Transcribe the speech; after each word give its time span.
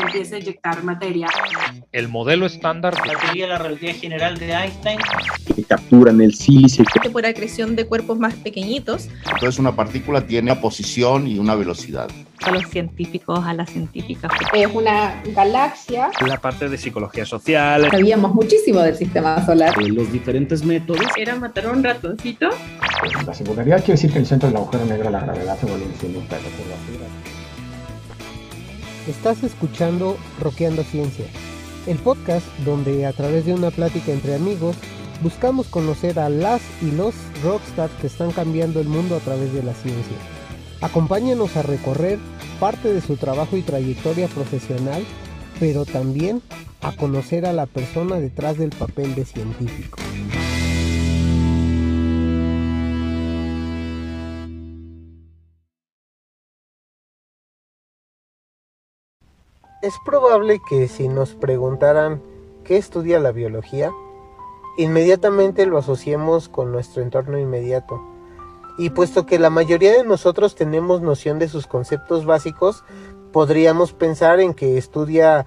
empieza 0.00 0.36
a 0.36 0.38
inyectar 0.38 0.82
materia. 0.84 1.26
El 1.92 2.08
modelo 2.08 2.46
estándar 2.46 2.94
La 3.06 3.18
teoría 3.18 3.44
de 3.44 3.52
la 3.52 3.58
relatividad 3.58 3.94
general 3.96 4.38
de 4.38 4.52
Einstein. 4.52 4.98
que 5.54 5.64
capturan 5.64 6.20
el 6.20 6.34
sílice. 6.34 6.84
por 7.12 7.26
acreción 7.26 7.76
de 7.76 7.86
cuerpos 7.86 8.18
más 8.18 8.34
pequeñitos. 8.34 9.08
Entonces 9.24 9.58
una 9.58 9.74
partícula 9.74 10.26
tiene 10.26 10.52
una 10.52 10.60
posición 10.60 11.26
y 11.26 11.38
una 11.38 11.54
velocidad. 11.54 12.08
A 12.44 12.50
los 12.50 12.66
científicos, 12.68 13.40
a 13.44 13.54
las 13.54 13.70
científicas. 13.70 14.30
Es 14.54 14.66
una 14.72 15.22
galaxia. 15.34 16.10
la 16.26 16.40
parte 16.40 16.68
de 16.68 16.78
psicología 16.78 17.24
social. 17.24 17.90
Sabíamos 17.90 18.34
muchísimo 18.34 18.80
del 18.80 18.96
sistema 18.96 19.44
solar. 19.44 19.74
los 19.82 20.12
diferentes 20.12 20.64
métodos. 20.64 21.02
Era 21.16 21.36
matar 21.36 21.66
a 21.66 21.70
un 21.72 21.82
ratoncito. 21.82 22.48
La 23.26 23.34
singularidad 23.34 23.78
quiere 23.78 23.92
decir 23.92 24.10
que 24.10 24.16
en 24.16 24.22
el 24.22 24.28
centro 24.28 24.48
del 24.48 24.56
agujero 24.56 24.84
negro 24.84 25.10
la 25.10 25.20
gravedad 25.20 25.58
se 25.58 25.66
vuelve 25.66 25.86
infinita. 25.86 26.36
Estás 29.06 29.42
escuchando 29.42 30.18
Roqueando 30.38 30.82
Ciencia, 30.82 31.24
el 31.86 31.96
podcast 31.96 32.46
donde 32.64 33.06
a 33.06 33.12
través 33.12 33.46
de 33.46 33.54
una 33.54 33.70
plática 33.70 34.12
entre 34.12 34.34
amigos 34.34 34.76
buscamos 35.22 35.66
conocer 35.68 36.18
a 36.18 36.28
las 36.28 36.60
y 36.82 36.90
los 36.90 37.14
rockstars 37.42 37.92
que 38.00 38.06
están 38.06 38.30
cambiando 38.32 38.80
el 38.80 38.88
mundo 38.88 39.16
a 39.16 39.20
través 39.20 39.52
de 39.52 39.62
la 39.62 39.72
ciencia. 39.72 40.16
Acompáñanos 40.80 41.56
a 41.56 41.62
recorrer 41.62 42.18
parte 42.60 42.92
de 42.92 43.00
su 43.00 43.16
trabajo 43.16 43.56
y 43.56 43.62
trayectoria 43.62 44.28
profesional, 44.28 45.04
pero 45.58 45.84
también 45.84 46.40
a 46.82 46.92
conocer 46.92 47.46
a 47.46 47.52
la 47.52 47.66
persona 47.66 48.20
detrás 48.20 48.58
del 48.58 48.70
papel 48.70 49.14
de 49.16 49.24
científico. 49.24 49.98
Es 59.82 59.94
probable 60.04 60.60
que 60.68 60.88
si 60.88 61.08
nos 61.08 61.34
preguntaran 61.34 62.20
qué 62.64 62.76
estudia 62.76 63.20
la 63.20 63.32
biología, 63.32 63.92
inmediatamente 64.76 65.66
lo 65.66 65.78
asociemos 65.78 66.48
con 66.48 66.70
nuestro 66.72 67.02
entorno 67.02 67.38
inmediato. 67.38 68.17
Y 68.78 68.90
puesto 68.90 69.26
que 69.26 69.40
la 69.40 69.50
mayoría 69.50 69.92
de 69.92 70.04
nosotros 70.04 70.54
tenemos 70.54 71.02
noción 71.02 71.40
de 71.40 71.48
sus 71.48 71.66
conceptos 71.66 72.24
básicos, 72.24 72.84
podríamos 73.32 73.92
pensar 73.92 74.38
en 74.38 74.54
que 74.54 74.78
estudia, 74.78 75.46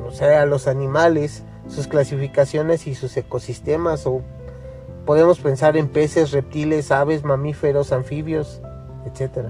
no 0.00 0.12
sé, 0.12 0.36
a 0.36 0.46
los 0.46 0.68
animales, 0.68 1.42
sus 1.66 1.88
clasificaciones 1.88 2.86
y 2.86 2.94
sus 2.94 3.16
ecosistemas, 3.16 4.06
o 4.06 4.22
podemos 5.04 5.40
pensar 5.40 5.76
en 5.76 5.88
peces, 5.88 6.30
reptiles, 6.30 6.92
aves, 6.92 7.24
mamíferos, 7.24 7.90
anfibios, 7.90 8.62
etc. 9.06 9.48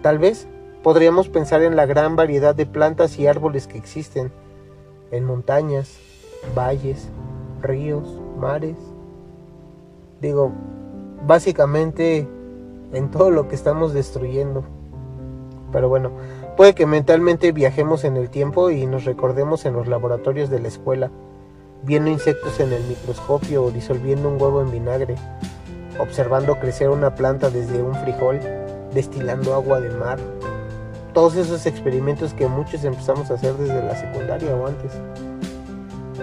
Tal 0.00 0.18
vez 0.18 0.48
podríamos 0.82 1.28
pensar 1.28 1.62
en 1.62 1.76
la 1.76 1.84
gran 1.84 2.16
variedad 2.16 2.54
de 2.54 2.64
plantas 2.64 3.18
y 3.18 3.26
árboles 3.26 3.66
que 3.66 3.76
existen, 3.76 4.32
en 5.10 5.24
montañas, 5.24 5.98
valles, 6.56 7.08
ríos, 7.60 8.20
mares. 8.38 8.76
Digo, 10.20 10.52
básicamente 11.26 12.28
en 12.92 13.10
todo 13.10 13.30
lo 13.30 13.48
que 13.48 13.54
estamos 13.54 13.92
destruyendo. 13.94 14.64
Pero 15.72 15.88
bueno, 15.88 16.10
puede 16.56 16.74
que 16.74 16.86
mentalmente 16.86 17.52
viajemos 17.52 18.04
en 18.04 18.16
el 18.16 18.28
tiempo 18.30 18.70
y 18.70 18.86
nos 18.86 19.04
recordemos 19.04 19.64
en 19.64 19.74
los 19.74 19.88
laboratorios 19.88 20.50
de 20.50 20.60
la 20.60 20.68
escuela, 20.68 21.10
viendo 21.82 22.10
insectos 22.10 22.60
en 22.60 22.72
el 22.72 22.82
microscopio 22.84 23.64
o 23.64 23.70
disolviendo 23.70 24.28
un 24.28 24.40
huevo 24.40 24.60
en 24.60 24.70
vinagre, 24.70 25.14
observando 25.98 26.58
crecer 26.58 26.90
una 26.90 27.14
planta 27.14 27.50
desde 27.50 27.82
un 27.82 27.94
frijol, 27.94 28.40
destilando 28.92 29.54
agua 29.54 29.80
de 29.80 29.90
mar. 29.90 30.18
Todos 31.14 31.36
esos 31.36 31.66
experimentos 31.66 32.34
que 32.34 32.46
muchos 32.46 32.84
empezamos 32.84 33.30
a 33.30 33.34
hacer 33.34 33.54
desde 33.54 33.82
la 33.82 33.96
secundaria 33.96 34.54
o 34.54 34.66
antes. 34.66 34.92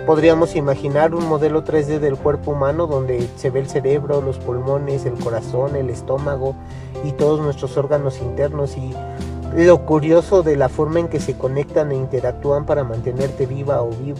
Podríamos 0.06 0.56
imaginar 0.56 1.14
un 1.14 1.28
modelo 1.28 1.64
3D 1.64 2.00
del 2.00 2.18
cuerpo 2.18 2.52
humano 2.52 2.88
donde 2.88 3.30
se 3.36 3.50
ve 3.50 3.60
el 3.60 3.70
cerebro, 3.70 4.22
los 4.22 4.40
pulmones, 4.40 5.06
el 5.06 5.14
corazón, 5.14 5.76
el 5.76 5.90
estómago 5.90 6.56
y 7.04 7.12
todos 7.12 7.40
nuestros 7.40 7.78
órganos 7.78 8.20
internos 8.20 8.76
y 8.78 8.94
lo 9.56 9.86
curioso 9.86 10.44
de 10.44 10.56
la 10.56 10.70
forma 10.70 11.00
en 11.00 11.08
que 11.08 11.20
se 11.20 11.38
conectan 11.38 11.92
e 11.92 11.96
interactúan 11.96 12.66
para 12.66 12.84
mantenerte 12.84 13.46
viva 13.46 13.82
o 13.82 13.90
vivo. 13.90 14.20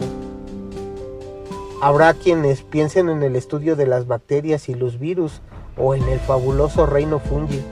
Habrá 1.82 2.12
quienes 2.14 2.62
piensen 2.62 3.08
en 3.08 3.22
el 3.22 3.36
estudio 3.36 3.74
de 3.74 3.86
las 3.86 4.06
bacterias 4.06 4.68
y 4.68 4.74
los 4.74 4.98
virus 4.98 5.40
o 5.78 5.94
en 5.94 6.02
el 6.08 6.20
fabuloso 6.20 6.84
reino 6.84 7.18
fungi. 7.18 7.62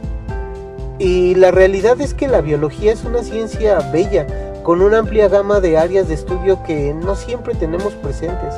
Y 0.99 1.35
la 1.35 1.51
realidad 1.51 2.01
es 2.01 2.15
que 2.15 2.27
la 2.27 2.41
biología 2.41 2.93
es 2.93 3.05
una 3.05 3.23
ciencia 3.23 3.79
bella, 3.93 4.27
con 4.69 4.83
una 4.83 4.99
amplia 4.99 5.29
gama 5.29 5.61
de 5.61 5.79
áreas 5.79 6.09
de 6.09 6.15
estudio 6.15 6.63
que 6.63 6.93
no 6.93 7.17
siempre 7.17 7.55
tenemos 7.55 7.95
presentes. 7.95 8.55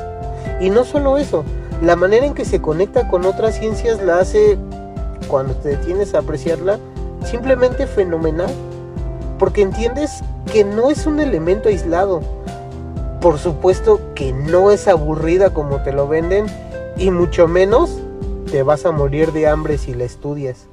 Y 0.59 0.69
no 0.69 0.83
solo 0.83 1.17
eso, 1.17 1.45
la 1.81 1.95
manera 1.95 2.25
en 2.25 2.33
que 2.33 2.43
se 2.43 2.61
conecta 2.61 3.07
con 3.07 3.23
otras 3.23 3.57
ciencias 3.57 4.03
la 4.03 4.19
hace, 4.19 4.57
cuando 5.29 5.53
te 5.55 5.69
detienes 5.69 6.13
a 6.13 6.19
apreciarla, 6.19 6.79
simplemente 7.23 7.87
fenomenal. 7.87 8.49
Porque 9.39 9.61
entiendes 9.61 10.21
que 10.51 10.65
no 10.65 10.91
es 10.91 11.07
un 11.07 11.21
elemento 11.21 11.69
aislado. 11.69 12.19
Por 13.21 13.37
supuesto 13.39 14.01
que 14.13 14.33
no 14.33 14.71
es 14.71 14.89
aburrida 14.89 15.53
como 15.53 15.81
te 15.81 15.93
lo 15.93 16.09
venden 16.09 16.45
y 16.97 17.09
mucho 17.09 17.47
menos 17.47 17.89
te 18.51 18.63
vas 18.63 18.85
a 18.85 18.91
morir 18.91 19.31
de 19.31 19.47
hambre 19.47 19.77
si 19.77 19.93
la 19.93 20.03
estudias. 20.03 20.67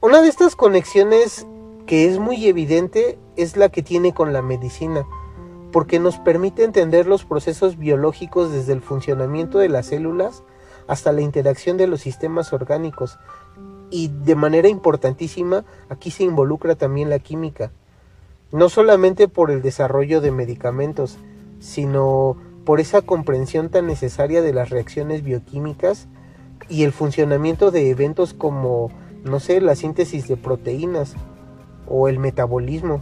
Una 0.00 0.22
de 0.22 0.28
estas 0.28 0.56
conexiones 0.56 1.44
que 1.86 2.08
es 2.08 2.18
muy 2.18 2.46
evidente 2.46 3.18
es 3.36 3.56
la 3.56 3.68
que 3.68 3.82
tiene 3.82 4.12
con 4.12 4.32
la 4.32 4.42
medicina, 4.42 5.06
porque 5.72 5.98
nos 5.98 6.18
permite 6.18 6.64
entender 6.64 7.06
los 7.06 7.24
procesos 7.24 7.78
biológicos 7.78 8.52
desde 8.52 8.72
el 8.72 8.80
funcionamiento 8.80 9.58
de 9.58 9.68
las 9.68 9.86
células 9.86 10.42
hasta 10.88 11.12
la 11.12 11.20
interacción 11.20 11.76
de 11.76 11.86
los 11.86 12.00
sistemas 12.00 12.52
orgánicos. 12.52 13.18
Y 13.90 14.08
de 14.08 14.34
manera 14.34 14.68
importantísima, 14.68 15.64
aquí 15.88 16.10
se 16.10 16.24
involucra 16.24 16.74
también 16.74 17.08
la 17.08 17.20
química, 17.20 17.70
no 18.50 18.68
solamente 18.68 19.28
por 19.28 19.50
el 19.50 19.62
desarrollo 19.62 20.20
de 20.20 20.32
medicamentos, 20.32 21.18
sino 21.60 22.36
por 22.64 22.80
esa 22.80 23.02
comprensión 23.02 23.68
tan 23.68 23.86
necesaria 23.86 24.42
de 24.42 24.52
las 24.52 24.70
reacciones 24.70 25.22
bioquímicas 25.22 26.08
y 26.68 26.82
el 26.82 26.92
funcionamiento 26.92 27.70
de 27.70 27.90
eventos 27.90 28.34
como, 28.34 28.90
no 29.24 29.38
sé, 29.38 29.60
la 29.60 29.76
síntesis 29.76 30.26
de 30.26 30.36
proteínas, 30.36 31.14
o 31.88 32.08
el 32.08 32.18
metabolismo. 32.18 33.00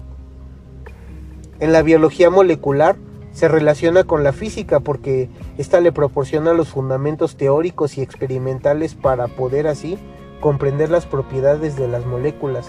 En 1.61 1.73
la 1.73 1.83
biología 1.83 2.31
molecular 2.31 2.97
se 3.33 3.49
relaciona 3.49 4.05
con 4.05 4.23
la 4.23 4.33
física 4.33 4.81
porque 4.81 5.29
ésta 5.59 5.81
le 5.81 5.93
proporciona 5.93 6.53
los 6.53 6.69
fundamentos 6.69 7.37
teóricos 7.37 7.99
y 7.99 8.03
experimentales 8.03 8.95
para 8.95 9.29
poder 9.29 9.67
así 9.67 9.99
comprender 10.41 10.91
las 10.91 11.07
propiedades 11.07 11.77
de 11.77 11.89
las 11.89 12.07
moléculas 12.07 12.69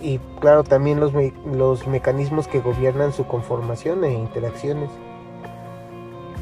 y 0.00 0.20
claro 0.40 0.64
también 0.64 1.00
los, 1.00 1.12
los 1.50 1.86
mecanismos 1.86 2.46
que 2.46 2.60
gobiernan 2.60 3.12
su 3.12 3.26
conformación 3.26 4.04
e 4.04 4.12
interacciones. 4.12 4.90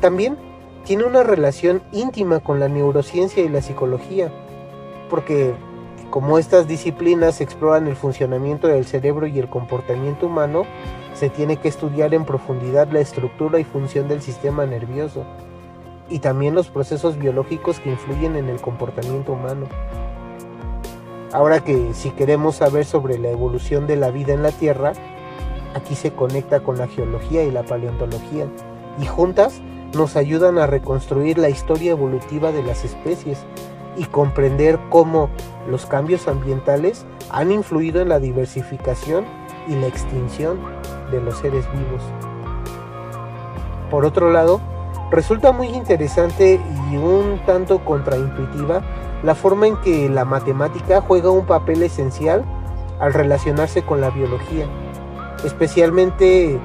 También 0.00 0.36
tiene 0.84 1.04
una 1.04 1.22
relación 1.22 1.80
íntima 1.92 2.40
con 2.40 2.58
la 2.58 2.68
neurociencia 2.68 3.42
y 3.44 3.48
la 3.48 3.62
psicología 3.62 4.32
porque 5.08 5.54
como 6.12 6.38
estas 6.38 6.68
disciplinas 6.68 7.40
exploran 7.40 7.88
el 7.88 7.96
funcionamiento 7.96 8.68
del 8.68 8.84
cerebro 8.84 9.26
y 9.26 9.38
el 9.38 9.48
comportamiento 9.48 10.26
humano, 10.26 10.66
se 11.14 11.30
tiene 11.30 11.56
que 11.56 11.68
estudiar 11.68 12.12
en 12.12 12.26
profundidad 12.26 12.92
la 12.92 13.00
estructura 13.00 13.58
y 13.58 13.64
función 13.64 14.08
del 14.08 14.20
sistema 14.20 14.66
nervioso 14.66 15.24
y 16.10 16.18
también 16.18 16.54
los 16.54 16.68
procesos 16.68 17.16
biológicos 17.16 17.80
que 17.80 17.88
influyen 17.88 18.36
en 18.36 18.50
el 18.50 18.60
comportamiento 18.60 19.32
humano. 19.32 19.68
Ahora 21.32 21.64
que 21.64 21.94
si 21.94 22.10
queremos 22.10 22.56
saber 22.56 22.84
sobre 22.84 23.16
la 23.16 23.30
evolución 23.30 23.86
de 23.86 23.96
la 23.96 24.10
vida 24.10 24.34
en 24.34 24.42
la 24.42 24.52
Tierra, 24.52 24.92
aquí 25.74 25.94
se 25.94 26.12
conecta 26.12 26.60
con 26.60 26.76
la 26.76 26.88
geología 26.88 27.42
y 27.42 27.50
la 27.50 27.62
paleontología 27.62 28.48
y 29.00 29.06
juntas 29.06 29.62
nos 29.94 30.16
ayudan 30.16 30.58
a 30.58 30.66
reconstruir 30.66 31.38
la 31.38 31.48
historia 31.48 31.92
evolutiva 31.92 32.52
de 32.52 32.64
las 32.64 32.84
especies 32.84 33.46
y 33.96 34.04
comprender 34.04 34.78
cómo 34.90 35.28
los 35.68 35.86
cambios 35.86 36.28
ambientales 36.28 37.04
han 37.30 37.52
influido 37.52 38.00
en 38.00 38.08
la 38.08 38.18
diversificación 38.18 39.24
y 39.68 39.74
la 39.74 39.86
extinción 39.86 40.58
de 41.10 41.20
los 41.20 41.38
seres 41.38 41.66
vivos. 41.72 42.02
Por 43.90 44.04
otro 44.04 44.32
lado, 44.32 44.60
resulta 45.10 45.52
muy 45.52 45.68
interesante 45.68 46.58
y 46.90 46.96
un 46.96 47.40
tanto 47.44 47.84
contraintuitiva 47.84 48.82
la 49.22 49.34
forma 49.34 49.66
en 49.66 49.76
que 49.76 50.08
la 50.08 50.24
matemática 50.24 51.00
juega 51.00 51.30
un 51.30 51.46
papel 51.46 51.82
esencial 51.82 52.44
al 52.98 53.12
relacionarse 53.12 53.82
con 53.82 54.00
la 54.00 54.10
biología, 54.10 54.66
especialmente 55.44 56.58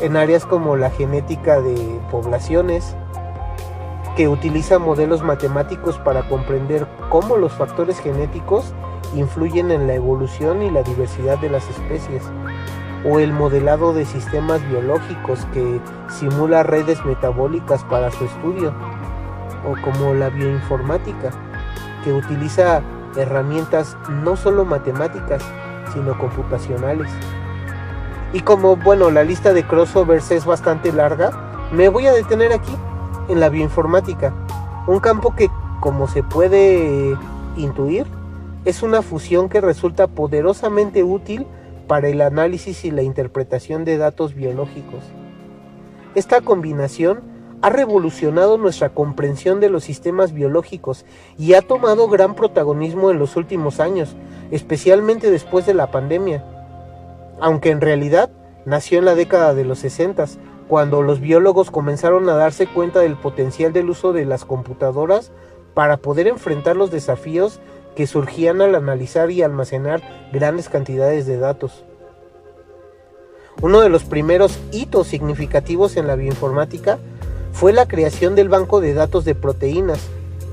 en 0.00 0.16
áreas 0.16 0.44
como 0.44 0.76
la 0.76 0.90
genética 0.90 1.60
de 1.60 2.00
poblaciones, 2.10 2.96
que 4.16 4.28
utiliza 4.28 4.78
modelos 4.78 5.22
matemáticos 5.22 5.98
para 5.98 6.26
comprender 6.28 6.86
cómo 7.10 7.36
los 7.36 7.52
factores 7.52 8.00
genéticos 8.00 8.72
influyen 9.14 9.70
en 9.70 9.86
la 9.86 9.94
evolución 9.94 10.62
y 10.62 10.70
la 10.70 10.82
diversidad 10.82 11.38
de 11.38 11.50
las 11.50 11.68
especies, 11.68 12.22
o 13.04 13.20
el 13.20 13.32
modelado 13.32 13.92
de 13.92 14.06
sistemas 14.06 14.66
biológicos 14.68 15.46
que 15.52 15.80
simula 16.08 16.62
redes 16.62 17.04
metabólicas 17.04 17.84
para 17.84 18.10
su 18.10 18.24
estudio, 18.24 18.72
o 19.66 19.74
como 19.82 20.14
la 20.14 20.30
bioinformática, 20.30 21.30
que 22.02 22.12
utiliza 22.12 22.82
herramientas 23.16 23.96
no 24.08 24.36
solo 24.36 24.64
matemáticas, 24.64 25.42
sino 25.92 26.16
computacionales. 26.18 27.12
Y 28.32 28.40
como, 28.40 28.76
bueno, 28.76 29.10
la 29.10 29.24
lista 29.24 29.52
de 29.52 29.66
crossovers 29.66 30.30
es 30.30 30.46
bastante 30.46 30.90
larga, 30.90 31.30
me 31.70 31.88
voy 31.88 32.06
a 32.06 32.12
detener 32.12 32.52
aquí, 32.52 32.74
en 33.28 33.40
la 33.40 33.48
bioinformática, 33.48 34.34
un 34.86 35.00
campo 35.00 35.34
que, 35.34 35.50
como 35.80 36.08
se 36.08 36.22
puede 36.22 37.16
intuir, 37.56 38.06
es 38.64 38.82
una 38.82 39.02
fusión 39.02 39.48
que 39.48 39.60
resulta 39.60 40.06
poderosamente 40.06 41.04
útil 41.04 41.46
para 41.86 42.08
el 42.08 42.20
análisis 42.20 42.84
y 42.84 42.90
la 42.90 43.02
interpretación 43.02 43.84
de 43.84 43.96
datos 43.96 44.34
biológicos. 44.34 45.04
Esta 46.14 46.40
combinación 46.40 47.20
ha 47.62 47.70
revolucionado 47.70 48.58
nuestra 48.58 48.90
comprensión 48.90 49.60
de 49.60 49.70
los 49.70 49.84
sistemas 49.84 50.32
biológicos 50.32 51.04
y 51.38 51.54
ha 51.54 51.62
tomado 51.62 52.08
gran 52.08 52.34
protagonismo 52.34 53.10
en 53.10 53.18
los 53.18 53.36
últimos 53.36 53.80
años, 53.80 54.16
especialmente 54.50 55.30
después 55.30 55.66
de 55.66 55.74
la 55.74 55.90
pandemia. 55.90 56.44
Aunque 57.40 57.70
en 57.70 57.80
realidad 57.80 58.30
nació 58.64 58.98
en 58.98 59.04
la 59.04 59.14
década 59.14 59.54
de 59.54 59.64
los 59.64 59.78
60, 59.78 60.26
cuando 60.68 61.02
los 61.02 61.20
biólogos 61.20 61.70
comenzaron 61.70 62.28
a 62.28 62.34
darse 62.34 62.66
cuenta 62.66 63.00
del 63.00 63.16
potencial 63.16 63.72
del 63.72 63.90
uso 63.90 64.12
de 64.12 64.24
las 64.24 64.44
computadoras 64.44 65.32
para 65.74 65.96
poder 65.98 66.26
enfrentar 66.26 66.76
los 66.76 66.90
desafíos 66.90 67.60
que 67.94 68.06
surgían 68.06 68.60
al 68.60 68.74
analizar 68.74 69.30
y 69.30 69.42
almacenar 69.42 70.02
grandes 70.32 70.68
cantidades 70.68 71.26
de 71.26 71.38
datos. 71.38 71.84
Uno 73.62 73.80
de 73.80 73.88
los 73.88 74.04
primeros 74.04 74.58
hitos 74.70 75.06
significativos 75.06 75.96
en 75.96 76.06
la 76.06 76.16
bioinformática 76.16 76.98
fue 77.52 77.72
la 77.72 77.88
creación 77.88 78.34
del 78.34 78.50
Banco 78.50 78.80
de 78.80 78.92
Datos 78.92 79.24
de 79.24 79.34
Proteínas, 79.34 80.00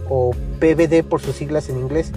o 0.09 0.31
PBD 0.59 1.03
por 1.03 1.21
sus 1.21 1.35
siglas 1.35 1.69
en 1.69 1.79
inglés. 1.79 2.11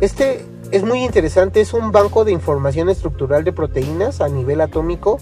Este 0.00 0.44
es 0.70 0.84
muy 0.84 1.04
interesante, 1.04 1.60
es 1.60 1.72
un 1.72 1.92
banco 1.92 2.24
de 2.24 2.32
información 2.32 2.88
estructural 2.88 3.44
de 3.44 3.52
proteínas 3.52 4.20
a 4.20 4.28
nivel 4.28 4.60
atómico, 4.60 5.18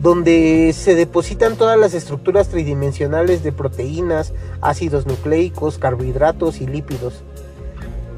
donde 0.00 0.74
se 0.76 0.94
depositan 0.94 1.56
todas 1.56 1.78
las 1.78 1.94
estructuras 1.94 2.48
tridimensionales 2.48 3.42
de 3.42 3.52
proteínas, 3.52 4.32
ácidos 4.60 5.06
nucleicos, 5.06 5.78
carbohidratos 5.78 6.60
y 6.60 6.66
lípidos. 6.66 7.22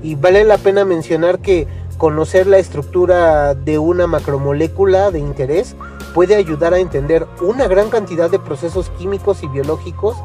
Y 0.02 0.14
vale 0.14 0.44
la 0.44 0.58
pena 0.58 0.84
mencionar 0.84 1.38
que 1.38 1.66
conocer 1.96 2.46
la 2.46 2.58
estructura 2.58 3.54
de 3.54 3.78
una 3.78 4.06
macromolécula 4.06 5.10
de 5.10 5.18
interés 5.18 5.74
puede 6.14 6.36
ayudar 6.36 6.74
a 6.74 6.78
entender 6.78 7.26
una 7.40 7.66
gran 7.66 7.90
cantidad 7.90 8.30
de 8.30 8.38
procesos 8.38 8.90
químicos 8.90 9.42
y 9.42 9.48
biológicos 9.48 10.16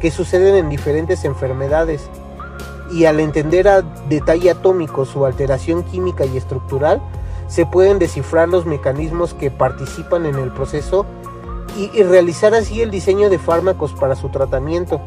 que 0.00 0.10
suceden 0.10 0.56
en 0.56 0.68
diferentes 0.68 1.24
enfermedades. 1.24 2.08
Y 2.92 3.04
al 3.04 3.20
entender 3.20 3.68
a 3.68 3.82
detalle 4.08 4.50
atómico 4.50 5.04
su 5.04 5.24
alteración 5.24 5.84
química 5.84 6.24
y 6.24 6.36
estructural, 6.36 7.00
se 7.50 7.66
pueden 7.66 7.98
descifrar 7.98 8.48
los 8.48 8.64
mecanismos 8.64 9.34
que 9.34 9.50
participan 9.50 10.24
en 10.24 10.36
el 10.36 10.52
proceso 10.52 11.04
y, 11.76 12.02
realizar 12.04 12.54
así 12.54 12.80
el 12.80 12.92
diseño 12.92 13.28
de 13.28 13.38
fármacos 13.38 13.92
para 13.92 14.14
su 14.14 14.28
tratamiento, 14.28 15.00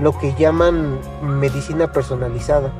lo 0.00 0.16
que 0.18 0.34
llaman 0.34 0.98
medicina 1.22 1.92
personalizada. 1.92 2.72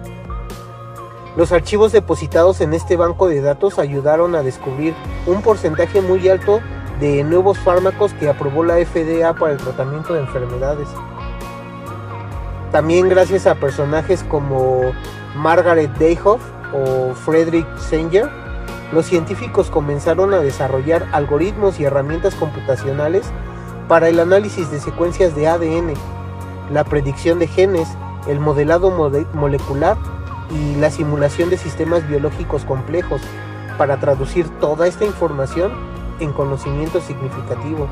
Los 1.37 1.53
archivos 1.53 1.93
depositados 1.93 2.63
en 2.63 2.73
este 2.73 2.97
banco 2.97 3.29
de 3.29 3.43
datos 3.43 3.79
ayudaron 3.79 4.35
a 4.35 4.43
descubrir 4.43 4.95
un 5.27 5.43
porcentaje 5.43 6.01
muy 6.01 6.27
alto 6.29 6.61
de 6.99 7.25
nuevos 7.25 7.59
fármacos 7.59 8.15
que 8.15 8.29
aprobó 8.29 8.65
la 8.65 8.77
FDA 8.77 9.35
para 9.35 9.53
el 9.53 9.59
tratamiento 9.59 10.15
de 10.15 10.21
enfermedades. 10.21 10.89
También 12.73 13.09
gracias 13.11 13.47
a 13.47 13.57
personajes 13.57 14.25
como 14.25 14.93
Margaret 15.35 15.91
Dayhoff 15.99 16.41
o 16.73 17.15
Frederick 17.15 17.67
Sanger, 17.79 18.44
los 18.93 19.07
científicos 19.07 19.71
comenzaron 19.71 20.35
a 20.35 20.39
desarrollar 20.39 21.07
algoritmos 21.13 21.81
y 21.81 21.85
herramientas 21.85 22.35
computacionales 22.35 23.27
para 23.89 24.09
el 24.09 24.21
análisis 24.21 24.71
de 24.71 24.81
secuencias 24.81 25.35
de 25.35 25.49
ADN, 25.49 25.95
la 26.73 26.85
predicción 26.85 27.39
de 27.39 27.47
genes, 27.47 27.89
el 28.27 28.41
modelado 28.41 28.91
mole 28.91 29.27
molecular 29.35 29.97
y 30.51 30.77
la 30.77 30.91
simulación 30.91 31.51
de 31.51 31.59
sistemas 31.59 32.07
biológicos 32.09 32.65
complejos 32.65 33.21
para 33.77 33.99
traducir 33.99 34.49
toda 34.61 34.87
esta 34.87 35.05
información 35.05 35.73
en 36.21 36.33
conocimiento 36.33 37.01
significativo. 37.01 37.89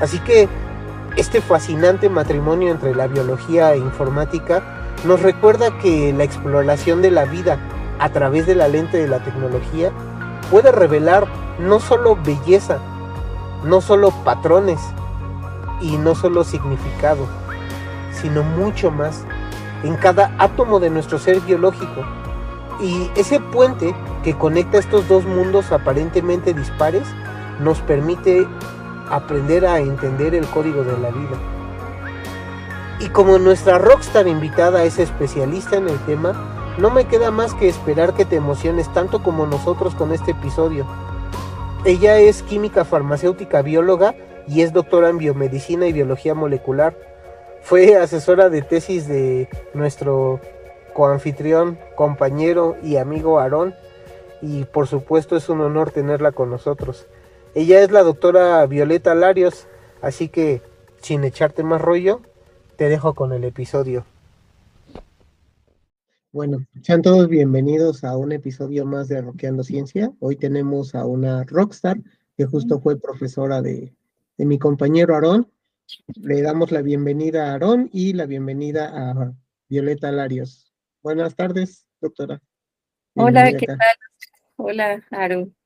Así 0.00 0.18
que 0.20 0.48
este 1.16 1.40
fascinante 1.40 2.08
matrimonio 2.08 2.70
entre 2.70 2.94
la 2.94 3.06
biología 3.06 3.72
e 3.74 3.78
informática 3.78 4.62
nos 5.04 5.22
recuerda 5.22 5.78
que 5.78 6.12
la 6.12 6.24
exploración 6.24 7.02
de 7.02 7.10
la 7.10 7.24
vida 7.24 7.58
a 7.98 8.10
través 8.10 8.46
de 8.46 8.54
la 8.54 8.68
lente 8.68 8.98
de 8.98 9.08
la 9.08 9.20
tecnología 9.20 9.90
puede 10.50 10.72
revelar 10.72 11.26
no 11.58 11.80
solo 11.80 12.16
belleza, 12.16 12.78
no 13.64 13.80
solo 13.80 14.10
patrones 14.24 14.80
y 15.80 15.96
no 15.96 16.14
solo 16.14 16.44
significado, 16.44 17.26
sino 18.12 18.42
mucho 18.42 18.90
más 18.90 19.24
en 19.82 19.96
cada 19.96 20.34
átomo 20.38 20.80
de 20.80 20.90
nuestro 20.90 21.18
ser 21.18 21.40
biológico. 21.40 22.04
Y 22.80 23.10
ese 23.16 23.40
puente 23.40 23.94
que 24.22 24.34
conecta 24.34 24.78
estos 24.78 25.08
dos 25.08 25.24
mundos 25.24 25.72
aparentemente 25.72 26.54
dispares 26.54 27.06
nos 27.60 27.80
permite 27.80 28.46
aprender 29.10 29.66
a 29.66 29.80
entender 29.80 30.34
el 30.34 30.46
código 30.46 30.84
de 30.84 30.98
la 30.98 31.10
vida. 31.10 31.36
Y 33.00 33.08
como 33.08 33.38
nuestra 33.38 33.78
rockstar 33.78 34.26
invitada 34.26 34.84
es 34.84 34.98
especialista 34.98 35.76
en 35.76 35.88
el 35.88 35.98
tema, 36.00 36.34
no 36.78 36.90
me 36.90 37.06
queda 37.06 37.32
más 37.32 37.54
que 37.54 37.68
esperar 37.68 38.14
que 38.14 38.24
te 38.24 38.36
emociones 38.36 38.92
tanto 38.92 39.22
como 39.22 39.46
nosotros 39.46 39.96
con 39.96 40.12
este 40.12 40.30
episodio. 40.30 40.86
Ella 41.84 42.18
es 42.18 42.44
química 42.44 42.84
farmacéutica 42.84 43.62
bióloga 43.62 44.14
y 44.46 44.62
es 44.62 44.72
doctora 44.72 45.08
en 45.08 45.18
biomedicina 45.18 45.88
y 45.88 45.92
biología 45.92 46.34
molecular. 46.34 46.96
Fue 47.62 47.96
asesora 47.96 48.48
de 48.48 48.62
tesis 48.62 49.08
de 49.08 49.48
nuestro 49.74 50.40
coanfitrión, 50.94 51.78
compañero 51.96 52.76
y 52.82 52.96
amigo 52.96 53.40
Aarón 53.40 53.74
y 54.40 54.64
por 54.64 54.86
supuesto 54.86 55.36
es 55.36 55.48
un 55.48 55.60
honor 55.60 55.90
tenerla 55.90 56.30
con 56.30 56.48
nosotros. 56.48 57.08
Ella 57.56 57.80
es 57.80 57.90
la 57.90 58.04
doctora 58.04 58.64
Violeta 58.66 59.16
Larios, 59.16 59.66
así 60.00 60.28
que 60.28 60.62
sin 61.02 61.24
echarte 61.24 61.64
más 61.64 61.80
rollo, 61.80 62.20
te 62.76 62.88
dejo 62.88 63.14
con 63.14 63.32
el 63.32 63.42
episodio. 63.42 64.04
Bueno, 66.30 66.58
sean 66.82 67.00
todos 67.00 67.26
bienvenidos 67.26 68.04
a 68.04 68.14
un 68.18 68.32
episodio 68.32 68.84
más 68.84 69.08
de 69.08 69.22
Roqueando 69.22 69.64
Ciencia. 69.64 70.12
Hoy 70.20 70.36
tenemos 70.36 70.94
a 70.94 71.06
una 71.06 71.44
rockstar 71.44 71.96
que 72.36 72.44
justo 72.44 72.80
fue 72.80 73.00
profesora 73.00 73.62
de, 73.62 73.94
de 74.36 74.44
mi 74.44 74.58
compañero 74.58 75.14
Aarón. 75.14 75.50
Le 76.16 76.42
damos 76.42 76.70
la 76.70 76.82
bienvenida 76.82 77.46
a 77.46 77.52
Aarón 77.52 77.88
y 77.94 78.12
la 78.12 78.26
bienvenida 78.26 78.92
a 78.92 79.32
Violeta 79.70 80.12
Larios. 80.12 80.70
Buenas 81.02 81.34
tardes, 81.34 81.86
doctora. 81.98 82.42
Hola, 83.14 83.50
¿qué 83.52 83.64
acá. 83.64 83.78
tal? 83.78 83.96
Hola, 84.56 85.04
Aaron. 85.10 85.56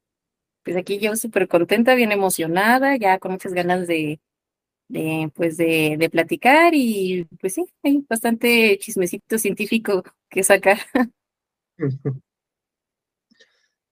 Pues 0.63 0.77
aquí 0.77 1.01
yo 1.01 1.17
súper 1.17 1.49
contenta, 1.49 1.97
bien 1.97 2.13
emocionada, 2.13 2.95
ya 2.97 3.19
con 3.19 3.33
muchas 3.33 3.53
ganas 3.53 3.89
de, 3.89 4.21
de 4.93 5.31
pues 5.35 5.57
de, 5.57 6.09
platicar 6.13 6.75
y 6.75 7.25
pues 7.41 7.55
sí, 7.55 7.67
hay 7.83 8.05
bastante 8.09 8.79
chismecito 8.79 9.39
científico 9.39 10.03
que 10.29 10.43
sacar. 10.43 10.79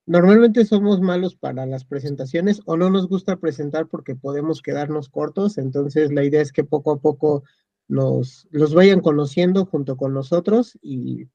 Normalmente 0.07 0.65
somos 0.67 1.01
malos 1.01 1.37
para 1.37 1.65
las 1.67 1.85
presentaciones 1.85 2.61
o 2.67 2.77
no 2.77 2.91
nos 2.91 3.09
gusta 3.09 3.37
presentar 3.37 3.87
porque 3.87 4.15
podemos 4.15 4.61
quedarnos 4.61 5.09
cortos, 5.09 5.57
entonces 5.57 6.13
la 6.13 6.25
idea 6.25 6.43
es 6.43 6.53
que 6.53 6.65
poco 6.65 6.93
a 6.93 7.01
poco 7.01 7.45
nos 7.89 8.47
los 8.51 8.75
vayan 8.75 9.01
conociendo 9.01 9.65
junto 9.67 9.97
con 9.97 10.13
nosotros 10.13 10.79
y 10.83 11.29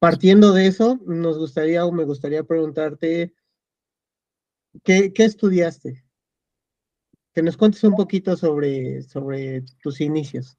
partiendo 0.00 0.52
de 0.52 0.66
eso, 0.66 0.98
nos 1.06 1.38
gustaría 1.38 1.84
o 1.84 1.92
me 1.92 2.04
gustaría 2.04 2.42
preguntarte, 2.42 3.34
¿qué, 4.82 5.12
qué 5.12 5.24
estudiaste? 5.24 6.04
Que 7.34 7.42
nos 7.42 7.56
cuentes 7.56 7.84
un 7.84 7.94
poquito 7.94 8.36
sobre, 8.36 9.02
sobre 9.02 9.62
tus 9.82 10.00
inicios. 10.00 10.56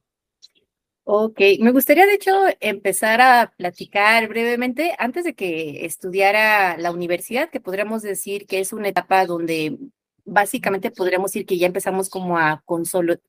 Ok, 1.04 1.42
me 1.60 1.72
gustaría 1.72 2.06
de 2.06 2.14
hecho 2.14 2.32
empezar 2.60 3.22
a 3.22 3.54
platicar 3.58 4.28
brevemente 4.30 4.96
antes 5.00 5.24
de 5.24 5.34
que 5.34 5.86
estudiara 5.86 6.78
la 6.78 6.92
universidad, 6.92 7.50
que 7.50 7.60
podríamos 7.60 8.04
decir 8.04 8.46
que 8.46 8.60
es 8.60 8.72
una 8.72 8.88
etapa 8.88 9.26
donde 9.26 9.78
básicamente 10.26 10.92
podríamos 10.92 11.32
decir 11.32 11.46
que 11.46 11.58
ya 11.58 11.68
empezamos 11.68 12.10
como 12.10 12.38
a 12.38 12.64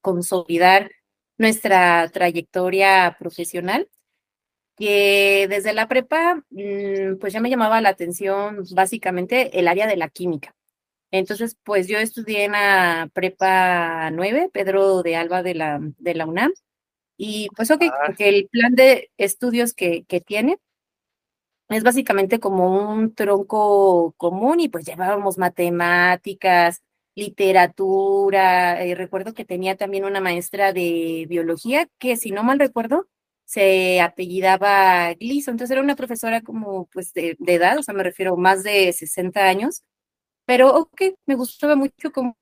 consolidar 0.02 0.90
nuestra 1.38 2.08
trayectoria 2.10 3.16
profesional. 3.18 3.88
que 4.76 5.46
desde 5.50 5.74
la 5.74 5.86
prepa, 5.88 6.42
mm, 6.50 7.18
pues 7.20 7.32
ya 7.32 7.40
me 7.40 7.50
llamaba 7.50 7.80
la 7.80 7.90
atención 7.90 8.64
básicamente 8.74 9.58
el 9.58 9.68
área 9.68 9.86
de 9.86 9.96
la 9.96 10.08
química. 10.08 10.54
Entonces, 11.12 11.56
pues 11.62 11.88
yo 11.88 11.98
estudié 11.98 12.44
en 12.44 12.52
la 12.52 13.10
prepa 13.12 14.10
9, 14.12 14.48
Pedro 14.52 15.02
de 15.02 15.16
Alba 15.16 15.42
de 15.42 15.54
la, 15.54 15.78
de 15.98 16.14
la 16.14 16.26
UNAM, 16.26 16.52
y 17.18 17.48
pues 17.56 17.70
ok, 17.70 17.84
porque 18.06 18.28
el 18.30 18.48
plan 18.50 18.74
de 18.74 19.10
estudios 19.18 19.74
que, 19.74 20.04
que 20.06 20.20
tiene 20.20 20.58
es 21.70 21.82
básicamente 21.84 22.38
como 22.40 22.90
un 22.92 23.14
tronco 23.14 24.14
común 24.16 24.60
y 24.60 24.68
pues 24.68 24.84
llevábamos 24.84 25.38
matemáticas, 25.38 26.82
literatura, 27.14 28.82
eh, 28.84 28.94
recuerdo 28.94 29.32
que 29.34 29.44
tenía 29.44 29.76
también 29.76 30.04
una 30.04 30.20
maestra 30.20 30.72
de 30.72 31.26
biología 31.28 31.88
que 31.98 32.16
si 32.16 32.30
no 32.30 32.42
mal 32.44 32.58
recuerdo 32.58 33.06
se 33.44 34.00
apellidaba 34.00 35.12
Gleason, 35.14 35.54
entonces 35.54 35.72
era 35.72 35.82
una 35.82 35.96
profesora 35.96 36.40
como 36.42 36.86
pues 36.92 37.12
de, 37.12 37.36
de 37.38 37.54
edad, 37.54 37.78
o 37.78 37.82
sea, 37.82 37.94
me 37.94 38.02
refiero 38.02 38.36
más 38.36 38.62
de 38.62 38.92
60 38.92 39.46
años, 39.46 39.82
pero 40.46 40.74
ok, 40.76 41.02
me 41.26 41.34
gustaba 41.36 41.76
mucho 41.76 42.12
como 42.12 42.36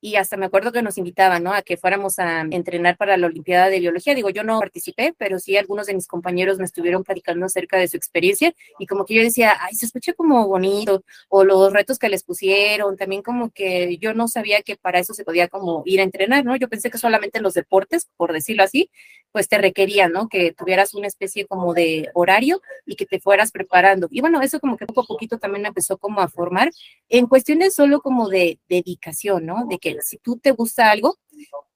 y 0.00 0.16
hasta 0.16 0.36
me 0.36 0.46
acuerdo 0.46 0.72
que 0.72 0.82
nos 0.82 0.98
invitaban, 0.98 1.42
¿no? 1.42 1.52
A 1.52 1.62
que 1.62 1.76
fuéramos 1.76 2.18
a 2.18 2.42
entrenar 2.50 2.96
para 2.96 3.16
la 3.16 3.26
Olimpiada 3.26 3.68
de 3.68 3.80
Biología. 3.80 4.14
Digo, 4.14 4.30
yo 4.30 4.44
no 4.44 4.58
participé, 4.58 5.14
pero 5.18 5.38
sí 5.38 5.56
algunos 5.56 5.86
de 5.86 5.94
mis 5.94 6.06
compañeros 6.06 6.58
me 6.58 6.64
estuvieron 6.64 7.04
platicando 7.04 7.46
acerca 7.46 7.76
de 7.76 7.88
su 7.88 7.96
experiencia 7.96 8.54
y 8.78 8.86
como 8.86 9.04
que 9.04 9.14
yo 9.14 9.22
decía, 9.22 9.56
ay, 9.60 9.74
se 9.74 9.86
escucha 9.86 10.12
como 10.14 10.48
bonito, 10.48 11.04
o 11.28 11.44
los 11.44 11.72
retos 11.72 11.98
que 11.98 12.08
les 12.08 12.24
pusieron, 12.24 12.96
también 12.96 13.22
como 13.22 13.50
que 13.50 13.98
yo 13.98 14.14
no 14.14 14.28
sabía 14.28 14.62
que 14.62 14.76
para 14.76 14.98
eso 14.98 15.14
se 15.14 15.24
podía 15.24 15.48
como 15.48 15.82
ir 15.84 16.00
a 16.00 16.04
entrenar, 16.04 16.44
¿no? 16.44 16.56
Yo 16.56 16.68
pensé 16.68 16.90
que 16.90 16.98
solamente 16.98 17.40
los 17.40 17.54
deportes, 17.54 18.08
por 18.16 18.32
decirlo 18.32 18.62
así, 18.62 18.90
pues 19.32 19.48
te 19.48 19.58
requerían, 19.58 20.12
¿no? 20.12 20.28
Que 20.28 20.52
tuvieras 20.52 20.94
una 20.94 21.06
especie 21.06 21.46
como 21.46 21.74
de 21.74 22.10
horario 22.14 22.62
y 22.84 22.96
que 22.96 23.06
te 23.06 23.20
fueras 23.20 23.52
preparando. 23.52 24.08
Y 24.10 24.20
bueno, 24.20 24.40
eso 24.42 24.60
como 24.60 24.76
que 24.76 24.86
poco 24.86 25.02
a 25.02 25.06
poquito 25.06 25.38
también 25.38 25.66
empezó 25.66 25.98
como 25.98 26.20
a 26.20 26.28
formar 26.28 26.70
en 27.08 27.26
cuestiones 27.26 27.74
solo 27.74 28.00
como 28.00 28.28
de 28.28 28.58
dedicación, 28.68 29.46
¿no? 29.46 29.66
De 29.68 29.78
que 29.78 29.89
si 30.00 30.18
tú 30.18 30.38
te 30.38 30.52
gusta 30.52 30.90
algo 30.90 31.18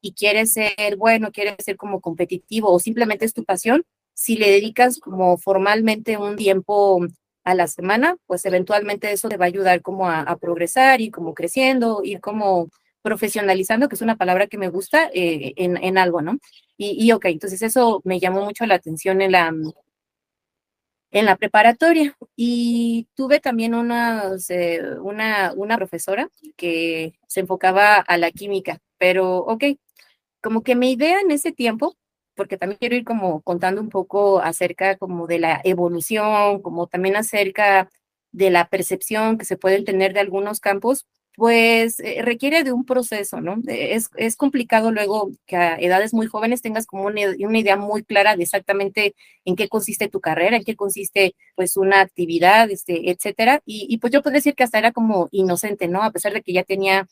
y 0.00 0.12
quieres 0.14 0.52
ser 0.52 0.96
bueno, 0.96 1.32
quieres 1.32 1.56
ser 1.64 1.76
como 1.76 2.00
competitivo 2.00 2.72
o 2.72 2.78
simplemente 2.78 3.24
es 3.24 3.34
tu 3.34 3.44
pasión, 3.44 3.84
si 4.14 4.36
le 4.36 4.50
dedicas 4.50 4.98
como 4.98 5.36
formalmente 5.38 6.16
un 6.16 6.36
tiempo 6.36 7.06
a 7.44 7.54
la 7.54 7.66
semana, 7.66 8.16
pues 8.26 8.44
eventualmente 8.46 9.12
eso 9.12 9.28
te 9.28 9.36
va 9.36 9.44
a 9.46 9.48
ayudar 9.48 9.82
como 9.82 10.08
a, 10.08 10.36
progresar 10.36 11.00
y 11.00 11.10
como 11.10 11.34
creciendo, 11.34 12.00
ir 12.02 12.20
como 12.20 12.68
profesionalizando, 13.02 13.88
que 13.88 13.96
es 13.96 14.02
una 14.02 14.16
palabra 14.16 14.46
que 14.46 14.56
me 14.56 14.68
gusta 14.68 15.10
eh, 15.12 15.52
en, 15.56 15.76
en, 15.76 15.98
algo, 15.98 16.22
¿no? 16.22 16.38
Y, 16.78 17.04
y 17.04 17.12
ok, 17.12 17.26
entonces 17.26 17.60
eso 17.60 18.00
me 18.04 18.18
llamó 18.18 18.44
mucho 18.44 18.64
la 18.64 18.76
atención 18.76 19.20
en 19.20 19.32
la, 19.32 19.52
en 21.14 21.26
la 21.26 21.36
preparatoria. 21.36 22.16
Y 22.36 23.08
tuve 23.14 23.40
también 23.40 23.74
una, 23.74 24.32
una, 25.00 25.52
una 25.56 25.76
profesora 25.76 26.28
que 26.56 27.14
se 27.28 27.40
enfocaba 27.40 27.96
a 27.96 28.18
la 28.18 28.30
química, 28.32 28.80
pero 28.98 29.38
ok, 29.38 29.64
como 30.42 30.62
que 30.62 30.74
mi 30.74 30.92
idea 30.92 31.20
en 31.20 31.30
ese 31.30 31.52
tiempo, 31.52 31.96
porque 32.34 32.58
también 32.58 32.78
quiero 32.78 32.96
ir 32.96 33.04
como 33.04 33.42
contando 33.42 33.80
un 33.80 33.90
poco 33.90 34.40
acerca 34.40 34.96
como 34.98 35.26
de 35.26 35.38
la 35.38 35.60
evolución, 35.64 36.60
como 36.62 36.88
también 36.88 37.16
acerca 37.16 37.88
de 38.32 38.50
la 38.50 38.68
percepción 38.68 39.38
que 39.38 39.44
se 39.44 39.56
pueden 39.56 39.84
tener 39.84 40.14
de 40.14 40.20
algunos 40.20 40.60
campos, 40.60 41.06
pues 41.36 41.98
eh, 42.00 42.22
requiere 42.22 42.62
de 42.64 42.72
un 42.72 42.84
proceso, 42.84 43.40
¿no? 43.40 43.54
Eh, 43.68 43.94
es, 43.94 44.10
es, 44.16 44.36
complicado 44.36 44.92
luego 44.92 45.30
que 45.46 45.56
a 45.56 45.76
edades 45.76 46.14
muy 46.14 46.26
jóvenes 46.26 46.62
tengas 46.62 46.86
como 46.86 47.04
una, 47.06 47.22
una, 47.40 47.58
idea 47.58 47.76
muy 47.76 48.04
clara 48.04 48.36
de 48.36 48.44
exactamente 48.44 49.14
en 49.44 49.56
qué 49.56 49.68
consiste 49.68 50.08
tu 50.08 50.20
carrera, 50.20 50.56
en 50.56 50.64
qué 50.64 50.76
consiste 50.76 51.34
pues 51.56 51.76
una 51.76 52.00
actividad, 52.00 52.70
este, 52.70 53.10
etcétera. 53.10 53.62
Y, 53.66 53.86
y 53.88 53.98
pues 53.98 54.12
yo 54.12 54.22
puedo 54.22 54.34
decir 54.34 54.54
que 54.54 54.64
hasta 54.64 54.78
era 54.78 54.92
como 54.92 55.28
inocente, 55.32 55.88
¿no? 55.88 56.02
A 56.02 56.12
pesar 56.12 56.32
de 56.32 56.42
que 56.42 56.52
ya 56.52 56.62
tenía 56.64 57.06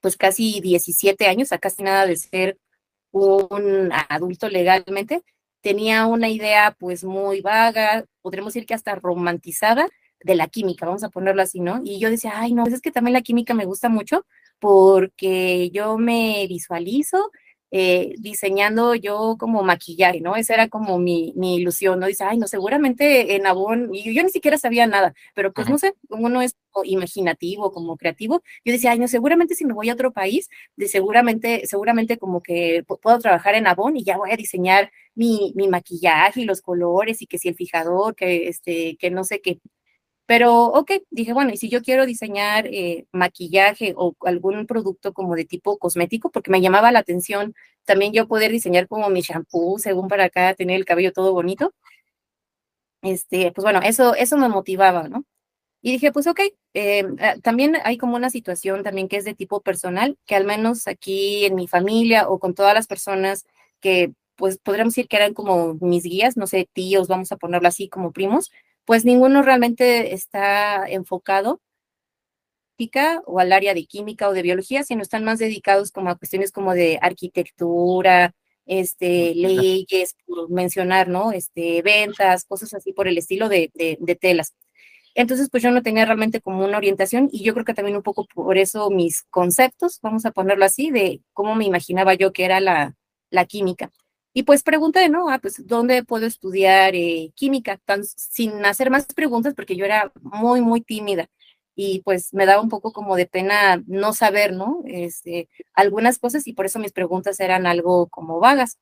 pues 0.00 0.16
casi 0.16 0.60
17 0.60 1.26
años, 1.26 1.52
a 1.52 1.58
casi 1.58 1.82
nada 1.82 2.06
de 2.06 2.16
ser 2.16 2.58
un 3.12 3.90
adulto 4.08 4.48
legalmente, 4.48 5.22
tenía 5.62 6.06
una 6.06 6.28
idea 6.28 6.76
pues 6.78 7.04
muy 7.04 7.40
vaga, 7.40 8.04
podríamos 8.22 8.54
decir 8.54 8.66
que 8.66 8.74
hasta 8.74 8.94
romantizada 8.94 9.88
de 10.20 10.34
la 10.34 10.48
química, 10.48 10.86
vamos 10.86 11.04
a 11.04 11.10
ponerlo 11.10 11.42
así, 11.42 11.60
¿no? 11.60 11.80
Y 11.84 11.98
yo 11.98 12.10
decía, 12.10 12.32
ay, 12.34 12.52
no, 12.52 12.64
pues 12.64 12.74
es 12.74 12.80
que 12.82 12.92
también 12.92 13.14
la 13.14 13.22
química 13.22 13.54
me 13.54 13.64
gusta 13.64 13.88
mucho 13.88 14.26
porque 14.58 15.70
yo 15.70 15.98
me 15.98 16.46
visualizo 16.48 17.30
eh, 17.72 18.14
diseñando 18.18 18.94
yo 18.94 19.36
como 19.38 19.62
maquillaje, 19.62 20.20
¿no? 20.20 20.36
Esa 20.36 20.54
era 20.54 20.68
como 20.68 20.98
mi, 20.98 21.32
mi, 21.36 21.56
ilusión, 21.56 21.98
¿no? 21.98 22.06
Dice, 22.06 22.24
ay, 22.24 22.38
no, 22.38 22.46
seguramente 22.46 23.34
en 23.34 23.46
Avon, 23.46 23.92
y 23.92 24.14
yo 24.14 24.22
ni 24.22 24.30
siquiera 24.30 24.56
sabía 24.56 24.86
nada, 24.86 25.14
pero 25.34 25.52
pues 25.52 25.68
no 25.68 25.76
sé, 25.76 25.94
como 26.08 26.26
uno 26.26 26.42
es 26.42 26.56
imaginativo, 26.84 27.72
como 27.72 27.96
creativo, 27.96 28.42
yo 28.64 28.72
decía, 28.72 28.92
ay, 28.92 28.98
no, 29.00 29.08
seguramente 29.08 29.54
si 29.56 29.64
me 29.64 29.74
voy 29.74 29.88
a 29.90 29.94
otro 29.94 30.12
país, 30.12 30.48
de 30.76 30.88
seguramente, 30.88 31.66
seguramente 31.66 32.18
como 32.18 32.40
que 32.40 32.84
puedo 33.02 33.18
trabajar 33.18 33.54
en 33.56 33.66
Avon 33.66 33.96
y 33.96 34.04
ya 34.04 34.16
voy 34.16 34.30
a 34.30 34.36
diseñar 34.36 34.92
mi, 35.14 35.52
mi 35.56 35.68
maquillaje 35.68 36.42
y 36.42 36.44
los 36.44 36.62
colores 36.62 37.20
y 37.20 37.26
que 37.26 37.38
si 37.38 37.48
el 37.48 37.56
fijador, 37.56 38.14
que 38.14 38.48
este, 38.48 38.96
que 38.96 39.10
no 39.10 39.24
sé 39.24 39.40
qué, 39.40 39.58
pero, 40.26 40.66
ok, 40.66 40.92
dije, 41.10 41.32
bueno, 41.32 41.52
y 41.52 41.56
si 41.56 41.68
yo 41.68 41.82
quiero 41.82 42.06
diseñar 42.06 42.66
eh, 42.66 43.06
maquillaje 43.12 43.94
o 43.96 44.14
algún 44.22 44.66
producto 44.66 45.12
como 45.12 45.36
de 45.36 45.44
tipo 45.44 45.78
cosmético, 45.78 46.30
porque 46.30 46.50
me 46.50 46.60
llamaba 46.60 46.92
la 46.92 46.98
atención 47.00 47.54
también 47.84 48.12
yo 48.12 48.26
poder 48.28 48.50
diseñar 48.50 48.88
como 48.88 49.08
mi 49.10 49.20
shampoo, 49.22 49.78
según 49.78 50.08
para 50.08 50.24
acá, 50.24 50.54
tener 50.54 50.76
el 50.76 50.84
cabello 50.84 51.12
todo 51.12 51.32
bonito. 51.32 51.72
Este, 53.02 53.52
pues 53.52 53.62
bueno, 53.64 53.80
eso, 53.82 54.14
eso 54.16 54.36
me 54.36 54.48
motivaba, 54.48 55.08
¿no? 55.08 55.24
Y 55.82 55.92
dije, 55.92 56.12
pues 56.12 56.26
ok, 56.26 56.40
eh, 56.74 57.04
ah, 57.20 57.36
también 57.42 57.76
hay 57.84 57.98
como 57.98 58.16
una 58.16 58.30
situación 58.30 58.82
también 58.82 59.08
que 59.08 59.18
es 59.18 59.24
de 59.24 59.34
tipo 59.34 59.60
personal, 59.62 60.18
que 60.26 60.34
al 60.36 60.44
menos 60.44 60.88
aquí 60.88 61.44
en 61.46 61.54
mi 61.54 61.68
familia 61.68 62.28
o 62.28 62.38
con 62.40 62.54
todas 62.54 62.74
las 62.74 62.88
personas 62.88 63.46
que 63.80 64.12
pues 64.36 64.58
podríamos 64.58 64.94
decir 64.94 65.08
que 65.08 65.16
eran 65.16 65.34
como 65.34 65.74
mis 65.80 66.04
guías, 66.04 66.36
no 66.36 66.46
sé, 66.46 66.68
tíos, 66.72 67.08
vamos 67.08 67.32
a 67.32 67.36
ponerlo 67.36 67.68
así 67.68 67.88
como 67.88 68.12
primos, 68.12 68.50
pues 68.86 69.04
ninguno 69.04 69.42
realmente 69.42 70.14
está 70.14 70.88
enfocado 70.88 71.60
o 73.26 73.40
al 73.40 73.52
área 73.52 73.74
de 73.74 73.86
química 73.86 74.28
o 74.28 74.32
de 74.32 74.42
biología, 74.42 74.82
sino 74.82 75.02
están 75.02 75.24
más 75.24 75.38
dedicados 75.38 75.90
como 75.92 76.10
a 76.10 76.16
cuestiones 76.16 76.52
como 76.52 76.74
de 76.74 76.98
arquitectura, 77.00 78.34
este, 78.66 79.34
leyes, 79.34 80.16
por 80.26 80.50
mencionar, 80.50 81.08
¿no? 81.08 81.32
Este, 81.32 81.82
ventas, 81.82 82.44
cosas 82.44 82.74
así 82.74 82.92
por 82.92 83.08
el 83.08 83.18
estilo 83.18 83.48
de, 83.48 83.70
de, 83.74 84.16
telas. 84.16 84.54
Entonces, 85.14 85.48
pues 85.50 85.62
yo 85.62 85.70
no 85.70 85.82
tenía 85.82 86.04
realmente 86.04 86.40
como 86.40 86.64
una 86.64 86.76
orientación 86.76 87.28
y 87.32 87.42
yo 87.42 87.54
creo 87.54 87.64
que 87.64 87.74
también 87.74 87.96
un 87.96 88.02
poco 88.02 88.26
por 88.26 88.58
eso 88.58 88.90
mis 88.90 89.22
conceptos, 89.30 89.98
vamos 90.02 90.26
a 90.26 90.32
ponerlo 90.32 90.64
así, 90.64 90.90
de 90.90 91.20
cómo 91.32 91.54
me 91.54 91.64
imaginaba 91.64 92.14
yo 92.14 92.32
que 92.32 92.44
era 92.44 92.60
la, 92.60 92.94
la 93.30 93.46
química. 93.46 93.90
Y 94.36 94.42
pues 94.42 94.62
pregunté, 94.62 95.08
¿no? 95.08 95.30
Ah, 95.30 95.38
pues, 95.38 95.66
¿dónde 95.66 96.04
puedo 96.04 96.26
estudiar 96.26 96.94
eh, 96.94 97.32
química? 97.34 97.78
Tan, 97.78 98.04
sin 98.04 98.66
hacer 98.66 98.90
más 98.90 99.06
preguntas, 99.06 99.54
porque 99.54 99.76
yo 99.76 99.86
era 99.86 100.12
muy, 100.20 100.60
muy 100.60 100.82
tímida. 100.82 101.30
Y 101.74 102.02
pues 102.02 102.34
me 102.34 102.44
daba 102.44 102.60
un 102.60 102.68
poco 102.68 102.92
como 102.92 103.16
de 103.16 103.24
pena 103.26 103.82
no 103.86 104.12
saber, 104.12 104.52
¿no? 104.52 104.82
Este, 104.86 105.48
algunas 105.72 106.18
cosas 106.18 106.46
y 106.46 106.52
por 106.52 106.66
eso 106.66 106.78
mis 106.78 106.92
preguntas 106.92 107.40
eran 107.40 107.66
algo 107.66 108.08
como 108.08 108.38
vagas. 108.38 108.78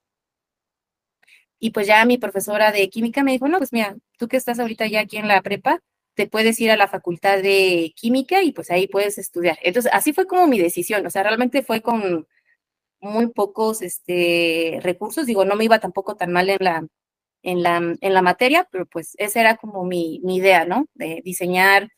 Y 1.60 1.70
pues 1.70 1.86
ya 1.86 2.04
mi 2.04 2.18
profesora 2.18 2.72
de 2.72 2.90
química 2.90 3.22
me 3.22 3.30
dijo, 3.32 3.46
no, 3.46 3.58
pues 3.58 3.72
mira, 3.72 3.96
tú 4.18 4.26
que 4.26 4.36
estás 4.36 4.58
ahorita 4.58 4.86
ya 4.88 5.00
aquí 5.02 5.18
en 5.18 5.28
la 5.28 5.40
prepa, 5.42 5.80
te 6.14 6.26
puedes 6.26 6.60
ir 6.60 6.72
a 6.72 6.76
la 6.76 6.88
facultad 6.88 7.40
de 7.42 7.92
química 7.96 8.42
y 8.42 8.50
pues 8.50 8.72
ahí 8.72 8.88
puedes 8.88 9.18
estudiar. 9.18 9.58
Entonces, 9.62 9.92
así 9.94 10.12
fue 10.12 10.26
como 10.26 10.48
mi 10.48 10.58
decisión, 10.58 11.06
o 11.06 11.10
sea, 11.10 11.22
realmente 11.22 11.62
fue 11.62 11.80
con, 11.80 12.26
muy 13.04 13.28
pocos 13.28 13.82
este, 13.82 14.80
recursos, 14.82 15.26
digo, 15.26 15.44
no 15.44 15.56
me 15.56 15.64
iba 15.64 15.78
tampoco 15.80 16.16
tan 16.16 16.32
mal 16.32 16.50
en 16.50 16.58
la, 16.60 16.86
en 17.42 17.62
la, 17.62 17.76
en 18.00 18.14
la 18.14 18.22
materia, 18.22 18.68
pero 18.70 18.86
pues 18.86 19.14
esa 19.18 19.40
era 19.40 19.56
como 19.56 19.84
mi, 19.84 20.20
mi 20.24 20.36
idea, 20.36 20.64
¿no? 20.64 20.86
De 20.94 21.22
diseñar 21.24 21.90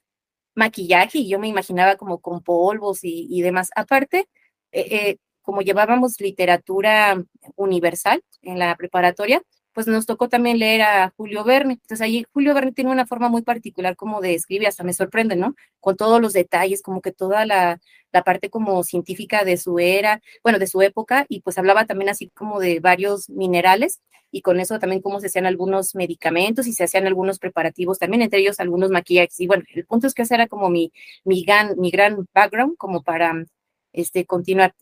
maquillaje 0.54 1.18
y 1.18 1.28
yo 1.28 1.38
me 1.38 1.48
imaginaba 1.48 1.96
como 1.96 2.20
con 2.20 2.42
polvos 2.42 3.04
y, 3.04 3.28
y 3.30 3.42
demás. 3.42 3.70
Aparte, 3.76 4.28
eh, 4.72 4.86
eh, 4.90 5.18
como 5.42 5.62
llevábamos 5.62 6.20
literatura 6.20 7.22
universal 7.56 8.22
en 8.42 8.58
la 8.58 8.74
preparatoria, 8.76 9.42
pues 9.76 9.86
nos 9.88 10.06
tocó 10.06 10.30
también 10.30 10.58
leer 10.58 10.80
a 10.80 11.12
Julio 11.18 11.44
Verne. 11.44 11.74
Entonces 11.74 12.00
ahí 12.00 12.24
Julio 12.32 12.54
Verne 12.54 12.72
tiene 12.72 12.90
una 12.90 13.04
forma 13.04 13.28
muy 13.28 13.42
particular 13.42 13.94
como 13.94 14.22
de 14.22 14.32
escribir, 14.34 14.66
hasta 14.66 14.84
me 14.84 14.94
sorprende, 14.94 15.36
¿no? 15.36 15.54
Con 15.80 15.98
todos 15.98 16.18
los 16.18 16.32
detalles, 16.32 16.80
como 16.80 17.02
que 17.02 17.12
toda 17.12 17.44
la, 17.44 17.78
la 18.10 18.24
parte 18.24 18.48
como 18.48 18.82
científica 18.84 19.44
de 19.44 19.58
su 19.58 19.78
era, 19.78 20.22
bueno, 20.42 20.58
de 20.58 20.66
su 20.66 20.80
época, 20.80 21.26
y 21.28 21.42
pues 21.42 21.58
hablaba 21.58 21.84
también 21.84 22.08
así 22.08 22.30
como 22.30 22.58
de 22.58 22.80
varios 22.80 23.28
minerales 23.28 24.00
y 24.30 24.40
con 24.40 24.60
eso 24.60 24.78
también 24.78 25.02
cómo 25.02 25.20
se 25.20 25.26
hacían 25.26 25.44
algunos 25.44 25.94
medicamentos 25.94 26.66
y 26.66 26.72
se 26.72 26.84
hacían 26.84 27.06
algunos 27.06 27.38
preparativos 27.38 27.98
también, 27.98 28.22
entre 28.22 28.40
ellos 28.40 28.58
algunos 28.60 28.90
maquillajes. 28.90 29.38
Y 29.40 29.46
bueno, 29.46 29.64
el 29.74 29.84
punto 29.84 30.06
es 30.06 30.14
que 30.14 30.22
ese 30.22 30.36
era 30.36 30.46
como 30.46 30.70
mi, 30.70 30.90
mi, 31.24 31.44
gran, 31.44 31.78
mi 31.78 31.90
gran 31.90 32.26
background 32.32 32.78
como 32.78 33.02
para 33.02 33.44
este, 33.92 34.24
continuar. 34.24 34.74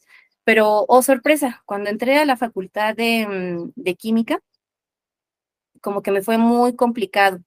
Pero, 0.44 0.84
oh 0.86 1.02
sorpresa, 1.02 1.64
cuando 1.66 1.90
entré 1.90 2.16
a 2.18 2.24
la 2.26 2.36
facultad 2.36 2.94
de, 2.94 3.26
mm, 3.26 3.72
de 3.74 3.94
química, 3.96 4.40
como 5.84 6.02
que 6.02 6.10
me 6.10 6.22
fue 6.22 6.38
muy 6.38 6.74
complicado, 6.74 7.40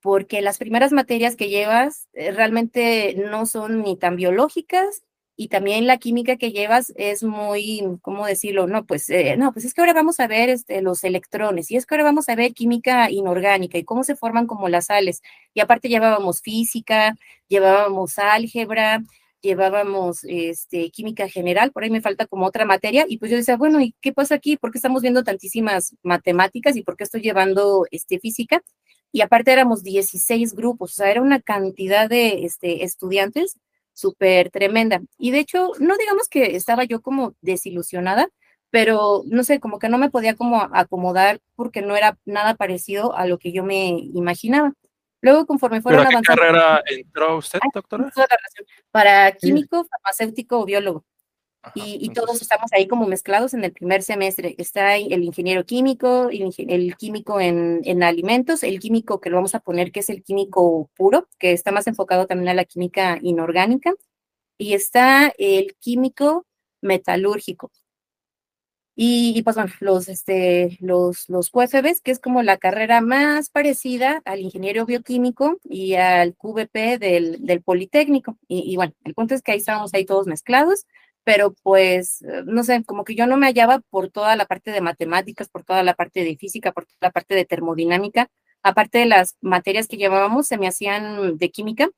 porque 0.00 0.40
las 0.40 0.56
primeras 0.58 0.92
materias 0.92 1.36
que 1.36 1.50
llevas 1.50 2.08
eh, 2.14 2.32
realmente 2.32 3.14
no 3.30 3.44
son 3.44 3.82
ni 3.82 3.98
tan 3.98 4.16
biológicas 4.16 5.02
y 5.36 5.48
también 5.48 5.86
la 5.86 5.98
química 5.98 6.36
que 6.36 6.52
llevas 6.52 6.94
es 6.96 7.22
muy, 7.22 7.82
¿cómo 8.00 8.26
decirlo? 8.26 8.66
No, 8.66 8.86
pues, 8.86 9.10
eh, 9.10 9.36
no, 9.36 9.52
pues 9.52 9.66
es 9.66 9.74
que 9.74 9.82
ahora 9.82 9.92
vamos 9.92 10.20
a 10.20 10.26
ver 10.26 10.48
este, 10.48 10.80
los 10.80 11.04
electrones 11.04 11.70
y 11.70 11.76
es 11.76 11.84
que 11.84 11.94
ahora 11.94 12.04
vamos 12.04 12.30
a 12.30 12.34
ver 12.34 12.54
química 12.54 13.10
inorgánica 13.10 13.76
y 13.76 13.84
cómo 13.84 14.04
se 14.04 14.16
forman 14.16 14.46
como 14.46 14.68
las 14.70 14.86
sales. 14.86 15.20
Y 15.52 15.60
aparte 15.60 15.88
llevábamos 15.90 16.40
física, 16.40 17.14
llevábamos 17.48 18.18
álgebra, 18.18 19.02
llevábamos 19.42 20.20
este, 20.24 20.90
química 20.90 21.28
general, 21.28 21.72
por 21.72 21.84
ahí 21.84 21.90
me 21.90 22.00
falta 22.00 22.26
como 22.26 22.46
otra 22.46 22.64
materia, 22.64 23.04
y 23.08 23.18
pues 23.18 23.30
yo 23.30 23.36
decía, 23.36 23.56
bueno, 23.56 23.80
¿y 23.80 23.94
qué 24.00 24.12
pasa 24.12 24.36
aquí? 24.36 24.56
¿Por 24.56 24.72
qué 24.72 24.78
estamos 24.78 25.02
viendo 25.02 25.24
tantísimas 25.24 25.96
matemáticas 26.02 26.76
y 26.76 26.82
por 26.82 26.96
qué 26.96 27.04
estoy 27.04 27.22
llevando 27.22 27.86
este, 27.90 28.18
física? 28.20 28.62
Y 29.12 29.20
aparte 29.20 29.52
éramos 29.52 29.82
16 29.82 30.54
grupos, 30.54 30.92
o 30.92 30.94
sea, 30.94 31.10
era 31.10 31.20
una 31.20 31.40
cantidad 31.40 32.08
de 32.08 32.44
este, 32.44 32.84
estudiantes 32.84 33.58
súper 33.92 34.50
tremenda. 34.50 35.02
Y 35.18 35.32
de 35.32 35.40
hecho, 35.40 35.72
no 35.80 35.96
digamos 35.98 36.28
que 36.28 36.56
estaba 36.56 36.84
yo 36.84 37.02
como 37.02 37.34
desilusionada, 37.42 38.28
pero 38.70 39.22
no 39.26 39.44
sé, 39.44 39.60
como 39.60 39.78
que 39.78 39.90
no 39.90 39.98
me 39.98 40.10
podía 40.10 40.34
como 40.34 40.62
acomodar 40.72 41.40
porque 41.56 41.82
no 41.82 41.94
era 41.94 42.18
nada 42.24 42.54
parecido 42.54 43.14
a 43.14 43.26
lo 43.26 43.38
que 43.38 43.52
yo 43.52 43.64
me 43.64 43.88
imaginaba. 44.14 44.72
Luego, 45.22 45.46
conforme 45.46 45.80
fueron 45.80 46.04
¿Pero 46.04 46.18
a 46.18 46.20
qué 46.20 46.26
carrera 46.26 46.82
entró 46.86 47.38
usted, 47.38 47.60
doctora? 47.72 48.12
Para 48.90 49.32
químico, 49.32 49.84
farmacéutico 49.84 50.60
o 50.60 50.66
biólogo 50.66 51.04
y, 51.74 52.10
todos 52.10 52.42
estamos 52.42 52.72
ahí 52.72 52.88
como 52.88 53.06
mezclados 53.06 53.54
en 53.54 53.64
el 53.64 53.72
primer 53.72 54.02
semestre. 54.02 54.54
Está 54.58 54.96
el 54.96 55.22
ingeniero 55.22 55.64
químico, 55.64 56.28
el, 56.30 56.96
químico 56.96 57.40
en, 57.40 57.80
en, 57.84 58.02
alimentos, 58.02 58.64
el 58.64 58.80
químico 58.80 59.20
que 59.20 59.30
lo 59.30 59.36
vamos 59.36 59.54
a 59.54 59.60
poner 59.60 59.92
que 59.92 60.00
es 60.00 60.10
el 60.10 60.24
químico 60.24 60.90
puro, 60.96 61.28
que 61.38 61.52
está 61.52 61.70
más 61.70 61.86
enfocado 61.86 62.26
también 62.26 62.48
a 62.48 62.54
la 62.54 62.64
química 62.64 63.18
inorgánica, 63.22 63.94
y 64.58 64.74
está 64.74 65.32
el 65.38 65.76
químico 65.78 66.46
metalúrgico. 66.80 67.70
Y, 68.94 69.42
pues 69.42 69.56
bueno, 69.56 69.72
los, 69.80 70.08
este, 70.08 70.76
los, 70.80 71.28
los 71.28 71.50
QFBs, 71.50 72.02
que 72.02 72.10
es 72.10 72.18
como 72.20 72.42
la 72.42 72.58
carrera 72.58 73.00
más 73.00 73.48
parecida 73.48 74.20
al 74.26 74.40
ingeniero 74.40 74.84
bioquímico 74.84 75.58
y 75.64 75.94
al 75.94 76.34
QVP 76.36 76.98
del, 76.98 77.44
del 77.44 77.62
Politécnico. 77.62 78.38
Y, 78.48 78.70
y 78.70 78.76
bueno, 78.76 78.92
el 79.04 79.14
punto 79.14 79.34
es 79.34 79.42
que 79.42 79.52
ahí 79.52 79.58
estamos 79.58 79.94
ahí 79.94 80.04
todos 80.04 80.26
mezclados 80.26 80.86
pero 81.24 81.54
pues, 81.62 82.22
eh, 82.22 82.42
no 82.46 82.64
sé, 82.64 82.84
como 82.84 83.04
que 83.04 83.14
yo 83.14 83.26
no 83.26 83.36
me 83.36 83.46
hallaba 83.46 83.80
por 83.90 84.10
toda 84.10 84.36
la 84.36 84.46
parte 84.46 84.70
de 84.72 84.80
matemáticas, 84.80 85.48
por 85.48 85.64
toda 85.64 85.82
la 85.82 85.94
parte 85.94 86.24
de 86.24 86.36
física, 86.36 86.72
por 86.72 86.86
toda 86.86 86.98
la 87.00 87.10
parte 87.10 87.34
de 87.34 87.44
termodinámica. 87.44 88.28
Aparte 88.62 88.98
de 88.98 89.06
las 89.06 89.36
materias 89.40 89.88
que 89.88 89.96
llevábamos, 89.96 90.46
se 90.46 90.58
me 90.58 90.68
hacían 90.68 91.36
de 91.36 91.50
química, 91.50 91.90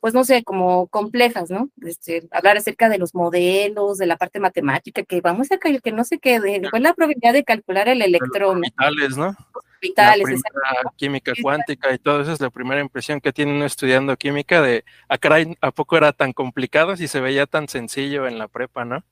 pues 0.00 0.14
no 0.14 0.24
sé, 0.24 0.42
como 0.42 0.88
complejas, 0.88 1.50
¿no? 1.50 1.70
Este, 1.82 2.28
hablar 2.32 2.56
acerca 2.56 2.88
de 2.88 2.98
los 2.98 3.14
modelos, 3.14 3.98
de 3.98 4.06
la 4.06 4.16
parte 4.16 4.40
matemática, 4.40 5.02
que 5.04 5.20
vamos 5.20 5.50
a 5.52 5.58
caer, 5.58 5.80
que 5.80 5.92
no 5.92 6.04
sé 6.04 6.18
qué, 6.18 6.40
de, 6.40 6.68
cuál 6.70 6.82
es 6.82 6.88
la 6.88 6.94
probabilidad 6.94 7.32
de 7.32 7.44
calcular 7.44 7.88
el 7.88 8.02
electrón. 8.02 8.60
Vitales, 8.62 9.16
¿no? 9.16 9.36
Vitales, 9.80 10.28
la 10.28 10.90
química 10.96 11.32
cuántica 11.40 11.92
y 11.94 11.98
todo 11.98 12.20
eso 12.20 12.32
es 12.32 12.40
la 12.40 12.50
primera 12.50 12.80
impresión 12.80 13.20
que 13.20 13.32
tiene 13.32 13.52
uno 13.52 13.64
estudiando 13.64 14.16
química 14.16 14.60
de, 14.60 14.84
a, 15.08 15.14
ah, 15.14 15.44
¿a 15.60 15.70
poco 15.70 15.96
era 15.96 16.12
tan 16.12 16.32
complicado 16.32 16.96
si 16.96 17.08
se 17.08 17.20
veía 17.20 17.46
tan 17.46 17.68
sencillo 17.68 18.26
en 18.26 18.38
la 18.38 18.48
prepa, 18.48 18.84
no? 18.84 19.04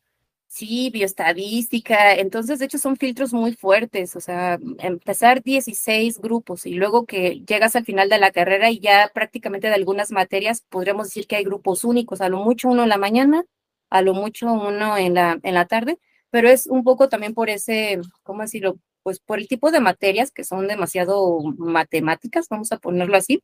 Sí, 0.49 0.91
bioestadística. 0.91 2.15
Entonces, 2.15 2.59
de 2.59 2.65
hecho, 2.65 2.79
son 2.79 2.97
filtros 2.97 3.33
muy 3.33 3.55
fuertes. 3.55 4.17
O 4.17 4.21
sea, 4.21 4.59
empezar 4.79 5.43
16 5.43 6.19
grupos 6.21 6.67
y 6.67 6.75
luego 6.75 7.07
que 7.07 7.43
llegas 7.47 7.77
al 7.77 7.85
final 7.85 8.09
de 8.09 8.19
la 8.19 8.33
carrera 8.33 8.71
y 8.71 8.81
ya 8.81 9.11
prácticamente 9.15 9.69
de 9.69 9.75
algunas 9.75 10.11
materias 10.11 10.63
podríamos 10.69 11.09
decir 11.09 11.27
que 11.27 11.37
hay 11.37 11.45
grupos 11.45 11.85
únicos, 11.85 12.21
a 12.21 12.29
lo 12.29 12.39
mucho 12.39 12.69
uno 12.69 12.83
en 12.83 12.89
la 12.89 12.99
mañana, 12.99 13.45
a 13.91 14.03
lo 14.03 14.15
mucho 14.15 14.53
uno 14.53 14.97
en 14.97 15.15
la, 15.15 15.39
en 15.43 15.55
la 15.55 15.67
tarde, 15.67 15.99
pero 16.31 16.49
es 16.49 16.67
un 16.67 16.83
poco 16.85 17.09
también 17.09 17.35
por 17.35 17.51
ese, 17.51 18.01
¿cómo 18.23 18.43
decirlo? 18.43 18.79
pues 19.09 19.21
por 19.21 19.39
el 19.39 19.49
tipo 19.49 19.71
de 19.71 19.81
materias 19.81 20.31
que 20.31 20.45
son 20.45 20.69
demasiado 20.69 21.41
matemáticas, 21.57 22.47
vamos 22.51 22.73
a 22.73 22.79
ponerlo 22.79 23.17
así. 23.17 23.43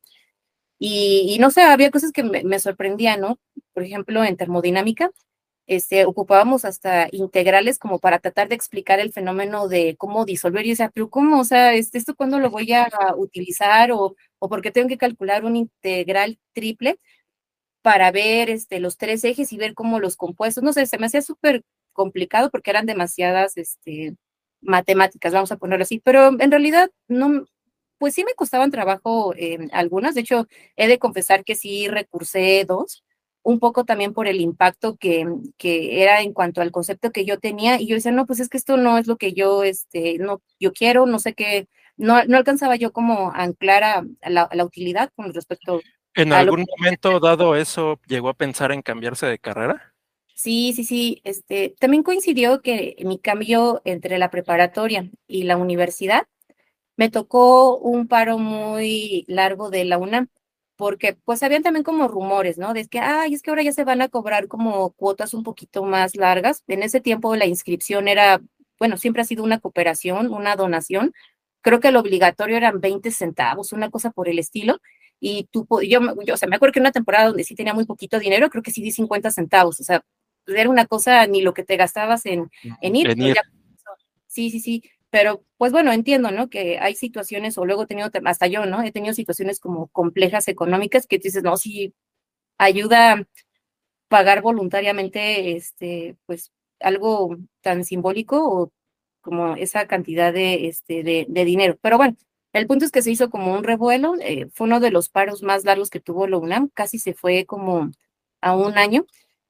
Y, 0.77 1.37
no 1.39 1.49
sé, 1.49 1.61
había 1.63 1.89
cosas 1.89 2.11
que 2.11 2.23
me, 2.23 2.59
sorprendían, 2.59 3.21
¿no? 3.21 3.39
Por 3.73 3.81
ejemplo, 3.81 4.23
en 4.23 4.37
termodinámica, 4.37 5.09
este, 5.67 6.05
ocupábamos 6.05 6.65
hasta 6.65 7.07
integrales 7.11 7.79
como 7.79 7.99
para 7.99 8.19
tratar 8.19 8.49
de 8.49 8.55
explicar 8.55 8.99
el 8.99 9.11
fenómeno 9.13 9.67
de 9.67 9.95
cómo 9.97 10.25
disolver. 10.25 10.65
Y 10.65 10.75
sea, 10.75 10.89
pero 10.89 11.09
¿cómo? 11.09 11.39
O 11.39 11.45
sea, 11.45 11.73
este, 11.73 11.97
¿esto 11.97 12.15
cuándo 12.15 12.39
lo 12.39 12.49
voy 12.49 12.71
a 12.73 12.89
utilizar? 13.17 13.91
¿O, 13.91 14.15
o 14.39 14.49
por 14.49 14.61
qué 14.61 14.71
tengo 14.71 14.87
que 14.87 14.97
calcular 14.97 15.45
un 15.45 15.55
integral 15.55 16.39
triple 16.53 16.99
para 17.81 18.11
ver 18.11 18.49
este, 18.49 18.79
los 18.79 18.97
tres 18.97 19.23
ejes 19.23 19.53
y 19.53 19.57
ver 19.57 19.73
cómo 19.73 19.99
los 19.99 20.17
compuestos? 20.17 20.63
No 20.63 20.73
sé, 20.73 20.85
se 20.85 20.97
me 20.97 21.07
hacía 21.07 21.21
súper 21.21 21.63
complicado 21.93 22.51
porque 22.51 22.71
eran 22.71 22.85
demasiadas 22.85 23.57
este, 23.57 24.15
matemáticas, 24.61 25.33
vamos 25.33 25.51
a 25.51 25.57
ponerlo 25.57 25.83
así, 25.83 25.99
pero 25.99 26.27
en 26.39 26.51
realidad 26.51 26.89
no, 27.07 27.45
pues 27.97 28.13
sí 28.13 28.23
me 28.23 28.33
costaban 28.33 28.71
trabajo 28.71 29.33
eh, 29.37 29.67
algunas, 29.71 30.15
de 30.15 30.21
hecho 30.21 30.47
he 30.75 30.87
de 30.87 30.99
confesar 30.99 31.43
que 31.43 31.55
sí 31.55 31.87
recursé 31.87 32.65
dos, 32.67 33.03
un 33.45 33.59
poco 33.59 33.85
también 33.85 34.11
por 34.11 34.27
el 34.27 34.41
impacto 34.41 34.97
que, 34.97 35.27
que, 35.57 36.01
era 36.01 36.21
en 36.21 36.33
cuanto 36.33 36.61
al 36.61 36.71
concepto 36.71 37.11
que 37.11 37.25
yo 37.25 37.39
tenía 37.39 37.79
y 37.79 37.85
yo 37.85 37.95
decía, 37.95 38.11
no, 38.11 38.25
pues 38.25 38.39
es 38.39 38.49
que 38.49 38.57
esto 38.57 38.75
no 38.75 38.97
es 38.97 39.05
lo 39.05 39.17
que 39.17 39.33
yo, 39.33 39.63
este, 39.63 40.17
no, 40.17 40.41
yo 40.59 40.73
quiero, 40.73 41.05
no 41.05 41.19
sé 41.19 41.35
qué, 41.35 41.67
no, 41.95 42.23
no 42.25 42.37
alcanzaba 42.37 42.75
yo 42.75 42.91
como 42.91 43.31
anclar 43.31 43.83
a, 43.83 44.03
la, 44.27 44.49
la, 44.51 44.65
utilidad 44.65 45.11
con 45.15 45.31
respecto. 45.31 45.79
¿En 46.15 46.33
algún 46.33 46.65
momento 46.77 47.19
dado 47.19 47.55
eso 47.55 47.99
llegó 48.07 48.29
a 48.29 48.33
pensar 48.33 48.71
en 48.71 48.81
cambiarse 48.81 49.27
de 49.27 49.37
carrera? 49.37 49.93
Sí, 50.33 50.73
sí, 50.73 50.83
sí. 50.83 51.21
Este, 51.23 51.75
también 51.79 52.01
coincidió 52.01 52.63
que 52.63 52.95
mi 53.05 53.19
cambio 53.19 53.83
entre 53.85 54.17
la 54.17 54.31
preparatoria 54.31 55.07
y 55.27 55.43
la 55.43 55.57
universidad 55.57 56.27
me 56.97 57.11
tocó 57.11 57.77
un 57.77 58.07
paro 58.07 58.39
muy 58.39 59.23
largo 59.27 59.69
de 59.69 59.85
la 59.85 59.99
UNAM, 59.99 60.29
porque 60.75 61.17
pues 61.25 61.43
habían 61.43 61.63
también 61.63 61.83
como 61.83 62.07
rumores, 62.07 62.57
¿no? 62.57 62.73
De 62.73 62.87
que, 62.87 62.99
ay, 62.99 63.33
es 63.33 63.41
que 63.41 63.49
ahora 63.49 63.63
ya 63.63 63.71
se 63.71 63.83
van 63.83 64.01
a 64.01 64.09
cobrar 64.09 64.47
como 64.47 64.91
cuotas 64.91 65.33
un 65.33 65.43
poquito 65.43 65.83
más 65.83 66.15
largas. 66.15 66.63
En 66.67 66.83
ese 66.83 67.01
tiempo 67.01 67.35
la 67.35 67.45
inscripción 67.45 68.07
era, 68.07 68.41
bueno, 68.79 68.97
siempre 68.97 69.21
ha 69.21 69.25
sido 69.25 69.43
una 69.43 69.59
cooperación, 69.59 70.33
una 70.33 70.55
donación. 70.55 71.13
Creo 71.61 71.79
que 71.79 71.91
lo 71.91 72.01
obligatorio 72.01 72.57
eran 72.57 72.81
20 72.81 73.11
centavos, 73.11 73.71
una 73.71 73.89
cosa 73.89 74.11
por 74.11 74.27
el 74.29 74.39
estilo. 74.39 74.79
Y 75.19 75.47
tú, 75.51 75.67
yo, 75.87 75.99
yo, 76.25 76.33
o 76.33 76.37
sea, 76.37 76.49
me 76.49 76.57
acuerdo 76.57 76.73
que 76.73 76.79
en 76.79 76.83
una 76.83 76.91
temporada 76.91 77.27
donde 77.27 77.43
sí 77.43 77.55
tenía 77.55 77.73
muy 77.73 77.85
poquito 77.85 78.19
dinero, 78.19 78.49
creo 78.49 78.61
que 78.61 78.71
sí 78.71 78.81
di 78.81 78.91
50 78.91 79.31
centavos. 79.31 79.79
O 79.79 79.83
sea, 79.83 80.03
era 80.45 80.69
una 80.69 80.85
cosa 80.85 81.25
ni 81.25 81.41
lo 81.41 81.53
que 81.53 81.63
te 81.63 81.77
gastabas 81.77 82.25
en, 82.25 82.49
en 82.81 82.95
ir. 82.95 83.15
sí, 84.27 84.49
sí, 84.49 84.59
sí. 84.59 84.83
Pero 85.15 85.45
pues 85.55 85.71
bueno, 85.71 85.93
entiendo, 85.93 86.29
¿no? 86.31 86.49
Que 86.49 86.77
hay 86.77 86.93
situaciones, 86.93 87.57
o 87.57 87.65
luego 87.65 87.83
he 87.83 87.87
tenido, 87.87 88.09
hasta 88.25 88.47
yo, 88.47 88.65
¿no? 88.65 88.83
He 88.83 88.91
tenido 88.91 89.13
situaciones 89.13 89.61
como 89.61 89.87
complejas 89.87 90.49
económicas 90.49 91.07
que 91.07 91.19
dices, 91.19 91.41
no, 91.41 91.55
sí, 91.55 91.93
ayuda 92.57 93.25
pagar 94.09 94.41
voluntariamente, 94.41 95.55
este, 95.55 96.17
pues 96.25 96.51
algo 96.81 97.37
tan 97.61 97.85
simbólico 97.85 98.45
o 98.45 98.73
como 99.21 99.55
esa 99.55 99.87
cantidad 99.87 100.33
de, 100.33 100.67
este, 100.67 101.01
de, 101.03 101.45
dinero. 101.45 101.77
Pero 101.81 101.95
bueno, 101.95 102.17
el 102.51 102.67
punto 102.67 102.83
es 102.83 102.91
que 102.91 103.01
se 103.01 103.11
hizo 103.11 103.29
como 103.29 103.53
un 103.53 103.63
revuelo, 103.63 104.15
eh, 104.19 104.47
fue 104.53 104.67
uno 104.67 104.81
de 104.81 104.91
los 104.91 105.07
paros 105.07 105.43
más 105.43 105.63
largos 105.63 105.89
que 105.89 106.01
tuvo 106.01 106.27
la 106.27 106.39
UNAM, 106.39 106.69
casi 106.73 106.99
se 106.99 107.13
fue 107.13 107.45
como 107.45 107.89
a 108.41 108.53
un 108.53 108.77
año. 108.77 109.05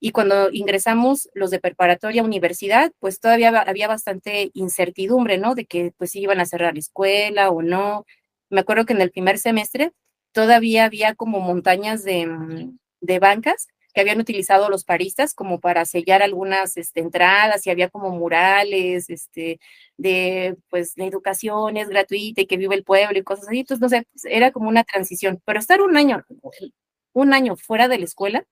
Y 0.06 0.12
cuando 0.12 0.52
ingresamos 0.52 1.30
los 1.34 1.50
de 1.50 1.60
preparatoria 1.60 2.22
a 2.22 2.26
universidad, 2.26 2.92
pues 3.00 3.20
todavía 3.20 3.50
había 3.62 3.88
bastante 3.88 4.52
incertidumbre, 4.54 5.40
¿no? 5.40 5.56
De 5.56 5.66
que 5.66 5.94
pues 5.98 6.12
si 6.12 6.20
iban 6.20 6.40
a 6.40 6.46
cerrar 6.46 6.74
la 6.76 6.80
escuela 6.80 7.50
o 7.50 7.64
no. 7.64 8.06
Me 8.52 8.60
acuerdo 8.60 8.86
que 8.86 8.94
en 8.94 9.02
el 9.02 9.10
primer 9.10 9.40
semestre 9.40 9.94
todavía 10.32 10.86
había 10.86 11.16
como 11.16 11.40
montañas 11.40 12.04
de, 12.04 12.28
mm, 12.28 12.78
de 13.02 13.18
bancas 13.20 13.66
que 13.96 14.02
habían 14.02 14.20
utilizado 14.20 14.70
los 14.70 14.84
paristas 14.86 15.34
como 15.34 15.60
para 15.60 15.86
sellar 15.86 16.22
algunas 16.22 16.78
este, 16.78 17.00
entradas 17.00 17.66
y 17.66 17.72
había 17.72 17.90
como 17.90 18.12
murales 18.12 19.10
este, 19.10 19.60
de 19.98 20.56
pues 20.70 20.94
la 20.98 21.06
educación 21.06 21.78
es 21.78 21.90
gratuita 21.90 22.42
y 22.42 22.46
que 22.46 22.58
vive 22.58 22.76
el 22.76 22.84
pueblo 22.84 23.18
y 23.18 23.24
cosas 23.24 23.48
así. 23.48 23.62
Entonces, 23.62 23.82
no 23.82 23.90
sé, 23.90 24.06
pues, 24.14 24.26
era 24.26 24.52
como 24.52 24.70
una 24.70 24.84
transición. 24.84 25.42
Pero 25.46 25.58
estar 25.60 25.82
un 25.82 25.98
año, 25.98 26.24
un 27.14 27.34
año 27.34 27.56
fuera 27.56 27.88
de 27.88 27.98
la 28.00 28.06
escuela, 28.06 28.46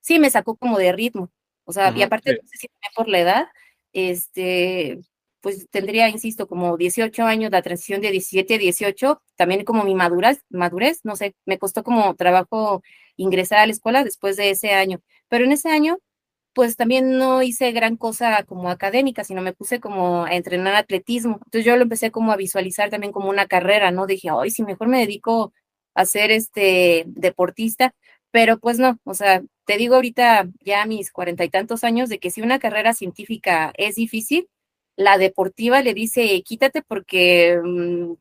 sí 0.00 0.18
me 0.18 0.30
sacó 0.30 0.56
como 0.56 0.78
de 0.78 0.92
ritmo. 0.92 1.30
O 1.64 1.72
sea, 1.72 1.92
y 1.96 2.02
aparte, 2.02 2.32
no 2.32 2.48
sé 2.48 2.56
si 2.56 2.68
por 2.96 3.08
la 3.08 3.20
edad, 3.20 3.48
este, 3.92 5.00
pues 5.40 5.68
tendría, 5.70 6.08
insisto, 6.08 6.46
como 6.48 6.76
18 6.76 7.24
años, 7.24 7.50
la 7.50 7.62
transición 7.62 8.00
de 8.00 8.10
17 8.10 8.54
a 8.54 8.58
18, 8.58 9.22
también 9.36 9.64
como 9.64 9.84
mi 9.84 9.94
madurez, 9.94 10.42
madurez, 10.50 11.00
no 11.04 11.16
sé, 11.16 11.34
me 11.46 11.58
costó 11.58 11.82
como 11.84 12.14
trabajo 12.14 12.82
ingresar 13.16 13.58
a 13.58 13.66
la 13.66 13.72
escuela 13.72 14.04
después 14.04 14.36
de 14.36 14.50
ese 14.50 14.72
año. 14.72 15.00
Pero 15.28 15.44
en 15.44 15.52
ese 15.52 15.70
año, 15.70 15.98
pues 16.52 16.76
también 16.76 17.18
no 17.18 17.42
hice 17.42 17.72
gran 17.72 17.96
cosa 17.96 18.42
como 18.44 18.70
académica, 18.70 19.24
sino 19.24 19.42
me 19.42 19.52
puse 19.52 19.80
como 19.80 20.24
a 20.24 20.34
entrenar 20.34 20.74
atletismo. 20.74 21.34
Entonces 21.44 21.64
yo 21.64 21.76
lo 21.76 21.82
empecé 21.82 22.10
como 22.10 22.32
a 22.32 22.36
visualizar 22.36 22.90
también 22.90 23.12
como 23.12 23.30
una 23.30 23.46
carrera, 23.46 23.90
¿no? 23.92 24.06
Dije, 24.06 24.28
ay, 24.30 24.50
si 24.50 24.62
mejor 24.64 24.88
me 24.88 24.98
dedico 25.00 25.52
a 25.94 26.04
ser 26.06 26.30
este 26.30 27.04
deportista, 27.06 27.94
pero 28.30 28.58
pues 28.58 28.78
no, 28.78 28.98
o 29.04 29.14
sea, 29.14 29.42
te 29.64 29.76
digo 29.76 29.96
ahorita 29.96 30.48
ya 30.60 30.82
a 30.82 30.86
mis 30.86 31.12
cuarenta 31.12 31.44
y 31.44 31.50
tantos 31.50 31.84
años 31.84 32.08
de 32.08 32.18
que 32.18 32.30
si 32.30 32.42
una 32.42 32.58
carrera 32.58 32.94
científica 32.94 33.72
es 33.76 33.96
difícil, 33.96 34.48
la 34.96 35.18
deportiva 35.18 35.82
le 35.82 35.94
dice, 35.94 36.42
quítate 36.42 36.82
porque 36.82 37.60
mm, 37.62 38.12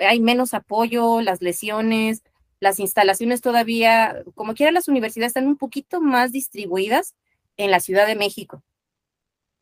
hay 0.00 0.20
menos 0.20 0.54
apoyo, 0.54 1.20
las 1.20 1.42
lesiones, 1.42 2.22
las 2.60 2.78
instalaciones 2.80 3.40
todavía, 3.40 4.22
como 4.34 4.54
quiera, 4.54 4.72
las 4.72 4.88
universidades 4.88 5.30
están 5.30 5.48
un 5.48 5.56
poquito 5.56 6.00
más 6.00 6.32
distribuidas 6.32 7.14
en 7.56 7.70
la 7.70 7.80
Ciudad 7.80 8.06
de 8.06 8.14
México. 8.14 8.62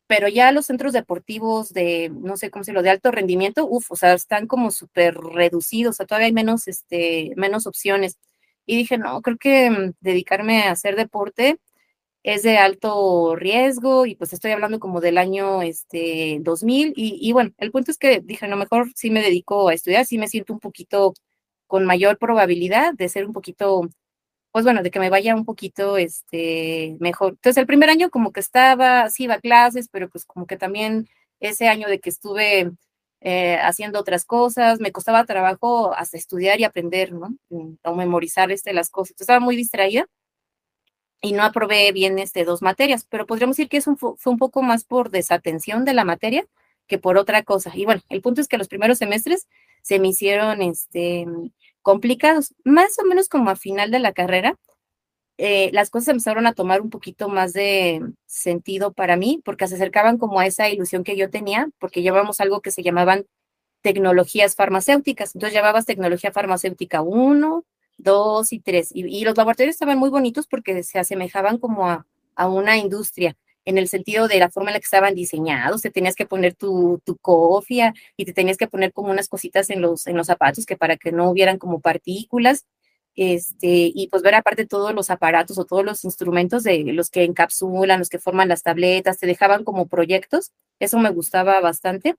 Pero 0.07 0.27
ya 0.27 0.51
los 0.51 0.65
centros 0.65 0.93
deportivos 0.93 1.73
de, 1.73 2.11
no 2.13 2.37
sé 2.37 2.51
cómo 2.51 2.63
se 2.63 2.73
lo, 2.73 2.83
de 2.83 2.89
alto 2.89 3.11
rendimiento, 3.11 3.65
uff, 3.65 3.91
o 3.91 3.95
sea, 3.95 4.13
están 4.13 4.45
como 4.45 4.71
súper 4.71 5.15
reducidos, 5.15 5.95
o 5.95 5.97
sea, 5.97 6.05
todavía 6.05 6.27
hay 6.27 6.33
menos, 6.33 6.67
este, 6.67 7.31
menos 7.37 7.65
opciones. 7.65 8.17
Y 8.65 8.77
dije, 8.77 8.97
no, 8.97 9.21
creo 9.21 9.37
que 9.37 9.69
mm, 9.69 9.93
dedicarme 10.01 10.63
a 10.63 10.71
hacer 10.71 10.95
deporte 10.95 11.59
es 12.23 12.43
de 12.43 12.57
alto 12.57 13.35
riesgo 13.35 14.05
y 14.05 14.15
pues 14.15 14.33
estoy 14.33 14.51
hablando 14.51 14.79
como 14.79 15.01
del 15.01 15.17
año 15.17 15.61
este 15.63 16.39
2000 16.41 16.93
y, 16.95 17.17
y 17.21 17.31
bueno, 17.33 17.51
el 17.57 17.71
punto 17.71 17.91
es 17.91 17.97
que 17.97 18.21
dije, 18.21 18.47
no, 18.47 18.57
mejor 18.57 18.91
sí 18.95 19.09
me 19.11 19.21
dedico 19.21 19.69
a 19.69 19.73
estudiar, 19.73 20.05
sí 20.05 20.17
me 20.19 20.27
siento 20.27 20.53
un 20.53 20.59
poquito 20.59 21.13
con 21.67 21.85
mayor 21.85 22.17
probabilidad 22.19 22.93
de 22.95 23.09
ser 23.09 23.25
un 23.25 23.33
poquito, 23.33 23.89
pues 24.51 24.65
bueno, 24.65 24.83
de 24.83 24.91
que 24.91 24.99
me 24.99 25.09
vaya 25.09 25.35
un 25.35 25.45
poquito 25.45 25.97
este, 25.97 26.97
mejor. 26.99 27.33
Entonces, 27.33 27.57
el 27.57 27.67
primer 27.67 27.89
año 27.89 28.09
como 28.11 28.33
que 28.33 28.41
estaba, 28.41 29.09
sí 29.09 29.25
iba 29.25 29.35
a 29.35 29.41
clases, 29.41 29.89
pero 29.89 30.09
pues 30.09 30.25
como 30.25 30.47
que 30.47 30.57
también 30.57 31.07
ese 31.39 31.69
año 31.69 31.87
de 31.89 31.99
que 32.01 32.09
estuve 32.09 32.71
eh, 33.21 33.57
haciendo 33.61 33.99
otras 33.99 34.25
cosas, 34.25 34.79
me 34.79 34.91
costaba 34.91 35.25
trabajo 35.25 35.93
hasta 35.95 36.17
estudiar 36.17 36.59
y 36.59 36.63
aprender, 36.63 37.13
¿no? 37.13 37.35
Mm, 37.49 37.75
o 37.83 37.95
memorizar 37.95 38.51
este, 38.51 38.73
las 38.73 38.89
cosas. 38.89 39.11
Entonces, 39.11 39.25
estaba 39.25 39.39
muy 39.39 39.55
distraída 39.55 40.07
y 41.21 41.33
no 41.33 41.43
aprobé 41.43 41.91
bien 41.91 42.19
este, 42.19 42.45
dos 42.45 42.61
materias, 42.61 43.05
pero 43.09 43.27
podríamos 43.27 43.57
decir 43.57 43.69
que 43.69 43.77
eso 43.77 43.95
fue 43.95 44.33
un 44.33 44.39
poco 44.39 44.63
más 44.63 44.83
por 44.83 45.11
desatención 45.11 45.85
de 45.85 45.93
la 45.93 46.03
materia 46.03 46.47
que 46.87 46.97
por 46.97 47.17
otra 47.17 47.43
cosa. 47.43 47.71
Y 47.73 47.85
bueno, 47.85 48.01
el 48.09 48.21
punto 48.21 48.41
es 48.41 48.47
que 48.47 48.57
los 48.57 48.67
primeros 48.67 48.97
semestres 48.97 49.47
se 49.81 49.99
me 49.99 50.09
hicieron 50.09 50.61
este, 50.61 51.25
complicados. 51.81 52.53
Más 52.63 52.97
o 52.99 53.05
menos 53.05 53.29
como 53.29 53.49
a 53.49 53.55
final 53.55 53.91
de 53.91 53.99
la 53.99 54.13
carrera, 54.13 54.57
eh, 55.43 55.71
las 55.73 55.89
cosas 55.89 56.09
empezaron 56.09 56.45
a 56.45 56.53
tomar 56.53 56.81
un 56.81 56.91
poquito 56.91 57.27
más 57.27 57.51
de 57.51 57.99
sentido 58.27 58.93
para 58.93 59.17
mí, 59.17 59.41
porque 59.43 59.67
se 59.67 59.73
acercaban 59.73 60.19
como 60.19 60.39
a 60.39 60.45
esa 60.45 60.69
ilusión 60.69 61.03
que 61.03 61.17
yo 61.17 61.31
tenía, 61.31 61.67
porque 61.79 62.03
llevábamos 62.03 62.39
algo 62.41 62.61
que 62.61 62.69
se 62.69 62.83
llamaban 62.83 63.25
tecnologías 63.81 64.55
farmacéuticas. 64.55 65.33
Entonces 65.33 65.55
llevabas 65.55 65.87
tecnología 65.87 66.31
farmacéutica 66.31 67.01
1, 67.01 67.65
2 67.97 68.53
y 68.53 68.59
3. 68.59 68.89
Y, 68.93 69.25
los 69.25 69.35
laboratorios 69.35 69.73
estaban 69.73 69.97
muy 69.97 70.11
bonitos 70.11 70.45
porque 70.45 70.83
se 70.83 70.99
asemejaban 70.99 71.57
como 71.57 71.89
a, 71.89 72.05
a 72.35 72.47
una 72.47 72.77
industria 72.77 73.35
en 73.65 73.79
el 73.79 73.87
sentido 73.87 74.27
de 74.27 74.37
la 74.37 74.51
forma 74.51 74.69
en 74.69 74.73
la 74.75 74.79
que 74.79 74.85
estaban 74.85 75.15
diseñados, 75.15 75.81
te 75.81 75.89
tenías 75.89 76.15
que 76.15 76.27
poner 76.27 76.53
tu, 76.53 77.01
tu 77.03 77.17
cofia 77.17 77.95
y 78.15 78.25
te 78.25 78.33
tenías 78.33 78.57
que 78.57 78.67
poner 78.67 78.93
como 78.93 79.09
unas 79.09 79.27
cositas 79.27 79.71
en 79.71 79.81
los, 79.81 80.05
en 80.05 80.17
los 80.17 80.27
zapatos 80.27 80.67
que 80.67 80.77
para 80.77 80.97
que 80.97 81.11
no 81.11 81.31
hubieran 81.31 81.57
como 81.57 81.79
partículas, 81.79 82.65
este, 83.15 83.91
y 83.93 84.07
pues 84.09 84.23
ver 84.23 84.35
aparte 84.35 84.65
todos 84.65 84.93
los 84.95 85.09
aparatos 85.09 85.57
o 85.57 85.65
todos 85.65 85.85
los 85.85 86.03
instrumentos 86.05 86.63
de 86.63 86.83
los 86.93 87.09
que 87.09 87.23
encapsulan, 87.25 87.99
los 87.99 88.09
que 88.09 88.19
forman 88.19 88.47
las 88.49 88.63
tabletas, 88.63 89.17
te 89.19 89.27
dejaban 89.27 89.63
como 89.65 89.87
proyectos, 89.87 90.51
eso 90.79 90.99
me 90.99 91.09
gustaba 91.11 91.59
bastante, 91.61 92.15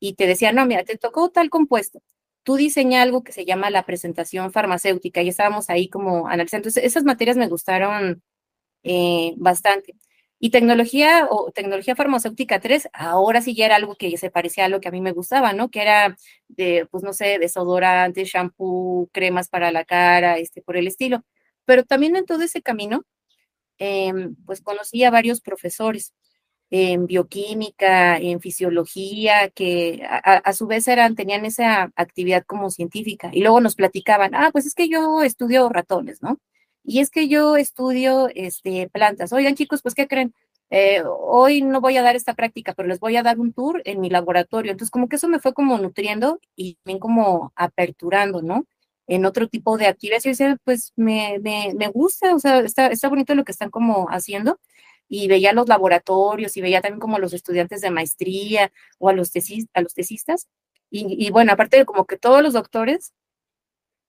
y 0.00 0.14
te 0.14 0.26
decían, 0.26 0.56
no, 0.56 0.66
mira, 0.66 0.84
te 0.84 0.98
tocó 0.98 1.30
tal 1.30 1.50
compuesto, 1.50 2.00
tú 2.44 2.56
diseña 2.56 3.02
algo 3.02 3.24
que 3.24 3.32
se 3.32 3.44
llama 3.46 3.70
la 3.70 3.84
presentación 3.86 4.52
farmacéutica, 4.52 5.22
y 5.22 5.28
estábamos 5.30 5.70
ahí 5.70 5.88
como 5.88 6.28
analizando, 6.28 6.68
esas 6.68 7.04
materias 7.04 7.36
me 7.36 7.48
gustaron 7.48 8.22
eh, 8.84 9.34
bastante. 9.38 9.94
Y 10.44 10.50
tecnología 10.50 11.26
o 11.30 11.52
tecnología 11.52 11.96
farmacéutica 11.96 12.60
3, 12.60 12.90
ahora 12.92 13.40
sí 13.40 13.54
ya 13.54 13.64
era 13.64 13.76
algo 13.76 13.94
que 13.94 14.14
se 14.18 14.30
parecía 14.30 14.66
a 14.66 14.68
lo 14.68 14.78
que 14.78 14.88
a 14.88 14.90
mí 14.90 15.00
me 15.00 15.12
gustaba, 15.12 15.54
¿no? 15.54 15.70
Que 15.70 15.80
era 15.80 16.18
de, 16.48 16.86
pues 16.90 17.02
no 17.02 17.14
sé, 17.14 17.38
desodorante, 17.38 18.26
shampoo, 18.26 19.08
cremas 19.10 19.48
para 19.48 19.72
la 19.72 19.86
cara, 19.86 20.36
este, 20.36 20.60
por 20.60 20.76
el 20.76 20.86
estilo. 20.86 21.24
Pero 21.64 21.84
también 21.84 22.14
en 22.14 22.26
todo 22.26 22.42
ese 22.42 22.60
camino, 22.60 23.06
em, 23.78 24.36
pues 24.44 24.60
conocí 24.60 25.02
a 25.04 25.10
varios 25.10 25.40
profesores 25.40 26.12
en 26.70 27.06
bioquímica, 27.06 28.18
en 28.18 28.40
fisiología, 28.40 29.48
que 29.50 30.02
a, 30.06 30.18
a, 30.36 30.52
su 30.52 30.66
vez 30.66 30.88
eran, 30.88 31.14
tenían 31.14 31.46
esa 31.46 31.90
actividad 31.96 32.44
como 32.46 32.70
científica. 32.70 33.30
Y 33.32 33.40
luego 33.40 33.62
nos 33.62 33.76
platicaban, 33.76 34.34
ah, 34.34 34.50
pues 34.52 34.66
es 34.66 34.74
que 34.74 34.90
yo 34.90 35.22
estudio 35.22 35.70
ratones, 35.70 36.22
¿no? 36.22 36.38
Y 36.84 37.00
es 37.00 37.10
que 37.10 37.28
yo 37.28 37.56
estudio 37.56 38.28
este, 38.34 38.88
plantas. 38.90 39.32
Oigan, 39.32 39.54
chicos, 39.54 39.80
pues, 39.82 39.94
¿qué 39.94 40.06
creen? 40.06 40.34
Eh, 40.70 41.02
hoy 41.06 41.62
no 41.62 41.80
voy 41.80 41.96
a 41.96 42.02
dar 42.02 42.16
esta 42.16 42.34
práctica, 42.34 42.74
pero 42.74 42.88
les 42.88 43.00
voy 43.00 43.16
a 43.16 43.22
dar 43.22 43.38
un 43.38 43.52
tour 43.52 43.80
en 43.84 44.00
mi 44.00 44.10
laboratorio. 44.10 44.72
Entonces, 44.72 44.90
como 44.90 45.08
que 45.08 45.16
eso 45.16 45.28
me 45.28 45.38
fue 45.40 45.54
como 45.54 45.78
nutriendo 45.78 46.40
y 46.56 46.74
también 46.76 46.98
como 46.98 47.52
aperturando, 47.56 48.42
¿no? 48.42 48.66
En 49.06 49.24
otro 49.24 49.48
tipo 49.48 49.78
de 49.78 49.86
actividades. 49.86 50.26
Y 50.26 50.30
decía, 50.30 50.58
pues 50.64 50.92
me, 50.96 51.38
me, 51.40 51.72
me, 51.74 51.88
gusta, 51.88 52.34
o 52.34 52.38
sea, 52.38 52.60
está, 52.60 52.88
está 52.88 53.08
bonito 53.08 53.34
lo 53.34 53.44
que 53.44 53.52
están 53.52 53.70
como 53.70 54.08
haciendo. 54.10 54.60
Y 55.08 55.28
veía 55.28 55.52
los 55.52 55.68
laboratorios 55.68 56.56
y 56.56 56.60
veía 56.62 56.80
también 56.82 57.00
como 57.00 57.18
los 57.18 57.32
estudiantes 57.34 57.80
de 57.80 57.90
maestría 57.90 58.72
o 58.98 59.08
a 59.08 59.12
los, 59.14 59.32
tesis, 59.32 59.66
a 59.74 59.82
los 59.82 59.94
tesistas. 59.94 60.48
Y, 60.90 61.26
y 61.26 61.30
bueno, 61.30 61.52
aparte 61.52 61.78
de 61.78 61.84
como 61.86 62.06
que 62.06 62.18
todos 62.18 62.42
los 62.42 62.54
doctores 62.54 63.12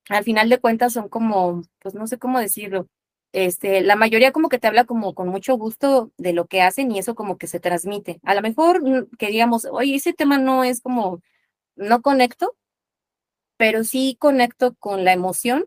al 0.09 0.23
final 0.23 0.49
de 0.49 0.59
cuentas 0.59 0.93
son 0.93 1.09
como, 1.09 1.63
pues 1.79 1.95
no 1.95 2.07
sé 2.07 2.17
cómo 2.17 2.39
decirlo, 2.39 2.87
este, 3.33 3.81
la 3.81 3.95
mayoría 3.95 4.31
como 4.31 4.49
que 4.49 4.59
te 4.59 4.67
habla 4.67 4.85
como 4.85 5.13
con 5.13 5.27
mucho 5.27 5.57
gusto 5.57 6.11
de 6.17 6.33
lo 6.33 6.47
que 6.47 6.61
hacen 6.61 6.91
y 6.91 6.99
eso 6.99 7.15
como 7.15 7.37
que 7.37 7.47
se 7.47 7.59
transmite. 7.59 8.19
A 8.23 8.33
lo 8.35 8.41
mejor 8.41 8.81
mm, 8.81 9.09
que 9.17 9.27
digamos, 9.27 9.65
oye, 9.65 9.95
ese 9.95 10.13
tema 10.13 10.37
no 10.37 10.63
es 10.63 10.81
como, 10.81 11.21
no 11.75 12.01
conecto, 12.01 12.55
pero 13.57 13.83
sí 13.83 14.17
conecto 14.19 14.75
con 14.79 15.03
la 15.05 15.13
emoción, 15.13 15.65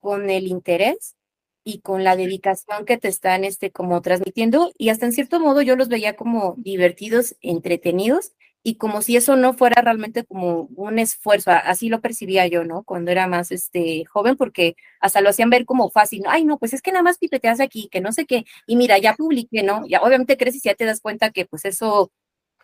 con 0.00 0.30
el 0.30 0.48
interés 0.48 1.16
y 1.64 1.80
con 1.80 2.04
la 2.04 2.16
dedicación 2.16 2.84
que 2.84 2.98
te 2.98 3.08
están 3.08 3.44
este, 3.44 3.70
como 3.70 4.02
transmitiendo 4.02 4.72
y 4.76 4.90
hasta 4.90 5.06
en 5.06 5.12
cierto 5.12 5.40
modo 5.40 5.62
yo 5.62 5.76
los 5.76 5.88
veía 5.88 6.16
como 6.16 6.54
divertidos, 6.58 7.36
entretenidos 7.40 8.32
y 8.66 8.76
como 8.76 9.02
si 9.02 9.16
eso 9.16 9.36
no 9.36 9.52
fuera 9.52 9.82
realmente 9.82 10.24
como 10.24 10.62
un 10.74 10.98
esfuerzo, 10.98 11.50
así 11.52 11.90
lo 11.90 12.00
percibía 12.00 12.46
yo, 12.46 12.64
¿no? 12.64 12.82
Cuando 12.82 13.10
era 13.10 13.26
más 13.28 13.52
este 13.52 14.06
joven, 14.06 14.36
porque 14.36 14.74
hasta 15.00 15.20
lo 15.20 15.28
hacían 15.28 15.50
ver 15.50 15.66
como 15.66 15.90
fácil, 15.90 16.22
¿no? 16.22 16.30
ay, 16.30 16.44
no, 16.46 16.58
pues 16.58 16.72
es 16.72 16.80
que 16.80 16.90
nada 16.90 17.02
más 17.02 17.18
pipeteas 17.18 17.60
aquí, 17.60 17.88
que 17.92 18.00
no 18.00 18.10
sé 18.12 18.24
qué, 18.24 18.44
y 18.66 18.76
mira, 18.76 18.96
ya 18.98 19.14
publiqué, 19.14 19.62
¿no? 19.62 19.86
Ya 19.86 20.00
obviamente 20.00 20.38
creces 20.38 20.64
y 20.64 20.68
ya 20.70 20.74
te 20.74 20.86
das 20.86 21.00
cuenta 21.02 21.30
que 21.30 21.44
pues 21.44 21.66
eso 21.66 22.10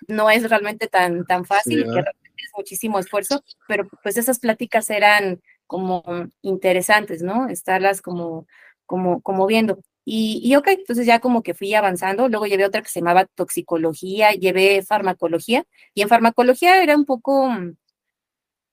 no 0.09 0.31
es 0.31 0.49
realmente 0.49 0.89
tan, 0.89 1.27
tan 1.27 1.45
fácil, 1.45 1.85
que 1.85 2.01
es 2.01 2.51
muchísimo 2.57 2.99
esfuerzo, 2.99 3.43
pero 3.69 3.87
pues 4.03 4.17
esas 4.17 4.39
pláticas 4.39 4.89
eran 4.89 5.43
como 5.67 6.03
interesantes, 6.43 7.23
¿no? 7.23 7.49
Estarlas 7.51 8.01
como, 8.01 8.47
como, 8.87 9.21
como 9.21 9.47
viendo. 9.47 9.81
Y, 10.05 10.41
y 10.45 10.57
ok, 10.57 10.69
entonces 10.69 11.07
ya 11.07 11.21
como 11.21 11.43
que 11.43 11.55
fui 11.55 11.75
avanzando, 11.75 12.29
luego 12.29 12.47
llevé 12.47 12.65
otra 12.65 12.83
que 12.83 12.89
se 12.89 13.01
llamaba 13.01 13.27
toxicología, 13.27 14.33
llevé 14.33 14.83
farmacología, 14.83 15.65
y 15.95 16.03
en 16.03 16.09
farmacología 16.09 16.83
era 16.83 16.97
un 16.97 17.05
poco, 17.05 17.49
mm, 17.51 17.77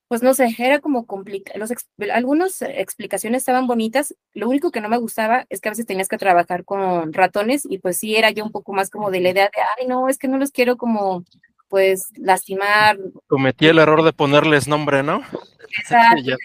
pues 0.07 0.23
no 0.23 0.33
sé, 0.33 0.55
era 0.57 0.79
como 0.79 1.05
complicado, 1.05 1.65
algunas 2.13 2.61
explicaciones 2.61 3.41
estaban 3.41 3.67
bonitas, 3.67 4.15
lo 4.33 4.47
único 4.47 4.71
que 4.71 4.79
no 4.79 4.87
me 4.89 4.97
gustaba 4.97 5.45
es 5.49 5.59
que 5.59 5.67
a 5.69 5.71
veces 5.73 5.85
tenías 5.85 6.07
que 6.07 6.17
trabajar 6.17 6.63
con 6.63 7.11
ratones 7.11 7.65
y 7.69 7.79
pues 7.79 7.97
sí 7.97 8.15
era 8.15 8.31
yo 8.31 8.45
un 8.45 8.51
poco 8.51 8.71
más 8.73 8.89
como 8.89 9.11
de 9.11 9.19
la 9.19 9.31
idea 9.31 9.45
de, 9.45 9.61
ay 9.79 9.87
no, 9.87 10.07
es 10.07 10.17
que 10.17 10.29
no 10.29 10.37
los 10.37 10.51
quiero 10.51 10.77
como 10.77 11.25
pues 11.67 12.07
lastimar. 12.15 12.97
Cometí 13.27 13.67
el 13.67 13.79
error 13.79 14.03
de 14.03 14.13
ponerles 14.13 14.67
nombre, 14.67 15.03
¿no? 15.03 15.21
Exacto, 15.79 16.35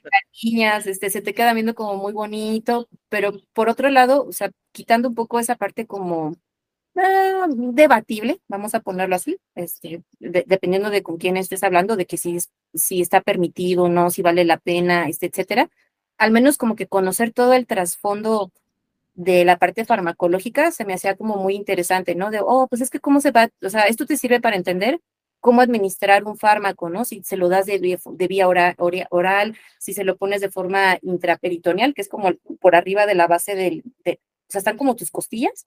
niñas, 0.42 0.86
este, 0.86 1.10
se 1.10 1.22
te 1.22 1.34
queda 1.34 1.54
viendo 1.54 1.74
como 1.74 1.96
muy 1.96 2.12
bonito, 2.12 2.88
pero 3.08 3.32
por 3.52 3.68
otro 3.68 3.88
lado, 3.88 4.24
o 4.26 4.32
sea, 4.32 4.50
quitando 4.72 5.08
un 5.08 5.14
poco 5.14 5.38
esa 5.38 5.56
parte 5.56 5.86
como 5.86 6.34
ah, 6.96 7.46
debatible, 7.48 8.40
vamos 8.48 8.74
a 8.74 8.80
ponerlo 8.80 9.14
así, 9.14 9.38
este, 9.54 10.02
dependiendo 10.18 10.90
de 10.90 11.02
con 11.02 11.18
quién 11.18 11.36
estés 11.36 11.62
hablando, 11.62 11.96
de 11.96 12.06
que 12.06 12.16
si, 12.16 12.38
si 12.74 13.00
está 13.00 13.20
permitido 13.20 13.84
o 13.84 13.88
no, 13.88 14.10
si 14.10 14.22
vale 14.22 14.44
la 14.44 14.58
pena, 14.58 15.08
este, 15.08 15.26
etcétera, 15.26 15.70
al 16.18 16.30
menos 16.32 16.58
como 16.58 16.76
que 16.76 16.86
conocer 16.86 17.32
todo 17.32 17.52
el 17.52 17.66
trasfondo 17.66 18.52
de 19.14 19.44
la 19.44 19.58
parte 19.58 19.84
farmacológica 19.84 20.70
se 20.70 20.84
me 20.84 20.94
hacía 20.94 21.16
como 21.16 21.36
muy 21.36 21.54
interesante, 21.54 22.14
¿no? 22.14 22.30
De, 22.30 22.40
oh, 22.42 22.66
pues 22.68 22.80
es 22.80 22.90
que 22.90 23.00
cómo 23.00 23.20
se 23.20 23.30
va, 23.30 23.50
o 23.62 23.68
sea, 23.68 23.82
esto 23.82 24.06
te 24.06 24.16
sirve 24.16 24.40
para 24.40 24.56
entender 24.56 25.00
cómo 25.42 25.60
administrar 25.60 26.24
un 26.24 26.38
fármaco, 26.38 26.88
¿no? 26.88 27.04
Si 27.04 27.22
se 27.24 27.36
lo 27.36 27.50
das 27.50 27.66
de 27.66 27.78
vía, 28.28 28.48
oral, 28.48 29.58
si 29.78 29.92
se 29.92 30.04
lo 30.04 30.16
pones 30.16 30.40
de 30.40 30.50
forma 30.50 30.98
intraperitoneal, 31.02 31.92
que 31.92 32.00
es 32.00 32.08
como 32.08 32.32
por 32.60 32.76
arriba 32.76 33.06
de 33.06 33.16
la 33.16 33.26
base 33.26 33.54
del, 33.54 33.82
de, 34.04 34.20
sea, 34.52 34.60
están 34.60 34.76
como 34.78 34.96
tus 34.96 35.10
costillas. 35.10 35.66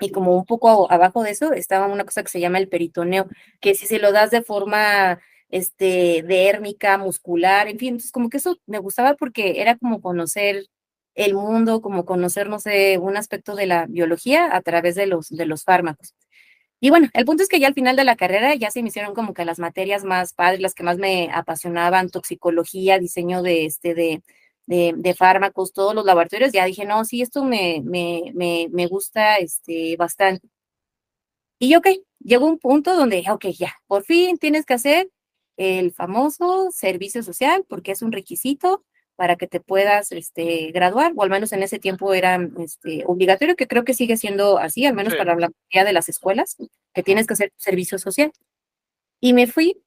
Y 0.00 0.10
como 0.10 0.36
un 0.36 0.44
poco 0.44 0.90
abajo 0.90 1.22
de 1.22 1.30
eso 1.30 1.52
estaba 1.52 1.86
una 1.86 2.04
cosa 2.04 2.22
que 2.22 2.28
se 2.28 2.40
llama 2.40 2.58
el 2.58 2.68
peritoneo, 2.68 3.28
que 3.60 3.74
si 3.74 3.86
se 3.86 3.98
lo 3.98 4.12
das 4.12 4.30
de 4.30 4.42
forma 4.42 5.20
este, 5.48 6.22
dérmica, 6.22 6.98
muscular, 6.98 7.68
en 7.68 7.78
fin, 7.78 7.88
entonces 7.94 8.12
como 8.12 8.28
que 8.28 8.36
eso 8.38 8.58
me 8.66 8.78
gustaba 8.78 9.14
porque 9.14 9.60
era 9.62 9.78
como 9.78 10.02
conocer 10.02 10.66
el 11.14 11.34
mundo, 11.34 11.80
como 11.80 12.04
conocer, 12.04 12.48
no 12.48 12.58
sé, 12.58 12.98
un 12.98 13.16
aspecto 13.16 13.54
de 13.54 13.66
la 13.66 13.86
biología 13.86 14.54
a 14.54 14.60
través 14.60 14.94
de 14.96 15.06
los, 15.06 15.30
de 15.30 15.46
los 15.46 15.64
fármacos. 15.64 16.14
Y 16.80 16.90
bueno, 16.90 17.08
el 17.14 17.24
punto 17.24 17.42
es 17.42 17.48
que 17.48 17.58
ya 17.58 17.68
al 17.68 17.74
final 17.74 17.96
de 17.96 18.04
la 18.04 18.16
carrera 18.16 18.54
ya 18.54 18.70
se 18.70 18.82
me 18.82 18.88
hicieron 18.88 19.14
como 19.14 19.32
que 19.34 19.44
las 19.44 19.58
materias 19.58 20.04
más 20.04 20.34
padres, 20.34 20.60
las 20.60 20.74
que 20.74 20.82
más 20.82 20.98
me 20.98 21.30
apasionaban, 21.32 22.10
toxicología, 22.10 22.98
diseño 22.98 23.42
de, 23.42 23.64
este, 23.64 23.94
de, 23.94 24.22
de, 24.66 25.14
fármacos, 25.14 25.72
todos 25.72 25.94
los 25.94 26.04
laboratorios, 26.04 26.52
ya 26.52 26.64
dije, 26.66 26.84
no, 26.84 27.04
sí, 27.04 27.22
esto 27.22 27.44
me, 27.44 27.80
me, 27.84 28.32
me, 28.34 28.68
me 28.70 28.86
gusta 28.86 29.38
este, 29.38 29.96
bastante. 29.96 30.48
Y 31.58 31.74
ok, 31.76 31.86
llegó 32.20 32.46
un 32.46 32.58
punto 32.58 32.94
donde, 32.94 33.24
ok, 33.30 33.46
ya, 33.58 33.74
por 33.86 34.04
fin 34.04 34.36
tienes 34.38 34.66
que 34.66 34.74
hacer 34.74 35.10
el 35.56 35.92
famoso 35.92 36.68
servicio 36.70 37.22
social, 37.22 37.64
porque 37.68 37.92
es 37.92 38.02
un 38.02 38.12
requisito 38.12 38.84
para 39.16 39.36
que 39.36 39.46
te 39.46 39.60
puedas 39.60 40.12
este, 40.12 40.70
graduar, 40.72 41.12
o 41.16 41.22
al 41.22 41.30
menos 41.30 41.52
en 41.52 41.62
ese 41.62 41.78
tiempo 41.78 42.14
era 42.14 42.38
este, 42.58 43.04
obligatorio, 43.06 43.56
que 43.56 43.66
creo 43.66 43.84
que 43.84 43.94
sigue 43.94 44.16
siendo 44.16 44.58
así, 44.58 44.86
al 44.86 44.94
menos 44.94 45.14
para 45.14 45.34
la 45.34 45.48
mayoría 45.48 45.84
de 45.84 45.92
las 45.92 46.08
escuelas, 46.08 46.56
que 46.94 47.02
tienes 47.02 47.26
que 47.26 47.34
hacer 47.34 47.52
servicio 47.56 47.98
social. 47.98 48.32
Y 49.20 49.32
me 49.32 49.46
fui 49.46 49.82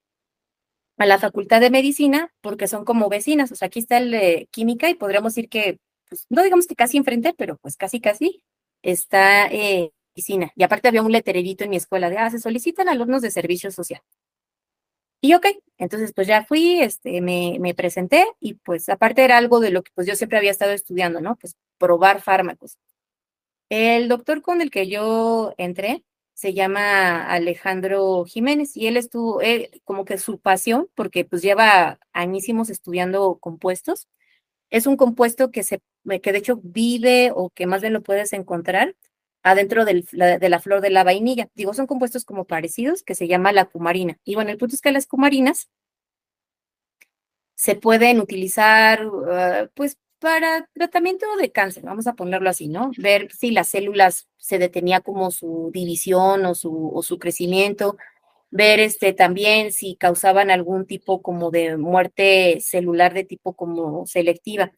a 0.97 1.05
la 1.05 1.19
Facultad 1.19 1.61
de 1.61 1.69
Medicina 1.69 2.33
porque 2.41 2.67
son 2.67 2.85
como 2.85 3.09
vecinas, 3.09 3.51
o 3.51 3.55
sea, 3.55 3.67
aquí 3.67 3.79
está 3.79 3.97
el 3.97 4.11
de 4.11 4.47
Química 4.51 4.89
y 4.89 4.95
podríamos 4.95 5.33
decir 5.35 5.49
que, 5.49 5.79
pues, 6.09 6.25
no 6.29 6.43
digamos 6.43 6.67
que 6.67 6.75
casi 6.75 6.97
enfrente, 6.97 7.33
pero 7.37 7.57
pues 7.57 7.77
casi, 7.77 8.01
casi, 8.01 8.43
está 8.81 9.47
eh, 9.47 9.91
medicina. 10.15 10.51
Y 10.55 10.63
aparte 10.63 10.87
había 10.87 11.03
un 11.03 11.11
letrerito 11.11 11.63
en 11.63 11.69
mi 11.69 11.77
escuela 11.77 12.09
de, 12.09 12.17
ah, 12.17 12.29
se 12.29 12.39
solicitan 12.39 12.89
alumnos 12.89 13.21
de 13.21 13.31
servicio 13.31 13.71
social. 13.71 14.01
Y 15.21 15.33
ok, 15.33 15.47
entonces 15.77 16.13
pues 16.13 16.27
ya 16.27 16.45
fui, 16.45 16.81
este, 16.81 17.21
me, 17.21 17.57
me 17.59 17.73
presenté 17.73 18.25
y 18.39 18.53
pues 18.55 18.89
aparte 18.89 19.23
era 19.23 19.37
algo 19.37 19.59
de 19.59 19.71
lo 19.71 19.83
que 19.83 19.91
pues 19.95 20.07
yo 20.07 20.15
siempre 20.15 20.37
había 20.37 20.51
estado 20.51 20.71
estudiando, 20.71 21.21
¿no? 21.21 21.35
Pues 21.37 21.55
probar 21.77 22.21
fármacos. 22.21 22.77
El 23.69 24.07
doctor 24.07 24.41
con 24.41 24.61
el 24.61 24.71
que 24.71 24.87
yo 24.87 25.53
entré 25.57 26.03
se 26.33 26.53
llama 26.53 27.25
Alejandro 27.25 28.23
Jiménez 28.25 28.77
y 28.77 28.87
él 28.87 28.97
estuvo, 28.97 29.41
como 29.83 30.05
que 30.05 30.17
su 30.17 30.39
pasión, 30.39 30.89
porque 30.95 31.25
pues 31.25 31.41
lleva 31.41 31.99
añísimos 32.13 32.69
estudiando 32.69 33.37
compuestos, 33.39 34.07
es 34.69 34.87
un 34.87 34.97
compuesto 34.97 35.51
que 35.51 35.63
se, 35.63 35.81
que 36.23 36.31
de 36.31 36.37
hecho 36.37 36.59
vive 36.63 37.31
o 37.35 37.49
que 37.49 37.67
más 37.67 37.81
bien 37.81 37.93
lo 37.93 38.01
puedes 38.03 38.33
encontrar 38.33 38.95
adentro 39.43 39.85
del, 39.85 40.05
de 40.11 40.49
la 40.49 40.59
flor 40.59 40.81
de 40.81 40.89
la 40.89 41.03
vainilla. 41.03 41.49
Digo, 41.55 41.73
son 41.73 41.87
compuestos 41.87 42.25
como 42.25 42.45
parecidos 42.45 43.03
que 43.03 43.15
se 43.15 43.27
llama 43.27 43.51
la 43.51 43.65
cumarina. 43.65 44.17
Y 44.23 44.35
bueno, 44.35 44.51
el 44.51 44.57
punto 44.57 44.75
es 44.75 44.81
que 44.81 44.91
las 44.91 45.07
cumarinas 45.07 45.69
se 47.55 47.75
pueden 47.75 48.19
utilizar, 48.21 49.05
uh, 49.05 49.69
pues, 49.73 49.97
para 50.19 50.69
tratamiento 50.73 51.25
de 51.37 51.51
cáncer, 51.51 51.83
vamos 51.83 52.07
a 52.07 52.13
ponerlo 52.13 52.49
así, 52.49 52.67
¿no? 52.67 52.91
Ver 52.97 53.31
si 53.31 53.51
las 53.51 53.69
células 53.69 54.27
se 54.37 54.57
detenía 54.57 54.99
como 54.99 55.31
su 55.31 55.69
división 55.73 56.45
o 56.45 56.55
su, 56.55 56.91
o 56.93 57.03
su 57.03 57.19
crecimiento, 57.19 57.97
ver 58.51 58.79
este 58.79 59.13
también 59.13 59.71
si 59.71 59.95
causaban 59.95 60.51
algún 60.51 60.85
tipo 60.85 61.21
como 61.21 61.51
de 61.51 61.77
muerte 61.77 62.59
celular 62.61 63.13
de 63.13 63.23
tipo 63.23 63.55
como 63.55 64.05
selectiva. 64.07 64.73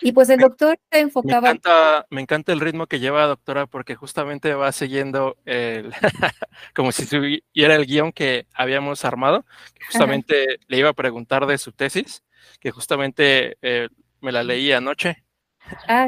Y 0.00 0.12
pues 0.12 0.28
el 0.28 0.40
doctor 0.40 0.78
se 0.90 1.00
enfocaba. 1.00 1.40
Me 1.40 1.48
encanta, 1.48 2.06
me 2.10 2.20
encanta 2.20 2.52
el 2.52 2.60
ritmo 2.60 2.86
que 2.86 3.00
lleva, 3.00 3.26
doctora, 3.26 3.66
porque 3.66 3.94
justamente 3.94 4.52
va 4.54 4.70
siguiendo 4.72 5.36
el, 5.46 5.92
como 6.74 6.92
si 6.92 7.42
era 7.54 7.74
el 7.74 7.86
guion 7.86 8.12
que 8.12 8.46
habíamos 8.52 9.04
armado. 9.04 9.44
justamente 9.86 10.58
le 10.66 10.78
iba 10.78 10.90
a 10.90 10.94
preguntar 10.94 11.46
de 11.46 11.56
su 11.56 11.72
tesis, 11.72 12.22
que 12.60 12.70
justamente 12.70 13.56
eh, 13.62 13.88
me 14.20 14.32
la 14.32 14.42
leí 14.42 14.72
anoche. 14.72 15.24
Ah, 15.88 16.06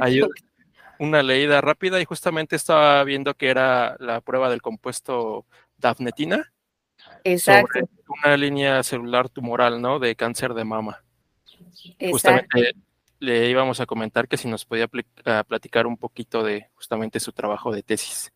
una 1.00 1.22
leída 1.22 1.60
rápida 1.60 2.00
y 2.00 2.04
justamente 2.04 2.56
estaba 2.56 3.02
viendo 3.04 3.34
que 3.34 3.48
era 3.48 3.96
la 4.00 4.20
prueba 4.20 4.50
del 4.50 4.60
compuesto 4.60 5.46
dafnetina. 5.76 6.52
Exacto. 7.24 7.78
Sobre 7.78 7.88
una 8.24 8.36
línea 8.36 8.82
celular 8.82 9.28
tumoral, 9.28 9.80
¿no? 9.80 9.98
De 9.98 10.16
cáncer 10.16 10.54
de 10.54 10.64
mama. 10.64 11.04
Exacto. 11.98 12.10
Justamente 12.10 12.74
le 13.18 13.50
íbamos 13.50 13.80
a 13.80 13.86
comentar 13.86 14.28
que 14.28 14.36
si 14.36 14.48
nos 14.48 14.64
podía 14.64 14.88
platicar 14.88 15.86
un 15.86 15.96
poquito 15.96 16.42
de 16.42 16.70
justamente 16.74 17.20
su 17.20 17.32
trabajo 17.32 17.72
de 17.72 17.82
tesis. 17.82 18.32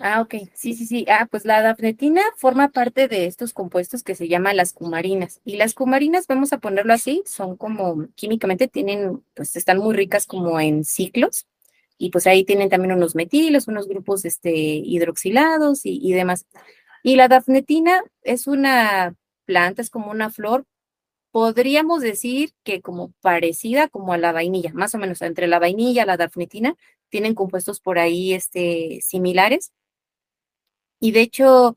Ah, 0.00 0.20
ok, 0.20 0.34
sí, 0.54 0.74
sí, 0.74 0.86
sí. 0.86 1.06
Ah, 1.08 1.26
pues 1.30 1.44
la 1.44 1.62
dafnetina 1.62 2.22
forma 2.36 2.68
parte 2.68 3.08
de 3.08 3.26
estos 3.26 3.52
compuestos 3.52 4.02
que 4.02 4.14
se 4.14 4.28
llaman 4.28 4.56
las 4.56 4.72
cumarinas. 4.72 5.40
Y 5.44 5.56
las 5.56 5.74
cumarinas, 5.74 6.26
vamos 6.26 6.52
a 6.52 6.58
ponerlo 6.58 6.92
así, 6.92 7.22
son 7.26 7.56
como 7.56 8.06
químicamente 8.14 8.68
tienen, 8.68 9.24
pues 9.34 9.56
están 9.56 9.78
muy 9.78 9.94
ricas 9.94 10.26
como 10.26 10.60
en 10.60 10.84
ciclos. 10.84 11.46
Y 11.98 12.10
pues 12.10 12.26
ahí 12.26 12.44
tienen 12.44 12.68
también 12.68 12.92
unos 12.92 13.14
metilos, 13.14 13.68
unos 13.68 13.88
grupos 13.88 14.24
este, 14.24 14.52
hidroxilados 14.54 15.86
y, 15.86 15.98
y 16.02 16.12
demás. 16.12 16.46
Y 17.02 17.16
la 17.16 17.28
dafnetina 17.28 18.02
es 18.22 18.46
una 18.46 19.14
planta, 19.46 19.80
es 19.82 19.90
como 19.90 20.10
una 20.10 20.30
flor 20.30 20.66
podríamos 21.36 22.00
decir 22.00 22.54
que 22.64 22.80
como 22.80 23.12
parecida 23.20 23.88
como 23.88 24.14
a 24.14 24.16
la 24.16 24.32
vainilla, 24.32 24.72
más 24.72 24.94
o 24.94 24.98
menos 24.98 25.20
entre 25.20 25.46
la 25.48 25.58
vainilla 25.58 26.04
y 26.04 26.06
la 26.06 26.16
dafnetina, 26.16 26.76
tienen 27.10 27.34
compuestos 27.34 27.78
por 27.78 27.98
ahí 27.98 28.32
este, 28.32 29.00
similares. 29.02 29.70
Y 30.98 31.12
de 31.12 31.20
hecho, 31.20 31.76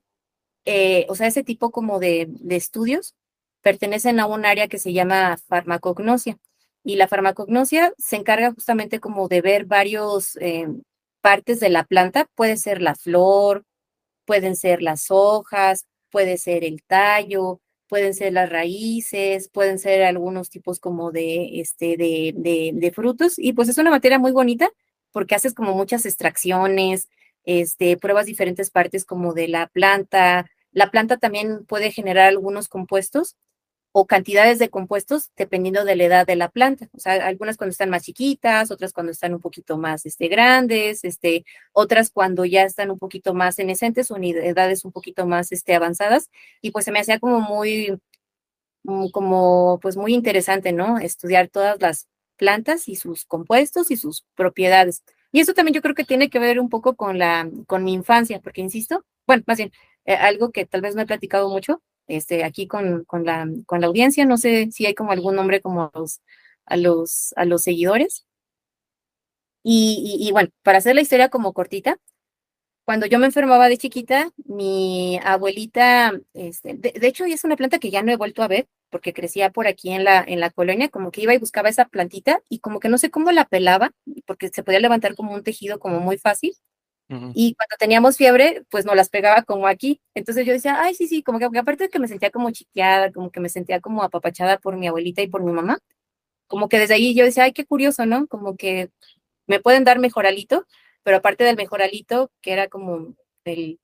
eh, 0.63 1.05
o 1.09 1.15
sea, 1.15 1.27
ese 1.27 1.43
tipo 1.43 1.71
como 1.71 1.99
de, 1.99 2.27
de, 2.29 2.55
estudios 2.55 3.15
pertenecen 3.61 4.21
a 4.21 4.27
un 4.27 4.45
área 4.45 4.69
que 4.69 4.79
se 4.79 4.93
llama 4.93 5.35
farmacognosia. 5.49 6.37
Y 6.85 6.95
la 6.95 7.09
farmacognosia 7.09 7.93
se 7.97 8.15
encarga 8.15 8.53
justamente 8.53 9.01
como 9.01 9.27
de 9.27 9.41
ver 9.41 9.65
varios 9.65 10.37
eh, 10.37 10.69
partes 11.19 11.59
de 11.59 11.67
la 11.67 11.83
planta. 11.83 12.29
Puede 12.33 12.55
ser 12.55 12.81
la 12.81 12.95
flor, 12.95 13.65
pueden 14.23 14.55
ser 14.55 14.81
las 14.81 15.07
hojas, 15.11 15.85
puede 16.09 16.37
ser 16.37 16.63
el 16.63 16.81
tallo, 16.83 17.59
pueden 17.89 18.13
ser 18.13 18.33
las 18.33 18.49
raíces, 18.49 19.49
pueden 19.49 19.79
ser 19.79 20.03
algunos 20.03 20.49
tipos 20.49 20.79
como 20.79 21.11
de, 21.11 21.59
este, 21.59 21.97
de, 21.97 22.33
de, 22.73 22.91
frutos, 22.91 23.37
y 23.37 23.53
pues 23.53 23.67
es 23.67 23.77
una 23.79 23.89
materia 23.89 24.19
muy 24.19 24.31
bonita 24.31 24.69
porque 25.11 25.35
haces 25.35 25.55
como 25.55 25.73
muchas 25.73 26.05
extracciones, 26.05 27.09
este, 27.43 27.97
pruebas 27.97 28.27
diferentes 28.27 28.69
partes 28.69 29.05
como 29.05 29.33
de 29.33 29.47
la 29.47 29.67
planta. 29.67 30.45
La 30.71 30.91
planta 30.91 31.17
también 31.17 31.65
puede 31.65 31.91
generar 31.91 32.27
algunos 32.27 32.69
compuestos 32.69 33.35
o 33.99 34.05
cantidades 34.07 34.59
de 34.59 34.69
compuestos 34.69 35.29
dependiendo 35.35 35.83
de 35.83 35.97
la 35.97 36.03
edad 36.05 36.25
de 36.25 36.37
la 36.37 36.47
planta. 36.49 36.87
O 36.93 36.99
sea, 36.99 37.13
algunas 37.27 37.57
cuando 37.57 37.71
están 37.71 37.89
más 37.89 38.03
chiquitas, 38.03 38.71
otras 38.71 38.93
cuando 38.93 39.11
están 39.11 39.33
un 39.33 39.41
poquito 39.41 39.77
más 39.77 40.05
este, 40.05 40.29
grandes, 40.29 41.03
este, 41.03 41.43
otras 41.73 42.09
cuando 42.09 42.45
ya 42.45 42.63
están 42.63 42.91
un 42.91 42.97
poquito 42.97 43.33
más 43.33 43.55
senescentes 43.55 44.09
o 44.09 44.15
en 44.15 44.23
edades 44.23 44.85
un 44.85 44.93
poquito 44.93 45.25
más 45.25 45.51
este, 45.51 45.75
avanzadas. 45.75 46.29
Y 46.61 46.71
pues 46.71 46.85
se 46.85 46.91
me 46.93 46.99
hacía 46.99 47.19
como 47.19 47.41
muy, 47.41 47.99
mm, 48.83 49.09
como 49.09 49.79
pues 49.81 49.97
muy 49.97 50.13
interesante, 50.13 50.71
¿no? 50.71 50.97
Estudiar 50.99 51.49
todas 51.49 51.79
las 51.81 52.07
plantas 52.37 52.87
y 52.87 52.95
sus 52.95 53.25
compuestos 53.25 53.91
y 53.91 53.97
sus 53.97 54.25
propiedades. 54.35 55.03
Y 55.33 55.41
eso 55.41 55.53
también 55.53 55.73
yo 55.75 55.81
creo 55.81 55.95
que 55.95 56.05
tiene 56.05 56.29
que 56.29 56.39
ver 56.39 56.59
un 56.59 56.69
poco 56.69 56.95
con 56.95 57.19
la, 57.19 57.49
con 57.67 57.83
mi 57.83 57.93
infancia, 57.93 58.39
porque 58.39 58.61
insisto, 58.61 59.05
bueno, 59.27 59.43
más 59.45 59.57
bien, 59.57 59.71
eh, 60.05 60.15
algo 60.15 60.51
que 60.51 60.65
tal 60.65 60.81
vez 60.81 60.95
no 60.95 61.01
he 61.01 61.05
platicado 61.05 61.49
mucho, 61.49 61.81
este, 62.09 62.43
aquí 62.43 62.67
con, 62.67 63.05
la, 63.23 63.47
audiencia. 63.87 64.25
No 64.25 64.37
sé 64.37 64.69
si 64.71 64.85
hay 64.85 64.95
como 64.95 65.11
algún 65.11 65.35
nombre 65.35 65.61
como 65.61 65.91
a 66.65 66.77
los, 66.77 67.33
seguidores. 67.57 68.25
Y, 69.63 70.17
y, 70.19 70.31
bueno, 70.31 70.49
para 70.63 70.79
hacer 70.79 70.95
la 70.95 71.01
historia 71.01 71.29
como 71.29 71.53
cortita, 71.53 71.99
cuando 72.85 73.05
yo 73.05 73.19
me 73.19 73.27
enfermaba 73.27 73.69
de 73.69 73.77
chiquita, 73.77 74.31
mi 74.45 75.19
abuelita, 75.23 76.13
este, 76.33 76.73
de, 76.73 76.91
de, 76.91 77.07
hecho, 77.07 77.25
es 77.25 77.43
una 77.43 77.55
planta 77.55 77.79
que 77.79 77.91
ya 77.91 78.01
no 78.01 78.11
he 78.11 78.17
vuelto 78.17 78.41
a 78.41 78.47
ver, 78.47 78.67
porque 78.89 79.13
crecía 79.13 79.51
por 79.51 79.67
aquí 79.67 79.91
en 79.91 80.03
la, 80.03 80.23
en 80.27 80.39
la 80.39 80.49
colonia, 80.49 80.89
como 80.89 81.11
que 81.11 81.21
iba 81.21 81.33
y 81.33 81.37
buscaba 81.37 81.69
esa 81.69 81.85
plantita 81.85 82.41
y 82.49 82.59
como 82.59 82.79
que 82.79 82.89
no 82.89 82.97
sé 82.97 83.11
cómo 83.11 83.31
la 83.31 83.45
pelaba, 83.45 83.91
porque 84.25 84.49
se 84.49 84.63
podía 84.63 84.79
levantar 84.79 85.15
como 85.15 85.33
un 85.33 85.43
tejido 85.43 85.79
como 85.79 85.99
muy 85.99 86.17
fácil. 86.17 86.53
Y 87.09 87.55
cuando 87.55 87.75
teníamos 87.79 88.17
fiebre, 88.17 88.63
pues 88.69 88.85
no 88.85 88.93
las 88.93 89.09
pegaba 89.09 89.41
como 89.41 89.65
aquí. 89.67 89.99
Entonces 90.13 90.45
yo 90.45 90.53
decía, 90.53 90.79
ay, 90.79 90.93
sí, 90.93 91.07
sí, 91.07 91.23
como 91.23 91.39
que 91.39 91.45
aparte 91.45 91.85
de 91.85 91.89
que 91.89 91.97
me 91.97 92.07
sentía 92.07 92.29
como 92.29 92.51
chiqueada, 92.51 93.11
como 93.11 93.31
que 93.31 93.39
me 93.39 93.49
sentía 93.49 93.81
como 93.81 94.03
apapachada 94.03 94.59
por 94.59 94.77
mi 94.77 94.87
abuelita 94.87 95.23
y 95.23 95.27
por 95.27 95.43
mi 95.43 95.51
mamá, 95.51 95.79
como 96.47 96.69
que 96.69 96.79
desde 96.79 96.95
ahí 96.95 97.15
yo 97.15 97.25
decía, 97.25 97.45
ay, 97.45 97.53
qué 97.53 97.65
curioso, 97.65 98.05
¿no? 98.05 98.27
Como 98.27 98.57
que 98.57 98.91
me 99.47 99.59
pueden 99.59 99.83
dar 99.85 99.99
mejoralito, 99.99 100.67
pero 101.03 101.17
aparte 101.17 101.43
del 101.43 101.57
mejoralito, 101.57 102.31
que 102.41 102.53
era 102.53 102.67
como 102.69 103.15
el, 103.45 103.79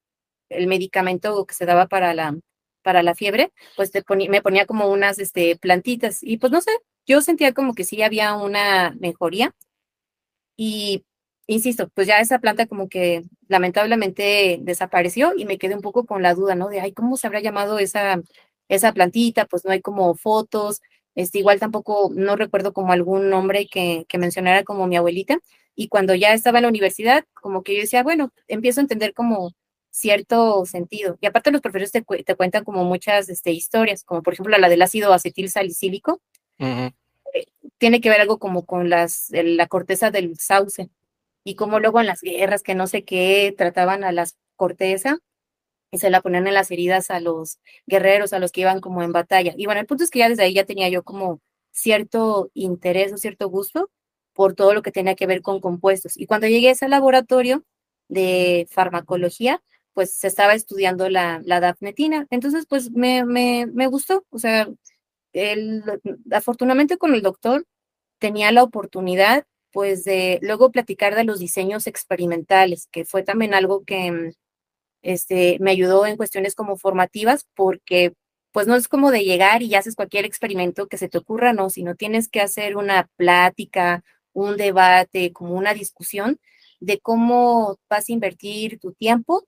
el 0.49 0.67
medicamento 0.67 1.45
que 1.45 1.55
se 1.55 1.65
daba 1.65 1.87
para 1.87 2.13
la, 2.13 2.37
para 2.83 3.03
la 3.03 3.15
fiebre, 3.15 3.51
pues 3.75 3.91
te 3.91 4.03
ponía, 4.03 4.29
me 4.29 4.41
ponía 4.43 4.67
como 4.67 4.87
unas 4.89 5.17
este, 5.19 5.55
plantitas 5.57 6.21
y 6.21 6.37
pues 6.37 6.51
no 6.51 6.61
sé, 6.61 6.71
yo 7.07 7.21
sentía 7.21 7.53
como 7.53 7.73
que 7.73 7.83
sí 7.83 8.01
había 8.03 8.35
una 8.35 8.95
mejoría 8.99 9.55
y 10.57 11.03
insisto, 11.47 11.89
pues 11.93 12.07
ya 12.07 12.19
esa 12.19 12.39
planta 12.39 12.67
como 12.67 12.89
que 12.89 13.23
lamentablemente 13.47 14.59
desapareció 14.61 15.33
y 15.37 15.45
me 15.45 15.57
quedé 15.57 15.75
un 15.75 15.81
poco 15.81 16.05
con 16.05 16.23
la 16.23 16.33
duda, 16.33 16.55
¿no? 16.55 16.69
De, 16.69 16.81
ay, 16.81 16.93
¿cómo 16.93 17.17
se 17.17 17.27
habrá 17.27 17.39
llamado 17.41 17.79
esa, 17.79 18.21
esa 18.69 18.93
plantita? 18.93 19.45
Pues 19.45 19.65
no 19.65 19.71
hay 19.71 19.81
como 19.81 20.15
fotos, 20.15 20.81
este, 21.15 21.39
igual 21.39 21.59
tampoco, 21.59 22.11
no 22.13 22.35
recuerdo 22.35 22.73
como 22.73 22.91
algún 22.91 23.29
nombre 23.29 23.67
que, 23.67 24.05
que 24.07 24.17
mencionara 24.17 24.63
como 24.63 24.87
mi 24.87 24.97
abuelita. 24.97 25.39
Y 25.75 25.87
cuando 25.89 26.15
ya 26.15 26.33
estaba 26.33 26.59
en 26.59 26.63
la 26.63 26.69
universidad, 26.69 27.25
como 27.33 27.63
que 27.63 27.75
yo 27.75 27.81
decía, 27.81 28.03
bueno, 28.03 28.31
empiezo 28.47 28.79
a 28.79 28.83
entender 28.83 29.13
como 29.13 29.53
cierto 29.91 30.65
sentido. 30.65 31.17
Y 31.21 31.25
aparte 31.25 31.51
los 31.51 31.61
profesores 31.61 31.91
te, 31.91 32.01
te 32.01 32.35
cuentan 32.35 32.63
como 32.65 32.83
muchas 32.83 33.29
este, 33.29 33.51
historias, 33.51 34.03
como 34.03 34.23
por 34.23 34.33
ejemplo 34.33 34.57
la 34.57 34.69
del 34.69 34.81
ácido 34.81 35.13
acetil 35.13 35.49
salicílico. 35.49 36.21
Eh, 36.59 36.91
tiene 37.77 38.01
que 38.01 38.09
ver 38.09 38.21
algo 38.21 38.39
como 38.39 38.65
con 38.65 38.89
las, 38.89 39.27
la 39.31 39.67
corteza 39.67 40.11
del 40.11 40.37
sauce 40.37 40.89
y 41.45 41.55
como 41.55 41.79
luego 41.79 42.01
en 42.01 42.07
las 42.07 42.21
guerras 42.21 42.63
que 42.63 42.75
no 42.75 42.87
sé 42.87 43.05
qué 43.05 43.53
trataban 43.57 44.03
a 44.03 44.11
las 44.11 44.35
corteza 44.57 45.19
y 45.91 45.99
se 45.99 46.09
la 46.09 46.21
ponían 46.21 46.47
en 46.47 46.55
las 46.55 46.71
heridas 46.71 47.11
a 47.11 47.19
los 47.21 47.59
guerreros, 47.87 48.33
a 48.33 48.39
los 48.39 48.51
que 48.51 48.61
iban 48.61 48.81
como 48.81 49.03
en 49.03 49.13
batalla. 49.13 49.53
Y 49.57 49.65
bueno, 49.65 49.81
el 49.81 49.87
punto 49.87 50.03
es 50.03 50.09
que 50.11 50.19
ya 50.19 50.29
desde 50.29 50.43
ahí 50.43 50.53
ya 50.53 50.65
tenía 50.65 50.89
yo 50.89 51.03
como 51.03 51.41
cierto 51.71 52.51
interés 52.53 53.13
o 53.13 53.17
cierto 53.17 53.49
gusto 53.49 53.91
por 54.33 54.55
todo 54.55 54.73
lo 54.73 54.81
que 54.81 54.91
tenía 54.91 55.15
que 55.15 55.27
ver 55.27 55.41
con 55.41 55.61
compuestos. 55.61 56.17
Y 56.17 56.25
cuando 56.27 56.47
llegué 56.47 56.69
a 56.69 56.71
ese 56.73 56.89
laboratorio 56.89 57.63
de 58.09 58.67
farmacología, 58.71 59.61
pues 59.93 60.13
se 60.13 60.27
estaba 60.27 60.55
estudiando 60.55 61.09
la, 61.09 61.41
la 61.45 61.59
dafnetina. 61.61 62.27
Entonces, 62.31 62.65
pues 62.67 62.91
me, 62.91 63.23
me, 63.25 63.67
me 63.67 63.87
gustó. 63.87 64.25
O 64.31 64.39
sea, 64.39 64.67
el, 65.33 65.83
afortunadamente 66.31 66.97
con 66.97 67.13
el 67.15 67.21
doctor 67.21 67.65
tenía 68.19 68.51
la 68.51 68.63
oportunidad 68.63 69.45
pues 69.75 70.05
de 70.05 70.39
luego 70.41 70.71
platicar 70.71 71.15
de 71.15 71.25
los 71.25 71.37
diseños 71.37 71.85
experimentales, 71.85 72.87
que 72.93 73.03
fue 73.03 73.23
también 73.23 73.53
algo 73.53 73.83
que 73.83 74.31
este, 75.01 75.57
me 75.59 75.71
ayudó 75.71 76.05
en 76.05 76.15
cuestiones 76.15 76.55
como 76.55 76.77
formativas, 76.77 77.45
porque 77.55 78.13
pues 78.53 78.67
no 78.67 78.75
es 78.77 78.87
como 78.87 79.11
de 79.11 79.25
llegar 79.25 79.63
y 79.63 79.75
haces 79.75 79.97
cualquier 79.97 80.23
experimento 80.23 80.87
que 80.87 80.97
se 80.97 81.09
te 81.09 81.17
ocurra, 81.17 81.51
no, 81.51 81.69
sino 81.69 81.95
tienes 81.95 82.29
que 82.29 82.39
hacer 82.39 82.77
una 82.77 83.09
plática, 83.17 84.01
un 84.31 84.55
debate, 84.55 85.33
como 85.33 85.55
una 85.55 85.73
discusión 85.73 86.39
de 86.79 87.01
cómo 87.01 87.77
vas 87.89 88.07
a 88.07 88.13
invertir 88.13 88.79
tu 88.79 88.93
tiempo 88.93 89.45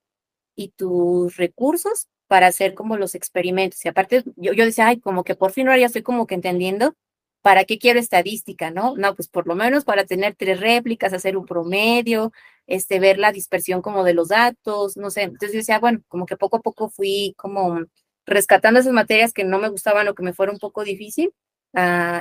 y 0.54 0.72
tus 0.76 1.38
recursos 1.38 2.08
para 2.26 2.48
hacer 2.48 2.74
como 2.74 2.98
los 2.98 3.14
experimentos. 3.14 3.82
Y 3.82 3.88
aparte, 3.88 4.24
yo, 4.36 4.52
yo 4.52 4.66
decía, 4.66 4.88
ay, 4.88 5.00
como 5.00 5.24
que 5.24 5.34
por 5.36 5.52
fin 5.52 5.68
ahora 5.68 5.80
ya 5.80 5.86
estoy 5.86 6.02
como 6.02 6.26
que 6.26 6.34
entendiendo 6.34 6.94
para 7.42 7.64
qué 7.64 7.78
quiero 7.78 8.00
estadística, 8.00 8.70
¿no? 8.70 8.94
No, 8.96 9.14
pues 9.14 9.28
por 9.28 9.46
lo 9.46 9.54
menos 9.54 9.84
para 9.84 10.04
tener 10.04 10.34
tres 10.36 10.60
réplicas, 10.60 11.12
hacer 11.12 11.36
un 11.36 11.46
promedio, 11.46 12.32
este, 12.66 13.00
ver 13.00 13.18
la 13.18 13.32
dispersión 13.32 13.82
como 13.82 14.04
de 14.04 14.14
los 14.14 14.28
datos, 14.28 14.96
no 14.96 15.10
sé. 15.10 15.22
Entonces 15.22 15.52
yo 15.52 15.58
decía, 15.58 15.78
bueno, 15.78 16.00
como 16.08 16.26
que 16.26 16.36
poco 16.36 16.58
a 16.58 16.62
poco 16.62 16.90
fui 16.90 17.34
como 17.36 17.80
rescatando 18.26 18.80
esas 18.80 18.92
materias 18.92 19.32
que 19.32 19.44
no 19.44 19.58
me 19.58 19.68
gustaban 19.68 20.08
o 20.08 20.14
que 20.14 20.22
me 20.22 20.34
fuera 20.34 20.52
un 20.52 20.58
poco 20.58 20.84
difícil 20.84 21.32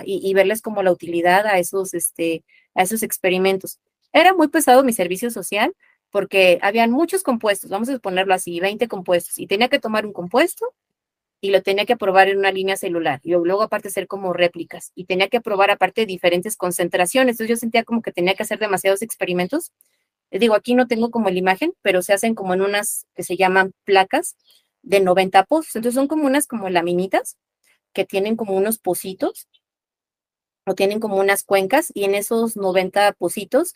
y, 0.05 0.21
y, 0.29 0.33
verles 0.33 0.61
como 0.61 0.83
la 0.83 0.91
utilidad 0.91 1.45
a 1.47 1.57
esos, 1.59 1.93
este, 1.93 2.43
a 2.75 2.83
esos 2.83 3.03
experimentos. 3.03 3.79
Era 4.13 4.33
muy 4.33 4.47
pesado 4.49 4.83
mi 4.83 4.93
servicio 4.93 5.31
social 5.31 5.73
porque 6.11 6.59
habían 6.61 6.91
muchos 6.91 7.23
compuestos, 7.23 7.69
vamos 7.69 7.89
a 7.89 7.99
ponerlo 7.99 8.33
así, 8.33 8.59
20 8.59 8.87
compuestos, 8.87 9.37
y 9.39 9.47
tenía 9.47 9.67
que 9.69 9.79
tomar 9.79 10.05
un 10.05 10.13
compuesto 10.13 10.73
y 11.41 11.51
lo 11.51 11.61
tenía 11.61 11.85
que 11.85 11.97
probar 11.97 12.29
en 12.29 12.39
una 12.39 12.51
línea 12.51 12.77
celular, 12.77 13.19
y 13.23 13.31
luego 13.31 13.61
aparte 13.61 13.89
hacer 13.89 14.07
como 14.07 14.33
réplicas, 14.33 14.91
y 14.95 15.05
tenía 15.05 15.27
que 15.29 15.41
probar 15.41 15.71
aparte 15.71 16.05
diferentes 16.05 16.57
concentraciones, 16.57 17.33
entonces 17.33 17.49
yo 17.49 17.59
sentía 17.59 17.83
como 17.83 18.01
que 18.01 18.11
tenía 18.11 18.35
que 18.35 18.43
hacer 18.43 18.59
demasiados 18.59 19.01
experimentos. 19.01 19.71
Digo, 20.31 20.55
aquí 20.55 20.75
no 20.75 20.87
tengo 20.87 21.11
como 21.11 21.29
la 21.29 21.37
imagen, 21.37 21.73
pero 21.81 22.01
se 22.01 22.13
hacen 22.13 22.35
como 22.35 22.53
en 22.53 22.61
unas 22.61 23.05
que 23.15 23.23
se 23.23 23.37
llaman 23.37 23.71
placas 23.85 24.35
de 24.81 24.99
90 24.99 25.45
pozos, 25.45 25.75
entonces 25.75 25.95
son 25.95 26.07
como 26.07 26.25
unas 26.25 26.47
como 26.47 26.69
laminitas 26.69 27.37
que 27.93 28.05
tienen 28.05 28.35
como 28.35 28.55
unos 28.55 28.77
pocitos 28.79 29.47
o 30.65 30.75
tienen 30.75 30.99
como 30.99 31.17
unas 31.17 31.43
cuencas 31.43 31.91
y 31.93 32.03
en 32.03 32.15
esos 32.15 32.57
90 32.57 33.13
pocitos 33.13 33.73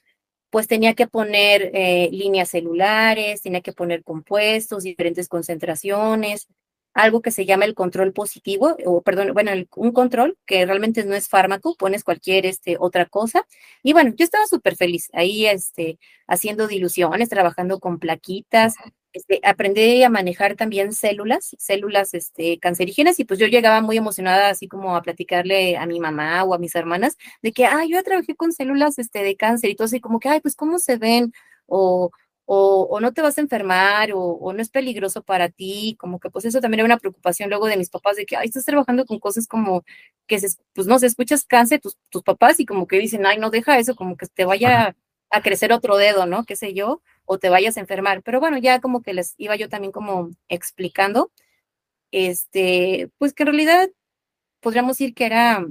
pues 0.52 0.68
tenía 0.68 0.94
que 0.94 1.08
poner 1.08 1.72
eh, 1.74 2.10
líneas 2.12 2.50
celulares, 2.50 3.42
tenía 3.42 3.62
que 3.62 3.72
poner 3.72 4.04
compuestos, 4.04 4.84
diferentes 4.84 5.30
concentraciones, 5.30 6.48
algo 6.94 7.22
que 7.22 7.32
se 7.32 7.46
llama 7.46 7.66
el 7.66 7.74
control 7.74 8.14
positivo, 8.14 8.76
o 8.86 9.02
perdón, 9.02 9.34
bueno, 9.34 9.52
el, 9.52 9.68
un 9.76 9.92
control 9.92 10.38
que 10.46 10.66
realmente 10.66 11.04
no 11.06 11.16
es 11.16 11.28
fármaco, 11.30 11.76
pones 11.76 12.04
cualquier 12.04 12.46
este, 12.46 12.78
otra 12.80 13.06
cosa. 13.06 13.46
Y 13.84 13.94
bueno, 13.94 14.14
yo 14.16 14.24
estaba 14.26 14.46
súper 14.48 14.76
feliz 14.76 15.10
ahí 15.14 15.46
este, 15.46 16.00
haciendo 16.28 16.68
diluciones, 16.68 17.30
trabajando 17.30 17.80
con 17.80 18.00
plaquitas, 18.00 18.76
este, 19.14 19.42
aprendí 19.44 20.04
a 20.04 20.10
manejar 20.10 20.56
también 20.56 20.94
células, 20.94 21.56
células 21.60 22.14
este, 22.14 22.60
cancerígenas, 22.60 23.20
y 23.20 23.26
pues 23.26 23.40
yo 23.40 23.48
llegaba 23.48 23.82
muy 23.82 23.98
emocionada, 23.98 24.50
así 24.50 24.68
como 24.68 24.96
a 24.96 25.02
platicarle 25.02 25.78
a 25.78 25.86
mi 25.86 26.00
mamá 26.00 26.44
o 26.46 26.54
a 26.54 26.58
mis 26.60 26.76
hermanas, 26.76 27.18
de 27.42 27.52
que, 27.52 27.66
ay, 27.66 27.90
yo 27.90 27.96
ya 27.98 28.04
trabajé 28.04 28.36
con 28.36 28.54
células 28.54 29.00
este, 29.00 29.24
de 29.24 29.36
cáncer, 29.36 29.70
y 29.70 29.76
todo 29.76 29.86
así 29.86 30.00
como 30.00 30.20
que, 30.20 30.30
ay, 30.30 30.40
pues, 30.42 30.56
¿cómo 30.56 30.80
se 30.80 30.98
ven? 30.98 31.34
O, 31.66 32.12
o, 32.54 32.86
o 32.90 33.00
no 33.00 33.14
te 33.14 33.22
vas 33.22 33.38
a 33.38 33.42
enfermar, 33.42 34.12
o, 34.12 34.20
o, 34.20 34.52
no 34.52 34.62
es 34.62 34.70
peligroso 34.70 35.24
para 35.24 35.48
ti, 35.48 35.96
como 35.98 36.20
que 36.20 36.30
pues 36.30 36.44
eso 36.44 36.60
también 36.60 36.82
era 36.82 36.86
una 36.86 36.98
preocupación 36.98 37.50
luego 37.50 37.68
de 37.68 37.78
mis 37.78 37.90
papás, 37.90 38.18
de 38.18 38.26
que, 38.26 38.36
ay, 38.36 38.48
estás 38.48 38.66
trabajando 38.66 39.06
con 39.06 39.20
cosas 39.20 39.48
como 39.48 39.86
que, 40.28 40.38
se, 40.38 40.58
pues 40.74 40.86
no, 40.86 41.00
se 41.00 41.06
escuchas 41.08 41.46
cáncer 41.46 41.80
tus, 41.80 41.98
tus 42.10 42.24
papás, 42.24 42.60
y 42.60 42.66
como 42.66 42.88
que 42.88 43.00
dicen, 43.00 43.26
ay, 43.26 43.38
no 43.40 43.52
deja 43.52 43.80
eso, 43.80 43.96
como 43.96 44.18
que 44.18 44.28
te 44.28 44.44
vaya 44.44 44.98
a 45.30 45.42
crecer 45.42 45.72
otro 45.72 45.96
dedo, 45.96 46.26
¿no? 46.26 46.44
Qué 46.44 46.58
sé 46.58 46.74
yo, 46.74 47.02
o 47.26 47.40
te 47.40 47.50
vayas 47.50 47.78
a 47.78 47.80
enfermar. 47.82 48.22
Pero 48.24 48.42
bueno, 48.42 48.58
ya 48.58 48.82
como 48.82 49.02
que 49.02 49.14
les 49.14 49.34
iba 49.38 49.56
yo 49.56 49.70
también 49.70 49.94
como 49.94 50.32
explicando, 50.50 51.32
este, 52.12 53.10
pues 53.18 53.34
que 53.34 53.44
en 53.44 53.48
realidad 53.48 53.90
podríamos 54.62 54.98
decir 54.98 55.14
que 55.16 55.26
era, 55.26 55.66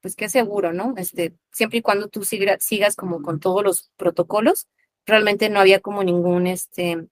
pues 0.00 0.16
que 0.16 0.26
es 0.26 0.32
seguro, 0.32 0.72
¿no? 0.72 0.94
Este, 0.96 1.34
siempre 1.52 1.78
y 1.78 1.82
cuando 1.82 2.08
tú 2.08 2.24
sigas, 2.24 2.64
sigas 2.64 2.96
como 2.96 3.22
con 3.22 3.40
todos 3.40 3.62
los 3.64 3.90
protocolos, 3.96 4.66
realmente 5.06 5.48
no 5.48 5.60
había 5.60 5.80
como 5.80 6.02
ningún, 6.04 6.46
este, 6.46 7.06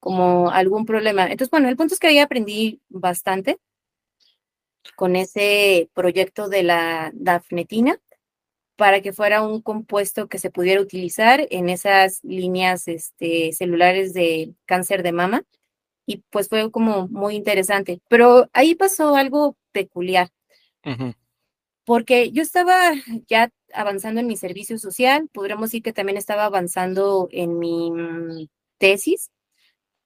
como 0.00 0.50
algún 0.50 0.86
problema. 0.86 1.24
Entonces, 1.24 1.50
bueno, 1.50 1.68
el 1.68 1.76
punto 1.76 1.94
es 1.94 2.00
que 2.00 2.08
ahí 2.08 2.18
aprendí 2.18 2.80
bastante 2.88 3.58
con 4.96 5.16
ese 5.16 5.88
proyecto 5.94 6.48
de 6.48 6.62
la 6.62 7.10
dafnetina 7.14 8.00
para 8.76 9.00
que 9.00 9.12
fuera 9.12 9.42
un 9.42 9.62
compuesto 9.62 10.28
que 10.28 10.38
se 10.38 10.50
pudiera 10.50 10.80
utilizar 10.80 11.46
en 11.50 11.68
esas 11.68 12.22
líneas 12.24 12.88
este, 12.88 13.52
celulares 13.52 14.14
de 14.14 14.54
cáncer 14.66 15.02
de 15.02 15.12
mama. 15.12 15.44
Y 16.06 16.18
pues 16.30 16.48
fue 16.48 16.70
como 16.70 17.08
muy 17.08 17.36
interesante. 17.36 18.00
Pero 18.08 18.48
ahí 18.52 18.74
pasó 18.74 19.16
algo 19.16 19.56
peculiar. 19.72 20.28
Uh 20.84 20.90
-huh. 20.90 21.14
Porque 21.84 22.30
yo 22.30 22.42
estaba 22.42 22.92
ya 23.28 23.50
avanzando 23.74 24.20
en 24.20 24.26
mi 24.26 24.36
servicio 24.36 24.78
social, 24.78 25.28
podríamos 25.32 25.70
decir 25.70 25.82
que 25.82 25.92
también 25.92 26.18
estaba 26.18 26.44
avanzando 26.44 27.28
en 27.32 27.58
mi 27.58 27.90
mm, 27.90 28.48
tesis, 28.78 29.30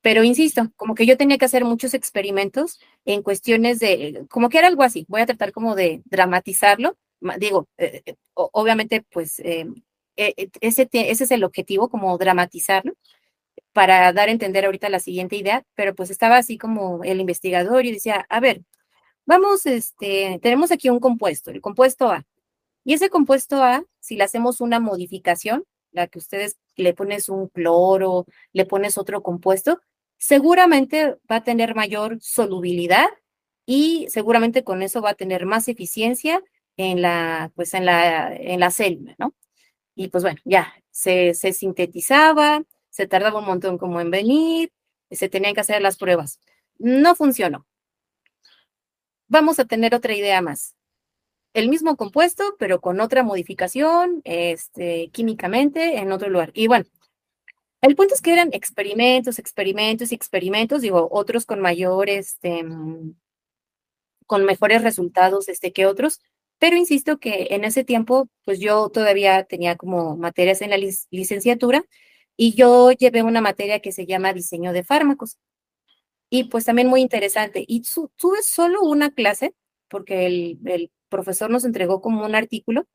pero 0.00 0.24
insisto, 0.24 0.70
como 0.76 0.94
que 0.94 1.06
yo 1.06 1.16
tenía 1.16 1.38
que 1.38 1.44
hacer 1.44 1.64
muchos 1.64 1.94
experimentos 1.94 2.80
en 3.04 3.22
cuestiones 3.22 3.80
de, 3.80 4.24
como 4.30 4.48
que 4.48 4.58
era 4.58 4.68
algo 4.68 4.82
así, 4.82 5.04
voy 5.08 5.20
a 5.20 5.26
tratar 5.26 5.52
como 5.52 5.74
de 5.74 6.02
dramatizarlo, 6.06 6.96
digo, 7.38 7.68
eh, 7.78 8.14
obviamente, 8.34 9.04
pues 9.10 9.40
eh, 9.40 9.66
ese, 10.16 10.88
ese 10.92 11.24
es 11.24 11.30
el 11.30 11.44
objetivo, 11.44 11.88
como 11.88 12.16
dramatizarlo, 12.18 12.94
para 13.72 14.12
dar 14.12 14.28
a 14.28 14.32
entender 14.32 14.64
ahorita 14.64 14.88
la 14.88 15.00
siguiente 15.00 15.36
idea, 15.36 15.64
pero 15.74 15.94
pues 15.94 16.10
estaba 16.10 16.36
así 16.36 16.58
como 16.58 17.04
el 17.04 17.20
investigador 17.20 17.86
y 17.86 17.92
decía, 17.92 18.26
a 18.28 18.40
ver, 18.40 18.62
vamos, 19.26 19.66
este, 19.66 20.40
tenemos 20.42 20.72
aquí 20.72 20.90
un 20.90 21.00
compuesto, 21.00 21.50
el 21.50 21.60
compuesto 21.60 22.10
A, 22.10 22.24
y 22.84 22.94
ese 22.94 23.10
compuesto 23.10 23.62
A, 23.62 23.84
si 24.00 24.16
le 24.16 24.24
hacemos 24.24 24.60
una 24.60 24.80
modificación, 24.80 25.64
la 25.92 26.06
que 26.06 26.18
ustedes 26.18 26.58
le 26.76 26.94
pones 26.94 27.28
un 27.28 27.48
cloro, 27.48 28.26
le 28.52 28.66
pones 28.66 28.98
otro 28.98 29.22
compuesto, 29.22 29.80
seguramente 30.18 31.16
va 31.30 31.36
a 31.36 31.44
tener 31.44 31.74
mayor 31.74 32.18
solubilidad 32.20 33.08
y 33.66 34.06
seguramente 34.08 34.64
con 34.64 34.82
eso 34.82 35.02
va 35.02 35.10
a 35.10 35.14
tener 35.14 35.46
más 35.46 35.68
eficiencia 35.68 36.42
en 36.76 37.02
la, 37.02 37.52
pues 37.54 37.74
en 37.74 37.84
la, 37.84 38.34
en 38.34 38.60
la 38.60 38.70
célula, 38.70 39.14
¿no? 39.18 39.34
Y 39.94 40.08
pues 40.08 40.22
bueno, 40.22 40.40
ya, 40.44 40.72
se, 40.90 41.34
se 41.34 41.52
sintetizaba, 41.52 42.62
se 42.88 43.06
tardaba 43.06 43.40
un 43.40 43.46
montón 43.46 43.78
como 43.78 44.00
en 44.00 44.10
venir, 44.10 44.72
se 45.10 45.28
tenían 45.28 45.54
que 45.54 45.60
hacer 45.60 45.82
las 45.82 45.96
pruebas. 45.96 46.40
No 46.78 47.14
funcionó. 47.14 47.66
Vamos 49.26 49.58
a 49.58 49.64
tener 49.66 49.94
otra 49.94 50.14
idea 50.14 50.40
más. 50.40 50.74
El 51.54 51.68
mismo 51.68 51.96
compuesto, 51.96 52.56
pero 52.58 52.80
con 52.80 53.00
otra 53.00 53.22
modificación, 53.22 54.20
este, 54.24 55.10
químicamente, 55.12 55.98
en 55.98 56.12
otro 56.12 56.28
lugar. 56.28 56.50
Y 56.54 56.66
bueno, 56.68 56.84
el 57.80 57.96
punto 57.96 58.14
es 58.14 58.20
que 58.20 58.32
eran 58.32 58.50
experimentos, 58.52 59.38
experimentos 59.38 60.12
y 60.12 60.14
experimentos, 60.14 60.82
digo, 60.82 61.08
otros 61.10 61.46
con 61.46 61.60
mayores, 61.60 62.28
este, 62.34 62.64
con 64.26 64.44
mejores 64.44 64.82
resultados 64.82 65.48
este, 65.48 65.72
que 65.72 65.86
otros, 65.86 66.20
Pero 66.58 66.76
insisto 66.76 67.18
que 67.18 67.48
en 67.50 67.64
ese 67.64 67.84
tiempo, 67.84 68.28
pues 68.44 68.60
yo 68.60 68.90
todavía 68.90 69.44
tenía 69.44 69.76
como 69.76 70.16
materias 70.16 70.62
en 70.62 70.70
la 70.70 70.78
licenciatura 71.10 71.84
y 72.36 72.54
yo 72.54 72.92
llevé 72.92 73.22
una 73.22 73.40
materia 73.40 73.80
que 73.80 73.92
se 73.92 74.06
llama 74.06 74.32
diseño 74.32 74.72
de 74.72 74.84
fármacos. 74.84 75.38
Y 76.30 76.44
pues 76.44 76.64
también 76.66 76.88
muy 76.88 77.00
interesante. 77.02 77.64
Y 77.68 77.82
tuve 78.16 78.42
solo 78.42 78.82
una 78.82 79.10
clase, 79.12 79.54
porque 79.88 80.26
el 80.26 80.90
profesor 81.08 81.50
nos 81.50 81.64
entregó 81.64 82.00
como 82.00 82.24
un 82.24 82.34
artículo 82.34 82.86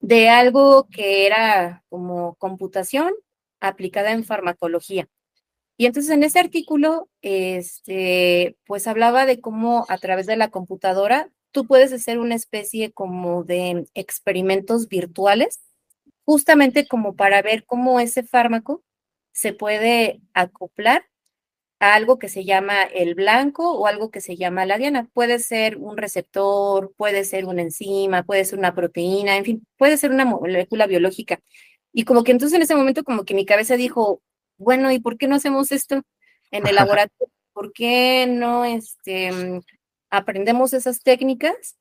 de 0.00 0.28
algo 0.28 0.88
que 0.90 1.26
era 1.26 1.84
como 1.88 2.34
computación 2.36 3.12
aplicada 3.60 4.12
en 4.12 4.24
farmacología. 4.24 5.08
Y 5.76 5.86
entonces 5.86 6.10
en 6.12 6.24
ese 6.24 6.40
artículo, 6.40 7.08
este, 7.22 8.56
pues 8.66 8.86
hablaba 8.86 9.26
de 9.26 9.40
cómo 9.40 9.86
a 9.88 9.98
través 9.98 10.26
de 10.26 10.36
la 10.36 10.50
computadora 10.50 11.30
tú 11.52 11.66
puedes 11.66 11.92
hacer 11.92 12.18
una 12.18 12.34
especie 12.34 12.92
como 12.92 13.44
de 13.44 13.86
experimentos 13.94 14.88
virtuales, 14.88 15.60
justamente 16.24 16.86
como 16.86 17.14
para 17.14 17.42
ver 17.42 17.64
cómo 17.64 18.00
ese 18.00 18.22
fármaco 18.22 18.82
se 19.32 19.52
puede 19.52 20.20
acoplar 20.34 21.06
a 21.80 21.94
algo 21.94 22.18
que 22.18 22.28
se 22.28 22.44
llama 22.44 22.82
el 22.82 23.14
blanco 23.14 23.72
o 23.72 23.86
algo 23.86 24.10
que 24.10 24.20
se 24.20 24.36
llama 24.36 24.66
la 24.66 24.78
diana. 24.78 25.08
Puede 25.12 25.38
ser 25.38 25.76
un 25.78 25.96
receptor, 25.96 26.92
puede 26.96 27.24
ser 27.24 27.44
una 27.46 27.62
enzima, 27.62 28.24
puede 28.24 28.44
ser 28.44 28.58
una 28.58 28.74
proteína, 28.74 29.36
en 29.36 29.44
fin, 29.44 29.66
puede 29.76 29.96
ser 29.96 30.10
una 30.10 30.24
molécula 30.24 30.86
biológica. 30.86 31.40
Y 31.92 32.04
como 32.04 32.24
que 32.24 32.32
entonces 32.32 32.56
en 32.56 32.62
ese 32.62 32.74
momento 32.74 33.04
como 33.04 33.24
que 33.24 33.34
mi 33.34 33.46
cabeza 33.46 33.76
dijo, 33.76 34.22
bueno, 34.56 34.90
¿y 34.92 34.98
por 35.00 35.16
qué 35.18 35.28
no 35.28 35.36
hacemos 35.36 35.72
esto 35.72 36.02
en 36.50 36.66
el 36.66 36.74
laboratorio? 36.76 37.32
¿Por 37.52 37.72
qué 37.72 38.26
no 38.28 38.64
este, 38.64 39.30
aprendemos 40.10 40.72
esas 40.72 41.02
técnicas, 41.02 41.76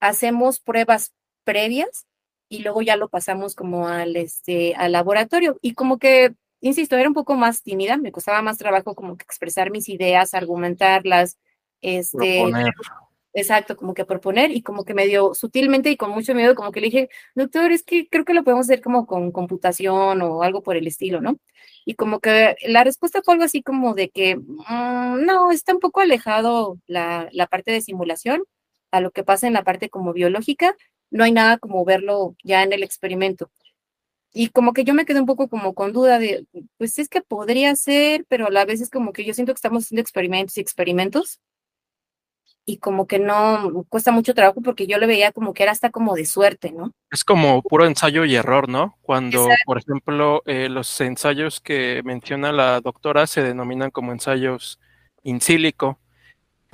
hacemos 0.00 0.60
pruebas 0.60 1.14
previas 1.44 2.06
y 2.48 2.62
luego 2.62 2.82
ya 2.82 2.96
lo 2.96 3.08
pasamos 3.08 3.54
como 3.54 3.88
al, 3.88 4.16
este, 4.16 4.74
al 4.74 4.92
laboratorio? 4.92 5.58
Y 5.62 5.74
como 5.74 5.98
que, 5.98 6.34
insisto, 6.68 6.96
era 6.96 7.08
un 7.08 7.14
poco 7.14 7.34
más 7.34 7.62
tímida, 7.62 7.96
me 7.96 8.12
costaba 8.12 8.42
más 8.42 8.58
trabajo 8.58 8.94
como 8.94 9.16
que 9.16 9.24
expresar 9.24 9.70
mis 9.70 9.88
ideas, 9.88 10.34
argumentarlas, 10.34 11.38
este, 11.80 12.42
Exacto, 13.36 13.76
como 13.76 13.94
que 13.94 14.04
proponer 14.04 14.52
y 14.52 14.62
como 14.62 14.84
que 14.84 14.94
medio 14.94 15.34
sutilmente 15.34 15.90
y 15.90 15.96
con 15.96 16.10
mucho 16.10 16.36
miedo, 16.36 16.54
como 16.54 16.70
que 16.70 16.80
le 16.80 16.86
dije, 16.86 17.08
doctor, 17.34 17.72
es 17.72 17.82
que 17.82 18.08
creo 18.08 18.24
que 18.24 18.32
lo 18.32 18.44
podemos 18.44 18.66
hacer 18.66 18.80
como 18.80 19.06
con 19.06 19.32
computación 19.32 20.22
o 20.22 20.44
algo 20.44 20.62
por 20.62 20.76
el 20.76 20.86
estilo, 20.86 21.20
¿no? 21.20 21.38
Y 21.84 21.94
como 21.96 22.20
que 22.20 22.54
la 22.62 22.84
respuesta 22.84 23.22
fue 23.24 23.34
algo 23.34 23.44
así 23.44 23.60
como 23.60 23.94
de 23.94 24.10
que, 24.10 24.36
mm, 24.36 25.24
no, 25.24 25.50
está 25.50 25.74
un 25.74 25.80
poco 25.80 26.00
alejado 26.00 26.78
la, 26.86 27.28
la 27.32 27.48
parte 27.48 27.72
de 27.72 27.80
simulación 27.80 28.44
a 28.92 29.00
lo 29.00 29.10
que 29.10 29.24
pasa 29.24 29.48
en 29.48 29.52
la 29.54 29.64
parte 29.64 29.90
como 29.90 30.12
biológica, 30.12 30.76
no 31.10 31.24
hay 31.24 31.32
nada 31.32 31.58
como 31.58 31.84
verlo 31.84 32.36
ya 32.44 32.62
en 32.62 32.72
el 32.72 32.84
experimento. 32.84 33.50
Y 34.36 34.48
como 34.48 34.72
que 34.72 34.84
yo 34.84 34.94
me 34.94 35.06
quedé 35.06 35.20
un 35.20 35.26
poco 35.26 35.48
como 35.48 35.74
con 35.74 35.92
duda 35.92 36.18
de, 36.18 36.44
pues 36.76 36.98
es 36.98 37.08
que 37.08 37.22
podría 37.22 37.74
ser, 37.76 38.26
pero 38.28 38.48
a 38.48 38.50
la 38.50 38.64
vez 38.64 38.80
es 38.80 38.90
como 38.90 39.12
que 39.12 39.24
yo 39.24 39.32
siento 39.32 39.52
que 39.52 39.58
estamos 39.58 39.84
haciendo 39.84 40.02
experimentos 40.02 40.58
y 40.58 40.60
experimentos 40.60 41.40
y 42.66 42.78
como 42.78 43.06
que 43.06 43.18
no 43.18 43.84
cuesta 43.88 44.10
mucho 44.10 44.34
trabajo 44.34 44.60
porque 44.60 44.86
yo 44.86 44.98
le 44.98 45.06
veía 45.06 45.32
como 45.32 45.52
que 45.52 45.62
era 45.62 45.72
hasta 45.72 45.90
como 45.90 46.14
de 46.14 46.24
suerte, 46.24 46.72
¿no? 46.72 46.92
Es 47.10 47.24
como 47.24 47.62
puro 47.62 47.86
ensayo 47.86 48.24
y 48.24 48.34
error, 48.34 48.68
¿no? 48.68 48.96
Cuando, 49.02 49.48
por 49.66 49.78
ejemplo, 49.78 50.42
eh, 50.46 50.68
los 50.68 51.00
ensayos 51.00 51.60
que 51.60 52.02
menciona 52.04 52.52
la 52.52 52.80
doctora 52.80 53.26
se 53.26 53.42
denominan 53.42 53.90
como 53.90 54.12
ensayos 54.12 54.80
in 55.22 55.40
sílico, 55.40 55.98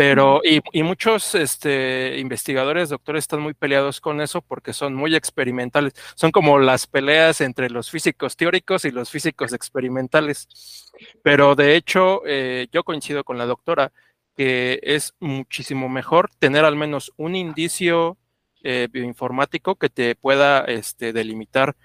pero, 0.01 0.41
y, 0.43 0.63
y, 0.73 0.83
muchos 0.83 1.35
este, 1.35 2.17
investigadores, 2.19 2.89
doctores, 2.89 3.25
están 3.25 3.43
muy 3.43 3.53
peleados 3.53 4.01
con 4.01 4.23
eso 4.23 4.41
porque 4.41 4.73
son 4.73 4.95
muy 4.95 5.15
experimentales. 5.15 5.93
Son 6.15 6.31
como 6.31 6.59
las 6.59 6.87
peleas 6.87 7.43
entre 7.43 7.69
los 7.69 7.91
físicos 7.91 8.35
teóricos 8.35 8.87
y 8.87 8.93
los 8.93 9.11
físicos 9.11 9.53
experimentales. 9.53 10.91
Pero 11.23 11.55
de 11.55 11.77
hecho, 11.77 12.23
eh, 12.25 12.69
yo 12.73 12.83
coincido 12.83 13.25
con 13.25 13.37
la 13.37 13.45
doctora 13.45 13.93
que 14.39 14.81
es 14.83 15.13
muchísimo 15.21 15.91
mejor 15.91 16.31
tener 16.39 16.65
al 16.65 16.77
menos 16.77 17.13
un 17.19 17.37
indicio 17.37 18.17
eh, 18.63 18.89
bioinformático 18.91 19.75
que 19.75 19.91
te 19.91 20.15
pueda 20.15 20.61
este, 20.61 21.13
delimitar 21.13 21.77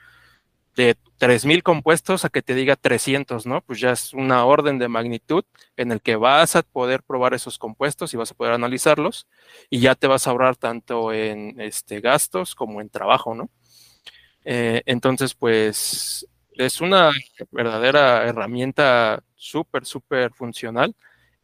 de 0.78 0.95
3.000 1.18 1.63
compuestos 1.63 2.26
a 2.26 2.30
que 2.30 2.41
te 2.41 2.55
diga 2.55 2.76
300, 2.76 3.45
¿no? 3.45 3.61
Pues 3.61 3.80
ya 3.80 3.91
es 3.91 4.13
una 4.13 4.45
orden 4.45 4.80
de 4.80 4.88
magnitud 4.88 5.45
en 5.78 5.91
el 5.91 6.01
que 6.01 6.16
vas 6.16 6.55
a 6.55 6.63
poder 6.63 7.03
probar 7.03 7.34
esos 7.34 7.57
compuestos 7.57 8.13
y 8.13 8.18
vas 8.18 8.32
a 8.32 8.36
poder 8.36 8.53
analizarlos 8.53 9.28
y 9.70 9.80
ya 9.80 9.95
te 9.95 10.07
vas 10.07 10.28
a 10.28 10.32
ahorrar 10.32 10.57
tanto 10.57 11.13
en 11.13 11.59
este, 11.61 12.01
gastos 12.01 12.55
como 12.55 12.82
en 12.82 12.89
trabajo, 12.89 13.34
¿no? 13.34 13.49
Eh, 14.43 14.84
entonces, 14.86 15.34
pues 15.34 16.28
es 16.53 16.82
una 16.82 17.11
verdadera 17.51 18.26
herramienta 18.28 19.24
súper, 19.36 19.86
súper 19.86 20.34
funcional 20.34 20.95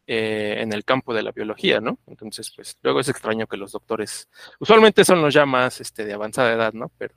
eh, 0.06 0.56
en 0.58 0.72
el 0.72 0.84
campo 0.84 1.14
de 1.14 1.22
la 1.22 1.32
biología, 1.32 1.80
¿no? 1.80 1.98
Entonces, 2.06 2.52
pues 2.54 2.78
luego 2.82 3.00
es 3.00 3.08
extraño 3.08 3.46
que 3.46 3.56
los 3.56 3.72
doctores, 3.72 4.28
usualmente 4.58 5.04
son 5.04 5.22
los 5.22 5.32
ya 5.34 5.46
más 5.46 5.80
este, 5.80 6.04
de 6.04 6.14
avanzada 6.14 6.52
edad, 6.52 6.72
¿no? 6.72 6.90
Pero... 6.98 7.14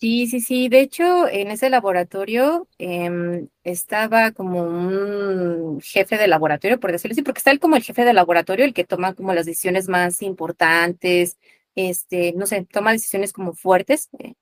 Sí, 0.00 0.26
sí, 0.28 0.40
sí. 0.40 0.68
De 0.70 0.80
hecho, 0.80 1.28
en 1.28 1.50
ese 1.50 1.68
laboratorio 1.68 2.66
em, 2.78 3.48
estaba 3.64 4.32
como 4.32 4.62
un 4.62 5.80
jefe 5.82 6.16
de 6.16 6.26
laboratorio, 6.26 6.80
por 6.80 6.90
decirlo 6.90 7.12
así, 7.12 7.22
porque 7.22 7.38
está 7.38 7.50
él 7.50 7.60
como 7.60 7.76
el 7.76 7.82
jefe 7.82 8.06
de 8.06 8.14
laboratorio, 8.14 8.64
el 8.64 8.72
que 8.72 8.84
toma 8.84 9.12
como 9.14 9.34
las 9.34 9.44
decisiones 9.44 9.88
más 9.88 10.22
importantes, 10.22 11.38
este, 11.74 12.32
no 12.32 12.46
sé, 12.46 12.64
toma 12.64 12.92
decisiones 12.92 13.34
como 13.34 13.52
fuertes. 13.52 14.08
Eh, 14.18 14.32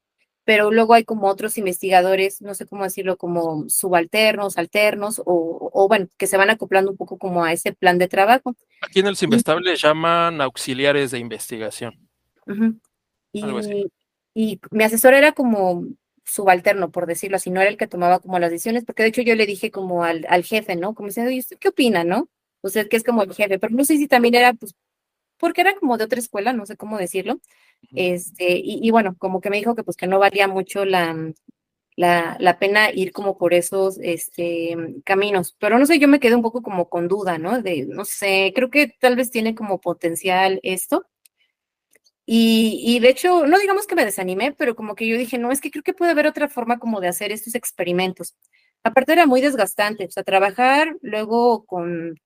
pero 0.45 0.71
luego 0.71 0.95
hay 0.95 1.05
como 1.05 1.27
otros 1.27 1.59
investigadores, 1.59 2.41
no 2.41 2.55
sé 2.55 2.65
cómo 2.65 2.85
decirlo, 2.85 3.19
como 3.19 3.69
subalternos, 3.69 4.57
alternos, 4.57 5.21
o, 5.27 5.87
bueno, 5.89 6.07
que 6.17 6.27
se 6.27 6.39
van 6.39 6.49
acoplando 6.49 6.91
un 6.91 6.97
poco 6.97 7.19
como 7.19 7.45
a 7.45 7.53
ese 7.53 7.75
plan 7.75 7.99
de 7.99 8.09
trabajo. 8.09 8.55
Aquí 8.81 9.01
en 9.01 9.09
el 9.09 9.17
Simestable 9.17 9.77
llaman 9.77 10.41
auxiliares 10.41 11.11
de 11.11 11.19
investigación. 11.19 12.09
y, 13.33 13.43
y 14.39 14.61
mi 14.71 14.85
asesor 14.85 15.15
era 15.15 15.33
como 15.33 15.85
subalterno, 16.25 16.93
por 16.93 17.07
decirlo 17.07 17.37
así, 17.39 17.51
no 17.51 17.61
era 17.61 17.71
el 17.71 17.77
que 17.77 17.89
tomaba 17.89 18.21
como 18.21 18.39
las 18.39 18.53
decisiones, 18.53 18.85
porque 18.85 19.03
de 19.03 19.09
hecho 19.09 19.23
yo 19.23 19.35
le 19.35 19.47
dije 19.47 19.73
como 19.73 20.05
al, 20.05 20.27
al 20.29 20.45
jefe, 20.45 20.77
¿no? 20.77 20.95
Como 20.95 21.09
diciendo, 21.09 21.33
¿y 21.33 21.41
usted 21.41 21.59
qué 21.59 21.71
opina, 21.71 22.05
no? 22.05 22.29
Usted 22.63 22.89
que 22.89 22.97
es 22.97 23.03
como 23.03 23.25
el 23.25 23.35
jefe, 23.35 23.59
pero 23.59 23.75
no 23.75 23.85
sé 23.85 23.97
si 23.97 24.07
también 24.07 24.37
era, 24.37 24.55
pues, 24.55 24.77
porque 25.39 25.63
era 25.63 25.75
como 25.75 25.99
de 25.99 26.05
otra 26.05 26.21
escuela, 26.21 26.53
no 26.53 26.67
sé 26.67 26.77
cómo 26.77 26.99
decirlo, 26.99 27.41
este, 27.97 28.61
y, 28.63 28.89
bueno, 28.93 29.17
como 29.19 29.41
que 29.41 29.51
me 29.51 29.57
dijo 29.57 29.75
que 29.75 29.83
pues 29.83 29.97
que 29.97 30.07
no 30.07 30.21
valía 30.21 30.47
mucho 30.47 30.85
la, 30.85 31.17
la, 31.97 32.37
la, 32.39 32.59
pena 32.61 32.93
ir 32.93 33.11
como 33.11 33.39
por 33.39 33.55
esos 33.55 33.99
este, 34.01 34.77
caminos. 35.05 35.57
Pero 35.59 35.81
no 35.81 35.87
sé, 35.87 35.99
yo 35.99 36.07
me 36.07 36.21
quedé 36.21 36.37
un 36.37 36.43
poco 36.43 36.63
como 36.63 36.89
con 36.89 37.09
duda, 37.09 37.39
¿no? 37.39 37.61
De, 37.61 37.87
no 37.87 38.05
sé, 38.05 38.53
creo 38.55 38.71
que 38.71 38.95
tal 39.01 39.17
vez 39.17 39.33
tiene 39.33 39.57
como 39.57 39.81
potencial 39.81 40.61
esto. 40.63 41.07
Y, 42.31 43.01
de 43.01 43.09
hecho, 43.09 43.47
no 43.47 43.59
digamos 43.59 43.87
que 43.87 43.95
me 43.95 44.05
desanimé, 44.05 44.53
pero 44.53 44.77
como 44.77 44.95
que 44.95 45.09
yo 45.09 45.17
dije, 45.17 45.39
no, 45.39 45.51
es 45.51 45.63
que 45.63 45.71
creo 45.71 45.83
que 45.83 45.95
puede 45.95 46.11
haber 46.11 46.27
otra 46.27 46.49
forma 46.51 46.79
como 46.79 47.01
de 47.01 47.09
hacer 47.09 47.33
estos 47.33 47.55
experimentos. 47.55 48.35
Aparte 48.85 49.13
era 49.15 49.27
muy 49.27 49.41
desgastante, 49.41 50.05
o 50.05 50.11
sea, 50.11 50.25
trabajar 50.25 50.95
luego 51.01 51.65
con 51.65 52.21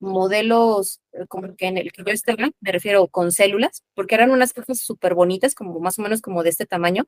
modelos 0.00 1.00
eh, 1.12 1.26
como 1.28 1.56
que 1.56 1.66
en 1.66 1.78
el 1.78 1.92
que 1.92 2.04
yo 2.04 2.12
estaba, 2.12 2.50
me 2.60 2.72
refiero 2.72 3.08
con 3.08 3.32
células, 3.32 3.84
porque 3.94 4.16
eran 4.16 4.32
unas 4.32 4.52
cajas 4.52 4.80
súper 4.80 5.14
bonitas, 5.14 5.54
como 5.54 5.80
más 5.80 5.98
o 5.98 6.02
menos 6.02 6.20
como 6.22 6.42
de 6.42 6.50
este 6.50 6.66
tamaño. 6.66 7.06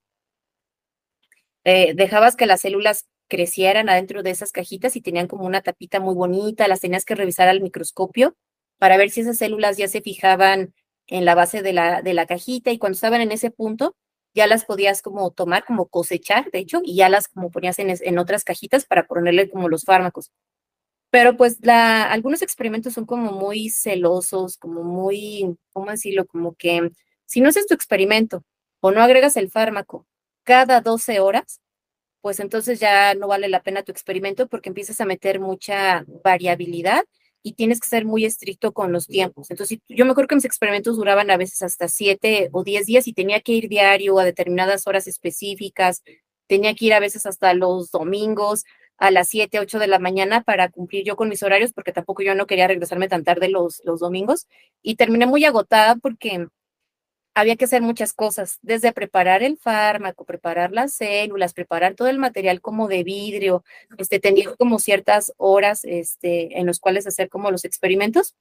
Eh, 1.64 1.92
dejabas 1.94 2.36
que 2.36 2.46
las 2.46 2.62
células 2.62 3.06
crecieran 3.28 3.90
adentro 3.90 4.22
de 4.22 4.30
esas 4.30 4.52
cajitas 4.52 4.96
y 4.96 5.02
tenían 5.02 5.28
como 5.28 5.44
una 5.44 5.60
tapita 5.60 6.00
muy 6.00 6.14
bonita, 6.14 6.68
las 6.68 6.80
tenías 6.80 7.04
que 7.04 7.14
revisar 7.14 7.48
al 7.48 7.60
microscopio 7.60 8.34
para 8.78 8.96
ver 8.96 9.10
si 9.10 9.20
esas 9.20 9.36
células 9.38 9.76
ya 9.76 9.88
se 9.88 10.00
fijaban 10.00 10.74
en 11.10 11.24
la 11.24 11.34
base 11.34 11.62
de 11.62 11.72
la, 11.72 12.02
de 12.02 12.14
la 12.14 12.26
cajita 12.26 12.70
y 12.70 12.78
cuando 12.78 12.94
estaban 12.94 13.20
en 13.20 13.32
ese 13.32 13.50
punto 13.50 13.96
ya 14.34 14.46
las 14.46 14.64
podías 14.64 15.02
como 15.02 15.30
tomar, 15.32 15.64
como 15.64 15.88
cosechar, 15.88 16.50
de 16.52 16.60
hecho, 16.60 16.80
y 16.84 16.94
ya 16.96 17.08
las 17.08 17.28
como 17.28 17.50
ponías 17.50 17.78
en, 17.80 17.90
en 17.90 18.18
otras 18.18 18.44
cajitas 18.44 18.86
para 18.86 19.06
ponerle 19.06 19.50
como 19.50 19.68
los 19.68 19.84
fármacos. 19.84 20.30
Pero 21.10 21.36
pues 21.36 21.58
la, 21.62 22.04
algunos 22.04 22.42
experimentos 22.42 22.94
son 22.94 23.06
como 23.06 23.32
muy 23.32 23.70
celosos, 23.70 24.56
como 24.56 24.84
muy, 24.84 25.56
¿cómo 25.72 25.90
decirlo? 25.90 26.26
Como 26.26 26.54
que 26.54 26.90
si 27.26 27.40
no 27.40 27.48
haces 27.48 27.66
tu 27.66 27.74
experimento 27.74 28.44
o 28.80 28.92
no 28.92 29.02
agregas 29.02 29.36
el 29.36 29.50
fármaco 29.50 30.06
cada 30.44 30.80
12 30.80 31.20
horas, 31.20 31.60
pues 32.20 32.40
entonces 32.40 32.80
ya 32.80 33.14
no 33.14 33.28
vale 33.28 33.48
la 33.48 33.62
pena 33.62 33.82
tu 33.82 33.92
experimento 33.92 34.48
porque 34.48 34.68
empiezas 34.68 35.00
a 35.00 35.06
meter 35.06 35.40
mucha 35.40 36.04
variabilidad 36.24 37.04
y 37.42 37.54
tienes 37.54 37.80
que 37.80 37.88
ser 37.88 38.04
muy 38.04 38.24
estricto 38.24 38.72
con 38.72 38.92
los 38.92 39.06
tiempos. 39.06 39.50
Entonces, 39.50 39.78
yo 39.88 40.04
me 40.04 40.12
acuerdo 40.12 40.28
que 40.28 40.34
mis 40.34 40.44
experimentos 40.44 40.96
duraban 40.96 41.30
a 41.30 41.36
veces 41.36 41.62
hasta 41.62 41.88
7 41.88 42.50
o 42.52 42.64
10 42.64 42.86
días 42.86 43.08
y 43.08 43.12
tenía 43.12 43.40
que 43.40 43.52
ir 43.52 43.68
diario 43.68 44.18
a 44.18 44.24
determinadas 44.24 44.86
horas 44.86 45.06
específicas, 45.06 46.02
tenía 46.46 46.74
que 46.74 46.86
ir 46.86 46.94
a 46.94 47.00
veces 47.00 47.26
hasta 47.26 47.54
los 47.54 47.90
domingos 47.90 48.64
a 48.98 49.10
las 49.10 49.28
7, 49.28 49.58
8 49.58 49.78
de 49.78 49.86
la 49.86 49.98
mañana 49.98 50.42
para 50.42 50.68
cumplir 50.68 51.04
yo 51.04 51.16
con 51.16 51.30
mis 51.30 51.42
horarios, 51.42 51.72
porque 51.72 51.92
tampoco 51.92 52.22
yo 52.22 52.34
no 52.34 52.46
quería 52.46 52.68
regresarme 52.68 53.08
tan 53.08 53.24
tarde 53.24 53.48
los, 53.48 53.80
los 53.84 54.00
domingos. 54.00 54.46
Y 54.82 54.96
terminé 54.96 55.26
muy 55.26 55.44
agotada 55.46 55.96
porque 55.96 56.48
había 57.40 57.56
que 57.56 57.64
hacer 57.64 57.82
muchas 57.82 58.12
cosas, 58.12 58.58
desde 58.62 58.92
preparar 58.92 59.42
el 59.42 59.56
fármaco, 59.56 60.24
preparar 60.24 60.72
las 60.72 60.94
células, 60.94 61.54
preparar 61.54 61.94
todo 61.94 62.08
el 62.08 62.18
material 62.18 62.60
como 62.60 62.88
de 62.88 63.02
vidrio, 63.04 63.64
este, 63.98 64.20
tenía 64.20 64.54
como 64.56 64.78
ciertas 64.78 65.32
horas 65.36 65.84
este, 65.84 66.58
en 66.58 66.66
los 66.66 66.80
cuales 66.80 67.06
hacer 67.06 67.28
como 67.28 67.50
los 67.50 67.64
experimentos. 67.64 68.34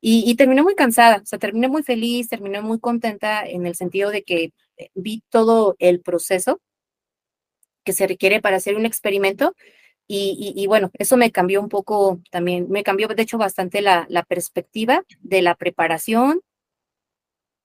Y, 0.00 0.24
y, 0.26 0.34
terminé 0.34 0.62
muy 0.62 0.74
cansada, 0.74 1.18
o 1.22 1.26
sea, 1.26 1.38
terminé 1.38 1.68
muy 1.68 1.84
feliz, 1.84 2.28
terminé 2.28 2.60
muy 2.60 2.80
contenta 2.80 3.46
en 3.46 3.66
el 3.66 3.76
sentido 3.76 4.10
de 4.10 4.24
que 4.24 4.52
eh, 4.76 4.90
vi 4.94 5.22
todo 5.30 5.76
el 5.78 6.00
proceso 6.00 6.60
que 7.84 7.92
se 7.92 8.08
requiere 8.08 8.40
para 8.40 8.56
hacer 8.56 8.76
un 8.76 8.86
experimento. 8.86 9.54
Y, 10.08 10.66
bueno, 10.66 10.90
eso 10.98 11.16
me 11.16 11.30
cambió 11.32 11.62
un 11.62 11.70
poco 11.70 12.20
también, 12.30 12.66
me 12.68 12.82
cambió 12.82 13.08
de 13.08 13.22
hecho 13.22 13.38
bastante 13.38 13.80
la 13.80 14.26
perspectiva 14.28 15.04
de 15.20 15.40
la 15.40 15.54
preparación, 15.54 16.42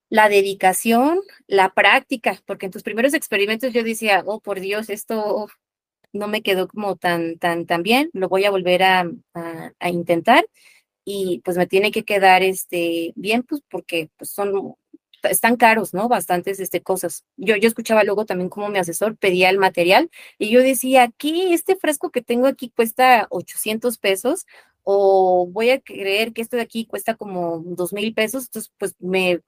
la 0.09 0.29
dedicación, 0.29 1.21
la 1.47 1.73
práctica, 1.73 2.41
porque 2.45 2.67
en 2.67 2.71
tus 2.71 2.83
primeros 2.83 3.13
experimentos 3.13 3.73
yo 3.73 3.83
decía, 3.83 4.23
oh, 4.25 4.39
por 4.39 4.59
Dios, 4.59 4.89
esto 4.89 5.47
no 6.13 6.27
me 6.27 6.41
quedó 6.41 6.67
como 6.67 6.95
tan, 6.95 7.37
tan, 7.39 7.65
tan 7.65 7.83
bien, 7.83 8.09
lo 8.13 8.29
voy 8.29 8.45
a 8.45 8.51
volver 8.51 8.83
a, 8.83 9.09
a, 9.79 9.89
intentar 9.89 10.45
y 11.05 11.41
pues 11.43 11.57
me 11.57 11.67
tiene 11.67 11.91
que 11.91 12.03
quedar 12.03 12.43
este, 12.43 13.13
bien, 13.15 13.43
pues 13.43 13.61
porque 13.69 14.09
pues, 14.17 14.31
son, 14.31 14.75
están 15.23 15.57
caros, 15.57 15.93
¿no? 15.93 16.07
Bastantes 16.07 16.59
este, 16.59 16.81
cosas. 16.81 17.25
Yo, 17.37 17.55
yo 17.57 17.67
escuchaba 17.67 18.03
luego 18.03 18.25
también 18.25 18.49
como 18.49 18.69
mi 18.69 18.79
asesor 18.79 19.17
pedía 19.17 19.49
el 19.49 19.57
material 19.57 20.09
y 20.37 20.49
yo 20.49 20.61
decía, 20.61 21.03
aquí 21.03 21.53
este 21.53 21.75
fresco 21.75 22.11
que 22.11 22.21
tengo 22.21 22.47
aquí 22.47 22.69
cuesta 22.69 23.27
800 23.29 23.97
pesos 23.97 24.45
o 24.83 25.47
voy 25.51 25.71
a 25.71 25.81
creer 25.81 26.33
que 26.33 26.41
esto 26.41 26.55
de 26.57 26.63
aquí 26.63 26.85
cuesta 26.85 27.15
como 27.15 27.59
dos 27.65 27.93
mil 27.93 28.13
pesos, 28.13 28.45
entonces 28.45 28.71
pues 28.77 28.95
me 28.99 29.41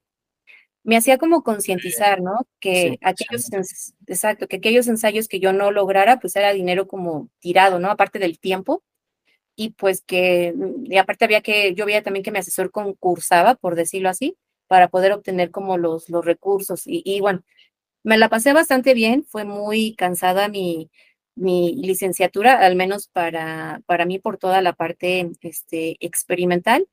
me 0.84 0.98
hacía 0.98 1.18
como 1.18 1.44
concientizar, 1.44 2.22
¿no? 2.22 2.48
Que 2.60 2.92
sí, 2.92 3.00
aquellos, 3.02 3.44
sí. 3.46 3.94
exacto, 4.08 4.48
que 4.48 4.58
aquellos 4.58 4.88
ensayos 4.88 5.28
que 5.28 5.40
yo 5.40 5.54
no 5.54 5.72
lograra, 5.72 6.20
pues 6.20 6.36
era 6.36 6.54
dinero 6.54 6.88
como 6.88 7.30
tirado, 7.40 7.80
¿no? 7.80 7.90
Aparte 7.92 8.20
del 8.20 8.40
tiempo. 8.40 8.84
Y 9.56 9.72
pues 9.72 10.02
que, 10.02 10.54
y 10.86 10.98
aparte 10.98 11.26
había 11.26 11.42
que, 11.42 11.74
yo 11.76 11.86
veía 11.86 12.02
también 12.04 12.24
que 12.24 12.32
mi 12.32 12.40
asesor 12.40 12.72
concursaba, 12.72 13.56
por 13.56 13.76
decirlo 13.76 14.10
así, 14.10 14.38
para 14.68 14.88
poder 14.88 15.12
obtener 15.12 15.52
como 15.52 15.78
los, 15.78 16.10
los 16.10 16.24
recursos. 16.26 16.88
Y, 16.88 17.02
y 17.06 17.20
bueno, 17.20 17.44
me 18.04 18.18
la 18.18 18.30
pasé 18.30 18.54
bastante 18.54 18.94
bien, 18.94 19.26
fue 19.26 19.44
muy 19.46 19.96
cansada 19.96 20.48
mi, 20.48 20.90
mi 21.36 21.76
licenciatura, 21.76 22.60
al 22.60 22.76
menos 22.78 23.08
para, 23.10 23.82
para 23.86 24.06
mí 24.06 24.20
por 24.20 24.38
toda 24.38 24.62
la 24.62 24.74
parte 24.74 25.30
este, 25.42 25.98
experimental. 26.00 26.88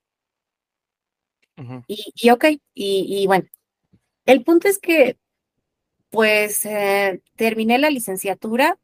Uh 1.59 1.62
-huh. 1.62 1.84
y, 1.89 2.12
y, 2.16 2.30
ok, 2.30 2.45
y, 2.74 3.07
y 3.22 3.26
bueno, 3.26 3.47
el 4.27 4.45
punto 4.45 4.68
es 4.68 4.79
que, 4.79 5.16
pues, 6.11 6.64
eh, 6.66 7.22
terminé 7.37 7.79
la 7.79 7.91
licenciatura, 7.91 8.79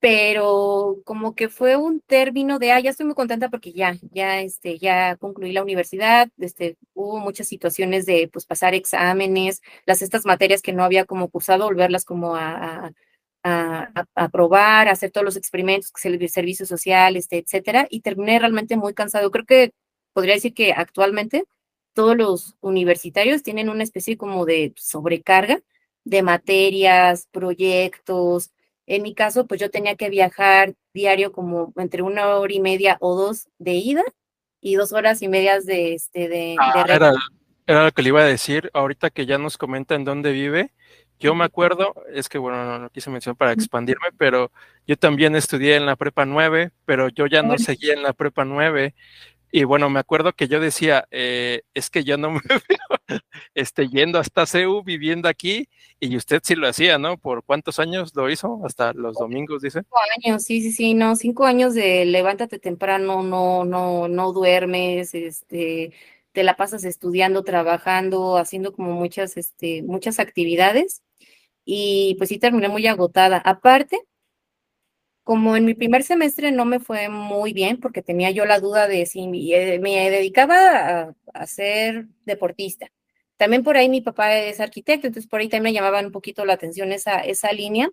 pero 0.00 0.98
como 1.04 1.34
que 1.34 1.48
fue 1.48 1.76
un 1.76 2.00
término 2.00 2.58
de, 2.58 2.72
ah, 2.72 2.80
ya 2.80 2.90
estoy 2.90 3.06
muy 3.06 3.14
contenta 3.16 3.50
porque 3.50 3.72
ya, 3.72 3.96
ya, 4.12 4.40
este, 4.40 4.78
ya 4.78 5.16
concluí 5.16 5.52
la 5.52 5.62
universidad, 5.62 6.28
este, 6.38 6.76
hubo 6.94 7.18
muchas 7.18 7.48
situaciones 7.48 8.06
de, 8.06 8.28
pues, 8.32 8.46
pasar 8.46 8.74
exámenes, 8.74 9.62
las 9.86 10.02
estas 10.02 10.26
materias 10.26 10.62
que 10.62 10.72
no 10.74 10.84
había 10.84 11.06
como 11.06 11.28
cursado, 11.30 11.66
volverlas 11.66 12.04
como 12.04 12.36
a, 12.36 12.92
a, 13.44 13.92
a, 14.14 14.28
probar, 14.30 14.88
hacer 14.88 15.10
todos 15.10 15.24
los 15.24 15.36
experimentos, 15.36 15.92
servicio 15.94 16.66
social, 16.66 17.16
este, 17.16 17.38
etcétera, 17.38 17.86
y 17.90 18.00
terminé 18.00 18.38
realmente 18.38 18.76
muy 18.76 18.94
cansado. 18.94 19.30
Creo 19.30 19.44
que 19.46 19.72
podría 20.12 20.34
decir 20.34 20.54
que 20.54 20.72
actualmente 20.72 21.44
todos 21.96 22.14
los 22.14 22.56
universitarios 22.60 23.42
tienen 23.42 23.70
una 23.70 23.82
especie 23.82 24.18
como 24.18 24.44
de 24.44 24.74
sobrecarga 24.76 25.60
de 26.04 26.22
materias, 26.22 27.26
proyectos. 27.32 28.52
En 28.86 29.02
mi 29.02 29.14
caso, 29.14 29.46
pues 29.46 29.60
yo 29.62 29.70
tenía 29.70 29.96
que 29.96 30.10
viajar 30.10 30.74
diario 30.92 31.32
como 31.32 31.72
entre 31.76 32.02
una 32.02 32.36
hora 32.36 32.52
y 32.52 32.60
media 32.60 32.98
o 33.00 33.16
dos 33.16 33.48
de 33.58 33.72
ida 33.72 34.04
y 34.60 34.74
dos 34.74 34.92
horas 34.92 35.22
y 35.22 35.28
medias 35.28 35.64
de 35.64 35.94
este 35.94 36.28
de, 36.28 36.56
ah, 36.60 36.84
de 36.86 36.92
era, 36.92 37.12
era, 37.66 37.84
lo 37.86 37.92
que 37.92 38.02
le 38.02 38.10
iba 38.10 38.20
a 38.20 38.26
decir 38.26 38.70
ahorita 38.74 39.08
que 39.08 39.24
ya 39.24 39.38
nos 39.38 39.56
comenta 39.56 39.94
en 39.94 40.04
dónde 40.04 40.32
vive. 40.32 40.74
Yo 41.18 41.34
me 41.34 41.44
acuerdo, 41.44 41.94
es 42.12 42.28
que 42.28 42.36
bueno, 42.36 42.62
no, 42.66 42.78
no 42.78 42.90
quise 42.90 43.08
mencionar 43.08 43.38
para 43.38 43.52
expandirme, 43.52 44.08
pero 44.18 44.52
yo 44.86 44.98
también 44.98 45.34
estudié 45.34 45.76
en 45.76 45.86
la 45.86 45.96
prepa 45.96 46.26
9, 46.26 46.72
pero 46.84 47.08
yo 47.08 47.26
ya 47.26 47.42
no 47.42 47.56
seguía 47.56 47.94
en 47.94 48.02
la 48.02 48.12
prepa 48.12 48.44
9. 48.44 48.94
Y 49.52 49.64
bueno, 49.64 49.88
me 49.88 50.00
acuerdo 50.00 50.32
que 50.32 50.48
yo 50.48 50.60
decía, 50.60 51.06
eh, 51.10 51.62
es 51.72 51.88
que 51.88 52.04
yo 52.04 52.18
no 52.18 52.30
me 52.30 52.40
veo 52.68 53.20
este, 53.54 53.88
yendo 53.88 54.18
hasta 54.18 54.46
CEU, 54.46 54.82
viviendo 54.82 55.28
aquí, 55.28 55.68
y 56.00 56.16
usted 56.16 56.40
sí 56.42 56.54
lo 56.54 56.68
hacía, 56.68 56.98
¿no? 56.98 57.16
¿Por 57.16 57.44
cuántos 57.44 57.78
años 57.78 58.12
lo 58.14 58.28
hizo? 58.30 58.60
Hasta 58.64 58.92
los 58.92 59.16
domingos, 59.16 59.62
dice. 59.62 59.80
Cinco 59.80 59.98
años, 60.16 60.44
sí, 60.44 60.60
sí, 60.60 60.72
sí, 60.72 60.94
no, 60.94 61.16
cinco 61.16 61.44
años 61.46 61.74
de 61.74 62.04
levántate 62.04 62.58
temprano, 62.58 63.22
no, 63.22 63.64
no, 63.64 64.08
no 64.08 64.32
duermes, 64.32 65.14
este, 65.14 65.92
te 66.32 66.42
la 66.42 66.56
pasas 66.56 66.84
estudiando, 66.84 67.44
trabajando, 67.44 68.36
haciendo 68.36 68.72
como 68.72 68.92
muchas, 68.92 69.36
este, 69.36 69.82
muchas 69.82 70.18
actividades, 70.18 71.02
y 71.64 72.14
pues 72.18 72.28
sí 72.28 72.38
terminé 72.38 72.68
muy 72.68 72.86
agotada. 72.86 73.38
Aparte, 73.38 73.98
como 75.26 75.56
en 75.56 75.64
mi 75.64 75.74
primer 75.74 76.04
semestre 76.04 76.52
no 76.52 76.64
me 76.64 76.78
fue 76.78 77.08
muy 77.08 77.52
bien 77.52 77.80
porque 77.80 78.00
tenía 78.00 78.30
yo 78.30 78.44
la 78.44 78.60
duda 78.60 78.86
de 78.86 79.06
si 79.06 79.26
me 79.26 80.08
dedicaba 80.08 81.00
a, 81.00 81.14
a, 81.34 81.46
ser 81.48 82.06
deportista. 82.24 82.92
También 83.36 83.64
por 83.64 83.76
ahí 83.76 83.88
mi 83.88 84.02
papá 84.02 84.36
es 84.36 84.60
arquitecto, 84.60 85.08
entonces 85.08 85.28
por 85.28 85.40
ahí 85.40 85.48
también 85.48 85.72
me 85.74 85.76
llamaban 85.76 86.06
un 86.06 86.12
poquito 86.12 86.44
la 86.44 86.52
atención 86.52 86.92
esa, 86.92 87.18
esa 87.22 87.50
línea 87.50 87.90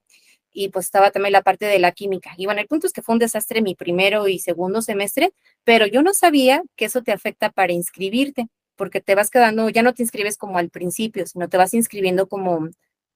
y 0.52 0.70
pues 0.70 0.86
estaba 0.86 1.10
también 1.10 1.34
la 1.34 1.42
parte 1.42 1.66
de 1.66 1.80
la 1.80 1.92
química. 1.92 2.36
Y 2.38 2.46
bueno, 2.46 2.62
el 2.62 2.68
punto 2.68 2.86
es 2.86 2.94
que 2.94 3.02
fue 3.02 3.14
un 3.14 3.20
desastre 3.20 3.64
mi 3.64 3.74
primero 3.74 4.28
y 4.28 4.38
segundo 4.38 4.84
semestre, 4.84 5.34
pero 5.64 5.88
yo 5.88 6.04
no 6.04 6.14
sabía 6.14 6.62
que 6.76 6.86
eso 6.86 7.02
te 7.02 7.14
afecta 7.14 7.50
para 7.50 7.74
inscribirte, 7.74 8.48
porque 8.76 9.02
te 9.02 9.16
vas 9.16 9.32
quedando, 9.32 9.70
ya 9.70 9.82
no 9.82 9.96
te 9.96 10.04
inscribes 10.04 10.38
como 10.38 10.60
al 10.60 10.70
principio, 10.70 11.26
sino 11.26 11.50
te 11.50 11.58
vas 11.58 11.74
inscribiendo 11.74 12.28
como 12.28 12.70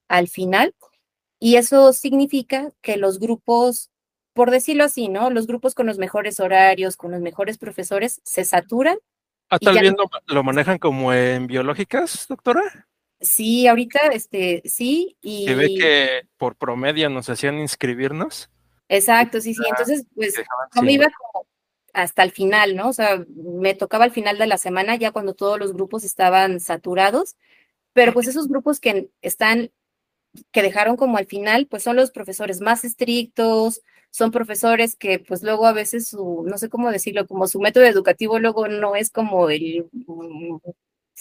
al 0.08 0.28
final. 0.28 0.74
Y 1.40 1.58
eso 1.58 1.94
significa 1.94 2.72
que 2.82 2.98
los 2.98 3.20
grupos 3.20 3.92
por 4.38 4.52
decirlo 4.52 4.84
así, 4.84 5.10
¿no? 5.10 5.32
Los 5.32 5.48
grupos 5.48 5.74
con 5.74 5.88
los 5.88 5.98
mejores 5.98 6.40
horarios, 6.40 6.96
con 6.96 7.10
los 7.10 7.22
mejores 7.22 7.58
profesores, 7.58 8.22
se 8.24 8.46
saturan. 8.46 9.00
¿Ah, 9.50 9.58
tal 9.58 9.80
vez 9.80 9.96
no... 9.98 10.06
lo 10.28 10.44
manejan 10.44 10.78
como 10.78 11.12
en 11.12 11.48
biológicas, 11.48 12.28
doctora? 12.30 12.88
Sí, 13.20 13.66
ahorita, 13.66 14.00
este, 14.14 14.62
sí. 14.64 15.18
Y... 15.22 15.46
Se 15.48 15.56
ve 15.56 15.74
que 15.76 16.22
por 16.38 16.56
promedio 16.56 17.10
nos 17.10 17.28
hacían 17.32 17.58
inscribirnos. 17.58 18.52
Exacto, 18.90 19.42
sí, 19.42 19.56
sí. 19.56 19.64
Entonces, 19.68 20.06
pues, 20.14 20.36
yo 20.76 20.82
me 20.84 20.92
iba 20.92 21.08
como 21.08 21.48
hasta 21.92 22.22
el 22.22 22.30
final, 22.30 22.76
¿no? 22.76 22.90
O 22.90 22.94
sea, 22.94 23.26
me 23.36 23.74
tocaba 23.74 24.04
al 24.04 24.12
final 24.12 24.38
de 24.38 24.46
la 24.46 24.60
semana, 24.60 24.98
ya 24.98 25.10
cuando 25.10 25.34
todos 25.34 25.58
los 25.58 25.74
grupos 25.74 26.04
estaban 26.04 26.60
saturados, 26.60 27.38
pero 27.94 28.14
pues 28.14 28.28
esos 28.28 28.48
grupos 28.48 28.80
que 28.80 29.10
están, 29.24 29.72
que 30.52 30.62
dejaron 30.62 30.96
como 30.96 31.18
al 31.18 31.26
final, 31.26 31.66
pues 31.66 31.82
son 31.82 31.96
los 31.96 32.12
profesores 32.12 32.62
más 32.62 32.84
estrictos, 32.84 33.82
son 34.12 34.32
profesores 34.32 34.96
que 34.96 35.20
pues 35.20 35.44
luego 35.44 35.66
a 35.68 35.74
veces 35.74 36.08
su, 36.10 36.44
no 36.48 36.58
sé 36.58 36.70
cómo 36.70 36.92
decirlo, 36.92 37.28
como 37.28 37.48
su 37.48 37.60
método 37.60 37.86
educativo 37.86 38.40
luego 38.40 38.68
no 38.68 38.96
es 38.96 39.10
como 39.12 39.50
el, 39.50 39.86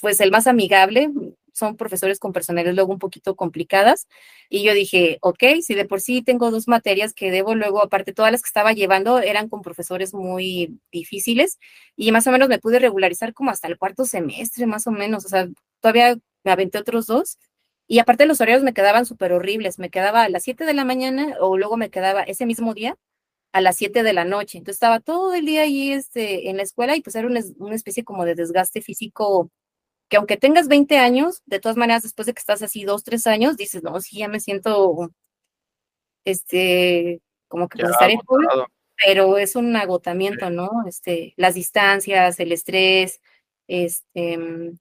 pues 0.00 0.20
el 0.20 0.30
más 0.30 0.46
amigable, 0.46 1.10
son 1.56 1.76
profesores 1.76 2.18
con 2.18 2.32
personalidades 2.32 2.76
luego 2.76 2.92
un 2.92 2.98
poquito 2.98 3.34
complicadas. 3.34 4.06
Y 4.50 4.62
yo 4.62 4.74
dije, 4.74 5.18
ok, 5.22 5.42
si 5.62 5.74
de 5.74 5.86
por 5.86 6.00
sí 6.00 6.22
tengo 6.22 6.50
dos 6.50 6.68
materias 6.68 7.14
que 7.14 7.30
debo 7.30 7.54
luego, 7.54 7.82
aparte 7.82 8.12
todas 8.12 8.30
las 8.32 8.42
que 8.42 8.48
estaba 8.48 8.72
llevando 8.72 9.18
eran 9.20 9.48
con 9.48 9.62
profesores 9.62 10.12
muy 10.14 10.78
difíciles 10.92 11.58
y 11.96 12.12
más 12.12 12.26
o 12.26 12.32
menos 12.32 12.48
me 12.48 12.58
pude 12.58 12.78
regularizar 12.78 13.32
como 13.34 13.50
hasta 13.50 13.68
el 13.68 13.78
cuarto 13.78 14.04
semestre, 14.04 14.66
más 14.66 14.86
o 14.86 14.90
menos, 14.92 15.24
o 15.24 15.28
sea, 15.28 15.48
todavía 15.80 16.16
me 16.44 16.52
aventé 16.52 16.78
otros 16.78 17.06
dos 17.06 17.38
y 17.88 17.98
aparte 18.00 18.26
los 18.26 18.40
horarios 18.40 18.62
me 18.64 18.74
quedaban 18.74 19.06
súper 19.06 19.32
horribles, 19.32 19.78
me 19.78 19.90
quedaba 19.90 20.24
a 20.24 20.28
las 20.28 20.42
7 20.44 20.64
de 20.64 20.74
la 20.74 20.84
mañana 20.84 21.36
o 21.40 21.56
luego 21.56 21.76
me 21.76 21.90
quedaba 21.90 22.22
ese 22.22 22.46
mismo 22.46 22.74
día 22.74 22.96
a 23.52 23.60
las 23.60 23.76
7 23.76 24.02
de 24.02 24.12
la 24.12 24.24
noche. 24.24 24.58
Entonces 24.58 24.76
estaba 24.76 25.00
todo 25.00 25.34
el 25.34 25.46
día 25.46 25.62
ahí 25.62 25.92
este, 25.92 26.50
en 26.50 26.56
la 26.58 26.62
escuela 26.64 26.96
y 26.96 27.02
pues 27.02 27.16
era 27.16 27.26
una, 27.28 27.40
una 27.58 27.74
especie 27.74 28.04
como 28.04 28.24
de 28.24 28.34
desgaste 28.34 28.82
físico 28.82 29.50
que 30.08 30.16
aunque 30.16 30.36
tengas 30.36 30.68
20 30.68 30.98
años, 30.98 31.42
de 31.46 31.60
todas 31.60 31.76
maneras 31.76 32.02
después 32.02 32.26
de 32.26 32.34
que 32.34 32.40
estás 32.40 32.62
así 32.62 32.84
dos, 32.84 33.04
tres 33.04 33.26
años, 33.26 33.56
dices, 33.56 33.82
no, 33.82 34.00
sí, 34.00 34.18
ya 34.18 34.28
me 34.28 34.40
siento, 34.40 35.10
este, 36.24 37.20
como 37.48 37.68
que 37.68 37.78
pues 37.80 37.92
estaré 37.92 38.18
pero 39.04 39.36
es 39.36 39.56
un 39.56 39.76
agotamiento, 39.76 40.48
¿no? 40.48 40.70
Este, 40.88 41.34
las 41.36 41.54
distancias, 41.54 42.40
el 42.40 42.50
estrés, 42.50 43.20
este, 43.68 44.72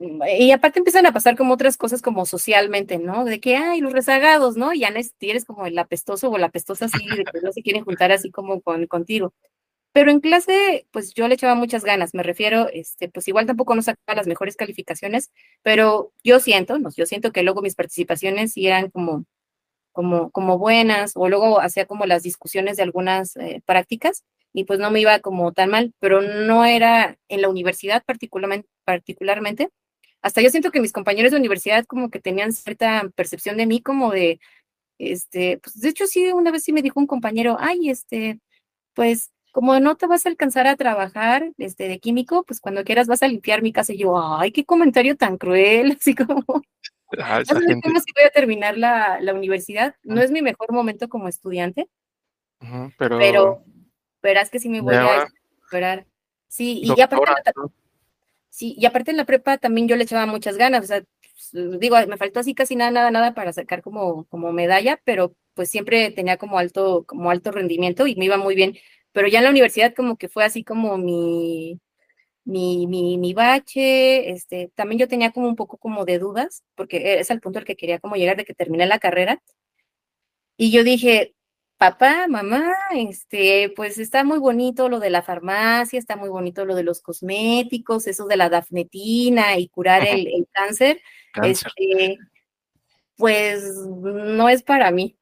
y 0.00 0.50
aparte 0.50 0.80
empiezan 0.80 1.06
a 1.06 1.12
pasar 1.12 1.36
como 1.36 1.54
otras 1.54 1.76
cosas 1.76 2.02
como 2.02 2.26
socialmente, 2.26 2.98
¿no? 2.98 3.24
De 3.24 3.40
que, 3.40 3.56
ay, 3.56 3.80
los 3.80 3.92
rezagados, 3.92 4.56
¿no? 4.56 4.72
Ya 4.74 4.90
no 4.90 4.98
eres 5.20 5.44
como 5.44 5.66
el 5.66 5.78
apestoso 5.78 6.30
o 6.30 6.38
la 6.38 6.46
apestosa 6.46 6.86
así, 6.86 7.06
de 7.06 7.24
que 7.24 7.40
no 7.42 7.52
se 7.52 7.62
quieren 7.62 7.84
juntar 7.84 8.10
así 8.12 8.30
como 8.30 8.60
con, 8.60 8.86
contigo. 8.88 9.32
pero 9.92 10.10
en 10.10 10.20
clase, 10.20 10.86
pues 10.92 11.14
yo 11.14 11.28
le 11.28 11.34
echaba 11.36 11.54
muchas 11.54 11.84
ganas, 11.84 12.14
me 12.14 12.24
refiero, 12.24 12.68
este, 12.72 13.08
pues 13.08 13.28
igual 13.28 13.46
tampoco 13.46 13.74
no 13.76 13.82
sacaba 13.82 14.16
las 14.16 14.26
mejores 14.26 14.56
calificaciones, 14.56 15.32
pero 15.62 16.12
yo 16.24 16.40
siento, 16.40 16.78
no, 16.80 16.90
yo 16.96 17.06
siento 17.06 17.32
que 17.32 17.44
luego 17.44 17.62
mis 17.62 17.76
participaciones 17.76 18.54
eran 18.56 18.90
como, 18.90 19.24
como, 19.92 20.30
como 20.32 20.58
buenas, 20.58 21.12
o 21.16 21.28
luego 21.28 21.60
hacía 21.60 21.86
como 21.86 22.06
las 22.06 22.22
discusiones 22.24 22.76
de 22.78 22.84
algunas 22.84 23.36
eh, 23.36 23.62
prácticas, 23.66 24.24
y 24.52 24.64
pues 24.64 24.80
no 24.80 24.90
me 24.90 25.00
iba 25.00 25.20
como 25.20 25.52
tan 25.52 25.70
mal, 25.70 25.94
pero 26.00 26.22
no 26.22 26.64
era 26.64 27.18
en 27.28 27.42
la 27.42 27.48
universidad 27.48 28.04
particularmente, 28.06 28.68
particularmente. 28.84 29.70
Hasta 30.24 30.40
yo 30.40 30.48
siento 30.48 30.70
que 30.70 30.80
mis 30.80 30.92
compañeros 30.92 31.32
de 31.32 31.36
universidad 31.38 31.84
como 31.84 32.08
que 32.08 32.18
tenían 32.18 32.52
cierta 32.54 33.06
percepción 33.14 33.58
de 33.58 33.66
mí 33.66 33.82
como 33.82 34.10
de, 34.10 34.40
este, 34.98 35.58
pues 35.58 35.78
de 35.78 35.90
hecho 35.90 36.06
sí, 36.06 36.32
una 36.32 36.50
vez 36.50 36.64
sí 36.64 36.72
me 36.72 36.80
dijo 36.80 36.98
un 36.98 37.06
compañero, 37.06 37.58
ay, 37.60 37.90
este, 37.90 38.40
pues 38.94 39.30
como 39.52 39.78
no 39.80 39.96
te 39.96 40.06
vas 40.06 40.24
a 40.24 40.30
alcanzar 40.30 40.66
a 40.66 40.76
trabajar 40.76 41.52
este, 41.58 41.88
de 41.88 42.00
químico, 42.00 42.42
pues 42.44 42.58
cuando 42.60 42.84
quieras 42.84 43.06
vas 43.06 43.22
a 43.22 43.28
limpiar 43.28 43.60
mi 43.60 43.70
casa. 43.70 43.92
Y 43.92 43.98
yo, 43.98 44.16
ay, 44.16 44.50
qué 44.50 44.64
comentario 44.64 45.14
tan 45.14 45.36
cruel, 45.36 45.96
así 46.00 46.14
como, 46.14 46.42
Ah, 47.18 47.36
no 47.36 47.42
esa 47.42 47.60
sé 47.60 47.66
gente. 47.66 47.86
cómo 47.86 48.00
si 48.00 48.12
voy 48.16 48.24
a 48.24 48.30
terminar 48.30 48.78
la, 48.78 49.18
la 49.20 49.34
universidad. 49.34 49.94
No 50.04 50.22
es 50.22 50.30
mi 50.30 50.40
mejor 50.40 50.72
momento 50.72 51.08
como 51.08 51.28
estudiante, 51.28 51.86
pero, 52.96 53.18
pero 53.18 53.64
verás 54.22 54.48
que 54.48 54.58
sí 54.58 54.70
me 54.70 54.80
voy 54.80 54.94
Ya 54.94 55.20
a 55.22 55.28
esperar. 55.64 56.06
Sí, 56.48 56.80
y 56.82 56.96
ya 56.96 57.04
aparte, 57.04 57.52
¿no? 57.56 57.70
Sí, 58.56 58.74
y 58.78 58.86
aparte 58.86 59.10
en 59.10 59.16
la 59.16 59.24
prepa 59.26 59.58
también 59.58 59.88
yo 59.88 59.96
le 59.96 60.04
echaba 60.04 60.26
muchas 60.26 60.56
ganas, 60.56 60.84
o 60.84 60.86
sea, 60.86 61.02
pues, 61.20 61.80
digo, 61.80 61.96
me 62.06 62.16
faltó 62.16 62.40
así 62.40 62.54
casi 62.54 62.76
nada, 62.76 62.90
nada, 62.90 63.10
nada 63.10 63.34
para 63.34 63.52
sacar 63.52 63.82
como, 63.82 64.24
como 64.26 64.52
medalla, 64.52 65.00
pero 65.04 65.34
pues 65.54 65.70
siempre 65.70 66.10
tenía 66.10 66.36
como 66.36 66.58
alto, 66.58 67.04
como 67.06 67.30
alto 67.30 67.50
rendimiento 67.52 68.06
y 68.06 68.16
me 68.16 68.24
iba 68.26 68.36
muy 68.36 68.54
bien. 68.54 68.76
Pero 69.12 69.28
ya 69.28 69.38
en 69.38 69.44
la 69.44 69.50
universidad 69.50 69.94
como 69.94 70.16
que 70.16 70.28
fue 70.28 70.44
así 70.44 70.64
como 70.64 70.98
mi, 70.98 71.80
mi, 72.44 72.86
mi, 72.88 73.18
mi 73.18 73.34
bache, 73.34 74.30
este, 74.32 74.70
también 74.76 74.98
yo 75.00 75.08
tenía 75.08 75.32
como 75.32 75.48
un 75.48 75.56
poco 75.56 75.78
como 75.78 76.04
de 76.06 76.18
dudas, 76.20 76.64
porque 76.76 77.20
es 77.20 77.30
al 77.30 77.40
punto 77.40 77.58
al 77.60 77.64
que 77.66 77.76
quería 77.76 78.00
como 78.00 78.16
llegar 78.16 78.36
de 78.36 78.44
que 78.46 78.54
terminé 78.54 78.86
la 78.86 78.98
carrera. 79.00 79.42
Y 80.56 80.70
yo 80.70 80.84
dije, 80.84 81.33
papá, 81.90 82.26
mamá, 82.28 82.72
este, 82.94 83.72
pues 83.76 83.98
está 83.98 84.24
muy 84.24 84.38
bonito 84.38 84.88
lo 84.88 85.00
de 85.00 85.10
la 85.10 85.22
farmacia, 85.22 85.98
está 85.98 86.16
muy 86.16 86.30
bonito 86.30 86.64
lo 86.64 86.74
de 86.74 86.82
los 86.82 87.02
cosméticos, 87.02 88.06
eso 88.06 88.26
de 88.26 88.36
la 88.36 88.48
dafnetina 88.48 89.58
y 89.58 89.68
curar 89.68 90.06
el, 90.06 90.26
el 90.26 90.48
cáncer. 90.50 91.02
Cáncer. 91.32 91.72
Este, 91.76 92.18
pues 93.16 93.64
no 93.86 94.48
es 94.48 94.62
para 94.62 94.90
mí. 94.90 95.18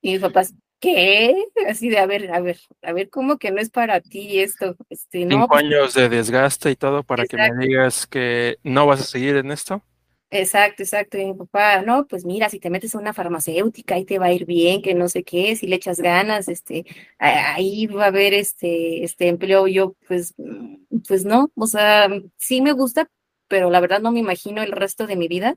Y 0.00 0.12
mis 0.12 0.20
papás, 0.20 0.54
¿qué? 0.78 1.34
Así 1.68 1.88
de, 1.88 1.98
a 1.98 2.06
ver, 2.06 2.32
a 2.32 2.40
ver, 2.40 2.58
a 2.82 2.92
ver, 2.92 3.10
¿cómo 3.10 3.38
que 3.38 3.50
no 3.50 3.60
es 3.60 3.70
para 3.70 4.00
ti 4.00 4.38
esto? 4.38 4.76
Este, 4.88 5.24
no, 5.24 5.34
Cinco 5.34 5.48
pues, 5.48 5.64
años 5.64 5.94
de 5.94 6.08
desgaste 6.08 6.70
y 6.70 6.76
todo 6.76 7.02
para 7.02 7.24
que 7.24 7.36
me 7.36 7.66
digas 7.66 8.06
que 8.06 8.58
no 8.62 8.86
vas 8.86 9.00
a 9.00 9.04
seguir 9.04 9.36
en 9.36 9.50
esto. 9.50 9.82
Exacto, 10.32 10.82
exacto. 10.84 11.18
Y 11.18 11.26
mi 11.26 11.34
papá, 11.34 11.82
no, 11.82 12.06
pues 12.06 12.24
mira, 12.24 12.48
si 12.48 12.60
te 12.60 12.70
metes 12.70 12.94
a 12.94 12.98
una 12.98 13.12
farmacéutica, 13.12 13.96
ahí 13.96 14.04
te 14.04 14.20
va 14.20 14.26
a 14.26 14.32
ir 14.32 14.46
bien, 14.46 14.80
que 14.80 14.94
no 14.94 15.08
sé 15.08 15.24
qué, 15.24 15.56
si 15.56 15.66
le 15.66 15.74
echas 15.76 16.00
ganas, 16.00 16.46
este, 16.48 16.84
ahí 17.18 17.86
va 17.88 18.04
a 18.04 18.06
haber 18.08 18.32
este, 18.34 19.02
este 19.02 19.26
empleo. 19.28 19.66
Yo, 19.66 19.96
pues, 20.06 20.34
pues 21.08 21.24
no, 21.24 21.50
o 21.56 21.66
sea, 21.66 22.08
sí 22.36 22.60
me 22.62 22.72
gusta, 22.72 23.08
pero 23.48 23.70
la 23.70 23.80
verdad 23.80 24.00
no 24.00 24.12
me 24.12 24.20
imagino 24.20 24.62
el 24.62 24.70
resto 24.72 25.06
de 25.08 25.16
mi 25.16 25.26
vida 25.26 25.56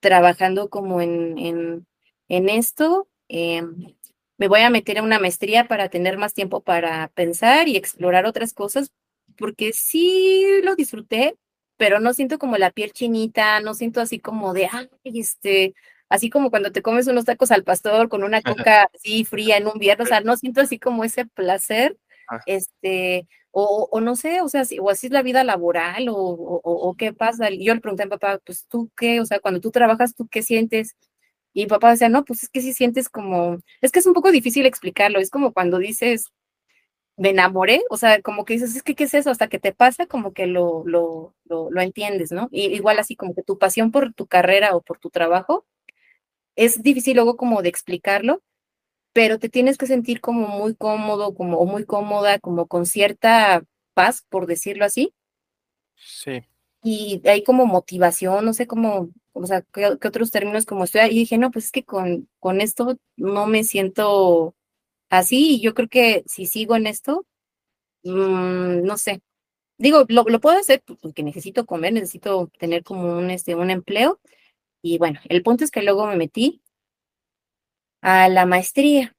trabajando 0.00 0.68
como 0.68 1.00
en, 1.00 1.38
en, 1.38 1.86
en 2.28 2.48
esto. 2.48 3.08
Em, 3.28 3.94
me 4.38 4.48
voy 4.48 4.60
a 4.60 4.70
meter 4.70 4.98
a 4.98 5.02
una 5.02 5.18
maestría 5.20 5.68
para 5.68 5.88
tener 5.88 6.18
más 6.18 6.34
tiempo 6.34 6.60
para 6.62 7.08
pensar 7.14 7.68
y 7.68 7.76
explorar 7.76 8.26
otras 8.26 8.52
cosas, 8.52 8.90
porque 9.36 9.72
sí 9.72 10.44
lo 10.64 10.74
disfruté, 10.74 11.36
pero 11.82 11.98
no 11.98 12.14
siento 12.14 12.38
como 12.38 12.58
la 12.58 12.70
piel 12.70 12.92
chinita, 12.92 13.58
no 13.60 13.74
siento 13.74 14.00
así 14.00 14.20
como 14.20 14.52
de, 14.54 14.68
ay, 14.70 14.88
este, 15.02 15.74
así 16.08 16.30
como 16.30 16.48
cuando 16.50 16.70
te 16.70 16.80
comes 16.80 17.08
unos 17.08 17.24
tacos 17.24 17.50
al 17.50 17.64
pastor 17.64 18.08
con 18.08 18.22
una 18.22 18.40
coca 18.40 18.88
así 18.94 19.24
fría 19.24 19.56
en 19.56 19.66
un 19.66 19.80
viernes, 19.80 20.06
o 20.06 20.08
sea, 20.08 20.20
no 20.20 20.36
siento 20.36 20.60
así 20.60 20.78
como 20.78 21.02
ese 21.02 21.26
placer, 21.26 21.98
este, 22.46 23.26
o, 23.50 23.88
o 23.90 24.00
no 24.00 24.14
sé, 24.14 24.42
o 24.42 24.48
sea, 24.48 24.64
si- 24.64 24.78
o 24.78 24.90
así 24.90 25.08
es 25.08 25.12
la 25.12 25.22
vida 25.22 25.42
laboral, 25.42 26.08
o, 26.08 26.14
o, 26.16 26.60
o- 26.62 26.94
qué 26.96 27.12
pasa. 27.12 27.50
Yo 27.50 27.74
le 27.74 27.80
pregunté 27.80 28.04
a 28.04 28.06
mi 28.06 28.10
papá, 28.10 28.38
pues 28.44 28.66
tú 28.68 28.88
qué, 28.96 29.20
o 29.20 29.26
sea, 29.26 29.40
cuando 29.40 29.58
tú 29.60 29.72
trabajas, 29.72 30.14
¿tú 30.14 30.28
qué 30.30 30.42
sientes? 30.44 30.94
Y 31.52 31.62
mi 31.62 31.66
papá 31.66 31.90
decía, 31.90 32.08
no, 32.08 32.24
pues 32.24 32.44
es 32.44 32.48
que 32.48 32.60
sí 32.62 32.72
sientes 32.72 33.08
como, 33.08 33.58
es 33.80 33.90
que 33.92 33.98
es 33.98 34.06
un 34.06 34.14
poco 34.14 34.30
difícil 34.32 34.66
explicarlo, 34.66 35.18
es 35.18 35.30
como 35.30 35.52
cuando 35.52 35.78
dices, 35.78 36.26
me 37.16 37.30
enamoré, 37.30 37.82
o 37.90 37.96
sea, 37.96 38.22
como 38.22 38.44
que 38.44 38.54
dices, 38.54 38.76
es 38.76 38.82
que, 38.82 38.94
¿qué 38.94 39.04
es 39.04 39.14
eso? 39.14 39.30
Hasta 39.30 39.48
que 39.48 39.58
te 39.60 39.72
pasa, 39.74 40.06
como 40.06 40.32
que 40.32 40.46
lo, 40.46 40.82
lo, 40.86 41.34
lo, 41.44 41.70
lo 41.70 41.80
entiendes, 41.82 42.32
¿no? 42.32 42.48
Y 42.50 42.66
igual 42.74 42.98
así 42.98 43.16
como 43.16 43.34
que 43.34 43.42
tu 43.42 43.58
pasión 43.58 43.90
por 43.92 44.12
tu 44.14 44.26
carrera 44.26 44.74
o 44.76 44.82
por 44.82 44.98
tu 44.98 45.10
trabajo, 45.10 45.66
es 46.56 46.82
difícil 46.82 47.16
luego 47.16 47.36
como 47.36 47.62
de 47.62 47.68
explicarlo, 47.70 48.42
pero 49.14 49.38
te 49.38 49.48
tienes 49.50 49.78
que 49.78 49.86
sentir 49.86 50.20
como 50.20 50.48
muy 50.48 50.74
cómodo, 50.76 51.34
como 51.34 51.58
o 51.58 51.66
muy 51.66 51.84
cómoda, 51.86 52.38
como 52.40 52.66
con 52.68 52.86
cierta 52.86 53.64
paz, 53.94 54.24
por 54.30 54.46
decirlo 54.46 54.84
así, 54.86 55.14
Sí. 55.96 56.42
y 56.82 57.22
hay 57.28 57.42
como 57.44 57.66
motivación, 57.66 58.44
no 58.44 58.52
sé 58.54 58.66
cómo, 58.66 59.10
o 59.32 59.46
sea, 59.46 59.62
qué, 59.72 59.96
qué 60.00 60.08
otros 60.08 60.30
términos 60.30 60.66
como 60.66 60.84
estoy, 60.84 61.02
y 61.10 61.18
dije, 61.20 61.38
no, 61.38 61.50
pues 61.50 61.66
es 61.66 61.72
que 61.72 61.84
con, 61.84 62.28
con 62.40 62.60
esto 62.60 62.96
no 63.16 63.46
me 63.46 63.64
siento 63.64 64.54
así, 65.12 65.60
yo 65.60 65.74
creo 65.74 65.88
que 65.88 66.24
si 66.26 66.46
sigo 66.46 66.74
en 66.74 66.86
esto, 66.86 67.26
mm, 68.02 68.82
no 68.82 68.96
sé, 68.96 69.20
digo, 69.76 70.06
lo, 70.08 70.24
lo 70.24 70.40
puedo 70.40 70.58
hacer 70.58 70.82
porque 71.02 71.22
necesito 71.22 71.66
comer, 71.66 71.92
necesito 71.92 72.50
tener 72.58 72.82
como 72.82 73.18
un, 73.18 73.30
este, 73.30 73.54
un 73.54 73.70
empleo, 73.70 74.20
y 74.80 74.96
bueno, 74.98 75.20
el 75.28 75.42
punto 75.42 75.64
es 75.64 75.70
que 75.70 75.82
luego 75.82 76.06
me 76.06 76.16
metí 76.16 76.62
a 78.00 78.28
la 78.30 78.46
maestría. 78.46 79.14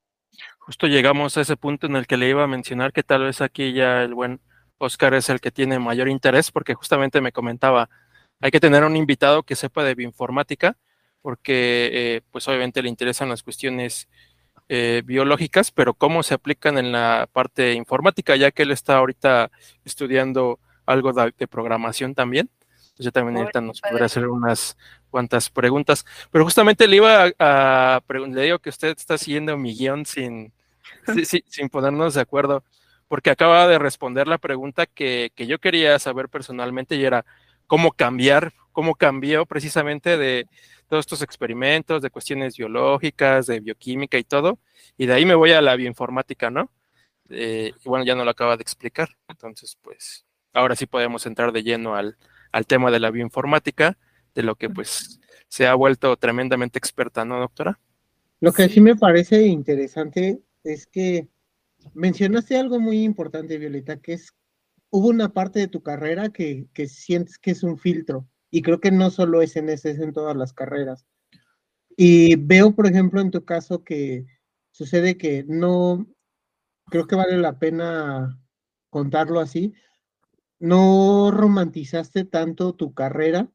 Justo 0.57 0.87
llegamos 0.87 1.37
a 1.37 1.41
ese 1.41 1.57
punto 1.57 1.85
en 1.85 1.95
el 1.95 2.07
que 2.07 2.17
le 2.17 2.27
iba 2.27 2.43
a 2.43 2.47
mencionar 2.47 2.91
que 2.91 3.03
tal 3.03 3.23
vez 3.23 3.39
aquí 3.39 3.73
ya 3.73 4.01
el 4.01 4.15
buen 4.15 4.41
Oscar 4.79 5.13
es 5.13 5.29
el 5.29 5.39
que 5.41 5.51
tiene 5.51 5.77
mayor 5.77 6.09
interés, 6.09 6.51
porque 6.51 6.73
justamente 6.73 7.21
me 7.21 7.31
comentaba, 7.31 7.89
hay 8.41 8.49
que 8.49 8.59
tener 8.59 8.83
un 8.83 8.97
invitado 8.97 9.43
que 9.43 9.55
sepa 9.55 9.83
de 9.83 9.93
bioinformática, 9.93 10.75
porque 11.21 11.89
eh, 11.93 12.21
pues 12.31 12.47
obviamente 12.47 12.81
le 12.81 12.89
interesan 12.89 13.29
las 13.29 13.43
cuestiones 13.43 14.09
eh, 14.69 15.01
biológicas, 15.05 15.71
pero 15.71 15.93
cómo 15.93 16.23
se 16.23 16.33
aplican 16.33 16.77
en 16.77 16.91
la 16.91 17.27
parte 17.31 17.73
informática, 17.73 18.35
ya 18.35 18.51
que 18.51 18.63
él 18.63 18.71
está 18.71 18.97
ahorita 18.97 19.51
estudiando 19.85 20.59
algo 20.85 21.13
de, 21.13 21.33
de 21.37 21.47
programación 21.47 22.15
también. 22.15 22.49
Entonces 22.91 23.11
también 23.11 23.37
ahorita 23.37 23.59
nos 23.61 23.81
podrá 23.81 24.05
hacer 24.05 24.27
unas 24.27 24.77
cuantas 25.09 25.49
preguntas. 25.49 26.05
Pero 26.31 26.43
justamente 26.43 26.87
le 26.87 26.97
iba 26.97 27.25
a, 27.39 27.95
a 27.95 28.01
preguntar, 28.01 28.37
le 28.37 28.45
digo 28.45 28.59
que 28.59 28.69
usted 28.69 28.95
está 28.95 29.17
siguiendo 29.17 29.57
mi 29.57 29.75
guion 29.75 30.05
sin, 30.05 30.53
sí, 31.25 31.43
sin 31.47 31.69
ponernos 31.69 32.13
de 32.13 32.21
acuerdo, 32.21 32.63
porque 33.07 33.31
acaba 33.31 33.67
de 33.67 33.79
responder 33.79 34.27
la 34.27 34.37
pregunta 34.37 34.85
que, 34.85 35.31
que 35.35 35.47
yo 35.47 35.59
quería 35.59 35.97
saber 35.99 36.29
personalmente 36.29 36.95
y 36.95 37.03
era 37.03 37.25
cómo 37.67 37.91
cambiar, 37.91 38.53
cómo 38.73 38.95
cambió 38.95 39.45
precisamente 39.45 40.17
de 40.17 40.47
todos 40.87 41.03
estos 41.03 41.21
experimentos, 41.21 42.01
de 42.01 42.09
cuestiones 42.09 42.57
biológicas, 42.57 43.47
de 43.47 43.61
bioquímica 43.61 44.17
y 44.17 44.23
todo, 44.23 44.59
y 44.97 45.05
de 45.05 45.13
ahí 45.13 45.25
me 45.25 45.35
voy 45.35 45.51
a 45.53 45.61
la 45.61 45.75
bioinformática, 45.75 46.49
¿no? 46.49 46.69
Eh, 47.29 47.71
y 47.83 47.89
bueno, 47.89 48.03
ya 48.05 48.15
no 48.15 48.25
lo 48.25 48.31
acaba 48.31 48.57
de 48.57 48.63
explicar, 48.63 49.09
entonces 49.29 49.77
pues 49.81 50.25
ahora 50.51 50.75
sí 50.75 50.85
podemos 50.85 51.25
entrar 51.25 51.51
de 51.51 51.63
lleno 51.63 51.95
al, 51.95 52.17
al 52.51 52.67
tema 52.67 52.91
de 52.91 52.99
la 52.99 53.11
bioinformática, 53.11 53.97
de 54.35 54.43
lo 54.43 54.55
que 54.55 54.69
pues 54.69 55.19
se 55.47 55.67
ha 55.67 55.75
vuelto 55.75 56.17
tremendamente 56.17 56.79
experta, 56.79 57.23
¿no, 57.25 57.39
doctora? 57.39 57.79
Lo 58.39 58.51
que 58.51 58.67
sí 58.67 58.81
me 58.81 58.95
parece 58.95 59.45
interesante 59.47 60.41
es 60.63 60.87
que 60.87 61.27
mencionaste 61.93 62.57
algo 62.57 62.79
muy 62.79 63.03
importante, 63.03 63.57
Violeta, 63.57 63.97
que 63.97 64.13
es, 64.13 64.33
hubo 64.89 65.07
una 65.07 65.33
parte 65.33 65.59
de 65.59 65.67
tu 65.67 65.81
carrera 65.81 66.29
que, 66.29 66.67
que 66.73 66.87
sientes 66.87 67.37
que 67.37 67.51
es 67.51 67.63
un 67.63 67.77
filtro, 67.77 68.27
y 68.55 68.61
creo 68.61 68.79
que 68.79 68.91
no 68.91 69.09
solo 69.09 69.41
es 69.41 69.55
en 69.55 69.67
ese, 69.67 69.89
es 69.89 69.99
en 69.99 70.13
todas 70.13 70.37
las 70.37 70.53
carreras. 70.53 71.07
Y 71.97 72.35
veo, 72.35 72.75
por 72.75 72.85
ejemplo, 72.85 73.19
en 73.19 73.31
tu 73.31 73.43
caso 73.45 73.83
que 73.83 74.27
sucede 74.69 75.17
que 75.17 75.43
no, 75.47 76.07
creo 76.85 77.07
que 77.07 77.15
vale 77.15 77.35
la 77.37 77.57
pena 77.57 78.39
contarlo 78.91 79.39
así, 79.39 79.73
no 80.59 81.31
romantizaste 81.31 82.25
tanto 82.25 82.75
tu 82.75 82.93
carrera 82.93 83.51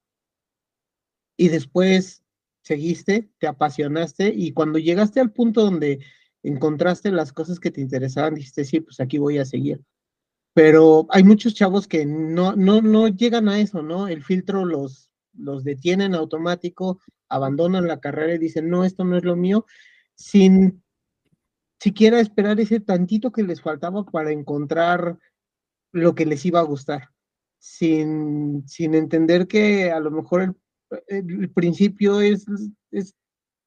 y 1.37 1.51
después 1.51 2.25
seguiste, 2.63 3.31
te 3.39 3.47
apasionaste 3.47 4.33
y 4.35 4.53
cuando 4.53 4.81
llegaste 4.81 5.21
al 5.21 5.31
punto 5.31 5.63
donde 5.63 6.05
encontraste 6.43 7.13
las 7.13 7.33
cosas 7.33 7.61
que 7.61 7.71
te 7.71 7.81
interesaban, 7.81 8.35
dijiste, 8.35 8.65
sí, 8.65 8.81
pues 8.81 8.99
aquí 8.99 9.19
voy 9.19 9.39
a 9.39 9.45
seguir. 9.45 9.81
Pero 10.59 11.07
hay 11.11 11.23
muchos 11.23 11.55
chavos 11.55 11.87
que 11.87 12.05
no, 12.05 12.57
no, 12.57 12.83
no 12.83 13.07
llegan 13.07 13.49
a 13.49 13.61
eso, 13.61 13.81
¿no? 13.81 14.09
El 14.09 14.25
filtro 14.25 14.65
los, 14.65 15.09
los 15.33 15.63
detiene 15.63 16.07
en 16.07 16.17
automático, 16.17 17.01
abandonan 17.29 17.87
la 17.87 18.01
carrera 18.01 18.35
y 18.35 18.39
dicen, 18.39 18.69
no, 18.69 18.85
esto 18.85 19.05
no 19.05 19.17
es 19.17 19.23
lo 19.23 19.37
mío, 19.37 19.67
sin 20.17 20.83
siquiera 21.79 22.19
esperar 22.19 22.59
ese 22.59 22.81
tantito 22.81 23.31
que 23.31 23.45
les 23.45 23.63
faltaba 23.63 24.05
para 24.05 24.33
encontrar 24.33 25.17
lo 25.93 26.17
que 26.17 26.27
les 26.27 26.45
iba 26.45 26.59
a 26.59 26.65
gustar, 26.65 27.11
sin, 27.61 28.67
sin 28.67 28.97
entender 28.97 29.47
que 29.47 29.93
a 29.93 30.01
lo 30.01 30.11
mejor 30.11 30.57
el, 31.07 31.41
el 31.41 31.51
principio 31.53 32.21
es, 32.21 32.47
es 32.91 33.15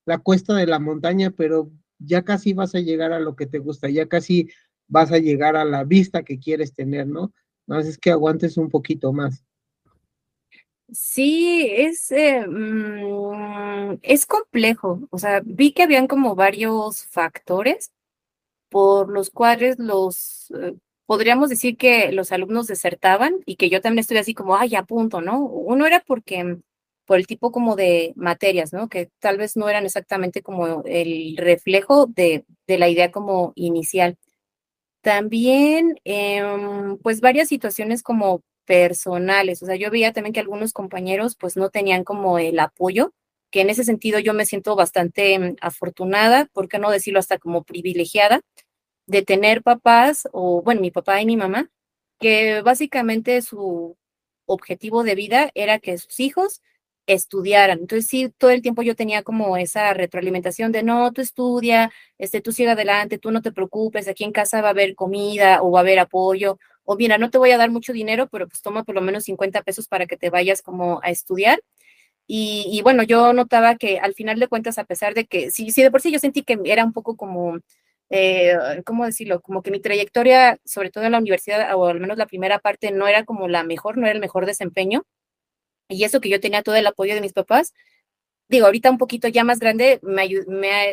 la 0.05 0.17
cuesta 0.17 0.55
de 0.55 0.67
la 0.67 0.79
montaña, 0.79 1.31
pero 1.31 1.71
ya 1.99 2.23
casi 2.23 2.51
vas 2.51 2.75
a 2.75 2.81
llegar 2.81 3.13
a 3.13 3.21
lo 3.21 3.37
que 3.37 3.45
te 3.45 3.59
gusta, 3.59 3.89
ya 3.89 4.09
casi 4.09 4.49
vas 4.91 5.11
a 5.11 5.17
llegar 5.17 5.55
a 5.55 5.65
la 5.65 5.83
vista 5.85 6.23
que 6.23 6.37
quieres 6.37 6.73
tener, 6.73 7.07
¿no? 7.07 7.33
Más 7.65 7.87
es 7.87 7.97
que 7.97 8.11
aguantes 8.11 8.57
un 8.57 8.69
poquito 8.69 9.13
más. 9.13 9.43
Sí, 10.91 11.69
es, 11.71 12.11
eh, 12.11 12.45
mm, 12.45 13.99
es 14.01 14.25
complejo. 14.25 15.07
O 15.09 15.17
sea, 15.17 15.41
vi 15.45 15.71
que 15.71 15.83
habían 15.83 16.07
como 16.07 16.35
varios 16.35 17.05
factores 17.05 17.91
por 18.69 19.09
los 19.09 19.29
cuales 19.31 19.79
los, 19.79 20.51
eh, 20.51 20.73
podríamos 21.05 21.49
decir 21.49 21.77
que 21.77 22.11
los 22.11 22.31
alumnos 22.33 22.67
desertaban 22.67 23.35
y 23.45 23.55
que 23.55 23.69
yo 23.69 23.81
también 23.81 23.99
estoy 23.99 24.17
así 24.17 24.33
como, 24.33 24.57
ay, 24.57 24.75
a 24.75 24.83
punto, 24.83 25.21
¿no? 25.21 25.39
Uno 25.45 25.85
era 25.85 26.01
porque 26.05 26.57
por 27.05 27.17
el 27.17 27.27
tipo 27.27 27.51
como 27.51 27.75
de 27.75 28.13
materias, 28.17 28.73
¿no? 28.73 28.89
Que 28.89 29.09
tal 29.19 29.37
vez 29.37 29.55
no 29.57 29.69
eran 29.69 29.85
exactamente 29.85 30.41
como 30.41 30.83
el 30.85 31.37
reflejo 31.37 32.07
de, 32.07 32.45
de 32.67 32.77
la 32.77 32.89
idea 32.89 33.11
como 33.11 33.53
inicial. 33.55 34.17
También, 35.03 35.99
em, 36.03 36.97
pues 36.99 37.21
varias 37.21 37.47
situaciones 37.49 38.03
como 38.03 38.43
personales, 38.65 39.63
o 39.63 39.65
sea, 39.65 39.75
yo 39.75 39.89
veía 39.89 40.13
también 40.13 40.31
que 40.33 40.39
algunos 40.39 40.73
compañeros 40.73 41.35
pues 41.35 41.57
no 41.57 41.69
tenían 41.71 42.03
como 42.03 42.37
el 42.37 42.59
apoyo, 42.59 43.11
que 43.49 43.61
en 43.61 43.71
ese 43.71 43.83
sentido 43.83 44.19
yo 44.19 44.33
me 44.35 44.45
siento 44.45 44.75
bastante 44.75 45.33
em, 45.33 45.55
afortunada, 45.59 46.45
por 46.53 46.67
qué 46.69 46.77
no 46.77 46.91
decirlo 46.91 47.19
hasta 47.19 47.39
como 47.39 47.63
privilegiada, 47.63 48.41
de 49.07 49.23
tener 49.23 49.63
papás, 49.63 50.27
o 50.33 50.61
bueno, 50.63 50.81
mi 50.81 50.91
papá 50.91 51.21
y 51.21 51.25
mi 51.27 51.37
mamá, 51.37 51.69
que 52.19 52.61
básicamente 52.61 53.41
su 53.41 53.97
objetivo 54.45 55.03
de 55.03 55.15
vida 55.15 55.51
era 55.55 55.79
que 55.79 55.97
sus 55.97 56.19
hijos 56.19 56.61
estudiaran. 57.07 57.79
Entonces 57.79 58.07
sí, 58.07 58.31
todo 58.37 58.51
el 58.51 58.61
tiempo 58.61 58.81
yo 58.83 58.95
tenía 58.95 59.23
como 59.23 59.57
esa 59.57 59.93
retroalimentación 59.93 60.71
de 60.71 60.83
no, 60.83 61.11
tú 61.13 61.21
estudia, 61.21 61.91
este, 62.17 62.41
tú 62.41 62.51
sigue 62.51 62.69
adelante, 62.71 63.17
tú 63.17 63.31
no 63.31 63.41
te 63.41 63.51
preocupes, 63.51 64.07
aquí 64.07 64.23
en 64.23 64.31
casa 64.31 64.61
va 64.61 64.69
a 64.69 64.71
haber 64.71 64.95
comida 64.95 65.61
o 65.61 65.71
va 65.71 65.79
a 65.79 65.81
haber 65.81 65.99
apoyo, 65.99 66.57
o 66.83 66.95
mira, 66.95 67.17
no 67.17 67.29
te 67.29 67.37
voy 67.37 67.51
a 67.51 67.57
dar 67.57 67.71
mucho 67.71 67.93
dinero, 67.93 68.27
pero 68.31 68.47
pues 68.47 68.61
toma 68.61 68.83
por 68.83 68.95
lo 68.95 69.01
menos 69.01 69.23
50 69.25 69.61
pesos 69.63 69.87
para 69.87 70.05
que 70.07 70.17
te 70.17 70.29
vayas 70.29 70.61
como 70.61 70.99
a 71.03 71.09
estudiar. 71.09 71.59
Y, 72.27 72.81
bueno, 72.83 73.03
yo 73.03 73.33
notaba 73.33 73.75
que 73.75 73.99
al 73.99 74.13
final 74.13 74.39
de 74.39 74.47
cuentas, 74.47 74.77
a 74.77 74.85
pesar 74.85 75.13
de 75.13 75.25
que, 75.25 75.51
sí, 75.51 75.69
sí, 75.71 75.83
de 75.83 75.91
por 75.91 76.01
sí 76.01 76.11
yo 76.11 76.19
sentí 76.19 76.43
que 76.43 76.57
era 76.65 76.85
un 76.85 76.93
poco 76.93 77.17
como, 77.17 77.59
eh, 78.09 78.53
¿cómo 78.85 79.05
decirlo? 79.05 79.41
Como 79.41 79.61
que 79.63 79.71
mi 79.71 79.81
trayectoria, 79.81 80.57
sobre 80.65 80.91
todo 80.91 81.03
en 81.05 81.11
la 81.13 81.17
universidad, 81.19 81.75
o 81.75 81.87
al 81.87 81.99
menos 81.99 82.17
la 82.17 82.27
primera 82.27 82.59
parte, 82.59 82.91
no 82.91 83.07
era 83.07 83.25
como 83.25 83.47
la 83.49 83.63
mejor, 83.63 83.97
no 83.97 84.05
era 84.05 84.13
el 84.13 84.21
mejor 84.21 84.45
desempeño 84.45 85.03
y 85.91 86.03
eso 86.03 86.21
que 86.21 86.29
yo 86.29 86.39
tenía 86.39 86.63
todo 86.63 86.75
el 86.75 86.87
apoyo 86.87 87.13
de 87.15 87.21
mis 87.21 87.33
papás, 87.33 87.73
digo, 88.51 88.65
ahorita 88.65 88.91
un 88.91 88.97
poquito 88.97 89.27
ya 89.29 89.43
más 89.43 89.59
grande, 89.59 89.99
me, 90.03 90.27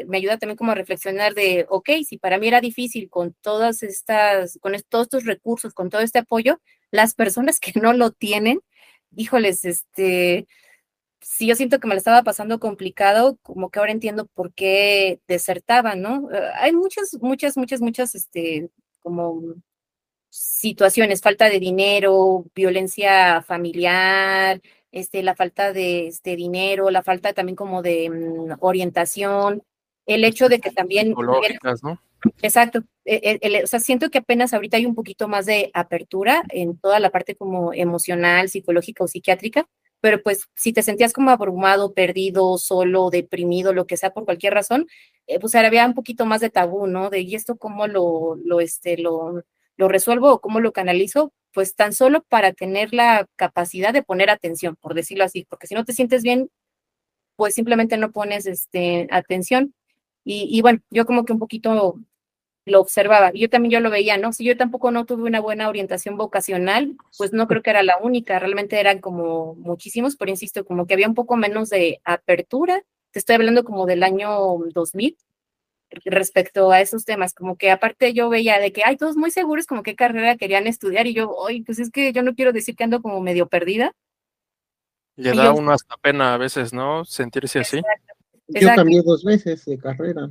me, 0.07 0.17
ayuda 0.17 0.39
también 0.39 0.57
como 0.57 0.73
a 0.73 0.75
reflexionar 0.77 1.35
de, 1.35 1.67
ok, 1.69 1.91
si 2.07 2.17
para 2.17 2.39
mí 2.39 2.49
era 2.49 2.61
difícil 2.61 3.11
con 3.11 3.35
todas 3.41 3.83
estas, 3.83 4.59
con 4.63 4.75
todos 4.89 5.07
estos 5.07 5.25
recursos, 5.25 5.75
con 5.75 5.91
todo 5.91 6.03
este 6.03 6.21
apoyo, 6.21 6.61
las 6.93 7.15
personas 7.15 7.59
que 7.61 7.73
no 7.81 7.93
lo 7.93 8.13
tienen, 8.13 8.61
híjoles, 9.17 9.65
este, 9.65 10.47
si 11.21 11.47
yo 11.49 11.57
siento 11.57 11.81
que 11.81 11.89
me 11.89 11.95
lo 11.95 11.99
estaba 11.99 12.23
pasando 12.23 12.61
complicado, 12.61 13.39
como 13.43 13.71
que 13.71 13.81
ahora 13.81 13.93
entiendo 13.93 14.27
por 14.27 14.55
qué 14.55 15.21
desertaban, 15.27 16.01
¿no? 16.01 16.31
Eh, 16.33 16.51
hay 16.55 16.73
muchas, 16.73 17.19
muchas, 17.21 17.57
muchas, 17.57 17.81
muchas, 17.81 18.15
este, 18.15 18.71
como 19.01 19.43
situaciones, 20.31 21.23
falta 21.23 21.49
de 21.49 21.59
dinero, 21.59 22.45
violencia 22.55 23.43
familiar, 23.43 24.61
este, 24.93 25.23
la 25.23 25.35
falta 25.35 25.73
de 25.73 26.09
este, 26.09 26.37
dinero, 26.37 26.91
la 26.91 27.03
falta 27.03 27.33
también 27.33 27.57
como 27.57 27.83
de 27.83 28.11
mm, 28.11 28.57
orientación, 28.61 29.63
el 30.07 30.25
hecho 30.25 30.49
de 30.49 30.61
que 30.61 30.71
también... 30.71 31.15
¿no? 31.83 32.01
Exacto. 32.43 32.83
E, 33.05 33.39
e, 33.41 33.63
o 33.63 33.67
sea, 33.67 33.81
siento 33.81 34.11
que 34.11 34.19
apenas 34.19 34.53
ahorita 34.53 34.77
hay 34.77 34.87
un 34.87 34.95
poquito 34.95 35.29
más 35.29 35.47
de 35.47 35.71
apertura 35.75 36.43
en 36.51 36.77
toda 36.79 36.99
la 37.01 37.11
parte 37.11 37.37
como 37.37 37.73
emocional, 37.73 38.49
psicológica 38.49 39.05
o 39.05 39.09
psiquiátrica, 39.09 39.69
pero 40.01 40.23
pues 40.23 40.49
si 40.55 40.73
te 40.73 40.83
sentías 40.83 41.13
como 41.13 41.31
abrumado, 41.31 41.93
perdido, 41.93 42.59
solo, 42.59 43.11
deprimido, 43.11 43.73
lo 43.73 43.87
que 43.87 43.97
sea 43.97 44.13
por 44.13 44.25
cualquier 44.25 44.55
razón, 44.55 44.87
eh, 45.27 45.39
pues 45.41 45.55
había 45.55 45.87
un 45.87 45.95
poquito 45.95 46.27
más 46.27 46.41
de 46.41 46.51
tabú, 46.51 46.87
¿no? 46.87 47.11
De 47.11 47.21
y 47.21 47.35
esto 47.35 47.57
cómo 47.57 47.87
lo, 47.87 48.37
lo, 48.45 48.61
este, 48.61 48.99
lo, 48.99 49.43
lo 49.77 49.89
resuelvo 49.89 50.33
o 50.33 50.41
cómo 50.41 50.61
lo 50.61 50.73
canalizo, 50.73 51.33
pues 51.53 51.75
tan 51.75 51.93
solo 51.93 52.23
para 52.29 52.53
tener 52.53 52.93
la 52.93 53.27
capacidad 53.37 53.93
de 53.93 54.03
poner 54.03 54.31
atención, 54.31 54.77
por 54.77 54.95
decirlo 54.95 55.25
así, 55.25 55.47
porque 55.49 55.67
si 55.67 55.75
no 55.75 55.85
te 55.85 55.93
sientes 55.93 56.23
bien, 56.23 56.51
pues 57.37 57.55
simplemente 57.55 57.97
no 57.97 58.13
pones 58.13 58.47
este, 58.47 59.09
atención. 59.11 59.75
Y, 60.25 60.61
bueno, 60.61 60.81
yo 60.91 61.07
como 61.07 61.25
que 61.25 61.33
un 61.33 61.39
poquito 61.39 61.99
lo 62.67 62.81
observaba. 62.81 63.33
Yo 63.33 63.49
también 63.49 63.73
yo 63.73 63.81
lo 63.81 63.91
veía, 63.91 64.19
¿no? 64.19 64.33
Si 64.33 64.45
yo 64.45 64.57
tampoco 64.57 64.91
no 64.91 65.07
tuve 65.07 65.23
una 65.23 65.41
buena 65.41 65.69
orientación 65.69 66.17
vocacional, 66.19 66.97
pues 67.17 67.33
no 67.33 67.49
creo 67.49 67.63
que 67.63 67.71
era 67.71 67.83
la 67.83 67.97
única, 67.99 68.39
realmente 68.39 68.79
eran 68.79 69.01
como 69.01 69.55
muchísimos, 69.55 70.17
pero 70.17 70.31
insisto, 70.31 70.65
como 70.67 70.87
que 70.87 70.95
había 70.95 71.09
un 71.09 71.15
poco 71.15 71.37
menos 71.37 71.71
de 71.71 72.01
apertura. 72.05 72.83
Te 73.11 73.21
estoy 73.21 73.37
hablando 73.37 73.65
como 73.65 73.87
del 73.87 74.03
año 74.03 74.59
2000, 74.75 75.17
respecto 76.05 76.71
a 76.71 76.81
esos 76.81 77.05
temas, 77.05 77.35
como 77.35 77.57
que 77.57 77.71
aparte 77.71 78.13
yo 78.13 78.29
veía 78.29 78.59
de 78.59 78.73
que 78.73 78.83
hay 78.85 78.97
todos 78.97 79.17
muy 79.17 79.31
seguros 79.31 79.67
como 79.67 79.83
qué 79.83 79.95
carrera 79.95 80.37
querían 80.37 80.67
estudiar 80.67 81.07
y 81.07 81.15
yo, 81.15 81.31
hoy 81.31 81.63
pues 81.63 81.79
es 81.79 81.91
que 81.91 82.13
yo 82.13 82.23
no 82.23 82.35
quiero 82.35 82.53
decir 82.53 82.77
que 82.77 82.85
ando 82.85 83.03
como 83.03 83.21
medio 83.21 83.49
perdida. 83.49 83.93
Le 85.17 85.35
da 85.35 85.53
uno 85.53 85.73
hasta 85.73 85.97
pena 85.97 86.35
a 86.35 86.39
veces, 86.39 86.73
¿no? 86.73 87.05
Sentirse 87.05 87.59
así. 87.59 87.83
Yo 88.49 88.69
cambié 88.75 89.03
dos 89.03 89.25
veces 89.25 89.65
de 89.65 89.79
carrera. 89.79 90.31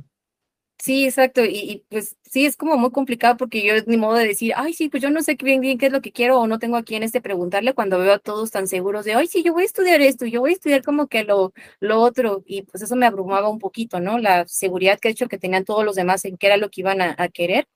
Sí, 0.80 1.04
exacto. 1.06 1.44
Y, 1.44 1.84
pues 1.88 2.16
sí, 2.22 2.46
es 2.46 2.56
como 2.56 2.76
muy 2.76 2.92
complicado 2.92 3.36
porque 3.36 3.64
yo 3.66 3.74
ni 3.86 3.96
modo 3.96 4.14
de 4.14 4.28
decir, 4.28 4.52
ay, 4.56 4.72
sí, 4.74 4.88
pues 4.88 5.02
yo 5.02 5.10
no 5.10 5.22
sé 5.22 5.36
bien, 5.42 5.60
qué 5.76 5.86
es 5.86 5.92
lo 5.92 6.00
que 6.00 6.12
quiero 6.12 6.38
o 6.40 6.46
no 6.46 6.58
tengo 6.60 6.76
a 6.76 6.84
quién 6.84 7.02
este 7.02 7.20
preguntarle 7.20 7.74
cuando 7.74 7.98
veo 7.98 8.12
a 8.14 8.18
todos 8.20 8.52
tan 8.52 8.68
seguros 8.68 9.04
de, 9.04 9.14
ay, 9.14 9.26
sí, 9.26 9.42
yo 9.42 9.52
voy 9.52 9.64
a 9.64 9.66
estudiar 9.66 10.00
esto, 10.00 10.24
yo 10.24 10.40
voy 10.40 10.50
a 10.50 10.52
estudiar 10.54 10.84
como 10.84 11.08
que 11.08 11.24
lo, 11.24 11.52
lo 11.80 12.00
otro. 12.00 12.44
Y 12.46 12.62
pues 12.62 12.82
eso 12.82 12.94
me 12.94 13.06
abrumaba 13.06 13.48
un 13.48 13.58
poquito, 13.58 13.98
¿no? 13.98 14.18
La 14.18 14.46
seguridad 14.46 15.00
que 15.00 15.08
he 15.08 15.10
hecho 15.10 15.26
que 15.28 15.38
tenían 15.38 15.64
todos 15.64 15.84
los 15.84 15.96
demás 15.96 16.24
en 16.24 16.36
qué 16.38 16.46
era 16.46 16.56
lo 16.56 16.70
que 16.70 16.80
iban 16.82 17.00
a 17.02 17.28
querer. 17.28 17.66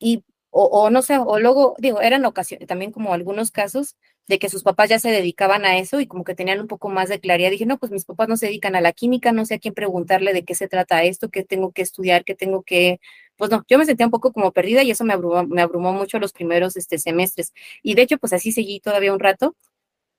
Y 0.00 0.22
o, 0.58 0.90
no 0.90 1.02
sé, 1.02 1.18
o 1.18 1.38
luego, 1.38 1.74
digo, 1.78 2.00
eran 2.00 2.24
ocasiones, 2.24 2.66
también 2.66 2.92
como 2.92 3.12
algunos 3.12 3.50
casos 3.50 3.96
de 4.26 4.38
que 4.38 4.48
sus 4.48 4.62
papás 4.62 4.88
ya 4.88 4.98
se 4.98 5.10
dedicaban 5.10 5.64
a 5.64 5.78
eso 5.78 6.00
y 6.00 6.06
como 6.06 6.24
que 6.24 6.34
tenían 6.34 6.60
un 6.60 6.66
poco 6.66 6.88
más 6.88 7.08
de 7.08 7.20
claridad. 7.20 7.50
Dije, 7.50 7.66
no, 7.66 7.78
pues 7.78 7.92
mis 7.92 8.04
papás 8.04 8.28
no 8.28 8.36
se 8.36 8.46
dedican 8.46 8.74
a 8.74 8.80
la 8.80 8.92
química, 8.92 9.32
no 9.32 9.44
sé 9.44 9.54
a 9.54 9.58
quién 9.58 9.74
preguntarle 9.74 10.32
de 10.32 10.44
qué 10.44 10.54
se 10.54 10.68
trata 10.68 11.04
esto, 11.04 11.28
qué 11.30 11.44
tengo 11.44 11.72
que 11.72 11.82
estudiar, 11.82 12.24
qué 12.24 12.34
tengo 12.34 12.62
que, 12.62 13.00
pues 13.36 13.50
no, 13.50 13.64
yo 13.68 13.78
me 13.78 13.86
sentía 13.86 14.06
un 14.06 14.10
poco 14.12 14.32
como 14.32 14.52
perdida 14.52 14.82
y 14.82 14.90
eso 14.90 15.04
me 15.04 15.12
abrumó, 15.14 15.46
me 15.46 15.62
abrumó 15.62 15.92
mucho 15.92 16.18
los 16.18 16.32
primeros 16.32 16.76
este, 16.76 16.98
semestres. 16.98 17.52
Y 17.82 17.94
de 17.94 18.02
hecho, 18.02 18.18
pues 18.18 18.32
así 18.32 18.52
seguí 18.52 18.80
todavía 18.80 19.12
un 19.12 19.20
rato 19.20 19.56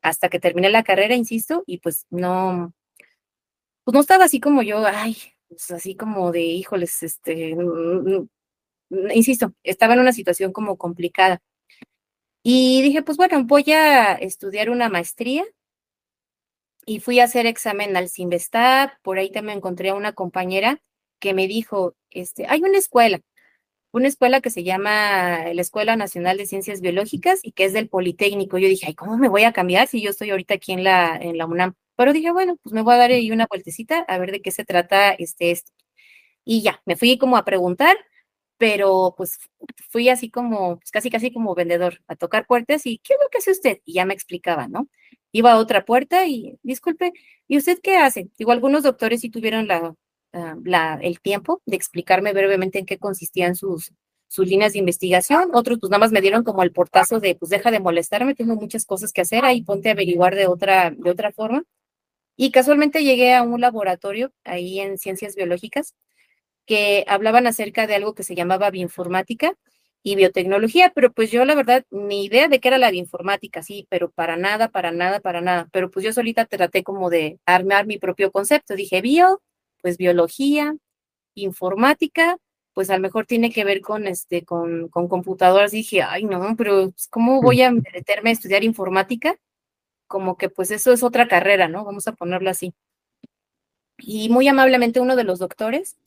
hasta 0.01 0.29
que 0.29 0.39
terminé 0.39 0.69
la 0.69 0.83
carrera, 0.83 1.15
insisto, 1.15 1.63
y 1.65 1.79
pues 1.79 2.05
no, 2.09 2.73
pues 3.83 3.93
no 3.93 4.01
estaba 4.01 4.25
así 4.25 4.39
como 4.39 4.61
yo, 4.63 4.85
ay, 4.85 5.17
pues 5.49 5.71
así 5.71 5.95
como 5.95 6.31
de, 6.31 6.41
híjoles, 6.41 7.03
este, 7.03 7.55
insisto, 8.89 9.53
estaba 9.63 9.93
en 9.93 9.99
una 10.01 10.13
situación 10.13 10.51
como 10.53 10.77
complicada. 10.77 11.41
Y 12.43 12.81
dije, 12.81 13.01
pues 13.03 13.17
bueno, 13.17 13.43
voy 13.43 13.71
a 13.71 14.13
estudiar 14.13 14.69
una 14.69 14.89
maestría 14.89 15.45
y 16.85 16.99
fui 17.01 17.19
a 17.19 17.25
hacer 17.25 17.45
examen 17.45 17.97
al 17.97 18.09
Sinvestab, 18.09 18.91
por 19.01 19.17
ahí 19.17 19.29
también 19.31 19.57
encontré 19.57 19.89
a 19.89 19.95
una 19.95 20.13
compañera 20.13 20.81
que 21.19 21.33
me 21.33 21.47
dijo, 21.47 21.95
este, 22.09 22.47
hay 22.47 22.61
una 22.61 22.77
escuela, 22.77 23.19
una 23.91 24.07
escuela 24.07 24.41
que 24.41 24.49
se 24.49 24.63
llama 24.63 25.53
la 25.53 25.61
Escuela 25.61 25.95
Nacional 25.95 26.37
de 26.37 26.45
Ciencias 26.45 26.81
Biológicas 26.81 27.39
y 27.43 27.51
que 27.51 27.65
es 27.65 27.73
del 27.73 27.89
Politécnico. 27.89 28.57
Yo 28.57 28.67
dije, 28.67 28.87
ay, 28.87 28.95
¿cómo 28.95 29.17
me 29.17 29.29
voy 29.29 29.43
a 29.43 29.53
cambiar 29.53 29.87
si 29.87 30.01
yo 30.01 30.11
estoy 30.11 30.29
ahorita 30.29 30.55
aquí 30.55 30.73
en 30.73 30.83
la, 30.83 31.17
en 31.17 31.37
la 31.37 31.45
UNAM? 31.45 31.73
Pero 31.95 32.13
dije, 32.13 32.31
bueno, 32.31 32.57
pues 32.63 32.73
me 32.73 32.81
voy 32.83 32.93
a 32.95 32.97
dar 32.97 33.11
ahí 33.11 33.31
una 33.31 33.47
vueltecita 33.49 33.99
a 34.07 34.17
ver 34.19 34.31
de 34.31 34.41
qué 34.41 34.51
se 34.51 34.65
trata 34.65 35.11
este, 35.11 35.51
esto. 35.51 35.71
Y 36.45 36.61
ya, 36.61 36.81
me 36.85 36.95
fui 36.95 37.17
como 37.17 37.37
a 37.37 37.45
preguntar 37.45 37.97
pero 38.57 39.13
pues 39.17 39.37
fui 39.89 40.09
así 40.09 40.29
como, 40.29 40.77
pues, 40.79 40.91
casi 40.91 41.09
casi 41.09 41.31
como 41.31 41.55
vendedor, 41.55 42.01
a 42.07 42.15
tocar 42.15 42.45
puertas 42.47 42.85
y 42.85 42.99
¿qué 42.99 43.13
es 43.13 43.19
lo 43.21 43.29
que 43.29 43.39
hace 43.39 43.51
usted? 43.51 43.79
Y 43.85 43.93
ya 43.93 44.05
me 44.05 44.13
explicaba, 44.13 44.67
¿no? 44.67 44.87
Iba 45.31 45.53
a 45.53 45.57
otra 45.57 45.85
puerta 45.85 46.27
y, 46.27 46.57
disculpe, 46.63 47.13
¿y 47.47 47.57
usted 47.57 47.79
qué 47.81 47.97
hace? 47.97 48.29
Digo, 48.37 48.51
algunos 48.51 48.83
doctores 48.83 49.21
sí 49.21 49.29
tuvieron 49.29 49.67
la, 49.67 49.95
ah, 50.33 50.55
la, 50.63 50.99
el 51.01 51.19
tiempo 51.21 51.61
de 51.65 51.75
explicarme 51.75 52.33
brevemente 52.33 52.79
en 52.79 52.85
qué 52.85 52.97
consistían 52.97 53.55
sus, 53.55 53.93
sus 54.27 54.47
líneas 54.47 54.73
de 54.73 54.79
investigación, 54.79 55.51
otros 55.53 55.79
pues 55.79 55.89
nada 55.91 55.99
más 55.99 56.11
me 56.11 56.21
dieron 56.21 56.43
como 56.43 56.63
el 56.63 56.71
portazo 56.71 57.19
de, 57.19 57.35
pues 57.35 57.49
deja 57.49 57.71
de 57.71 57.79
molestarme, 57.79 58.35
tengo 58.35 58.55
muchas 58.55 58.85
cosas 58.85 59.13
que 59.13 59.21
hacer, 59.21 59.45
ahí 59.45 59.63
ponte 59.63 59.89
a 59.89 59.93
averiguar 59.93 60.35
de 60.35 60.47
otra, 60.47 60.91
de 60.91 61.11
otra 61.11 61.31
forma. 61.31 61.63
Y 62.37 62.51
casualmente 62.51 63.03
llegué 63.03 63.33
a 63.35 63.43
un 63.43 63.61
laboratorio 63.61 64.31
ahí 64.43 64.79
en 64.79 64.97
ciencias 64.97 65.35
biológicas 65.35 65.95
que 66.67 67.05
hablaban 67.07 67.47
acerca 67.47 67.87
de 67.87 67.95
algo 67.95 68.13
que 68.13 68.23
se 68.23 68.35
llamaba 68.35 68.69
bioinformática 68.69 69.55
y 70.03 70.15
biotecnología, 70.15 70.91
pero 70.93 71.11
pues 71.11 71.31
yo 71.31 71.45
la 71.45 71.55
verdad 71.55 71.85
ni 71.91 72.25
idea 72.25 72.47
de 72.49 72.59
qué 72.59 72.67
era 72.69 72.77
la 72.77 72.91
bioinformática, 72.91 73.63
sí, 73.63 73.87
pero 73.89 74.11
para 74.11 74.37
nada, 74.37 74.69
para 74.69 74.91
nada, 74.91 75.19
para 75.21 75.41
nada. 75.41 75.69
Pero 75.71 75.89
pues 75.91 76.05
yo 76.05 76.13
solita 76.13 76.45
traté 76.45 76.83
como 76.83 77.09
de 77.09 77.39
armar 77.45 77.87
mi 77.87 77.97
propio 77.97 78.31
concepto. 78.31 78.75
Dije 78.75 79.01
bio, 79.01 79.41
pues 79.81 79.97
biología, 79.97 80.75
informática, 81.35 82.37
pues 82.73 82.89
a 82.89 82.95
lo 82.95 83.01
mejor 83.01 83.25
tiene 83.25 83.51
que 83.51 83.63
ver 83.65 83.81
con 83.81 84.07
este, 84.07 84.45
con, 84.45 84.89
con 84.89 85.07
computadoras. 85.07 85.71
Dije, 85.71 86.03
ay 86.03 86.25
no, 86.25 86.55
pero 86.57 86.91
pues, 86.91 87.07
¿cómo 87.09 87.41
voy 87.41 87.61
a 87.61 87.71
meterme 87.71 88.29
a 88.29 88.33
estudiar 88.33 88.63
informática? 88.63 89.37
Como 90.07 90.37
que 90.37 90.49
pues 90.49 90.71
eso 90.71 90.93
es 90.93 91.03
otra 91.03 91.27
carrera, 91.27 91.67
¿no? 91.67 91.85
Vamos 91.85 92.07
a 92.07 92.13
ponerlo 92.13 92.49
así. 92.49 92.73
Y 93.99 94.29
muy 94.29 94.47
amablemente 94.47 94.99
uno 94.99 95.15
de 95.15 95.23
los 95.23 95.39
doctores, 95.39 95.97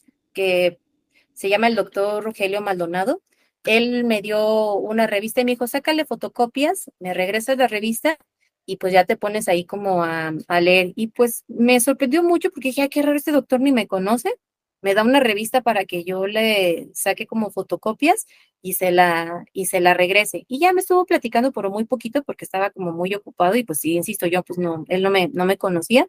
se 1.34 1.48
llama 1.48 1.68
el 1.68 1.74
doctor 1.74 2.24
Rogelio 2.24 2.60
Maldonado, 2.60 3.22
él 3.64 4.04
me 4.04 4.22
dio 4.22 4.74
una 4.74 5.06
revista 5.06 5.40
y 5.40 5.44
me 5.44 5.52
dijo, 5.52 5.66
sácale 5.66 6.04
fotocopias, 6.04 6.90
me 6.98 7.14
regresas 7.14 7.58
la 7.58 7.68
revista 7.68 8.18
y 8.66 8.76
pues 8.76 8.92
ya 8.92 9.04
te 9.04 9.16
pones 9.16 9.48
ahí 9.48 9.64
como 9.64 10.04
a, 10.04 10.32
leer. 10.60 10.92
Y 10.96 11.08
pues 11.08 11.44
me 11.48 11.80
sorprendió 11.80 12.22
mucho 12.22 12.50
porque 12.50 12.68
dije, 12.68 12.82
ay, 12.82 12.88
qué 12.88 13.02
raro, 13.02 13.16
este 13.16 13.32
doctor 13.32 13.60
ni 13.60 13.72
me 13.72 13.86
conoce. 13.86 14.34
Me 14.82 14.94
da 14.94 15.02
una 15.02 15.20
revista 15.20 15.60
para 15.60 15.84
que 15.84 16.04
yo 16.04 16.26
le 16.26 16.90
saque 16.94 17.26
como 17.26 17.50
fotocopias 17.50 18.26
y 18.62 18.74
se 18.74 18.90
la, 18.92 19.44
y 19.52 19.66
se 19.66 19.80
la 19.80 19.94
regrese. 19.94 20.44
Y 20.48 20.58
ya 20.60 20.72
me 20.72 20.80
estuvo 20.80 21.04
platicando 21.04 21.52
por 21.52 21.68
muy 21.70 21.84
poquito 21.84 22.22
porque 22.22 22.44
estaba 22.44 22.70
como 22.70 22.92
muy 22.92 23.14
ocupado 23.14 23.56
y 23.56 23.64
pues 23.64 23.80
sí, 23.80 23.94
insisto, 23.94 24.26
yo 24.26 24.42
pues 24.42 24.58
no, 24.58 24.84
él 24.88 25.02
no 25.02 25.10
me, 25.10 25.28
no 25.32 25.44
me 25.44 25.58
conocía. 25.58 26.06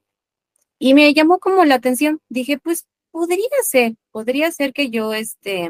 Y 0.79 0.93
me 0.93 1.13
llamó 1.13 1.39
como 1.39 1.65
la 1.65 1.75
atención. 1.75 2.21
Dije, 2.29 2.59
pues 2.59 2.87
podría 3.11 3.49
ser, 3.63 3.95
podría 4.11 4.51
ser 4.51 4.73
que 4.73 4.89
yo, 4.89 5.13
este, 5.13 5.69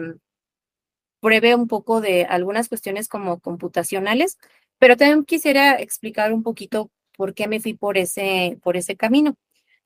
pruebe 1.22 1.56
un 1.56 1.68
poco 1.68 2.02
de 2.02 2.26
algunas 2.26 2.68
cuestiones 2.68 3.08
como 3.08 3.39
computacionales, 3.39 4.38
pero 4.80 4.98
también 4.98 5.24
quisiera 5.24 5.76
explicar 5.80 6.34
un 6.34 6.44
poquito 6.44 6.89
por 7.16 7.34
qué 7.34 7.48
me 7.48 7.60
fui 7.60 7.76
por 7.76 7.98
ese, 7.98 8.58
por 8.64 8.76
ese 8.78 8.98
camino. 8.98 9.36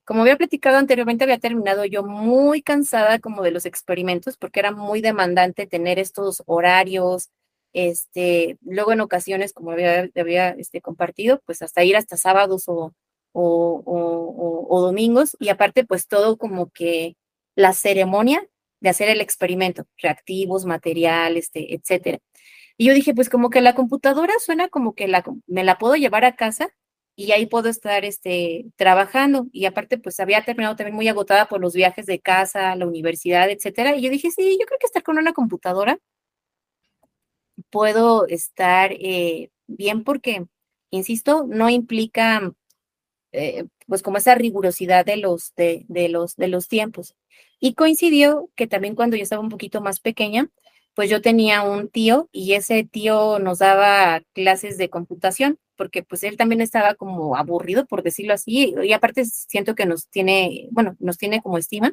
Como 0.06 0.22
había 0.22 0.38
platicado 0.38 0.78
anteriormente, 0.78 1.26
había 1.26 1.40
terminado 1.40 1.86
yo 1.86 2.04
muy 2.04 2.62
cansada 2.62 3.20
como 3.20 3.44
de 3.44 3.52
los 3.52 3.66
experimentos, 3.66 4.38
porque 4.38 4.60
era 4.62 4.72
muy 4.72 5.02
demandante 5.02 5.68
tener 5.68 6.00
estos 6.00 6.44
horarios, 6.48 7.30
este, 7.74 8.58
luego 8.62 8.94
en 8.94 9.02
ocasiones, 9.02 9.54
como 9.54 9.72
había, 9.72 10.10
había 10.16 10.52
este, 10.52 10.82
compartido, 10.82 11.42
pues 11.46 11.62
hasta 11.62 11.84
ir 11.84 11.98
hasta 11.98 12.18
sábados 12.18 12.66
o, 12.68 12.94
o, 13.34 13.84
o, 13.86 14.68
o 14.70 14.82
domingos, 14.82 15.36
y 15.40 15.50
aparte, 15.50 15.86
pues 15.86 16.08
todo 16.08 16.38
como 16.38 16.70
que 16.70 17.16
la 17.56 17.74
ceremonia 17.74 18.48
de 18.80 18.90
hacer 18.90 19.10
el 19.10 19.22
experimento, 19.22 19.86
reactivos, 19.98 20.66
material, 20.66 21.38
este, 21.38 21.74
etcétera. 21.76 22.20
Y 22.78 22.86
yo 22.88 22.94
dije, 22.94 23.14
pues 23.16 23.30
como 23.30 23.50
que 23.50 23.62
la 23.62 23.76
computadora 23.76 24.34
suena 24.40 24.68
como 24.70 24.96
que 24.96 25.08
la, 25.08 25.24
me 25.48 25.64
la 25.64 25.78
puedo 25.78 25.96
llevar 25.96 26.26
a 26.26 26.36
casa 26.36 26.70
y 27.16 27.32
ahí 27.32 27.46
puedo 27.46 27.70
estar 27.70 28.06
este, 28.06 28.66
trabajando. 28.76 29.48
Y 29.52 29.66
aparte, 29.66 29.98
pues 29.98 30.20
había 30.20 30.44
terminado 30.44 30.76
también 30.76 30.96
muy 30.96 31.08
agotada 31.08 31.48
por 31.48 31.62
los 31.62 31.74
viajes 31.74 32.06
de 32.06 32.20
casa, 32.20 32.76
la 32.76 32.86
universidad, 32.88 33.50
etcétera. 33.50 33.96
Y 33.96 34.02
yo 34.02 34.10
dije, 34.10 34.32
sí, 34.32 34.58
yo 34.60 34.66
creo 34.66 34.80
que 34.80 34.88
estar 34.88 35.04
con 35.04 35.18
una 35.18 35.34
computadora 35.34 36.00
puedo 37.70 38.28
estar 38.28 38.92
eh, 38.94 39.50
bien 39.68 40.04
porque, 40.04 40.46
insisto, 40.92 41.46
no 41.48 41.70
implica 41.70 42.54
eh, 43.32 43.66
pues 43.88 44.02
como 44.02 44.18
esa 44.18 44.36
rigurosidad 44.36 45.06
de 45.06 45.18
los, 45.18 45.54
de, 45.56 45.86
de, 45.88 46.10
los, 46.10 46.36
de 46.36 46.48
los 46.48 46.68
tiempos. 46.68 47.16
Y 47.60 47.74
coincidió 47.74 48.50
que 48.56 48.68
también 48.68 48.96
cuando 48.96 49.16
yo 49.16 49.24
estaba 49.24 49.42
un 49.42 49.50
poquito 49.50 49.82
más 49.82 50.00
pequeña, 50.00 50.50
pues 50.94 51.10
yo 51.10 51.22
tenía 51.22 51.62
un 51.64 51.90
tío 51.90 52.30
y 52.32 52.54
ese 52.54 52.84
tío 52.84 53.40
nos 53.40 53.60
daba 53.60 54.22
clases 54.34 54.78
de 54.78 54.90
computación, 54.90 55.60
porque 55.76 56.04
pues 56.04 56.24
él 56.24 56.38
también 56.38 56.62
estaba 56.62 56.96
como 56.96 57.36
aburrido, 57.36 57.86
por 57.86 58.02
decirlo 58.02 58.34
así, 58.34 58.74
y 58.82 58.94
aparte 58.94 59.26
siento 59.26 59.76
que 59.76 59.86
nos 59.86 60.08
tiene, 60.08 60.70
bueno, 60.72 60.96
nos 61.00 61.18
tiene 61.18 61.42
como 61.42 61.58
estima, 61.58 61.92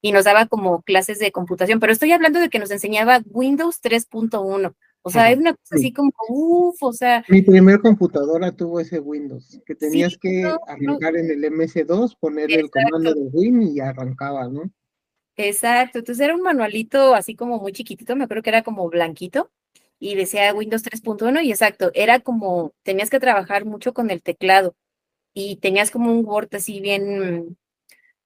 y 0.00 0.12
nos 0.12 0.24
daba 0.24 0.46
como 0.46 0.82
clases 0.82 1.18
de 1.18 1.32
computación, 1.32 1.80
pero 1.80 1.92
estoy 1.92 2.12
hablando 2.12 2.38
de 2.38 2.48
que 2.48 2.60
nos 2.60 2.70
enseñaba 2.70 3.20
Windows 3.26 3.80
3.1. 3.82 4.74
O 5.02 5.10
sea, 5.10 5.30
es 5.30 5.38
una 5.38 5.54
cosa 5.54 5.76
así 5.76 5.92
como, 5.92 6.12
uff, 6.28 6.82
o 6.82 6.92
sea. 6.92 7.24
Mi 7.28 7.40
primer 7.40 7.80
computadora 7.80 8.52
tuvo 8.52 8.78
ese 8.78 9.00
Windows, 9.00 9.60
que 9.64 9.74
tenías 9.74 10.18
que 10.18 10.44
arrancar 10.66 11.16
en 11.16 11.30
el 11.30 11.44
MS2, 11.44 12.16
poner 12.20 12.52
el 12.52 12.70
comando 12.70 13.14
de 13.14 13.22
Win 13.32 13.62
y 13.62 13.80
arrancaba, 13.80 14.48
¿no? 14.48 14.70
Exacto, 15.40 16.00
entonces 16.00 16.24
era 16.24 16.34
un 16.34 16.42
manualito 16.42 17.14
así 17.14 17.36
como 17.36 17.60
muy 17.60 17.72
chiquitito, 17.72 18.16
me 18.16 18.24
acuerdo 18.24 18.42
que 18.42 18.50
era 18.50 18.62
como 18.64 18.88
blanquito 18.90 19.52
y 20.00 20.16
decía 20.16 20.52
Windows 20.52 20.82
3.1 20.82 21.40
y 21.40 21.50
exacto, 21.52 21.92
era 21.94 22.18
como, 22.18 22.74
tenías 22.82 23.08
que 23.08 23.20
trabajar 23.20 23.64
mucho 23.64 23.92
con 23.94 24.10
el 24.10 24.20
teclado 24.20 24.74
y 25.34 25.56
tenías 25.56 25.90
como 25.92 26.12
un 26.12 26.26
Word 26.26 26.48
así 26.54 26.80
bien, 26.80 27.58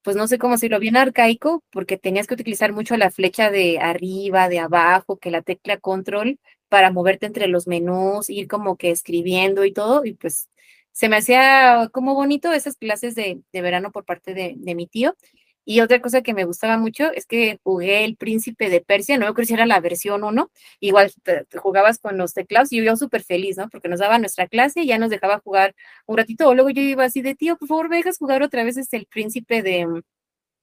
pues 0.03 0.17
no 0.17 0.29
sé 0.29 0.39
cómo 0.39 0.55
decirlo, 0.55 0.81
bien 0.81 0.97
arcaico, 0.97 1.65
porque 1.71 1.99
tenías 1.99 2.27
que 2.29 2.35
utilizar 2.35 2.73
mucho 2.73 2.97
la 2.97 3.11
flecha 3.11 3.51
de 3.51 3.79
arriba, 3.81 4.49
de 4.49 4.61
abajo, 4.61 5.19
que 5.19 5.31
la 5.31 5.43
tecla 5.43 5.79
control 5.79 6.41
para 6.69 6.93
moverte 6.93 7.27
entre 7.27 7.49
los 7.49 7.69
menús, 7.69 8.31
ir 8.31 8.49
como 8.49 8.77
que 8.77 8.91
escribiendo 8.93 9.65
y 9.65 9.73
todo, 9.73 10.05
y 10.07 10.15
pues 10.15 10.49
se 10.93 11.09
me 11.11 11.17
hacía 11.19 11.91
como 11.93 12.15
bonito 12.15 12.53
esas 12.53 12.77
clases 12.77 13.15
de, 13.17 13.43
de 13.53 13.63
verano 13.63 13.93
por 13.93 14.05
parte 14.07 14.35
de, 14.35 14.55
de 14.57 14.75
mi 14.77 14.87
tío. 14.89 15.17
Y 15.65 15.81
otra 15.81 16.01
cosa 16.01 16.23
que 16.23 16.35
me 16.35 16.45
gustaba 16.45 16.77
mucho 16.77 17.13
es 17.13 17.27
que 17.27 17.59
jugué 17.63 18.05
el 18.05 18.17
príncipe 18.17 18.69
de 18.69 18.81
Persia, 18.81 19.19
no 19.19 19.27
acuerdo 19.27 19.49
si 19.49 19.55
era 19.55 19.67
la 19.67 19.81
versión 19.81 20.25
1, 20.25 20.51
igual 20.81 21.13
jugabas 21.57 21.99
con 21.99 22.19
los 22.19 22.35
teclados 22.35 22.73
y 22.73 22.79
yo 22.79 22.83
iba 22.85 22.97
súper 22.97 23.23
feliz, 23.23 23.57
¿no? 23.57 23.69
Porque 23.69 23.89
nos 23.89 24.01
daba 24.01 24.19
nuestra 24.19 24.49
clase 24.49 24.83
y 24.83 24.87
ya 24.89 24.99
nos 24.99 25.11
dejaba 25.11 25.39
jugar 25.41 25.75
un 26.07 26.17
ratito, 26.19 26.49
o 26.49 26.55
luego 26.55 26.71
yo 26.71 26.83
iba 26.83 27.05
así 27.05 27.23
de, 27.23 27.35
tío, 27.35 27.57
por 27.57 27.69
favor, 27.69 27.89
me 27.89 27.97
dejas 27.97 28.19
jugar 28.19 28.43
otra 28.43 28.65
vez 28.65 28.77
este, 28.77 28.97
el 28.97 29.07
príncipe 29.07 29.63
de, 29.63 29.87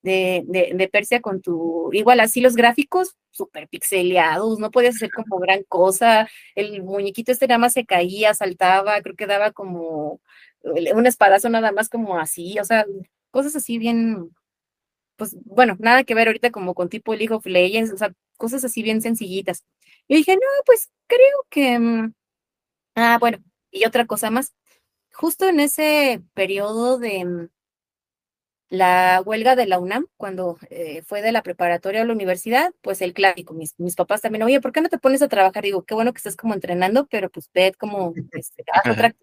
de, 0.02 0.44
de, 0.48 0.72
de 0.76 0.88
Persia 0.90 1.22
con 1.22 1.42
tu, 1.42 1.90
igual 1.94 2.20
así 2.20 2.42
los 2.42 2.56
gráficos 2.56 3.16
súper 3.32 3.68
pixeleados, 3.70 4.60
no 4.60 4.72
podías 4.72 4.96
hacer 4.96 5.12
como 5.12 5.40
gran 5.40 5.64
cosa, 5.68 6.28
el 6.56 6.84
muñequito 6.84 7.32
este 7.32 7.48
nada 7.48 7.60
más 7.60 7.74
se 7.74 7.86
caía, 7.86 8.34
saltaba, 8.34 9.02
creo 9.02 9.16
que 9.16 9.28
daba 9.28 9.52
como 9.52 10.20
un 10.64 11.06
espadazo 11.06 11.50
nada 11.50 11.72
más 11.72 11.90
como 11.90 12.18
así, 12.20 12.60
o 12.60 12.66
sea, 12.66 12.86
cosas 13.32 13.56
así 13.56 13.78
bien 13.78 14.32
pues 15.20 15.36
bueno, 15.46 15.76
nada 15.80 16.04
que 16.04 16.16
ver 16.16 16.28
ahorita 16.28 16.50
como 16.52 16.74
con 16.74 16.90
tipo 16.90 17.14
League 17.14 17.34
of 17.36 17.46
Legends, 17.46 17.94
o 17.94 17.98
sea, 17.98 18.14
cosas 18.38 18.64
así 18.66 18.82
bien 18.82 19.02
sencillitas. 19.04 19.66
Y 20.08 20.16
dije, 20.16 20.36
no, 20.36 20.42
pues 20.66 20.90
creo 21.08 21.46
que... 21.50 21.78
Mm, 21.80 22.14
ah, 22.96 23.18
bueno, 23.20 23.40
y 23.72 23.86
otra 23.86 24.08
cosa 24.08 24.32
más. 24.32 24.54
Justo 25.14 25.48
en 25.48 25.60
ese 25.60 26.24
periodo 26.34 26.98
de 27.00 27.26
mm, 27.26 27.50
la 28.70 29.22
huelga 29.26 29.56
de 29.56 29.68
la 29.68 29.80
UNAM, 29.80 30.08
cuando 30.18 30.58
eh, 30.70 31.02
fue 31.04 31.22
de 31.22 31.32
la 31.32 31.44
preparatoria 31.44 32.02
a 32.02 32.06
la 32.06 32.14
universidad, 32.14 32.72
pues 32.82 33.02
el 33.02 33.14
clásico, 33.14 33.54
mis, 33.54 33.78
mis, 33.80 33.96
papás 33.96 34.22
también, 34.22 34.44
oye, 34.44 34.62
¿por 34.62 34.72
qué 34.72 34.82
no 34.82 34.90
te 34.90 35.00
pones 35.00 35.22
a 35.22 35.28
trabajar? 35.28 35.64
Digo, 35.64 35.84
qué 35.84 35.96
bueno 35.96 36.14
que 36.14 36.18
estás 36.18 36.36
como 36.36 36.54
entrenando, 36.54 37.08
pero 37.08 37.30
pues 37.30 37.50
ve 37.54 37.74
como 37.78 38.14
este, 38.32 38.64
otra. 38.90 39.16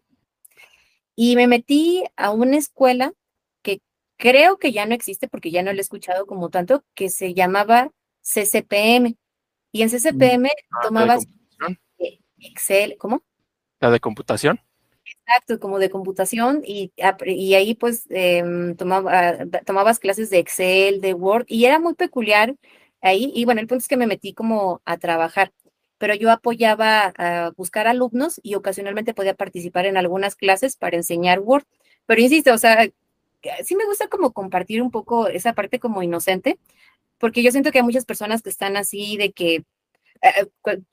Y 1.14 1.36
me 1.36 1.46
metí 1.46 2.04
a 2.16 2.30
una 2.30 2.58
escuela 2.58 3.12
creo 4.16 4.58
que 4.58 4.72
ya 4.72 4.86
no 4.86 4.94
existe 4.94 5.28
porque 5.28 5.50
ya 5.50 5.62
no 5.62 5.72
lo 5.72 5.78
he 5.78 5.82
escuchado 5.82 6.26
como 6.26 6.50
tanto, 6.50 6.84
que 6.94 7.08
se 7.10 7.34
llamaba 7.34 7.90
CCPM. 8.22 9.16
Y 9.72 9.82
en 9.82 9.90
CCPM 9.90 10.48
ah, 10.48 10.80
tomabas 10.82 11.26
Excel, 12.38 12.96
¿cómo? 12.98 13.22
La 13.80 13.90
de 13.90 14.00
computación. 14.00 14.60
Exacto, 15.04 15.60
como 15.60 15.78
de 15.78 15.90
computación 15.90 16.62
y, 16.64 16.92
y 17.24 17.54
ahí 17.54 17.74
pues 17.74 18.06
em, 18.10 18.74
tomaba, 18.76 19.38
tomabas 19.64 19.98
clases 19.98 20.30
de 20.30 20.38
Excel, 20.38 21.00
de 21.00 21.14
Word 21.14 21.44
y 21.48 21.64
era 21.64 21.78
muy 21.78 21.94
peculiar 21.94 22.56
ahí 23.00 23.32
y 23.34 23.44
bueno, 23.44 23.60
el 23.60 23.66
punto 23.68 23.82
es 23.82 23.88
que 23.88 23.96
me 23.96 24.06
metí 24.06 24.34
como 24.34 24.82
a 24.84 24.98
trabajar, 24.98 25.52
pero 25.98 26.14
yo 26.14 26.30
apoyaba 26.32 27.12
a 27.16 27.52
buscar 27.56 27.86
alumnos 27.86 28.40
y 28.42 28.54
ocasionalmente 28.56 29.14
podía 29.14 29.34
participar 29.34 29.86
en 29.86 29.96
algunas 29.96 30.34
clases 30.34 30.76
para 30.76 30.96
enseñar 30.96 31.40
Word, 31.40 31.64
pero 32.06 32.20
insisto, 32.20 32.52
o 32.52 32.58
sea, 32.58 32.88
sí 33.64 33.76
me 33.76 33.86
gusta 33.86 34.08
como 34.08 34.32
compartir 34.32 34.82
un 34.82 34.90
poco 34.90 35.28
esa 35.28 35.52
parte 35.54 35.78
como 35.78 36.02
inocente, 36.02 36.58
porque 37.18 37.42
yo 37.42 37.50
siento 37.50 37.72
que 37.72 37.78
hay 37.78 37.84
muchas 37.84 38.04
personas 38.04 38.42
que 38.42 38.50
están 38.50 38.76
así 38.76 39.16
de 39.16 39.32
que 39.32 39.64
eh, 40.22 40.46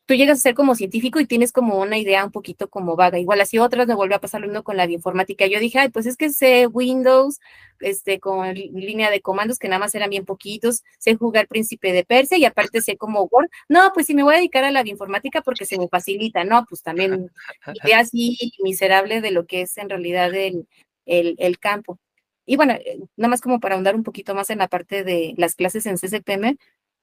tú 0.05 0.13
llegas 0.15 0.39
a 0.39 0.41
ser 0.41 0.55
como 0.55 0.75
científico 0.75 1.19
y 1.19 1.25
tienes 1.25 1.51
como 1.51 1.79
una 1.79 1.97
idea 1.97 2.25
un 2.25 2.31
poquito 2.31 2.69
como 2.69 2.95
vaga. 2.95 3.19
Igual 3.19 3.41
así 3.41 3.57
otras 3.57 3.87
me 3.87 3.95
volvió 3.95 4.17
a 4.17 4.21
pasar 4.21 4.41
lo 4.41 4.47
mismo 4.47 4.63
con 4.63 4.77
la 4.77 4.89
informática. 4.89 5.45
Yo 5.47 5.59
dije, 5.59 5.79
ay, 5.79 5.89
pues 5.89 6.05
es 6.05 6.17
que 6.17 6.29
sé 6.29 6.67
Windows, 6.67 7.39
este, 7.79 8.19
con 8.19 8.53
línea 8.53 9.09
de 9.09 9.21
comandos 9.21 9.59
que 9.59 9.67
nada 9.67 9.79
más 9.79 9.95
eran 9.95 10.09
bien 10.09 10.25
poquitos, 10.25 10.83
sé 10.99 11.15
jugar 11.15 11.47
Príncipe 11.47 11.91
de 11.93 12.03
Persia 12.05 12.37
y 12.37 12.45
aparte 12.45 12.81
sé 12.81 12.97
como 12.97 13.23
Word. 13.23 13.49
No, 13.69 13.91
pues 13.93 14.07
si 14.07 14.15
me 14.15 14.23
voy 14.23 14.35
a 14.35 14.37
dedicar 14.37 14.63
a 14.63 14.71
la 14.71 14.87
informática 14.87 15.41
porque 15.41 15.65
se 15.65 15.77
me 15.77 15.87
facilita, 15.87 16.43
no, 16.43 16.65
pues 16.67 16.81
también 16.81 17.31
idea 17.83 17.99
así 17.99 18.37
miserable 18.63 19.21
de 19.21 19.31
lo 19.31 19.45
que 19.45 19.61
es 19.61 19.77
en 19.77 19.89
realidad 19.89 20.33
el, 20.33 20.67
el, 21.05 21.35
el 21.39 21.59
campo. 21.59 21.99
Y 22.47 22.57
bueno, 22.57 22.73
eh, 22.73 22.99
nada 23.17 23.29
más 23.29 23.41
como 23.41 23.59
para 23.59 23.75
ahondar 23.75 23.95
un 23.95 24.03
poquito 24.03 24.35
más 24.35 24.49
en 24.49 24.59
la 24.59 24.67
parte 24.67 25.03
de 25.03 25.33
las 25.37 25.55
clases 25.55 25.85
en 25.85 25.97
CCPM, 25.97 26.57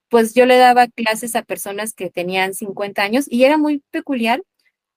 pues 0.09 0.33
yo 0.35 0.45
le 0.45 0.57
daba 0.57 0.87
clases 0.87 1.35
a 1.35 1.43
personas 1.43 1.93
que 1.93 2.09
tenían 2.11 2.53
50 2.53 3.03
años 3.03 3.25
y 3.29 3.43
era 3.45 3.57
muy 3.57 3.83
peculiar 3.91 4.43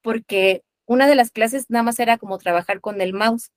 porque 0.03 0.63
una 0.87 1.07
de 1.07 1.15
las 1.15 1.31
clases 1.31 1.65
nada 1.69 1.83
más 1.83 1.99
era 1.99 2.17
como 2.19 2.37
trabajar 2.39 2.81
con 2.81 3.01
el 3.01 3.13
mouse. 3.13 3.49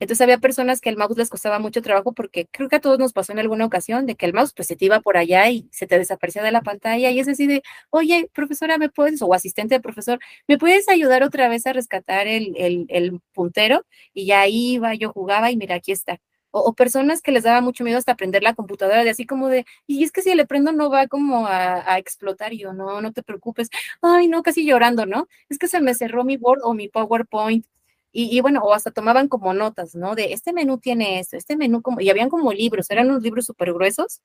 Entonces 0.00 0.22
había 0.22 0.38
personas 0.38 0.80
que 0.80 0.88
el 0.90 0.96
mouse 0.96 1.16
les 1.16 1.28
costaba 1.30 1.58
mucho 1.58 1.82
trabajo 1.82 2.12
porque 2.12 2.46
creo 2.50 2.68
que 2.68 2.76
a 2.76 2.80
todos 2.80 2.98
nos 2.98 3.12
pasó 3.12 3.32
en 3.32 3.40
alguna 3.40 3.64
ocasión 3.66 4.06
de 4.06 4.14
que 4.14 4.26
el 4.26 4.32
mouse 4.32 4.52
pues 4.54 4.68
se 4.68 4.76
te 4.76 4.84
iba 4.84 5.00
por 5.00 5.16
allá 5.16 5.48
y 5.50 5.68
se 5.72 5.86
te 5.86 5.98
desaparecía 5.98 6.42
de 6.42 6.52
la 6.52 6.62
pantalla 6.62 7.10
y 7.10 7.18
es 7.18 7.28
así 7.28 7.46
de, 7.46 7.62
oye, 7.90 8.30
profesora, 8.32 8.78
¿me 8.78 8.88
puedes, 8.90 9.20
o 9.22 9.34
asistente 9.34 9.74
de 9.76 9.80
profesor, 9.80 10.18
¿me 10.46 10.58
puedes 10.58 10.88
ayudar 10.88 11.22
otra 11.22 11.48
vez 11.48 11.66
a 11.66 11.72
rescatar 11.72 12.26
el, 12.28 12.54
el, 12.88 13.20
puntero? 13.32 13.84
Y 14.14 14.26
ya 14.26 14.46
iba, 14.48 14.94
yo 14.94 15.12
jugaba 15.12 15.50
y 15.50 15.56
mira, 15.56 15.76
aquí 15.76 15.92
está. 15.92 16.20
O, 16.50 16.72
personas 16.74 17.20
que 17.20 17.32
les 17.32 17.44
daba 17.44 17.60
mucho 17.60 17.84
miedo 17.84 17.98
hasta 17.98 18.12
aprender 18.12 18.42
la 18.42 18.54
computadora, 18.54 19.04
de 19.04 19.10
así 19.10 19.26
como 19.26 19.48
de, 19.48 19.66
y 19.86 20.04
es 20.04 20.12
que 20.12 20.22
si 20.22 20.34
le 20.34 20.46
prendo 20.46 20.72
no 20.72 20.90
va 20.90 21.06
como 21.06 21.46
a, 21.46 21.92
a, 21.92 21.98
explotar, 21.98 22.52
yo, 22.52 22.72
no, 22.72 23.02
no 23.02 23.12
te 23.12 23.22
preocupes, 23.22 23.68
ay, 24.02 24.28
no, 24.28 24.42
casi 24.42 24.64
llorando, 24.64 25.06
¿no? 25.06 25.28
Es 25.50 25.58
que 25.58 25.68
se 25.68 25.80
me 25.80 25.94
cerró 25.94 26.24
mi 26.24 26.36
Word 26.36 26.60
o 26.64 26.72
mi 26.74 26.88
PowerPoint, 26.88 27.66
y, 28.12 28.36
y, 28.36 28.40
bueno, 28.40 28.60
o 28.62 28.74
hasta 28.74 28.90
tomaban 28.90 29.28
como 29.28 29.54
notas, 29.54 29.94
¿no? 29.94 30.14
De 30.14 30.32
este 30.32 30.52
menú 30.52 30.78
tiene 30.78 31.20
esto, 31.20 31.36
este 31.36 31.56
menú 31.56 31.82
como, 31.82 32.00
y 32.00 32.10
habían 32.10 32.30
como 32.30 32.52
libros, 32.52 32.90
eran 32.90 33.10
unos 33.10 33.22
libros 33.22 33.46
súper 33.46 33.72
gruesos 33.72 34.20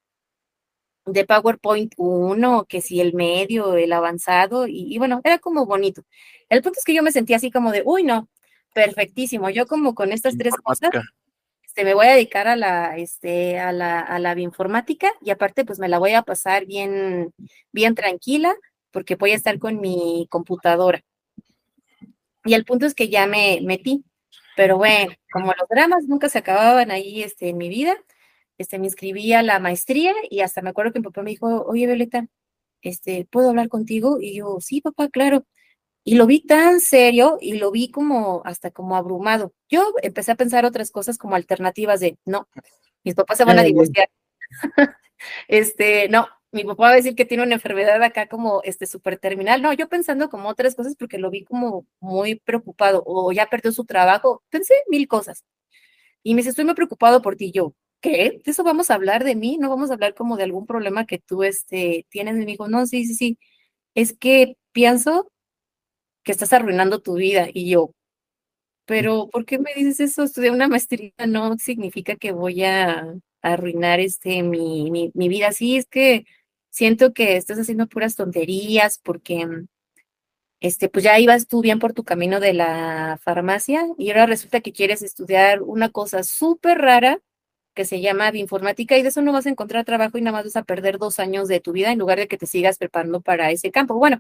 de 1.06 1.26
PowerPoint 1.26 1.94
1, 1.98 2.66
que 2.68 2.82
si 2.82 3.02
el 3.02 3.14
medio, 3.14 3.76
el 3.76 3.92
avanzado, 3.92 4.68
y, 4.68 4.94
y, 4.94 4.98
bueno, 4.98 5.22
era 5.24 5.38
como 5.40 5.66
bonito. 5.66 6.04
El 6.50 6.62
punto 6.62 6.80
es 6.80 6.86
que 6.86 6.94
yo 6.94 7.04
me 7.04 7.12
sentía 7.12 7.38
así 7.38 7.52
como 7.52 7.72
de, 7.72 7.84
uy, 7.86 8.04
no, 8.04 8.30
perfectísimo, 8.74 9.50
yo 9.50 9.68
como 9.68 9.96
con 9.96 10.12
estas 10.12 10.38
tres 10.38 10.56
cosas, 10.64 10.92
este, 11.64 11.86
me 11.86 11.96
voy 11.96 12.08
a 12.08 12.14
dedicar 12.14 12.48
a 12.48 12.56
la, 12.56 12.98
este, 12.98 13.60
a 13.60 13.72
la, 13.72 14.00
a 14.00 14.20
la 14.20 14.36
bioinformática 14.36 15.12
y 15.22 15.32
aparte 15.32 15.66
pues 15.66 15.80
me 15.80 15.90
la 15.90 15.98
voy 16.00 16.14
a 16.14 16.22
pasar 16.22 16.66
bien, 16.68 17.34
bien 17.72 17.96
tranquila 17.96 18.56
porque 18.92 19.16
voy 19.16 19.32
a 19.32 19.36
estar 19.36 19.58
con 19.60 19.82
mi 19.82 20.28
computadora. 20.30 21.04
Y 22.46 22.54
el 22.54 22.66
punto 22.66 22.86
es 22.86 22.94
que 22.94 23.10
ya 23.10 23.28
me 23.28 23.60
metí, 23.64 24.04
pero 24.56 24.78
bueno, 24.78 25.14
como 25.32 25.48
los 25.48 25.68
dramas 25.70 26.06
nunca 26.08 26.30
se 26.30 26.40
acababan 26.40 26.92
ahí 26.92 27.24
este, 27.24 27.50
en 27.50 27.58
mi 27.58 27.70
vida, 27.70 27.96
este, 28.58 28.80
me 28.80 28.86
inscribí 28.86 29.34
a 29.34 29.44
la 29.44 29.60
maestría 29.60 30.14
y 30.30 30.42
hasta 30.42 30.62
me 30.62 30.70
acuerdo 30.70 30.94
que 30.94 31.00
mi 31.00 31.06
papá 31.06 31.24
me 31.24 31.32
dijo, 31.32 31.64
oye, 31.66 31.88
Violeta, 31.88 32.28
este, 32.82 33.26
¿puedo 33.30 33.50
hablar 33.50 33.70
contigo? 33.70 34.20
Y 34.22 34.38
yo, 34.38 34.58
sí, 34.60 34.82
papá, 34.82 35.10
claro. 35.10 35.46
Y 36.04 36.16
lo 36.16 36.28
vi 36.28 36.42
tan 36.46 36.82
serio 36.82 37.38
y 37.42 37.54
lo 37.54 37.72
vi 37.72 37.90
como 37.90 38.42
hasta 38.46 38.72
como 38.72 38.96
abrumado. 38.98 39.54
Yo 39.70 39.94
empecé 40.04 40.34
a 40.34 40.36
pensar 40.36 40.66
otras 40.66 40.92
cosas 40.92 41.18
como 41.18 41.36
alternativas 41.36 42.00
de, 42.02 42.18
no, 42.26 42.48
mis 43.04 43.16
papás 43.16 43.38
se 43.38 43.46
van 43.46 43.60
a 43.60 43.64
divorciar. 43.64 44.10
este, 45.48 46.10
no, 46.10 46.28
mi 46.54 46.64
papá 46.64 46.84
va 46.84 46.92
a 46.92 46.96
decir 46.96 47.16
que 47.16 47.26
tiene 47.26 47.44
una 47.44 47.56
enfermedad 47.56 48.02
acá 48.04 48.28
como 48.28 48.62
este 48.64 48.86
súper 48.88 49.18
terminal. 49.18 49.62
No, 49.62 49.74
yo 49.74 49.90
pensando 49.90 50.30
como 50.30 50.50
otras 50.50 50.76
cosas 50.76 50.96
porque 50.96 51.18
lo 51.18 51.30
vi 51.32 51.44
como 51.44 51.88
muy 52.00 52.36
preocupado 52.36 53.04
o 53.06 53.32
ya 53.32 53.48
perdió 53.48 53.72
su 53.72 53.86
trabajo. 53.86 54.44
Pensé 54.50 54.74
mil 54.90 55.08
cosas. 55.08 55.44
Y 56.24 56.34
me 56.36 56.40
dice, 56.40 56.52
estoy 56.52 56.66
muy 56.66 56.76
preocupado 56.76 57.22
por 57.22 57.36
ti. 57.36 57.52
Yo, 57.52 57.76
¿qué? 58.02 58.42
¿De 58.46 58.52
eso 58.52 58.64
vamos 58.64 58.92
a 58.92 58.96
hablar 58.96 59.24
de 59.24 59.36
mí? 59.36 59.58
¿No 59.60 59.70
vamos 59.70 59.92
a 59.92 59.94
hablar 59.96 60.16
como 60.16 60.38
de 60.38 60.44
algún 60.44 60.66
problema 60.68 61.06
que 61.06 61.20
tú 61.20 61.44
este, 61.44 62.06
tienes? 62.10 62.36
Y 62.36 62.40
me 62.40 62.46
dijo, 62.46 62.68
no, 62.70 62.86
sí, 62.88 63.06
sí, 63.06 63.16
sí. 63.16 63.40
Es 63.96 64.14
que 64.18 64.58
pienso 64.74 65.32
que 66.24 66.32
estás 66.34 66.54
arruinando 66.54 67.02
tu 67.02 67.16
vida. 67.16 67.48
Y 67.54 67.70
yo, 67.70 67.92
pero 68.86 69.30
¿por 69.30 69.46
qué 69.46 69.60
me 69.60 69.74
dices 69.76 70.00
eso? 70.00 70.24
Estudiar 70.24 70.54
una 70.54 70.68
maestría 70.68 71.14
no 71.28 71.58
significa 71.58 72.16
que 72.18 72.32
voy 72.34 72.64
a 72.64 73.16
arruinar 73.42 74.00
este, 74.00 74.44
mi, 74.44 74.92
mi, 74.92 75.12
mi 75.14 75.30
vida. 75.30 75.52
Sí, 75.52 75.78
es 75.78 75.86
que 75.88 76.26
siento 76.74 77.14
que 77.14 77.38
estás 77.38 77.60
haciendo 77.60 77.88
puras 77.88 78.16
tonterías 78.16 78.98
porque 78.98 79.48
este, 80.60 80.90
pues 80.90 81.04
ya 81.04 81.20
ibas 81.20 81.48
tú 81.48 81.62
bien 81.62 81.78
por 81.80 81.94
tu 81.94 82.04
camino 82.04 82.40
de 82.40 82.54
la 82.54 83.20
farmacia 83.22 83.86
y 83.98 84.10
ahora 84.10 84.26
resulta 84.26 84.62
que 84.62 84.74
quieres 84.74 85.04
estudiar 85.04 85.62
una 85.62 85.90
cosa 85.90 86.24
súper 86.24 86.80
rara 86.80 87.22
que 87.76 87.86
se 87.86 88.02
llama 88.02 88.32
bioinformática 88.32 88.98
y 88.98 89.04
de 89.04 89.10
eso 89.10 89.22
no 89.22 89.34
vas 89.34 89.46
a 89.46 89.50
encontrar 89.50 89.86
trabajo 89.86 90.18
y 90.18 90.22
nada 90.22 90.38
más 90.38 90.46
vas 90.46 90.56
a 90.56 90.64
perder 90.64 90.98
dos 90.98 91.20
años 91.20 91.48
de 91.48 91.60
tu 91.60 91.74
vida 91.74 91.92
en 91.92 92.00
lugar 92.00 92.18
de 92.18 92.28
que 92.28 92.38
te 92.38 92.48
sigas 92.48 92.78
preparando 92.80 93.22
para 93.22 93.52
ese 93.52 93.72
campo. 93.72 93.96
Bueno, 93.96 94.20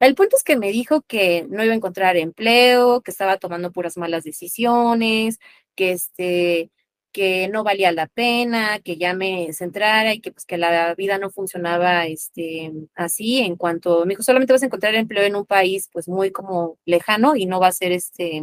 el 0.00 0.14
punto 0.16 0.36
es 0.36 0.44
que 0.44 0.56
me 0.56 0.72
dijo 0.72 1.02
que 1.02 1.46
no 1.50 1.64
iba 1.64 1.72
a 1.72 1.76
encontrar 1.76 2.16
empleo, 2.16 3.02
que 3.02 3.12
estaba 3.12 3.38
tomando 3.38 3.72
puras 3.72 3.96
malas 3.96 4.24
decisiones, 4.24 5.38
que 5.76 5.92
este, 5.92 6.70
que 7.16 7.48
no 7.48 7.64
valía 7.64 7.92
la 7.92 8.08
pena, 8.08 8.78
que 8.80 8.98
ya 8.98 9.14
me 9.14 9.50
centrara 9.54 10.12
y 10.12 10.20
que 10.20 10.32
pues 10.32 10.44
que 10.44 10.58
la 10.58 10.94
vida 10.94 11.16
no 11.16 11.30
funcionaba 11.30 12.04
este 12.06 12.72
así 12.94 13.38
en 13.38 13.56
cuanto 13.56 14.04
me 14.04 14.10
dijo, 14.10 14.22
solamente 14.22 14.52
vas 14.52 14.62
a 14.62 14.66
encontrar 14.66 14.94
empleo 14.94 15.24
en 15.24 15.34
un 15.34 15.46
país 15.46 15.88
pues 15.94 16.08
muy 16.08 16.30
como 16.30 16.76
lejano 16.84 17.34
y 17.34 17.46
no 17.46 17.58
va 17.58 17.68
a 17.68 17.72
ser 17.72 17.92
este 17.92 18.42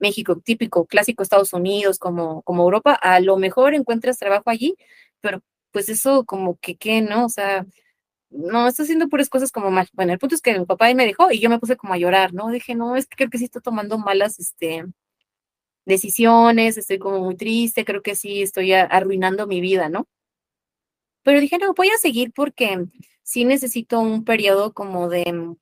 México 0.00 0.36
típico, 0.40 0.86
clásico 0.86 1.22
Estados 1.22 1.52
Unidos 1.52 2.00
como 2.00 2.42
como 2.42 2.64
Europa, 2.64 2.94
a 2.94 3.20
lo 3.20 3.36
mejor 3.36 3.74
encuentras 3.74 4.18
trabajo 4.18 4.50
allí, 4.50 4.74
pero 5.20 5.40
pues 5.70 5.88
eso 5.88 6.24
como 6.24 6.56
que 6.58 6.76
qué, 6.76 7.00
¿no? 7.02 7.26
O 7.26 7.28
sea, 7.28 7.66
no, 8.30 8.66
está 8.68 8.82
haciendo 8.82 9.08
puras 9.08 9.28
cosas 9.30 9.52
como 9.52 9.70
mal. 9.70 9.88
Bueno, 9.92 10.12
el 10.12 10.18
punto 10.18 10.34
es 10.34 10.42
que 10.42 10.58
mi 10.58 10.64
papá 10.66 10.86
ahí 10.86 10.94
me 10.96 11.06
dejó 11.06 11.30
y 11.30 11.40
yo 11.40 11.50
me 11.50 11.60
puse 11.60 11.76
como 11.76 11.94
a 11.94 11.98
llorar, 11.98 12.34
¿no? 12.34 12.48
Dije, 12.50 12.74
no, 12.74 12.96
es 12.96 13.06
que 13.06 13.16
creo 13.16 13.30
que 13.30 13.38
sí 13.38 13.44
estoy 13.44 13.62
tomando 13.62 13.98
malas, 13.98 14.38
este, 14.40 14.86
decisiones, 15.88 16.78
estoy 16.78 16.98
como 16.98 17.20
muy 17.20 17.36
triste, 17.36 17.84
creo 17.84 18.02
que 18.02 18.14
sí 18.14 18.42
estoy 18.42 18.72
arruinando 18.72 19.46
mi 19.48 19.60
vida, 19.60 19.88
¿no? 19.88 20.06
Pero 21.24 21.40
dije, 21.40 21.58
no, 21.58 21.74
voy 21.74 21.88
a 21.88 21.98
seguir 21.98 22.32
porque 22.32 22.86
sí 23.22 23.44
necesito 23.44 24.00
un 24.00 24.24
periodo 24.24 24.72
como 24.72 25.08
de 25.08 25.56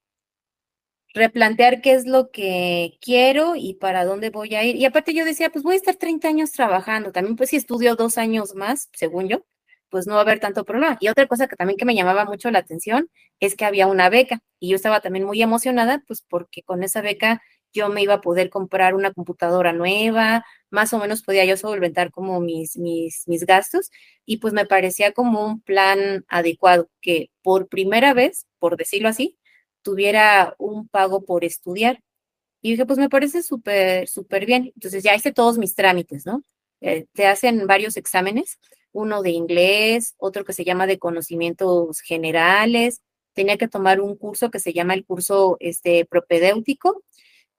replantear 1.14 1.80
qué 1.80 1.94
es 1.94 2.06
lo 2.06 2.30
que 2.30 2.98
quiero 3.00 3.56
y 3.56 3.74
para 3.74 4.04
dónde 4.04 4.30
voy 4.30 4.54
a 4.54 4.64
ir. 4.64 4.76
Y 4.76 4.84
aparte 4.84 5.14
yo 5.14 5.24
decía, 5.24 5.50
pues 5.50 5.64
voy 5.64 5.74
a 5.74 5.78
estar 5.78 5.96
30 5.96 6.28
años 6.28 6.52
trabajando, 6.52 7.10
también 7.12 7.36
pues 7.36 7.50
si 7.50 7.56
estudio 7.56 7.96
dos 7.96 8.18
años 8.18 8.54
más, 8.54 8.90
según 8.92 9.28
yo, 9.28 9.44
pues 9.88 10.06
no 10.06 10.14
va 10.14 10.20
a 10.20 10.22
haber 10.22 10.40
tanto 10.40 10.64
problema. 10.64 10.98
Y 11.00 11.08
otra 11.08 11.26
cosa 11.26 11.48
que 11.48 11.56
también 11.56 11.78
que 11.78 11.86
me 11.86 11.94
llamaba 11.94 12.24
mucho 12.26 12.50
la 12.50 12.58
atención 12.58 13.08
es 13.40 13.56
que 13.56 13.64
había 13.64 13.86
una 13.86 14.10
beca 14.10 14.40
y 14.60 14.68
yo 14.70 14.76
estaba 14.76 15.00
también 15.00 15.24
muy 15.24 15.40
emocionada, 15.42 16.02
pues 16.06 16.22
porque 16.22 16.62
con 16.62 16.82
esa 16.82 17.00
beca 17.00 17.42
yo 17.72 17.88
me 17.88 18.02
iba 18.02 18.14
a 18.14 18.20
poder 18.20 18.50
comprar 18.50 18.94
una 18.94 19.12
computadora 19.12 19.72
nueva, 19.72 20.44
más 20.70 20.92
o 20.92 20.98
menos 20.98 21.22
podía 21.22 21.44
yo 21.44 21.56
solventar 21.56 22.10
como 22.10 22.40
mis, 22.40 22.76
mis, 22.76 23.24
mis 23.26 23.44
gastos 23.44 23.90
y 24.24 24.38
pues 24.38 24.52
me 24.54 24.66
parecía 24.66 25.12
como 25.12 25.46
un 25.46 25.60
plan 25.60 26.24
adecuado 26.28 26.88
que 27.00 27.30
por 27.42 27.68
primera 27.68 28.14
vez, 28.14 28.46
por 28.58 28.76
decirlo 28.76 29.08
así, 29.08 29.38
tuviera 29.82 30.54
un 30.58 30.88
pago 30.88 31.24
por 31.24 31.44
estudiar. 31.44 32.02
Y 32.60 32.72
dije, 32.72 32.86
pues 32.86 32.98
me 32.98 33.08
parece 33.08 33.42
súper, 33.44 34.08
súper 34.08 34.44
bien. 34.46 34.72
Entonces 34.74 35.04
ya 35.04 35.14
hice 35.14 35.32
todos 35.32 35.58
mis 35.58 35.76
trámites, 35.76 36.26
¿no? 36.26 36.42
Eh, 36.80 37.06
te 37.12 37.26
hacen 37.26 37.66
varios 37.66 37.96
exámenes, 37.96 38.58
uno 38.92 39.22
de 39.22 39.30
inglés, 39.30 40.14
otro 40.18 40.44
que 40.44 40.52
se 40.52 40.64
llama 40.64 40.86
de 40.88 40.98
conocimientos 40.98 42.00
generales. 42.00 43.00
Tenía 43.34 43.58
que 43.58 43.68
tomar 43.68 44.00
un 44.00 44.16
curso 44.16 44.50
que 44.50 44.58
se 44.58 44.72
llama 44.72 44.94
el 44.94 45.04
curso 45.04 45.56
este, 45.60 46.04
propedéutico, 46.04 47.04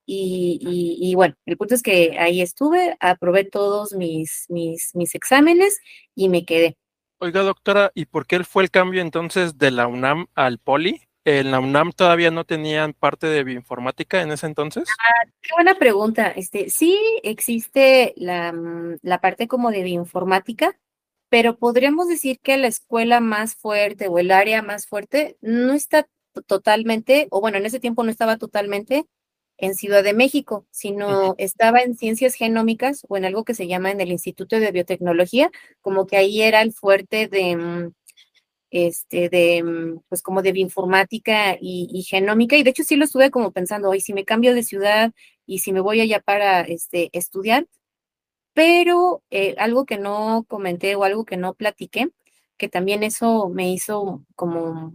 y, 0.10 0.58
y, 0.62 1.10
y, 1.12 1.16
bueno, 1.16 1.36
el 1.46 1.58
punto 1.58 1.76
es 1.76 1.84
que 1.84 2.18
ahí 2.18 2.42
estuve, 2.42 2.96
aprobé 3.02 3.44
todos 3.44 3.92
mis, 3.92 4.46
mis, 4.48 4.92
mis 4.96 5.14
exámenes 5.14 5.82
y 6.16 6.30
me 6.30 6.46
quedé. 6.46 6.78
Oiga, 7.20 7.42
doctora, 7.42 7.92
¿y 7.94 8.06
por 8.06 8.26
qué 8.26 8.42
fue 8.46 8.64
el 8.64 8.72
cambio 8.72 9.02
entonces 9.02 9.58
de 9.58 9.70
la 9.70 9.86
UNAM 9.88 10.28
al 10.34 10.60
Poli? 10.60 11.02
¿En 11.26 11.52
la 11.52 11.60
UNAM 11.60 11.92
todavía 11.92 12.32
no 12.32 12.46
tenían 12.46 12.94
parte 12.94 13.28
de 13.28 13.44
bioinformática 13.44 14.22
en 14.22 14.32
ese 14.32 14.46
entonces? 14.46 14.88
Ah, 14.98 15.30
qué 15.42 15.50
buena 15.56 15.76
pregunta. 15.76 16.28
Este, 16.30 16.70
sí 16.70 16.98
existe 17.24 18.14
la, 18.16 18.56
la 19.02 19.20
parte 19.20 19.50
como 19.50 19.72
de 19.72 19.84
bioinformática, 19.84 20.80
pero 21.28 21.58
podríamos 21.58 22.08
decir 22.08 22.40
que 22.40 22.56
la 22.56 22.68
escuela 22.68 23.20
más 23.20 23.56
fuerte 23.56 24.08
o 24.08 24.20
el 24.20 24.32
área 24.32 24.62
más 24.62 24.88
fuerte 24.88 25.36
no 25.42 25.74
está 25.74 26.08
totalmente, 26.46 27.28
o 27.30 27.42
bueno, 27.42 27.58
en 27.58 27.66
ese 27.66 27.82
tiempo 27.82 28.04
no 28.04 28.10
estaba 28.10 28.38
totalmente 28.38 29.06
en 29.58 29.76
Ciudad 29.76 30.04
de 30.04 30.14
México, 30.14 30.66
sino 30.72 31.36
estaba 31.38 31.82
en 31.82 31.98
ciencias 31.98 32.36
genómicas 32.36 33.06
o 33.10 33.18
en 33.18 33.26
algo 33.26 33.44
que 33.44 33.54
se 33.56 33.68
llama 33.68 33.92
en 33.92 34.02
el 34.02 34.12
Instituto 34.12 34.60
de 34.60 34.72
Biotecnología, 34.72 35.52
como 35.82 36.08
que 36.08 36.18
ahí 36.18 36.42
era 36.42 36.62
el 36.62 36.74
fuerte 36.74 37.28
de, 37.28 37.56
mm, 37.58 37.94
este, 38.72 39.30
de, 39.30 39.64
mm, 39.64 40.02
pues 40.10 40.22
como 40.22 40.42
de 40.42 40.52
bioinformática 40.52 41.56
y, 41.60 41.90
y 41.92 42.04
genómica, 42.04 42.58
y 42.58 42.64
de 42.64 42.72
hecho 42.72 42.84
sí 42.84 42.96
lo 42.98 43.06
estuve 43.06 43.32
como 43.32 43.52
pensando, 43.52 43.90
hoy 43.90 44.02
si 44.02 44.14
me 44.14 44.26
cambio 44.26 44.54
de 44.56 44.64
ciudad 44.64 45.12
y 45.46 45.60
si 45.60 45.74
me 45.74 45.82
voy 45.82 46.02
allá 46.02 46.20
para 46.22 46.62
este, 46.62 47.10
estudiar, 47.14 47.68
pero 48.54 49.24
eh, 49.32 49.56
algo 49.60 49.86
que 49.86 49.98
no 50.00 50.46
comenté 50.48 50.96
o 50.96 51.04
algo 51.04 51.26
que 51.26 51.38
no 51.38 51.54
platiqué, 51.56 52.10
que 52.58 52.70
también 52.70 53.04
eso 53.04 53.50
me 53.50 53.72
hizo 53.72 54.26
como 54.36 54.94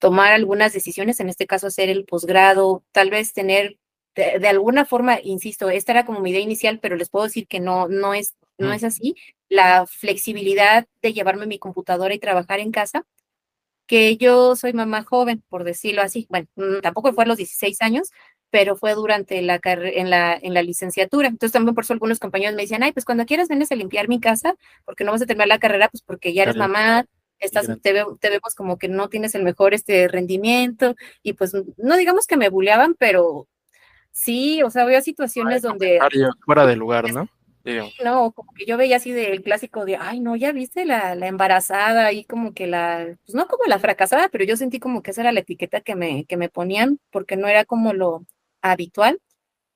tomar 0.00 0.32
algunas 0.32 0.72
decisiones, 0.72 1.20
en 1.20 1.28
este 1.28 1.46
caso 1.46 1.68
hacer 1.68 1.88
el 1.88 2.04
posgrado, 2.04 2.84
tal 2.92 3.10
vez 3.10 3.32
tener 3.32 3.78
de, 4.16 4.48
alguna 4.48 4.86
forma, 4.86 5.18
insisto, 5.22 5.68
esta 5.68 5.92
era 5.92 6.06
como 6.06 6.20
mi 6.20 6.30
idea 6.30 6.40
inicial, 6.40 6.78
pero 6.80 6.96
les 6.96 7.10
puedo 7.10 7.26
decir 7.26 7.46
que 7.46 7.60
no, 7.60 7.86
no 7.86 8.14
es, 8.14 8.34
no 8.56 8.72
es 8.72 8.82
así. 8.82 9.14
La 9.50 9.86
flexibilidad 9.86 10.86
de 11.02 11.12
llevarme 11.12 11.46
mi 11.46 11.58
computadora 11.58 12.14
y 12.14 12.18
trabajar 12.18 12.60
en 12.60 12.72
casa, 12.72 13.04
que 13.86 14.16
yo 14.16 14.56
soy 14.56 14.72
mamá 14.72 15.04
joven, 15.04 15.42
por 15.50 15.64
decirlo 15.64 16.00
así. 16.00 16.26
Bueno, 16.30 16.48
mm, 16.56 16.80
tampoco 16.80 17.12
fue 17.12 17.24
a 17.24 17.26
los 17.26 17.36
16 17.36 17.82
años, 17.82 18.10
pero 18.50 18.74
fue 18.76 18.94
durante 18.94 19.42
la 19.42 19.60
en 19.62 20.08
la, 20.08 20.34
en 20.34 20.54
la 20.54 20.62
licenciatura. 20.62 21.28
Entonces 21.28 21.52
también 21.52 21.74
por 21.74 21.84
eso 21.84 21.92
algunos 21.92 22.18
compañeros 22.18 22.56
me 22.56 22.62
decían, 22.62 22.82
ay, 22.82 22.92
pues 22.92 23.04
cuando 23.04 23.26
quieras 23.26 23.48
vienes 23.48 23.70
a 23.70 23.74
limpiar 23.74 24.08
mi 24.08 24.18
casa, 24.18 24.56
porque 24.86 25.04
no 25.04 25.12
vas 25.12 25.22
a 25.22 25.26
terminar 25.26 25.48
la 25.48 25.58
carrera, 25.58 25.88
pues 25.90 26.02
porque 26.02 26.32
ya 26.32 26.44
eres 26.44 26.56
mamá, 26.56 27.04
estás, 27.38 27.66
te, 27.82 28.04
te, 28.18 28.30
vemos 28.30 28.54
como 28.56 28.78
que 28.78 28.88
no 28.88 29.10
tienes 29.10 29.34
el 29.34 29.42
mejor 29.42 29.74
este 29.74 30.08
rendimiento, 30.08 30.96
y 31.22 31.34
pues 31.34 31.52
no 31.76 31.96
digamos 31.98 32.26
que 32.26 32.38
me 32.38 32.48
buleaban, 32.48 32.94
pero 32.94 33.46
sí, 34.16 34.62
o 34.62 34.70
sea, 34.70 34.82
había 34.82 35.02
situaciones 35.02 35.62
donde... 35.62 35.98
Fuera 36.44 36.66
de 36.66 36.76
lugar, 36.76 37.12
¿no? 37.12 37.28
No, 38.04 38.30
como 38.30 38.52
que 38.54 38.64
yo 38.64 38.76
veía 38.76 38.96
así 38.96 39.10
del 39.10 39.42
clásico 39.42 39.84
de, 39.84 39.96
ay, 39.96 40.20
no, 40.20 40.36
ya 40.36 40.52
viste 40.52 40.84
la, 40.84 41.16
la 41.16 41.26
embarazada 41.26 42.12
y 42.12 42.24
como 42.24 42.54
que 42.54 42.68
la, 42.68 43.16
pues 43.24 43.34
no 43.34 43.48
como 43.48 43.64
la 43.66 43.80
fracasada, 43.80 44.28
pero 44.28 44.44
yo 44.44 44.56
sentí 44.56 44.78
como 44.78 45.02
que 45.02 45.10
esa 45.10 45.22
era 45.22 45.32
la 45.32 45.40
etiqueta 45.40 45.80
que 45.80 45.96
me, 45.96 46.24
que 46.26 46.36
me 46.36 46.48
ponían, 46.48 47.00
porque 47.10 47.36
no 47.36 47.48
era 47.48 47.64
como 47.64 47.92
lo, 47.92 48.24
habitual 48.62 49.20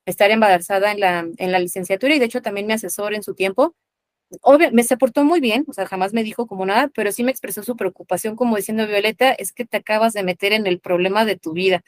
estar 0.06 0.30
embarazada 0.30 0.92
en 0.92 1.00
la, 1.00 1.28
en 1.36 1.52
la 1.52 1.58
licenciatura 1.58 2.14
y 2.14 2.18
de 2.18 2.24
hecho 2.24 2.42
también 2.42 2.66
mi 2.66 2.72
asesor 2.72 3.14
en 3.14 3.22
su 3.22 3.34
tiempo, 3.34 3.74
obvio, 4.42 4.70
me 4.72 4.82
se 4.82 4.96
portó 4.96 5.24
muy 5.24 5.40
bien, 5.40 5.64
o 5.68 5.72
sea, 5.72 5.86
jamás 5.86 6.12
me 6.12 6.24
dijo 6.24 6.46
como 6.46 6.66
nada, 6.66 6.88
pero 6.94 7.12
sí 7.12 7.24
me 7.24 7.30
expresó 7.30 7.62
su 7.62 7.76
preocupación 7.76 8.36
como 8.36 8.56
diciendo, 8.56 8.86
Violeta, 8.86 9.32
es 9.32 9.52
que 9.52 9.64
te 9.64 9.78
acabas 9.78 10.12
de 10.12 10.24
meter 10.24 10.52
en 10.52 10.66
el 10.66 10.80
problema 10.80 11.24
de 11.24 11.36
tu 11.36 11.52
vida. 11.52 11.82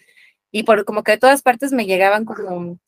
Y 0.52 0.64
por 0.64 0.84
como 0.84 1.02
que 1.02 1.12
de 1.12 1.18
todas 1.18 1.42
partes 1.42 1.72
me 1.72 1.86
llegaban 1.86 2.24
como, 2.24 2.78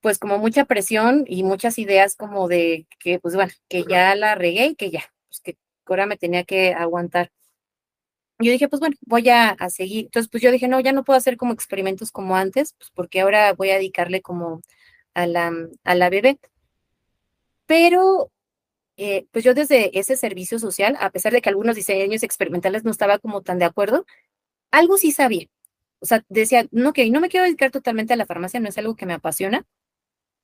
pues 0.00 0.18
como 0.18 0.38
mucha 0.38 0.64
presión 0.66 1.24
y 1.26 1.42
muchas 1.42 1.78
ideas 1.78 2.16
como 2.16 2.48
de 2.48 2.86
que, 3.00 3.18
pues 3.18 3.34
bueno, 3.34 3.52
que 3.68 3.84
ya 3.88 4.14
la 4.14 4.36
regué 4.36 4.66
y 4.66 4.76
que 4.76 4.90
ya, 4.90 5.04
pues 5.28 5.40
que 5.40 5.56
ahora 5.86 6.06
me 6.06 6.16
tenía 6.16 6.44
que 6.44 6.74
aguantar 6.74 7.32
yo 8.38 8.52
dije, 8.52 8.68
pues 8.68 8.80
bueno, 8.80 8.96
voy 9.06 9.28
a, 9.30 9.56
seguir. 9.70 10.06
Entonces, 10.06 10.30
pues 10.30 10.42
yo 10.42 10.50
dije, 10.52 10.68
no, 10.68 10.80
ya 10.80 10.92
no 10.92 11.04
puedo 11.04 11.16
hacer 11.16 11.36
como 11.36 11.52
experimentos 11.52 12.12
como 12.12 12.36
antes, 12.36 12.74
pues 12.74 12.90
porque 12.94 13.20
ahora 13.20 13.52
voy 13.54 13.70
a 13.70 13.76
dedicarle 13.76 14.20
como 14.22 14.60
a 15.14 15.26
la, 15.26 15.52
a 15.84 15.94
la 15.94 16.10
bebé. 16.10 16.38
Pero, 17.66 18.30
eh, 18.96 19.26
pues 19.32 19.44
yo 19.44 19.54
desde 19.54 19.98
ese 19.98 20.16
servicio 20.16 20.58
social, 20.58 20.96
a 21.00 21.10
pesar 21.10 21.32
de 21.32 21.42
que 21.42 21.48
algunos 21.48 21.76
diseños 21.76 22.22
experimentales 22.22 22.84
no 22.84 22.90
estaba 22.90 23.18
como 23.18 23.42
tan 23.42 23.58
de 23.58 23.66
acuerdo, 23.66 24.06
algo 24.70 24.98
sí 24.98 25.12
sabía. 25.12 25.46
O 26.00 26.06
sea, 26.06 26.24
decía, 26.28 26.66
no, 26.70 26.92
que 26.92 27.08
no 27.10 27.20
me 27.20 27.28
quiero 27.28 27.44
dedicar 27.44 27.70
totalmente 27.70 28.12
a 28.12 28.16
la 28.16 28.26
farmacia, 28.26 28.60
no 28.60 28.68
es 28.68 28.78
algo 28.78 28.96
que 28.96 29.06
me 29.06 29.14
apasiona, 29.14 29.66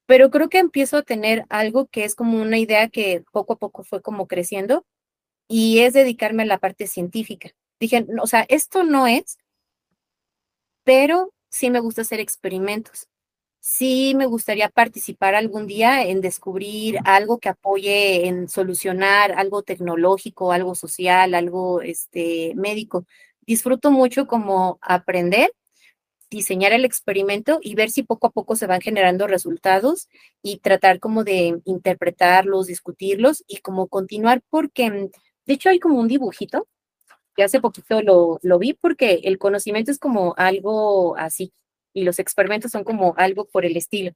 pero 0.07 0.31
creo 0.31 0.49
que 0.49 0.59
empiezo 0.59 0.99
a 0.99 1.03
tener 1.03 1.45
algo 1.49 1.87
que 1.87 2.05
es 2.05 2.15
como 2.15 2.41
una 2.41 2.59
idea 2.59 2.89
que 2.89 3.25
poco 3.33 3.55
a 3.55 3.59
poco 3.59 3.85
fue 3.85 4.03
como 4.03 4.27
creciendo 4.29 4.85
y 5.49 5.81
es 5.81 5.95
dedicarme 5.95 6.45
a 6.45 6.47
la 6.47 6.59
parte 6.59 6.87
científica. 6.87 7.51
Dije, 7.81 8.07
o 8.23 8.27
sea, 8.27 8.47
esto 8.49 8.85
no 8.85 9.07
es, 9.07 9.39
pero 10.85 11.33
sí 11.51 11.71
me 11.71 11.81
gusta 11.81 12.03
hacer 12.03 12.21
experimentos. 12.21 13.09
Sí 13.61 14.15
me 14.17 14.27
gustaría 14.27 14.69
participar 14.71 15.35
algún 15.37 15.67
día 15.69 16.05
en 16.05 16.21
descubrir 16.21 16.99
algo 17.05 17.39
que 17.39 17.49
apoye 17.49 18.27
en 18.27 18.49
solucionar 18.49 19.33
algo 19.33 19.63
tecnológico, 19.63 20.53
algo 20.53 20.75
social, 20.75 21.35
algo 21.35 21.81
este, 21.83 22.55
médico. 22.57 23.07
Disfruto 23.47 23.91
mucho 23.91 24.27
como 24.27 24.79
aprender, 24.81 25.53
diseñar 26.31 26.73
el 26.73 26.85
experimento 26.85 27.59
y 27.61 27.75
ver 27.75 27.91
si 27.91 28.03
poco 28.03 28.29
a 28.29 28.31
poco 28.31 28.57
se 28.57 28.67
van 28.67 28.81
generando 28.81 29.27
resultados 29.27 30.09
y 30.43 30.59
tratar 30.59 30.99
como 30.99 31.25
de 31.25 31.61
interpretarlos, 31.65 32.67
discutirlos 32.67 33.45
y 33.47 33.59
como 33.59 33.89
continuar 33.89 34.43
porque, 34.49 35.11
de 35.47 35.55
hecho, 35.55 35.69
hay 35.69 35.79
como 35.79 36.01
un 36.01 36.09
dibujito 36.09 36.69
que 37.37 37.43
hace 37.43 37.61
poquito 37.61 38.03
lo, 38.03 38.39
lo 38.43 38.59
vi 38.59 38.75
porque 38.75 39.21
el 39.25 39.39
conocimiento 39.39 39.91
es 39.91 39.99
como 39.99 40.35
algo 40.37 41.17
así 41.17 41.53
y 41.93 42.05
los 42.05 42.19
experimentos 42.19 42.71
son 42.71 42.85
como 42.85 43.15
algo 43.17 43.47
por 43.47 43.65
el 43.65 43.77
estilo. 43.77 44.13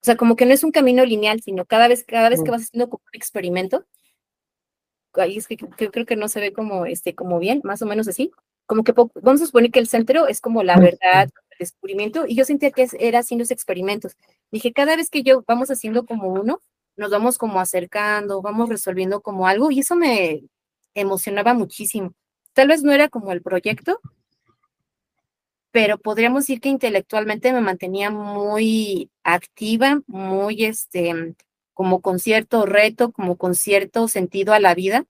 O 0.00 0.04
sea, 0.04 0.16
como 0.16 0.36
que 0.36 0.46
no 0.46 0.54
es 0.54 0.62
un 0.62 0.70
camino 0.70 1.04
lineal, 1.04 1.42
sino 1.42 1.66
cada 1.66 1.88
vez, 1.88 2.04
cada 2.04 2.28
vez 2.28 2.42
que 2.42 2.50
mm. 2.50 2.52
vas 2.52 2.62
haciendo 2.62 2.86
un 2.86 3.00
experimento, 3.12 3.84
ahí 5.14 5.36
es 5.36 5.48
que, 5.48 5.56
creo 5.56 6.06
que 6.06 6.16
no 6.16 6.28
se 6.28 6.40
ve 6.40 6.52
como, 6.52 6.86
este, 6.86 7.14
como 7.14 7.38
bien, 7.38 7.60
más 7.64 7.82
o 7.82 7.86
menos 7.86 8.06
así, 8.08 8.30
como 8.68 8.84
que 8.84 8.92
vamos 8.92 9.40
a 9.40 9.46
suponer 9.46 9.70
que 9.70 9.80
el 9.80 9.88
centro 9.88 10.28
es 10.28 10.42
como 10.42 10.62
la 10.62 10.78
verdad, 10.78 11.30
el 11.50 11.58
descubrimiento, 11.58 12.26
y 12.28 12.36
yo 12.36 12.44
sentía 12.44 12.70
que 12.70 12.86
era 13.00 13.20
haciendo 13.20 13.42
esos 13.42 13.52
experimentos. 13.52 14.14
Dije, 14.52 14.74
cada 14.74 14.94
vez 14.94 15.08
que 15.08 15.22
yo 15.22 15.42
vamos 15.48 15.70
haciendo 15.70 16.04
como 16.04 16.28
uno, 16.28 16.60
nos 16.94 17.10
vamos 17.10 17.38
como 17.38 17.60
acercando, 17.60 18.42
vamos 18.42 18.68
resolviendo 18.68 19.22
como 19.22 19.46
algo, 19.48 19.70
y 19.70 19.80
eso 19.80 19.96
me 19.96 20.44
emocionaba 20.94 21.54
muchísimo. 21.54 22.12
Tal 22.52 22.68
vez 22.68 22.82
no 22.82 22.92
era 22.92 23.08
como 23.08 23.32
el 23.32 23.40
proyecto, 23.40 24.00
pero 25.70 25.96
podríamos 25.96 26.42
decir 26.42 26.60
que 26.60 26.68
intelectualmente 26.68 27.54
me 27.54 27.62
mantenía 27.62 28.10
muy 28.10 29.10
activa, 29.22 30.02
muy 30.06 30.66
este, 30.66 31.36
como 31.72 32.02
con 32.02 32.18
cierto 32.18 32.66
reto, 32.66 33.12
como 33.12 33.38
con 33.38 33.54
cierto 33.54 34.08
sentido 34.08 34.52
a 34.52 34.60
la 34.60 34.74
vida, 34.74 35.06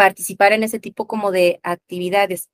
participar 0.00 0.54
en 0.54 0.62
ese 0.62 0.80
tipo 0.80 1.06
como 1.06 1.30
de 1.30 1.60
actividades. 1.62 2.48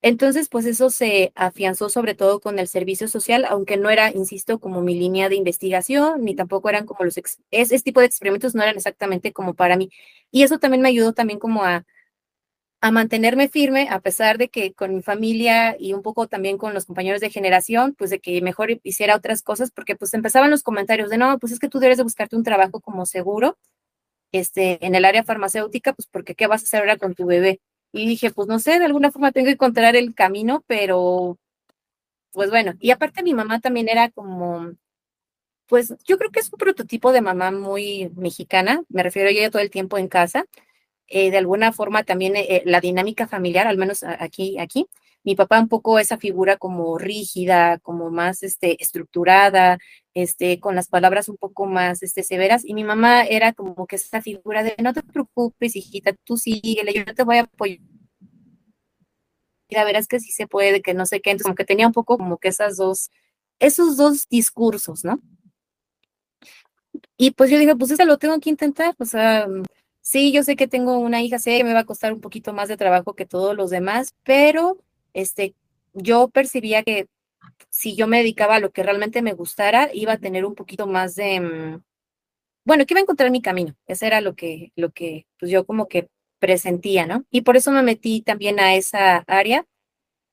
Entonces, 0.00 0.48
pues 0.48 0.64
eso 0.64 0.90
se 0.90 1.32
afianzó 1.34 1.88
sobre 1.88 2.14
todo 2.14 2.40
con 2.40 2.60
el 2.60 2.68
servicio 2.68 3.08
social, 3.08 3.46
aunque 3.48 3.76
no 3.76 3.90
era, 3.90 4.12
insisto, 4.12 4.60
como 4.60 4.80
mi 4.80 4.94
línea 4.94 5.28
de 5.28 5.34
investigación, 5.34 6.24
ni 6.24 6.36
tampoco 6.36 6.68
eran 6.68 6.86
como 6.86 7.04
los, 7.04 7.16
ese 7.50 7.80
tipo 7.80 7.98
de 7.98 8.06
experimentos 8.06 8.54
no 8.54 8.62
eran 8.62 8.76
exactamente 8.76 9.32
como 9.32 9.54
para 9.54 9.76
mí. 9.76 9.90
Y 10.30 10.44
eso 10.44 10.58
también 10.60 10.82
me 10.82 10.88
ayudó 10.90 11.14
también 11.14 11.40
como 11.40 11.64
a, 11.64 11.84
a 12.80 12.90
mantenerme 12.92 13.48
firme, 13.48 13.88
a 13.90 14.00
pesar 14.00 14.38
de 14.38 14.48
que 14.48 14.72
con 14.72 14.94
mi 14.94 15.02
familia 15.02 15.76
y 15.80 15.94
un 15.94 16.02
poco 16.02 16.28
también 16.28 16.58
con 16.58 16.74
los 16.74 16.86
compañeros 16.86 17.20
de 17.20 17.30
generación, 17.30 17.96
pues 17.98 18.10
de 18.10 18.20
que 18.20 18.40
mejor 18.40 18.78
hiciera 18.84 19.16
otras 19.16 19.42
cosas, 19.42 19.72
porque 19.72 19.96
pues 19.96 20.14
empezaban 20.14 20.50
los 20.52 20.62
comentarios 20.62 21.10
de, 21.10 21.18
no, 21.18 21.40
pues 21.40 21.52
es 21.52 21.58
que 21.58 21.68
tú 21.68 21.80
debes 21.80 21.96
de 21.96 22.04
buscarte 22.04 22.36
un 22.36 22.44
trabajo 22.44 22.80
como 22.80 23.04
seguro, 23.04 23.58
este, 24.38 24.84
en 24.84 24.94
el 24.94 25.04
área 25.04 25.24
farmacéutica, 25.24 25.92
pues 25.92 26.08
porque 26.10 26.34
qué 26.34 26.46
vas 26.46 26.62
a 26.62 26.64
hacer 26.64 26.80
ahora 26.80 26.96
con 26.98 27.14
tu 27.14 27.26
bebé. 27.26 27.60
Y 27.92 28.08
dije, 28.08 28.30
pues 28.32 28.48
no 28.48 28.58
sé, 28.58 28.78
de 28.78 28.84
alguna 28.86 29.12
forma 29.12 29.32
tengo 29.32 29.46
que 29.46 29.52
encontrar 29.52 29.96
el 29.96 30.14
camino, 30.14 30.64
pero 30.66 31.38
pues 32.32 32.50
bueno, 32.50 32.74
y 32.80 32.90
aparte 32.90 33.22
mi 33.22 33.34
mamá 33.34 33.60
también 33.60 33.88
era 33.88 34.10
como, 34.10 34.72
pues 35.68 35.94
yo 36.04 36.18
creo 36.18 36.30
que 36.30 36.40
es 36.40 36.52
un 36.52 36.58
prototipo 36.58 37.12
de 37.12 37.20
mamá 37.22 37.52
muy 37.52 38.10
mexicana, 38.16 38.82
me 38.88 39.04
refiero 39.04 39.28
a 39.28 39.32
ella 39.32 39.50
todo 39.50 39.62
el 39.62 39.70
tiempo 39.70 39.98
en 39.98 40.08
casa, 40.08 40.46
eh, 41.08 41.30
de 41.30 41.38
alguna 41.38 41.72
forma 41.72 42.04
también 42.04 42.34
eh, 42.36 42.62
la 42.66 42.80
dinámica 42.80 43.28
familiar, 43.28 43.66
al 43.68 43.78
menos 43.78 44.02
aquí, 44.04 44.58
aquí. 44.58 44.88
Mi 45.24 45.34
papá 45.34 45.58
un 45.60 45.68
poco 45.68 45.98
esa 45.98 46.18
figura 46.18 46.56
como 46.58 46.98
rígida, 46.98 47.78
como 47.80 48.10
más 48.10 48.42
este, 48.42 48.80
estructurada, 48.82 49.78
este, 50.14 50.60
con 50.60 50.74
las 50.74 50.88
palabras 50.88 51.28
un 51.28 51.36
poco 51.38 51.66
más 51.66 52.02
este, 52.02 52.22
severas, 52.22 52.64
y 52.64 52.74
mi 52.74 52.84
mamá 52.84 53.24
era 53.24 53.52
como 53.54 53.86
que 53.86 53.96
esa 53.96 54.22
figura 54.22 54.62
de 54.62 54.76
no 54.82 54.92
te 54.92 55.02
preocupes, 55.02 55.76
hijita, 55.76 56.12
tú 56.24 56.36
síguele, 56.36 56.92
yo 56.92 57.04
te 57.14 57.24
voy 57.24 57.38
a 57.38 57.42
apoyar. 57.42 57.78
Mira, 59.70 59.84
verás 59.84 60.06
que 60.06 60.20
sí 60.20 60.30
se 60.30 60.46
puede, 60.46 60.82
que 60.82 60.94
no 60.94 61.06
sé 61.06 61.20
qué, 61.20 61.30
entonces 61.30 61.46
como 61.46 61.54
que 61.56 61.64
tenía 61.64 61.86
un 61.86 61.92
poco 61.94 62.18
como 62.18 62.38
que 62.38 62.48
esas 62.48 62.76
dos, 62.76 63.10
esos 63.58 63.96
dos 63.96 64.28
discursos, 64.28 65.04
¿no? 65.04 65.20
Y 67.16 67.30
pues 67.32 67.50
yo 67.50 67.58
dije, 67.58 67.74
pues 67.76 67.90
eso 67.90 68.04
lo 68.04 68.18
tengo 68.18 68.38
que 68.40 68.50
intentar, 68.50 68.94
o 68.98 69.04
Sí, 70.00 70.32
yo 70.32 70.42
sé 70.42 70.54
que 70.54 70.68
tengo 70.68 70.98
una 70.98 71.22
hija, 71.22 71.38
sé 71.38 71.56
que 71.56 71.64
me 71.64 71.72
va 71.72 71.80
a 71.80 71.84
costar 71.86 72.12
un 72.12 72.20
poquito 72.20 72.52
más 72.52 72.68
de 72.68 72.76
trabajo 72.76 73.14
que 73.14 73.24
todos 73.24 73.56
los 73.56 73.70
demás, 73.70 74.14
pero 74.22 74.76
este, 75.14 75.54
yo 75.94 76.28
percibía 76.28 76.82
que 76.82 77.08
si 77.70 77.96
yo 77.96 78.06
me 78.06 78.18
dedicaba 78.18 78.56
a 78.56 78.60
lo 78.60 78.70
que 78.72 78.82
realmente 78.82 79.22
me 79.22 79.32
gustara, 79.34 79.90
iba 79.94 80.12
a 80.14 80.18
tener 80.18 80.44
un 80.44 80.54
poquito 80.54 80.86
más 80.86 81.14
de, 81.14 81.40
mm, 81.40 81.82
bueno, 82.64 82.86
que 82.86 82.94
iba 82.94 83.00
a 83.00 83.02
encontrar 83.02 83.30
mi 83.30 83.42
camino. 83.42 83.74
Eso 83.86 84.06
era 84.06 84.20
lo 84.20 84.34
que, 84.34 84.72
lo 84.76 84.90
que 84.92 85.26
pues 85.38 85.50
yo 85.50 85.66
como 85.66 85.88
que 85.88 86.08
presentía, 86.38 87.06
¿no? 87.06 87.24
Y 87.30 87.42
por 87.42 87.56
eso 87.56 87.70
me 87.72 87.82
metí 87.82 88.22
también 88.22 88.60
a 88.60 88.74
esa 88.76 89.18
área, 89.26 89.66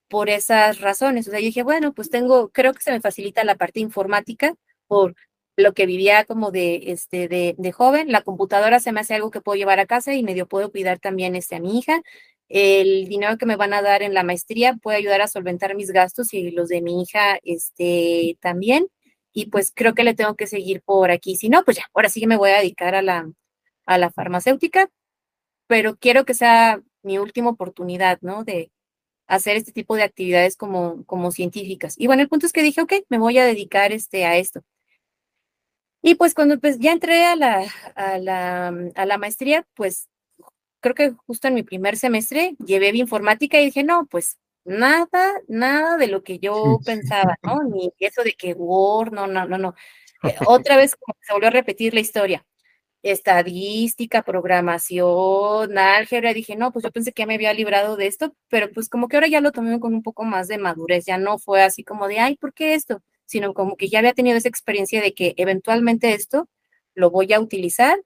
por 0.09 0.29
esas 0.29 0.81
razones. 0.81 1.27
O 1.27 1.31
sea, 1.31 1.39
yo 1.39 1.45
dije, 1.47 1.63
bueno, 1.63 1.93
pues 1.93 2.09
tengo, 2.09 2.49
creo 2.49 2.73
que 2.73 2.81
se 2.81 2.91
me 2.91 3.01
facilita 3.01 3.43
la 3.45 3.55
parte 3.55 3.79
informática 3.79 4.55
por 4.87 5.15
lo 5.57 5.73
que 5.73 5.85
vivía 5.85 6.25
como 6.25 6.51
de, 6.51 6.91
este, 6.91 7.27
de, 7.27 7.55
de, 7.57 7.71
joven. 7.71 8.11
La 8.11 8.21
computadora 8.23 8.79
se 8.79 8.91
me 8.91 9.01
hace 9.01 9.15
algo 9.15 9.31
que 9.31 9.41
puedo 9.41 9.57
llevar 9.57 9.79
a 9.79 9.85
casa 9.85 10.13
y 10.13 10.23
medio 10.23 10.47
puedo 10.47 10.71
cuidar 10.71 10.99
también 10.99 11.35
este, 11.35 11.55
a 11.55 11.59
mi 11.61 11.77
hija. 11.79 12.01
El 12.53 13.07
dinero 13.07 13.37
que 13.37 13.45
me 13.45 13.55
van 13.55 13.73
a 13.73 13.81
dar 13.81 14.03
en 14.03 14.13
la 14.13 14.23
maestría 14.23 14.73
puede 14.75 14.97
ayudar 14.97 15.21
a 15.21 15.27
solventar 15.27 15.73
mis 15.75 15.91
gastos 15.91 16.33
y 16.33 16.51
los 16.51 16.67
de 16.67 16.81
mi 16.81 17.01
hija 17.01 17.39
este, 17.43 18.37
también. 18.41 18.87
Y 19.33 19.47
pues 19.47 19.71
creo 19.73 19.93
que 19.95 20.03
le 20.03 20.15
tengo 20.15 20.35
que 20.35 20.47
seguir 20.47 20.81
por 20.81 21.11
aquí. 21.11 21.37
Si 21.37 21.47
no, 21.49 21.63
pues 21.63 21.77
ya, 21.77 21.85
ahora 21.93 22.09
sí 22.09 22.19
que 22.19 22.27
me 22.27 22.35
voy 22.37 22.51
a 22.51 22.57
dedicar 22.57 22.93
a 22.95 23.01
la, 23.01 23.31
a 23.85 23.97
la 23.97 24.11
farmacéutica, 24.11 24.89
pero 25.67 25.95
quiero 25.97 26.25
que 26.25 26.33
sea 26.33 26.81
mi 27.03 27.17
última 27.19 27.49
oportunidad, 27.51 28.19
¿no? 28.21 28.43
De 28.43 28.71
hacer 29.27 29.55
este 29.57 29.71
tipo 29.71 29.95
de 29.95 30.03
actividades 30.03 30.57
como, 30.57 31.05
como 31.05 31.31
científicas. 31.31 31.95
Y 31.97 32.07
bueno, 32.07 32.21
el 32.21 32.29
punto 32.29 32.45
es 32.47 32.53
que 32.53 32.63
dije, 32.63 32.81
ok, 32.81 32.93
me 33.09 33.17
voy 33.17 33.37
a 33.37 33.45
dedicar 33.45 33.93
este, 33.93 34.25
a 34.25 34.37
esto. 34.37 34.61
Y 36.01 36.15
pues 36.15 36.33
cuando 36.33 36.59
pues, 36.59 36.79
ya 36.79 36.91
entré 36.91 37.25
a 37.25 37.35
la, 37.35 37.63
a 37.95 38.17
la, 38.17 38.73
a 38.95 39.05
la 39.05 39.17
maestría, 39.17 39.65
pues 39.75 40.09
creo 40.81 40.95
que 40.95 41.11
justo 41.25 41.47
en 41.47 41.53
mi 41.53 41.63
primer 41.63 41.97
semestre, 41.97 42.55
llevé 42.65 42.91
bioinformática 42.91 43.59
y 43.61 43.65
dije, 43.65 43.83
no, 43.83 44.05
pues 44.07 44.37
nada, 44.65 45.33
nada 45.47 45.97
de 45.97 46.07
lo 46.07 46.23
que 46.23 46.39
yo 46.39 46.79
pensaba, 46.85 47.37
¿no? 47.43 47.63
Ni 47.63 47.93
eso 47.99 48.23
de 48.23 48.33
que 48.33 48.53
Word, 48.53 49.13
no, 49.13 49.27
no, 49.27 49.47
no, 49.47 49.57
no. 49.57 49.75
Eh, 50.23 50.35
otra 50.47 50.77
vez 50.77 50.95
como 50.95 51.15
se 51.21 51.33
volvió 51.33 51.47
a 51.47 51.51
repetir 51.51 51.93
la 51.93 52.01
historia. 52.01 52.45
Estadística, 53.03 54.21
programación, 54.23 55.77
álgebra, 55.77 56.33
dije, 56.33 56.55
no, 56.55 56.71
pues 56.71 56.83
yo 56.83 56.91
pensé 56.91 57.11
que 57.13 57.23
ya 57.23 57.27
me 57.27 57.35
había 57.35 57.53
librado 57.53 57.97
de 57.97 58.07
esto, 58.07 58.35
pero 58.49 58.71
pues 58.71 58.89
como 58.89 59.07
que 59.07 59.17
ahora 59.17 59.27
ya 59.27 59.41
lo 59.41 59.51
tomé 59.51 59.79
con 59.79 59.93
un 59.95 60.03
poco 60.03 60.23
más 60.23 60.47
de 60.47 60.59
madurez, 60.59 61.05
ya 61.05 61.17
no 61.17 61.39
fue 61.39 61.63
así 61.63 61.83
como 61.83 62.07
de, 62.07 62.19
ay, 62.19 62.35
¿por 62.37 62.53
qué 62.53 62.75
esto? 62.75 63.01
Sino 63.25 63.53
como 63.55 63.75
que 63.75 63.89
ya 63.89 63.99
había 63.99 64.13
tenido 64.13 64.37
esa 64.37 64.49
experiencia 64.49 65.01
de 65.01 65.13
que 65.13 65.33
eventualmente 65.37 66.13
esto 66.13 66.47
lo 66.93 67.09
voy 67.09 67.33
a 67.33 67.39
utilizar 67.39 67.99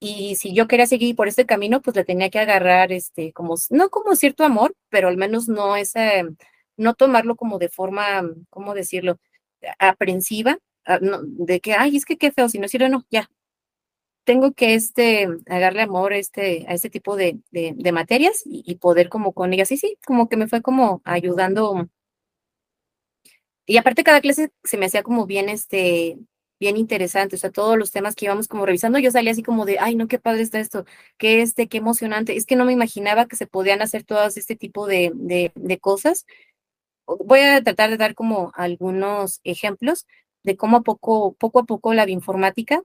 y 0.00 0.36
si 0.36 0.54
yo 0.54 0.68
quería 0.68 0.86
seguir 0.86 1.16
por 1.16 1.28
este 1.28 1.46
camino, 1.46 1.80
pues 1.82 1.96
le 1.96 2.04
tenía 2.04 2.30
que 2.30 2.38
agarrar, 2.38 2.92
este, 2.92 3.32
como, 3.32 3.56
no 3.70 3.90
como 3.90 4.16
cierto 4.16 4.44
amor, 4.44 4.74
pero 4.90 5.08
al 5.08 5.16
menos 5.16 5.48
no 5.48 5.76
ese, 5.76 6.24
no 6.76 6.94
tomarlo 6.94 7.36
como 7.36 7.58
de 7.58 7.68
forma, 7.68 8.22
¿cómo 8.50 8.74
decirlo? 8.74 9.18
aprensiva, 9.78 10.58
de 11.22 11.60
que, 11.60 11.74
ay, 11.74 11.96
es 11.96 12.04
que 12.04 12.16
qué 12.18 12.32
feo, 12.32 12.48
si 12.48 12.58
no 12.58 12.68
sirve, 12.68 12.88
no, 12.88 13.06
ya. 13.10 13.30
Tengo 14.24 14.52
que, 14.52 14.74
este, 14.74 15.28
agarrarle 15.48 15.82
amor 15.82 16.12
a 16.14 16.18
este, 16.18 16.64
a 16.68 16.74
este 16.74 16.90
tipo 16.90 17.16
de, 17.16 17.38
de, 17.50 17.92
materias 17.92 18.42
y, 18.46 18.62
y, 18.66 18.76
poder 18.76 19.08
como 19.10 19.32
con 19.34 19.52
ellas, 19.52 19.68
sí, 19.68 19.76
sí, 19.76 19.98
como 20.06 20.28
que 20.28 20.36
me 20.36 20.48
fue 20.48 20.62
como 20.62 21.02
ayudando. 21.04 21.88
Y 23.66 23.76
aparte 23.78 24.04
cada 24.04 24.20
clase 24.20 24.50
se 24.62 24.76
me 24.76 24.86
hacía 24.86 25.02
como 25.02 25.26
bien, 25.26 25.48
este, 25.48 26.18
bien 26.60 26.76
interesante, 26.76 27.36
o 27.36 27.38
sea, 27.38 27.50
todos 27.50 27.76
los 27.78 27.90
temas 27.90 28.14
que 28.14 28.26
íbamos 28.26 28.48
como 28.48 28.66
revisando, 28.66 28.98
yo 28.98 29.10
salía 29.10 29.32
así 29.32 29.42
como 29.42 29.64
de, 29.66 29.78
ay, 29.80 29.96
no, 29.96 30.08
qué 30.08 30.18
padre 30.18 30.42
está 30.42 30.60
esto, 30.60 30.84
qué 31.18 31.42
este, 31.42 31.68
qué 31.68 31.78
emocionante, 31.78 32.36
es 32.36 32.46
que 32.46 32.56
no 32.56 32.64
me 32.64 32.72
imaginaba 32.72 33.26
que 33.26 33.36
se 33.36 33.46
podían 33.46 33.82
hacer 33.82 34.04
todas 34.04 34.36
este 34.36 34.56
tipo 34.56 34.86
de, 34.86 35.12
de, 35.14 35.78
cosas. 35.80 36.26
Voy 37.06 37.40
a 37.40 37.62
tratar 37.62 37.90
de 37.90 37.96
dar 37.98 38.14
como 38.14 38.52
algunos 38.54 39.40
ejemplos 39.44 40.06
de 40.42 40.56
cómo 40.56 40.78
a 40.78 40.82
poco, 40.82 41.34
poco 41.34 41.60
a 41.60 41.64
poco 41.64 41.94
la 41.94 42.06
bioinformática 42.06 42.82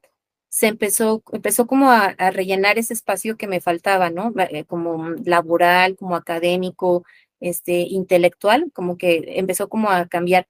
se 0.50 0.68
empezó, 0.68 1.24
empezó 1.32 1.68
como 1.68 1.92
a, 1.92 2.08
a, 2.18 2.32
rellenar 2.32 2.80
ese 2.80 2.94
espacio 2.94 3.38
que 3.38 3.48
me 3.48 3.62
faltaba, 3.62 4.10
¿no? 4.10 4.34
Eh, 4.52 4.66
como 4.66 5.10
laboral, 5.26 5.96
como 5.96 6.16
académico, 6.16 7.06
este, 7.40 7.82
intelectual, 7.82 8.72
como 8.74 8.98
que 8.98 9.24
empezó 9.38 9.70
como 9.70 9.90
a 9.90 10.08
cambiar. 10.08 10.48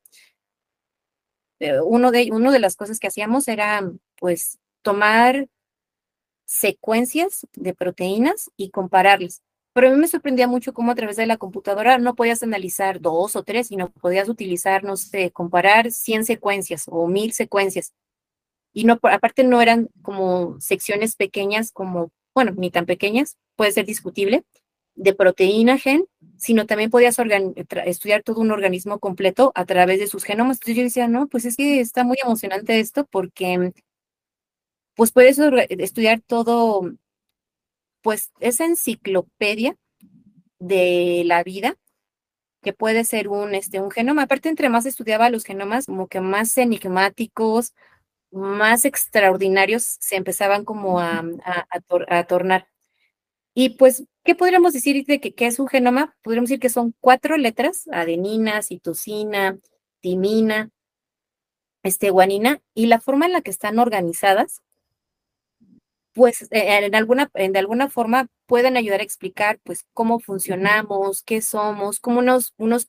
Eh, 1.60 1.80
uno 1.82 2.12
de, 2.12 2.30
uno 2.32 2.52
de 2.52 2.60
las 2.60 2.76
cosas 2.76 3.00
que 3.00 3.08
hacíamos 3.08 3.48
era, 3.48 3.90
pues, 4.18 4.60
tomar 4.82 5.48
secuencias 6.46 7.48
de 7.54 7.74
proteínas 7.76 8.50
y 8.58 8.72
compararlas. 8.72 9.44
Pero 9.74 9.88
a 9.88 9.92
mí 9.92 9.98
me 9.98 10.08
sorprendía 10.08 10.48
mucho 10.48 10.74
cómo 10.74 10.92
a 10.92 10.96
través 10.96 11.16
de 11.18 11.28
la 11.28 11.38
computadora 11.38 12.00
no 12.00 12.16
podías 12.16 12.42
analizar 12.44 13.00
dos 13.02 13.36
o 13.36 13.44
tres, 13.44 13.68
sino 13.68 13.92
podías 13.92 14.28
utilizar, 14.30 14.84
no 14.84 14.98
sé, 14.98 15.32
comparar 15.32 15.92
100 15.92 16.26
secuencias 16.26 16.86
o 16.88 17.08
mil 17.08 17.34
secuencias. 17.34 17.94
Y 18.74 18.86
no, 18.86 19.00
aparte 19.04 19.44
no 19.44 19.62
eran 19.62 19.90
como 20.02 20.60
secciones 20.60 21.16
pequeñas 21.16 21.72
como, 21.72 22.12
bueno, 22.34 22.54
ni 22.58 22.72
tan 22.72 22.86
pequeñas, 22.86 23.38
puede 23.56 23.72
ser 23.72 23.86
discutible, 23.86 24.44
de 24.96 25.14
proteína 25.14 25.78
gen, 25.78 26.06
sino 26.38 26.66
también 26.66 26.90
podías 26.92 27.18
estudiar 27.86 28.24
todo 28.24 28.42
un 28.42 28.52
organismo 28.52 29.00
completo 29.00 29.52
a 29.56 29.66
través 29.66 30.00
de 30.00 30.08
sus 30.08 30.24
genomas. 30.24 30.58
Entonces 30.58 30.76
yo 30.78 30.84
decía, 30.84 31.08
no, 31.08 31.28
pues 31.28 31.46
es 31.46 31.56
que 31.58 31.80
está 31.82 32.04
muy 32.04 32.18
emocionante 32.24 32.80
esto 32.80 33.06
porque 33.06 33.74
pues 34.96 35.12
puedes 35.12 35.40
estudiar 35.70 36.22
todo, 36.22 36.82
pues 38.02 38.32
esa 38.40 38.66
enciclopedia 38.66 39.76
de 40.60 41.24
la 41.26 41.44
vida 41.44 41.78
que 42.62 42.74
puede 42.74 43.06
ser 43.06 43.30
un, 43.30 43.56
este, 43.56 43.82
un 43.82 43.92
genoma. 43.92 44.24
Aparte, 44.24 44.50
entre 44.50 44.70
más 44.70 44.86
estudiaba 44.86 45.30
los 45.30 45.46
genomas, 45.46 45.86
como 45.88 46.08
que 46.08 46.22
más 46.22 46.58
enigmáticos, 46.58 47.74
más 48.32 48.86
extraordinarios 48.86 49.98
se 50.02 50.18
empezaban 50.18 50.66
como 50.66 51.00
a, 51.00 51.24
a, 51.46 51.68
a 52.10 52.24
tornar. 52.26 52.68
Y 53.56 53.72
pues, 53.72 54.04
¿qué 54.30 54.36
podríamos 54.36 54.74
decir 54.74 55.04
de 55.08 55.20
que, 55.20 55.34
es 55.48 55.58
un 55.58 55.68
genoma? 55.68 56.16
Podríamos 56.22 56.50
decir 56.50 56.60
que 56.60 56.70
son 56.70 56.94
cuatro 57.00 57.36
letras, 57.36 57.90
adenina, 57.92 58.62
citosina, 58.62 59.58
timina, 60.02 60.70
este, 61.82 62.12
guanina, 62.12 62.62
y 62.76 62.86
la 62.86 63.00
forma 63.00 63.26
en 63.26 63.32
la 63.32 63.42
que 63.42 63.50
están 63.50 63.80
organizadas, 63.80 64.62
pues 66.14 66.44
eh, 66.52 66.86
en 66.86 66.94
alguna, 66.94 67.32
de 67.34 67.58
alguna 67.58 67.90
forma 67.90 68.28
pueden 68.46 68.78
ayudar 68.78 69.00
a 69.00 69.04
explicar 69.04 69.60
pues 69.64 69.88
cómo 69.96 70.20
funcionamos, 70.20 71.24
qué 71.24 71.42
somos, 71.42 72.00
como 72.00 72.20
unos, 72.20 72.54
unos, 72.58 72.88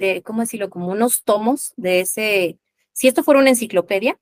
eh, 0.00 0.22
¿cómo 0.22 0.40
decirlo? 0.40 0.68
Como 0.68 0.88
unos 0.88 1.22
tomos 1.22 1.74
de 1.76 2.00
ese, 2.00 2.58
si 2.90 3.06
esto 3.06 3.22
fuera 3.22 3.38
una 3.38 3.50
enciclopedia 3.50 4.18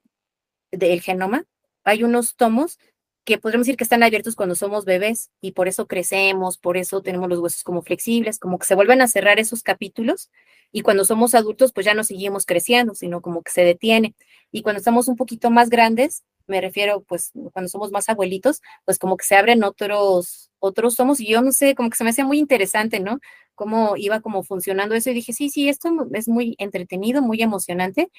del 0.73 1.01
genoma, 1.01 1.47
hay 1.85 2.05
unos 2.05 2.37
tomos 2.37 2.79
que 3.25 3.39
podríamos 3.39 3.67
decir 3.67 3.77
que 3.77 3.85
están 3.85 4.03
abiertos 4.03 4.35
cuando 4.35 4.55
somos 4.55 4.85
bebés 4.85 5.31
y 5.41 5.53
por 5.53 5.69
eso 5.69 5.87
crecemos, 5.87 6.59
por 6.59 6.77
eso 6.77 7.03
tenemos 7.03 7.29
los 7.29 7.39
huesos 7.41 7.63
como 7.63 7.83
flexibles, 7.83 8.39
como 8.39 8.59
que 8.59 8.67
se 8.67 8.75
vuelven 8.75 9.03
a 9.03 9.09
cerrar 9.09 9.39
esos 9.39 9.63
capítulos 9.63 10.31
y 10.73 10.83
cuando 10.83 11.05
somos 11.05 11.35
adultos 11.35 11.73
pues 11.73 11.87
ya 11.87 11.95
no 11.95 12.05
seguimos 12.05 12.47
creciendo, 12.47 12.95
sino 12.95 13.21
como 13.21 13.43
que 13.43 13.53
se 13.53 13.63
detiene. 13.65 14.15
Y 14.53 14.63
cuando 14.63 14.79
estamos 14.79 15.09
un 15.09 15.17
poquito 15.17 15.51
más 15.51 15.69
grandes, 15.71 16.25
me 16.47 16.61
refiero 16.61 17.03
pues 17.03 17.33
cuando 17.53 17.69
somos 17.69 17.91
más 17.93 18.09
abuelitos, 18.09 18.63
pues 18.85 18.99
como 18.99 19.17
que 19.17 19.25
se 19.25 19.37
abren 19.37 19.65
otros 19.65 20.51
otros 20.59 20.95
somos 20.95 21.21
y 21.21 21.29
yo 21.29 21.43
no 21.43 21.53
sé, 21.53 21.75
como 21.75 21.91
que 21.91 21.97
se 21.97 22.05
me 22.05 22.11
hacía 22.11 22.25
muy 22.25 22.39
interesante, 22.39 23.01
¿no? 23.01 23.19
Cómo 23.55 23.97
iba 23.97 24.21
como 24.21 24.43
funcionando 24.43 24.95
eso 24.95 25.11
y 25.11 25.15
dije, 25.15 25.33
sí, 25.33 25.51
sí, 25.51 25.69
esto 25.69 25.91
es 26.13 26.29
muy 26.29 26.55
entretenido, 26.59 27.23
muy 27.23 27.43
emocionante 27.43 28.11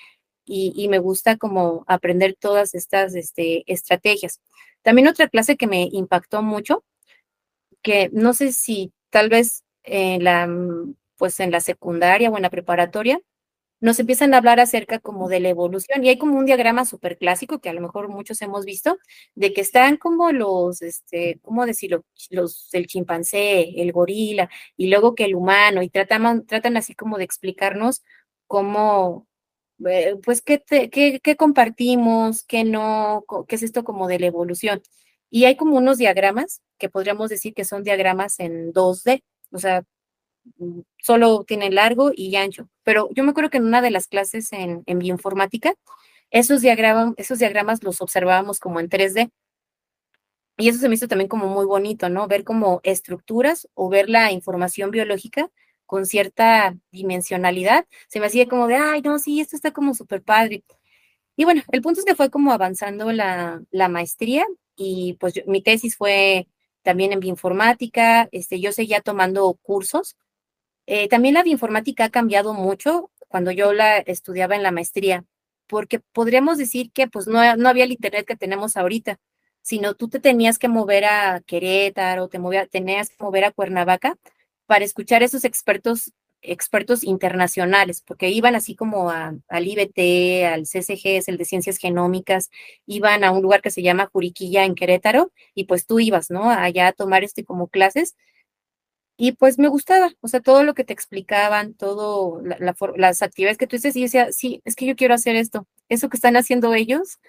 y, 0.51 0.87
me 0.89 0.99
gusta 0.99 1.37
como 1.37 1.85
aprender 1.87 2.35
todas 2.39 2.75
estas 2.75 3.15
este, 3.15 3.63
estrategias. 3.71 4.41
También 4.81 5.07
otra 5.07 5.29
clase 5.29 5.57
que 5.57 5.67
me 5.67 5.87
impactó 5.91 6.41
mucho, 6.43 6.83
que 7.81 8.09
no 8.13 8.33
sé 8.33 8.51
si 8.53 8.93
tal 9.09 9.29
vez 9.29 9.63
en 9.83 10.23
la, 10.23 10.47
mm, 10.47 10.95
pues 11.17 11.39
en 11.39 11.51
la 11.51 11.61
secundaria 11.61 12.29
o 12.29 12.37
en 12.37 12.43
la 12.43 12.49
preparatoria, 12.49 13.21
nos 13.81 13.99
empiezan 13.99 14.33
a 14.33 14.37
hablar 14.37 14.59
acerca 14.59 14.99
como 14.99 15.27
de 15.27 15.39
la 15.39 15.49
evolución 15.49 16.03
y 16.05 16.09
hay 16.09 16.17
como 16.17 16.37
un 16.37 16.45
diagrama 16.45 16.85
súper 16.85 17.17
clásico 17.17 17.59
que 17.59 17.69
a 17.69 17.73
lo 17.73 17.81
mejor 17.81 18.09
muchos 18.09 18.41
hemos 18.43 18.65
visto, 18.65 18.97
de 19.35 19.53
que 19.53 19.61
están 19.61 19.97
como 19.97 20.31
los, 20.31 20.81
este, 20.83 21.39
¿cómo 21.41 21.65
decirlo? 21.65 22.05
Los, 22.29 22.73
el 22.73 22.87
chimpancé, 22.87 23.81
el 23.81 23.91
gorila 23.91 24.49
y 24.77 24.87
luego 24.89 25.15
que 25.15 25.25
el 25.25 25.35
humano 25.35 25.81
y 25.81 25.89
tratan, 25.89 26.45
tratan 26.45 26.77
así 26.77 26.93
como 26.95 27.17
de 27.17 27.23
explicarnos 27.25 28.03
cómo, 28.47 29.27
eh, 29.89 30.15
pues, 30.23 30.41
¿qué, 30.41 31.35
compartimos? 31.37 32.43
¿Qué 32.43 32.63
no? 32.63 33.23
¿Qué 33.47 33.55
es 33.55 33.63
esto 33.63 33.83
como 33.83 34.07
de 34.07 34.19
la 34.19 34.27
evolución? 34.27 34.81
Y 35.29 35.45
hay 35.45 35.55
como 35.55 35.77
unos 35.77 35.97
diagramas 35.97 36.61
que 36.77 36.89
podríamos 36.89 37.29
decir 37.29 37.53
que 37.53 37.65
son 37.65 37.83
diagramas 37.83 38.39
en 38.39 38.73
2D, 38.73 39.23
o 39.51 39.59
sea, 39.59 39.83
mm, 40.57 40.81
solo 40.99 41.43
tienen 41.45 41.75
largo 41.75 42.11
y 42.15 42.35
ancho. 42.35 42.69
Pero 42.83 43.09
yo 43.13 43.23
me 43.23 43.31
acuerdo 43.31 43.49
que 43.49 43.57
en 43.57 43.65
una 43.65 43.81
de 43.81 43.91
las 43.91 44.07
clases 44.07 44.51
en, 44.53 44.83
bioinformática, 44.85 45.73
esos, 46.31 46.61
diagramas, 46.61 47.13
esos 47.17 47.39
diagramas 47.39 47.83
los 47.83 48.01
observábamos 48.01 48.59
como 48.59 48.79
en 48.79 48.89
3D. 48.89 49.31
Y 50.57 50.69
eso 50.69 50.79
se 50.79 50.89
me 50.89 50.95
hizo 50.95 51.07
también 51.07 51.27
como 51.29 51.47
muy 51.47 51.65
bonito, 51.65 52.09
¿no? 52.09 52.27
Ver 52.27 52.43
como 52.43 52.81
estructuras 52.83 53.67
o 53.73 53.89
ver 53.89 54.09
la 54.09 54.31
información 54.31 54.91
biológica 54.91 55.49
con 55.91 56.05
cierta 56.05 56.73
dimensionalidad, 56.93 57.85
se 58.07 58.21
me 58.21 58.27
hacía 58.27 58.47
como 58.47 58.67
de, 58.67 58.75
ay, 58.77 59.01
no, 59.01 59.19
sí, 59.19 59.41
esto 59.41 59.57
está 59.57 59.71
como 59.71 59.93
súper 59.93 60.23
padre. 60.23 60.63
Y 61.35 61.43
bueno, 61.43 61.63
el 61.69 61.81
punto 61.81 61.99
es 61.99 62.05
que 62.05 62.15
fue 62.15 62.29
como 62.29 62.53
avanzando 62.53 63.11
la, 63.11 63.61
la 63.71 63.89
maestría 63.89 64.45
y 64.77 65.17
pues 65.19 65.43
mi 65.47 65.61
tesis 65.61 65.97
fue 65.97 66.47
también 66.81 67.11
en 67.11 67.19
bioinformática, 67.19 68.29
este, 68.31 68.61
yo 68.61 68.71
seguía 68.71 69.01
tomando 69.01 69.53
cursos. 69.61 70.15
Eh, 70.85 71.09
también 71.09 71.33
la 71.33 71.43
bioinformática 71.43 72.05
ha 72.05 72.09
cambiado 72.09 72.53
mucho 72.53 73.11
cuando 73.27 73.51
yo 73.51 73.73
la 73.73 73.97
estudiaba 73.97 74.55
en 74.55 74.63
la 74.63 74.71
maestría, 74.71 75.25
porque 75.67 75.99
podríamos 75.99 76.57
decir 76.57 76.93
que 76.93 77.07
pues 77.07 77.27
no, 77.27 77.57
no 77.57 77.67
había 77.67 77.83
el 77.83 77.91
internet 77.91 78.25
que 78.25 78.37
tenemos 78.37 78.77
ahorita, 78.77 79.19
sino 79.61 79.93
tú 79.95 80.07
te 80.07 80.21
tenías 80.21 80.57
que 80.57 80.69
mover 80.69 81.03
a 81.03 81.41
Querétaro, 81.45 82.29
te 82.29 82.39
movía, 82.39 82.65
tenías 82.65 83.09
que 83.09 83.21
mover 83.21 83.43
a 83.43 83.51
Cuernavaca 83.51 84.17
para 84.71 84.85
escuchar 84.85 85.21
a 85.21 85.25
esos 85.25 85.43
expertos 85.43 86.13
expertos 86.41 87.03
internacionales, 87.03 88.01
porque 88.07 88.29
iban 88.29 88.55
así 88.55 88.73
como 88.73 89.09
a, 89.09 89.35
al 89.49 89.67
IBT, 89.67 90.45
al 90.45 90.63
CCG, 90.63 91.17
es 91.17 91.27
el 91.27 91.37
de 91.37 91.43
Ciencias 91.43 91.77
Genómicas, 91.77 92.49
iban 92.85 93.25
a 93.25 93.31
un 93.31 93.41
lugar 93.41 93.61
que 93.61 93.69
se 93.69 93.81
llama 93.81 94.09
Juriquilla 94.09 94.63
en 94.63 94.75
Querétaro, 94.75 95.33
y 95.53 95.65
pues 95.65 95.85
tú 95.85 95.99
ibas, 95.99 96.31
¿no? 96.31 96.49
Allá 96.49 96.87
a 96.87 96.93
tomar 96.93 97.25
este 97.25 97.43
como 97.43 97.67
clases, 97.67 98.15
y 99.17 99.33
pues 99.33 99.59
me 99.59 99.67
gustaba, 99.67 100.13
o 100.21 100.29
sea, 100.29 100.39
todo 100.39 100.63
lo 100.63 100.73
que 100.73 100.85
te 100.85 100.93
explicaban, 100.93 101.73
todo, 101.73 102.41
las 102.95 103.21
actividades 103.21 103.57
que 103.57 103.67
tú 103.67 103.75
dices, 103.75 103.97
y 103.97 104.03
decía, 104.03 104.31
sí, 104.31 104.61
es 104.63 104.77
que 104.77 104.85
yo 104.85 104.95
quiero 104.95 105.15
hacer 105.15 105.35
esto, 105.35 105.67
eso 105.89 106.07
que 106.07 106.15
están 106.15 106.37
haciendo 106.37 106.73
ellos 106.73 107.19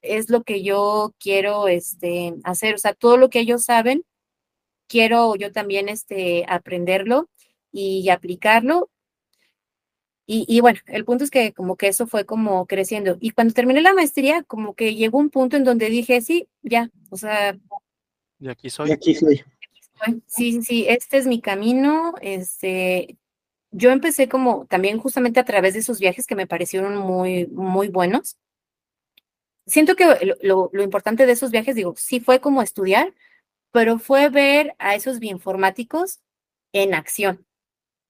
es 0.00 0.30
lo 0.30 0.44
que 0.44 0.62
yo 0.62 1.12
quiero 1.18 1.66
este, 1.66 2.34
hacer, 2.44 2.76
o 2.76 2.78
sea, 2.78 2.94
todo 2.94 3.16
lo 3.16 3.30
que 3.30 3.40
ellos 3.40 3.64
saben, 3.64 4.04
quiero 4.88 5.36
yo 5.36 5.52
también 5.52 5.88
este, 5.88 6.44
aprenderlo 6.48 7.28
y 7.70 8.08
aplicarlo. 8.08 8.90
Y, 10.26 10.44
y, 10.46 10.60
bueno, 10.60 10.80
el 10.86 11.04
punto 11.04 11.24
es 11.24 11.30
que 11.30 11.52
como 11.54 11.76
que 11.76 11.88
eso 11.88 12.06
fue 12.06 12.26
como 12.26 12.66
creciendo. 12.66 13.16
Y 13.20 13.30
cuando 13.30 13.54
terminé 13.54 13.80
la 13.80 13.94
maestría, 13.94 14.42
como 14.42 14.74
que 14.74 14.94
llegó 14.94 15.18
un 15.18 15.30
punto 15.30 15.56
en 15.56 15.64
donde 15.64 15.88
dije, 15.88 16.20
sí, 16.20 16.48
ya, 16.62 16.90
o 17.08 17.16
sea... 17.16 17.56
Y 18.38 18.48
aquí 18.48 18.68
soy. 18.68 18.90
Y 18.90 18.92
aquí 18.92 19.14
soy. 19.14 19.42
Sí, 20.26 20.62
sí, 20.62 20.86
este 20.86 21.16
es 21.16 21.26
mi 21.26 21.40
camino. 21.40 22.14
Este, 22.20 23.16
yo 23.70 23.90
empecé 23.90 24.28
como 24.28 24.66
también 24.66 24.98
justamente 24.98 25.40
a 25.40 25.44
través 25.44 25.74
de 25.74 25.80
esos 25.80 25.98
viajes 25.98 26.26
que 26.26 26.36
me 26.36 26.46
parecieron 26.46 26.96
muy, 26.96 27.46
muy 27.46 27.88
buenos. 27.88 28.36
Siento 29.66 29.96
que 29.96 30.36
lo, 30.42 30.70
lo 30.72 30.82
importante 30.82 31.26
de 31.26 31.32
esos 31.32 31.50
viajes, 31.50 31.74
digo, 31.74 31.94
sí 31.96 32.20
fue 32.20 32.40
como 32.40 32.62
estudiar, 32.62 33.14
pero 33.72 33.98
fue 33.98 34.28
ver 34.30 34.74
a 34.78 34.94
esos 34.94 35.18
bioinformáticos 35.18 36.20
en 36.72 36.94
acción. 36.94 37.46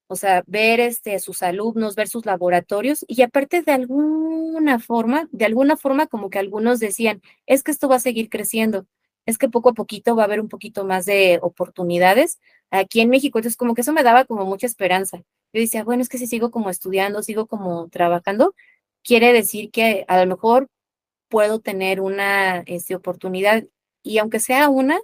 O 0.09 0.17
sea, 0.17 0.43
ver 0.47 0.81
este, 0.81 1.19
sus 1.19 1.43
alumnos, 1.43 1.95
ver 1.95 2.09
sus 2.09 2.25
laboratorios 2.27 3.05
y 3.09 3.23
aparte 3.23 3.63
de 3.63 3.73
alguna 3.73 4.79
forma, 4.79 5.29
de 5.33 5.45
alguna 5.45 5.77
forma 5.77 6.07
como 6.07 6.31
que 6.31 6.39
algunos 6.39 6.81
decían, 6.81 7.23
es 7.47 7.63
que 7.63 7.71
esto 7.73 7.89
va 7.89 7.97
a 7.97 8.01
seguir 8.01 8.31
creciendo, 8.31 8.87
es 9.27 9.37
que 9.39 9.51
poco 9.51 9.71
a 9.71 9.75
poquito 9.75 10.17
va 10.17 10.23
a 10.23 10.27
haber 10.27 10.41
un 10.41 10.49
poquito 10.49 10.85
más 10.87 11.05
de 11.05 11.39
oportunidades 11.43 12.41
aquí 12.71 13.01
en 13.01 13.11
México. 13.11 13.39
Entonces, 13.39 13.57
como 13.59 13.75
que 13.75 13.83
eso 13.83 13.93
me 13.93 14.03
daba 14.03 14.25
como 14.25 14.47
mucha 14.47 14.67
esperanza. 14.67 15.19
Yo 15.53 15.61
decía, 15.61 15.85
bueno, 15.85 16.03
es 16.03 16.09
que 16.09 16.19
si 16.19 16.27
sigo 16.27 16.51
como 16.51 16.71
estudiando, 16.71 17.23
sigo 17.23 17.47
como 17.47 17.89
trabajando, 17.91 18.55
quiere 19.05 19.33
decir 19.35 19.71
que 19.71 20.05
a 20.09 20.19
lo 20.23 20.27
mejor 20.27 20.69
puedo 21.29 21.61
tener 21.61 22.01
una 22.01 22.61
este, 22.61 22.95
oportunidad 22.95 23.65
y 24.03 24.19
aunque 24.19 24.41
sea 24.41 24.69
una, 24.71 24.99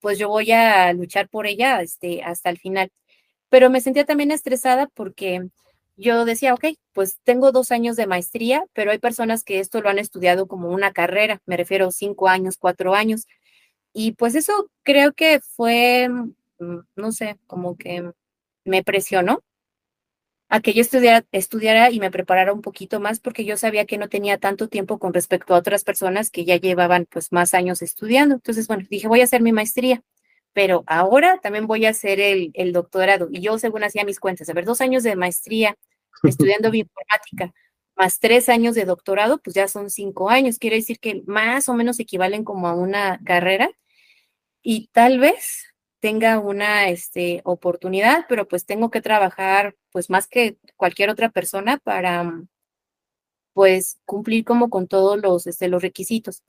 pues 0.00 0.18
yo 0.18 0.28
voy 0.28 0.52
a 0.52 0.92
luchar 0.92 1.28
por 1.28 1.46
ella 1.46 1.80
este, 1.82 2.22
hasta 2.22 2.50
el 2.50 2.58
final. 2.58 2.90
Pero 3.50 3.70
me 3.70 3.80
sentía 3.80 4.04
también 4.06 4.30
estresada 4.32 4.88
porque 4.94 5.48
yo 5.96 6.24
decía, 6.24 6.54
ok, 6.54 6.66
pues 6.92 7.18
tengo 7.24 7.52
dos 7.52 7.70
años 7.72 7.96
de 7.96 8.06
maestría, 8.06 8.64
pero 8.72 8.90
hay 8.92 8.98
personas 8.98 9.44
que 9.44 9.60
esto 9.60 9.80
lo 9.82 9.90
han 9.90 9.98
estudiado 9.98 10.46
como 10.48 10.68
una 10.70 10.92
carrera, 10.92 11.42
me 11.46 11.56
refiero 11.56 11.90
cinco 11.90 12.28
años, 12.28 12.56
cuatro 12.58 12.94
años. 12.94 13.26
Y 13.92 14.12
pues 14.12 14.34
eso 14.34 14.70
creo 14.84 15.12
que 15.12 15.40
fue, 15.40 16.08
mm, 16.58 16.78
no 16.96 17.12
sé, 17.12 17.38
como 17.46 17.76
que 17.76 18.12
me 18.64 18.84
presionó 18.84 19.42
a 20.50 20.60
que 20.60 20.74
yo 20.74 20.82
estudiara, 20.82 21.24
estudiara 21.30 21.90
y 21.92 22.00
me 22.00 22.10
preparara 22.10 22.52
un 22.52 22.60
poquito 22.60 22.98
más 22.98 23.20
porque 23.20 23.44
yo 23.44 23.56
sabía 23.56 23.86
que 23.86 23.98
no 23.98 24.08
tenía 24.08 24.36
tanto 24.36 24.68
tiempo 24.68 24.98
con 24.98 25.14
respecto 25.14 25.54
a 25.54 25.58
otras 25.58 25.84
personas 25.84 26.28
que 26.30 26.44
ya 26.44 26.56
llevaban 26.56 27.06
pues 27.08 27.30
más 27.32 27.54
años 27.54 27.82
estudiando. 27.82 28.34
Entonces, 28.34 28.66
bueno, 28.66 28.84
dije, 28.90 29.06
voy 29.06 29.20
a 29.20 29.24
hacer 29.24 29.42
mi 29.42 29.52
maestría, 29.52 30.02
pero 30.52 30.82
ahora 30.88 31.38
también 31.40 31.68
voy 31.68 31.86
a 31.86 31.90
hacer 31.90 32.18
el, 32.18 32.50
el 32.54 32.72
doctorado. 32.72 33.28
Y 33.30 33.40
yo, 33.40 33.58
según 33.58 33.84
hacía 33.84 34.04
mis 34.04 34.18
cuentas, 34.18 34.48
a 34.48 34.52
ver, 34.52 34.64
dos 34.64 34.80
años 34.80 35.04
de 35.04 35.14
maestría 35.14 35.76
estudiando 36.24 36.72
bioinformática, 36.72 37.54
más 37.96 38.18
tres 38.18 38.48
años 38.48 38.74
de 38.74 38.86
doctorado, 38.86 39.38
pues 39.38 39.54
ya 39.54 39.68
son 39.68 39.88
cinco 39.88 40.30
años. 40.30 40.58
Quiere 40.58 40.76
decir 40.76 40.98
que 40.98 41.22
más 41.26 41.68
o 41.68 41.74
menos 41.74 42.00
equivalen 42.00 42.42
como 42.44 42.66
a 42.66 42.74
una 42.74 43.20
carrera. 43.24 43.70
Y 44.62 44.88
tal 44.88 45.20
vez 45.20 45.72
tenga 46.00 46.38
una 46.38 46.88
este, 46.88 47.42
oportunidad, 47.44 48.26
pero 48.28 48.48
pues 48.48 48.66
tengo 48.66 48.90
que 48.90 49.02
trabajar 49.02 49.76
pues 49.92 50.10
más 50.10 50.26
que 50.26 50.58
cualquier 50.76 51.10
otra 51.10 51.30
persona 51.30 51.78
para 51.78 52.24
mm, 52.24 52.48
pues 53.52 54.00
cumplir 54.04 54.44
como 54.44 54.70
con 54.70 54.88
todos 54.88 55.20
los, 55.20 55.46
este, 55.46 55.68
los 55.68 55.82
requisitos. 55.82 56.42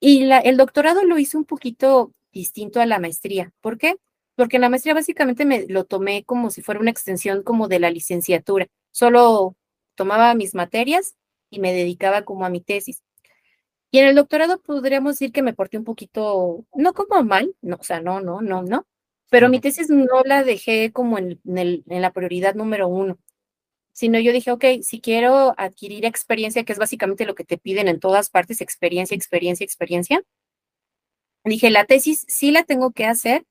Y 0.00 0.24
la, 0.24 0.38
el 0.40 0.56
doctorado 0.56 1.04
lo 1.04 1.18
hice 1.18 1.36
un 1.36 1.44
poquito 1.44 2.12
distinto 2.32 2.80
a 2.80 2.86
la 2.86 2.98
maestría. 2.98 3.52
¿Por 3.60 3.78
qué? 3.78 3.96
Porque 4.34 4.56
en 4.56 4.62
la 4.62 4.68
maestría 4.68 4.94
básicamente 4.94 5.44
me 5.46 5.66
lo 5.68 5.84
tomé 5.84 6.24
como 6.24 6.50
si 6.50 6.62
fuera 6.62 6.80
una 6.80 6.90
extensión 6.90 7.42
como 7.42 7.68
de 7.68 7.80
la 7.80 7.90
licenciatura. 7.90 8.66
Solo 8.90 9.56
tomaba 9.94 10.34
mis 10.34 10.54
materias 10.54 11.16
y 11.50 11.60
me 11.60 11.72
dedicaba 11.72 12.22
como 12.24 12.44
a 12.44 12.50
mi 12.50 12.60
tesis. 12.60 13.02
Y 13.90 13.98
en 13.98 14.06
el 14.08 14.16
doctorado 14.16 14.60
podríamos 14.60 15.14
decir 15.14 15.32
que 15.32 15.42
me 15.42 15.54
porté 15.54 15.78
un 15.78 15.84
poquito, 15.84 16.66
no 16.74 16.92
como 16.92 17.22
mal, 17.24 17.54
no, 17.62 17.76
o 17.80 17.84
sea, 17.84 18.00
no, 18.00 18.20
no, 18.20 18.42
no, 18.42 18.62
no, 18.62 18.86
pero 19.30 19.48
mi 19.48 19.60
tesis 19.60 19.90
no 19.90 20.22
la 20.24 20.44
dejé 20.44 20.92
como 20.92 21.18
en, 21.18 21.40
en, 21.44 22.02
la 22.02 22.12
prioridad 22.12 22.54
número 22.54 22.88
uno, 22.88 23.18
sino 23.92 24.18
yo 24.18 24.32
dije, 24.32 24.50
ok, 24.52 24.64
si 24.82 25.00
quiero 25.00 25.54
adquirir 25.58 26.04
experiencia, 26.04 26.64
que 26.64 26.72
es 26.72 26.78
básicamente 26.78 27.26
lo 27.26 27.34
que 27.34 27.44
te 27.44 27.58
piden 27.58 27.88
en 27.88 28.00
todas 28.00 28.30
partes, 28.30 28.60
experiencia, 28.60 29.14
experiencia, 29.14 29.64
experiencia, 29.64 30.22
dije, 31.44 31.70
la 31.70 31.84
tesis 31.84 32.24
sí 32.28 32.50
la 32.50 32.64
tengo 32.64 32.92
que 32.92 33.06
hacer, 33.06 33.46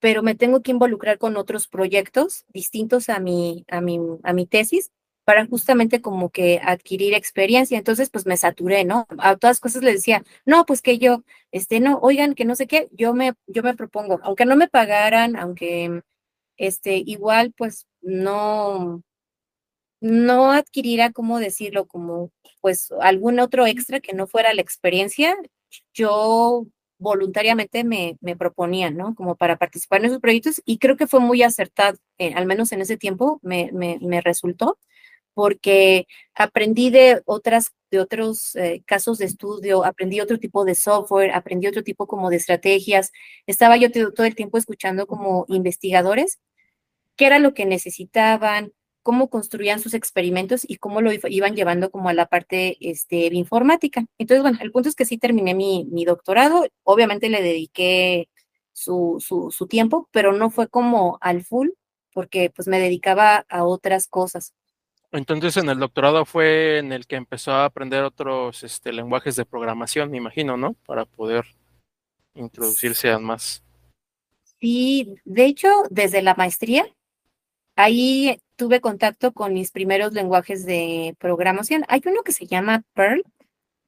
pero 0.00 0.22
me 0.22 0.34
tengo 0.34 0.62
que 0.62 0.70
involucrar 0.70 1.18
con 1.18 1.36
otros 1.36 1.66
proyectos 1.68 2.44
distintos 2.48 3.08
a 3.08 3.18
mi, 3.18 3.64
a 3.68 3.80
mi, 3.80 3.98
a 4.22 4.32
mi 4.32 4.46
tesis 4.46 4.92
para 5.28 5.46
justamente 5.46 6.00
como 6.00 6.30
que 6.30 6.58
adquirir 6.64 7.12
experiencia. 7.12 7.76
Entonces, 7.76 8.08
pues 8.08 8.24
me 8.24 8.38
saturé, 8.38 8.84
¿no? 8.86 9.06
A 9.18 9.36
todas 9.36 9.60
cosas 9.60 9.82
les 9.82 9.96
decía, 9.96 10.24
no, 10.46 10.64
pues 10.64 10.80
que 10.80 10.96
yo, 10.96 11.22
este, 11.52 11.80
no, 11.80 11.98
oigan, 11.98 12.34
que 12.34 12.46
no 12.46 12.54
sé 12.54 12.66
qué, 12.66 12.88
yo 12.92 13.12
me, 13.12 13.34
yo 13.46 13.62
me 13.62 13.76
propongo, 13.76 14.20
aunque 14.22 14.46
no 14.46 14.56
me 14.56 14.68
pagaran, 14.68 15.36
aunque, 15.36 16.00
este, 16.56 17.02
igual, 17.04 17.52
pues 17.54 17.86
no, 18.00 19.02
no 20.00 20.52
adquiriera, 20.52 21.12
¿cómo 21.12 21.40
decirlo? 21.40 21.86
Como, 21.86 22.32
pues, 22.62 22.90
algún 23.02 23.38
otro 23.38 23.66
extra 23.66 24.00
que 24.00 24.14
no 24.14 24.26
fuera 24.26 24.54
la 24.54 24.62
experiencia, 24.62 25.36
yo 25.92 26.66
voluntariamente 26.98 27.84
me, 27.84 28.16
me 28.22 28.34
proponía, 28.34 28.90
¿no? 28.90 29.14
Como 29.14 29.36
para 29.36 29.58
participar 29.58 30.00
en 30.00 30.06
esos 30.06 30.20
proyectos 30.20 30.62
y 30.64 30.78
creo 30.78 30.96
que 30.96 31.06
fue 31.06 31.20
muy 31.20 31.42
acertado, 31.42 31.98
eh, 32.16 32.32
al 32.34 32.46
menos 32.46 32.72
en 32.72 32.80
ese 32.80 32.96
tiempo 32.96 33.40
me, 33.42 33.70
me 33.72 34.22
resultó 34.22 34.78
porque 35.38 36.08
aprendí 36.34 36.90
de 36.90 37.22
otras 37.24 37.70
de 37.92 38.00
otros 38.00 38.56
eh, 38.56 38.82
casos 38.84 39.18
de 39.18 39.26
estudio, 39.26 39.84
aprendí 39.84 40.20
otro 40.20 40.40
tipo 40.40 40.64
de 40.64 40.74
software, 40.74 41.30
aprendí 41.30 41.68
otro 41.68 41.84
tipo 41.84 42.08
como 42.08 42.28
de 42.28 42.38
estrategias. 42.38 43.12
Estaba 43.46 43.76
yo 43.76 43.92
todo 43.92 44.26
el 44.26 44.34
tiempo 44.34 44.58
escuchando 44.58 45.06
como 45.06 45.44
investigadores 45.46 46.40
qué 47.14 47.26
era 47.26 47.38
lo 47.38 47.54
que 47.54 47.66
necesitaban, 47.66 48.72
cómo 49.04 49.30
construían 49.30 49.78
sus 49.78 49.94
experimentos 49.94 50.62
y 50.68 50.78
cómo 50.78 51.02
lo 51.02 51.12
iban 51.12 51.54
llevando 51.54 51.92
como 51.92 52.08
a 52.08 52.14
la 52.14 52.26
parte 52.26 52.76
este, 52.80 53.32
informática. 53.32 54.04
Entonces, 54.18 54.42
bueno, 54.42 54.58
el 54.60 54.72
punto 54.72 54.88
es 54.88 54.96
que 54.96 55.04
sí 55.04 55.18
terminé 55.18 55.54
mi, 55.54 55.86
mi 55.88 56.04
doctorado, 56.04 56.66
obviamente 56.82 57.28
le 57.28 57.42
dediqué 57.42 58.28
su, 58.72 59.22
su, 59.24 59.52
su 59.52 59.68
tiempo, 59.68 60.08
pero 60.10 60.32
no 60.32 60.50
fue 60.50 60.66
como 60.68 61.16
al 61.20 61.44
full, 61.44 61.68
porque 62.12 62.50
pues 62.50 62.66
me 62.66 62.80
dedicaba 62.80 63.46
a 63.48 63.64
otras 63.64 64.08
cosas. 64.08 64.54
Entonces 65.10 65.56
en 65.56 65.70
el 65.70 65.78
doctorado 65.78 66.24
fue 66.24 66.78
en 66.78 66.92
el 66.92 67.06
que 67.06 67.16
empezó 67.16 67.52
a 67.52 67.64
aprender 67.64 68.04
otros 68.04 68.62
este, 68.62 68.92
lenguajes 68.92 69.36
de 69.36 69.46
programación, 69.46 70.10
me 70.10 70.18
imagino, 70.18 70.56
¿no? 70.56 70.74
Para 70.84 71.06
poder 71.06 71.46
introducirse 72.34 73.10
a 73.10 73.18
más. 73.18 73.62
Sí, 74.60 75.14
de 75.24 75.46
hecho, 75.46 75.68
desde 75.90 76.20
la 76.20 76.34
maestría, 76.34 76.86
ahí 77.76 78.38
tuve 78.56 78.80
contacto 78.80 79.32
con 79.32 79.54
mis 79.54 79.70
primeros 79.70 80.12
lenguajes 80.12 80.66
de 80.66 81.16
programación. 81.18 81.84
Hay 81.88 82.02
uno 82.04 82.22
que 82.22 82.32
se 82.32 82.46
llama 82.46 82.82
Perl, 82.92 83.22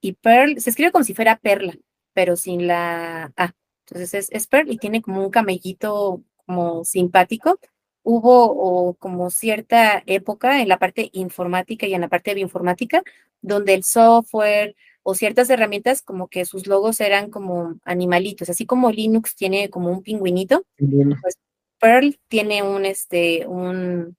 y 0.01 0.14
Perl 0.14 0.60
se 0.60 0.70
escribe 0.70 0.92
como 0.92 1.05
si 1.05 1.14
fuera 1.14 1.38
perla, 1.38 1.74
pero 2.12 2.36
sin 2.36 2.66
la 2.66 3.32
A. 3.36 3.52
Entonces 3.86 4.28
es, 4.30 4.47
Perl 4.47 4.70
y 4.70 4.78
tiene 4.78 5.02
como 5.02 5.24
un 5.24 5.30
camellito 5.30 6.22
como 6.47 6.84
simpático 6.84 7.59
hubo 8.02 8.94
como 8.94 9.31
cierta 9.31 10.02
época 10.06 10.62
en 10.62 10.68
la 10.68 10.78
parte 10.78 11.10
informática 11.12 11.86
y 11.86 11.94
en 11.94 12.01
la 12.01 12.09
parte 12.09 12.31
de 12.31 12.36
bioinformática, 12.36 13.02
donde 13.43 13.74
el 13.74 13.85
software 13.85 14.74
o 15.02 15.14
ciertas 15.14 15.48
herramientas 15.51 16.02
como 16.02 16.28
que 16.28 16.44
sus 16.44 16.66
logos 16.66 17.01
eran 17.01 17.31
como 17.31 17.77
animalitos, 17.85 18.51
así 18.51 18.66
como 18.66 18.90
Linux 18.90 19.35
tiene 19.35 19.70
como 19.70 19.90
un 19.90 20.02
pingüinito, 20.02 20.64
pues 20.77 21.39
Perl 21.78 22.18
tiene 22.28 22.62
un, 22.62 22.85
este, 22.85 23.47
un, 23.47 24.16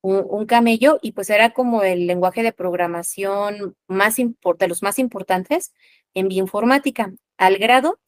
un, 0.00 0.46
camello 0.46 0.98
y 1.02 1.12
pues 1.12 1.30
era 1.30 1.50
como 1.50 1.82
el 1.82 2.06
lenguaje 2.06 2.42
de 2.42 2.52
programación 2.52 3.76
más 3.88 4.16
de 4.16 4.68
los 4.68 4.82
más 4.82 4.98
importantes 4.98 5.72
en 6.14 6.28
bioinformática, 6.28 7.12
al 7.36 7.58
grado 7.58 7.98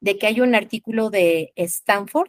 de 0.00 0.18
que 0.18 0.26
hay 0.28 0.40
un 0.40 0.54
artículo 0.54 1.10
de 1.10 1.52
Stanford 1.56 2.28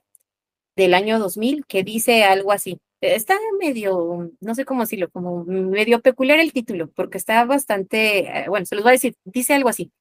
del 0.78 0.94
año 0.94 1.20
2000 1.20 1.66
que 1.66 1.84
dice 1.84 2.24
algo 2.24 2.54
así. 2.54 2.80
Está 3.02 3.36
medio, 3.60 4.32
no 4.40 4.56
sé 4.56 4.64
cómo 4.64 4.82
decirlo, 4.82 5.10
como 5.10 5.44
medio 5.44 6.02
peculiar 6.02 6.40
el 6.40 6.54
título, 6.54 6.90
porque 6.92 7.18
está 7.18 7.44
bastante, 7.46 8.20
eh, 8.44 8.46
bueno, 8.48 8.66
se 8.66 8.76
los 8.76 8.84
voy 8.84 8.92
a 8.92 8.94
decir, 8.94 9.16
dice 9.26 9.54
algo 9.54 9.70
así. 9.70 9.92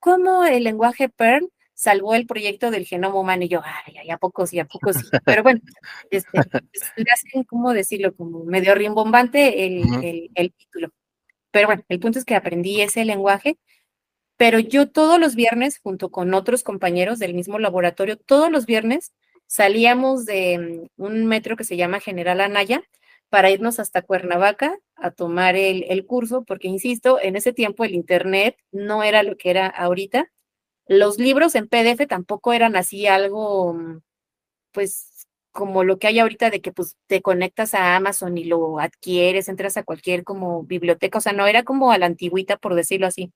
¿Cómo 0.00 0.44
el 0.44 0.64
lenguaje 0.64 1.08
Perl 1.08 1.48
salvó 1.74 2.14
el 2.14 2.26
proyecto 2.26 2.70
del 2.70 2.86
genoma 2.86 3.18
humano? 3.18 3.44
Y 3.44 3.48
yo, 3.48 3.60
ay, 3.64 3.96
ay, 4.00 4.10
a 4.10 4.18
pocos 4.18 4.52
y 4.52 4.60
a 4.60 4.66
pocos 4.66 4.96
Pero 5.24 5.42
bueno, 5.42 5.60
este, 6.10 6.38
hacen, 6.38 7.44
¿cómo 7.44 7.72
decirlo? 7.72 8.14
Como 8.14 8.44
medio 8.44 8.74
rimbombante 8.74 9.66
el, 9.66 9.82
el, 10.04 10.30
el 10.34 10.52
título. 10.52 10.90
Pero 11.50 11.68
bueno, 11.68 11.82
el 11.88 12.00
punto 12.00 12.18
es 12.18 12.24
que 12.24 12.34
aprendí 12.36 12.80
ese 12.80 13.04
lenguaje 13.04 13.58
pero 14.38 14.60
yo 14.60 14.88
todos 14.88 15.18
los 15.18 15.34
viernes, 15.34 15.80
junto 15.80 16.10
con 16.10 16.32
otros 16.32 16.62
compañeros 16.62 17.18
del 17.18 17.34
mismo 17.34 17.58
laboratorio, 17.58 18.16
todos 18.16 18.52
los 18.52 18.66
viernes 18.66 19.12
salíamos 19.48 20.26
de 20.26 20.88
mm, 20.96 21.02
un 21.02 21.26
metro 21.26 21.56
que 21.56 21.64
se 21.64 21.76
llama 21.76 22.00
General 22.00 22.40
Anaya 22.40 22.82
para 23.30 23.50
irnos 23.50 23.80
hasta 23.80 24.02
Cuernavaca 24.02 24.78
a 24.96 25.10
tomar 25.10 25.56
el, 25.56 25.84
el 25.88 26.06
curso, 26.06 26.44
porque 26.44 26.68
insisto, 26.68 27.20
en 27.20 27.36
ese 27.36 27.52
tiempo 27.52 27.84
el 27.84 27.94
Internet 27.94 28.56
no 28.72 29.02
era 29.02 29.22
lo 29.24 29.36
que 29.36 29.50
era 29.50 29.66
ahorita. 29.66 30.30
Los 30.86 31.18
libros 31.18 31.54
en 31.54 31.68
PDF 31.68 32.06
tampoco 32.08 32.52
eran 32.52 32.76
así 32.76 33.06
algo, 33.06 33.74
mm, 33.74 34.00
pues, 34.72 35.28
como 35.52 35.84
lo 35.84 35.98
que 35.98 36.08
hay 36.08 36.18
ahorita 36.20 36.50
de 36.50 36.60
que 36.62 36.72
pues 36.72 36.96
te 37.08 37.22
conectas 37.22 37.74
a 37.74 37.96
Amazon 37.96 38.38
y 38.38 38.44
lo 38.44 38.78
adquieres, 38.80 39.48
entras 39.48 39.76
a 39.76 39.84
cualquier 39.84 40.24
como 40.24 40.62
biblioteca, 40.64 41.18
o 41.18 41.20
sea, 41.20 41.32
no 41.32 41.46
era 41.46 41.64
como 41.64 41.92
a 41.92 41.98
la 41.98 42.06
antigüita, 42.06 42.58
por 42.58 42.74
decirlo 42.74 43.06
así. 43.08 43.32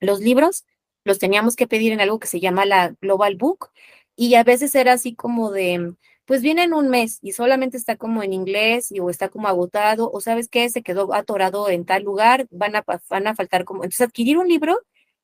Los 0.00 0.20
libros 0.20 0.64
los 1.04 1.18
teníamos 1.18 1.56
que 1.56 1.68
pedir 1.68 1.92
en 1.92 2.00
algo 2.00 2.18
que 2.18 2.28
se 2.28 2.40
llama 2.40 2.66
la 2.66 2.94
Global 3.00 3.36
Book 3.36 3.70
y 4.16 4.34
a 4.34 4.44
veces 4.44 4.74
era 4.74 4.92
así 4.94 5.14
como 5.14 5.50
de, 5.50 5.94
pues 6.24 6.42
viene 6.42 6.64
en 6.64 6.74
un 6.74 6.88
mes 6.88 7.18
y 7.22 7.32
solamente 7.32 7.76
está 7.76 7.96
como 7.96 8.22
en 8.22 8.32
inglés 8.32 8.90
y, 8.92 9.00
o 9.00 9.10
está 9.10 9.28
como 9.28 9.48
agotado 9.48 10.10
o 10.10 10.20
sabes 10.20 10.48
qué, 10.48 10.68
se 10.70 10.82
quedó 10.82 11.12
atorado 11.14 11.68
en 11.68 11.84
tal 11.84 12.02
lugar, 12.04 12.46
van 12.50 12.76
a, 12.76 12.84
van 13.08 13.26
a 13.26 13.34
faltar 13.34 13.64
como, 13.64 13.84
entonces 13.84 14.06
adquirir 14.06 14.38
un 14.38 14.48
libro 14.48 14.80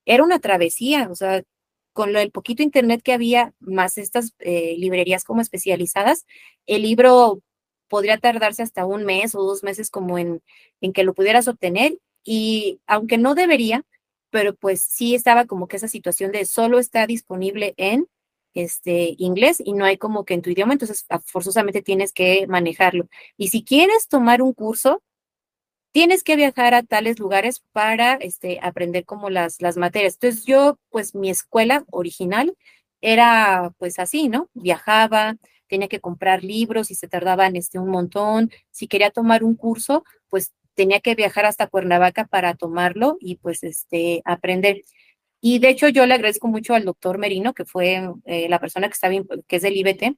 era 0.06 0.24
una 0.24 0.40
travesía, 0.40 1.08
o 1.10 1.14
sea, 1.14 1.42
con 1.92 2.12
lo, 2.12 2.20
el 2.20 2.30
poquito 2.30 2.62
internet 2.62 3.02
que 3.02 3.12
había, 3.12 3.54
más 3.60 3.98
estas 3.98 4.34
eh, 4.40 4.76
librerías 4.78 5.24
como 5.24 5.40
especializadas, 5.42 6.26
el 6.66 6.82
libro 6.82 7.42
podría 7.88 8.18
tardarse 8.18 8.62
hasta 8.62 8.86
un 8.86 9.04
mes 9.04 9.34
o 9.34 9.42
dos 9.42 9.62
meses 9.62 9.90
como 9.90 10.18
en, 10.18 10.42
en 10.80 10.92
que 10.92 11.04
lo 11.04 11.14
pudieras 11.14 11.48
obtener 11.48 11.98
y 12.24 12.80
aunque 12.86 13.18
no 13.18 13.34
debería, 13.34 13.84
pero 14.30 14.54
pues 14.54 14.82
sí 14.82 15.14
estaba 15.14 15.46
como 15.46 15.68
que 15.68 15.76
esa 15.76 15.88
situación 15.88 16.32
de 16.32 16.44
solo 16.44 16.78
está 16.78 17.06
disponible 17.06 17.74
en 17.76 18.06
este 18.54 19.14
inglés 19.18 19.62
y 19.64 19.72
no 19.72 19.84
hay 19.84 19.96
como 19.96 20.24
que 20.24 20.34
en 20.34 20.42
tu 20.42 20.50
idioma, 20.50 20.72
entonces 20.72 21.06
forzosamente 21.24 21.82
tienes 21.82 22.12
que 22.12 22.46
manejarlo. 22.46 23.08
Y 23.36 23.48
si 23.48 23.64
quieres 23.64 24.08
tomar 24.08 24.42
un 24.42 24.52
curso, 24.52 25.02
tienes 25.92 26.22
que 26.22 26.36
viajar 26.36 26.74
a 26.74 26.82
tales 26.82 27.18
lugares 27.18 27.62
para 27.72 28.14
este, 28.14 28.60
aprender 28.62 29.04
como 29.04 29.30
las, 29.30 29.60
las 29.60 29.76
materias. 29.76 30.14
Entonces 30.14 30.44
yo, 30.44 30.78
pues 30.90 31.14
mi 31.14 31.30
escuela 31.30 31.84
original 31.90 32.56
era 33.00 33.72
pues 33.78 33.98
así, 33.98 34.28
¿no? 34.28 34.48
Viajaba, 34.54 35.36
tenía 35.68 35.88
que 35.88 36.00
comprar 36.00 36.44
libros 36.44 36.90
y 36.90 36.94
se 36.94 37.08
tardaban 37.08 37.56
este, 37.56 37.78
un 37.78 37.90
montón. 37.90 38.50
Si 38.70 38.88
quería 38.88 39.10
tomar 39.10 39.44
un 39.44 39.56
curso, 39.56 40.04
pues 40.28 40.52
tenía 40.74 41.00
que 41.00 41.14
viajar 41.14 41.46
hasta 41.46 41.66
Cuernavaca 41.66 42.26
para 42.26 42.54
tomarlo 42.54 43.16
y 43.20 43.36
pues 43.36 43.62
este, 43.62 44.22
aprender. 44.24 44.82
Y 45.40 45.58
de 45.58 45.70
hecho 45.70 45.88
yo 45.88 46.06
le 46.06 46.14
agradezco 46.14 46.48
mucho 46.48 46.74
al 46.74 46.84
doctor 46.84 47.18
Merino, 47.18 47.54
que 47.54 47.64
fue 47.64 48.10
eh, 48.26 48.48
la 48.48 48.58
persona 48.58 48.88
que 48.88 48.94
está 48.94 49.08
bien, 49.08 49.26
que 49.48 49.56
es 49.56 49.62
del 49.62 49.76
IBT, 49.76 50.16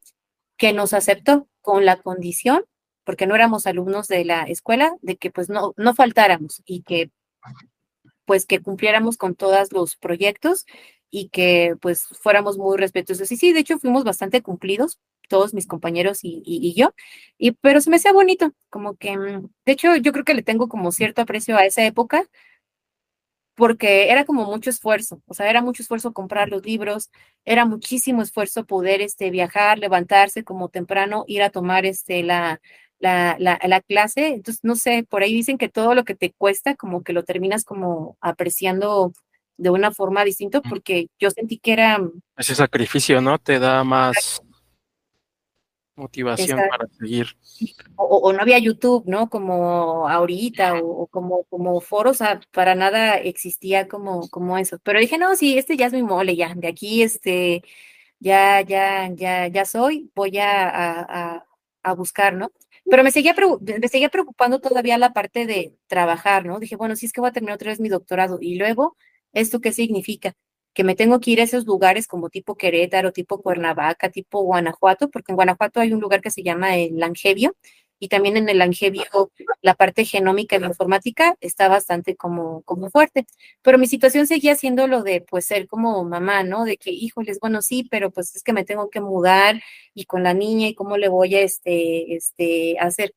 que 0.56 0.72
nos 0.72 0.92
aceptó 0.92 1.48
con 1.60 1.84
la 1.84 2.02
condición, 2.02 2.64
porque 3.04 3.26
no 3.26 3.34
éramos 3.34 3.66
alumnos 3.66 4.08
de 4.08 4.24
la 4.24 4.42
escuela, 4.44 4.96
de 5.02 5.16
que 5.16 5.30
pues 5.30 5.48
no, 5.48 5.74
no 5.76 5.94
faltáramos 5.94 6.62
y 6.64 6.82
que 6.82 7.10
pues 8.24 8.46
que 8.46 8.60
cumpliéramos 8.60 9.16
con 9.16 9.34
todos 9.34 9.72
los 9.72 9.96
proyectos 9.96 10.66
y 11.10 11.28
que 11.28 11.76
pues 11.80 12.06
fuéramos 12.20 12.56
muy 12.58 12.78
respetuosos. 12.78 13.30
Y 13.30 13.36
sí, 13.36 13.52
de 13.52 13.60
hecho 13.60 13.78
fuimos 13.78 14.04
bastante 14.04 14.42
cumplidos, 14.42 14.98
todos 15.28 15.54
mis 15.54 15.66
compañeros 15.66 16.20
y, 16.24 16.42
y, 16.44 16.74
yo, 16.74 16.94
y, 17.38 17.52
pero 17.52 17.80
se 17.80 17.90
me 17.90 17.96
hacía 17.96 18.12
bonito, 18.12 18.52
como 18.70 18.96
que, 18.96 19.16
mm, 19.16 19.48
de 19.66 19.72
hecho 19.72 19.96
yo 19.96 20.12
creo 20.12 20.24
que 20.24 20.34
le 20.34 20.42
tengo 20.42 20.68
como 20.68 20.92
cierto 20.92 21.22
aprecio 21.22 21.56
a 21.56 21.66
esa 21.66 21.84
época, 21.84 22.28
porque 23.54 24.10
era 24.10 24.24
como 24.24 24.44
mucho 24.44 24.70
esfuerzo, 24.70 25.22
o 25.26 25.34
sea, 25.34 25.48
era 25.50 25.62
mucho 25.62 25.82
esfuerzo 25.82 26.12
comprar 26.12 26.48
los 26.48 26.64
libros, 26.64 27.10
era 27.44 27.66
muchísimo 27.66 28.22
esfuerzo 28.22 28.64
poder 28.64 29.02
este, 29.02 29.30
viajar, 29.30 29.78
levantarse 29.78 30.44
como 30.44 30.68
temprano, 30.68 31.24
ir 31.26 31.42
a 31.42 31.50
tomar 31.50 31.84
este, 31.84 32.22
la, 32.22 32.60
la, 32.98 33.36
la, 33.38 33.58
la, 33.62 33.80
clase. 33.80 34.28
Entonces, 34.28 34.60
no 34.62 34.76
sé, 34.76 35.04
por 35.08 35.22
ahí 35.22 35.34
dicen 35.34 35.58
que 35.58 35.68
todo 35.68 35.94
lo 35.94 36.04
que 36.04 36.14
te 36.14 36.32
cuesta, 36.32 36.76
como 36.76 37.02
que 37.02 37.12
lo 37.12 37.24
terminas 37.24 37.64
como 37.64 38.16
apreciando 38.20 39.12
de 39.58 39.70
una 39.70 39.92
forma 39.92 40.24
distinta, 40.24 40.60
porque 40.62 41.08
yo 41.18 41.30
sentí 41.30 41.58
que 41.58 41.72
era... 41.72 42.00
Ese 42.36 42.54
sacrificio, 42.54 43.20
¿no? 43.20 43.38
Te 43.38 43.58
da 43.58 43.84
más 43.84 44.42
motivación 45.96 46.60
para 46.70 46.86
seguir. 46.98 47.36
O, 47.96 48.32
no 48.32 48.40
había 48.40 48.58
YouTube, 48.58 49.04
¿no? 49.06 49.28
Como 49.28 50.08
ahorita, 50.08 50.74
o, 50.82 51.06
como, 51.06 51.44
como 51.44 51.80
foros, 51.80 52.16
o 52.20 52.24
sea, 52.24 52.40
para 52.52 52.74
nada 52.74 53.16
existía 53.16 53.88
como, 53.88 54.28
como 54.28 54.58
eso. 54.58 54.78
Pero 54.82 55.00
dije, 55.00 55.18
no, 55.18 55.36
sí, 55.36 55.58
este 55.58 55.76
ya 55.76 55.86
es 55.86 55.92
mi 55.92 56.02
mole, 56.02 56.36
ya, 56.36 56.54
de 56.54 56.68
aquí, 56.68 57.02
este, 57.02 57.62
ya, 58.18 58.60
ya, 58.62 59.08
ya, 59.14 59.48
ya 59.48 59.64
soy, 59.64 60.10
voy 60.14 60.38
a, 60.38 60.68
a, 61.38 61.46
a 61.82 61.94
buscar, 61.94 62.34
¿no? 62.34 62.52
Pero 62.90 63.04
me 63.04 63.10
seguía, 63.10 63.34
me 63.60 63.88
seguía 63.88 64.08
preocupando 64.08 64.60
todavía 64.60 64.98
la 64.98 65.12
parte 65.12 65.46
de 65.46 65.76
trabajar, 65.86 66.44
¿no? 66.46 66.58
Dije, 66.58 66.76
bueno, 66.76 66.96
si 66.96 67.06
es 67.06 67.12
que 67.12 67.20
voy 67.20 67.30
a 67.30 67.32
terminar 67.32 67.56
otra 67.56 67.70
vez 67.70 67.80
mi 67.80 67.88
doctorado. 67.88 68.38
Y 68.40 68.56
luego, 68.56 68.96
¿esto 69.32 69.60
qué 69.60 69.72
significa? 69.72 70.34
Que 70.74 70.84
me 70.84 70.94
tengo 70.94 71.20
que 71.20 71.32
ir 71.32 71.40
a 71.40 71.44
esos 71.44 71.66
lugares 71.66 72.06
como 72.06 72.30
tipo 72.30 72.56
Querétaro, 72.56 73.12
tipo 73.12 73.42
Cuernavaca, 73.42 74.10
tipo 74.10 74.42
Guanajuato, 74.42 75.10
porque 75.10 75.32
en 75.32 75.36
Guanajuato 75.36 75.80
hay 75.80 75.92
un 75.92 76.00
lugar 76.00 76.20
que 76.22 76.30
se 76.30 76.42
llama 76.42 76.76
el 76.76 76.98
Langevio, 76.98 77.54
y 78.02 78.08
también 78.08 78.36
en 78.36 78.48
el 78.48 78.58
Langevio 78.58 79.30
la 79.60 79.74
parte 79.74 80.04
genómica 80.04 80.56
y 80.56 80.64
informática 80.64 81.36
está 81.40 81.68
bastante 81.68 82.16
como, 82.16 82.62
como 82.62 82.90
fuerte. 82.90 83.26
Pero 83.62 83.78
mi 83.78 83.86
situación 83.86 84.26
seguía 84.26 84.56
siendo 84.56 84.88
lo 84.88 85.04
de 85.04 85.20
pues 85.20 85.46
ser 85.46 85.68
como 85.68 86.02
mamá, 86.02 86.42
¿no? 86.42 86.64
De 86.64 86.78
que, 86.78 86.90
híjoles, 86.90 87.38
bueno, 87.38 87.62
sí, 87.62 87.86
pero 87.88 88.10
pues 88.10 88.34
es 88.34 88.42
que 88.42 88.52
me 88.52 88.64
tengo 88.64 88.90
que 88.90 89.00
mudar 89.00 89.62
y 89.94 90.06
con 90.06 90.24
la 90.24 90.34
niña 90.34 90.66
y 90.66 90.74
cómo 90.74 90.96
le 90.96 91.08
voy 91.08 91.36
a 91.36 91.42
este, 91.42 92.16
este, 92.16 92.76
hacer. 92.80 93.14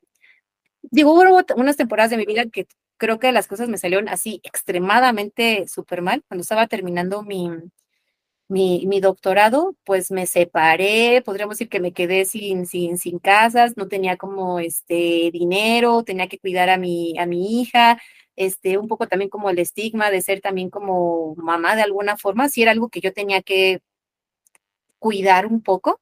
Digo, 0.83 1.13
hubo 1.13 1.43
unas 1.55 1.77
temporadas 1.77 2.11
de 2.11 2.17
mi 2.17 2.25
vida 2.25 2.45
que 2.45 2.67
creo 2.97 3.19
que 3.19 3.31
las 3.31 3.47
cosas 3.47 3.69
me 3.69 3.77
salieron 3.77 4.09
así 4.09 4.41
extremadamente 4.43 5.67
súper 5.67 6.01
mal. 6.01 6.23
Cuando 6.27 6.41
estaba 6.43 6.67
terminando 6.67 7.23
mi, 7.23 7.49
mi, 8.47 8.99
doctorado, 9.01 9.75
pues 9.83 10.11
me 10.11 10.25
separé, 10.27 11.21
podríamos 11.25 11.55
decir 11.55 11.69
que 11.69 11.79
me 11.79 11.93
quedé 11.93 12.25
sin, 12.25 12.65
sin, 12.67 12.97
sin 12.97 13.19
casas, 13.19 13.75
no 13.77 13.87
tenía 13.87 14.17
como 14.17 14.59
este 14.59 15.31
dinero, 15.31 16.03
tenía 16.03 16.27
que 16.27 16.39
cuidar 16.39 16.69
a 16.69 16.77
mi, 16.77 17.17
a 17.17 17.25
mi 17.25 17.61
hija, 17.61 17.99
este, 18.35 18.77
un 18.77 18.87
poco 18.87 19.07
también 19.07 19.29
como 19.29 19.49
el 19.49 19.59
estigma 19.59 20.11
de 20.11 20.21
ser 20.21 20.41
también 20.41 20.69
como 20.69 21.35
mamá 21.35 21.75
de 21.75 21.83
alguna 21.83 22.17
forma, 22.17 22.49
si 22.49 22.61
era 22.61 22.71
algo 22.71 22.89
que 22.89 23.01
yo 23.01 23.13
tenía 23.13 23.41
que 23.41 23.81
cuidar 24.99 25.45
un 25.45 25.61
poco 25.61 26.01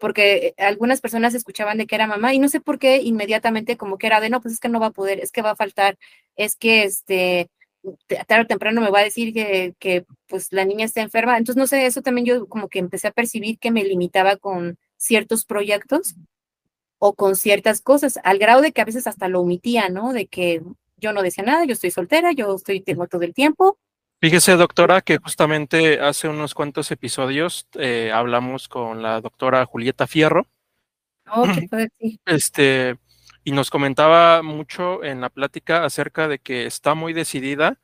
porque 0.00 0.54
algunas 0.58 1.00
personas 1.00 1.34
escuchaban 1.34 1.78
de 1.78 1.86
que 1.86 1.94
era 1.94 2.06
mamá 2.08 2.34
y 2.34 2.40
no 2.40 2.48
sé 2.48 2.60
por 2.60 2.78
qué 2.80 2.96
inmediatamente 3.02 3.76
como 3.76 3.98
que 3.98 4.08
era 4.08 4.20
de 4.20 4.30
no, 4.30 4.40
pues 4.40 4.54
es 4.54 4.60
que 4.60 4.68
no 4.68 4.80
va 4.80 4.86
a 4.86 4.90
poder, 4.92 5.20
es 5.20 5.30
que 5.30 5.42
va 5.42 5.50
a 5.52 5.56
faltar, 5.56 5.98
es 6.36 6.56
que 6.56 6.84
este 6.84 7.50
tarde 8.26 8.42
o 8.44 8.46
temprano 8.46 8.80
me 8.80 8.90
va 8.90 9.00
a 9.00 9.04
decir 9.04 9.32
que, 9.32 9.74
que 9.78 10.04
pues 10.26 10.52
la 10.52 10.64
niña 10.64 10.84
está 10.84 11.00
enferma. 11.00 11.38
Entonces, 11.38 11.58
no 11.58 11.66
sé, 11.66 11.86
eso 11.86 12.02
también 12.02 12.26
yo 12.26 12.46
como 12.48 12.68
que 12.68 12.78
empecé 12.78 13.08
a 13.08 13.12
percibir 13.12 13.58
que 13.58 13.70
me 13.70 13.84
limitaba 13.84 14.36
con 14.36 14.78
ciertos 14.96 15.44
proyectos 15.44 16.14
o 16.98 17.14
con 17.14 17.36
ciertas 17.36 17.80
cosas, 17.80 18.18
al 18.24 18.38
grado 18.38 18.60
de 18.60 18.72
que 18.72 18.82
a 18.82 18.84
veces 18.84 19.06
hasta 19.06 19.28
lo 19.28 19.40
omitía, 19.40 19.88
¿no? 19.88 20.12
De 20.12 20.26
que 20.26 20.62
yo 20.98 21.12
no 21.12 21.22
decía 21.22 21.44
nada, 21.44 21.64
yo 21.64 21.72
estoy 21.72 21.90
soltera, 21.90 22.32
yo 22.32 22.54
estoy, 22.54 22.80
tengo 22.82 23.06
todo 23.08 23.22
el 23.22 23.32
tiempo, 23.32 23.78
Fíjese, 24.22 24.56
doctora, 24.56 25.00
que 25.00 25.16
justamente 25.16 25.98
hace 25.98 26.28
unos 26.28 26.52
cuantos 26.52 26.90
episodios 26.90 27.66
eh, 27.78 28.12
hablamos 28.12 28.68
con 28.68 29.02
la 29.02 29.22
doctora 29.22 29.64
Julieta 29.64 30.06
Fierro. 30.06 30.46
Oh, 31.26 31.46
Este, 32.26 32.98
y 33.44 33.52
nos 33.52 33.70
comentaba 33.70 34.42
mucho 34.42 35.02
en 35.02 35.22
la 35.22 35.30
plática 35.30 35.86
acerca 35.86 36.28
de 36.28 36.38
que 36.38 36.66
está 36.66 36.94
muy 36.94 37.14
decidida 37.14 37.78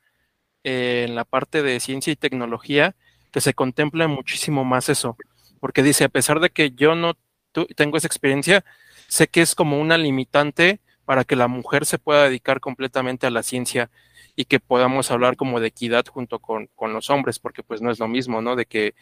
en 0.63 1.15
la 1.15 1.25
parte 1.25 1.63
de 1.63 1.79
ciencia 1.79 2.13
y 2.13 2.15
tecnología, 2.15 2.95
que 3.31 3.41
se 3.41 3.55
contempla 3.55 4.07
muchísimo 4.07 4.63
más 4.63 4.89
eso. 4.89 5.17
Porque 5.59 5.81
dice, 5.81 6.03
a 6.03 6.09
pesar 6.09 6.39
de 6.39 6.51
que 6.51 6.69
yo 6.69 6.93
no 6.93 7.17
tengo 7.75 7.97
esa 7.97 8.05
experiencia, 8.05 8.63
sé 9.07 9.27
que 9.27 9.41
es 9.41 9.55
como 9.55 9.81
una 9.81 9.97
limitante 9.97 10.81
para 11.03 11.23
que 11.23 11.35
la 11.35 11.47
mujer 11.47 11.87
se 11.87 11.97
pueda 11.97 12.25
dedicar 12.25 12.59
completamente 12.59 13.25
a 13.25 13.31
la 13.31 13.41
ciencia 13.41 13.89
y 14.37 14.45
que 14.45 14.59
podamos 14.59 15.09
hablar 15.09 15.35
como 15.35 15.59
de 15.59 15.69
equidad 15.69 16.05
junto 16.05 16.39
con, 16.39 16.69
los 16.79 17.09
hombres, 17.09 17.39
porque 17.39 17.63
pues 17.63 17.81
no 17.81 17.89
es 17.91 17.99
lo 17.99 18.07
mismo, 18.07 18.39
¿no? 18.39 18.55
De 18.55 18.67
que 18.67 18.93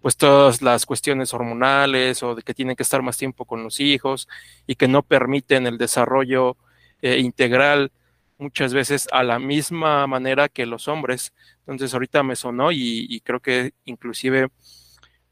pues 0.00 0.16
todas 0.16 0.62
las 0.62 0.86
cuestiones 0.86 1.34
hormonales 1.34 2.22
o 2.22 2.36
de 2.36 2.42
que 2.42 2.54
tienen 2.54 2.76
que 2.76 2.84
estar 2.84 3.02
más 3.02 3.16
tiempo 3.18 3.46
con 3.46 3.64
los 3.64 3.80
hijos 3.80 4.28
y 4.66 4.76
que 4.76 4.86
no 4.86 5.02
permiten 5.02 5.66
el 5.66 5.76
desarrollo 5.76 6.56
eh, 7.02 7.18
integral 7.18 7.90
muchas 8.38 8.72
veces 8.72 9.08
a 9.10 9.24
la 9.24 9.40
misma 9.40 10.06
manera 10.06 10.48
que 10.48 10.66
los 10.66 10.86
hombres. 10.86 11.32
Entonces 11.60 11.92
ahorita 11.92 12.22
me 12.22 12.36
sonó 12.36 12.70
y, 12.70 13.20
creo 13.24 13.40
que 13.40 13.72
inclusive 13.84 14.50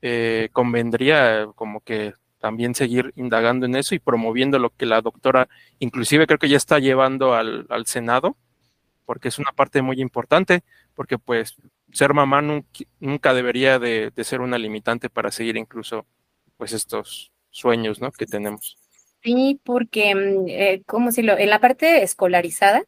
eh, 0.02 0.48
convendría 0.52 1.46
como 1.54 1.80
que 1.80 2.14
también 2.40 2.74
seguir 2.74 3.12
indagando 3.14 3.66
en 3.66 3.76
eso 3.76 3.94
y 3.94 4.00
promoviendo 4.00 4.58
lo 4.58 4.70
que 4.70 4.86
la 4.86 5.00
doctora 5.00 5.48
inclusive 5.78 6.26
creo 6.26 6.40
que 6.40 6.48
ya 6.48 6.56
está 6.56 6.80
llevando 6.80 7.34
al, 7.34 7.66
al 7.70 7.86
Senado 7.86 8.36
porque 9.12 9.28
es 9.28 9.38
una 9.38 9.52
parte 9.52 9.82
muy 9.82 10.00
importante, 10.00 10.62
porque 10.94 11.18
pues 11.18 11.54
ser 11.92 12.14
mamá 12.14 12.40
nunca, 12.40 13.34
debería 13.34 13.78
de, 13.78 14.10
ser 14.24 14.40
una 14.40 14.56
limitante 14.56 15.10
para 15.10 15.30
seguir 15.30 15.58
incluso 15.58 16.06
pues 16.56 16.72
estos 16.72 17.30
sueños, 17.50 18.00
¿no? 18.00 18.10
Que 18.10 18.24
tenemos. 18.24 18.78
Sí, 19.22 19.60
porque, 19.64 20.14
mm, 20.14 20.48
eh, 20.48 20.82
¿cómo 20.86 21.08
decirlo? 21.08 21.36
En 21.36 21.50
la 21.50 21.60
parte 21.60 22.02
escolarizada, 22.02 22.84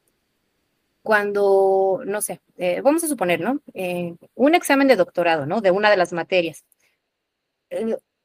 cuando, 1.02 2.01
no 2.06 2.22
sé, 2.22 2.40
eh, 2.56 2.80
vamos 2.80 3.05
a 3.05 3.09
suponer, 3.09 3.42
¿no? 3.42 3.60
Eh, 3.74 4.14
un 4.34 4.55
examen 4.55 4.88
de 4.88 4.96
doctorado, 4.96 5.44
¿no? 5.44 5.60
De 5.60 5.72
una 5.72 5.90
de 5.90 5.98
las 5.98 6.14
materias. 6.14 6.64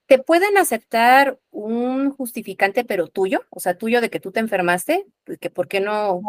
Te 0.09 0.17
pueden 0.17 0.57
aceptar 0.57 1.37
un 1.51 2.09
justificante, 2.09 2.83
pero 2.83 3.09
tuyo, 3.09 3.45
o 3.51 3.59
sea, 3.59 3.77
tuyo 3.77 4.01
de 4.01 4.09
que 4.09 4.19
tú 4.19 4.31
te 4.31 4.39
enfermaste, 4.39 5.05
que 5.39 5.51
por 5.51 5.67
qué 5.67 5.81
no, 5.81 6.19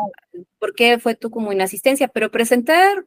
por 0.58 0.74
qué 0.74 0.98
fue 0.98 1.14
tú 1.14 1.30
como 1.30 1.50
inasistencia, 1.50 2.06
pero 2.08 2.30
presentar 2.30 3.06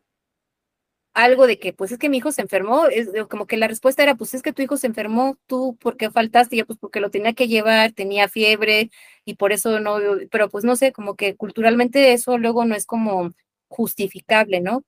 algo 1.15 1.45
de 1.45 1.59
que, 1.59 1.73
pues 1.73 1.91
es 1.91 1.99
que 1.99 2.09
mi 2.09 2.17
hijo 2.17 2.31
se 2.31 2.41
enfermó, 2.41 2.87
es 2.87 3.07
como 3.29 3.45
que 3.45 3.55
la 3.57 3.67
respuesta 3.67 4.01
era, 4.01 4.15
pues 4.15 4.33
es 4.33 4.41
que 4.41 4.51
tu 4.51 4.63
hijo 4.63 4.77
se 4.77 4.87
enfermó, 4.87 5.37
tú, 5.45 5.77
¿por 5.79 5.95
qué 5.95 6.09
faltaste? 6.09 6.55
Y 6.55 6.59
yo, 6.59 6.65
pues 6.65 6.79
porque 6.79 6.99
lo 6.99 7.11
tenía 7.11 7.33
que 7.33 7.47
llevar, 7.47 7.91
tenía 7.91 8.27
fiebre 8.29 8.89
y 9.23 9.35
por 9.35 9.51
eso 9.53 9.79
no, 9.79 9.97
pero 10.31 10.49
pues 10.49 10.63
no 10.65 10.75
sé, 10.75 10.91
como 10.91 11.15
que 11.15 11.35
culturalmente 11.35 12.13
eso 12.13 12.37
luego 12.39 12.65
no 12.65 12.73
es 12.75 12.85
como 12.87 13.29
justificable, 13.67 14.59
¿no? 14.61 14.83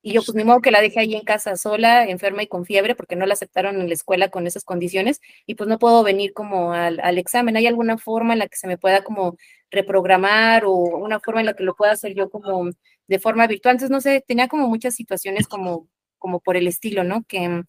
Y 0.00 0.12
yo, 0.12 0.22
pues 0.22 0.34
ni 0.36 0.44
modo 0.44 0.60
que 0.60 0.70
la 0.70 0.80
dejé 0.80 1.00
ahí 1.00 1.14
en 1.14 1.24
casa 1.24 1.56
sola, 1.56 2.04
enferma 2.08 2.42
y 2.42 2.46
con 2.46 2.64
fiebre, 2.64 2.94
porque 2.94 3.16
no 3.16 3.26
la 3.26 3.34
aceptaron 3.34 3.80
en 3.80 3.88
la 3.88 3.94
escuela 3.94 4.28
con 4.30 4.46
esas 4.46 4.64
condiciones, 4.64 5.20
y 5.46 5.54
pues 5.56 5.68
no 5.68 5.78
puedo 5.78 6.02
venir 6.04 6.32
como 6.32 6.72
al, 6.72 7.00
al 7.00 7.18
examen. 7.18 7.56
¿Hay 7.56 7.66
alguna 7.66 7.98
forma 7.98 8.32
en 8.32 8.38
la 8.40 8.48
que 8.48 8.56
se 8.56 8.68
me 8.68 8.78
pueda 8.78 9.02
como 9.02 9.36
reprogramar 9.70 10.64
o 10.64 10.72
una 10.72 11.20
forma 11.20 11.40
en 11.40 11.46
la 11.46 11.54
que 11.54 11.64
lo 11.64 11.74
pueda 11.74 11.92
hacer 11.92 12.14
yo 12.14 12.30
como 12.30 12.70
de 13.08 13.18
forma 13.18 13.46
virtual? 13.46 13.74
Entonces, 13.74 13.90
no 13.90 14.00
sé, 14.00 14.24
tenía 14.26 14.48
como 14.48 14.68
muchas 14.68 14.94
situaciones 14.94 15.48
como, 15.48 15.88
como 16.18 16.40
por 16.40 16.56
el 16.56 16.68
estilo, 16.68 17.02
¿no? 17.04 17.24
Que, 17.24 17.64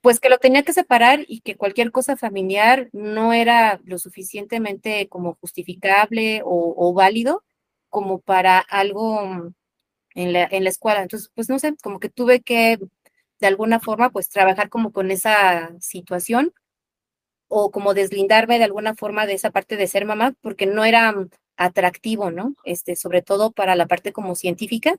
pues 0.00 0.20
que 0.20 0.28
lo 0.30 0.38
tenía 0.38 0.62
que 0.62 0.72
separar 0.72 1.24
y 1.28 1.40
que 1.40 1.56
cualquier 1.56 1.90
cosa 1.90 2.16
familiar 2.16 2.88
no 2.92 3.32
era 3.32 3.80
lo 3.84 3.98
suficientemente 3.98 5.08
como 5.08 5.34
justificable 5.40 6.42
o, 6.44 6.74
o 6.76 6.92
válido 6.94 7.44
como 7.88 8.20
para 8.20 8.58
algo 8.58 9.52
en 10.14 10.32
la, 10.32 10.44
escuela. 10.68 11.02
Entonces, 11.02 11.30
pues 11.34 11.48
no 11.48 11.58
sé, 11.58 11.74
como 11.82 12.00
que 12.00 12.08
tuve 12.08 12.40
que 12.40 12.78
de 13.40 13.46
alguna 13.46 13.80
forma 13.80 14.10
pues 14.10 14.28
trabajar 14.28 14.68
como 14.70 14.92
con 14.92 15.10
esa 15.10 15.72
situación 15.80 16.52
o 17.48 17.70
como 17.70 17.94
deslindarme 17.94 18.58
de 18.58 18.64
alguna 18.64 18.94
forma 18.94 19.26
de 19.26 19.34
esa 19.34 19.50
parte 19.50 19.76
de 19.76 19.86
ser 19.86 20.06
mamá 20.06 20.34
porque 20.40 20.66
no 20.66 20.84
era 20.84 21.14
atractivo, 21.56 22.30
¿no? 22.30 22.54
Este, 22.64 22.96
sobre 22.96 23.22
todo 23.22 23.52
para 23.52 23.76
la 23.76 23.86
parte 23.86 24.12
como 24.12 24.34
científica 24.34 24.96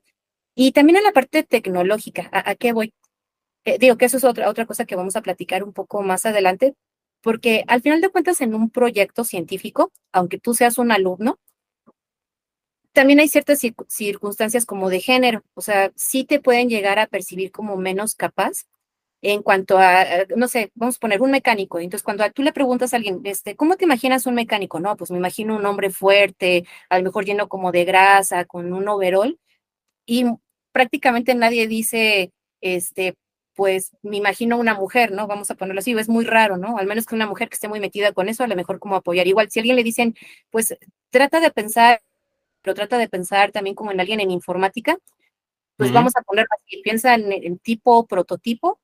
y 0.55 0.71
también 0.71 0.97
en 0.97 1.03
la 1.03 1.11
parte 1.11 1.43
tecnológica. 1.43 2.29
¿A, 2.31 2.55
qué 2.55 2.73
voy? 2.73 2.93
Eh, 3.65 3.77
digo 3.79 3.97
que 3.97 4.05
eso 4.05 4.17
es 4.17 4.23
otra, 4.23 4.49
otra 4.49 4.65
cosa 4.65 4.85
que 4.85 4.95
vamos 4.95 5.15
a 5.15 5.21
platicar 5.21 5.63
un 5.63 5.73
poco 5.73 6.01
más 6.03 6.25
adelante, 6.25 6.75
porque 7.21 7.63
al 7.67 7.81
final 7.81 8.01
de 8.01 8.09
cuentas 8.09 8.41
en 8.41 8.55
un 8.55 8.69
proyecto 8.69 9.23
científico, 9.23 9.91
aunque 10.13 10.39
tú 10.39 10.53
seas 10.53 10.77
un 10.77 10.91
alumno, 10.91 11.39
también 12.95 13.19
hay 13.19 13.27
ciertas 13.27 13.59
circunstancias 13.89 14.65
como 14.65 14.89
de 14.89 15.01
género, 15.01 15.43
o 15.53 15.61
sea, 15.61 15.91
sí 15.95 16.23
te 16.23 16.39
pueden 16.39 16.69
llegar 16.69 16.97
a 16.97 17.07
percibir 17.07 17.51
como 17.51 17.77
menos 17.77 18.15
capaz 18.15 18.65
en 19.21 19.43
cuanto 19.43 19.77
a, 19.79 20.05
no 20.35 20.47
sé, 20.47 20.71
vamos 20.75 20.97
a 20.97 20.99
poner 20.99 21.21
un 21.21 21.31
mecánico. 21.31 21.79
Entonces, 21.79 22.03
cuando 22.03 22.29
tú 22.31 22.43
le 22.43 22.53
preguntas 22.53 22.93
a 22.93 22.97
alguien, 22.97 23.21
este, 23.25 23.55
¿cómo 23.55 23.75
te 23.75 23.85
imaginas 23.85 24.27
un 24.27 24.35
mecánico? 24.35 24.79
No, 24.79 24.95
pues 24.97 25.11
me 25.11 25.17
imagino 25.17 25.55
un 25.57 25.65
hombre 25.65 25.89
fuerte, 25.91 26.65
a 26.89 26.97
lo 26.97 27.03
mejor 27.03 27.25
lleno 27.25 27.49
como 27.49 27.71
de 27.71 27.85
grasa, 27.85 28.45
con 28.45 28.71
un 28.73 28.87
overall, 28.87 29.39
y 30.05 30.25
prácticamente 30.71 31.35
nadie 31.35 31.67
dice, 31.67 32.31
este, 32.61 33.15
pues 33.55 33.91
me 34.03 34.17
imagino 34.17 34.57
una 34.57 34.75
mujer, 34.75 35.11
¿no? 35.11 35.27
Vamos 35.27 35.51
a 35.51 35.55
ponerlo 35.55 35.79
así, 35.79 35.93
es 35.93 36.09
muy 36.09 36.25
raro, 36.25 36.57
¿no? 36.57 36.77
Al 36.77 36.87
menos 36.87 37.05
que 37.05 37.15
una 37.15 37.27
mujer 37.27 37.49
que 37.49 37.55
esté 37.55 37.67
muy 37.67 37.79
metida 37.79 38.13
con 38.13 38.29
eso, 38.29 38.43
a 38.43 38.47
lo 38.47 38.55
mejor 38.55 38.79
como 38.79 38.95
apoyar. 38.95 39.27
Igual, 39.27 39.49
si 39.51 39.59
alguien 39.59 39.75
le 39.77 39.83
dicen, 39.83 40.15
pues 40.51 40.77
trata 41.11 41.39
de 41.39 41.51
pensar 41.51 42.01
pero 42.65 42.73
trata 42.73 42.97
de 42.97 43.07
pensar 43.07 43.51
también 43.51 43.75
como 43.75 43.91
en 43.91 43.99
alguien 43.99 44.19
en 44.19 44.31
informática, 44.31 44.97
pues 45.77 45.91
vamos 45.91 46.13
a 46.15 46.23
poner 46.23 46.47
así, 46.49 46.81
piensa 46.81 47.13
en, 47.13 47.31
el 47.31 47.59
tipo 47.59 48.07
prototipo, 48.07 48.79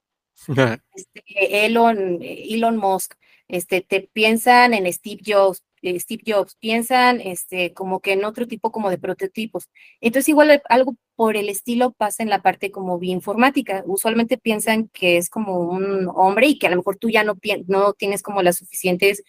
este, 0.93 1.65
Elon, 1.65 2.19
Elon 2.21 2.77
Musk, 2.77 3.15
este, 3.47 3.81
te 3.81 4.07
piensan 4.13 4.75
en 4.75 4.91
Steve 4.93 5.21
Jobs, 5.25 5.63
eh, 5.81 5.99
Steve 5.99 6.21
Jobs, 6.27 6.55
piensan 6.59 7.21
este, 7.21 7.73
como 7.73 8.01
que 8.01 8.13
en 8.13 8.23
otro 8.23 8.47
tipo 8.47 8.71
como 8.71 8.91
de 8.91 8.99
prototipos. 8.99 9.67
Entonces 9.99 10.29
igual 10.29 10.61
algo 10.69 10.95
por 11.15 11.35
el 11.35 11.49
estilo 11.49 11.91
pasa 11.91 12.21
en 12.21 12.29
la 12.29 12.43
parte 12.43 12.69
como 12.69 12.99
bioinformática. 12.99 13.83
Usualmente 13.87 14.37
piensan 14.37 14.89
que 14.89 15.17
es 15.17 15.27
como 15.27 15.57
un 15.57 16.07
hombre 16.13 16.47
y 16.47 16.59
que 16.59 16.67
a 16.67 16.69
lo 16.69 16.77
mejor 16.77 16.97
tú 16.97 17.09
ya 17.09 17.23
no, 17.23 17.35
no 17.65 17.93
tienes 17.93 18.21
como 18.21 18.43
las 18.43 18.57
suficientes 18.57 19.23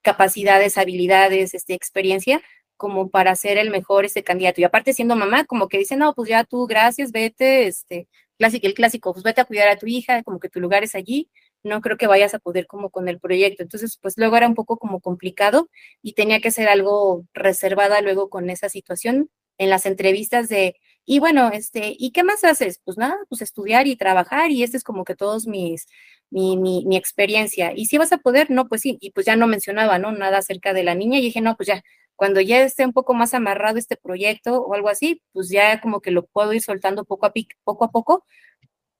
capacidades, 0.00 0.78
habilidades, 0.78 1.54
este, 1.54 1.74
experiencia 1.74 2.40
como 2.76 3.10
para 3.10 3.34
ser 3.36 3.58
el 3.58 3.70
mejor 3.70 4.04
ese 4.04 4.22
candidato. 4.24 4.60
Y 4.60 4.64
aparte 4.64 4.92
siendo 4.92 5.16
mamá, 5.16 5.44
como 5.46 5.68
que 5.68 5.78
dice, 5.78 5.96
no, 5.96 6.14
pues 6.14 6.28
ya 6.28 6.44
tú, 6.44 6.66
gracias, 6.66 7.12
vete, 7.12 7.66
este, 7.66 8.08
clásico, 8.38 8.66
el 8.66 8.74
clásico, 8.74 9.12
pues 9.12 9.24
vete 9.24 9.40
a 9.40 9.44
cuidar 9.44 9.68
a 9.68 9.76
tu 9.76 9.86
hija, 9.86 10.22
como 10.22 10.40
que 10.40 10.48
tu 10.48 10.60
lugar 10.60 10.84
es 10.84 10.94
allí, 10.94 11.30
no 11.62 11.80
creo 11.80 11.96
que 11.96 12.06
vayas 12.06 12.34
a 12.34 12.38
poder 12.38 12.66
como 12.66 12.90
con 12.90 13.08
el 13.08 13.20
proyecto. 13.20 13.62
Entonces, 13.62 13.98
pues 14.00 14.14
luego 14.16 14.36
era 14.36 14.48
un 14.48 14.54
poco 14.54 14.78
como 14.78 15.00
complicado 15.00 15.68
y 16.02 16.14
tenía 16.14 16.40
que 16.40 16.50
ser 16.50 16.68
algo 16.68 17.24
reservada 17.34 18.00
luego 18.00 18.28
con 18.30 18.50
esa 18.50 18.68
situación 18.68 19.30
en 19.58 19.70
las 19.70 19.86
entrevistas 19.86 20.48
de, 20.48 20.76
y 21.04 21.18
bueno, 21.18 21.50
este, 21.52 21.94
¿y 21.98 22.10
qué 22.10 22.24
más 22.24 22.44
haces? 22.44 22.80
Pues 22.84 22.98
nada, 22.98 23.16
pues 23.28 23.42
estudiar 23.42 23.86
y 23.86 23.96
trabajar 23.96 24.50
y 24.50 24.62
este 24.62 24.76
es 24.76 24.84
como 24.84 25.04
que 25.04 25.14
todos 25.14 25.46
mis, 25.46 25.86
mi, 26.30 26.56
mi, 26.56 26.84
mi 26.86 26.96
experiencia. 26.96 27.72
¿Y 27.74 27.86
si 27.86 27.98
vas 27.98 28.12
a 28.12 28.18
poder? 28.18 28.50
No, 28.50 28.68
pues 28.68 28.82
sí, 28.82 28.98
y 29.00 29.12
pues 29.12 29.26
ya 29.26 29.36
no 29.36 29.46
mencionaba, 29.46 29.98
¿no? 29.98 30.12
Nada 30.12 30.38
acerca 30.38 30.72
de 30.72 30.84
la 30.84 30.94
niña 30.94 31.18
y 31.18 31.22
dije, 31.22 31.40
no, 31.40 31.56
pues 31.56 31.68
ya, 31.68 31.82
cuando 32.16 32.40
ya 32.40 32.62
esté 32.62 32.84
un 32.84 32.92
poco 32.92 33.14
más 33.14 33.34
amarrado 33.34 33.78
este 33.78 33.96
proyecto 33.96 34.62
o 34.62 34.74
algo 34.74 34.88
así, 34.88 35.22
pues 35.32 35.50
ya 35.50 35.80
como 35.80 36.00
que 36.00 36.10
lo 36.10 36.26
puedo 36.26 36.52
ir 36.52 36.62
soltando 36.62 37.04
poco 37.04 37.26
a, 37.26 37.32
poco, 37.64 37.84
a 37.84 37.90
poco, 37.90 38.24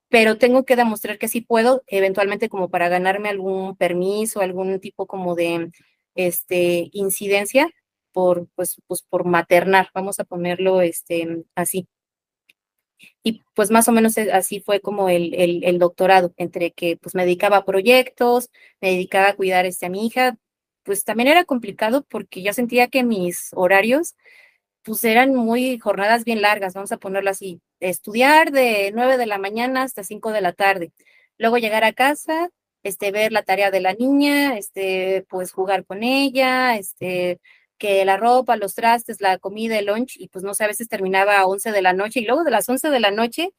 pero 0.09 0.39
tengo 0.39 0.65
que 0.65 0.77
demostrar 0.77 1.19
que 1.19 1.29
sí 1.29 1.41
puedo, 1.41 1.83
eventualmente 1.89 2.49
como 2.49 2.71
para 2.71 2.89
ganarme 2.89 3.29
algún 3.29 3.77
permiso, 3.77 4.41
algún 4.41 4.81
tipo 4.81 5.07
como 5.07 5.35
de 5.35 5.71
este, 6.15 6.91
incidencia 6.93 7.69
por, 8.13 8.49
pues, 8.55 8.77
pues 8.87 9.03
por 9.03 9.25
maternar, 9.27 9.91
vamos 9.95 10.21
a 10.21 10.25
ponerlo 10.25 10.81
este, 10.81 11.45
así. 11.55 11.89
Y 13.23 13.45
pues 13.55 13.71
más 13.71 13.89
o 13.89 13.93
menos 13.93 14.17
así 14.19 14.61
fue 14.61 14.81
como 14.81 15.09
el, 15.09 15.35
el, 15.35 15.65
el, 15.65 15.79
doctorado, 15.79 16.33
entre 16.39 16.73
que 16.73 16.97
pues 16.97 17.15
me 17.15 17.25
dedicaba 17.25 17.59
a 17.59 17.65
proyectos, 17.65 18.51
me 18.81 18.91
dedicaba 18.91 19.29
a 19.29 19.37
cuidar 19.37 19.67
este, 19.67 19.87
a 19.87 19.91
mi 19.91 20.07
hija, 20.07 20.39
pues 20.87 21.05
también 21.05 21.29
era 21.29 21.45
complicado 21.45 22.05
porque 22.09 22.43
yo 22.43 22.55
sentía 22.55 22.89
que 22.89 23.05
mis 23.05 23.51
horarios 23.55 24.15
pues 24.85 25.05
eran 25.05 25.35
muy 25.35 25.79
jornadas 25.81 26.25
bien 26.25 26.43
largas, 26.43 26.75
vamos 26.75 26.93
a 26.93 26.99
ponerlo 26.99 27.31
así, 27.31 27.61
estudiar 27.81 28.53
de 28.53 28.93
9 28.95 29.19
de 29.19 29.27
la 29.27 29.39
mañana 29.39 29.83
hasta 29.83 30.05
5 30.05 30.33
de 30.33 30.41
la 30.43 30.53
tarde, 30.55 30.93
luego 31.39 31.59
llegar 31.59 31.85
a 31.85 31.93
casa, 31.93 32.51
este, 32.85 33.11
ver 33.13 33.33
la 33.33 33.43
tarea 33.43 33.73
de 33.73 33.81
la 33.81 33.95
niña, 33.95 34.57
este, 34.59 35.27
pues 35.29 35.53
jugar 35.53 35.85
con 35.87 36.05
ella, 36.05 36.77
este, 36.77 37.41
que 37.79 38.05
la 38.05 38.17
ropa, 38.17 38.57
los 38.57 38.75
trastes, 38.77 39.21
la 39.21 39.39
comida, 39.39 39.79
el 39.79 39.87
lunch, 39.87 40.17
y 40.19 40.29
pues 40.29 40.45
no 40.45 40.55
sé, 40.55 40.65
a 40.65 40.69
veces 40.69 40.89
terminaba 40.89 41.39
a 41.39 41.47
11 41.47 41.73
de 41.73 41.83
la 41.83 41.93
noche, 41.93 42.21
y 42.21 42.27
luego 42.27 42.45
de 42.45 42.53
las 42.53 42.69
11 42.69 42.89
de 42.91 43.01
la 43.01 43.11
noche, 43.11 43.51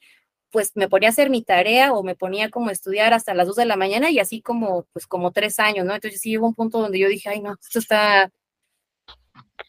pues 0.51 0.71
me 0.75 0.87
ponía 0.87 1.09
a 1.09 1.11
hacer 1.11 1.29
mi 1.29 1.43
tarea 1.43 1.93
o 1.93 2.03
me 2.03 2.15
ponía 2.15 2.49
como 2.49 2.69
a 2.69 2.71
estudiar 2.71 3.13
hasta 3.13 3.33
las 3.33 3.47
2 3.47 3.55
de 3.57 3.65
la 3.65 3.75
mañana 3.75 4.09
y 4.09 4.19
así 4.19 4.41
como, 4.41 4.87
pues 4.93 5.07
como 5.07 5.31
tres 5.31 5.59
años, 5.59 5.85
¿no? 5.85 5.93
Entonces 5.93 6.21
sí 6.21 6.37
hubo 6.37 6.47
un 6.47 6.55
punto 6.55 6.79
donde 6.79 6.99
yo 6.99 7.09
dije, 7.09 7.29
ay, 7.29 7.41
no, 7.41 7.57
esto 7.61 7.79
está 7.79 8.31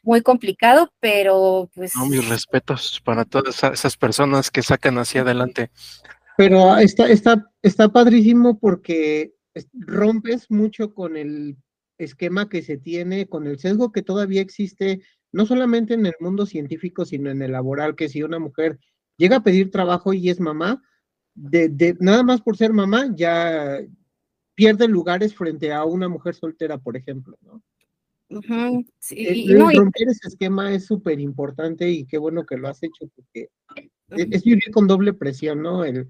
muy 0.03 0.23
complicado, 0.23 0.93
pero 1.01 1.69
pues... 1.75 1.95
No, 1.97 2.07
mis 2.07 2.29
respetos 2.29 3.01
para 3.05 3.25
todas 3.25 3.63
esas 3.63 3.97
personas 3.97 4.51
que 4.51 4.63
sacan 4.63 4.99
hacia 4.99 5.23
adelante. 5.23 5.71
Pero 6.37 6.77
está, 6.77 7.09
está, 7.09 7.51
está 7.63 7.89
padrísimo 7.89 8.59
porque 8.59 9.33
rompes 9.75 10.51
mucho 10.51 10.95
con 10.95 11.17
el 11.17 11.57
esquema 11.99 12.49
que 12.49 12.63
se 12.63 12.79
tiene, 12.79 13.27
con 13.27 13.47
el 13.47 13.59
sesgo 13.59 13.91
que 13.91 14.03
todavía 14.03 14.41
existe, 14.41 15.03
no 15.33 15.47
solamente 15.47 15.95
en 15.95 16.07
el 16.07 16.15
mundo 16.21 16.47
científico, 16.47 17.05
sino 17.05 17.31
en 17.31 17.43
el 17.43 17.53
laboral, 17.53 17.97
que 17.97 18.09
si 18.09 18.23
una 18.23 18.39
mujer 18.39 18.79
llega 19.19 19.37
a 19.37 19.43
pedir 19.43 19.71
trabajo 19.71 20.15
y 20.15 20.31
es 20.31 20.41
mamá, 20.41 20.83
de, 21.35 21.97
nada 22.01 22.23
más 22.23 22.41
por 22.41 22.57
ser 22.57 22.73
mamá 22.73 23.13
ya 23.15 23.79
pierde 24.55 24.89
lugares 24.89 25.35
frente 25.35 25.73
a 25.73 25.85
una 25.85 26.09
mujer 26.09 26.35
soltera, 26.35 26.79
por 26.79 26.97
ejemplo, 26.97 27.37
¿no? 27.43 27.63
sí, 28.99 29.55
romper 29.55 30.09
ese 30.09 30.29
esquema 30.29 30.73
es 30.75 30.85
súper 30.85 31.19
importante 31.19 31.89
y 31.89 32.05
qué 32.05 32.19
bueno 32.19 32.45
que 32.45 32.59
lo 32.59 32.69
has 32.69 32.83
hecho 32.83 33.09
porque 33.15 33.49
es, 34.11 34.45
vivir 34.45 34.71
con 34.71 34.87
doble 34.87 35.15
presión, 35.15 35.63
¿no? 35.63 35.83
El, 35.85 36.09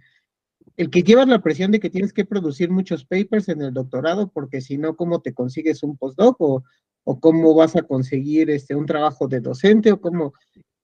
el 0.77 0.91
que 0.91 1.03
llevas 1.03 1.29
la 1.29 1.43
presión 1.43 1.71
de 1.71 1.79
que 1.79 1.91
tienes 1.91 2.13
que 2.13 2.25
producir 2.25 2.71
muchos 2.71 3.05
papers 3.05 3.49
en 3.49 3.63
el 3.63 3.73
doctorado 3.73 4.33
porque 4.33 4.61
si 4.61 4.79
no, 4.79 4.97
¿cómo 4.97 5.21
te 5.21 5.33
consigues 5.33 5.85
un 5.85 5.97
postdoc 5.97 6.41
o, 6.41 6.65
o 7.05 7.21
cómo 7.21 7.55
vas 7.55 7.77
a 7.77 7.83
conseguir 7.83 8.51
este, 8.51 8.75
un 8.75 8.87
trabajo 8.87 9.29
de 9.29 9.41
docente 9.41 9.93
o 9.93 10.01
cómo 10.01 10.35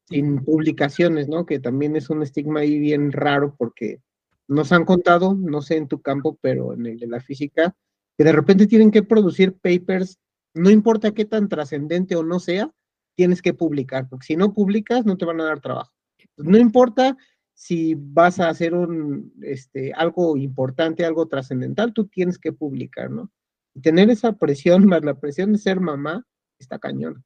sin 0.08 0.44
publicaciones, 0.44 1.28
¿no? 1.28 1.46
Que 1.46 1.58
también 1.58 1.96
es 1.96 2.10
un 2.10 2.22
estigma 2.22 2.60
ahí 2.60 2.78
bien 2.78 3.12
raro 3.12 3.54
porque 3.56 4.00
nos 4.48 4.72
han 4.72 4.84
contado, 4.84 5.34
no 5.34 5.62
sé 5.62 5.76
en 5.76 5.88
tu 5.88 6.02
campo, 6.02 6.38
pero 6.40 6.74
en 6.74 6.86
el 6.86 6.98
de 6.98 7.06
la 7.06 7.20
física, 7.20 7.74
que 8.16 8.24
de 8.24 8.32
repente 8.32 8.66
tienen 8.66 8.90
que 8.90 9.02
producir 9.02 9.54
papers, 9.54 10.18
no 10.52 10.70
importa 10.70 11.12
qué 11.12 11.24
tan 11.24 11.48
trascendente 11.48 12.16
o 12.16 12.22
no 12.22 12.38
sea, 12.38 12.70
tienes 13.16 13.42
que 13.42 13.54
publicar, 13.54 14.08
porque 14.08 14.26
si 14.26 14.36
no 14.36 14.52
publicas 14.52 15.06
no 15.06 15.16
te 15.16 15.24
van 15.24 15.40
a 15.40 15.44
dar 15.44 15.60
trabajo. 15.60 15.92
No 16.36 16.58
importa 16.58 17.16
si 17.54 17.94
vas 17.96 18.40
a 18.40 18.48
hacer 18.48 18.74
un, 18.74 19.32
este, 19.42 19.92
algo 19.94 20.36
importante, 20.36 21.04
algo 21.04 21.28
trascendental, 21.28 21.92
tú 21.92 22.06
tienes 22.08 22.38
que 22.38 22.52
publicar, 22.52 23.10
¿no? 23.10 23.30
Y 23.74 23.80
tener 23.80 24.10
esa 24.10 24.32
presión, 24.32 24.86
más 24.86 25.04
la 25.04 25.18
presión 25.18 25.52
de 25.52 25.58
ser 25.58 25.80
mamá, 25.80 26.26
está 26.58 26.78
cañón. 26.78 27.24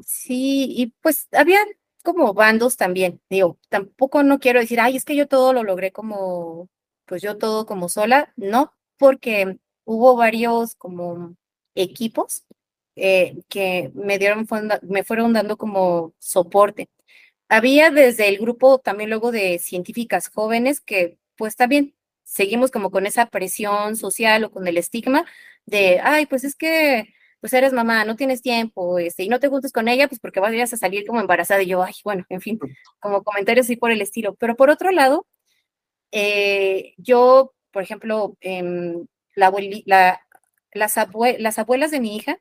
Sí, 0.00 0.66
y 0.70 0.94
pues 1.02 1.28
había 1.32 1.58
como 2.04 2.34
bandos 2.34 2.76
también, 2.76 3.20
digo, 3.30 3.58
tampoco 3.70 4.22
no 4.22 4.38
quiero 4.38 4.60
decir, 4.60 4.80
ay, 4.80 4.96
es 4.96 5.04
que 5.04 5.16
yo 5.16 5.26
todo 5.28 5.52
lo 5.52 5.64
logré 5.64 5.92
como, 5.92 6.68
pues 7.06 7.22
yo 7.22 7.38
todo 7.38 7.66
como 7.66 7.88
sola, 7.88 8.32
no, 8.36 8.72
porque 8.98 9.58
hubo 9.84 10.16
varios 10.16 10.76
como 10.76 11.36
equipos 11.74 12.44
eh, 12.96 13.42
que 13.48 13.90
me 13.94 14.18
dieron, 14.18 14.46
me 14.82 15.04
fueron 15.04 15.32
dando 15.32 15.56
como 15.56 16.14
soporte. 16.18 16.88
Había 17.48 17.90
desde 17.90 18.28
el 18.28 18.38
grupo 18.38 18.78
también 18.78 19.10
luego 19.10 19.32
de 19.32 19.58
científicas 19.58 20.28
jóvenes 20.28 20.80
que 20.80 21.18
pues 21.36 21.56
también 21.56 21.94
seguimos 22.24 22.70
como 22.70 22.90
con 22.90 23.06
esa 23.06 23.26
presión 23.26 23.96
social 23.96 24.44
o 24.44 24.50
con 24.50 24.66
el 24.68 24.78
estigma 24.78 25.26
de, 25.66 26.00
ay, 26.02 26.26
pues 26.26 26.44
es 26.44 26.54
que 26.56 27.14
pues 27.44 27.52
eres 27.52 27.74
mamá, 27.74 28.06
no 28.06 28.16
tienes 28.16 28.40
tiempo, 28.40 28.98
este, 28.98 29.22
y 29.22 29.28
no 29.28 29.38
te 29.38 29.48
juntes 29.48 29.70
con 29.70 29.86
ella, 29.86 30.08
pues 30.08 30.18
porque 30.18 30.40
vas 30.40 30.72
a 30.72 30.78
salir 30.78 31.06
como 31.06 31.20
embarazada. 31.20 31.62
Y 31.62 31.66
yo, 31.66 31.82
ay, 31.82 31.92
bueno, 32.02 32.24
en 32.30 32.40
fin, 32.40 32.58
como 33.00 33.22
comentarios 33.22 33.66
así 33.66 33.76
por 33.76 33.90
el 33.90 34.00
estilo. 34.00 34.34
Pero 34.36 34.56
por 34.56 34.70
otro 34.70 34.90
lado, 34.92 35.26
eh, 36.10 36.94
yo, 36.96 37.52
por 37.70 37.82
ejemplo, 37.82 38.34
em, 38.40 39.06
la, 39.34 39.52
la, 39.84 40.22
las, 40.72 40.96
las 41.38 41.58
abuelas 41.58 41.90
de 41.90 42.00
mi 42.00 42.16
hija, 42.16 42.38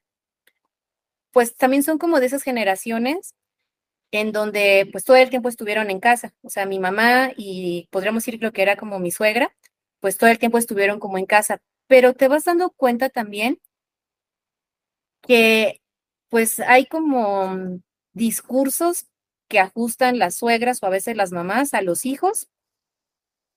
pues 1.32 1.54
también 1.58 1.84
son 1.84 1.98
como 1.98 2.22
de 2.22 2.28
esas 2.28 2.44
generaciones 2.44 3.36
en 4.12 4.32
donde 4.32 4.88
pues 4.90 5.04
todo 5.04 5.18
el 5.18 5.30
tiempo 5.30 5.50
estuvieron 5.50 5.90
en 5.90 6.00
casa. 6.00 6.34
O 6.44 6.50
sea, 6.50 6.66
mi 6.66 6.80
mamá 6.80 7.34
y 7.36 7.90
podríamos 7.92 8.24
decir 8.24 8.42
lo 8.42 8.54
que 8.54 8.62
era 8.62 8.78
como 8.78 9.00
mi 9.00 9.12
suegra, 9.12 9.54
pues 10.00 10.18
todo 10.18 10.30
el 10.30 10.40
tiempo 10.40 10.58
estuvieron 10.60 11.02
como 11.02 11.18
en 11.18 11.26
casa. 11.26 11.62
Pero 11.88 12.14
te 12.14 12.30
vas 12.30 12.46
dando 12.46 12.70
cuenta 12.72 13.10
también 13.10 13.60
que 15.28 15.82
pues 16.30 16.60
hay 16.60 16.86
como 16.88 17.80
discursos 18.14 19.08
que 19.50 19.60
ajustan 19.60 20.20
las 20.20 20.36
suegras 20.36 20.82
o 20.84 20.88
a 20.88 20.90
veces 20.90 21.16
las 21.18 21.32
mamás 21.32 21.74
a 21.74 21.82
los 21.82 22.06
hijos, 22.06 22.50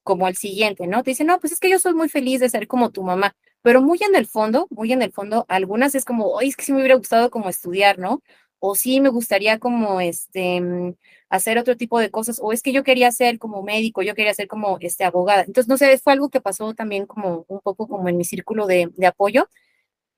como 0.02 0.28
el 0.28 0.36
siguiente, 0.36 0.86
¿no? 0.86 1.02
Te 1.02 1.10
dicen, 1.10 1.26
no, 1.26 1.40
pues 1.40 1.52
es 1.52 1.60
que 1.60 1.70
yo 1.70 1.78
soy 1.78 1.92
muy 1.94 2.08
feliz 2.08 2.40
de 2.40 2.48
ser 2.48 2.68
como 2.68 2.90
tu 2.90 3.02
mamá, 3.02 3.34
pero 3.62 3.82
muy 3.82 3.98
en 4.08 4.14
el 4.14 4.26
fondo, 4.26 4.68
muy 4.70 4.92
en 4.92 5.02
el 5.02 5.12
fondo, 5.12 5.44
algunas 5.48 5.94
es 5.96 6.04
como, 6.04 6.26
oye, 6.28 6.48
es 6.48 6.56
que 6.56 6.64
sí 6.64 6.72
me 6.72 6.78
hubiera 6.78 6.94
gustado 6.96 7.30
como 7.30 7.48
estudiar, 7.48 7.98
¿no? 7.98 8.22
O 8.60 8.74
sí 8.76 9.00
me 9.00 9.08
gustaría 9.08 9.58
como, 9.58 10.00
este, 10.00 10.60
mm, 10.60 10.94
hacer 11.28 11.58
otro 11.58 11.76
tipo 11.76 11.98
de 11.98 12.10
cosas, 12.10 12.38
o 12.42 12.52
es 12.52 12.62
que 12.62 12.72
yo 12.72 12.84
quería 12.84 13.10
ser 13.12 13.38
como 13.40 13.62
médico, 13.64 14.02
yo 14.02 14.14
quería 14.14 14.32
ser 14.34 14.46
como, 14.48 14.78
este, 14.80 15.04
abogada. 15.04 15.40
Entonces, 15.42 15.68
no 15.68 15.76
sé, 15.76 15.98
fue 15.98 16.12
algo 16.12 16.30
que 16.30 16.40
pasó 16.40 16.72
también 16.74 17.06
como 17.06 17.44
un 17.48 17.60
poco 17.60 17.88
como 17.88 18.08
en 18.08 18.16
mi 18.16 18.24
círculo 18.24 18.66
de, 18.66 18.88
de 18.96 19.06
apoyo, 19.06 19.48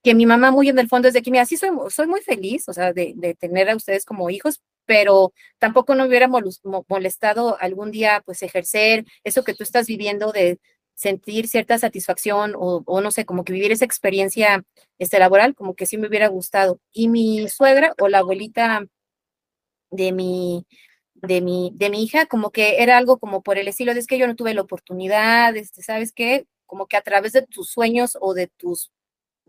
que 0.03 0.15
mi 0.15 0.25
mamá 0.25 0.51
muy 0.51 0.69
en 0.69 0.79
el 0.79 0.87
fondo 0.89 1.07
es 1.07 1.13
de 1.13 1.21
que, 1.21 1.31
mira, 1.31 1.45
sí 1.45 1.57
soy, 1.57 1.69
soy 1.89 2.07
muy 2.07 2.21
feliz, 2.21 2.67
o 2.69 2.73
sea, 2.73 2.93
de, 2.93 3.13
de 3.15 3.35
tener 3.35 3.69
a 3.69 3.75
ustedes 3.75 4.05
como 4.05 4.29
hijos, 4.29 4.61
pero 4.85 5.33
tampoco 5.59 5.95
no 5.95 6.05
hubiera 6.05 6.27
molestado 6.27 7.57
algún 7.59 7.91
día, 7.91 8.21
pues, 8.25 8.41
ejercer 8.43 9.05
eso 9.23 9.43
que 9.43 9.53
tú 9.53 9.63
estás 9.63 9.87
viviendo 9.87 10.31
de 10.31 10.59
sentir 10.95 11.47
cierta 11.47 11.77
satisfacción 11.79 12.55
o, 12.57 12.83
o, 12.85 13.01
no 13.01 13.11
sé, 13.11 13.25
como 13.25 13.43
que 13.45 13.53
vivir 13.53 13.71
esa 13.71 13.85
experiencia 13.85 14.63
este, 14.97 15.19
laboral, 15.19 15.55
como 15.55 15.75
que 15.75 15.85
sí 15.85 15.97
me 15.97 16.07
hubiera 16.07 16.27
gustado. 16.27 16.79
Y 16.91 17.07
mi 17.09 17.47
suegra 17.49 17.93
o 17.99 18.09
la 18.09 18.19
abuelita 18.19 18.85
de 19.91 20.11
mi, 20.11 20.65
de 21.15 21.41
mi, 21.41 21.71
de 21.75 21.89
mi 21.89 22.03
hija, 22.03 22.25
como 22.25 22.51
que 22.51 22.81
era 22.83 22.97
algo 22.97 23.19
como 23.19 23.41
por 23.43 23.57
el 23.57 23.67
estilo 23.67 23.93
de 23.93 23.99
es 23.99 24.07
que 24.07 24.17
yo 24.17 24.27
no 24.27 24.35
tuve 24.35 24.53
la 24.53 24.61
oportunidad, 24.61 25.55
este, 25.55 25.81
¿sabes 25.83 26.11
qué? 26.13 26.45
Como 26.65 26.87
que 26.87 26.97
a 26.97 27.01
través 27.01 27.33
de 27.33 27.43
tus 27.43 27.69
sueños 27.69 28.17
o 28.21 28.33
de 28.33 28.47
tus 28.47 28.91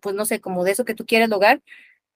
pues 0.01 0.14
no 0.16 0.24
sé, 0.27 0.40
como 0.40 0.64
de 0.64 0.72
eso 0.72 0.85
que 0.85 0.94
tú 0.94 1.06
quieres 1.06 1.28
lograr, 1.28 1.62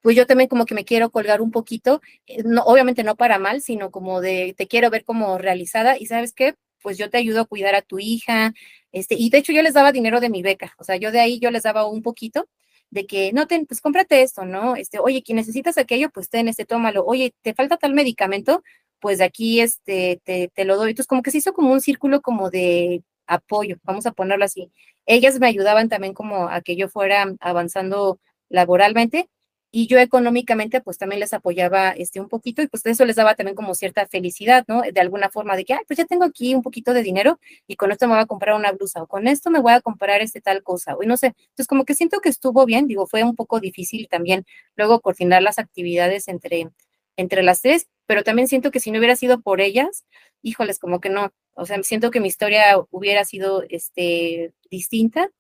pues 0.03 0.17
yo 0.17 0.27
también 0.27 0.49
como 0.49 0.67
que 0.67 0.75
me 0.75 0.85
quiero 0.85 1.11
colgar 1.11 1.41
un 1.43 1.51
poquito, 1.51 2.01
eh, 2.27 2.43
no, 2.45 2.63
obviamente 2.65 3.05
no 3.05 3.17
para 3.17 3.39
mal, 3.39 3.63
sino 3.63 3.91
como 3.91 4.21
de 4.21 4.55
te 4.57 4.67
quiero 4.69 4.91
ver 4.91 5.05
como 5.05 5.39
realizada 5.39 5.99
y 5.99 6.07
sabes 6.07 6.33
qué, 6.35 6.55
pues 6.83 6.99
yo 6.99 7.11
te 7.11 7.19
ayudo 7.19 7.41
a 7.43 7.47
cuidar 7.47 7.75
a 7.75 7.83
tu 7.83 7.99
hija, 7.99 8.53
este, 8.93 9.15
y 9.17 9.31
de 9.31 9.39
hecho 9.39 9.53
yo 9.53 9.63
les 9.63 9.75
daba 9.75 9.93
dinero 9.93 10.21
de 10.21 10.31
mi 10.31 10.43
beca, 10.43 10.75
o 10.79 10.85
sea, 10.85 10.97
yo 10.97 11.13
de 11.13 11.21
ahí 11.21 11.39
yo 11.41 11.51
les 11.51 11.63
daba 11.65 11.87
un 11.87 12.03
poquito 12.03 12.49
de 12.91 13.07
que, 13.07 13.33
no, 13.33 13.47
ten, 13.47 13.67
pues 13.67 13.81
cómprate 13.81 14.23
esto, 14.23 14.45
¿no? 14.45 14.77
Este, 14.77 14.99
oye, 15.01 15.23
que 15.23 15.35
necesitas 15.35 15.79
aquello, 15.79 16.11
pues 16.11 16.29
ten, 16.31 16.49
este, 16.49 16.65
tómalo, 16.65 17.05
oye, 17.05 17.35
te 17.43 17.55
falta 17.55 17.77
tal 17.77 17.93
medicamento, 17.95 18.63
pues 19.01 19.19
de 19.19 19.25
aquí, 19.25 19.61
este, 19.61 20.21
te, 20.25 20.49
te 20.55 20.65
lo 20.65 20.77
doy. 20.77 20.91
Entonces, 20.91 21.09
como 21.09 21.23
que 21.23 21.31
se 21.31 21.39
hizo 21.39 21.53
como 21.53 21.73
un 21.73 21.81
círculo 21.81 22.23
como 22.23 22.51
de 22.51 23.03
apoyo, 23.27 23.77
vamos 23.85 24.07
a 24.07 24.13
ponerlo 24.13 24.45
así. 24.45 24.71
Ellas 25.07 25.39
me 25.41 25.47
ayudaban 25.49 25.89
también 25.89 26.15
como 26.15 26.49
a 26.49 26.61
que 26.63 26.77
yo 26.77 26.89
fuera 26.89 27.35
avanzando 27.41 28.19
laboralmente 28.49 29.29
y 29.71 29.89
yo 29.89 29.99
económicamente 29.99 30.81
pues 30.81 30.99
también 30.99 31.19
les 31.21 31.33
apoyaba 31.35 31.91
este 31.91 32.21
un 32.21 32.29
poquito 32.29 32.63
y 32.63 32.69
pues 32.69 32.87
eso 32.87 33.05
les 33.05 33.17
daba 33.17 33.35
también 33.35 33.57
como 33.57 33.75
cierta 33.75 34.07
felicidad, 34.07 34.65
¿no? 34.69 34.83
De 34.83 35.01
alguna 35.01 35.31
forma 35.31 35.57
de 35.57 35.65
que, 35.65 35.75
ay, 35.75 35.81
pues 35.89 35.99
ya 35.99 36.05
tengo 36.05 36.25
aquí 36.25 36.55
un 36.55 36.63
poquito 36.63 36.95
de 36.95 37.03
dinero 37.03 37.41
y 37.67 37.75
con 37.77 37.91
esto 37.91 38.07
me 38.07 38.15
voy 38.15 38.23
a 38.23 38.27
comprar 38.27 38.55
una 38.55 38.71
blusa 38.73 39.03
o 39.03 39.09
con 39.09 39.27
esto 39.27 39.51
me 39.51 39.59
voy 39.61 39.73
a 39.73 39.81
comprar 39.81 40.21
este 40.23 40.41
tal 40.41 40.63
cosa 40.63 40.95
o 40.97 41.03
no 41.05 41.17
sé. 41.17 41.35
Entonces 41.39 41.67
como 41.67 41.85
que 41.85 41.95
siento 41.95 42.21
que 42.21 42.29
estuvo 42.29 42.65
bien, 42.67 42.87
digo, 42.87 43.07
fue 43.09 43.25
un 43.25 43.35
poco 43.37 43.59
difícil 43.61 44.07
también 44.09 44.45
luego 44.77 45.01
coordinar 45.01 45.43
las 45.43 45.59
actividades 45.59 46.29
entre 46.29 46.71
entre 47.17 47.43
las 47.43 47.61
tres, 47.63 47.89
pero 48.07 48.25
también 48.25 48.49
siento 48.49 48.71
que 48.71 48.81
si 48.81 48.91
no 48.91 48.99
hubiera 48.99 49.17
sido 49.17 49.41
por 49.41 49.61
ellas, 49.61 50.05
híjoles, 50.43 50.79
como 50.79 51.01
que 51.01 51.11
no, 51.11 51.33
o 51.55 51.67
sea, 51.67 51.83
siento 51.83 52.11
que 52.11 52.21
mi 52.21 52.29
historia 52.29 52.77
hubiera 52.91 53.25
sido 53.25 53.63
este, 53.69 54.53
distinta 54.71 55.31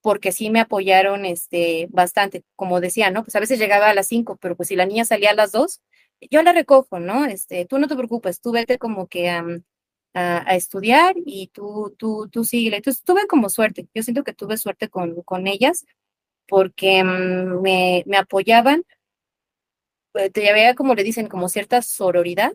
porque 0.00 0.32
sí 0.32 0.50
me 0.50 0.60
apoyaron 0.60 1.24
este, 1.26 1.88
bastante, 1.90 2.44
como 2.56 2.80
decía, 2.80 3.10
¿no? 3.10 3.24
Pues 3.24 3.36
a 3.36 3.40
veces 3.40 3.58
llegaba 3.58 3.90
a 3.90 3.94
las 3.94 4.08
cinco, 4.08 4.36
pero 4.40 4.56
pues 4.56 4.68
si 4.68 4.76
la 4.76 4.86
niña 4.86 5.04
salía 5.04 5.30
a 5.30 5.34
las 5.34 5.52
dos, 5.52 5.82
yo 6.30 6.42
la 6.42 6.52
recojo, 6.52 7.00
¿no? 7.00 7.24
Este, 7.26 7.66
tú 7.66 7.78
no 7.78 7.88
te 7.88 7.96
preocupes, 7.96 8.40
tú 8.40 8.52
vete 8.52 8.78
como 8.78 9.06
que 9.08 9.28
a, 9.30 9.44
a, 10.14 10.56
estudiar 10.56 11.14
y 11.24 11.48
tú, 11.48 11.94
tú, 11.98 12.28
tú 12.30 12.44
síguele. 12.44 12.76
Entonces 12.78 13.02
tuve 13.04 13.26
como 13.26 13.48
suerte, 13.50 13.88
yo 13.94 14.02
siento 14.02 14.24
que 14.24 14.32
tuve 14.34 14.56
suerte 14.56 14.88
con, 14.88 15.22
con 15.22 15.46
ellas 15.46 15.84
porque 16.48 17.04
mm, 17.04 17.60
me, 17.62 18.04
me 18.06 18.16
apoyaban, 18.16 18.84
te 20.32 20.52
veía 20.52 20.74
como 20.74 20.94
le 20.94 21.04
dicen, 21.04 21.28
como 21.28 21.48
cierta 21.48 21.82
sororidad, 21.82 22.54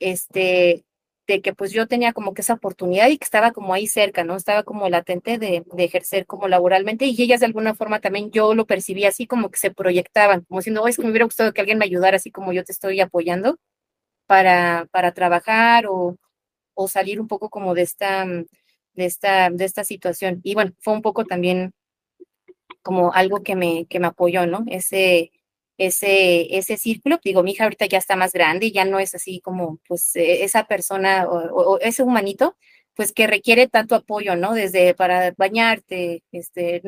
este, 0.00 0.84
de 1.26 1.42
que 1.42 1.54
pues 1.54 1.72
yo 1.72 1.86
tenía 1.88 2.12
como 2.12 2.34
que 2.34 2.42
esa 2.42 2.54
oportunidad 2.54 3.08
y 3.08 3.18
que 3.18 3.24
estaba 3.24 3.52
como 3.52 3.74
ahí 3.74 3.86
cerca, 3.86 4.24
¿no? 4.24 4.36
Estaba 4.36 4.62
como 4.62 4.88
latente 4.88 5.38
de, 5.38 5.64
de, 5.66 5.84
ejercer 5.84 6.26
como 6.26 6.48
laboralmente 6.48 7.06
y 7.06 7.20
ellas 7.22 7.40
de 7.40 7.46
alguna 7.46 7.74
forma 7.74 8.00
también 8.00 8.30
yo 8.30 8.54
lo 8.54 8.66
percibía 8.66 9.08
así 9.08 9.26
como 9.26 9.50
que 9.50 9.58
se 9.58 9.70
proyectaban, 9.72 10.42
como 10.42 10.60
diciendo, 10.60 10.82
oye, 10.82 10.90
es 10.90 10.96
que 10.96 11.02
me 11.02 11.10
hubiera 11.10 11.24
gustado 11.24 11.52
que 11.52 11.60
alguien 11.60 11.78
me 11.78 11.84
ayudara 11.86 12.16
así 12.16 12.30
como 12.30 12.52
yo 12.52 12.64
te 12.64 12.72
estoy 12.72 13.00
apoyando 13.00 13.58
para, 14.26 14.88
para 14.92 15.12
trabajar 15.12 15.86
o, 15.88 16.16
o 16.74 16.88
salir 16.88 17.20
un 17.20 17.28
poco 17.28 17.50
como 17.50 17.74
de 17.74 17.82
esta, 17.82 18.24
de 18.26 19.06
esta, 19.06 19.50
de 19.50 19.64
esta 19.64 19.84
situación. 19.84 20.40
Y 20.44 20.54
bueno, 20.54 20.72
fue 20.80 20.94
un 20.94 21.02
poco 21.02 21.24
también 21.24 21.72
como 22.82 23.12
algo 23.12 23.42
que 23.42 23.56
me, 23.56 23.86
que 23.86 24.00
me 24.00 24.08
apoyó, 24.08 24.46
¿no? 24.46 24.64
Ese, 24.68 25.32
ese, 25.78 26.56
ese 26.56 26.76
círculo. 26.76 27.18
Digo, 27.24 27.42
mi 27.42 27.52
hija 27.52 27.64
ahorita 27.64 27.86
ya 27.86 27.98
está 27.98 28.16
más 28.16 28.32
grande 28.32 28.70
ya 28.72 28.84
no 28.84 28.98
es 28.98 29.14
así 29.14 29.40
como, 29.40 29.78
pues, 29.88 30.16
e, 30.16 30.44
esa 30.44 30.64
persona 30.66 31.26
o, 31.28 31.78
ese 31.80 32.02
humanito, 32.02 32.56
pues, 32.94 33.12
que 33.12 33.26
requiere 33.26 33.68
tanto 33.68 33.94
apoyo, 33.94 34.36
¿no? 34.36 34.54
Desde 34.54 34.94
para 34.94 35.32
bañarte, 35.36 36.22
este, 36.32 36.80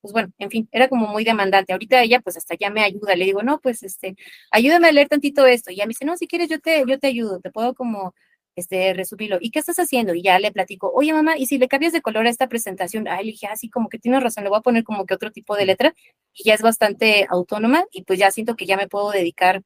pues 0.00 0.12
bueno, 0.12 0.32
en 0.38 0.50
fin, 0.50 0.68
era 0.72 0.88
como 0.88 1.06
muy 1.06 1.24
demandante. 1.24 1.72
Ahorita 1.72 2.02
ella, 2.02 2.20
pues, 2.20 2.36
hasta 2.36 2.56
ya 2.56 2.70
me 2.70 2.82
ayuda. 2.82 3.14
Le 3.16 3.24
digo, 3.24 3.42
no, 3.42 3.60
pues, 3.60 3.82
este, 3.84 4.16
ayúdame 4.50 4.88
a 4.88 4.92
leer 4.92 5.08
tantito 5.08 5.46
esto. 5.46 5.70
Y 5.70 5.74
ella 5.74 5.84
me 5.86 5.90
dice, 5.90 6.04
no, 6.04 6.16
si 6.16 6.26
quieres, 6.26 6.48
yo 6.48 6.58
te, 6.60 6.84
yo 6.86 6.98
te 6.98 7.06
ayudo, 7.08 7.40
te 7.40 7.50
puedo 7.50 7.74
como 7.74 8.14
este, 8.56 8.94
resumirlo. 8.94 9.38
¿Y 9.40 9.50
qué 9.50 9.58
estás 9.58 9.78
haciendo? 9.78 10.14
Y 10.14 10.22
ya 10.22 10.38
le 10.38 10.52
platico, 10.52 10.90
oye 10.94 11.12
mamá, 11.12 11.36
¿y 11.38 11.46
si 11.46 11.58
le 11.58 11.68
cambias 11.68 11.92
de 11.92 12.02
color 12.02 12.26
a 12.26 12.30
esta 12.30 12.48
presentación? 12.48 13.08
Ah, 13.08 13.18
le 13.18 13.32
dije, 13.32 13.46
así 13.46 13.68
como 13.68 13.88
que 13.88 13.98
tienes 13.98 14.22
razón, 14.22 14.44
le 14.44 14.50
voy 14.50 14.58
a 14.58 14.62
poner 14.62 14.84
como 14.84 15.06
que 15.06 15.14
otro 15.14 15.32
tipo 15.32 15.56
de 15.56 15.66
letra 15.66 15.94
y 16.34 16.44
ya 16.44 16.54
es 16.54 16.62
bastante 16.62 17.26
autónoma 17.30 17.84
y 17.92 18.02
pues 18.02 18.18
ya 18.18 18.30
siento 18.30 18.56
que 18.56 18.66
ya 18.66 18.76
me 18.76 18.88
puedo 18.88 19.10
dedicar 19.10 19.62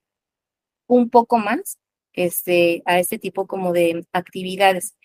un 0.86 1.10
poco 1.10 1.38
más 1.38 1.78
este, 2.14 2.82
a 2.86 2.98
este 2.98 3.18
tipo 3.18 3.46
como 3.46 3.72
de 3.72 4.04
actividades. 4.12 4.96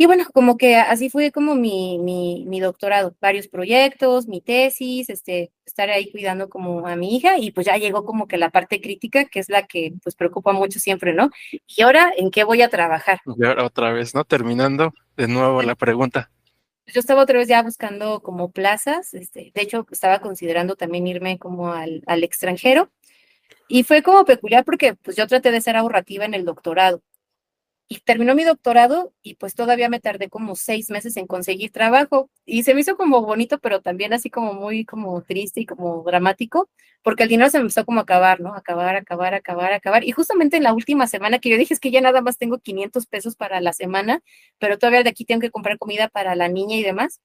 Y 0.00 0.06
bueno, 0.06 0.24
como 0.32 0.56
que 0.56 0.76
así 0.76 1.10
fue 1.10 1.32
como 1.32 1.56
mi, 1.56 1.98
mi, 1.98 2.44
mi, 2.46 2.60
doctorado, 2.60 3.16
varios 3.20 3.48
proyectos, 3.48 4.28
mi 4.28 4.40
tesis, 4.40 5.10
este, 5.10 5.50
estar 5.66 5.90
ahí 5.90 6.12
cuidando 6.12 6.48
como 6.48 6.86
a 6.86 6.94
mi 6.94 7.16
hija 7.16 7.36
y 7.36 7.50
pues 7.50 7.66
ya 7.66 7.76
llegó 7.78 8.04
como 8.04 8.28
que 8.28 8.36
la 8.36 8.50
parte 8.50 8.80
crítica, 8.80 9.24
que 9.24 9.40
es 9.40 9.48
la 9.48 9.66
que 9.66 9.94
pues 10.04 10.14
preocupa 10.14 10.52
mucho 10.52 10.78
siempre, 10.78 11.14
¿no? 11.14 11.30
Y 11.66 11.82
ahora, 11.82 12.12
¿en 12.16 12.30
qué 12.30 12.44
voy 12.44 12.62
a 12.62 12.68
trabajar? 12.68 13.18
Y 13.26 13.44
ahora 13.44 13.64
otra 13.64 13.90
vez, 13.92 14.14
¿no? 14.14 14.22
Terminando 14.22 14.94
de 15.16 15.26
nuevo 15.26 15.62
la 15.62 15.74
pregunta. 15.74 16.30
yo 16.86 17.00
estaba 17.00 17.22
otra 17.22 17.38
vez 17.38 17.48
ya 17.48 17.60
buscando 17.64 18.22
como 18.22 18.52
plazas, 18.52 19.14
este, 19.14 19.50
de 19.52 19.62
hecho 19.62 19.84
estaba 19.90 20.20
considerando 20.20 20.76
también 20.76 21.08
irme 21.08 21.40
como 21.40 21.72
al, 21.72 22.04
al 22.06 22.22
extranjero 22.22 22.88
y 23.66 23.82
fue 23.82 24.04
como 24.04 24.24
peculiar 24.24 24.64
porque 24.64 24.94
pues 24.94 25.16
yo 25.16 25.26
traté 25.26 25.50
de 25.50 25.60
ser 25.60 25.74
ahorrativa 25.74 26.24
en 26.24 26.34
el 26.34 26.44
doctorado 26.44 27.02
y 27.88 28.00
terminó 28.00 28.34
mi 28.34 28.44
doctorado 28.44 29.14
y 29.22 29.36
pues 29.36 29.54
todavía 29.54 29.88
me 29.88 29.98
tardé 30.00 30.28
como 30.28 30.56
seis 30.56 30.90
meses 30.90 31.16
en 31.16 31.26
conseguir 31.26 31.72
trabajo 31.72 32.30
y 32.44 32.62
se 32.62 32.74
me 32.74 32.82
hizo 32.82 32.96
como 32.98 33.22
bonito, 33.22 33.58
pero 33.58 33.80
también 33.80 34.12
así 34.12 34.28
como 34.30 34.52
muy 34.52 34.84
como 34.84 35.22
triste 35.22 35.62
y 35.62 35.66
como 35.66 36.02
dramático, 36.04 36.68
porque 37.02 37.22
el 37.22 37.30
dinero 37.30 37.48
se 37.50 37.58
me 37.58 37.62
empezó 37.62 37.86
como 37.86 38.00
a 38.00 38.02
acabar, 38.02 38.40
¿no? 38.40 38.54
Acabar, 38.54 38.94
acabar, 38.96 39.32
acabar, 39.34 39.72
acabar. 39.72 40.04
Y 40.04 40.12
justamente 40.12 40.58
en 40.58 40.64
la 40.64 40.74
última 40.74 41.06
semana 41.06 41.38
que 41.38 41.48
yo 41.50 41.56
dije 41.56 41.72
es 41.72 41.80
que 41.80 41.90
ya 41.90 42.02
nada 42.02 42.20
más 42.20 42.36
tengo 42.36 42.58
500 42.58 43.06
pesos 43.06 43.36
para 43.36 43.60
la 43.62 43.72
semana, 43.72 44.20
pero 44.58 44.78
todavía 44.78 45.02
de 45.02 45.10
aquí 45.10 45.24
tengo 45.24 45.40
que 45.40 45.50
comprar 45.50 45.78
comida 45.78 46.08
para 46.08 46.34
la 46.34 46.48
niña 46.48 46.76
y 46.76 46.82
demás 46.82 47.20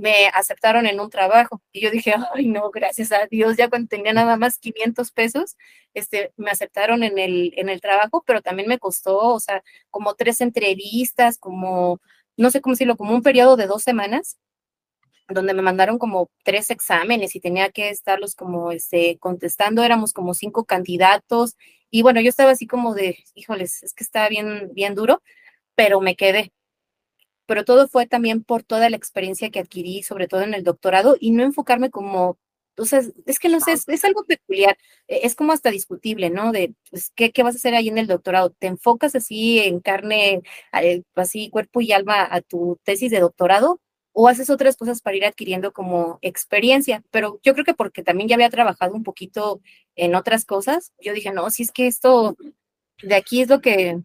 me 0.00 0.28
aceptaron 0.28 0.86
en 0.86 1.00
un 1.00 1.10
trabajo. 1.10 1.62
Y 1.72 1.80
yo 1.82 1.90
dije, 1.90 2.14
ay, 2.34 2.48
no, 2.48 2.70
gracias 2.70 3.12
a 3.12 3.26
Dios, 3.26 3.56
ya 3.56 3.68
cuando 3.68 3.88
tenía 3.88 4.12
nada 4.12 4.36
más 4.36 4.58
500 4.58 5.12
pesos, 5.12 5.56
este, 5.94 6.32
me 6.36 6.50
aceptaron 6.50 7.02
en 7.02 7.18
el, 7.18 7.52
en 7.56 7.68
el 7.68 7.80
trabajo, 7.80 8.22
pero 8.26 8.42
también 8.42 8.68
me 8.68 8.78
costó, 8.78 9.18
o 9.18 9.40
sea, 9.40 9.62
como 9.90 10.14
tres 10.14 10.40
entrevistas, 10.40 11.38
como, 11.38 12.00
no 12.36 12.50
sé 12.50 12.60
cómo 12.60 12.74
decirlo, 12.74 12.96
como 12.96 13.14
un 13.14 13.22
periodo 13.22 13.56
de 13.56 13.66
dos 13.66 13.82
semanas, 13.82 14.38
donde 15.28 15.54
me 15.54 15.62
mandaron 15.62 15.98
como 15.98 16.28
tres 16.44 16.70
exámenes 16.70 17.36
y 17.36 17.40
tenía 17.40 17.70
que 17.70 17.90
estarlos 17.90 18.34
como 18.34 18.72
este, 18.72 19.18
contestando, 19.18 19.84
éramos 19.84 20.12
como 20.12 20.34
cinco 20.34 20.64
candidatos, 20.64 21.56
y 21.90 22.02
bueno, 22.02 22.20
yo 22.20 22.28
estaba 22.30 22.50
así 22.52 22.66
como 22.66 22.94
de, 22.94 23.18
híjoles, 23.34 23.82
es 23.82 23.94
que 23.94 24.04
estaba 24.04 24.28
bien, 24.28 24.70
bien 24.72 24.94
duro, 24.94 25.22
pero 25.74 26.00
me 26.00 26.16
quedé, 26.16 26.52
pero 27.50 27.64
todo 27.64 27.88
fue 27.88 28.06
también 28.06 28.44
por 28.44 28.62
toda 28.62 28.88
la 28.90 28.96
experiencia 28.96 29.50
que 29.50 29.58
adquirí, 29.58 30.04
sobre 30.04 30.28
todo 30.28 30.42
en 30.42 30.54
el 30.54 30.62
doctorado, 30.62 31.16
y 31.18 31.32
no 31.32 31.42
enfocarme 31.42 31.90
como, 31.90 32.38
o 32.76 32.84
sea, 32.84 33.02
es 33.26 33.40
que 33.40 33.48
no 33.48 33.58
sé, 33.58 33.72
es, 33.72 34.04
algo 34.04 34.24
peculiar, 34.24 34.78
e, 35.08 35.26
es 35.26 35.34
como 35.34 35.52
hasta 35.52 35.72
discutible, 35.72 36.30
¿no? 36.30 36.52
De, 36.52 36.74
pues, 36.92 37.10
¿qué, 37.16 37.32
¿qué, 37.32 37.42
vas 37.42 37.56
a 37.56 37.58
hacer 37.58 37.74
ahí 37.74 37.88
en 37.88 37.98
el 37.98 38.06
doctorado? 38.06 38.50
¿Te 38.50 38.68
enfocas 38.68 39.16
así 39.16 39.58
en 39.58 39.80
carne, 39.80 40.42
eh, 40.80 41.02
así 41.16 41.50
cuerpo 41.50 41.80
y 41.80 41.90
alma 41.90 42.24
a 42.30 42.40
tu 42.40 42.78
tesis 42.84 43.10
de 43.10 43.18
doctorado? 43.18 43.80
¿O 44.12 44.28
haces 44.28 44.48
otras 44.48 44.76
cosas 44.76 45.00
para 45.02 45.16
ir 45.16 45.24
adquiriendo 45.24 45.72
como 45.72 46.20
experiencia? 46.22 47.02
Pero 47.10 47.40
yo 47.42 47.54
creo 47.54 47.64
que 47.64 47.74
porque 47.74 48.04
también 48.04 48.28
ya 48.28 48.36
había 48.36 48.50
trabajado 48.50 48.94
un 48.94 49.02
poquito 49.02 49.60
en 49.96 50.14
otras 50.14 50.44
cosas, 50.44 50.92
yo 51.00 51.14
dije, 51.14 51.32
no, 51.32 51.50
si 51.50 51.64
es 51.64 51.72
que 51.72 51.88
esto 51.88 52.36
de 53.02 53.16
aquí 53.16 53.42
es 53.42 53.48
lo 53.48 53.60
que... 53.60 53.98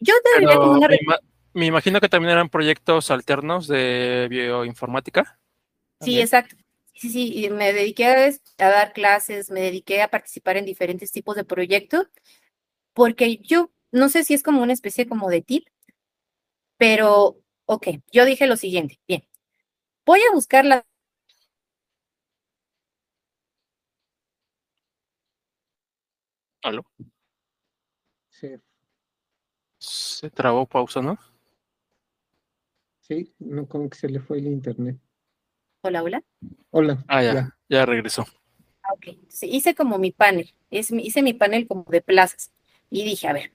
Yo 0.00 0.14
debería 0.24 0.56
como 0.56 0.74
una... 0.74 0.88
Me 1.52 1.66
imagino 1.66 2.00
que 2.00 2.08
también 2.08 2.32
eran 2.32 2.48
proyectos 2.48 3.10
alternos 3.10 3.66
de 3.66 4.28
bioinformática. 4.30 5.38
Sí, 6.00 6.20
exacto. 6.20 6.56
Sí, 6.94 7.08
sí, 7.10 7.44
y 7.44 7.50
me 7.50 7.72
dediqué 7.72 8.06
a, 8.06 8.30
dar 8.58 8.92
clases, 8.92 9.50
me 9.50 9.60
dediqué 9.60 10.02
a 10.02 10.08
participar 10.08 10.58
en 10.58 10.66
diferentes 10.66 11.10
tipos 11.10 11.34
de 11.34 11.44
proyectos, 11.44 12.06
porque 12.92 13.38
yo 13.38 13.70
no 13.90 14.08
sé 14.10 14.22
si 14.22 14.34
es 14.34 14.42
como 14.42 14.62
una 14.62 14.74
especie 14.74 15.08
como 15.08 15.30
de 15.30 15.40
tip, 15.40 15.66
pero, 16.76 17.38
ok, 17.64 17.88
yo 18.12 18.24
dije 18.24 18.46
lo 18.46 18.56
siguiente, 18.56 19.00
bien, 19.08 19.26
voy 20.04 20.20
a 20.20 20.34
buscar 20.34 20.64
la... 20.66 20.86
¿Aló? 26.62 26.84
Sí. 28.28 28.60
Se 29.78 30.30
trabó 30.30 30.66
pausa, 30.66 31.00
¿no? 31.00 31.18
Sí, 33.10 33.34
no, 33.40 33.66
como 33.66 33.90
que 33.90 33.98
se 33.98 34.08
le 34.08 34.20
fue 34.20 34.38
el 34.38 34.46
internet. 34.46 34.96
Hola, 35.82 36.04
hola. 36.04 36.22
Hola. 36.70 37.04
Ah, 37.08 37.24
ya, 37.24 37.58
ya, 37.68 37.84
regresó. 37.84 38.24
Ah, 38.84 38.92
ok, 38.92 39.18
hice 39.42 39.74
como 39.74 39.98
mi 39.98 40.12
panel, 40.12 40.54
hice 40.70 41.20
mi 41.20 41.34
panel 41.34 41.66
como 41.66 41.84
de 41.88 42.02
plazas 42.02 42.52
y 42.88 43.02
dije, 43.02 43.26
a 43.26 43.32
ver, 43.32 43.50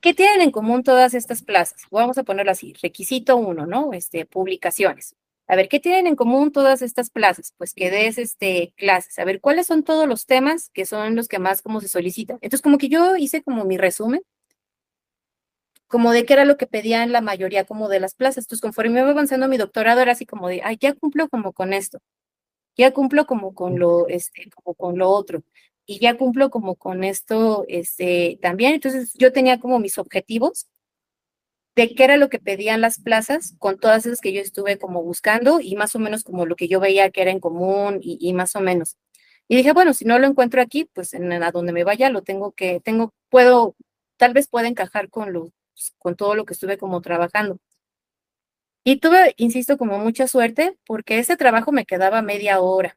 ¿qué 0.00 0.14
tienen 0.14 0.40
en 0.40 0.52
común 0.52 0.82
todas 0.84 1.12
estas 1.12 1.42
plazas? 1.42 1.82
Vamos 1.90 2.16
a 2.16 2.22
ponerlo 2.22 2.50
así, 2.50 2.72
requisito 2.80 3.36
uno, 3.36 3.66
¿no? 3.66 3.92
Este, 3.92 4.24
publicaciones. 4.24 5.16
A 5.48 5.54
ver, 5.54 5.68
¿qué 5.68 5.78
tienen 5.78 6.06
en 6.06 6.16
común 6.16 6.50
todas 6.50 6.80
estas 6.80 7.10
plazas? 7.10 7.52
Pues 7.58 7.74
que 7.74 7.90
des 7.90 8.16
este, 8.16 8.72
clases. 8.78 9.18
A 9.18 9.26
ver, 9.26 9.42
¿cuáles 9.42 9.66
son 9.66 9.82
todos 9.84 10.08
los 10.08 10.24
temas 10.24 10.70
que 10.70 10.86
son 10.86 11.14
los 11.14 11.28
que 11.28 11.38
más 11.38 11.60
como 11.60 11.82
se 11.82 11.88
solicitan? 11.88 12.38
Entonces, 12.40 12.62
como 12.62 12.78
que 12.78 12.88
yo 12.88 13.18
hice 13.18 13.42
como 13.42 13.66
mi 13.66 13.76
resumen 13.76 14.22
como 15.88 16.12
de 16.12 16.24
qué 16.24 16.34
era 16.34 16.44
lo 16.44 16.56
que 16.56 16.66
pedían 16.66 17.12
la 17.12 17.20
mayoría 17.20 17.64
como 17.64 17.88
de 17.88 18.00
las 18.00 18.14
plazas. 18.14 18.44
Entonces, 18.44 18.62
conforme 18.62 18.92
me 18.94 19.00
iba 19.00 19.10
avanzando 19.10 19.48
mi 19.48 19.56
doctorado, 19.58 20.00
era 20.00 20.12
así 20.12 20.26
como 20.26 20.48
de, 20.48 20.62
ay, 20.64 20.78
ya 20.80 20.94
cumplo 20.94 21.28
como 21.28 21.52
con 21.52 21.72
esto, 21.72 22.00
ya 22.76 22.92
cumplo 22.92 23.26
como 23.26 23.54
con 23.54 23.78
lo, 23.78 24.08
este, 24.08 24.50
como 24.54 24.74
con 24.74 24.98
lo 24.98 25.10
otro, 25.10 25.42
y 25.86 26.00
ya 26.00 26.16
cumplo 26.18 26.50
como 26.50 26.76
con 26.76 27.04
esto, 27.04 27.64
este, 27.68 28.38
también. 28.42 28.74
Entonces, 28.74 29.14
yo 29.14 29.32
tenía 29.32 29.60
como 29.60 29.78
mis 29.80 29.98
objetivos 29.98 30.66
de 31.76 31.94
qué 31.94 32.04
era 32.04 32.16
lo 32.16 32.30
que 32.30 32.38
pedían 32.38 32.80
las 32.80 32.98
plazas 33.00 33.54
con 33.58 33.78
todas 33.78 34.06
esas 34.06 34.20
que 34.20 34.32
yo 34.32 34.40
estuve 34.40 34.78
como 34.78 35.02
buscando 35.02 35.60
y 35.60 35.76
más 35.76 35.94
o 35.94 35.98
menos 35.98 36.24
como 36.24 36.46
lo 36.46 36.56
que 36.56 36.68
yo 36.68 36.80
veía 36.80 37.10
que 37.10 37.20
era 37.22 37.30
en 37.30 37.40
común 37.40 37.98
y, 38.02 38.18
y 38.20 38.32
más 38.32 38.56
o 38.56 38.60
menos. 38.60 38.96
Y 39.48 39.56
dije, 39.56 39.72
bueno, 39.72 39.94
si 39.94 40.04
no 40.06 40.18
lo 40.18 40.26
encuentro 40.26 40.60
aquí, 40.62 40.86
pues 40.86 41.14
en 41.14 41.32
a 41.32 41.52
donde 41.52 41.72
me 41.72 41.84
vaya 41.84 42.10
lo 42.10 42.22
tengo 42.22 42.52
que, 42.52 42.80
tengo, 42.80 43.12
puedo, 43.30 43.76
tal 44.16 44.32
vez 44.32 44.48
pueda 44.48 44.68
encajar 44.68 45.10
con 45.10 45.32
lo, 45.32 45.52
pues, 45.76 45.94
con 45.98 46.16
todo 46.16 46.34
lo 46.34 46.46
que 46.46 46.54
estuve 46.54 46.78
como 46.78 47.00
trabajando. 47.02 47.58
Y 48.84 48.98
tuve, 49.00 49.34
insisto, 49.36 49.76
como 49.78 49.98
mucha 49.98 50.28
suerte 50.28 50.78
porque 50.86 51.18
ese 51.18 51.36
trabajo 51.36 51.72
me 51.72 51.84
quedaba 51.86 52.22
media 52.22 52.60
hora. 52.60 52.96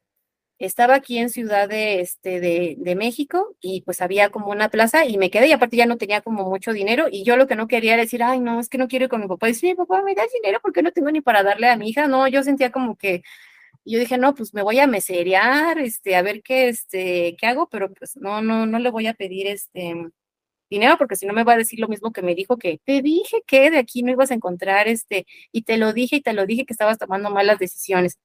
Estaba 0.60 0.96
aquí 0.96 1.18
en 1.20 1.30
Ciudad 1.30 1.70
de, 1.70 2.02
este, 2.02 2.40
de, 2.42 2.76
de, 2.80 2.96
México 2.96 3.56
y 3.62 3.82
pues 3.84 4.02
había 4.02 4.30
como 4.30 4.50
una 4.52 4.70
plaza 4.70 5.06
y 5.06 5.18
me 5.18 5.32
quedé 5.32 5.48
y 5.48 5.54
aparte 5.54 5.78
ya 5.78 5.86
no 5.88 5.98
tenía 5.98 6.22
como 6.22 6.46
mucho 6.50 6.74
dinero 6.74 7.08
y 7.12 7.24
yo 7.24 7.38
lo 7.38 7.48
que 7.48 7.56
no 7.56 7.68
quería 7.68 7.94
era 7.96 8.04
decir, 8.04 8.24
ay, 8.24 8.40
no, 8.42 8.60
es 8.60 8.70
que 8.70 8.78
no 8.78 8.88
quiero 8.90 9.06
ir 9.06 9.10
con 9.10 9.22
mi 9.22 9.28
papá. 9.28 9.50
Y 9.50 9.54
decir, 9.54 9.72
mi 9.72 9.76
papá, 9.76 10.04
¿me 10.04 10.16
das 10.16 10.28
dinero 10.34 10.60
porque 10.62 10.84
no 10.84 10.92
tengo 10.92 11.12
ni 11.12 11.22
para 11.22 11.44
darle 11.44 11.70
a 11.70 11.78
mi 11.78 11.90
hija? 11.90 12.08
No, 12.08 12.28
yo 12.28 12.44
sentía 12.44 12.72
como 12.72 12.98
que, 12.98 13.24
yo 13.86 14.00
dije, 14.00 14.18
no, 14.18 14.36
pues 14.36 14.54
me 14.54 14.64
voy 14.64 14.80
a 14.80 14.88
meserear, 14.88 15.80
este, 15.80 16.16
a 16.16 16.22
ver 16.22 16.44
qué, 16.44 16.70
este, 16.70 17.36
qué 17.40 17.48
hago, 17.48 17.70
pero 17.70 17.94
pues 17.94 18.18
no, 18.18 18.42
no, 18.42 18.66
no 18.68 18.80
le 18.80 18.92
voy 18.92 19.08
a 19.08 19.14
pedir, 19.16 19.48
este, 19.48 19.96
dinero, 20.70 20.98
porque 20.98 21.16
si 21.16 21.26
no 21.26 21.34
me 21.34 21.44
va 21.44 21.54
a 21.54 21.58
decir 21.58 21.80
lo 21.80 21.88
mismo 21.88 22.12
que 22.12 22.22
me 22.22 22.36
dijo 22.36 22.58
que 22.58 22.80
te 22.84 23.02
dije 23.02 23.42
que 23.46 23.72
de 23.72 23.80
aquí 23.80 24.04
no 24.04 24.12
ibas 24.12 24.32
a 24.32 24.36
encontrar 24.36 24.88
este, 24.88 25.26
y 25.52 25.64
te 25.64 25.78
lo 25.78 25.94
dije 25.94 26.18
y 26.18 26.22
te 26.22 26.34
lo 26.34 26.46
dije 26.46 26.66
que 26.66 26.74
estabas 26.74 26.98
tomando 26.98 27.30
malas 27.30 27.60
decisiones. 27.60 28.20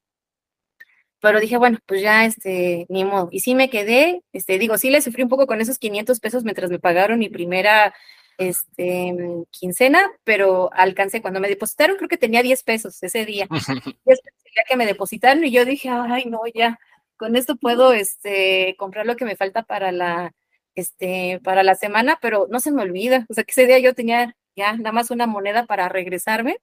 Pero 1.20 1.40
dije, 1.40 1.56
bueno, 1.56 1.78
pues 1.86 2.02
ya, 2.02 2.26
este, 2.26 2.84
ni 2.90 3.04
modo. 3.04 3.28
Y 3.32 3.40
sí 3.40 3.54
me 3.54 3.70
quedé, 3.70 4.22
este, 4.32 4.58
digo, 4.58 4.76
sí 4.76 4.90
le 4.90 5.00
sufrí 5.00 5.22
un 5.22 5.30
poco 5.30 5.46
con 5.46 5.60
esos 5.60 5.78
500 5.78 6.20
pesos 6.20 6.44
mientras 6.44 6.70
me 6.70 6.78
pagaron 6.78 7.18
mi 7.18 7.30
primera, 7.30 7.94
este, 8.36 9.14
quincena, 9.50 10.10
pero 10.24 10.70
alcancé, 10.74 11.22
cuando 11.22 11.40
me 11.40 11.48
depositaron, 11.48 11.96
creo 11.96 12.08
que 12.08 12.18
tenía 12.18 12.42
10 12.42 12.62
pesos 12.64 13.02
ese 13.02 13.24
día. 13.24 13.48
día 14.04 14.64
que 14.68 14.76
me 14.76 14.86
depositaron 14.86 15.44
y 15.44 15.50
yo 15.50 15.64
dije, 15.64 15.88
ay, 15.88 16.26
no, 16.26 16.40
ya, 16.52 16.78
con 17.16 17.36
esto 17.36 17.56
puedo, 17.56 17.94
este, 17.94 18.76
comprar 18.78 19.06
lo 19.06 19.16
que 19.16 19.24
me 19.24 19.36
falta 19.36 19.62
para 19.62 19.92
la, 19.92 20.34
este, 20.74 21.40
para 21.44 21.62
la 21.62 21.74
semana, 21.74 22.18
pero 22.20 22.46
no 22.50 22.60
se 22.60 22.72
me 22.72 22.82
olvida. 22.82 23.26
O 23.28 23.34
sea, 23.34 23.44
que 23.44 23.52
ese 23.52 23.66
día 23.66 23.78
yo 23.78 23.94
tenía 23.94 24.36
ya 24.56 24.76
nada 24.76 24.92
más 24.92 25.10
una 25.10 25.26
moneda 25.26 25.66
para 25.66 25.88
regresarme 25.88 26.58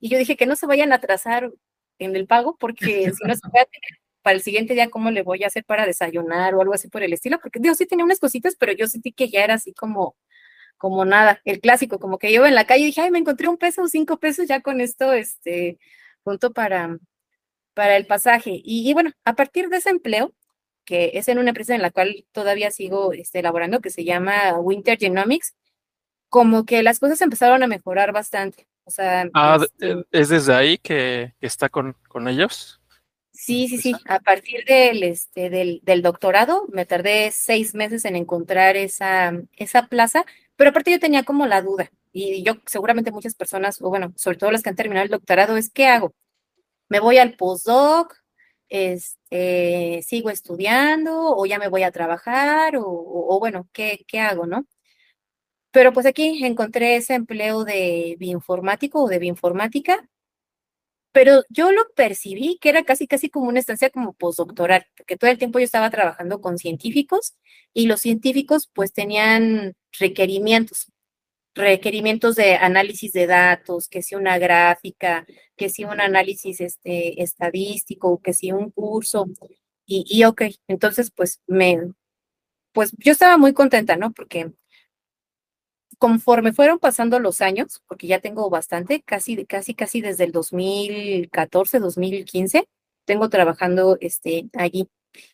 y 0.00 0.08
yo 0.10 0.18
dije 0.18 0.36
que 0.36 0.46
no 0.46 0.56
se 0.56 0.66
vayan 0.66 0.92
a 0.92 0.96
atrasar 0.96 1.52
en 1.98 2.16
el 2.16 2.26
pago 2.26 2.56
porque 2.58 3.12
si 3.16 3.24
no 3.26 3.34
se 3.34 3.48
va 3.54 3.62
a 3.62 3.66
tener 3.66 4.00
para 4.22 4.36
el 4.36 4.42
siguiente 4.42 4.74
día 4.74 4.90
cómo 4.90 5.10
le 5.10 5.22
voy 5.22 5.44
a 5.44 5.48
hacer 5.48 5.64
para 5.64 5.86
desayunar 5.86 6.54
o 6.54 6.60
algo 6.62 6.74
así 6.74 6.88
por 6.88 7.02
el 7.02 7.12
estilo, 7.12 7.38
porque 7.40 7.60
Dios 7.60 7.78
sí 7.78 7.86
tenía 7.86 8.04
unas 8.04 8.20
cositas, 8.20 8.56
pero 8.58 8.72
yo 8.72 8.86
sentí 8.86 9.12
que 9.12 9.28
ya 9.28 9.44
era 9.44 9.54
así 9.54 9.72
como 9.74 10.16
como 10.80 11.04
nada, 11.04 11.42
el 11.44 11.60
clásico, 11.60 11.98
como 12.00 12.18
que 12.18 12.32
yo 12.32 12.46
en 12.46 12.54
la 12.54 12.64
calle 12.64 12.86
dije, 12.86 13.02
ay, 13.02 13.10
me 13.10 13.18
encontré 13.18 13.48
un 13.48 13.58
peso 13.58 13.82
o 13.82 13.88
cinco 13.88 14.18
pesos 14.18 14.48
ya 14.48 14.62
con 14.62 14.80
esto, 14.80 15.12
este, 15.12 15.78
punto 16.22 16.54
para, 16.54 16.98
para 17.74 17.96
el 17.98 18.06
pasaje. 18.06 18.52
Y, 18.64 18.88
y, 18.88 18.94
bueno, 18.94 19.12
a 19.26 19.34
partir 19.34 19.68
de 19.68 19.76
ese 19.76 19.90
empleo, 19.90 20.34
que 20.90 21.12
es 21.14 21.28
en 21.28 21.38
una 21.38 21.50
empresa 21.50 21.72
en 21.72 21.82
la 21.82 21.92
cual 21.92 22.26
todavía 22.32 22.72
sigo 22.72 23.12
este, 23.12 23.38
elaborando, 23.38 23.80
que 23.80 23.90
se 23.90 24.02
llama 24.02 24.58
Winter 24.58 24.98
Genomics, 24.98 25.54
como 26.28 26.64
que 26.64 26.82
las 26.82 26.98
cosas 26.98 27.20
empezaron 27.20 27.62
a 27.62 27.68
mejorar 27.68 28.10
bastante. 28.10 28.66
O 28.82 28.90
sea, 28.90 29.30
ah, 29.34 29.56
este 29.62 30.04
¿es 30.10 30.30
desde 30.30 30.52
ahí 30.52 30.78
que, 30.78 31.32
está 31.40 31.68
con, 31.68 31.94
con, 32.08 32.26
ellos? 32.26 32.80
Sí, 33.30 33.68
sí, 33.68 33.78
sí. 33.78 33.94
A 34.04 34.18
partir 34.18 34.64
del, 34.64 35.04
este, 35.04 35.48
del, 35.48 35.78
del, 35.84 36.02
doctorado 36.02 36.66
me 36.72 36.86
tardé 36.86 37.30
seis 37.30 37.72
meses 37.72 38.04
en 38.04 38.16
encontrar 38.16 38.76
esa, 38.76 39.32
esa 39.56 39.86
plaza, 39.86 40.24
pero 40.56 40.70
aparte 40.70 40.90
yo 40.90 40.98
tenía 40.98 41.22
como 41.22 41.46
la 41.46 41.62
duda, 41.62 41.92
y 42.12 42.42
yo 42.42 42.54
seguramente 42.66 43.12
muchas 43.12 43.36
personas, 43.36 43.80
o 43.80 43.90
bueno, 43.90 44.12
sobre 44.16 44.38
todo 44.38 44.50
las 44.50 44.64
que 44.64 44.70
han 44.70 44.76
terminado 44.76 45.04
el 45.04 45.12
doctorado, 45.12 45.56
es 45.56 45.70
¿qué 45.70 45.86
hago? 45.86 46.12
¿Me 46.88 46.98
voy 46.98 47.18
al 47.18 47.36
postdoc? 47.36 48.19
Este, 48.70 50.02
sigo 50.02 50.30
estudiando 50.30 51.36
o 51.36 51.46
ya 51.46 51.58
me 51.58 51.68
voy 51.68 51.82
a 51.82 51.92
trabajar 51.92 52.74
o, 52.78 53.38
bueno, 53.40 53.68
¿qué, 53.72 54.04
¿qué, 54.08 54.20
hago, 54.20 54.46
no? 54.46 54.66
Pero 55.72 55.92
pues 55.92 56.06
aquí 56.06 56.44
encontré 56.44 56.96
ese 56.96 57.14
empleo 57.14 57.64
de 57.64 58.16
bioinformático 58.18 59.02
o 59.04 59.08
de 59.08 59.18
bioinformática 59.18 60.08
pero 61.12 61.42
yo 61.48 61.72
lo 61.72 61.82
percibí 61.94 62.58
que 62.60 62.68
era 62.68 62.84
casi, 62.84 63.06
casi 63.06 63.30
como 63.30 63.48
una 63.48 63.58
estancia 63.58 63.90
como 63.90 64.12
postdoctoral, 64.12 64.86
porque 64.96 65.16
todo 65.16 65.30
el 65.30 65.38
tiempo 65.38 65.58
yo 65.58 65.64
estaba 65.64 65.90
trabajando 65.90 66.40
con 66.40 66.58
científicos 66.58 67.34
y 67.74 67.86
los 67.86 68.00
científicos 68.00 68.70
pues 68.72 68.92
tenían 68.92 69.74
requerimientos, 69.98 70.92
requerimientos 71.60 72.36
de 72.36 72.56
análisis 72.56 73.12
de 73.12 73.26
datos, 73.26 73.88
que 73.88 74.02
si 74.02 74.14
una 74.14 74.38
gráfica, 74.38 75.26
que 75.56 75.68
si 75.68 75.84
un 75.84 76.00
análisis 76.00 76.60
este, 76.60 77.22
estadístico, 77.22 78.20
que 78.22 78.32
si 78.32 78.52
un 78.52 78.70
curso, 78.70 79.26
y, 79.86 80.04
y 80.08 80.24
ok, 80.24 80.42
entonces 80.68 81.10
pues 81.10 81.40
me, 81.46 81.92
pues 82.72 82.92
yo 82.98 83.12
estaba 83.12 83.36
muy 83.38 83.52
contenta, 83.52 83.96
¿no? 83.96 84.12
Porque 84.12 84.52
conforme 85.98 86.52
fueron 86.54 86.78
pasando 86.78 87.18
los 87.20 87.42
años, 87.42 87.82
porque 87.86 88.06
ya 88.06 88.20
tengo 88.20 88.48
bastante, 88.50 89.02
casi, 89.02 89.44
casi, 89.44 89.74
casi 89.74 90.00
desde 90.00 90.24
el 90.24 90.32
2014, 90.32 91.78
2015, 91.78 92.66
tengo 93.04 93.28
trabajando 93.28 93.98
este, 94.00 94.48
allí. 94.54 94.88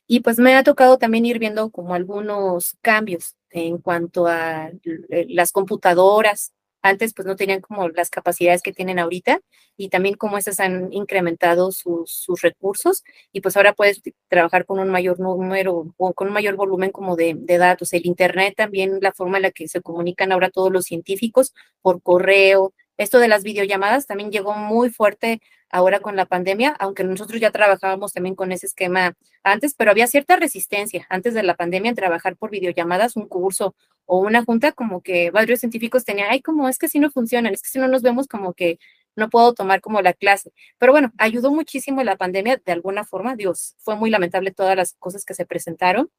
Y 0.08 0.20
pues 0.20 0.38
me 0.38 0.56
ha 0.56 0.64
tocado 0.64 0.98
también 0.98 1.26
ir 1.26 1.38
viendo 1.38 1.70
como 1.70 1.94
algunos 1.94 2.76
cambios 2.82 3.36
en 3.56 3.78
cuanto 3.78 4.26
a 4.26 4.68
eh, 4.68 5.26
las 5.30 5.50
computadoras, 5.50 6.52
antes 6.82 7.14
pues 7.14 7.26
no 7.26 7.36
tenían 7.36 7.60
como 7.60 7.88
las 7.88 8.10
capacidades 8.10 8.62
que 8.62 8.72
tienen 8.72 8.98
ahorita 8.98 9.40
y 9.76 9.88
también 9.88 10.14
como 10.14 10.38
esas 10.38 10.60
han 10.60 10.92
incrementado 10.92 11.72
sus, 11.72 12.10
sus 12.12 12.42
recursos 12.42 13.02
y 13.32 13.40
pues 13.40 13.56
ahora 13.56 13.72
puedes 13.72 14.02
trabajar 14.28 14.66
con 14.66 14.78
un 14.78 14.88
mayor 14.88 15.18
número 15.18 15.94
o 15.96 16.12
con 16.14 16.28
un 16.28 16.34
mayor 16.34 16.54
volumen 16.56 16.92
como 16.92 17.16
de, 17.16 17.34
de, 17.36 17.58
datos. 17.58 17.92
El 17.92 18.06
Internet 18.06 18.54
también, 18.56 18.98
la 19.00 19.12
forma 19.12 19.38
en 19.38 19.42
la 19.44 19.50
que 19.50 19.68
se 19.68 19.80
comunican 19.80 20.32
ahora 20.32 20.50
todos 20.50 20.70
los 20.70 20.84
científicos 20.84 21.54
por 21.82 22.02
correo. 22.02 22.72
Esto 22.98 23.18
de 23.18 23.28
las 23.28 23.42
videollamadas 23.42 24.06
también 24.06 24.30
llegó 24.30 24.54
muy 24.54 24.90
fuerte 24.90 25.42
ahora 25.70 26.00
con 26.00 26.16
la 26.16 26.26
pandemia, 26.26 26.70
aunque 26.78 27.04
nosotros 27.04 27.40
ya 27.40 27.50
trabajábamos 27.50 28.12
también 28.12 28.34
con 28.34 28.52
ese 28.52 28.66
esquema 28.66 29.14
antes, 29.42 29.74
pero 29.74 29.90
había 29.90 30.06
cierta 30.06 30.36
resistencia 30.36 31.06
antes 31.10 31.34
de 31.34 31.42
la 31.42 31.54
pandemia 31.54 31.90
en 31.90 31.96
trabajar 31.96 32.36
por 32.36 32.50
videollamadas, 32.50 33.16
un 33.16 33.28
curso 33.28 33.74
o 34.06 34.18
una 34.20 34.44
junta, 34.44 34.72
como 34.72 35.02
que 35.02 35.30
varios 35.30 35.60
científicos 35.60 36.04
tenían, 36.04 36.28
ay, 36.30 36.40
como 36.40 36.68
es 36.68 36.78
que 36.78 36.88
si 36.88 36.98
no 36.98 37.10
funcionan, 37.10 37.52
es 37.52 37.62
que 37.62 37.68
si 37.68 37.78
no 37.78 37.88
nos 37.88 38.02
vemos 38.02 38.28
como 38.28 38.54
que 38.54 38.78
no 39.16 39.30
puedo 39.30 39.54
tomar 39.54 39.80
como 39.80 40.00
la 40.02 40.12
clase. 40.12 40.52
Pero 40.78 40.92
bueno, 40.92 41.12
ayudó 41.18 41.50
muchísimo 41.50 42.02
la 42.04 42.16
pandemia 42.16 42.60
de 42.64 42.72
alguna 42.72 43.04
forma, 43.04 43.36
Dios, 43.36 43.74
fue 43.78 43.96
muy 43.96 44.10
lamentable 44.10 44.52
todas 44.52 44.76
las 44.76 44.94
cosas 44.98 45.24
que 45.24 45.34
se 45.34 45.46
presentaron. 45.46 46.10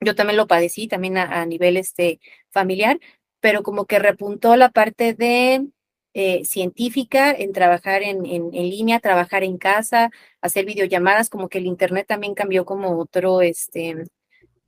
Yo 0.00 0.14
también 0.14 0.36
lo 0.36 0.46
padecí, 0.46 0.86
también 0.86 1.18
a, 1.18 1.40
a 1.40 1.46
nivel 1.46 1.76
este, 1.76 2.20
familiar, 2.50 3.00
pero 3.48 3.62
como 3.62 3.86
que 3.86 3.98
repuntó 3.98 4.56
la 4.56 4.68
parte 4.68 5.14
de 5.14 5.68
eh, 6.12 6.44
científica 6.44 7.30
en 7.30 7.54
trabajar 7.54 8.02
en, 8.02 8.26
en, 8.26 8.50
en, 8.52 8.68
línea, 8.68 9.00
trabajar 9.00 9.42
en 9.42 9.56
casa, 9.56 10.10
hacer 10.42 10.66
videollamadas, 10.66 11.30
como 11.30 11.48
que 11.48 11.56
el 11.56 11.64
Internet 11.64 12.06
también 12.06 12.34
cambió 12.34 12.66
como 12.66 12.98
otro, 12.98 13.40
este, 13.40 14.04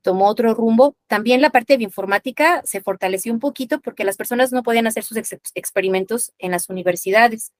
tomó 0.00 0.28
otro 0.28 0.54
rumbo. 0.54 0.96
También 1.08 1.42
la 1.42 1.50
parte 1.50 1.76
de 1.76 1.84
informática 1.84 2.62
se 2.64 2.80
fortaleció 2.80 3.34
un 3.34 3.38
poquito 3.38 3.82
porque 3.82 4.02
las 4.02 4.16
personas 4.16 4.50
no 4.50 4.62
podían 4.62 4.86
hacer 4.86 5.04
sus 5.04 5.18
ex 5.18 5.36
experimentos 5.54 6.32
en 6.38 6.52
las 6.52 6.70
universidades. 6.70 7.52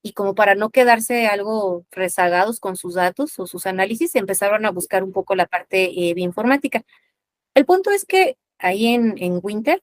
Y 0.00 0.12
como 0.12 0.36
para 0.36 0.54
no 0.54 0.70
quedarse 0.70 1.26
algo 1.26 1.86
rezagados 1.90 2.60
con 2.60 2.76
sus 2.76 2.94
datos 2.94 3.36
o 3.40 3.48
sus 3.48 3.66
análisis, 3.66 4.14
empezaron 4.14 4.64
a 4.64 4.70
buscar 4.70 5.02
un 5.02 5.10
poco 5.10 5.34
la 5.34 5.46
parte 5.46 5.86
eh, 5.86 6.14
de 6.14 6.20
informática. 6.20 6.84
El 7.54 7.66
punto 7.66 7.90
es 7.90 8.04
que 8.04 8.36
ahí 8.60 8.86
en, 8.86 9.16
en 9.18 9.40
Winter 9.42 9.82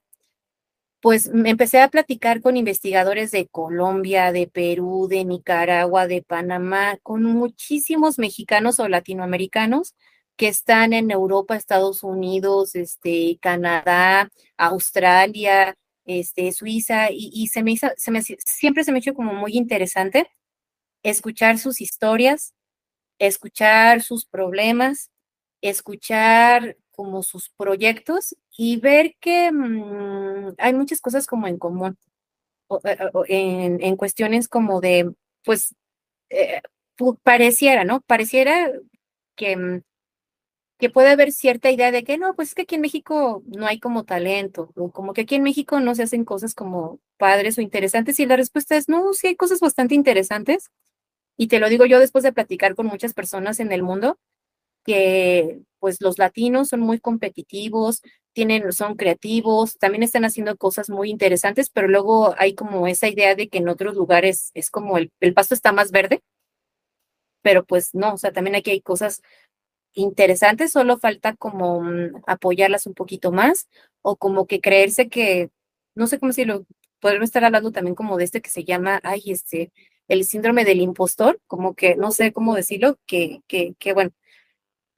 pues 1.06 1.28
me 1.28 1.50
empecé 1.50 1.80
a 1.80 1.88
platicar 1.88 2.40
con 2.40 2.56
investigadores 2.56 3.30
de 3.30 3.46
Colombia, 3.46 4.32
de 4.32 4.48
Perú, 4.48 5.06
de 5.08 5.24
Nicaragua, 5.24 6.08
de 6.08 6.20
Panamá, 6.20 6.98
con 7.04 7.22
muchísimos 7.22 8.18
mexicanos 8.18 8.80
o 8.80 8.88
latinoamericanos 8.88 9.94
que 10.34 10.48
están 10.48 10.92
en 10.92 11.12
Europa, 11.12 11.54
Estados 11.54 12.02
Unidos, 12.02 12.74
este, 12.74 13.38
Canadá, 13.40 14.30
Australia, 14.56 15.76
este, 16.06 16.50
Suiza, 16.50 17.12
y, 17.12 17.30
y 17.32 17.46
se 17.46 17.62
me 17.62 17.70
hizo, 17.70 17.86
se 17.96 18.10
me, 18.10 18.20
siempre 18.22 18.82
se 18.82 18.90
me 18.90 18.98
hizo 18.98 19.14
como 19.14 19.32
muy 19.32 19.56
interesante 19.56 20.28
escuchar 21.04 21.58
sus 21.58 21.80
historias, 21.80 22.52
escuchar 23.20 24.02
sus 24.02 24.26
problemas, 24.26 25.12
escuchar 25.60 26.76
como 26.96 27.22
sus 27.22 27.50
proyectos 27.50 28.36
y 28.58 28.78
ver 28.80 29.14
que 29.20 29.52
mmm, 29.52 30.54
hay 30.58 30.74
muchas 30.74 31.00
cosas 31.02 31.26
como 31.28 31.46
en 31.48 31.58
común, 31.58 31.98
o, 32.68 32.80
o, 33.14 33.24
en, 33.28 33.82
en, 33.82 33.96
cuestiones 33.96 34.48
como 34.48 34.80
de, 34.82 35.12
pues, 35.44 35.74
eh, 36.30 36.62
pareciera, 37.24 37.84
¿no? 37.84 38.00
Pareciera 38.02 38.70
que, 39.36 39.56
mm, 39.56 39.82
que 40.78 40.90
puede 40.90 41.10
haber 41.10 41.32
cierta 41.32 41.70
idea 41.70 41.90
de 41.92 42.04
que 42.04 42.18
no, 42.18 42.34
pues 42.34 42.48
es 42.50 42.54
que 42.54 42.62
aquí 42.62 42.74
en 42.76 42.82
México 42.82 43.42
no 43.46 43.66
hay 43.66 43.80
como 43.80 44.04
talento, 44.04 44.72
o 44.76 44.90
como 44.92 45.14
que 45.14 45.22
aquí 45.22 45.36
en 45.36 45.42
México 45.42 45.80
no 45.80 45.94
se 45.94 46.02
hacen 46.04 46.24
cosas 46.24 46.54
como 46.54 47.00
padres 47.18 47.58
o 47.58 47.62
interesantes, 47.62 48.20
y 48.20 48.26
la 48.26 48.36
respuesta 48.36 48.76
es 48.76 48.88
no, 48.88 49.12
sí 49.14 49.28
hay 49.28 49.36
cosas 49.36 49.60
bastante 49.60 49.94
interesantes, 49.94 50.70
y 51.38 51.48
te 51.48 51.60
lo 51.60 51.68
digo 51.70 51.86
yo 51.86 52.00
después 52.00 52.24
de 52.24 52.32
platicar 52.32 52.74
con 52.76 52.86
muchas 52.86 53.14
personas 53.14 53.60
en 53.60 53.72
el 53.72 53.82
mundo, 53.82 54.18
que 54.84 55.60
pues 55.78 56.00
los 56.00 56.18
latinos 56.18 56.68
son 56.68 56.80
muy 56.80 57.00
competitivos, 57.00 58.02
tienen, 58.32 58.72
son 58.72 58.96
creativos, 58.96 59.78
también 59.78 60.02
están 60.02 60.24
haciendo 60.24 60.56
cosas 60.56 60.90
muy 60.90 61.10
interesantes, 61.10 61.70
pero 61.70 61.88
luego 61.88 62.34
hay 62.38 62.54
como 62.54 62.86
esa 62.86 63.08
idea 63.08 63.34
de 63.34 63.48
que 63.48 63.58
en 63.58 63.68
otros 63.68 63.94
lugares 63.94 64.50
es 64.54 64.70
como 64.70 64.98
el, 64.98 65.10
el 65.20 65.34
pasto 65.34 65.54
está 65.54 65.72
más 65.72 65.90
verde, 65.90 66.22
pero 67.42 67.64
pues 67.64 67.94
no, 67.94 68.14
o 68.14 68.18
sea, 68.18 68.32
también 68.32 68.56
aquí 68.56 68.70
hay 68.72 68.80
cosas 68.80 69.22
interesantes, 69.94 70.72
solo 70.72 70.98
falta 70.98 71.34
como 71.36 71.78
um, 71.78 72.12
apoyarlas 72.26 72.86
un 72.86 72.94
poquito 72.94 73.32
más 73.32 73.68
o 74.02 74.16
como 74.16 74.46
que 74.46 74.60
creerse 74.60 75.08
que, 75.08 75.50
no 75.94 76.06
sé 76.06 76.18
cómo 76.18 76.30
decirlo, 76.30 76.66
podemos 77.00 77.24
estar 77.24 77.44
hablando 77.44 77.72
también 77.72 77.94
como 77.94 78.16
de 78.18 78.24
este 78.24 78.42
que 78.42 78.50
se 78.50 78.64
llama, 78.64 79.00
ay, 79.02 79.22
este, 79.26 79.72
el 80.08 80.24
síndrome 80.24 80.64
del 80.64 80.80
impostor, 80.80 81.40
como 81.46 81.74
que, 81.74 81.96
no 81.96 82.10
sé 82.12 82.32
cómo 82.32 82.54
decirlo, 82.54 82.98
que, 83.06 83.40
que, 83.48 83.74
que 83.78 83.92
bueno, 83.94 84.10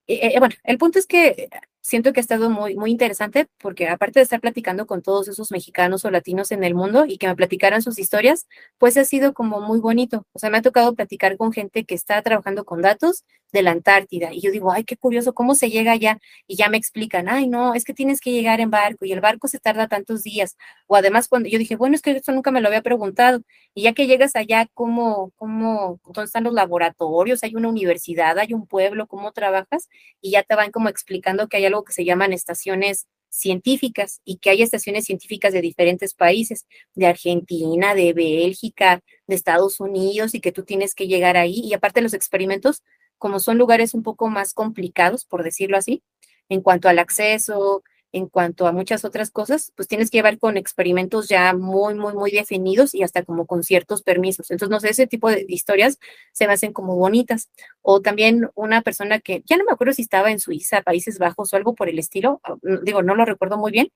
eh, 0.09 0.39
bueno, 0.39 0.55
el 0.64 0.78
punto 0.78 0.98
es 0.98 1.06
que 1.06 1.48
siento 1.80 2.12
que 2.12 2.20
ha 2.20 2.22
estado 2.22 2.51
muy, 2.51 2.76
muy 2.76 2.90
interesante 2.90 3.48
porque 3.59 3.89
aparte 3.89 4.20
de 4.20 4.24
estar 4.24 4.40
platicando 4.40 4.86
con 4.86 5.02
todos 5.02 5.28
esos 5.28 5.51
mexicanos 5.51 6.05
o 6.05 6.10
latinos 6.10 6.52
en 6.52 6.64
el 6.64 6.74
mundo 6.74 7.06
y 7.06 7.18
que 7.18 7.28
me 7.28 7.36
platicaran 7.36 7.82
sus 7.82 7.98
historias, 7.98 8.47
pues 8.78 8.97
ha 8.98 9.05
sido 9.05 9.32
como 9.35 9.60
muy 9.60 9.80
bonito. 9.80 10.26
O 10.32 10.39
sea, 10.39 10.51
me 10.51 10.59
ha 10.59 10.62
tocado 10.62 10.94
platicar 10.94 11.36
con 11.39 11.52
gente 11.52 11.85
que 11.85 11.94
está 11.94 12.20
trabajando 12.22 12.64
con 12.64 12.82
datos 12.82 13.24
de 13.53 13.62
la 13.62 13.70
Antártida 13.70 14.33
y 14.33 14.41
yo 14.41 14.51
digo, 14.51 14.73
ay, 14.73 14.85
qué 14.85 14.97
curioso, 14.97 15.35
¿cómo 15.35 15.55
se 15.55 15.70
llega 15.70 15.93
allá? 15.93 16.19
Y 16.47 16.57
ya 16.57 16.69
me 16.69 16.77
explican, 16.77 17.29
ay, 17.29 17.49
no, 17.49 17.75
es 17.75 17.85
que 17.85 17.95
tienes 17.95 18.20
que 18.20 18.33
llegar 18.33 18.61
en 18.61 18.70
barco 18.70 19.05
y 19.05 19.12
el 19.12 19.20
barco 19.20 19.49
se 19.49 19.59
tarda 19.59 19.89
tantos 19.89 20.23
días. 20.23 20.57
O 20.87 20.97
además 20.97 21.29
cuando 21.29 21.49
yo 21.49 21.59
dije, 21.59 21.77
bueno, 21.77 21.95
es 21.95 22.03
que 22.03 22.12
esto 22.12 22.33
nunca 22.33 22.51
me 22.51 22.61
lo 22.61 22.69
había 22.69 22.83
preguntado. 22.83 23.41
Y 23.75 23.83
ya 23.83 23.93
que 23.93 24.07
llegas 24.07 24.37
allá, 24.37 24.69
¿cómo, 24.75 25.33
cómo, 25.37 26.01
dónde 26.05 26.25
están 26.25 26.45
los 26.45 26.55
laboratorios? 26.55 27.43
¿Hay 27.43 27.55
una 27.55 27.69
universidad? 27.69 28.39
¿Hay 28.39 28.53
un 28.55 28.66
pueblo? 28.66 29.07
¿Cómo 29.07 29.33
trabajas? 29.33 29.89
Y 30.20 30.33
ya 30.33 30.43
te 30.43 30.55
van 30.55 30.70
como 30.70 30.89
explicando 30.89 31.49
que 31.49 31.59
hay 31.59 31.66
algo 31.66 31.85
que 31.85 31.93
se 31.93 32.05
llaman 32.05 32.33
estaciones 32.33 33.07
científicas 33.31 34.20
y 34.25 34.39
que 34.39 34.51
hay 34.51 34.62
estaciones 34.62 35.05
científicas 35.05 35.53
de 35.53 35.61
diferentes 35.61 36.15
países, 36.15 36.66
de 36.95 37.07
Argentina, 37.07 37.95
de 37.95 38.12
Bélgica, 38.12 39.01
de 39.27 39.35
Estados 39.35 39.81
Unidos 39.81 40.35
y 40.35 40.41
que 40.41 40.53
tú 40.53 40.65
tienes 40.65 40.95
que 40.95 41.07
llegar 41.07 41.37
ahí. 41.37 41.61
Y 41.62 41.75
aparte 41.75 42.01
los 42.01 42.15
experimentos, 42.15 42.83
como 43.19 43.40
son 43.40 43.59
lugares 43.59 43.95
un 43.95 44.03
poco 44.03 44.28
más 44.28 44.55
complicados, 44.55 45.24
por 45.24 45.43
decirlo 45.43 45.77
así, 45.77 46.03
en 46.49 46.62
cuanto 46.62 46.89
al 46.89 46.99
acceso, 46.99 47.82
en 48.12 48.27
cuanto 48.27 48.66
a 48.66 48.73
muchas 48.73 49.05
otras 49.05 49.31
cosas, 49.31 49.73
pues 49.77 49.86
tienes 49.86 50.11
que 50.11 50.19
llevar 50.19 50.39
con 50.39 50.57
experimentos 50.57 51.28
ya 51.28 51.53
muy, 51.53 51.95
muy, 51.95 52.15
muy 52.15 52.31
definidos 52.31 52.95
y 52.95 53.03
hasta 53.03 53.23
como 53.23 53.47
con 53.47 53.62
ciertos 53.62 54.03
permisos. 54.03 54.51
Entonces, 54.51 54.70
no 54.70 54.81
sé, 54.81 54.90
ese 54.90 55.07
tipo 55.07 55.28
de 55.28 55.45
historias 55.49 55.99
se 56.32 56.47
me 56.47 56.55
hacen 56.55 56.73
como 56.73 56.97
bonitas. 56.97 57.51
O 57.82 58.01
también 58.01 58.49
una 58.55 58.82
persona 58.82 59.20
que, 59.20 59.43
ya 59.47 59.57
no 59.57 59.65
me 59.65 59.73
acuerdo 59.73 59.93
si 59.93 60.03
estaba 60.03 60.31
en 60.31 60.40
Suiza, 60.40 60.82
Países 60.82 61.19
Bajos 61.19 61.53
o 61.53 61.57
algo 61.57 61.74
por 61.74 61.89
el 61.89 61.99
estilo, 61.99 62.40
digo, 62.82 63.03
no 63.03 63.15
lo 63.15 63.24
recuerdo 63.24 63.59
muy 63.59 63.73
bien. 63.73 63.90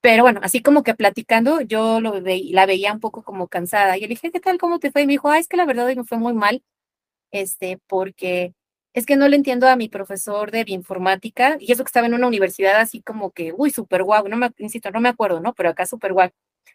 Pero 0.00 0.22
bueno, 0.22 0.40
así 0.42 0.62
como 0.62 0.82
que 0.84 0.94
platicando, 0.94 1.60
yo 1.60 2.00
lo 2.00 2.20
la 2.20 2.66
veía 2.66 2.92
un 2.92 3.00
poco 3.00 3.22
como 3.22 3.48
cansada. 3.48 3.96
Y 3.96 4.02
le 4.02 4.08
dije, 4.08 4.30
¿qué 4.30 4.40
tal? 4.40 4.58
¿Cómo 4.58 4.78
te 4.78 4.90
fue? 4.92 5.02
Y 5.02 5.06
me 5.06 5.12
dijo, 5.12 5.28
ah, 5.28 5.38
es 5.38 5.48
que 5.48 5.56
la 5.56 5.66
verdad 5.66 5.86
me 5.94 6.04
fue 6.04 6.18
muy 6.18 6.34
mal, 6.34 6.62
este, 7.30 7.78
porque 7.86 8.54
es 8.94 9.06
que 9.06 9.16
no 9.16 9.28
le 9.28 9.36
entiendo 9.36 9.68
a 9.68 9.76
mi 9.76 9.88
profesor 9.88 10.50
de 10.50 10.64
bioinformática, 10.64 11.56
y 11.60 11.72
eso 11.72 11.84
que 11.84 11.88
estaba 11.88 12.06
en 12.06 12.14
una 12.14 12.26
universidad 12.26 12.80
así 12.80 13.02
como 13.02 13.30
que, 13.30 13.52
uy, 13.56 13.70
súper 13.70 14.02
guau, 14.02 14.28
no 14.28 14.36
me, 14.36 14.50
insisto, 14.58 14.90
no 14.90 15.00
me 15.00 15.08
acuerdo, 15.08 15.40
¿no? 15.40 15.54
Pero 15.54 15.70
acá 15.70 15.86
súper 15.86 16.12
guau. 16.12 16.30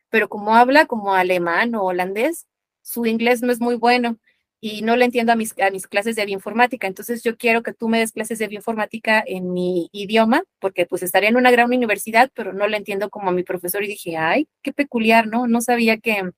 Pero 0.09 0.30
como 0.30 0.55
habla 0.55 0.85
como 0.85 1.13
alemán 1.15 1.75
o 1.75 1.84
holandés, 1.84 2.47
su 2.81 3.05
inglés 3.05 3.41
no 3.41 3.51
es 3.51 3.59
muy 3.61 3.75
bueno 3.75 4.17
y 4.61 4.81
no 4.81 4.95
le 4.95 5.05
entiendo 5.05 5.34
a 5.34 5.35
mis, 5.35 5.53
a 5.59 5.71
mis 5.71 5.88
clases 5.88 6.15
de 6.15 6.25
bioinformática. 6.25 6.88
Entonces 6.88 7.23
yo 7.23 7.35
quiero 7.38 7.63
que 7.63 7.73
tú 7.73 7.89
me 7.89 7.99
des 7.99 8.13
clases 8.13 8.39
de 8.39 8.47
bioinformática 8.47 9.23
en 9.25 9.51
mi 9.51 9.89
idioma, 9.91 10.43
porque 10.59 10.85
pues 10.85 11.03
estaría 11.03 11.30
en 11.30 11.35
una 11.38 11.51
gran 11.51 11.67
universidad, 11.67 12.31
pero 12.34 12.53
no 12.53 12.67
le 12.67 12.77
entiendo 12.77 13.09
como 13.09 13.30
a 13.30 13.34
mi 13.34 13.43
profesor 13.43 13.84
y 13.84 13.88
dije, 13.88 14.17
ay, 14.17 14.47
qué 14.61 14.71
peculiar, 14.71 15.27
¿no? 15.27 15.47
No 15.47 15.61
sabía 15.61 15.97
que, 15.97 16.31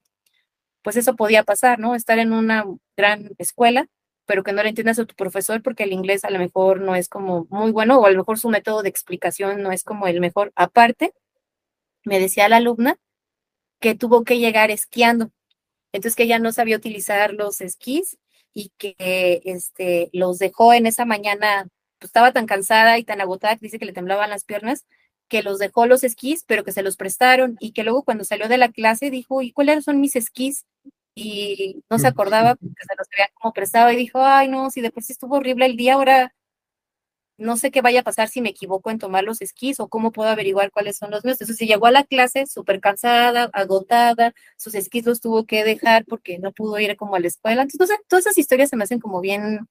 pues 0.81 0.97
eso 0.97 1.15
podía 1.15 1.43
pasar, 1.43 1.79
¿no? 1.79 1.95
Estar 1.95 2.19
en 2.19 2.33
una 2.33 2.65
gran 2.97 3.31
escuela, 3.37 3.87
pero 4.25 4.43
que 4.43 4.53
no 4.53 4.63
le 4.63 4.69
entiendas 4.69 4.99
a 4.99 5.05
tu 5.05 5.15
profesor 5.15 5.61
porque 5.61 5.83
el 5.83 5.93
inglés 5.93 6.25
a 6.25 6.29
lo 6.31 6.39
mejor 6.39 6.81
no 6.81 6.95
es 6.95 7.09
como 7.09 7.47
muy 7.49 7.71
bueno 7.71 7.99
o 7.99 8.05
a 8.05 8.11
lo 8.11 8.17
mejor 8.17 8.39
su 8.39 8.49
método 8.49 8.83
de 8.83 8.89
explicación 8.89 9.61
no 9.61 9.71
es 9.71 9.83
como 9.83 10.07
el 10.07 10.19
mejor. 10.21 10.51
Aparte, 10.55 11.13
me 12.05 12.19
decía 12.19 12.49
la 12.49 12.57
alumna 12.57 12.97
que 13.79 13.95
tuvo 13.95 14.23
que 14.23 14.39
llegar 14.39 14.71
esquiando, 14.71 15.31
entonces 15.93 16.15
que 16.15 16.23
ella 16.23 16.39
no 16.39 16.51
sabía 16.51 16.77
utilizar 16.77 17.33
los 17.33 17.61
esquís 17.61 18.17
y 18.53 18.71
que 18.77 19.41
este, 19.45 20.09
los 20.13 20.39
dejó 20.39 20.73
en 20.73 20.87
esa 20.87 21.05
mañana, 21.05 21.67
pues 21.99 22.09
estaba 22.09 22.33
tan 22.33 22.45
cansada 22.47 22.97
y 22.99 23.03
tan 23.03 23.21
agotada 23.21 23.55
que 23.57 23.65
dice 23.67 23.79
que 23.79 23.85
le 23.85 23.93
temblaban 23.93 24.29
las 24.29 24.45
piernas, 24.45 24.85
que 25.27 25.43
los 25.43 25.59
dejó 25.59 25.85
los 25.87 26.03
esquís, 26.03 26.43
pero 26.45 26.63
que 26.63 26.71
se 26.71 26.83
los 26.83 26.97
prestaron 26.97 27.57
y 27.59 27.73
que 27.73 27.83
luego 27.83 28.03
cuando 28.03 28.23
salió 28.23 28.47
de 28.47 28.57
la 28.57 28.71
clase 28.71 29.11
dijo, 29.11 29.41
¿y 29.41 29.51
cuáles 29.51 29.83
son 29.85 30.01
mis 30.01 30.15
esquís? 30.15 30.65
Y 31.15 31.83
no 31.89 31.97
se 31.97 32.07
acordaba 32.07 32.55
porque 32.55 32.83
se 32.87 32.95
los 32.97 33.07
había 33.13 33.29
como 33.35 33.53
prestado 33.53 33.91
y 33.91 33.95
dijo, 33.95 34.19
ay 34.21 34.49
no, 34.49 34.69
si 34.69 34.81
de 34.81 34.91
por 34.91 35.03
sí 35.03 35.13
estuvo 35.13 35.37
horrible 35.37 35.65
el 35.65 35.77
día, 35.77 35.93
ahora 35.95 36.33
no 37.37 37.57
sé 37.57 37.71
qué 37.71 37.81
vaya 37.81 38.01
a 38.01 38.03
pasar 38.03 38.29
si 38.29 38.41
me 38.41 38.49
equivoco 38.49 38.89
en 38.89 38.99
tomar 38.99 39.23
los 39.23 39.41
esquís 39.41 39.79
o 39.79 39.89
cómo 39.89 40.11
puedo 40.11 40.29
averiguar 40.29 40.71
cuáles 40.71 40.97
son 40.97 41.11
los 41.11 41.25
míos. 41.25 41.37
Entonces, 41.41 41.67
llegó 41.67 41.87
a 41.87 41.91
la 41.91 42.03
clase 42.05 42.45
súper 42.47 42.79
cansada, 42.79 43.49
agotada, 43.53 44.33
sus 44.57 44.75
esquís 44.75 45.05
los 45.05 45.19
tuvo 45.21 45.45
que 45.45 45.63
dejar 45.63 46.05
porque 46.05 46.39
no 46.39 46.53
pudo 46.53 46.79
ir 46.79 46.95
como 46.95 47.15
a 47.15 47.19
la 47.19 47.27
escuela. 47.27 47.63
Entonces, 47.63 47.97
todas 48.07 48.25
esas 48.25 48.37
historias 48.37 48.69
se 48.69 48.77
me 48.77 48.83
hacen 48.85 48.99
como 48.99 49.19
bien 49.21 49.67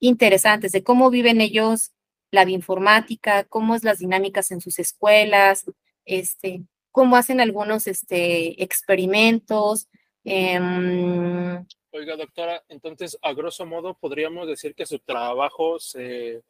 interesantes 0.00 0.72
de 0.72 0.82
cómo 0.82 1.10
viven 1.10 1.40
ellos 1.40 1.92
la 2.30 2.44
bioinformática, 2.44 3.44
cómo 3.44 3.74
es 3.74 3.84
las 3.84 3.98
dinámicas 3.98 4.50
en 4.50 4.60
sus 4.60 4.78
escuelas, 4.78 5.66
este, 6.06 6.64
cómo 6.90 7.16
hacen 7.16 7.40
algunos 7.40 7.86
este, 7.86 8.62
experimentos. 8.62 9.88
Em, 10.24 11.64
Oiga, 11.90 12.16
doctora, 12.16 12.62
entonces, 12.68 13.18
a 13.20 13.34
grosso 13.34 13.66
modo, 13.66 13.94
podríamos 13.94 14.46
decir 14.46 14.74
que 14.74 14.86
su 14.86 14.98
trabajo 14.98 15.78
se 15.78 16.42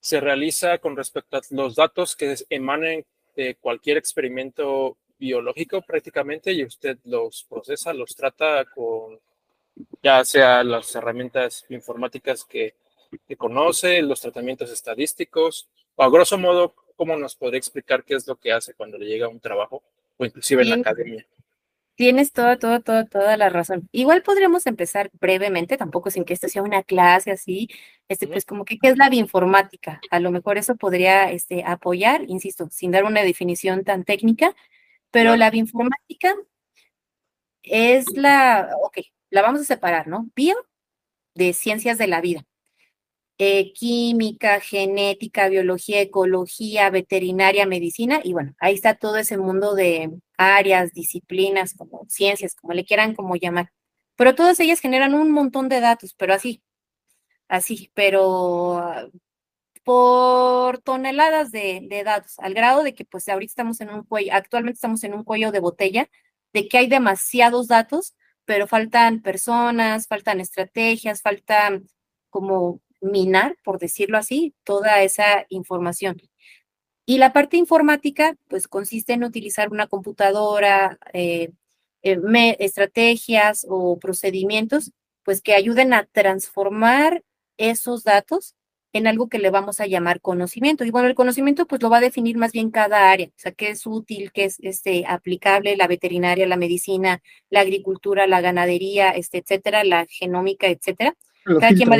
se 0.00 0.18
realiza 0.18 0.78
con 0.78 0.96
respecto 0.96 1.36
a 1.36 1.40
los 1.50 1.76
datos 1.76 2.16
que 2.16 2.34
emanen 2.48 3.04
de 3.36 3.54
cualquier 3.56 3.98
experimento 3.98 4.96
biológico 5.18 5.82
prácticamente 5.82 6.52
y 6.52 6.64
usted 6.64 6.98
los 7.04 7.44
procesa, 7.44 7.92
los 7.92 8.16
trata 8.16 8.64
con 8.64 9.20
ya 10.02 10.24
sea 10.24 10.64
las 10.64 10.94
herramientas 10.94 11.64
informáticas 11.68 12.44
que, 12.44 12.74
que 13.28 13.36
conoce, 13.36 14.02
los 14.02 14.20
tratamientos 14.20 14.70
estadísticos, 14.70 15.68
o 15.96 16.02
a 16.02 16.10
grosso 16.10 16.38
modo, 16.38 16.74
¿cómo 16.96 17.16
nos 17.16 17.36
podría 17.36 17.58
explicar 17.58 18.02
qué 18.02 18.14
es 18.14 18.26
lo 18.26 18.36
que 18.36 18.52
hace 18.52 18.74
cuando 18.74 18.98
le 18.98 19.06
llega 19.06 19.28
un 19.28 19.40
trabajo 19.40 19.82
o 20.16 20.24
inclusive 20.24 20.62
en 20.62 20.70
la 20.70 20.76
academia? 20.76 21.26
Tienes 22.00 22.32
toda, 22.32 22.58
toda, 22.58 22.80
toda, 22.80 23.04
toda 23.04 23.36
la 23.36 23.50
razón. 23.50 23.86
Igual 23.92 24.22
podríamos 24.22 24.66
empezar 24.66 25.10
brevemente, 25.20 25.76
tampoco 25.76 26.10
sin 26.10 26.24
que 26.24 26.32
esto 26.32 26.48
sea 26.48 26.62
una 26.62 26.82
clase 26.82 27.30
así, 27.30 27.68
este, 28.08 28.26
pues 28.26 28.46
como 28.46 28.64
que, 28.64 28.78
¿qué 28.78 28.88
es 28.88 28.96
la 28.96 29.10
bioinformática? 29.10 30.00
A 30.10 30.18
lo 30.18 30.30
mejor 30.30 30.56
eso 30.56 30.76
podría 30.76 31.30
este, 31.30 31.62
apoyar, 31.62 32.22
insisto, 32.26 32.70
sin 32.70 32.90
dar 32.90 33.04
una 33.04 33.20
definición 33.22 33.84
tan 33.84 34.04
técnica, 34.04 34.56
pero 35.10 35.36
la 35.36 35.50
bioinformática 35.50 36.34
es 37.62 38.06
la, 38.14 38.70
ok, 38.82 39.00
la 39.28 39.42
vamos 39.42 39.60
a 39.60 39.64
separar, 39.64 40.06
¿no? 40.08 40.30
Bio 40.34 40.56
de 41.34 41.52
ciencias 41.52 41.98
de 41.98 42.06
la 42.06 42.22
vida. 42.22 42.46
Eh, 43.42 43.72
química, 43.72 44.60
genética, 44.60 45.48
biología, 45.48 46.02
ecología, 46.02 46.90
veterinaria, 46.90 47.64
medicina, 47.64 48.20
y 48.22 48.34
bueno, 48.34 48.54
ahí 48.60 48.74
está 48.74 48.96
todo 48.96 49.16
ese 49.16 49.38
mundo 49.38 49.74
de 49.74 50.10
áreas, 50.36 50.92
disciplinas, 50.92 51.72
como 51.74 52.04
ciencias, 52.06 52.54
como 52.54 52.74
le 52.74 52.84
quieran 52.84 53.14
como 53.14 53.36
llamar. 53.36 53.72
Pero 54.16 54.34
todas 54.34 54.60
ellas 54.60 54.80
generan 54.80 55.14
un 55.14 55.30
montón 55.30 55.70
de 55.70 55.80
datos, 55.80 56.12
pero 56.14 56.34
así, 56.34 56.62
así, 57.48 57.90
pero 57.94 59.10
por 59.84 60.78
toneladas 60.80 61.50
de, 61.50 61.80
de 61.88 62.04
datos, 62.04 62.38
al 62.40 62.54
grado 62.54 62.82
de 62.82 62.94
que 62.94 63.06
pues 63.06 63.28
ahorita 63.28 63.52
estamos 63.52 63.80
en 63.80 63.90
un 63.90 64.04
cuello, 64.04 64.34
actualmente 64.34 64.76
estamos 64.76 65.02
en 65.04 65.14
un 65.14 65.24
cuello 65.24 65.52
de 65.52 65.60
botella, 65.60 66.10
de 66.52 66.68
que 66.68 66.78
hay 66.78 66.88
demasiados 66.88 67.68
datos, 67.68 68.14
pero 68.44 68.66
faltan 68.66 69.22
personas, 69.22 70.08
faltan 70.08 70.40
estrategias, 70.40 71.22
faltan 71.22 71.86
como 72.30 72.82
minar, 73.00 73.56
por 73.64 73.78
decirlo 73.78 74.18
así, 74.18 74.54
toda 74.64 75.02
esa 75.02 75.46
información. 75.48 76.20
Y 77.06 77.18
la 77.18 77.32
parte 77.32 77.56
informática, 77.56 78.36
pues 78.48 78.68
consiste 78.68 79.14
en 79.14 79.24
utilizar 79.24 79.70
una 79.72 79.86
computadora, 79.86 80.98
eh, 81.12 81.50
eh, 82.02 82.56
estrategias 82.60 83.66
o 83.68 83.98
procedimientos, 83.98 84.92
pues 85.24 85.42
que 85.42 85.54
ayuden 85.54 85.92
a 85.92 86.06
transformar 86.06 87.24
esos 87.56 88.04
datos 88.04 88.54
en 88.92 89.06
algo 89.06 89.28
que 89.28 89.38
le 89.38 89.50
vamos 89.50 89.80
a 89.80 89.86
llamar 89.86 90.20
conocimiento. 90.20 90.84
Y 90.84 90.90
bueno, 90.90 91.08
el 91.08 91.14
conocimiento 91.14 91.66
pues 91.66 91.82
lo 91.82 91.90
va 91.90 91.98
a 91.98 92.00
definir 92.00 92.36
más 92.36 92.52
bien 92.52 92.70
cada 92.70 93.10
área, 93.10 93.28
o 93.28 93.32
sea, 93.36 93.52
qué 93.52 93.70
es 93.70 93.86
útil, 93.86 94.32
qué 94.32 94.44
es 94.44 94.58
este, 94.60 95.04
aplicable, 95.06 95.76
la 95.76 95.86
veterinaria, 95.86 96.46
la 96.46 96.56
medicina, 96.56 97.22
la 97.50 97.60
agricultura, 97.60 98.26
la 98.26 98.40
ganadería, 98.40 99.10
este, 99.10 99.38
etcétera, 99.38 99.84
la 99.84 100.06
genómica, 100.08 100.66
etcétera. 100.68 101.14
cada 101.44 101.72
quien 101.72 101.90
va 101.90 101.94
a 101.94 101.98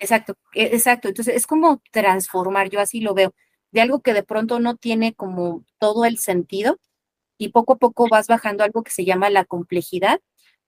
Exacto, 0.00 0.36
e, 0.54 0.64
exacto. 0.64 1.08
Entonces 1.08 1.36
es 1.36 1.46
como 1.46 1.82
transformar, 1.92 2.70
yo 2.70 2.80
así 2.80 3.00
lo 3.00 3.14
veo, 3.14 3.34
de 3.70 3.80
algo 3.82 4.00
que 4.00 4.14
de 4.14 4.24
pronto 4.24 4.58
no 4.58 4.76
tiene 4.76 5.14
como 5.14 5.64
todo 5.78 6.04
el 6.04 6.18
sentido 6.18 6.78
y 7.38 7.50
poco 7.50 7.74
a 7.74 7.78
poco 7.78 8.08
vas 8.08 8.26
bajando 8.26 8.64
algo 8.64 8.82
que 8.82 8.90
se 8.90 9.04
llama 9.04 9.30
la 9.30 9.44
complejidad 9.44 10.20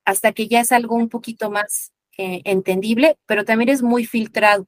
hasta 0.04 0.32
que 0.32 0.48
ya 0.48 0.60
es 0.60 0.72
algo 0.72 0.96
un 0.96 1.08
poquito 1.08 1.50
más 1.50 1.92
eh, 2.18 2.42
entendible, 2.44 3.18
pero 3.26 3.44
también 3.44 3.70
es 3.70 3.82
muy 3.82 4.06
filtrado 4.06 4.66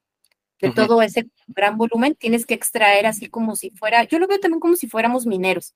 de 0.61 0.73
todo 0.73 1.03
ese 1.03 1.29
gran 1.49 1.77
volumen. 1.77 2.15
Tienes 2.15 2.47
que 2.47 2.55
extraer 2.55 3.07
así 3.07 3.29
como 3.29 3.57
si 3.57 3.71
fuera, 3.71 4.05
yo 4.05 4.19
lo 4.19 4.27
veo 4.27 4.41
también 4.41 4.61
como 4.61 4.77
si 4.77 4.89
fuéramos 4.89 5.27
mineros. 5.27 5.75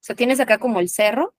O 0.00 0.04
sea, 0.04 0.16
tienes 0.16 0.40
acá 0.40 0.58
como 0.58 0.80
el 0.80 0.88
cerro 0.88 1.34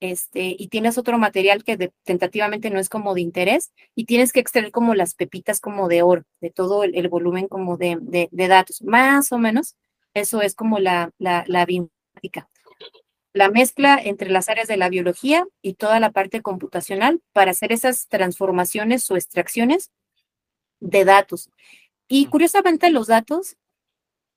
este, 0.00 0.54
y 0.58 0.68
tienes 0.68 0.98
otro 0.98 1.18
material 1.18 1.64
que 1.64 1.92
tentativamente 2.04 2.70
no 2.70 2.78
es 2.78 2.88
como 2.88 3.14
de 3.14 3.20
interés, 3.20 3.72
y 3.94 4.04
tienes 4.04 4.32
que 4.32 4.40
extraer 4.40 4.70
como 4.70 4.94
las 4.94 5.14
pepitas 5.14 5.60
como 5.60 5.88
de 5.88 6.02
oro, 6.02 6.24
de 6.40 6.50
todo 6.50 6.84
el, 6.84 7.08
volumen 7.08 7.48
como 7.48 7.76
de, 7.76 7.98
de, 8.00 8.48
datos, 8.48 8.82
más 8.82 9.32
o 9.32 9.38
menos, 9.38 9.76
eso 10.14 10.42
es 10.42 10.54
como 10.54 10.78
la, 10.78 11.10
la, 11.18 11.44
la. 11.46 11.66
La 13.34 13.50
mezcla 13.50 14.00
entre 14.02 14.30
las 14.30 14.48
áreas 14.48 14.68
de 14.68 14.76
la 14.76 14.88
biología 14.88 15.46
y 15.62 15.74
toda 15.74 16.00
la 16.00 16.10
parte 16.10 16.42
computacional 16.42 17.20
para 17.32 17.52
hacer 17.52 17.72
esas 17.72 18.08
transformaciones 18.08 19.08
o 19.10 19.16
extracciones 19.16 19.92
de 20.80 21.04
datos. 21.04 21.50
Y 22.08 22.26
curiosamente 22.26 22.90
los 22.90 23.06
datos, 23.06 23.56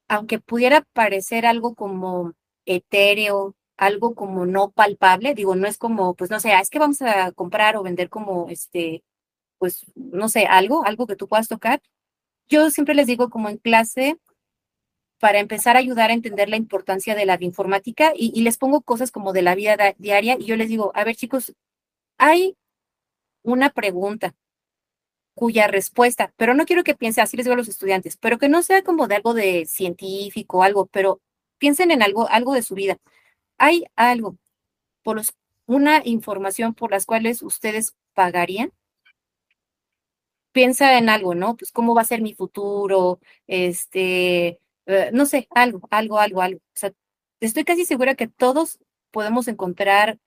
aunque 0.08 0.40
pudiera 0.40 0.86
parecer 0.94 1.46
algo 1.46 1.74
como 1.74 2.34
etéreo, 2.66 3.56
algo 3.82 4.14
como 4.16 4.46
no 4.46 4.72
palpable, 4.72 5.34
digo, 5.34 5.56
no 5.56 5.68
es 5.68 5.78
como, 5.80 6.14
pues 6.14 6.30
no 6.30 6.40
sé, 6.40 6.54
es 6.54 6.70
que 6.70 6.78
vamos 6.80 7.02
a 7.02 7.32
comprar 7.32 7.76
o 7.78 7.84
vender 7.84 8.10
como, 8.10 8.48
este, 8.50 9.04
pues, 9.58 9.86
no 9.96 10.30
sé, 10.30 10.46
algo, 10.46 10.86
algo 10.86 11.08
que 11.08 11.16
tú 11.16 11.28
puedas 11.28 11.48
tocar. 11.48 11.82
Yo 12.48 12.70
siempre 12.70 12.96
les 12.96 13.08
digo 13.08 13.30
como 13.32 13.50
en 13.50 13.58
clase, 13.58 14.18
para 15.20 15.40
empezar 15.40 15.76
a 15.76 15.80
ayudar 15.80 16.12
a 16.12 16.14
entender 16.14 16.50
la 16.50 16.58
importancia 16.58 17.16
de 17.16 17.26
la 17.26 17.38
informática 17.42 18.14
y, 18.16 18.32
y 18.36 18.44
les 18.44 18.58
pongo 18.58 18.82
cosas 18.82 19.12
como 19.12 19.34
de 19.34 19.42
la 19.44 19.56
vida 19.56 19.96
diaria 19.98 20.38
y 20.40 20.46
yo 20.46 20.56
les 20.58 20.70
digo, 20.70 20.92
a 20.96 21.04
ver 21.04 21.16
chicos, 21.16 21.54
hay 22.20 22.58
una 23.44 23.72
pregunta 23.72 24.36
cuya 25.34 25.68
respuesta, 25.68 26.34
pero 26.38 26.54
no 26.54 26.66
quiero 26.66 26.84
que 26.84 26.96
piense, 26.96 27.22
así 27.22 27.38
les 27.38 27.46
digo 27.46 27.56
a 27.56 27.58
los 27.58 27.70
estudiantes, 27.70 28.18
pero 28.18 28.38
que 28.38 28.50
no 28.50 28.62
sea 28.64 28.84
como 28.84 29.08
de 29.08 29.16
algo 29.16 29.34
de 29.34 29.66
científico, 29.66 30.64
algo, 30.64 30.86
pero 30.88 31.22
piensen 31.58 31.92
en 31.92 32.04
algo, 32.04 32.28
algo 32.30 32.54
de 32.54 32.62
su 32.64 32.76
vida 32.76 32.98
hay 33.62 33.86
algo, 33.96 34.38
por 35.04 35.18
los, 35.18 35.34
una 35.68 36.02
información 36.04 36.74
por 36.74 36.90
las 36.90 37.06
cuales 37.06 37.44
ustedes 37.44 37.96
pagarían. 38.16 38.74
Piensa 40.52 40.98
en 40.98 41.10
algo, 41.10 41.36
¿no? 41.36 41.56
Pues 41.56 41.72
cómo 41.72 41.94
va 41.94 42.02
a 42.02 42.06
ser 42.06 42.22
mi 42.22 42.34
futuro, 42.34 43.20
este, 43.46 44.60
eh, 44.88 45.12
no 45.14 45.28
sé, 45.28 45.48
algo, 45.52 45.88
algo, 45.92 46.18
algo, 46.18 46.42
algo. 46.42 46.60
O 46.60 46.74
sea, 46.74 46.92
estoy 47.40 47.64
casi 47.64 47.86
segura 47.86 48.16
que 48.16 48.28
todos 48.28 48.80
podemos 49.12 49.48
encontrar 49.48 50.18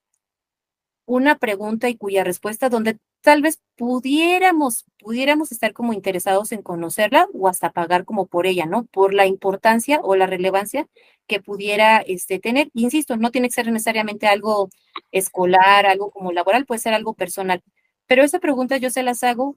una 1.04 1.36
pregunta 1.36 1.88
y 1.88 1.96
cuya 1.96 2.22
respuesta 2.22 2.68
donde 2.68 2.98
tal 3.24 3.40
vez 3.42 3.60
pudiéramos, 3.76 4.84
pudiéramos 4.98 5.50
estar 5.50 5.72
como 5.72 5.94
interesados 5.94 6.52
en 6.52 6.62
conocerla 6.62 7.26
o 7.32 7.48
hasta 7.48 7.72
pagar 7.72 8.04
como 8.04 8.26
por 8.26 8.46
ella, 8.46 8.66
¿no? 8.66 8.84
Por 8.84 9.14
la 9.14 9.26
importancia 9.26 10.00
o 10.02 10.14
la 10.14 10.26
relevancia 10.26 10.88
que 11.26 11.40
pudiera 11.40 11.98
este, 11.98 12.38
tener. 12.38 12.68
Insisto, 12.74 13.16
no 13.16 13.30
tiene 13.30 13.48
que 13.48 13.54
ser 13.54 13.72
necesariamente 13.72 14.26
algo 14.26 14.68
escolar, 15.10 15.86
algo 15.86 16.10
como 16.10 16.32
laboral, 16.32 16.66
puede 16.66 16.80
ser 16.80 16.92
algo 16.94 17.14
personal. 17.14 17.62
Pero 18.06 18.24
esa 18.24 18.40
pregunta 18.40 18.76
yo 18.76 18.90
se 18.90 19.02
las 19.02 19.24
hago 19.24 19.56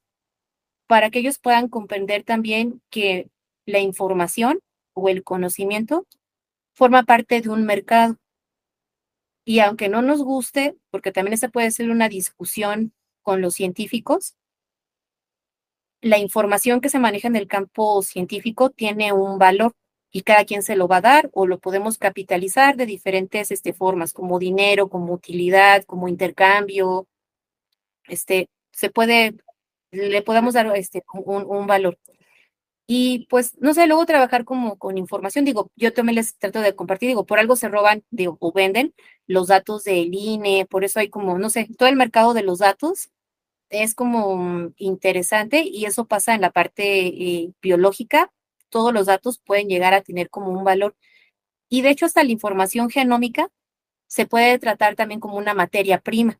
para 0.87 1.09
que 1.11 1.19
ellos 1.19 1.39
puedan 1.39 1.69
comprender 1.69 2.23
también 2.23 2.81
que 2.89 3.29
la 3.65 3.79
información 3.79 4.61
o 4.93 5.09
el 5.09 5.23
conocimiento 5.23 6.07
forma 6.73 7.03
parte 7.03 7.41
de 7.41 7.49
un 7.49 7.65
mercado 7.65 8.17
Y 9.45 9.59
aunque 9.59 9.87
no 9.89 10.01
nos 10.01 10.21
guste, 10.23 10.75
porque 10.91 11.11
también 11.11 11.33
esa 11.33 11.49
puede 11.49 11.71
ser 11.71 11.89
una 11.89 12.09
discusión 12.09 12.93
con 13.27 13.41
los 13.41 13.55
científicos, 13.55 14.37
la 15.99 16.17
información 16.17 16.79
que 16.79 16.87
se 16.87 16.97
maneja 16.97 17.27
en 17.27 17.35
el 17.35 17.45
campo 17.45 18.01
científico 18.01 18.69
tiene 18.69 19.11
un 19.11 19.37
valor 19.37 19.73
y 20.11 20.21
cada 20.21 20.45
quien 20.45 20.63
se 20.63 20.77
lo 20.77 20.87
va 20.87 20.97
a 20.97 21.01
dar 21.01 21.29
o 21.33 21.45
lo 21.45 21.59
podemos 21.59 21.97
capitalizar 21.97 22.77
de 22.77 22.85
diferentes 22.85 23.51
este, 23.51 23.73
formas, 23.73 24.13
como 24.13 24.39
dinero, 24.39 24.87
como 24.87 25.11
utilidad, 25.11 25.83
como 25.83 26.07
intercambio. 26.07 27.05
Este, 28.07 28.47
se 28.71 28.89
puede, 28.89 29.35
le 29.91 30.21
podemos 30.21 30.53
dar 30.53 30.73
este, 30.77 31.03
un, 31.13 31.43
un 31.45 31.67
valor. 31.67 31.97
Y 32.89 33.27
pues, 33.29 33.57
no 33.59 33.73
sé, 33.73 33.87
luego 33.87 34.05
trabajar 34.05 34.45
como 34.45 34.77
con 34.77 34.97
información, 34.97 35.43
digo, 35.43 35.69
yo 35.75 35.91
también 35.91 36.15
les 36.15 36.37
trato 36.37 36.61
de 36.61 36.73
compartir, 36.73 37.09
digo, 37.09 37.25
por 37.25 37.39
algo 37.39 37.57
se 37.57 37.67
roban 37.67 38.03
digo, 38.11 38.37
o 38.39 38.53
venden 38.53 38.93
los 39.27 39.47
datos 39.47 39.83
del 39.83 40.13
INE, 40.13 40.65
por 40.65 40.85
eso 40.85 41.01
hay 41.01 41.09
como, 41.09 41.37
no 41.37 41.49
sé, 41.49 41.67
todo 41.77 41.89
el 41.89 41.97
mercado 41.97 42.33
de 42.33 42.43
los 42.43 42.59
datos 42.59 43.09
es 43.69 43.95
como 43.95 44.71
interesante 44.77 45.63
y 45.63 45.85
eso 45.85 46.05
pasa 46.05 46.35
en 46.35 46.41
la 46.41 46.51
parte 46.51 47.07
eh, 47.07 47.51
biológica, 47.61 48.31
todos 48.69 48.93
los 48.93 49.07
datos 49.07 49.39
pueden 49.39 49.69
llegar 49.69 49.93
a 49.93 50.01
tener 50.01 50.29
como 50.29 50.51
un 50.51 50.63
valor. 50.63 50.95
Y 51.69 51.81
de 51.81 51.89
hecho, 51.91 52.05
hasta 52.05 52.23
la 52.23 52.31
información 52.31 52.89
genómica 52.89 53.49
se 54.07 54.25
puede 54.25 54.59
tratar 54.59 54.95
también 54.95 55.19
como 55.19 55.37
una 55.37 55.53
materia 55.53 55.99
prima, 55.99 56.39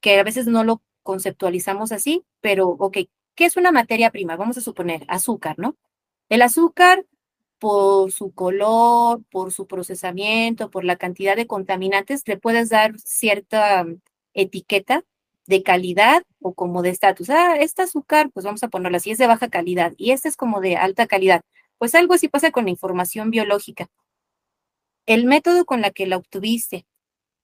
que 0.00 0.18
a 0.18 0.24
veces 0.24 0.46
no 0.46 0.64
lo 0.64 0.82
conceptualizamos 1.02 1.92
así, 1.92 2.24
pero, 2.40 2.68
ok, 2.68 2.98
¿qué 3.34 3.44
es 3.46 3.56
una 3.56 3.72
materia 3.72 4.10
prima? 4.10 4.36
Vamos 4.36 4.58
a 4.58 4.62
suponer 4.62 5.04
azúcar, 5.08 5.58
¿no? 5.58 5.76
El 6.28 6.42
azúcar, 6.42 7.06
por 7.58 8.12
su 8.12 8.32
color, 8.32 9.22
por 9.30 9.52
su 9.52 9.66
procesamiento, 9.66 10.70
por 10.70 10.84
la 10.84 10.96
cantidad 10.96 11.36
de 11.36 11.46
contaminantes, 11.46 12.26
le 12.26 12.38
puedes 12.38 12.68
dar 12.70 12.98
cierta 13.00 13.86
etiqueta 14.34 15.04
de 15.48 15.62
calidad 15.62 16.22
o 16.40 16.54
como 16.54 16.82
de 16.82 16.90
estatus. 16.90 17.30
Ah, 17.30 17.56
este 17.58 17.82
azúcar, 17.82 18.30
pues 18.32 18.44
vamos 18.44 18.62
a 18.62 18.68
ponerlo 18.68 18.98
así, 18.98 19.10
es 19.10 19.18
de 19.18 19.26
baja 19.26 19.48
calidad 19.48 19.94
y 19.96 20.12
este 20.12 20.28
es 20.28 20.36
como 20.36 20.60
de 20.60 20.76
alta 20.76 21.06
calidad. 21.06 21.42
Pues 21.78 21.94
algo 21.94 22.14
así 22.14 22.28
pasa 22.28 22.50
con 22.50 22.64
la 22.64 22.70
información 22.70 23.30
biológica. 23.30 23.88
El 25.06 25.24
método 25.24 25.64
con 25.64 25.80
la 25.80 25.90
que 25.90 26.06
la 26.06 26.18
obtuviste, 26.18 26.86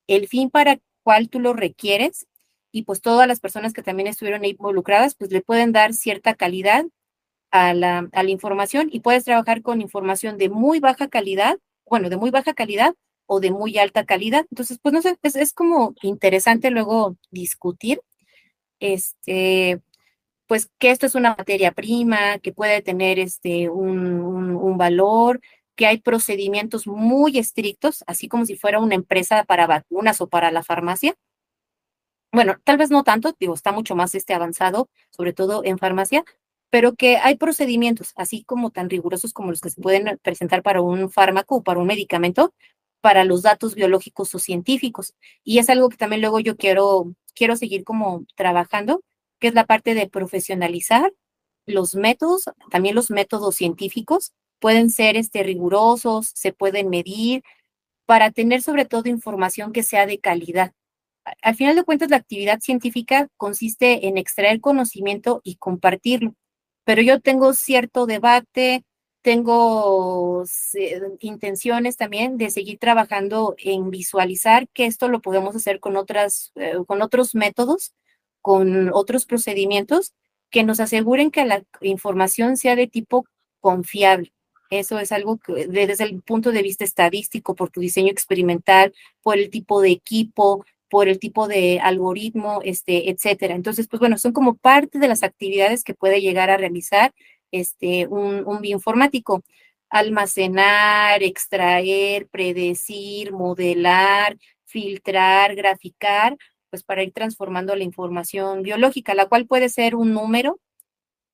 el 0.07 0.29
fin 0.29 0.51
para 0.51 0.79
cual 1.03 1.31
tú 1.31 1.41
lo 1.41 1.55
requieres 1.55 2.27
y 2.73 2.83
pues 2.83 3.01
todas 3.01 3.27
las 3.27 3.41
personas 3.41 3.73
que 3.73 3.83
también 3.83 4.07
estuvieron 4.07 4.45
involucradas, 4.45 5.15
pues 5.15 5.33
le 5.33 5.41
pueden 5.41 5.73
dar 5.73 5.95
cierta 5.95 6.35
calidad 6.35 6.85
a 7.51 7.73
la, 7.73 8.09
a 8.13 8.23
la 8.23 8.31
información 8.31 8.91
y 8.93 9.01
puedes 9.01 9.25
trabajar 9.25 9.63
con 9.63 9.81
información 9.81 10.37
de 10.37 10.51
muy 10.51 10.79
baja 10.81 11.09
calidad, 11.09 11.59
bueno, 11.87 12.11
de 12.11 12.19
muy 12.19 12.31
baja 12.31 12.53
calidad 12.53 12.95
o 13.27 13.41
de 13.41 13.51
muy 13.51 13.79
alta 13.79 14.05
calidad. 14.05 14.47
Entonces, 14.51 14.79
pues 14.83 14.93
no 14.93 15.03
sé, 15.03 15.17
es, 15.23 15.53
como 15.53 15.95
interesante 16.03 16.71
luego 16.71 17.17
discutir, 17.31 18.01
este, 18.81 19.81
pues 20.47 20.71
que 20.79 20.91
esto 20.91 21.07
es 21.07 21.15
una 21.15 21.35
materia 21.37 21.73
prima, 21.73 22.39
que 22.39 22.53
puede 22.53 22.83
tener 22.83 23.19
este, 23.19 23.69
un, 23.71 24.21
un, 24.21 24.57
un 24.57 24.79
valor, 24.79 25.41
que 25.77 25.87
hay 25.87 25.99
procedimientos 25.99 26.87
muy 26.87 27.39
estrictos, 27.39 28.05
así 28.07 28.29
como 28.29 28.47
si 28.47 28.57
fuera 28.57 28.79
una 28.79 28.95
empresa 28.95 29.45
para 29.45 29.67
vacunas 29.67 30.21
o 30.21 30.29
para 30.29 30.51
la 30.51 30.63
farmacia. 30.63 31.15
Bueno, 32.33 32.57
tal 32.65 32.79
vez 32.79 32.91
no 32.91 33.05
tanto, 33.05 33.35
digo, 33.39 33.55
está 33.55 33.73
mucho 33.73 33.95
más 33.95 34.15
este 34.15 34.35
avanzado, 34.35 34.89
sobre 35.11 35.33
todo 35.33 35.63
en 35.65 35.79
farmacia, 35.79 36.25
pero 36.71 36.97
que 36.97 37.19
hay 37.19 37.37
procedimientos, 37.37 38.13
así 38.17 38.43
como 38.43 38.71
tan 38.71 38.91
rigurosos 38.91 39.33
como 39.33 39.51
los 39.51 39.61
que 39.61 39.71
se 39.71 39.81
pueden 39.81 40.19
presentar 40.23 40.63
para 40.63 40.81
un 40.83 41.11
fármaco 41.11 41.57
o 41.57 41.63
para 41.63 41.79
un 41.79 41.87
medicamento, 41.87 42.53
para 43.05 43.25
los 43.25 43.43
datos 43.43 43.75
biológicos 43.75 44.35
o 44.35 44.39
científicos. 44.39 45.13
Y 45.45 45.59
es 45.59 45.69
algo 45.69 45.91
que 45.91 45.99
también 45.99 46.23
luego 46.23 46.41
yo 46.41 46.57
quiero, 46.57 47.15
quiero 47.35 47.55
seguir 47.55 47.85
como 47.85 48.25
trabajando, 48.35 49.03
que 49.39 49.49
es 49.49 49.55
la 49.55 49.67
parte 49.67 49.93
de 49.93 50.09
profesionalizar 50.09 51.13
los 51.67 51.97
métodos, 51.97 52.45
también 52.71 52.95
los 52.95 53.11
métodos 53.11 53.57
científicos, 53.57 54.33
pueden 54.59 54.89
ser 54.89 55.19
este, 55.19 55.43
rigurosos, 55.43 56.31
se 56.35 56.55
pueden 56.55 56.89
medir, 56.89 57.43
para 58.07 58.31
tener 58.31 58.63
sobre 58.63 58.87
todo 58.87 59.11
información 59.11 59.73
que 59.73 59.83
sea 59.83 60.07
de 60.07 60.19
calidad. 60.19 60.73
Al 61.43 61.57
final 61.57 61.77
de 61.77 61.85
cuentas, 61.85 62.09
la 62.09 62.17
actividad 62.17 62.61
científica 62.61 63.29
consiste 63.37 64.09
en 64.09 64.17
extraer 64.17 64.63
conocimiento 64.63 65.43
y 65.45 65.57
compartirlo, 65.57 66.37
pero 66.85 67.03
yo 67.03 67.21
tengo 67.21 67.53
cierto 67.53 68.07
debate, 68.07 68.83
tengo 69.25 70.45
intenciones 71.21 71.97
también 71.97 72.37
de 72.37 72.51
seguir 72.51 72.79
trabajando 72.79 73.55
en 73.57 73.91
visualizar 73.91 74.69
que 74.69 74.85
esto 74.85 75.09
lo 75.09 75.23
podemos 75.23 75.57
hacer 75.57 75.81
con, 75.81 75.97
otras, 75.97 76.53
eh, 76.57 76.75
con 76.87 77.01
otros 77.01 77.35
métodos, 77.35 77.95
con 78.43 78.91
otros 78.93 79.25
procedimientos 79.25 80.13
que 80.51 80.63
nos 80.63 80.79
aseguren 80.79 81.31
que 81.31 81.47
la 81.47 81.65
información 81.81 82.59
sea 82.59 82.77
de 82.77 82.87
tipo 82.87 83.25
confiable. 83.61 84.35
Eso 84.69 84.99
es 84.99 85.11
algo 85.11 85.39
que 85.39 85.69
desde 85.69 86.05
el 86.05 86.21
punto 86.21 86.53
de 86.53 86.63
vista 86.63 86.85
estadístico, 86.85 87.55
por 87.55 87.71
tu 87.71 87.81
diseño 87.81 88.11
experimental, 88.11 88.93
por 89.23 89.39
el 89.39 89.49
tipo 89.49 89.81
de 89.81 89.91
equipo, 89.91 90.67
por 90.91 91.09
el 91.09 91.19
tipo 91.19 91.49
de 91.49 91.81
algoritmo, 91.81 92.61
este, 92.63 93.11
etcétera. 93.11 93.55
Entonces, 93.55 93.89
pues 93.89 94.01
bueno, 94.01 94.19
son 94.19 94.33
como 94.35 94.55
parte 94.55 94.99
de 94.99 95.09
las 95.09 95.23
actividades 95.23 95.83
que 95.83 95.95
puede 95.95 96.21
llegar 96.21 96.51
a 96.51 96.59
realizar 96.59 97.15
este, 97.55 98.07
un, 98.07 98.61
bioinformático. 98.61 99.43
Almacenar, 99.91 101.23
extraer, 101.23 102.27
predecir, 102.29 103.33
modelar, 103.33 104.37
filtrar, 104.65 105.55
graficar, 105.55 106.37
pues 106.71 106.83
para 106.83 107.05
ir 107.05 107.13
transformando 107.13 107.77
la 107.77 107.85
información 107.85 108.63
biológica, 108.63 109.15
la 109.15 109.29
cual 109.29 109.47
puede 109.47 109.69
ser 109.69 109.95
un 109.95 110.13
número, 110.13 110.59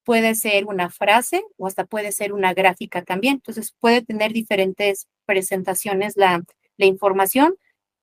puede 0.04 0.34
ser 0.34 0.66
una 0.66 0.90
frase 0.90 1.42
o 1.56 1.66
hasta 1.66 1.84
puede 1.86 2.12
ser 2.12 2.32
una 2.34 2.52
gráfica 2.52 3.02
también. 3.02 3.36
Entonces 3.36 3.74
puede 3.80 4.02
tener 4.02 4.32
diferentes 4.32 5.08
presentaciones 5.24 6.16
la, 6.16 6.42
la 6.76 6.86
información 6.86 7.54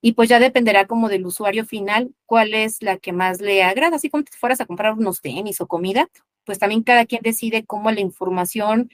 y 0.02 0.14
pues 0.14 0.30
ya 0.30 0.39
dependerá 0.39 0.88
como 0.88 1.10
del 1.10 1.26
usuario 1.26 1.65
final 1.65 2.15
cuál 2.26 2.53
es 2.56 2.81
la 2.81 2.98
que 2.98 3.14
más 3.14 3.41
le 3.41 3.64
agrada. 3.64 3.98
Así 3.98 4.10
como 4.10 4.23
si 4.23 4.38
fueras 4.39 4.61
a 4.61 4.65
comprar 4.65 4.94
unos 4.94 5.22
tenis 5.22 5.61
o 5.61 5.68
comida, 5.68 6.07
pues 6.47 6.59
también 6.59 6.81
cada 6.81 7.05
quien 7.05 7.21
decide 7.21 7.65
cómo 7.65 7.91
la 7.91 7.99
información 7.99 8.89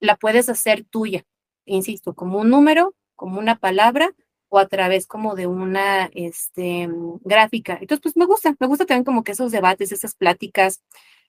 la 0.00 0.16
puedes 0.16 0.48
hacer 0.48 0.84
tuya, 0.84 1.24
insisto, 1.66 2.14
como 2.14 2.38
un 2.38 2.48
número, 2.48 2.94
como 3.16 3.40
una 3.40 3.56
palabra 3.56 4.14
o 4.48 4.58
a 4.58 4.68
través 4.68 5.06
como 5.06 5.34
de 5.34 5.48
una 5.48 6.10
este, 6.14 6.88
gráfica. 7.24 7.78
Entonces, 7.80 8.02
pues 8.02 8.16
me 8.16 8.24
gusta, 8.24 8.54
me 8.60 8.66
gusta 8.68 8.86
también 8.86 9.04
como 9.04 9.24
que 9.24 9.32
esos 9.32 9.50
debates, 9.50 9.90
esas 9.90 10.14
pláticas, 10.14 10.80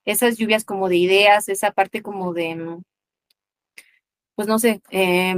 esas 0.06 0.38
lluvias 0.38 0.64
como 0.64 0.90
de 0.90 0.98
ideas, 0.98 1.50
esa 1.50 1.72
parte 1.72 2.04
como 2.04 2.34
de, 2.34 2.80
pues 4.36 4.48
no 4.48 4.60
sé, 4.60 4.82
eh, 4.92 5.36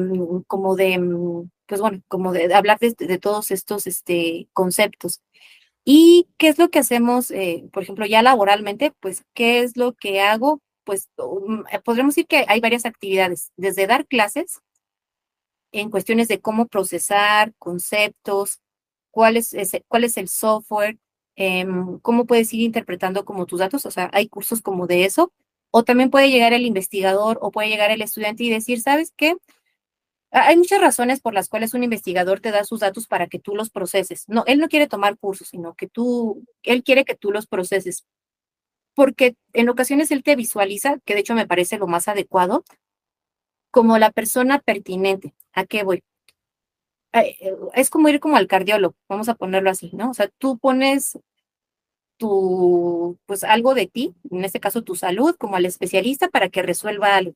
como 0.47 0.75
de, 0.75 0.99
pues 1.65 1.79
bueno, 1.79 2.01
como 2.09 2.33
de, 2.33 2.53
hablar 2.53 2.79
de, 2.79 2.93
de, 2.97 3.19
todos 3.19 3.51
estos 3.51 3.87
este, 3.87 4.49
conceptos. 4.53 5.21
¿Y 5.87 6.27
qué 6.39 6.47
es 6.47 6.57
lo 6.57 6.69
que 6.69 6.79
hacemos, 6.79 7.29
eh, 7.29 7.69
por 7.71 7.83
ejemplo, 7.83 8.05
ya 8.07 8.23
laboralmente? 8.23 8.91
Pues, 8.99 9.23
¿qué 9.35 9.59
es 9.59 9.77
lo 9.77 9.93
que 9.93 10.19
hago? 10.19 10.59
Pues, 10.83 11.09
um, 11.17 11.63
podríamos 11.83 12.15
decir 12.15 12.27
que 12.27 12.43
hay 12.47 12.59
varias 12.59 12.85
actividades, 12.85 13.51
desde 13.55 13.85
dar 13.87 14.07
clases 14.07 14.61
en 15.73 15.89
cuestiones 15.89 16.27
de 16.27 16.39
cómo 16.39 16.67
procesar 16.67 17.53
conceptos, 17.59 18.59
cuál 19.11 19.37
es, 19.37 19.55
cuál 19.87 20.03
es 20.05 20.17
el 20.17 20.29
software, 20.29 20.97
eh, 21.35 21.65
cómo 22.01 22.25
puedes 22.25 22.53
ir 22.53 22.61
interpretando 22.61 23.25
como 23.25 23.45
tus 23.45 23.59
datos, 23.59 23.85
o 23.85 23.91
sea, 23.91 24.09
hay 24.13 24.27
cursos 24.29 24.61
como 24.61 24.87
de 24.87 25.05
eso, 25.05 25.31
o 25.71 25.83
también 25.83 26.09
puede 26.09 26.29
llegar 26.29 26.53
el 26.53 26.65
investigador 26.65 27.37
o 27.41 27.51
puede 27.51 27.69
llegar 27.69 27.91
el 27.91 28.01
estudiante 28.01 28.43
y 28.43 28.49
decir, 28.49 28.79
¿sabes 28.81 29.13
qué? 29.17 29.35
Hay 30.37 30.57
muchas 30.57 30.81
razones 30.81 31.21
por 31.21 31.33
las 31.33 31.47
cuales 31.47 31.73
un 31.73 31.83
investigador 31.83 32.41
te 32.41 32.51
da 32.51 32.65
sus 32.65 32.81
datos 32.81 33.07
para 33.07 33.27
que 33.27 33.39
tú 33.39 33.55
los 33.55 33.69
proceses. 33.69 34.25
No, 34.27 34.43
él 34.47 34.59
no 34.59 34.67
quiere 34.67 34.87
tomar 34.87 35.17
cursos, 35.17 35.47
sino 35.47 35.75
que 35.75 35.87
tú, 35.87 36.43
él 36.63 36.83
quiere 36.83 37.05
que 37.05 37.15
tú 37.15 37.31
los 37.31 37.47
proceses. 37.47 38.05
Porque 38.95 39.37
en 39.53 39.69
ocasiones 39.69 40.11
él 40.11 40.23
te 40.23 40.35
visualiza, 40.35 40.97
que 41.05 41.13
de 41.13 41.21
hecho 41.21 41.35
me 41.35 41.47
parece 41.47 41.77
lo 41.77 41.87
más 41.87 42.09
adecuado, 42.09 42.65
como 43.71 43.97
la 43.97 44.11
persona 44.11 44.59
pertinente. 44.59 45.33
¿A 45.53 45.65
qué 45.65 45.83
voy? 45.83 46.03
Eh, 47.13 47.37
es 47.73 47.89
como 47.89 48.09
ir 48.09 48.19
como 48.19 48.35
al 48.35 48.47
cardiólogo, 48.47 48.95
vamos 49.07 49.29
a 49.29 49.35
ponerlo 49.35 49.69
así, 49.69 49.91
¿no? 49.93 50.09
O 50.09 50.13
sea, 50.13 50.29
tú 50.37 50.57
pones 50.57 51.17
tu, 52.17 53.17
pues 53.25 53.45
algo 53.45 53.73
de 53.73 53.87
ti, 53.87 54.15
en 54.31 54.43
este 54.43 54.59
caso 54.59 54.81
tu 54.81 54.95
salud, 54.95 55.35
como 55.37 55.55
al 55.55 55.65
especialista 55.65 56.27
para 56.27 56.49
que 56.49 56.61
resuelva 56.61 57.15
algo. 57.15 57.35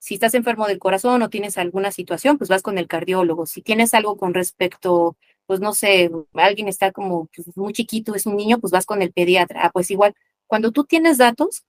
Si 0.00 0.14
estás 0.14 0.34
enfermo 0.34 0.66
del 0.66 0.78
corazón 0.78 1.22
o 1.22 1.30
tienes 1.30 1.58
alguna 1.58 1.92
situación, 1.92 2.38
pues 2.38 2.48
vas 2.48 2.62
con 2.62 2.78
el 2.78 2.88
cardiólogo. 2.88 3.46
Si 3.46 3.62
tienes 3.62 3.94
algo 3.94 4.16
con 4.16 4.34
respecto, 4.34 5.16
pues 5.46 5.60
no 5.60 5.74
sé, 5.74 6.10
alguien 6.34 6.68
está 6.68 6.90
como 6.90 7.28
pues, 7.36 7.56
muy 7.56 7.74
chiquito, 7.74 8.14
es 8.14 8.26
un 8.26 8.36
niño, 8.36 8.58
pues 8.60 8.72
vas 8.72 8.86
con 8.86 9.02
el 9.02 9.12
pediatra. 9.12 9.60
Ah, 9.64 9.70
pues 9.70 9.90
igual, 9.90 10.14
cuando 10.46 10.72
tú 10.72 10.84
tienes 10.84 11.18
datos, 11.18 11.64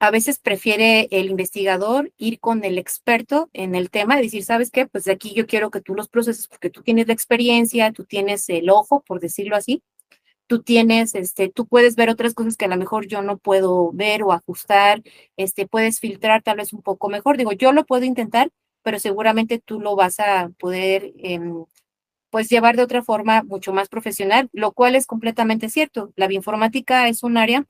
a 0.00 0.10
veces 0.10 0.38
prefiere 0.38 1.08
el 1.12 1.30
investigador 1.30 2.12
ir 2.18 2.40
con 2.40 2.64
el 2.64 2.76
experto 2.76 3.48
en 3.52 3.74
el 3.74 3.90
tema 3.90 4.18
y 4.18 4.24
decir, 4.24 4.44
¿sabes 4.44 4.70
qué? 4.70 4.86
Pues 4.86 5.04
de 5.04 5.12
aquí 5.12 5.32
yo 5.34 5.46
quiero 5.46 5.70
que 5.70 5.80
tú 5.80 5.94
los 5.94 6.08
proceses 6.08 6.48
porque 6.48 6.70
tú 6.70 6.82
tienes 6.82 7.06
la 7.06 7.14
experiencia, 7.14 7.92
tú 7.92 8.04
tienes 8.04 8.48
el 8.48 8.68
ojo, 8.68 9.02
por 9.06 9.20
decirlo 9.20 9.56
así, 9.56 9.82
tú 10.48 10.62
tienes, 10.62 11.14
este, 11.14 11.48
tú 11.50 11.66
puedes 11.66 11.96
ver 11.96 12.10
otras 12.10 12.34
cosas 12.34 12.56
que 12.56 12.66
a 12.66 12.68
lo 12.68 12.76
mejor 12.76 13.06
yo 13.06 13.22
no 13.22 13.38
puedo 13.38 13.90
ver 13.92 14.22
o 14.22 14.32
ajustar, 14.32 15.02
este, 15.36 15.66
puedes 15.66 16.00
filtrar 16.00 16.42
tal 16.42 16.58
vez 16.58 16.72
un 16.72 16.82
poco 16.82 17.08
mejor. 17.08 17.36
Digo, 17.38 17.52
yo 17.52 17.72
lo 17.72 17.84
puedo 17.84 18.04
intentar, 18.04 18.50
pero 18.82 18.98
seguramente 18.98 19.58
tú 19.60 19.80
lo 19.80 19.96
vas 19.96 20.20
a 20.20 20.50
poder, 20.58 21.12
em, 21.18 21.64
pues, 22.30 22.48
llevar 22.50 22.76
de 22.76 22.82
otra 22.84 23.02
forma 23.02 23.42
mucho 23.44 23.72
más 23.74 23.88
profesional, 23.88 24.48
lo 24.52 24.72
cual 24.72 24.96
es 24.96 25.06
completamente 25.06 25.68
cierto. 25.70 26.12
La 26.16 26.28
bioinformática 26.28 27.08
es 27.08 27.22
un 27.24 27.36
área 27.38 27.64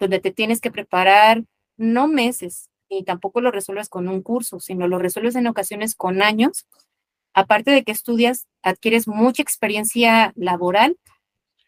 donde 0.00 0.20
te 0.20 0.32
tienes 0.32 0.60
que 0.60 0.70
preparar 0.72 1.44
no 1.78 2.08
meses, 2.08 2.68
y 2.90 3.04
tampoco 3.04 3.40
lo 3.40 3.50
resuelves 3.52 3.88
con 3.88 4.08
un 4.08 4.22
curso, 4.22 4.60
sino 4.60 4.88
lo 4.88 4.98
resuelves 4.98 5.36
en 5.36 5.46
ocasiones 5.48 5.94
con 5.96 6.22
años. 6.22 6.66
Aparte 7.34 7.70
de 7.72 7.84
que 7.84 7.92
estudias, 7.92 8.46
adquieres 8.62 9.08
mucha 9.08 9.42
experiencia 9.42 10.32
laboral 10.36 10.96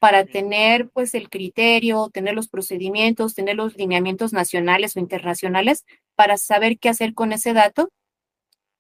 para 0.03 0.27
tener 0.27 0.91
pues 0.91 1.15
el 1.15 1.31
criterio, 1.31 2.11
tener 2.13 2.35
los 2.35 2.49
procedimientos, 2.49 3.37
tener 3.37 3.55
los 3.55 3.77
lineamientos 3.77 4.33
nacionales 4.33 4.97
o 4.97 4.99
internacionales 4.99 5.85
para 6.17 6.39
saber 6.39 6.81
qué 6.81 6.89
hacer 6.89 7.15
con 7.15 7.33
ese 7.33 7.53
dato. 7.53 7.89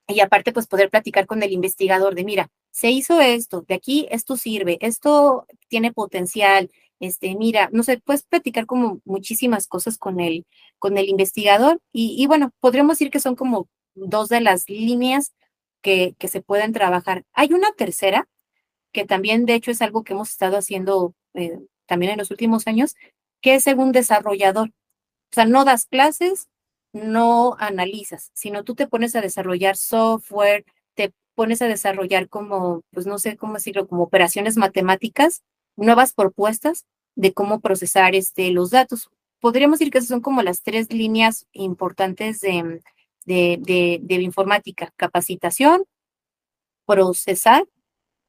Y 0.09 0.19
aparte 0.19 0.51
pues 0.53 0.67
poder 0.67 0.91
platicar 0.91 1.27
con 1.27 1.45
el 1.45 1.53
investigador 1.53 2.17
de 2.17 2.25
mira, 2.25 2.49
se 2.73 2.91
hizo 2.91 3.21
esto, 3.21 3.63
de 3.69 3.75
aquí 3.75 4.09
esto 4.11 4.37
sirve, 4.37 4.79
esto 4.81 5.47
tiene 5.69 5.93
potencial, 5.93 6.73
este, 6.99 7.37
mira, 7.37 7.69
no 7.73 7.85
sé, 7.85 8.01
puedes 8.01 8.25
platicar 8.25 8.67
como 8.67 9.01
muchísimas 9.05 9.69
cosas 9.69 9.99
con 9.99 10.19
el, 10.19 10.45
con 10.81 10.99
el 10.99 11.09
investigador. 11.09 11.79
Y, 11.93 12.21
y 12.21 12.27
bueno, 12.27 12.51
podríamos 12.59 12.95
decir 12.99 13.13
que 13.13 13.21
son 13.21 13.37
como 13.37 13.69
dos 13.95 14.29
de 14.29 14.41
las 14.41 14.69
líneas 14.69 15.33
que, 15.83 16.17
que 16.19 16.27
se 16.27 16.43
pueden 16.43 16.73
trabajar. 16.73 17.23
Hay 17.33 17.53
una 17.53 17.71
tercera 17.75 18.27
que 18.93 19.05
también 19.05 19.47
de 19.47 19.55
hecho 19.55 19.71
es 19.71 19.83
algo 19.83 20.05
que 20.05 20.13
hemos 20.13 20.31
estado 20.31 20.57
haciendo 20.57 21.15
eh, 21.35 21.59
también 21.87 22.13
en 22.13 22.19
los 22.19 22.31
últimos 22.31 22.67
años, 22.67 22.95
que 23.41 23.57
es 23.57 23.65
según 23.65 23.93
desarrollador. 23.93 24.69
O 24.69 25.35
sea, 25.35 25.47
no 25.47 25.65
das 25.65 25.87
clases, 25.87 26.49
no 26.93 27.57
analizas, 27.59 28.31
sino 28.35 28.65
tú 28.65 28.75
te 28.75 28.87
pones 28.87 29.17
a 29.17 29.21
desarrollar 29.21 29.77
software, 29.77 30.65
te 30.95 31.13
pones 31.35 31.63
a 31.63 31.69
desarrollar 31.69 32.29
como, 32.29 32.83
pues 32.93 33.07
no 33.07 33.19
sé 33.19 33.37
cómo 33.37 33.55
decirlo, 33.55 33.89
como 33.89 34.03
operaciones 34.03 34.57
matemáticas, 34.57 35.43
nuevas 35.77 36.13
propuestas 36.13 36.85
de 37.15 37.33
cómo 37.33 37.61
procesar 37.61 38.15
este, 38.15 38.51
los 38.51 38.71
datos. 38.71 39.11
Podríamos 39.41 39.79
decir 39.79 39.91
que 39.91 39.99
esas 39.99 40.09
son 40.09 40.21
como 40.21 40.43
las 40.43 40.63
tres 40.63 40.93
líneas 40.93 41.47
importantes 41.53 42.41
de, 42.41 42.83
de, 43.25 43.59
de, 43.61 43.99
de 44.03 44.15
informática, 44.23 44.93
capacitación, 44.97 45.85
procesar 46.87 47.65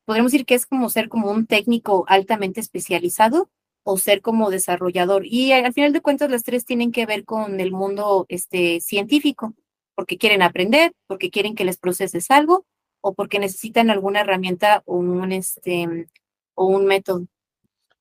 podríamos 0.06 0.32
decir 0.32 0.46
que 0.46 0.56
es 0.56 0.66
como 0.66 0.90
ser 0.90 1.10
como 1.10 1.32
un 1.32 1.46
técnico 1.46 2.06
altamente 2.08 2.60
especializado 2.60 3.50
o 3.84 3.98
ser 3.98 4.22
como 4.22 4.50
desarrollador. 4.50 5.26
Y 5.26 5.52
al 5.52 5.74
final 5.74 5.94
de 5.94 6.02
cuentas, 6.02 6.30
las 6.30 6.44
tres 6.44 6.66
tienen 6.66 6.92
que 6.92 7.06
ver 7.06 7.26
con 7.26 7.60
el 7.60 7.72
mundo 7.72 8.26
este, 8.30 8.80
científico, 8.82 9.54
porque 9.96 10.18
quieren 10.18 10.42
aprender, 10.42 10.94
porque 11.08 11.30
quieren 11.30 11.56
que 11.56 11.66
les 11.66 11.78
proceses 11.78 12.32
algo 12.32 12.66
o 13.02 13.14
porque 13.14 13.40
necesitan 13.40 13.90
alguna 13.90 14.22
herramienta 14.22 14.82
o 14.86 14.96
un, 14.96 15.32
este, 15.34 16.08
o 16.56 16.66
un 16.66 16.86
método. 16.86 17.28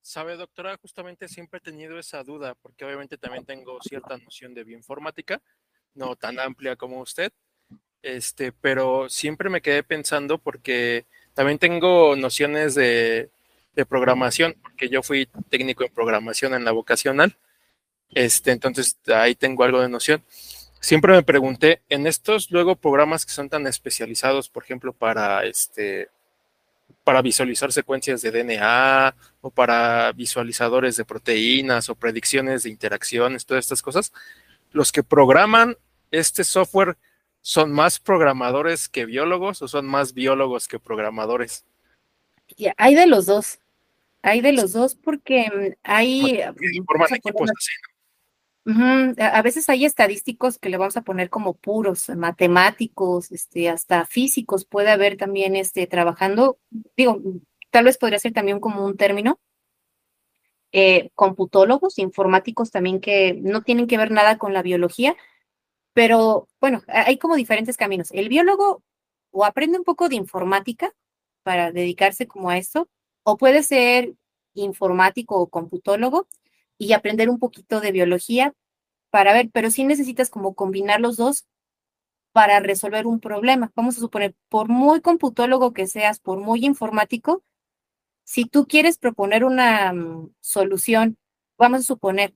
Sabe, 0.01 0.37
doctora, 0.37 0.77
justamente 0.81 1.29
siempre 1.29 1.59
he 1.59 1.61
tenido 1.61 1.99
esa 1.99 2.23
duda, 2.23 2.55
porque 2.61 2.85
obviamente 2.85 3.19
también 3.19 3.45
tengo 3.45 3.81
cierta 3.83 4.17
noción 4.19 4.55
de 4.55 4.65
bioinformática, 4.65 5.41
no 5.95 6.17
tan 6.17 6.39
amplia 6.39 6.77
como 6.77 7.01
usted, 7.01 7.33
este, 8.03 8.53
pero 8.53 9.09
siempre 9.09 9.49
me 9.49 9.61
quedé 9.61 9.83
pensando 9.83 10.39
porque 10.39 11.07
también 11.35 11.59
tengo 11.59 12.17
nociones 12.17 12.75
de, 12.75 13.31
programación, 13.89 14.55
porque 14.61 14.89
yo 14.89 15.03
fui 15.03 15.29
técnico 15.49 15.85
en 15.85 15.93
programación 15.93 16.55
en 16.55 16.65
la 16.65 16.73
vocacional. 16.73 17.37
Este, 18.15 18.51
entonces 18.51 18.99
ahí 19.07 19.35
tengo 19.35 19.65
algo 19.65 19.81
de 19.81 19.89
noción. 19.89 20.23
Siempre 20.81 21.13
me 21.13 21.23
pregunté, 21.23 21.81
en 21.89 22.07
estos 22.07 22.51
luego 22.51 22.77
programas 22.77 23.25
que 23.25 23.33
son 23.33 23.49
tan 23.49 23.67
especializados, 23.67 24.49
por 24.49 24.65
ejemplo, 24.65 24.93
para 24.93 25.45
este 25.45 26.09
para 27.05 27.23
visualizar 27.23 27.73
secuencias 27.73 28.23
de 28.23 28.31
DNA 28.31 29.15
o 29.41 29.51
para 29.51 30.13
visualizadores 30.13 30.97
de 30.97 31.05
proteínas 31.05 31.89
o 31.89 31.95
predicciones 31.95 32.63
de 32.63 32.71
interacciones, 32.71 33.47
todas 33.47 33.65
estas 33.65 33.83
cosas, 33.83 34.13
los 34.73 34.93
que 34.93 35.03
programan 35.03 35.77
este 36.11 36.45
software 36.45 36.97
¿son 37.43 37.73
más 37.73 38.01
programadores 38.01 38.89
que 38.89 39.05
biólogos 39.05 39.61
o 39.61 39.69
son 39.69 39.87
más 39.87 40.15
biólogos 40.15 40.69
que 40.69 40.79
programadores? 40.79 41.67
hay 42.77 42.95
de 42.95 43.07
los 43.07 43.27
dos. 43.27 43.59
Hay 44.23 44.41
de 44.41 44.53
los 44.53 44.73
dos 44.73 44.95
porque 44.95 45.51
mm, 45.51 45.73
hay... 45.83 46.41
a 49.19 49.43
veces 49.43 49.69
hay 49.69 49.85
estadísticos 49.85 50.59
que 50.59 50.69
le 50.69 50.77
vamos 50.77 50.97
a 50.97 51.03
poner 51.03 51.29
como 51.29 51.55
puros, 51.55 52.09
matemáticos, 52.11 53.33
este, 53.33 53.69
hasta 53.69 54.07
físicos 54.07 54.65
puede 54.65 54.91
haber 54.91 55.17
también 55.17 55.57
este, 55.57 55.89
trabajando, 55.89 56.59
digo, 56.97 57.21
tal 57.71 57.87
vez 57.87 57.99
podría 57.99 58.21
ser 58.21 58.33
también 58.33 58.61
como 58.61 58.85
un 58.85 58.97
término, 58.97 59.41
eh, 60.71 61.11
computólogos, 61.17 61.99
informáticos 61.99 62.71
también 62.71 63.01
que 63.01 63.35
no 63.43 63.63
tienen 63.63 63.89
que 63.89 63.99
ver 63.99 64.13
nada 64.13 64.39
con 64.39 64.55
la 64.55 64.63
biología, 64.63 65.17
pero 65.93 66.49
bueno, 66.61 66.83
hay 66.89 67.19
como 67.19 67.37
diferentes 67.37 67.77
caminos. 67.77 68.11
El 68.13 68.29
biólogo 68.29 68.83
o 69.31 69.45
aprende 69.45 69.79
un 69.79 69.85
poco 69.85 70.09
de 70.09 70.17
informática 70.17 70.93
para 71.43 71.73
dedicarse 71.73 72.27
como 72.27 72.51
a 72.51 72.59
esto, 72.59 72.89
o 73.25 73.37
puede 73.37 73.63
ser 73.63 74.15
informático 74.55 75.37
o 75.39 75.49
computólogo 75.49 76.29
y 76.79 76.93
aprender 76.93 77.31
un 77.31 77.39
poquito 77.39 77.81
de 77.81 77.93
biología 77.93 78.55
para 79.11 79.33
ver, 79.33 79.51
pero 79.53 79.71
sí 79.71 79.85
necesitas 79.85 80.31
como 80.31 80.55
combinar 80.55 81.01
los 81.01 81.17
dos 81.17 81.47
para 82.33 82.61
resolver 82.61 83.07
un 83.07 83.21
problema. 83.21 83.73
Vamos 83.75 83.97
a 83.99 84.01
suponer, 84.01 84.35
por 84.49 84.69
muy 84.69 85.01
computólogo 85.01 85.73
que 85.73 85.87
seas, 85.87 86.21
por 86.21 86.39
muy 86.39 86.65
informático, 86.65 87.43
si 88.25 88.47
tú 88.47 88.67
quieres 88.67 88.99
proponer 88.99 89.45
una 89.45 89.93
mm, 89.93 90.33
solución, 90.41 91.19
vamos 91.59 91.81
a 91.81 91.85
suponer, 91.85 92.35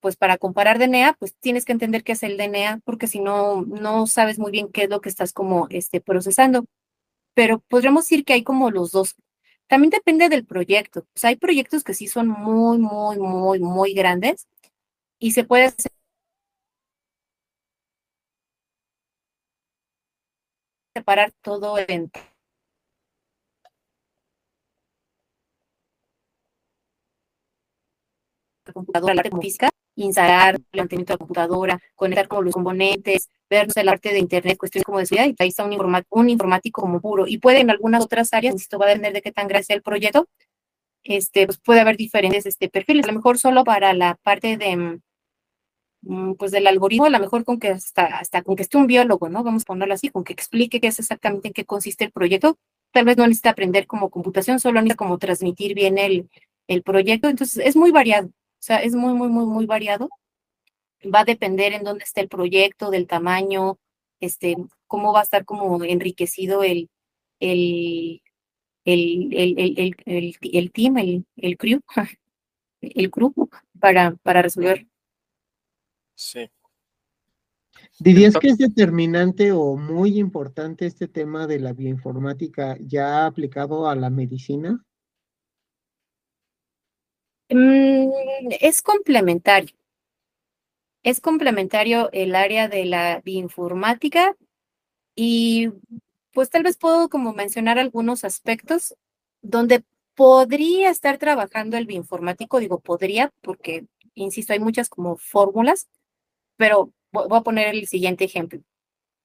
pues 0.00 0.16
para 0.16 0.38
comparar 0.38 0.78
DNA, 0.78 1.14
pues 1.14 1.34
tienes 1.40 1.64
que 1.64 1.72
entender 1.72 2.04
qué 2.04 2.12
es 2.12 2.22
el 2.22 2.36
DNA, 2.36 2.80
porque 2.84 3.06
si 3.06 3.20
no, 3.20 3.62
no 3.62 4.06
sabes 4.06 4.38
muy 4.38 4.50
bien 4.52 4.70
qué 4.72 4.84
es 4.84 4.90
lo 4.90 5.00
que 5.00 5.08
estás 5.08 5.32
como 5.32 5.66
este, 5.70 6.00
procesando. 6.00 6.64
Pero 7.34 7.60
podríamos 7.68 8.04
decir 8.04 8.24
que 8.24 8.34
hay 8.34 8.44
como 8.44 8.70
los 8.70 8.92
dos. 8.92 9.16
También 9.68 9.90
depende 9.90 10.28
del 10.28 10.46
proyecto. 10.46 11.00
O 11.22 11.26
hay 11.26 11.36
proyectos 11.36 11.84
que 11.84 11.94
sí 11.94 12.08
son 12.08 12.28
muy, 12.28 12.78
muy, 12.78 13.18
muy, 13.18 13.60
muy 13.60 13.94
grandes 13.94 14.48
y 15.20 15.32
se 15.32 15.44
puede 15.44 15.66
hacer 15.66 15.92
separar 20.94 21.32
todo 21.42 21.78
en 21.78 22.10
computadora, 28.72 29.14
la 29.14 29.22
física, 29.40 29.70
instalar 30.04 30.56
el 30.56 30.78
mantenimiento 30.80 31.12
de 31.12 31.14
la 31.14 31.18
computadora, 31.18 31.80
conectar 31.94 32.28
con 32.28 32.44
los 32.44 32.54
componentes, 32.54 33.28
ver 33.48 33.68
el 33.74 33.88
arte 33.88 34.12
de 34.12 34.18
internet, 34.18 34.56
cuestiones 34.58 34.84
como 34.84 34.98
decía, 34.98 35.26
y 35.26 35.34
ahí 35.38 35.48
está 35.48 35.64
un, 35.64 36.04
un 36.10 36.28
informático 36.28 36.80
como 36.82 37.00
puro. 37.00 37.26
Y 37.26 37.38
puede 37.38 37.60
en 37.60 37.70
algunas 37.70 38.04
otras 38.04 38.32
áreas, 38.32 38.54
esto 38.54 38.78
va 38.78 38.86
a 38.86 38.88
depender 38.88 39.12
de 39.12 39.22
qué 39.22 39.32
tan 39.32 39.48
grande 39.48 39.64
sea 39.64 39.76
el 39.76 39.82
proyecto, 39.82 40.28
este, 41.04 41.46
pues 41.46 41.58
puede 41.58 41.80
haber 41.80 41.96
diferentes 41.96 42.46
este, 42.46 42.68
perfiles. 42.68 43.04
A 43.04 43.08
lo 43.08 43.14
mejor 43.14 43.38
solo 43.38 43.64
para 43.64 43.94
la 43.94 44.16
parte 44.22 44.56
de 44.56 45.00
mm, 46.02 46.34
pues 46.34 46.50
del 46.52 46.66
algoritmo, 46.66 47.06
a 47.06 47.10
lo 47.10 47.18
mejor 47.18 47.44
con 47.44 47.58
que 47.58 47.68
hasta, 47.68 48.06
hasta 48.06 48.42
con 48.42 48.56
que 48.56 48.62
esté 48.62 48.78
un 48.78 48.86
biólogo, 48.86 49.28
¿no? 49.28 49.42
Vamos 49.44 49.62
a 49.62 49.66
ponerlo 49.66 49.94
así, 49.94 50.10
con 50.10 50.24
que 50.24 50.32
explique 50.32 50.80
qué 50.80 50.88
es 50.88 50.98
exactamente 50.98 51.48
en 51.48 51.54
qué 51.54 51.64
consiste 51.64 52.04
el 52.04 52.12
proyecto. 52.12 52.58
Tal 52.92 53.04
vez 53.04 53.16
no 53.16 53.26
necesita 53.26 53.50
aprender 53.50 53.86
como 53.86 54.10
computación, 54.10 54.60
solo 54.60 54.80
necesita 54.80 54.96
como 54.96 55.18
transmitir 55.18 55.74
bien 55.74 55.98
el, 55.98 56.28
el 56.68 56.82
proyecto. 56.82 57.28
Entonces, 57.28 57.64
es 57.64 57.76
muy 57.76 57.90
variado. 57.92 58.30
O 58.60 58.62
sea, 58.62 58.76
es 58.82 58.94
muy, 58.94 59.14
muy, 59.14 59.30
muy, 59.30 59.46
muy 59.46 59.64
variado. 59.64 60.10
Va 61.02 61.20
a 61.20 61.24
depender 61.24 61.72
en 61.72 61.82
dónde 61.82 62.04
esté 62.04 62.20
el 62.20 62.28
proyecto, 62.28 62.90
del 62.90 63.06
tamaño, 63.06 63.78
este, 64.20 64.54
cómo 64.86 65.14
va 65.14 65.20
a 65.20 65.22
estar 65.22 65.46
como 65.46 65.82
enriquecido 65.82 66.62
el, 66.62 66.90
el, 67.40 68.20
el, 68.84 69.32
el, 69.34 69.96
el, 70.04 70.36
el 70.42 70.72
team, 70.72 70.98
el, 70.98 71.24
el 71.36 71.56
crew, 71.56 71.80
el 72.82 73.08
grupo 73.08 73.48
para, 73.78 74.14
para 74.22 74.42
resolver. 74.42 74.86
Sí. 76.14 76.50
¿Dirías 77.98 78.36
que 78.36 78.48
es 78.48 78.58
determinante 78.58 79.52
o 79.52 79.74
muy 79.76 80.18
importante 80.18 80.84
este 80.84 81.08
tema 81.08 81.46
de 81.46 81.60
la 81.60 81.72
bioinformática 81.72 82.76
ya 82.78 83.24
aplicado 83.24 83.88
a 83.88 83.96
la 83.96 84.10
medicina? 84.10 84.84
Mm, 87.50 88.10
es 88.60 88.80
complementario. 88.82 89.74
es 91.02 91.20
complementario 91.20 92.10
el 92.12 92.34
área 92.34 92.68
de 92.68 92.84
la 92.84 93.20
bioinformática 93.24 94.36
y 95.16 95.70
pues 96.32 96.50
tal 96.50 96.62
vez 96.64 96.78
puedo 96.78 97.08
como 97.08 97.32
mencionar 97.34 97.78
algunos 97.78 98.24
aspectos 98.24 98.94
donde 99.42 99.84
podría 100.14 100.90
estar 100.90 101.18
trabajando 101.18 101.76
el 101.78 101.86
bioinformático, 101.86 102.60
digo 102.60 102.80
podría 102.80 103.32
porque, 103.42 103.86
insisto, 104.14 104.52
hay 104.52 104.60
muchas 104.60 104.88
como 104.88 105.16
fórmulas, 105.16 105.88
pero 106.56 106.92
voy 107.12 107.26
a 107.38 107.42
poner 107.42 107.68
el 107.74 107.86
siguiente 107.88 108.24
ejemplo. 108.24 108.60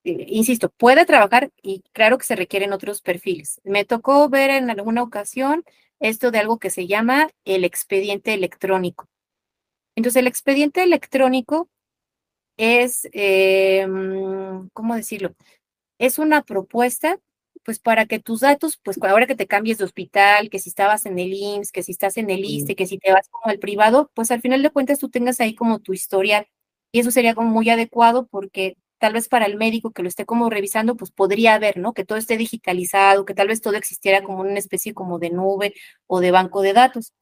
Eh, 0.04 0.26
insisto, 0.30 0.70
puede 0.70 1.06
trabajar 1.06 1.52
y 1.62 1.84
claro 1.94 2.18
que 2.18 2.26
se 2.26 2.36
requieren 2.36 2.74
otros 2.74 3.02
perfiles. 3.02 3.60
Me 3.64 3.86
tocó 3.86 4.30
ver 4.30 4.52
en 4.52 4.70
alguna 4.70 5.04
ocasión 5.04 5.64
esto 6.00 6.32
de 6.32 6.40
algo 6.40 6.60
que 6.60 6.70
se 6.72 6.88
llama 6.88 7.30
el 7.46 7.64
expediente 7.66 8.34
electrónico. 8.34 9.08
Entonces, 9.96 10.20
el 10.22 10.28
expediente 10.28 10.84
electrónico 10.84 11.70
es, 12.58 13.08
eh, 13.14 13.88
¿cómo 14.74 14.96
decirlo? 14.96 15.36
Es 16.00 16.20
una 16.20 16.44
propuesta, 16.44 17.20
pues 17.64 17.80
para 17.80 18.06
que 18.08 18.20
tus 18.20 18.42
datos, 18.42 18.78
pues 18.84 18.98
ahora 19.04 19.28
que 19.28 19.36
te 19.36 19.48
cambies 19.48 19.80
de 19.80 19.86
hospital, 19.86 20.50
que 20.52 20.60
si 20.60 20.70
estabas 20.70 21.06
en 21.08 21.20
el 21.20 21.34
IMSS, 21.34 21.72
que 21.74 21.84
si 21.84 21.92
estás 21.94 22.18
en 22.18 22.30
el 22.32 22.46
ISTE, 22.46 22.76
que 22.76 22.88
si 22.88 22.98
te 23.00 23.12
vas 23.14 23.30
como 23.30 23.48
al 23.52 23.60
privado, 23.60 24.12
pues 24.16 24.32
al 24.32 24.42
final 24.42 24.64
de 24.64 24.72
cuentas 24.72 25.00
tú 25.00 25.10
tengas 25.10 25.40
ahí 25.42 25.56
como 25.56 25.80
tu 25.80 25.94
historial. 25.94 26.48
Y 26.94 27.00
eso 27.02 27.12
sería 27.12 27.36
como 27.36 27.50
muy 27.52 27.70
adecuado 27.70 28.28
porque 28.28 28.78
tal 29.06 29.14
vez 29.14 29.30
para 29.30 29.46
el 29.46 29.56
médico 29.56 29.92
que 29.92 30.02
lo 30.02 30.10
esté 30.10 30.26
como 30.26 30.50
revisando, 30.50 30.98
pues 30.98 31.12
podría 31.12 31.60
ver, 31.60 31.78
¿no? 31.78 31.94
Que 31.94 32.04
todo 32.04 32.18
esté 32.18 32.38
digitalizado, 32.38 33.24
que 33.24 33.36
tal 33.36 33.50
vez 33.50 33.62
todo 33.62 33.76
existiera 33.76 34.24
como 34.24 34.40
una 34.40 34.58
especie 34.58 34.96
como 34.96 35.20
de 35.20 35.30
nube 35.30 35.76
o 36.08 36.22
de 36.22 36.32
banco 36.32 36.64
de 36.64 36.74
datos. 36.74 37.14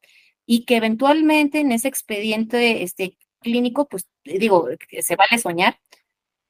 Y 0.46 0.64
que 0.64 0.78
eventualmente 0.78 1.60
en 1.60 1.74
ese 1.74 1.90
expediente 1.90 2.84
este, 2.84 3.18
clínico, 3.42 3.86
pues 3.90 4.08
digo, 4.24 4.70
se 5.02 5.16
vale 5.18 5.38
soñar, 5.42 5.78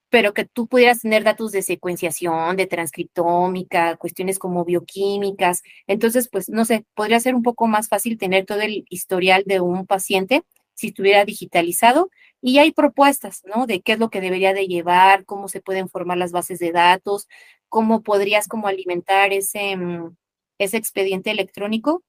pero 0.10 0.35
que 0.35 0.45
tú 0.45 0.68
pudieras 0.68 0.99
tener 1.01 1.23
datos 1.23 1.51
de 1.51 1.64
secuenciación, 1.64 2.55
de 2.55 2.68
transcriptómica, 2.68 3.95
cuestiones 3.97 4.38
como 4.38 4.65
bioquímicas. 4.65 5.64
Entonces, 5.88 6.30
pues 6.31 6.47
no 6.47 6.64
sé, 6.64 6.85
podría 6.93 7.19
ser 7.19 7.34
un 7.34 7.41
poco 7.41 7.65
más 7.65 7.88
fácil 7.89 8.19
tener 8.19 8.45
todo 8.45 8.61
el 8.61 8.85
historial 8.88 9.45
de 9.47 9.61
un 9.61 9.88
paciente 9.88 10.43
si 10.76 10.89
estuviera 10.89 11.26
digitalizado 11.26 12.11
y 12.45 12.57
hay 12.57 12.73
propuestas, 12.73 13.41
¿no? 13.45 13.67
De 13.67 13.81
qué 13.81 13.93
es 13.93 13.99
lo 13.99 14.09
que 14.09 14.19
debería 14.19 14.53
de 14.53 14.67
llevar, 14.67 15.23
cómo 15.23 15.47
se 15.47 15.61
pueden 15.61 15.87
formar 15.87 16.17
las 16.17 16.33
bases 16.33 16.59
de 16.59 16.73
datos, 16.73 17.29
cómo 17.69 18.03
podrías 18.03 18.49
como 18.49 18.67
alimentar 18.67 19.31
ese, 19.31 19.77
mm, 19.77 20.13
ese 20.59 20.75
expediente 20.75 21.31
electrónico 21.31 22.03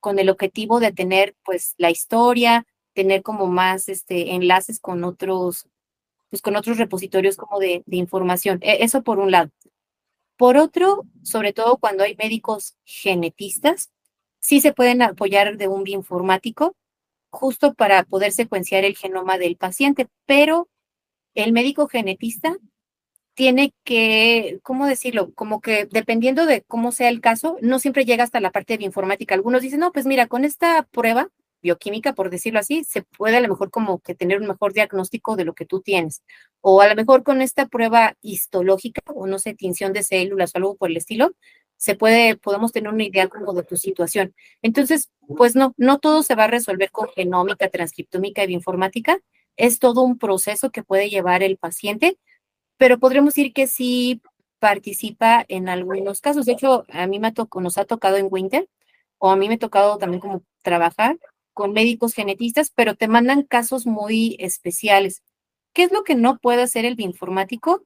con 0.00 0.18
el 0.18 0.28
objetivo 0.28 0.80
de 0.80 0.92
tener 0.92 1.34
pues 1.44 1.74
la 1.78 1.90
historia, 1.90 2.66
tener 2.92 3.22
como 3.22 3.46
más 3.46 3.88
este, 3.88 4.34
enlaces 4.34 4.80
con 4.80 5.02
otros, 5.02 5.66
pues 6.28 6.42
con 6.42 6.56
otros 6.56 6.76
repositorios 6.76 7.38
como 7.38 7.58
de, 7.58 7.82
de 7.86 7.96
información. 7.96 8.58
E, 8.60 8.84
eso 8.84 9.02
por 9.02 9.18
un 9.18 9.30
lado. 9.30 9.50
Por 10.36 10.58
otro, 10.58 11.04
sobre 11.22 11.54
todo 11.54 11.78
cuando 11.78 12.04
hay 12.04 12.16
médicos 12.16 12.76
genetistas, 12.84 13.90
sí 14.40 14.60
se 14.60 14.74
pueden 14.74 15.00
apoyar 15.00 15.56
de 15.56 15.68
un 15.68 15.84
bioinformático 15.84 16.76
justo 17.34 17.74
para 17.74 18.04
poder 18.04 18.32
secuenciar 18.32 18.84
el 18.84 18.96
genoma 18.96 19.38
del 19.38 19.56
paciente, 19.56 20.08
pero 20.26 20.68
el 21.34 21.52
médico 21.52 21.88
genetista 21.88 22.56
tiene 23.34 23.74
que, 23.84 24.60
¿cómo 24.62 24.86
decirlo? 24.86 25.32
Como 25.34 25.60
que 25.60 25.86
dependiendo 25.90 26.46
de 26.46 26.62
cómo 26.62 26.92
sea 26.92 27.08
el 27.08 27.20
caso, 27.20 27.58
no 27.60 27.78
siempre 27.78 28.04
llega 28.04 28.24
hasta 28.24 28.40
la 28.40 28.52
parte 28.52 28.78
de 28.78 28.84
informática. 28.84 29.34
Algunos 29.34 29.62
dicen, 29.62 29.80
no, 29.80 29.92
pues 29.92 30.06
mira, 30.06 30.28
con 30.28 30.44
esta 30.44 30.84
prueba 30.90 31.28
bioquímica, 31.60 32.12
por 32.12 32.30
decirlo 32.30 32.60
así, 32.60 32.84
se 32.84 33.02
puede 33.02 33.38
a 33.38 33.40
lo 33.40 33.48
mejor 33.48 33.70
como 33.70 33.98
que 33.98 34.14
tener 34.14 34.40
un 34.40 34.46
mejor 34.46 34.72
diagnóstico 34.72 35.34
de 35.34 35.44
lo 35.44 35.54
que 35.54 35.66
tú 35.66 35.80
tienes. 35.80 36.22
O 36.60 36.80
a 36.80 36.88
lo 36.88 36.94
mejor 36.94 37.24
con 37.24 37.42
esta 37.42 37.66
prueba 37.66 38.16
histológica, 38.22 39.02
o 39.14 39.26
no 39.26 39.38
sé, 39.38 39.54
tinción 39.54 39.92
de 39.92 40.02
células 40.04 40.52
o 40.54 40.58
algo 40.58 40.76
por 40.76 40.90
el 40.90 40.96
estilo, 40.98 41.32
se 41.84 41.96
puede, 41.96 42.38
podemos 42.38 42.72
tener 42.72 42.90
una 42.90 43.04
idea 43.04 43.28
como 43.28 43.52
de 43.52 43.62
tu 43.62 43.76
situación. 43.76 44.34
Entonces, 44.62 45.10
pues 45.36 45.54
no, 45.54 45.74
no 45.76 45.98
todo 45.98 46.22
se 46.22 46.34
va 46.34 46.44
a 46.44 46.46
resolver 46.46 46.90
con 46.90 47.08
genómica, 47.08 47.68
transcriptómica 47.68 48.42
y 48.42 48.46
bioinformática. 48.46 49.18
Es 49.58 49.80
todo 49.80 50.00
un 50.00 50.16
proceso 50.16 50.70
que 50.70 50.82
puede 50.82 51.10
llevar 51.10 51.42
el 51.42 51.58
paciente, 51.58 52.16
pero 52.78 52.98
podremos 52.98 53.34
decir 53.34 53.52
que 53.52 53.66
sí 53.66 54.22
participa 54.60 55.44
en 55.48 55.68
algunos 55.68 56.22
casos. 56.22 56.46
De 56.46 56.52
hecho, 56.52 56.86
a 56.88 57.06
mí 57.06 57.18
me 57.18 57.32
tocó, 57.32 57.60
nos 57.60 57.76
ha 57.76 57.84
tocado 57.84 58.16
en 58.16 58.28
Winter, 58.30 58.66
o 59.18 59.30
a 59.30 59.36
mí 59.36 59.48
me 59.48 59.56
ha 59.56 59.58
tocado 59.58 59.98
también 59.98 60.22
como 60.22 60.42
trabajar 60.62 61.18
con 61.52 61.74
médicos 61.74 62.14
genetistas, 62.14 62.72
pero 62.74 62.94
te 62.94 63.08
mandan 63.08 63.42
casos 63.42 63.84
muy 63.84 64.38
especiales. 64.40 65.22
¿Qué 65.74 65.82
es 65.82 65.92
lo 65.92 66.02
que 66.02 66.14
no 66.14 66.38
puede 66.38 66.62
hacer 66.62 66.86
el 66.86 66.94
bioinformático? 66.94 67.84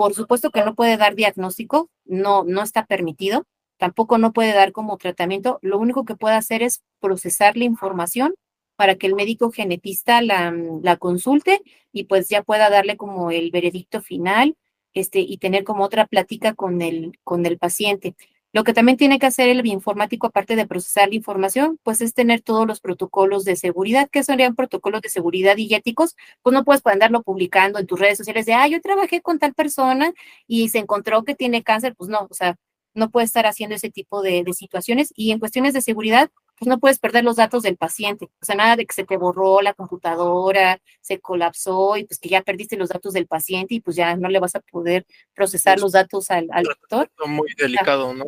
Por 0.00 0.14
supuesto 0.14 0.50
que 0.50 0.64
no 0.64 0.74
puede 0.74 0.96
dar 0.96 1.14
diagnóstico, 1.14 1.90
no, 2.06 2.42
no 2.42 2.62
está 2.62 2.86
permitido, 2.86 3.44
tampoco 3.76 4.16
no 4.16 4.32
puede 4.32 4.54
dar 4.54 4.72
como 4.72 4.96
tratamiento, 4.96 5.58
lo 5.60 5.78
único 5.78 6.06
que 6.06 6.16
puede 6.16 6.36
hacer 6.36 6.62
es 6.62 6.80
procesar 7.00 7.58
la 7.58 7.64
información 7.64 8.34
para 8.76 8.94
que 8.94 9.06
el 9.06 9.14
médico 9.14 9.50
genetista 9.50 10.22
la, 10.22 10.54
la 10.82 10.96
consulte 10.96 11.60
y 11.92 12.04
pues 12.04 12.30
ya 12.30 12.42
pueda 12.42 12.70
darle 12.70 12.96
como 12.96 13.30
el 13.30 13.50
veredicto 13.50 14.00
final 14.00 14.56
este, 14.94 15.20
y 15.20 15.36
tener 15.36 15.64
como 15.64 15.84
otra 15.84 16.06
plática 16.06 16.54
con 16.54 16.80
el, 16.80 17.18
con 17.22 17.44
el 17.44 17.58
paciente. 17.58 18.16
Lo 18.52 18.64
que 18.64 18.72
también 18.74 18.96
tiene 18.98 19.18
que 19.20 19.26
hacer 19.26 19.48
el 19.48 19.62
bioinformático, 19.62 20.26
aparte 20.26 20.56
de 20.56 20.66
procesar 20.66 21.08
la 21.08 21.14
información, 21.14 21.78
pues 21.84 22.00
es 22.00 22.14
tener 22.14 22.40
todos 22.40 22.66
los 22.66 22.80
protocolos 22.80 23.44
de 23.44 23.54
seguridad. 23.54 24.08
¿Qué 24.10 24.24
serían 24.24 24.56
protocolos 24.56 25.02
de 25.02 25.08
seguridad 25.08 25.56
y 25.56 25.72
éticos? 25.72 26.16
Pues 26.42 26.52
no 26.52 26.64
puedes 26.64 26.84
andarlo 26.84 27.22
publicando 27.22 27.78
en 27.78 27.86
tus 27.86 28.00
redes 28.00 28.18
sociales 28.18 28.46
de, 28.46 28.54
ah, 28.54 28.66
yo 28.66 28.80
trabajé 28.80 29.20
con 29.22 29.38
tal 29.38 29.54
persona 29.54 30.12
y 30.48 30.68
se 30.68 30.78
encontró 30.78 31.22
que 31.24 31.36
tiene 31.36 31.62
cáncer. 31.62 31.94
Pues 31.96 32.10
no, 32.10 32.26
o 32.28 32.34
sea, 32.34 32.56
no 32.94 33.10
puedes 33.10 33.28
estar 33.28 33.46
haciendo 33.46 33.76
ese 33.76 33.90
tipo 33.90 34.20
de 34.22 34.44
situaciones. 34.52 35.12
Y 35.14 35.30
en 35.30 35.38
cuestiones 35.38 35.72
de 35.72 35.80
seguridad, 35.82 36.30
pues 36.60 36.68
no 36.68 36.78
puedes 36.78 36.98
perder 36.98 37.24
los 37.24 37.36
datos 37.36 37.62
del 37.62 37.78
paciente. 37.78 38.26
O 38.26 38.44
sea, 38.44 38.54
nada 38.54 38.76
de 38.76 38.84
que 38.84 38.92
se 38.92 39.04
te 39.04 39.16
borró 39.16 39.62
la 39.62 39.72
computadora, 39.72 40.78
se 41.00 41.18
colapsó 41.18 41.96
y 41.96 42.04
pues 42.04 42.20
que 42.20 42.28
ya 42.28 42.42
perdiste 42.42 42.76
los 42.76 42.90
datos 42.90 43.14
del 43.14 43.26
paciente 43.26 43.76
y 43.76 43.80
pues 43.80 43.96
ya 43.96 44.14
no 44.16 44.28
le 44.28 44.40
vas 44.40 44.54
a 44.54 44.60
poder 44.60 45.06
procesar 45.34 45.80
los 45.80 45.92
datos 45.92 46.30
al, 46.30 46.48
al 46.52 46.64
doctor. 46.64 47.10
Muy 47.26 47.48
delicado, 47.56 48.12
¿no? 48.12 48.26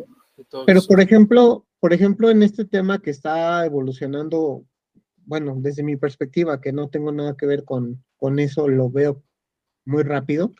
Pero 0.65 0.81
por 0.81 0.99
ejemplo, 0.99 1.67
por 1.79 1.93
ejemplo, 1.93 2.31
en 2.31 2.41
este 2.41 2.65
tema 2.65 2.99
que 2.99 3.11
está 3.11 3.63
evolucionando, 3.67 4.65
bueno, 5.25 5.53
desde 5.59 5.83
mi 5.83 5.95
perspectiva, 5.95 6.59
que 6.59 6.73
no 6.73 6.89
tengo 6.89 7.11
nada 7.11 7.37
que 7.37 7.45
ver 7.45 7.63
con, 7.63 8.03
con 8.17 8.39
eso, 8.39 8.67
lo 8.67 8.89
veo 8.89 9.21
muy 9.85 10.01
rápido, 10.01 10.51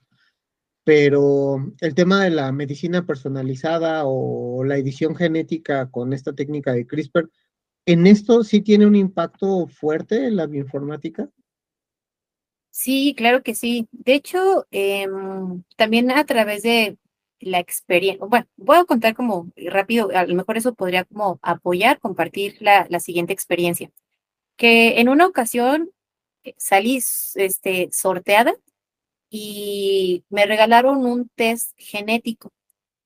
pero 0.84 1.74
el 1.82 1.96
tema 1.96 2.24
de 2.24 2.30
la 2.30 2.52
medicina 2.52 3.08
personalizada 3.08 4.04
o 4.06 4.64
la 4.64 4.78
edición 4.78 5.16
genética 5.16 5.90
con 5.90 6.14
esta 6.14 6.34
técnica 6.34 6.72
de 6.72 6.86
CRISPR, 6.86 7.32
¿En 7.86 8.08
esto 8.08 8.44
sí 8.44 8.62
tiene 8.62 8.86
un 8.86 8.96
impacto 8.96 9.68
fuerte 9.68 10.28
en 10.28 10.38
la 10.38 10.48
bioinformática? 10.48 11.30
Sí, 12.72 13.14
claro 13.16 13.44
que 13.44 13.56
sí. 13.56 13.88
De 13.92 14.16
hecho, 14.16 14.66
em, 14.72 15.64
también 15.76 16.10
a 16.12 16.26
través 16.26 16.64
de 16.64 16.98
la 17.40 17.60
experiencia, 17.60 18.26
bueno, 18.26 18.48
voy 18.56 18.78
a 18.78 18.86
contar 18.86 19.14
como 19.16 19.52
rápido, 19.58 20.10
a 20.16 20.26
lo 20.26 20.34
mejor 20.36 20.58
eso 20.58 20.74
podría 20.74 21.04
como 21.04 21.40
apoyar, 21.42 22.00
compartir 22.00 22.58
la, 22.62 22.88
la 22.90 23.00
siguiente 23.00 23.34
experiencia. 23.34 23.92
Que 24.58 25.00
en 25.02 25.10
una 25.10 25.28
ocasión 25.28 25.92
eh, 26.44 26.56
salí 26.58 27.02
este, 27.36 27.90
sorteada 27.92 28.54
y 29.30 30.24
me 30.30 30.46
regalaron 30.46 31.06
un 31.06 31.30
test 31.36 31.74
genético 31.78 32.52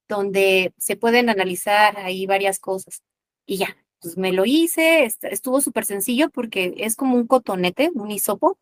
donde 0.09 0.73
se 0.77 0.95
pueden 0.97 1.29
analizar 1.29 1.97
ahí 1.99 2.25
varias 2.25 2.59
cosas. 2.59 3.03
Y 3.45 3.57
ya, 3.57 3.77
pues 4.01 4.17
me 4.17 4.31
lo 4.31 4.45
hice, 4.45 5.05
estuvo 5.05 5.61
súper 5.61 5.85
sencillo 5.85 6.29
porque 6.29 6.73
es 6.77 6.95
como 6.95 7.15
un 7.15 7.27
cotonete, 7.27 7.91
un 7.93 8.11
hisopo. 8.11 8.57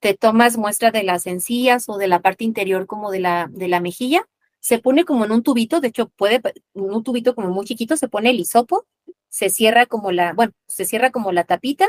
Te 0.00 0.14
tomas 0.14 0.58
muestra 0.58 0.90
de 0.90 1.02
las 1.02 1.26
encías 1.26 1.88
o 1.88 1.98
de 1.98 2.08
la 2.08 2.20
parte 2.20 2.44
interior 2.44 2.86
como 2.86 3.10
de 3.10 3.20
la, 3.20 3.48
de 3.50 3.68
la 3.68 3.80
mejilla. 3.80 4.28
Se 4.60 4.78
pone 4.78 5.04
como 5.04 5.24
en 5.24 5.32
un 5.32 5.42
tubito, 5.42 5.80
de 5.80 5.88
hecho 5.88 6.08
puede, 6.08 6.40
un 6.74 7.02
tubito 7.02 7.34
como 7.34 7.50
muy 7.50 7.66
chiquito, 7.66 7.96
se 7.96 8.08
pone 8.08 8.30
el 8.30 8.40
hisopo, 8.40 8.86
se 9.28 9.50
cierra 9.50 9.86
como 9.86 10.12
la, 10.12 10.32
bueno, 10.34 10.52
se 10.66 10.84
cierra 10.84 11.10
como 11.10 11.32
la 11.32 11.44
tapita, 11.44 11.88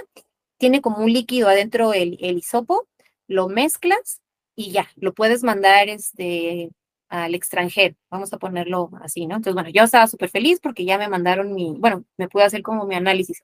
tiene 0.57 0.81
como 0.81 0.99
un 0.99 1.11
líquido 1.13 1.49
adentro 1.49 1.93
el, 1.93 2.17
el 2.21 2.37
hisopo, 2.37 2.87
lo 3.27 3.47
mezclas 3.49 4.21
y 4.55 4.71
ya, 4.71 4.89
lo 4.95 5.13
puedes 5.13 5.43
mandar 5.43 5.89
este, 5.89 6.71
al 7.09 7.35
extranjero, 7.35 7.95
vamos 8.09 8.33
a 8.33 8.37
ponerlo 8.37 8.89
así, 9.01 9.27
¿no? 9.27 9.35
Entonces, 9.37 9.53
bueno, 9.53 9.69
yo 9.69 9.83
estaba 9.83 10.07
súper 10.07 10.29
feliz 10.29 10.59
porque 10.61 10.85
ya 10.85 10.97
me 10.97 11.07
mandaron 11.07 11.53
mi, 11.53 11.75
bueno, 11.77 12.03
me 12.17 12.27
pude 12.27 12.43
hacer 12.43 12.61
como 12.61 12.85
mi 12.85 12.95
análisis. 12.95 13.43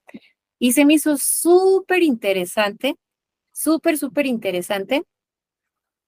Y 0.60 0.74
se 0.74 0.86
me 0.86 0.96
hizo 0.96 1.18
súper 1.18 2.04
interesante, 2.04 2.96
súper, 3.52 3.98
súper 3.98 4.26
interesante 4.26 5.04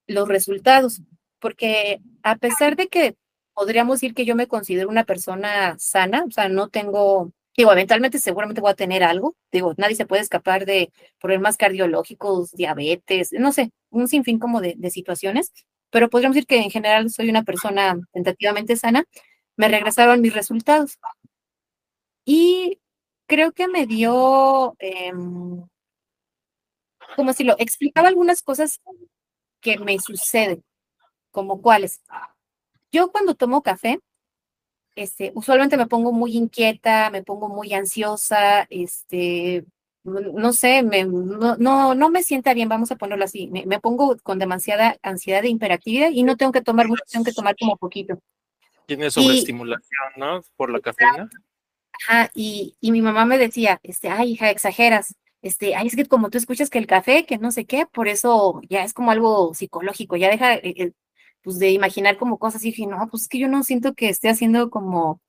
los 0.07 0.27
resultados, 0.27 1.02
porque 1.40 1.99
a 2.23 2.38
pesar 2.38 2.76
de 2.76 2.88
que 2.88 3.15
podríamos 3.53 3.98
decir 3.99 4.14
que 4.14 4.26
yo 4.26 4.36
me 4.36 4.48
considero 4.48 4.90
una 4.90 5.06
persona 5.06 5.76
sana, 5.80 6.26
o 6.27 6.32
sea, 6.32 6.49
no 6.49 6.69
tengo 6.69 7.32
Digo, 7.57 7.72
eventualmente 7.72 8.19
seguramente 8.19 8.60
voy 8.61 8.72
a 8.72 8.76
tener 8.76 9.02
algo. 9.03 9.36
Digo, 9.52 9.73
nadie 9.77 9.95
se 9.95 10.06
puede 10.06 10.22
escapar 10.22 10.65
de 10.65 10.91
problemas 11.22 11.56
cardiológicos, 11.56 12.52
diabetes, 12.52 13.30
no 13.32 13.53
sé, 13.53 13.72
un 13.90 14.07
sinfín 14.10 14.40
como 14.40 14.60
de, 14.60 14.76
de 14.77 14.90
situaciones, 14.90 15.53
pero 15.95 16.09
podríamos 16.09 16.35
decir 16.35 16.45
que 16.45 16.57
en 16.57 16.69
general 16.69 17.09
soy 17.09 17.30
una 17.30 17.43
persona 17.43 17.97
tentativamente 18.11 18.76
sana. 18.76 19.05
Me 19.55 19.69
regresaron 19.69 20.19
mis 20.19 20.34
resultados. 20.34 20.99
Y 22.26 22.81
creo 23.27 23.53
que 23.53 23.69
me 23.69 23.85
dio, 23.88 24.76
eh, 24.80 25.13
como 27.15 27.31
si 27.31 27.45
lo 27.45 27.55
explicaba 27.59 28.09
algunas 28.09 28.41
cosas 28.41 28.81
que 29.61 29.77
me 29.80 29.97
suceden, 29.99 30.65
como 31.31 31.61
cuáles. 31.61 32.01
Yo 32.91 33.09
cuando 33.09 33.34
tomo 33.34 33.63
café, 33.63 34.01
este, 34.95 35.31
usualmente 35.34 35.77
me 35.77 35.88
pongo 35.88 36.11
muy 36.11 36.35
inquieta, 36.35 37.09
me 37.09 37.23
pongo 37.23 37.47
muy 37.47 37.73
ansiosa, 37.73 38.67
este, 38.69 39.63
no 40.06 40.53
sé, 40.53 40.84
me, 40.84 41.03
no, 41.03 41.57
no, 41.57 41.95
no 41.95 42.10
me 42.10 42.23
sienta 42.23 42.53
bien, 42.53 42.69
vamos 42.69 42.91
a 42.91 42.95
ponerlo 42.95 43.26
así, 43.26 43.48
me, 43.48 43.65
me, 43.65 43.80
pongo 43.80 44.15
con 44.22 44.38
demasiada 44.38 44.98
ansiedad 45.02 45.44
e 45.44 45.49
hiperactividad 45.49 46.11
y 46.11 46.23
no 46.23 46.38
tengo 46.38 46.52
que 46.52 46.61
tomar 46.61 46.88
mucho, 46.88 47.03
tengo 47.11 47.26
que 47.26 47.34
tomar 47.34 47.56
como 47.60 47.76
poquito. 47.77 48.19
Tiene 48.86 49.10
sobreestimulación, 49.10 50.11
y, 50.15 50.19
¿no? 50.19 50.41
Por 50.56 50.72
la 50.72 50.80
cafeína. 50.80 51.27
Ajá, 52.07 52.30
y, 52.36 52.76
y 52.80 52.91
mi 52.91 53.02
mamá 53.02 53.26
me 53.26 53.38
decía, 53.38 53.80
este, 53.82 54.10
ay, 54.10 54.34
hija, 54.34 54.52
exageras, 54.52 55.15
este, 55.41 55.76
ay, 55.76 55.88
es 55.88 55.95
que 55.95 56.06
como 56.06 56.30
tú 56.30 56.38
escuchas 56.38 56.69
que 56.69 56.77
el 56.77 56.88
café, 56.88 57.26
que 57.26 57.38
no 57.38 57.52
sé 57.52 57.65
qué, 57.65 57.86
por 57.86 58.07
eso 58.07 58.61
ya 58.69 58.84
es 58.84 58.94
como 58.94 59.11
algo 59.11 59.53
psicológico, 59.53 60.18
ya 60.18 60.30
deja, 60.30 60.56
eh, 60.56 60.91
pues, 61.41 61.57
de 61.60 61.72
imaginar 61.72 62.18
como 62.18 62.38
cosas 62.38 62.64
y 62.64 62.69
dije, 62.69 62.86
no, 62.86 63.07
pues 63.10 63.23
es 63.23 63.30
que 63.30 63.40
yo 63.40 63.48
no 63.48 63.64
siento 63.64 63.94
que 63.94 64.10
esté 64.10 64.30
haciendo 64.30 64.69
como 64.69 65.22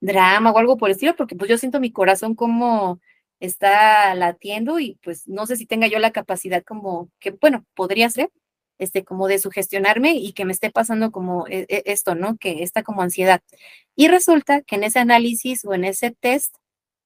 drama 0.00 0.50
o 0.52 0.58
algo 0.58 0.76
por 0.76 0.88
el 0.88 0.94
estilo, 0.94 1.16
porque 1.16 1.36
pues 1.36 1.48
yo 1.48 1.58
siento 1.58 1.80
mi 1.80 1.92
corazón 1.92 2.34
como 2.34 3.00
está 3.40 4.14
latiendo 4.14 4.78
y 4.80 4.98
pues 5.02 5.26
no 5.28 5.46
sé 5.46 5.56
si 5.56 5.66
tenga 5.66 5.88
yo 5.88 5.98
la 5.98 6.12
capacidad 6.12 6.62
como 6.64 7.10
que, 7.20 7.32
bueno, 7.32 7.64
podría 7.74 8.10
ser, 8.10 8.30
este, 8.78 9.04
como 9.04 9.28
de 9.28 9.38
sugestionarme 9.38 10.14
y 10.14 10.32
que 10.32 10.44
me 10.44 10.52
esté 10.52 10.70
pasando 10.70 11.10
como 11.12 11.46
esto, 11.48 12.14
¿no? 12.14 12.36
Que 12.38 12.62
está 12.62 12.82
como 12.82 13.02
ansiedad. 13.02 13.42
Y 13.96 14.08
resulta 14.08 14.62
que 14.62 14.76
en 14.76 14.84
ese 14.84 15.00
análisis 15.00 15.64
o 15.64 15.74
en 15.74 15.84
ese 15.84 16.12
test, 16.12 16.54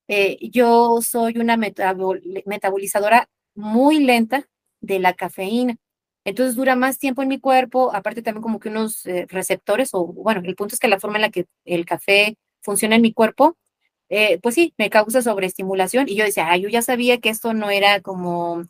eh, 0.09 0.39
yo 0.51 1.01
soy 1.03 1.39
una 1.39 1.57
metabol 1.57 2.23
metabolizadora 2.47 3.29
muy 3.55 4.01
lenta 4.01 4.47
de 4.81 4.99
la 5.01 5.15
cafeína. 5.15 5.77
Entonces 6.25 6.57
dura 6.57 6.77
más 6.77 6.99
tiempo 6.99 7.23
en 7.23 7.29
mi 7.29 7.41
cuerpo, 7.41 7.95
aparte 7.95 8.23
también 8.23 8.43
como 8.43 8.61
que 8.61 8.71
unos 8.71 9.05
eh, 9.07 9.27
receptores, 9.29 9.91
o 9.93 10.07
bueno, 10.07 10.43
el 10.45 10.55
punto 10.57 10.75
es 10.75 10.81
que 10.81 10.89
la 10.89 11.01
forma 11.01 11.17
en 11.19 11.23
la 11.23 11.31
que 11.31 11.47
el 11.65 11.85
café 11.87 12.37
funciona 12.63 12.97
en 12.97 13.03
mi 13.03 13.13
cuerpo, 13.13 13.57
eh, 14.09 14.39
pues 14.41 14.55
sí, 14.55 14.75
me 14.79 14.91
causa 14.91 15.23
sobreestimulación. 15.23 16.09
Y 16.09 16.17
yo 16.17 16.25
decía, 16.25 16.57
yo 16.57 16.69
ya 16.69 16.83
sabía 16.83 17.21
que 17.21 17.31
esto 17.31 17.55
no 17.55 17.71
era 17.71 18.01
como 18.01 18.65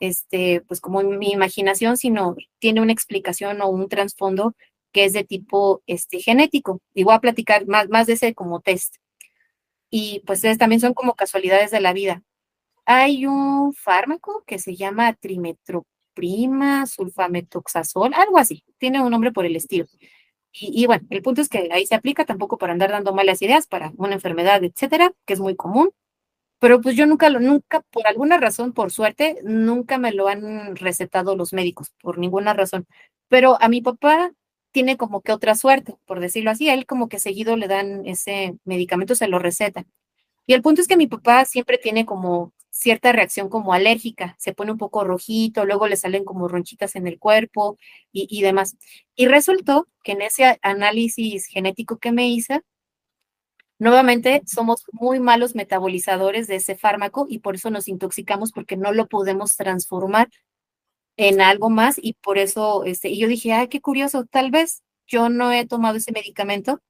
este, 0.00 0.62
pues 0.62 0.80
como 0.80 1.02
mi 1.02 1.30
imaginación, 1.30 1.96
sino 1.96 2.36
tiene 2.58 2.80
una 2.80 2.92
explicación 2.92 3.60
o 3.62 3.68
un 3.68 3.88
trasfondo 3.88 4.54
que 4.92 5.04
es 5.04 5.12
de 5.12 5.24
tipo 5.24 5.82
este, 5.86 6.20
genético. 6.20 6.80
Y 6.94 7.04
voy 7.04 7.14
a 7.14 7.20
platicar 7.20 7.66
más, 7.66 7.88
más 7.88 8.06
de 8.08 8.14
ese 8.14 8.34
como 8.34 8.60
test. 8.60 8.96
Y 9.90 10.22
pues 10.26 10.42
también 10.58 10.80
son 10.80 10.94
como 10.94 11.14
casualidades 11.14 11.70
de 11.70 11.80
la 11.80 11.92
vida. 11.92 12.22
Hay 12.86 13.26
un 13.26 13.74
fármaco 13.74 14.42
que 14.46 14.58
se 14.58 14.76
llama 14.76 15.14
trimetroprima, 15.14 16.86
sulfametoxazol, 16.86 18.14
algo 18.14 18.38
así, 18.38 18.64
tiene 18.78 19.02
un 19.02 19.10
nombre 19.10 19.32
por 19.32 19.46
el 19.46 19.56
estilo. 19.56 19.86
Y, 20.52 20.82
y, 20.82 20.86
bueno, 20.86 21.06
el 21.10 21.22
punto 21.22 21.40
es 21.40 21.48
que 21.48 21.68
ahí 21.72 21.86
se 21.86 21.94
aplica 21.94 22.24
tampoco 22.24 22.58
para 22.58 22.72
andar 22.72 22.90
dando 22.90 23.14
malas 23.14 23.42
ideas, 23.42 23.66
para 23.66 23.92
una 23.96 24.14
enfermedad, 24.14 24.62
etcétera, 24.64 25.12
que 25.26 25.34
es 25.34 25.40
muy 25.40 25.56
común 25.56 25.90
pero 26.62 26.80
pues 26.80 26.94
yo 26.94 27.06
nunca 27.06 27.28
lo, 27.28 27.40
nunca, 27.40 27.80
por 27.90 28.06
alguna 28.06 28.38
razón, 28.38 28.72
por 28.72 28.92
suerte, 28.92 29.36
nunca 29.42 29.98
me 29.98 30.12
lo 30.12 30.28
han 30.28 30.76
recetado 30.76 31.34
los 31.34 31.52
médicos, 31.52 31.92
por 32.00 32.18
ninguna 32.18 32.52
razón. 32.54 32.86
Pero 33.26 33.60
a 33.60 33.68
mi 33.68 33.80
papá 33.82 34.30
tiene 34.70 34.96
como 34.96 35.22
que 35.22 35.32
otra 35.32 35.56
suerte, 35.56 35.96
por 36.06 36.20
decirlo 36.20 36.52
así, 36.52 36.68
a 36.68 36.74
él 36.74 36.86
como 36.86 37.08
que 37.08 37.18
seguido 37.18 37.56
le 37.56 37.66
dan 37.66 38.06
ese 38.06 38.54
medicamento, 38.64 39.16
se 39.16 39.26
lo 39.26 39.40
recetan. 39.40 39.86
Y 40.46 40.54
el 40.54 40.62
punto 40.62 40.80
es 40.82 40.86
que 40.86 40.96
mi 40.96 41.08
papá 41.08 41.44
siempre 41.46 41.78
tiene 41.78 42.06
como 42.06 42.52
cierta 42.72 43.12
reacción 43.12 43.48
como 43.50 43.74
alérgica, 43.74 44.34
se 44.38 44.54
pone 44.54 44.72
un 44.72 44.78
poco 44.78 45.04
rojito, 45.04 45.66
luego 45.66 45.86
le 45.88 45.96
salen 45.96 46.24
como 46.24 46.48
ronchitas 46.48 46.96
en 46.96 47.06
el 47.06 47.18
cuerpo 47.18 47.78
y, 48.12 48.40
demás. 48.42 48.76
Y 49.14 49.26
resultó 49.26 49.88
que 50.02 50.12
en 50.12 50.22
ese 50.22 50.58
análisis 50.62 51.46
genético 51.46 51.98
que 51.98 52.12
me 52.12 52.28
hice, 52.28 52.62
Nuevamente, 53.78 54.42
somos 54.46 54.84
muy 54.92 55.18
malos 55.18 55.56
metabolizadores 55.56 56.46
de 56.46 56.54
ese 56.56 56.76
fármaco 56.76 57.26
y 57.28 57.40
por 57.40 57.56
eso 57.56 57.68
nos 57.68 57.88
intoxicamos 57.88 58.52
porque 58.52 58.76
no 58.76 58.92
lo 58.92 59.08
podemos 59.08 59.56
transformar 59.56 60.28
en 61.16 61.40
algo 61.40 61.68
más 61.68 61.98
y 62.00 62.12
por 62.14 62.38
eso, 62.38 62.84
este, 62.84 63.08
y 63.08 63.18
yo 63.18 63.26
dije, 63.26 63.52
ay, 63.52 63.66
qué 63.66 63.80
curioso, 63.80 64.24
tal 64.24 64.52
vez 64.52 64.84
yo 65.08 65.30
no 65.30 65.50
he 65.52 65.66
tomado 65.66 65.96
ese 65.96 66.12
medicamento, 66.12 66.80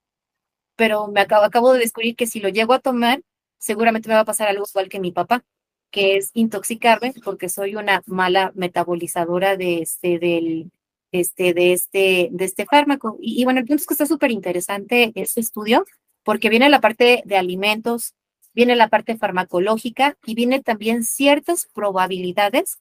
pero 0.76 1.08
me 1.08 1.20
acabo, 1.20 1.44
acabo 1.44 1.72
de 1.72 1.80
descubrir 1.80 2.14
que 2.14 2.26
si 2.26 2.40
lo 2.40 2.50
llego 2.50 2.74
a 2.74 2.80
tomar, 2.80 3.22
seguramente 3.58 4.08
me 4.08 4.14
va 4.14 4.20
a 4.20 4.24
pasar 4.26 4.48
algo 4.48 4.66
igual 4.68 4.90
que 4.90 5.00
mi 5.00 5.12
papá, 5.12 5.44
que 5.92 6.16
es 6.16 6.30
intoxicarme 6.34 7.14
porque 7.24 7.48
soy 7.48 7.76
una 7.76 8.02
mala 8.06 8.50
metabolizadora 8.56 9.56
de 9.56 9.82
este, 9.82 10.18
del, 10.18 10.72
este, 11.12 11.54
de 11.54 11.72
este, 11.72 12.28
de 12.32 12.44
este 12.44 12.64
fármaco. 12.66 13.18
Y, 13.20 13.40
y 13.40 13.44
bueno, 13.44 13.60
el 13.60 13.66
punto 13.66 13.82
es 13.82 13.86
que 13.86 13.94
está 13.94 14.06
súper 14.06 14.32
interesante 14.32 15.12
este 15.14 15.40
estudio 15.40 15.84
porque 16.24 16.48
viene 16.48 16.70
la 16.70 16.80
parte 16.80 17.22
de 17.24 17.36
alimentos, 17.36 18.14
viene 18.54 18.74
la 18.74 18.88
parte 18.88 19.16
farmacológica 19.16 20.16
y 20.24 20.34
viene 20.34 20.60
también 20.62 21.04
ciertas 21.04 21.68
probabilidades 21.74 22.78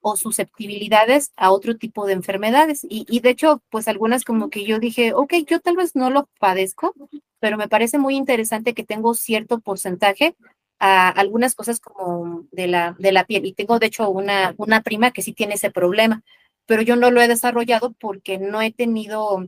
o 0.00 0.16
susceptibilidades 0.16 1.32
a 1.36 1.50
otro 1.50 1.76
tipo 1.76 2.06
de 2.06 2.12
enfermedades. 2.12 2.84
Y, 2.88 3.06
y, 3.08 3.20
de 3.20 3.30
hecho, 3.30 3.60
pues 3.70 3.88
algunas 3.88 4.24
como 4.24 4.50
que 4.50 4.64
yo 4.64 4.78
dije, 4.78 5.12
ok, 5.14 5.34
yo 5.48 5.58
tal 5.58 5.74
vez 5.74 5.96
no 5.96 6.10
lo 6.10 6.28
padezco, 6.38 6.94
pero 7.40 7.56
me 7.56 7.68
parece 7.68 7.98
muy 7.98 8.14
interesante 8.14 8.72
que 8.72 8.84
tengo 8.84 9.14
cierto 9.14 9.58
porcentaje 9.58 10.36
a 10.78 11.08
algunas 11.08 11.54
cosas 11.54 11.80
como 11.80 12.46
de 12.52 12.66
la, 12.66 12.96
de 12.98 13.12
la 13.12 13.24
piel. 13.24 13.46
Y 13.46 13.54
tengo, 13.54 13.78
de 13.78 13.86
hecho, 13.86 14.10
una, 14.10 14.54
una 14.58 14.82
prima 14.82 15.10
que 15.10 15.22
sí 15.22 15.32
tiene 15.32 15.54
ese 15.54 15.70
problema, 15.70 16.22
pero 16.66 16.82
yo 16.82 16.96
no 16.96 17.10
lo 17.10 17.20
he 17.20 17.28
desarrollado 17.28 17.92
porque 17.94 18.38
no 18.38 18.60
he 18.62 18.72
tenido 18.72 19.46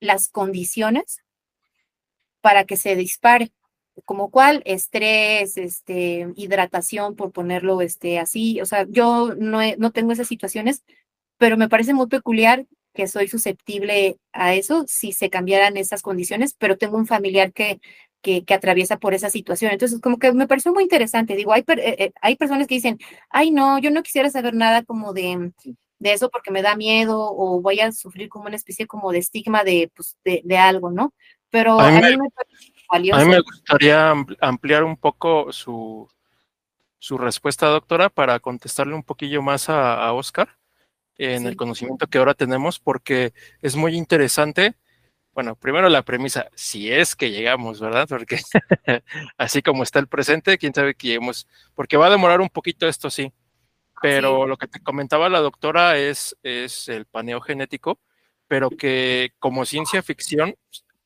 las 0.00 0.28
condiciones 0.28 1.22
para 2.40 2.64
que 2.64 2.76
se 2.76 2.96
dispare. 2.96 3.52
Como 4.04 4.30
cual, 4.30 4.62
estrés, 4.64 5.56
este, 5.56 6.28
hidratación, 6.36 7.16
por 7.16 7.32
ponerlo 7.32 7.80
este, 7.80 8.20
así. 8.20 8.60
O 8.60 8.66
sea, 8.66 8.86
yo 8.88 9.34
no, 9.36 9.58
no 9.76 9.90
tengo 9.90 10.12
esas 10.12 10.28
situaciones, 10.28 10.84
pero 11.36 11.56
me 11.56 11.68
parece 11.68 11.94
muy 11.94 12.06
peculiar 12.06 12.66
que 12.94 13.08
soy 13.08 13.28
susceptible 13.28 14.18
a 14.32 14.54
eso 14.54 14.84
si 14.88 15.12
se 15.12 15.30
cambiaran 15.30 15.76
esas 15.76 16.02
condiciones, 16.02 16.54
pero 16.54 16.78
tengo 16.78 16.96
un 16.96 17.06
familiar 17.06 17.52
que, 17.52 17.80
que, 18.22 18.44
que, 18.44 18.54
atraviesa 18.54 18.98
por 18.98 19.14
esa 19.14 19.30
situación. 19.30 19.72
Entonces, 19.72 20.00
como 20.00 20.18
que 20.18 20.32
me 20.32 20.48
pareció 20.48 20.72
muy 20.72 20.82
interesante. 20.82 21.36
Digo, 21.36 21.52
hay, 21.52 21.64
eh, 21.68 21.96
eh, 21.98 22.12
hay 22.20 22.36
personas 22.36 22.66
que 22.66 22.74
dicen, 22.74 22.98
ay, 23.30 23.50
no, 23.50 23.78
yo 23.78 23.90
no 23.90 24.02
quisiera 24.02 24.30
saber 24.30 24.54
nada 24.54 24.82
como 24.82 25.12
de, 25.12 25.52
de 25.98 26.12
eso 26.12 26.30
porque 26.30 26.50
me 26.50 26.62
da 26.62 26.76
miedo 26.76 27.18
o 27.20 27.60
voy 27.60 27.80
a 27.80 27.92
sufrir 27.92 28.28
como 28.28 28.46
una 28.46 28.56
especie 28.56 28.86
como 28.86 29.12
de 29.12 29.18
estigma 29.18 29.64
de, 29.64 29.90
pues, 29.94 30.16
de, 30.24 30.42
de 30.44 30.58
algo, 30.58 30.90
¿no? 30.90 31.14
Pero 31.50 31.80
a 31.80 31.90
mí, 31.90 32.00
me, 32.00 32.28
a 32.90 32.98
mí 32.98 33.24
me 33.24 33.40
gustaría 33.40 34.14
ampliar 34.40 34.84
un 34.84 34.96
poco 34.96 35.50
su, 35.52 36.06
su 36.98 37.16
respuesta, 37.16 37.66
doctora, 37.66 38.10
para 38.10 38.38
contestarle 38.38 38.94
un 38.94 39.02
poquillo 39.02 39.40
más 39.40 39.70
a, 39.70 40.04
a 40.04 40.12
Oscar 40.12 40.58
en 41.16 41.42
sí. 41.42 41.46
el 41.48 41.56
conocimiento 41.56 42.06
que 42.06 42.18
ahora 42.18 42.34
tenemos, 42.34 42.78
porque 42.78 43.32
es 43.62 43.76
muy 43.76 43.96
interesante. 43.96 44.76
Bueno, 45.38 45.54
primero 45.54 45.88
la 45.88 46.02
premisa, 46.02 46.50
si 46.56 46.90
es 46.90 47.14
que 47.14 47.30
llegamos, 47.30 47.78
¿verdad? 47.78 48.08
Porque 48.08 48.40
así 49.38 49.62
como 49.62 49.84
está 49.84 50.00
el 50.00 50.08
presente, 50.08 50.58
quién 50.58 50.74
sabe 50.74 50.96
que 50.96 51.06
lleguemos, 51.06 51.46
porque 51.76 51.96
va 51.96 52.08
a 52.08 52.10
demorar 52.10 52.40
un 52.40 52.48
poquito 52.48 52.88
esto, 52.88 53.08
sí. 53.08 53.32
Pero 54.02 54.42
sí. 54.42 54.48
lo 54.48 54.56
que 54.56 54.66
te 54.66 54.80
comentaba 54.80 55.28
la 55.28 55.38
doctora 55.38 55.96
es, 55.96 56.36
es 56.42 56.88
el 56.88 57.06
paneo 57.06 57.40
genético, 57.40 58.00
pero 58.48 58.68
que 58.68 59.30
como 59.38 59.64
ciencia 59.64 60.02
ficción 60.02 60.56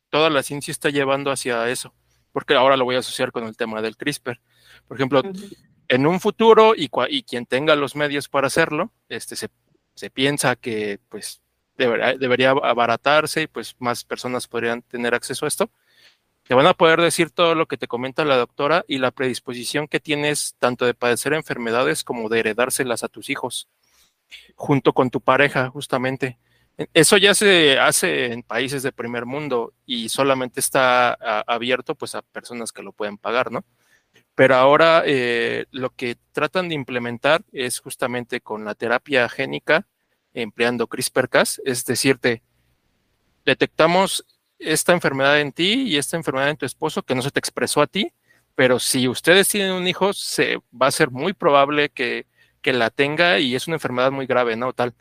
toda 0.08 0.30
la 0.30 0.42
ciencia 0.42 0.72
está 0.72 0.88
llevando 0.88 1.30
hacia 1.30 1.68
eso, 1.68 1.94
porque 2.32 2.54
ahora 2.54 2.78
lo 2.78 2.86
voy 2.86 2.96
a 2.96 3.00
asociar 3.00 3.32
con 3.32 3.44
el 3.44 3.54
tema 3.54 3.82
del 3.82 3.98
CRISPR. 3.98 4.40
Por 4.88 4.96
ejemplo, 4.96 5.20
uh 5.20 5.24
-huh. 5.24 5.56
en 5.88 6.06
un 6.06 6.20
futuro, 6.20 6.74
y, 6.74 6.88
y, 7.10 7.22
quien 7.24 7.44
tenga 7.44 7.76
los 7.76 7.96
medios 7.96 8.30
para 8.30 8.46
hacerlo, 8.46 8.94
este, 9.10 9.36
se, 9.36 9.50
se 9.94 10.08
piensa 10.08 10.56
que 10.56 11.00
pues 11.10 11.42
debería, 11.86 12.50
abaratarse 12.50 13.42
y 13.42 13.46
pues 13.46 13.76
más 13.78 14.04
personas 14.04 14.46
podrían 14.46 14.82
tener 14.82 15.14
acceso 15.14 15.44
a 15.44 15.48
esto. 15.48 15.70
Te 16.44 16.54
van 16.54 16.66
a 16.66 16.74
poder 16.74 17.00
decir 17.00 17.30
todo 17.30 17.54
lo 17.54 17.66
que 17.66 17.76
te 17.76 17.86
comenta 17.86 18.24
la 18.24 18.36
doctora 18.36 18.84
y 18.88 18.98
la 18.98 19.12
predisposición 19.12 19.88
que 19.88 20.00
tienes 20.00 20.56
tanto 20.58 20.84
de 20.86 20.94
padecer 20.94 21.32
enfermedades 21.34 22.04
como 22.04 22.28
de 22.28 22.40
heredárselas 22.40 23.04
a 23.04 23.08
tus 23.08 23.30
hijos, 23.30 23.68
junto 24.56 24.92
con 24.92 25.10
tu 25.10 25.20
pareja, 25.20 25.68
justamente 25.70 26.38
Eso 26.94 27.16
ya 27.18 27.34
se 27.34 27.78
hace 27.78 28.32
en 28.32 28.42
países 28.42 28.82
de 28.82 28.92
primer 28.92 29.26
mundo 29.26 29.74
y 29.86 30.08
solamente 30.08 30.60
está 30.60 31.12
abierto 31.46 31.94
pues 31.94 32.14
a 32.14 32.22
personas 32.22 32.72
que 32.72 32.82
lo 32.82 32.92
pueden 32.92 33.18
pagar, 33.18 33.52
¿no? 33.52 33.64
Pero 34.34 34.54
ahora 34.56 35.02
eh, 35.06 35.66
lo 35.70 35.90
que 35.90 36.16
tratan 36.32 36.68
de 36.68 36.74
implementar 36.74 37.42
es 37.52 37.80
justamente 37.80 38.40
con 38.40 38.64
la 38.64 38.74
terapia 38.74 39.28
génica 39.28 39.86
empleando 40.34 40.86
CRISPR-Cas, 40.86 41.60
es 41.64 41.84
decirte, 41.84 42.42
detectamos 43.44 44.24
esta 44.58 44.92
enfermedad 44.92 45.40
en 45.40 45.52
ti 45.52 45.82
y 45.82 45.96
esta 45.96 46.16
enfermedad 46.16 46.50
en 46.50 46.56
tu 46.56 46.66
esposo 46.66 47.02
que 47.02 47.14
no 47.14 47.22
se 47.22 47.30
te 47.30 47.40
expresó 47.40 47.82
a 47.82 47.86
ti, 47.86 48.12
pero 48.54 48.78
si 48.78 49.08
ustedes 49.08 49.48
tienen 49.48 49.72
un 49.72 49.86
hijo, 49.86 50.12
se, 50.12 50.58
va 50.70 50.86
a 50.86 50.92
ser 50.92 51.10
muy 51.10 51.32
probable 51.32 51.88
que, 51.90 52.26
que 52.60 52.72
la 52.72 52.90
tenga 52.90 53.38
y 53.38 53.54
es 53.54 53.66
una 53.66 53.76
enfermedad 53.76 54.12
muy 54.12 54.26
grave, 54.26 54.56
¿no? 54.56 54.72
Tal. 54.72 54.94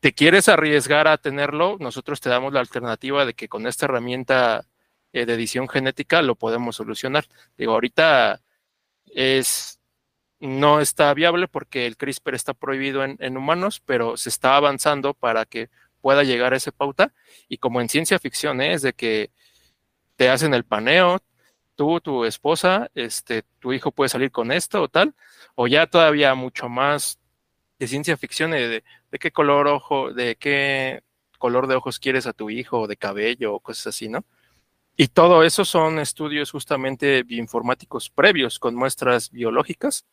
¿Te 0.00 0.12
quieres 0.12 0.48
arriesgar 0.48 1.08
a 1.08 1.18
tenerlo? 1.18 1.76
Nosotros 1.80 2.20
te 2.20 2.30
damos 2.30 2.52
la 2.52 2.60
alternativa 2.60 3.24
de 3.24 3.34
que 3.34 3.48
con 3.48 3.66
esta 3.66 3.86
herramienta 3.86 4.66
eh, 5.12 5.26
de 5.26 5.34
edición 5.34 5.68
genética 5.68 6.22
lo 6.22 6.36
podemos 6.36 6.76
solucionar. 6.76 7.26
Digo, 7.58 7.72
ahorita 7.72 8.40
es 9.06 9.79
no 10.40 10.80
está 10.80 11.12
viable 11.14 11.48
porque 11.48 11.86
el 11.86 11.96
CRISPR 11.96 12.34
está 12.34 12.54
prohibido 12.54 13.04
en, 13.04 13.16
en, 13.20 13.36
humanos, 13.36 13.82
pero 13.84 14.16
se 14.16 14.30
está 14.30 14.56
avanzando 14.56 15.14
para 15.14 15.44
que 15.44 15.68
pueda 16.00 16.24
llegar 16.24 16.54
a 16.54 16.56
esa 16.56 16.72
pauta. 16.72 17.12
Y 17.48 17.58
como 17.58 17.80
en 17.80 17.88
ciencia 17.88 18.18
ficción 18.18 18.60
¿eh? 18.60 18.72
es 18.72 18.82
de 18.82 18.94
que 18.94 19.30
te 20.16 20.30
hacen 20.30 20.54
el 20.54 20.64
paneo, 20.64 21.20
tú, 21.74 22.00
tu 22.00 22.24
esposa, 22.24 22.90
este, 22.94 23.44
tu 23.58 23.72
hijo 23.72 23.92
puede 23.92 24.08
salir 24.08 24.30
con 24.30 24.52
esto 24.52 24.82
o 24.82 24.88
tal, 24.88 25.14
o 25.54 25.66
ya 25.66 25.86
todavía 25.86 26.34
mucho 26.34 26.68
más 26.68 27.18
de 27.78 27.86
ciencia 27.88 28.16
ficción 28.16 28.50
de, 28.50 28.84
de 29.10 29.18
qué 29.18 29.30
color 29.30 29.66
ojo, 29.66 30.12
de 30.12 30.36
qué 30.36 31.02
color 31.38 31.66
de 31.66 31.76
ojos 31.76 31.98
quieres 31.98 32.26
a 32.26 32.34
tu 32.34 32.50
hijo, 32.50 32.80
o 32.80 32.86
de 32.86 32.96
cabello, 32.96 33.54
o 33.54 33.60
cosas 33.60 33.88
así, 33.88 34.08
¿no? 34.08 34.24
Y 34.96 35.08
todo 35.08 35.42
eso 35.42 35.64
son 35.64 35.98
estudios 35.98 36.50
justamente 36.50 37.22
bioinformáticos 37.22 38.10
previos 38.10 38.58
con 38.58 38.74
muestras 38.74 39.30
biológicas, 39.30 40.04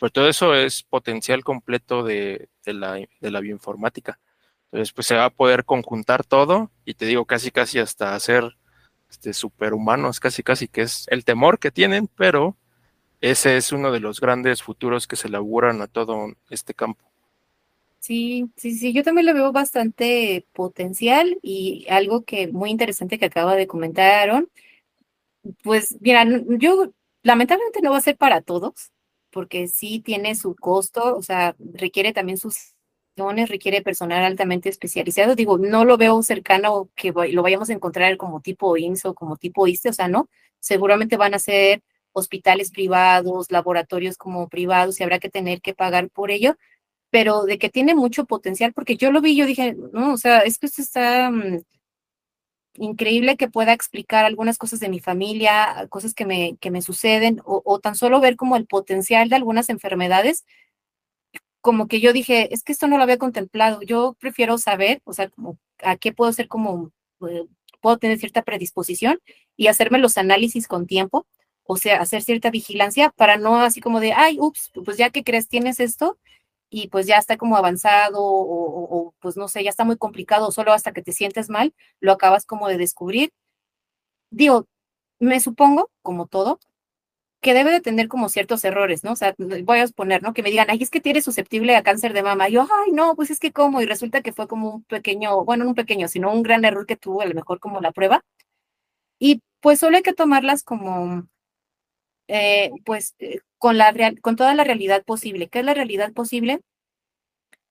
pero 0.00 0.10
todo 0.10 0.28
eso 0.28 0.54
es 0.54 0.82
potencial 0.82 1.44
completo 1.44 2.02
de, 2.02 2.48
la, 2.64 3.40
bioinformática. 3.40 4.18
Entonces, 4.72 4.94
pues 4.94 5.06
se 5.06 5.14
va 5.14 5.26
a 5.26 5.30
poder 5.30 5.66
conjuntar 5.66 6.24
todo 6.24 6.70
y 6.86 6.94
te 6.94 7.04
digo 7.04 7.26
casi, 7.26 7.50
casi 7.50 7.78
hasta 7.78 8.14
hacer 8.14 8.56
este, 9.10 9.34
superhumanos, 9.34 10.18
casi, 10.18 10.42
casi, 10.42 10.68
que 10.68 10.82
es 10.82 11.04
el 11.10 11.26
temor 11.26 11.58
que 11.58 11.70
tienen, 11.70 12.08
pero 12.08 12.56
ese 13.20 13.58
es 13.58 13.72
uno 13.72 13.92
de 13.92 14.00
los 14.00 14.20
grandes 14.20 14.62
futuros 14.62 15.06
que 15.06 15.16
se 15.16 15.28
le 15.28 15.36
a 15.36 15.86
todo 15.86 16.32
este 16.48 16.72
campo. 16.72 17.04
Sí, 17.98 18.50
sí, 18.56 18.74
sí, 18.74 18.94
yo 18.94 19.02
también 19.02 19.26
lo 19.26 19.34
veo 19.34 19.52
bastante 19.52 20.46
potencial 20.54 21.38
y 21.42 21.86
algo 21.90 22.24
que 22.24 22.48
muy 22.48 22.70
interesante 22.70 23.18
que 23.18 23.26
acaba 23.26 23.54
de 23.54 23.66
comentar 23.66 24.10
Aaron, 24.10 24.48
pues 25.62 25.98
mira, 26.00 26.24
yo 26.58 26.90
lamentablemente 27.22 27.82
no 27.82 27.90
va 27.90 27.98
a 27.98 28.00
ser 28.00 28.16
para 28.16 28.40
todos, 28.40 28.92
porque 29.30 29.68
sí 29.68 30.00
tiene 30.00 30.34
su 30.34 30.54
costo, 30.56 31.16
o 31.16 31.22
sea, 31.22 31.56
requiere 31.58 32.12
también 32.12 32.38
sus 32.38 32.74
requiere 33.46 33.82
personal 33.82 34.24
altamente 34.24 34.68
especializado. 34.68 35.34
Digo, 35.34 35.58
no 35.58 35.84
lo 35.84 35.96
veo 35.96 36.22
cercano 36.22 36.90
que 36.94 37.12
lo 37.12 37.42
vayamos 37.42 37.70
a 37.70 37.72
encontrar 37.72 38.16
como 38.16 38.40
tipo 38.40 38.76
IMSS 38.76 39.06
o 39.06 39.14
como 39.14 39.36
tipo 39.36 39.66
ISTE, 39.66 39.90
o 39.90 39.92
sea, 39.92 40.08
no. 40.08 40.28
Seguramente 40.58 41.16
van 41.16 41.34
a 41.34 41.38
ser 41.38 41.82
hospitales 42.12 42.70
privados, 42.70 43.50
laboratorios 43.50 44.16
como 44.16 44.48
privados 44.48 44.98
y 45.00 45.02
habrá 45.04 45.18
que 45.18 45.30
tener 45.30 45.60
que 45.60 45.74
pagar 45.74 46.10
por 46.10 46.30
ello, 46.30 46.56
pero 47.10 47.44
de 47.44 47.58
que 47.58 47.70
tiene 47.70 47.94
mucho 47.94 48.24
potencial, 48.24 48.72
porque 48.72 48.96
yo 48.96 49.12
lo 49.12 49.20
vi, 49.20 49.36
yo 49.36 49.46
dije, 49.46 49.76
no, 49.92 50.14
o 50.14 50.16
sea, 50.16 50.40
es 50.40 50.58
que 50.58 50.66
esto 50.66 50.82
está 50.82 51.30
mm, 51.30 51.62
increíble 52.74 53.36
que 53.36 53.48
pueda 53.48 53.72
explicar 53.72 54.24
algunas 54.24 54.58
cosas 54.58 54.80
de 54.80 54.88
mi 54.88 55.00
familia, 55.00 55.86
cosas 55.90 56.14
que 56.14 56.24
me, 56.24 56.56
que 56.58 56.70
me 56.70 56.82
suceden, 56.82 57.40
o, 57.44 57.62
o 57.64 57.80
tan 57.80 57.94
solo 57.94 58.20
ver 58.20 58.36
como 58.36 58.56
el 58.56 58.66
potencial 58.66 59.28
de 59.28 59.36
algunas 59.36 59.68
enfermedades 59.68 60.44
como 61.60 61.88
que 61.88 62.00
yo 62.00 62.12
dije, 62.12 62.52
es 62.54 62.62
que 62.62 62.72
esto 62.72 62.86
no 62.86 62.96
lo 62.96 63.02
había 63.02 63.18
contemplado, 63.18 63.82
yo 63.82 64.16
prefiero 64.18 64.58
saber, 64.58 65.02
o 65.04 65.12
sea, 65.12 65.28
como 65.28 65.58
a 65.82 65.96
qué 65.96 66.12
puedo 66.12 66.32
ser 66.32 66.48
como, 66.48 66.92
eh, 67.28 67.46
puedo 67.80 67.98
tener 67.98 68.18
cierta 68.18 68.42
predisposición 68.42 69.20
y 69.56 69.66
hacerme 69.68 69.98
los 69.98 70.18
análisis 70.18 70.66
con 70.68 70.86
tiempo, 70.86 71.26
o 71.64 71.76
sea, 71.76 72.00
hacer 72.00 72.22
cierta 72.22 72.50
vigilancia 72.50 73.10
para 73.10 73.36
no 73.36 73.60
así 73.60 73.80
como 73.80 74.00
de, 74.00 74.12
ay, 74.12 74.38
ups, 74.40 74.70
pues 74.84 74.96
ya 74.96 75.10
que 75.10 75.24
crees 75.24 75.48
tienes 75.48 75.80
esto 75.80 76.18
y 76.70 76.88
pues 76.88 77.06
ya 77.06 77.18
está 77.18 77.36
como 77.36 77.56
avanzado 77.56 78.18
o, 78.22 79.14
pues 79.20 79.36
no 79.36 79.48
sé, 79.48 79.64
ya 79.64 79.70
está 79.70 79.84
muy 79.84 79.96
complicado, 79.98 80.52
solo 80.52 80.72
hasta 80.72 80.92
que 80.92 81.02
te 81.02 81.12
sientes 81.12 81.50
mal, 81.50 81.74
lo 82.00 82.12
acabas 82.12 82.46
como 82.46 82.68
de 82.68 82.78
descubrir. 82.78 83.32
Digo, 84.30 84.66
me 85.20 85.40
supongo, 85.40 85.90
como 86.02 86.26
todo, 86.26 86.60
que 87.42 87.54
debe 87.54 87.72
de 87.72 87.80
tener 87.80 88.08
como 88.08 88.28
ciertos 88.28 88.64
errores, 88.64 89.04
¿no? 89.04 89.12
O 89.12 89.16
sea, 89.16 89.34
voy 89.38 89.78
a 89.78 89.82
exponer, 89.82 90.22
¿no? 90.22 90.34
Que 90.34 90.42
me 90.42 90.50
digan, 90.50 90.68
ay, 90.70 90.82
es 90.82 90.90
que 90.90 91.00
eres 91.04 91.24
susceptible 91.24 91.76
a 91.76 91.82
cáncer 91.82 92.12
de 92.12 92.22
mama. 92.22 92.48
Y 92.48 92.52
yo, 92.54 92.62
ay, 92.86 92.92
no, 92.92 93.16
pues 93.16 93.30
es 93.30 93.40
que 93.40 93.52
cómo. 93.52 93.80
Y 93.82 93.86
resulta 93.86 94.22
que 94.22 94.32
fue 94.32 94.48
como 94.48 94.70
un 94.76 94.84
pequeño, 94.84 95.44
bueno, 95.44 95.64
no 95.64 95.70
un 95.70 95.76
pequeño, 95.76 96.08
sino 96.08 96.32
un 96.32 96.42
gran 96.42 96.64
error 96.64 96.86
que 96.86 96.96
tuvo, 96.96 97.22
a 97.22 97.26
lo 97.26 97.34
mejor 97.34 97.60
como 97.60 97.80
la 97.80 97.92
prueba. 97.92 98.24
Y 99.18 99.42
pues 99.60 99.78
solo 99.80 99.96
hay 99.96 100.02
que 100.02 100.14
tomarlas 100.14 100.62
como, 100.64 101.28
eh, 102.28 102.70
pues, 102.84 103.14
eh, 103.18 103.40
con, 103.60 103.76
la 103.78 103.94
con 104.22 104.36
toda 104.36 104.54
la 104.54 104.64
realidad 104.64 105.04
posible. 105.04 105.48
¿Qué 105.48 105.60
es 105.60 105.64
la 105.66 105.74
realidad 105.74 106.12
posible? 106.14 106.60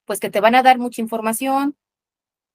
Pues 0.05 0.19
que 0.19 0.29
te 0.29 0.39
van 0.39 0.55
a 0.55 0.63
dar 0.63 0.77
mucha 0.77 1.01
información, 1.01 1.75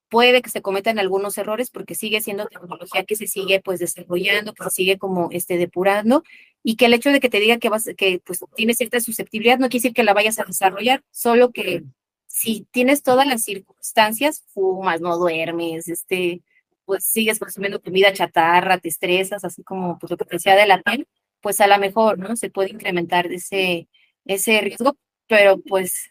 puede 0.09 0.41
que 0.41 0.49
se 0.49 0.61
cometan 0.61 0.99
algunos 0.99 1.37
errores 1.37 1.69
porque 1.69 1.95
sigue 1.95 2.21
siendo 2.21 2.47
tecnología 2.47 3.03
que 3.03 3.17
se 3.17 3.27
sigue 3.27 3.61
pues 3.61 3.79
desarrollando, 3.79 4.53
que 4.53 4.63
se 4.63 4.69
sigue 4.69 4.97
como 4.97 5.29
este 5.31 5.57
depurando 5.57 6.23
y 6.63 6.77
que 6.77 6.85
el 6.85 6.93
hecho 6.93 7.11
de 7.11 7.19
que 7.19 7.29
te 7.29 7.41
diga 7.41 7.57
que 7.57 7.67
vas 7.67 7.89
que 7.97 8.21
pues 8.25 8.39
tienes 8.55 8.77
cierta 8.77 9.01
susceptibilidad 9.01 9.59
no 9.59 9.67
quiere 9.67 9.83
decir 9.83 9.93
que 9.93 10.03
la 10.03 10.13
vayas 10.13 10.39
a 10.39 10.45
desarrollar, 10.45 11.03
solo 11.11 11.51
que 11.51 11.83
si 12.27 12.65
tienes 12.71 13.03
todas 13.03 13.27
las 13.27 13.43
circunstancias, 13.43 14.45
fumas, 14.53 15.01
no 15.01 15.17
duermes, 15.17 15.89
este 15.89 16.41
pues 16.85 17.03
sigues 17.03 17.39
consumiendo 17.39 17.81
comida 17.81 18.13
chatarra, 18.13 18.77
te 18.77 18.87
estresas, 18.87 19.43
así 19.43 19.61
como 19.63 19.99
pues, 19.99 20.11
lo 20.11 20.17
que 20.17 20.25
te 20.25 20.35
decía 20.37 20.55
de 20.55 20.67
la 20.67 20.81
piel, 20.81 21.07
pues 21.45 21.61
a 21.61 21.67
lo 21.67 21.77
mejor, 21.77 22.17
¿no? 22.17 22.35
Se 22.35 22.49
puede 22.49 22.71
incrementar 22.71 23.31
ese 23.31 23.87
ese 24.25 24.61
riesgo, 24.61 24.97
pero 25.27 25.59
pues 25.59 26.09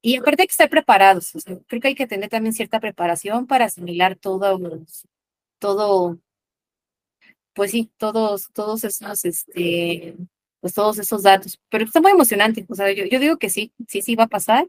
y 0.00 0.16
aparte 0.16 0.42
hay 0.42 0.46
que 0.46 0.52
estar 0.52 0.70
preparados, 0.70 1.32
creo 1.66 1.80
que 1.82 1.88
hay 1.88 1.96
que 1.96 2.06
tener 2.06 2.30
también 2.30 2.52
cierta 2.52 2.78
preparación 2.78 3.48
para 3.48 3.64
asimilar 3.64 4.14
todo, 4.14 4.60
todo, 5.58 6.18
pues 7.52 7.72
sí, 7.72 7.90
todos, 7.96 8.48
todos 8.52 8.84
esos, 8.84 9.24
este, 9.24 10.16
pues 10.60 10.72
todos 10.72 10.98
esos 11.00 11.24
datos. 11.24 11.60
Pero 11.68 11.84
está 11.84 12.00
muy 12.00 12.12
emocionante, 12.12 12.64
o 12.68 12.74
sea, 12.76 12.92
yo, 12.92 13.06
yo 13.06 13.18
digo 13.18 13.38
que 13.38 13.50
sí, 13.50 13.72
sí, 13.88 14.02
sí 14.02 14.14
va 14.14 14.24
a 14.24 14.28
pasar, 14.28 14.68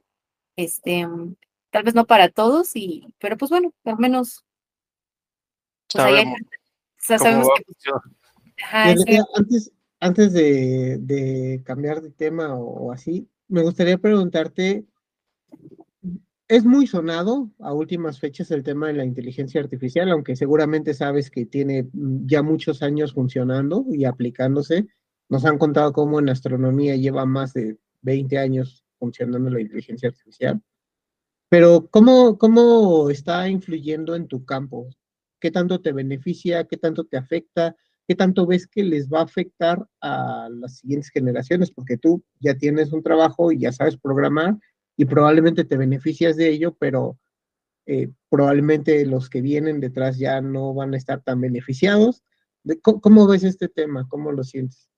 este, 0.55 1.07
tal 1.69 1.83
vez 1.83 1.93
no 1.93 2.07
para 2.07 2.27
todos, 2.29 2.75
y, 2.75 3.13
pero 3.19 3.37
pues 3.37 3.51
bueno, 3.51 3.71
al 3.85 3.99
menos, 3.99 4.43
pues 5.93 6.03
sabemos, 6.03 6.39
sabemos 6.97 7.47
que, 7.55 7.91
Antes, 8.63 9.71
antes 10.01 10.33
de, 10.33 11.61
cambiar 11.63 12.01
de 12.01 12.09
tema 12.09 12.55
o 12.55 12.91
así, 12.91 13.29
me 13.47 13.61
gustaría 13.61 13.97
preguntarte 13.97 14.85
es 16.47 16.65
muy 16.65 16.85
sonado 16.85 17.49
a 17.59 17.73
últimas 17.73 18.19
fechas 18.19 18.51
el 18.51 18.63
tema 18.63 18.87
de 18.87 18.93
la 18.93 19.05
inteligencia 19.05 19.61
artificial, 19.61 20.11
aunque 20.11 20.35
seguramente 20.35 20.93
sabes 20.93 21.31
que 21.31 21.45
tiene 21.45 21.87
ya 21.93 22.43
muchos 22.43 22.81
años 22.83 23.13
funcionando 23.13 23.85
y 23.89 24.03
aplicándose. 24.03 24.87
Nos 25.29 25.45
han 25.45 25.57
contado 25.57 25.93
cómo 25.93 26.19
en 26.19 26.27
astronomía 26.27 26.97
lleva 26.97 27.25
más 27.25 27.53
de 27.53 27.77
20 28.01 28.37
años 28.37 28.83
funcionando 28.99 29.49
la 29.49 29.61
inteligencia 29.61 30.09
artificial. 30.09 30.61
Pero 31.47 31.87
¿cómo, 31.89 32.37
cómo 32.37 33.09
está 33.09 33.47
influyendo 33.47 34.15
en 34.15 34.27
tu 34.27 34.43
campo? 34.43 34.89
¿Qué 35.39 35.51
tanto 35.51 35.79
te 35.79 35.93
beneficia? 35.93 36.65
¿Qué 36.65 36.75
tanto 36.75 37.05
te 37.05 37.15
afecta? 37.15 37.77
¿Qué 38.07 38.15
tanto 38.15 38.45
ves 38.45 38.67
que 38.67 38.83
les 38.83 39.09
va 39.09 39.19
a 39.19 39.23
afectar 39.23 39.85
a 40.01 40.49
las 40.51 40.77
siguientes 40.77 41.09
generaciones? 41.09 41.71
Porque 41.71 41.97
tú 41.97 42.23
ya 42.39 42.55
tienes 42.55 42.91
un 42.91 43.03
trabajo 43.03 43.51
y 43.51 43.59
ya 43.59 43.71
sabes 43.71 43.97
programar 43.97 44.57
y 44.97 45.05
probablemente 45.05 45.63
te 45.63 45.77
beneficias 45.77 46.35
de 46.35 46.49
ello, 46.49 46.75
pero 46.79 47.17
eh, 47.85 48.09
probablemente 48.29 49.05
los 49.05 49.29
que 49.29 49.41
vienen 49.41 49.79
detrás 49.79 50.17
ya 50.17 50.41
no 50.41 50.73
van 50.73 50.93
a 50.93 50.97
estar 50.97 51.21
tan 51.21 51.41
beneficiados. 51.41 52.23
¿Cómo, 52.81 53.27
ves 53.27 53.43
este 53.43 53.69
tema? 53.69 54.07
¿Cómo 54.07 54.31
lo 54.31 54.43
sientes? 54.43 54.89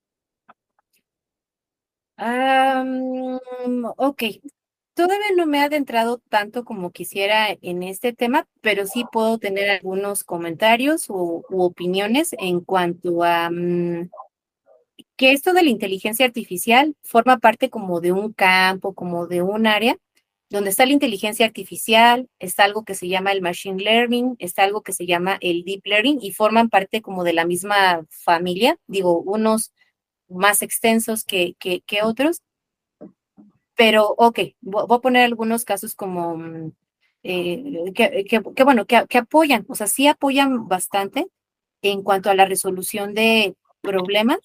ok, 3.98 4.24
todavía 4.94 5.28
no 5.36 5.46
me 5.46 5.60
he 5.60 5.62
adentrado 5.62 6.22
tanto 6.30 6.64
como 6.66 6.92
quisiera 6.92 7.48
en 7.62 7.84
este 7.84 8.14
tema, 8.14 8.48
pero 8.62 8.86
sí 8.86 9.06
puedo 9.12 9.38
tener 9.38 9.70
algunos 9.70 10.24
comentarios 10.24 11.10
u, 11.10 11.44
opiniones 11.50 12.36
en 12.40 12.62
cuanto 12.62 13.24
a 13.24 13.50
mm, 13.50 14.10
que 15.16 15.32
esto 15.32 15.54
de 15.54 15.64
la 15.64 15.70
inteligencia 15.70 16.26
artificial 16.26 16.96
forma 17.04 17.38
parte 17.38 17.70
como 17.70 18.02
de 18.02 18.12
un 18.12 18.34
campo, 18.34 18.94
como 18.94 19.28
de 19.28 19.42
un 19.42 19.68
área 19.68 19.98
donde 20.50 20.70
está 20.70 20.86
la 20.86 20.94
inteligencia 20.94 21.48
artificial, 21.48 22.30
está 22.40 22.64
algo 22.66 22.84
que 22.86 22.94
se 22.94 23.08
llama 23.08 23.32
el 23.32 23.42
machine 23.42 23.84
learning, 23.84 24.36
está 24.38 24.64
algo 24.64 24.84
que 24.84 24.94
se 24.94 25.08
llama 25.08 25.38
el 25.42 25.64
deep 25.64 25.82
learning 25.86 26.20
y 26.22 26.32
forman 26.32 26.70
parte 26.70 27.02
como 27.02 27.24
de 27.24 27.34
la 27.34 27.46
misma 27.46 28.06
familia, 28.10 28.78
digo, 28.86 29.20
unos 29.20 29.74
más 30.30 30.62
extensos 30.62 31.24
que, 31.24 31.56
que, 31.58 31.82
que 31.82 32.04
otros. 32.04 32.42
Pero, 33.76 34.14
ok, 34.18 34.40
voy 34.62 34.86
a 34.90 35.00
poner 35.00 35.24
algunos 35.24 35.66
casos 35.66 35.96
como 35.96 36.38
mm, 36.38 36.72
eh, 37.24 37.92
que, 37.96 38.26
que, 38.26 38.64
bueno, 38.64 38.86
que, 38.86 39.06
que 39.08 39.18
apoyan, 39.20 39.66
o 39.70 39.76
sea, 39.76 39.88
sí 39.88 40.08
apoyan 40.08 40.68
bastante 40.68 41.28
en 41.82 42.04
cuanto 42.04 42.30
a 42.30 42.36
la 42.36 42.46
resolución 42.46 43.14
de 43.14 43.56
problemas. 43.82 44.40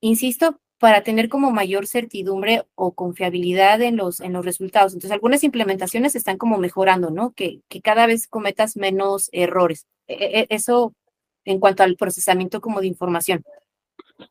Insisto, 0.00 0.60
para 0.78 1.02
tener 1.02 1.28
como 1.28 1.50
mayor 1.50 1.86
certidumbre 1.86 2.64
o 2.74 2.92
confiabilidad 2.94 3.82
en 3.82 3.96
los, 3.96 4.20
en 4.20 4.32
los 4.32 4.44
resultados. 4.44 4.92
Entonces, 4.92 5.12
algunas 5.12 5.42
implementaciones 5.42 6.14
están 6.14 6.38
como 6.38 6.56
mejorando, 6.58 7.10
¿no? 7.10 7.32
Que, 7.32 7.60
que 7.68 7.80
cada 7.80 8.06
vez 8.06 8.28
cometas 8.28 8.76
menos 8.76 9.28
errores. 9.32 9.86
E, 10.06 10.40
e, 10.40 10.46
eso 10.50 10.94
en 11.44 11.58
cuanto 11.60 11.82
al 11.82 11.96
procesamiento 11.96 12.60
como 12.60 12.80
de 12.80 12.86
información. 12.86 13.44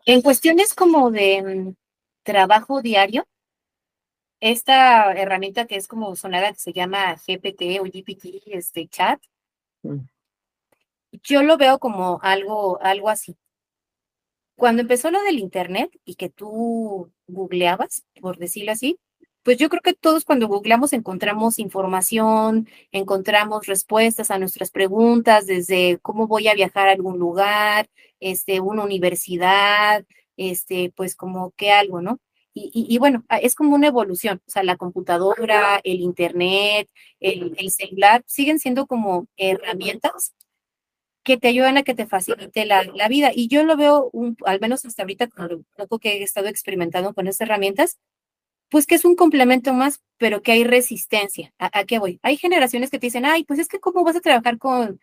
En 0.05 0.21
cuestiones 0.21 0.73
como 0.73 1.11
de 1.11 1.43
mm, 1.43 1.75
trabajo 2.27 2.81
diario, 2.81 3.25
esta 4.41 5.13
herramienta 5.13 5.65
que 5.65 5.77
es 5.77 5.87
como 5.87 6.13
sonada 6.17 6.51
que 6.51 6.59
se 6.59 6.73
llama 6.73 7.15
GPT 7.15 7.79
o 7.79 7.85
GPT, 7.85 8.41
este 8.47 8.85
chat, 8.89 9.21
yo 11.23 11.41
lo 11.41 11.57
veo 11.57 11.79
como 11.79 12.19
algo, 12.21 12.79
algo 12.81 13.09
así. 13.09 13.37
Cuando 14.57 14.81
empezó 14.81 15.09
lo 15.09 15.21
del 15.23 15.39
Internet 15.39 15.89
y 16.03 16.15
que 16.15 16.29
tú 16.29 17.09
googleabas, 17.27 18.03
por 18.19 18.37
decirlo 18.37 18.73
así, 18.73 18.99
pues 19.43 19.57
yo 19.57 19.69
creo 19.69 19.81
que 19.81 19.93
todos 19.93 20.25
cuando 20.25 20.49
googleamos 20.49 20.91
encontramos 20.91 21.59
información, 21.59 22.67
encontramos 22.91 23.67
respuestas 23.67 24.31
a 24.31 24.39
nuestras 24.39 24.71
preguntas, 24.71 25.45
desde 25.45 25.97
cómo 26.01 26.27
voy 26.27 26.49
a 26.49 26.55
viajar 26.55 26.89
a 26.89 26.91
algún 26.91 27.19
lugar, 27.19 27.89
este, 28.19 28.59
una 28.59 28.83
universidad, 28.83 30.03
este, 30.37 30.93
pues 30.95 31.15
como 31.15 31.51
que 31.51 31.71
algo, 31.71 32.01
¿no? 32.01 32.19
Y, 32.53 32.87
y, 32.89 32.97
bueno, 32.97 33.23
es 33.41 33.53
como 33.53 33.75
una 33.75 33.87
evolución, 33.87 34.41
o 34.47 34.49
sea, 34.49 34.63
la 34.63 34.77
computadora, 34.77 35.79
el 35.83 36.01
internet, 36.01 36.89
el, 37.19 37.53
el 37.57 37.69
celular, 37.71 38.23
siguen 38.25 38.57
siendo 38.57 38.87
como 38.87 39.27
herramientas 39.37 40.33
que 41.23 41.37
te 41.37 41.49
ayudan 41.49 41.77
a 41.77 41.83
que 41.83 41.93
te 41.93 42.07
facilite 42.07 42.65
la, 42.65 42.83
la 42.83 43.09
vida. 43.09 43.31
Y 43.35 43.47
yo 43.49 43.63
lo 43.63 43.77
veo, 43.77 44.11
al 44.45 44.59
menos 44.59 44.85
hasta 44.85 45.03
ahorita, 45.03 45.27
con 45.27 45.49
lo 45.49 45.63
poco 45.75 45.99
que 45.99 46.13
he 46.13 46.23
estado 46.23 46.47
experimentando 46.47 47.13
con 47.13 47.27
estas 47.27 47.47
herramientas, 47.47 47.97
pues 48.69 48.87
que 48.87 48.95
es 48.95 49.05
un 49.05 49.15
complemento 49.15 49.73
más, 49.73 50.01
pero 50.17 50.41
que 50.41 50.53
hay 50.53 50.63
resistencia. 50.63 51.53
¿A, 51.59 51.79
¿A, 51.79 51.85
qué 51.85 51.99
voy? 51.99 52.19
Hay 52.23 52.37
generaciones 52.37 52.89
que 52.89 52.99
te 52.99 53.07
dicen, 53.07 53.25
ay, 53.25 53.43
pues 53.43 53.59
es 53.59 53.67
que 53.67 53.79
cómo 53.79 54.03
vas 54.03 54.15
a 54.15 54.21
trabajar 54.21 54.57
con, 54.57 54.99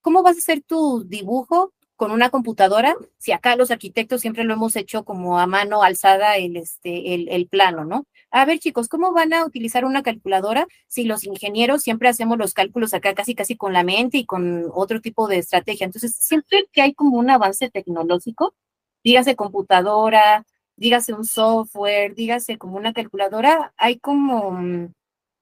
cómo 0.00 0.22
vas 0.22 0.36
a 0.36 0.40
hacer 0.40 0.62
tu 0.62 1.04
dibujo 1.04 1.72
con 1.98 2.12
una 2.12 2.30
computadora, 2.30 2.94
si 3.18 3.32
acá 3.32 3.56
los 3.56 3.72
arquitectos 3.72 4.20
siempre 4.20 4.44
lo 4.44 4.54
hemos 4.54 4.76
hecho 4.76 5.04
como 5.04 5.40
a 5.40 5.48
mano 5.48 5.82
alzada 5.82 6.36
el, 6.36 6.56
este, 6.56 7.12
el, 7.14 7.28
el 7.28 7.48
plano, 7.48 7.84
¿no? 7.84 8.06
A 8.30 8.44
ver, 8.44 8.60
chicos, 8.60 8.86
¿cómo 8.88 9.12
van 9.12 9.32
a 9.32 9.44
utilizar 9.44 9.84
una 9.84 10.04
calculadora 10.04 10.68
si 10.86 11.02
los 11.02 11.24
ingenieros 11.24 11.82
siempre 11.82 12.08
hacemos 12.08 12.38
los 12.38 12.54
cálculos 12.54 12.94
acá 12.94 13.14
casi 13.14 13.34
casi 13.34 13.56
con 13.56 13.72
la 13.72 13.82
mente 13.82 14.16
y 14.18 14.26
con 14.26 14.70
otro 14.72 15.00
tipo 15.00 15.26
de 15.26 15.38
estrategia? 15.38 15.86
Entonces, 15.86 16.14
siempre 16.14 16.68
que 16.70 16.82
hay 16.82 16.94
como 16.94 17.18
un 17.18 17.30
avance 17.30 17.68
tecnológico, 17.68 18.54
dígase 19.02 19.34
computadora, 19.34 20.46
dígase 20.76 21.14
un 21.14 21.24
software, 21.24 22.14
dígase 22.14 22.58
como 22.58 22.76
una 22.76 22.92
calculadora, 22.92 23.74
hay 23.76 23.98
como 23.98 24.52
mm, 24.52 24.92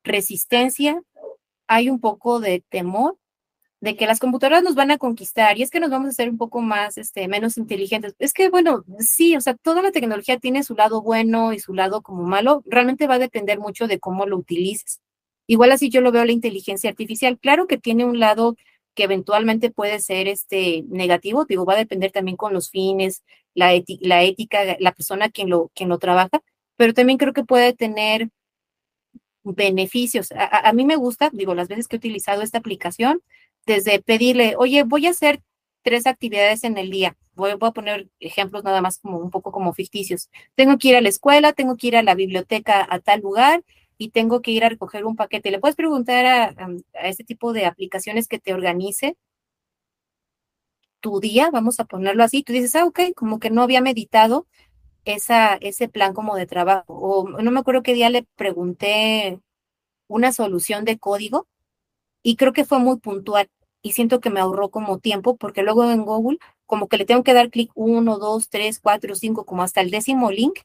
resistencia, 0.04 1.02
hay 1.66 1.90
un 1.90 2.00
poco 2.00 2.40
de 2.40 2.64
temor 2.70 3.18
de 3.86 3.96
que 3.96 4.08
las 4.08 4.18
computadoras 4.18 4.64
nos 4.64 4.74
van 4.74 4.90
a 4.90 4.98
conquistar 4.98 5.56
y 5.56 5.62
es 5.62 5.70
que 5.70 5.78
nos 5.78 5.90
vamos 5.90 6.08
a 6.08 6.10
hacer 6.10 6.28
un 6.28 6.38
poco 6.38 6.60
más, 6.60 6.98
este, 6.98 7.28
menos 7.28 7.56
inteligentes. 7.56 8.16
Es 8.18 8.32
que, 8.32 8.48
bueno, 8.48 8.84
sí, 8.98 9.36
o 9.36 9.40
sea, 9.40 9.54
toda 9.54 9.80
la 9.80 9.92
tecnología 9.92 10.38
tiene 10.38 10.64
su 10.64 10.74
lado 10.74 11.02
bueno 11.02 11.52
y 11.52 11.60
su 11.60 11.72
lado 11.72 12.02
como 12.02 12.24
malo. 12.24 12.64
Realmente 12.66 13.06
va 13.06 13.14
a 13.14 13.20
depender 13.20 13.60
mucho 13.60 13.86
de 13.86 14.00
cómo 14.00 14.26
lo 14.26 14.38
utilices. 14.38 15.00
Igual 15.46 15.70
así 15.70 15.88
yo 15.88 16.00
lo 16.00 16.10
veo 16.10 16.24
la 16.24 16.32
inteligencia 16.32 16.90
artificial. 16.90 17.38
Claro 17.38 17.68
que 17.68 17.78
tiene 17.78 18.04
un 18.04 18.18
lado 18.18 18.56
que 18.96 19.04
eventualmente 19.04 19.70
puede 19.70 20.00
ser 20.00 20.26
este 20.26 20.82
negativo, 20.88 21.44
digo, 21.44 21.64
va 21.64 21.74
a 21.74 21.76
depender 21.76 22.10
también 22.10 22.36
con 22.36 22.52
los 22.52 22.70
fines, 22.70 23.22
la, 23.54 23.70
la 24.00 24.24
ética, 24.24 24.76
la 24.80 24.92
persona 24.92 25.30
quien 25.30 25.48
lo, 25.48 25.70
quien 25.76 25.90
lo 25.90 25.98
trabaja, 25.98 26.40
pero 26.76 26.92
también 26.92 27.18
creo 27.18 27.32
que 27.32 27.44
puede 27.44 27.72
tener 27.72 28.30
beneficios. 29.44 30.32
A, 30.32 30.68
a, 30.68 30.72
mí 30.72 30.84
me 30.84 30.96
gusta, 30.96 31.30
digo, 31.32 31.54
las 31.54 31.68
veces 31.68 31.86
que 31.86 31.96
he 31.96 31.98
utilizado 31.98 32.42
esta 32.42 32.58
aplicación, 32.58 33.22
desde 33.66 34.01
pedirle, 34.02 34.55
oye, 34.59 34.84
voy 34.84 35.06
a 35.06 35.10
hacer 35.10 35.43
tres 35.82 36.06
actividades 36.06 36.65
en 36.65 36.78
el 36.78 36.90
día. 36.90 37.16
Voy, 37.34 37.50
a 37.52 37.57
poner 37.58 38.08
ejemplos 38.20 38.65
nada 38.65 38.81
más 38.81 38.99
como 38.99 39.18
un 39.18 39.31
poco 39.31 39.52
como 39.52 39.74
ficticios. 39.74 40.31
Tengo 40.55 40.78
que 40.78 40.89
ir 40.89 40.97
a 40.97 41.00
la 41.00 41.08
escuela, 41.08 41.52
tengo 41.52 41.76
que 41.76 41.89
ir 41.89 41.97
a 41.97 42.02
la 42.02 42.15
biblioteca 42.15 42.86
a 42.89 42.99
tal 43.00 43.20
lugar 43.20 43.62
y 43.99 44.10
tengo 44.10 44.42
que 44.42 44.52
ir 44.52 44.65
a 44.65 44.68
recoger 44.70 45.05
un 45.05 45.16
paquete. 45.16 45.50
Le 45.50 45.60
puedes 45.60 45.76
preguntar 45.76 46.26
a, 46.26 46.44
a, 46.44 46.68
a 46.94 47.08
este 47.08 47.24
tipo 47.24 47.52
de 47.52 47.66
aplicaciones 47.66 48.28
que 48.28 48.39
te 48.39 48.55
organice 48.55 49.16
tu 51.00 51.20
día, 51.20 51.50
vamos 51.52 51.78
a 51.81 51.84
ponerlo 51.84 52.24
así. 52.24 52.42
Tú 52.42 52.52
dices, 52.52 52.74
ah, 52.74 52.84
ok, 52.84 53.00
como 53.15 53.39
que 53.39 53.50
no 53.50 53.62
había 53.62 53.81
meditado 53.81 54.47
esa, 55.05 55.55
ese 55.57 55.89
plan 55.89 56.15
como 56.15 56.36
de 56.36 56.47
trabajo. 56.47 56.84
O 56.89 57.28
no 57.42 57.50
me 57.50 57.60
acuerdo 57.60 57.82
qué 57.82 57.94
día 57.94 58.10
le 58.10 58.26
pregunté 58.36 59.40
una 60.08 60.32
solución 60.32 60.84
de 60.84 60.99
código 60.99 61.49
y 62.23 62.36
creo 62.36 62.52
que 62.52 62.65
fue 62.65 62.78
muy 62.81 62.99
puntual 62.99 63.49
y 63.86 63.92
siento 63.92 64.20
que 64.20 64.31
me 64.31 64.40
ahorró 64.40 64.70
como 64.70 64.98
tiempo 64.98 65.36
porque 65.36 65.62
luego 65.62 65.89
en 65.89 66.05
Google 66.05 66.39
como 66.66 66.89
que 66.89 66.97
le 66.97 67.05
tengo 67.05 67.23
que 67.23 67.34
dar 67.34 67.50
clic 67.50 67.70
uno, 67.76 68.18
dos, 68.18 68.48
tres, 68.48 68.81
cuatro, 68.81 69.15
cinco, 69.15 69.47
como 69.47 69.62
hasta 69.62 69.81
el 69.81 69.92
décimo 69.92 70.32
link 70.32 70.58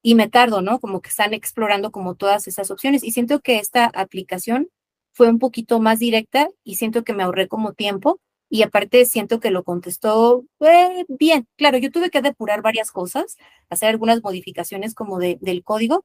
y 0.00 0.14
me 0.14 0.28
tardo, 0.28 0.62
¿no? 0.62 0.78
Como 0.78 1.00
que 1.00 1.08
están 1.08 1.34
explorando 1.34 1.90
como 1.90 2.14
todas 2.14 2.46
esas 2.46 2.70
opciones 2.70 3.02
y 3.02 3.10
siento 3.10 3.40
que 3.40 3.58
esta 3.58 3.86
aplicación 3.86 4.68
fue 5.12 5.28
un 5.28 5.40
poquito 5.40 5.80
más 5.80 5.98
directa 5.98 6.48
y 6.62 6.76
siento 6.76 7.02
que 7.02 7.14
me 7.14 7.24
ahorré 7.24 7.48
como 7.48 7.72
tiempo 7.72 8.20
y 8.48 8.62
aparte 8.62 9.04
siento 9.06 9.40
que 9.40 9.50
lo 9.50 9.64
contestó 9.64 10.44
eh, 10.60 11.04
bien. 11.08 11.48
Claro, 11.56 11.78
yo 11.78 11.90
tuve 11.90 12.10
que 12.10 12.22
depurar 12.22 12.62
varias 12.62 12.92
cosas, 12.92 13.38
hacer 13.70 13.88
algunas 13.88 14.22
modificaciones 14.22 14.94
como 14.94 15.18
de, 15.18 15.36
del 15.40 15.64
código, 15.64 16.04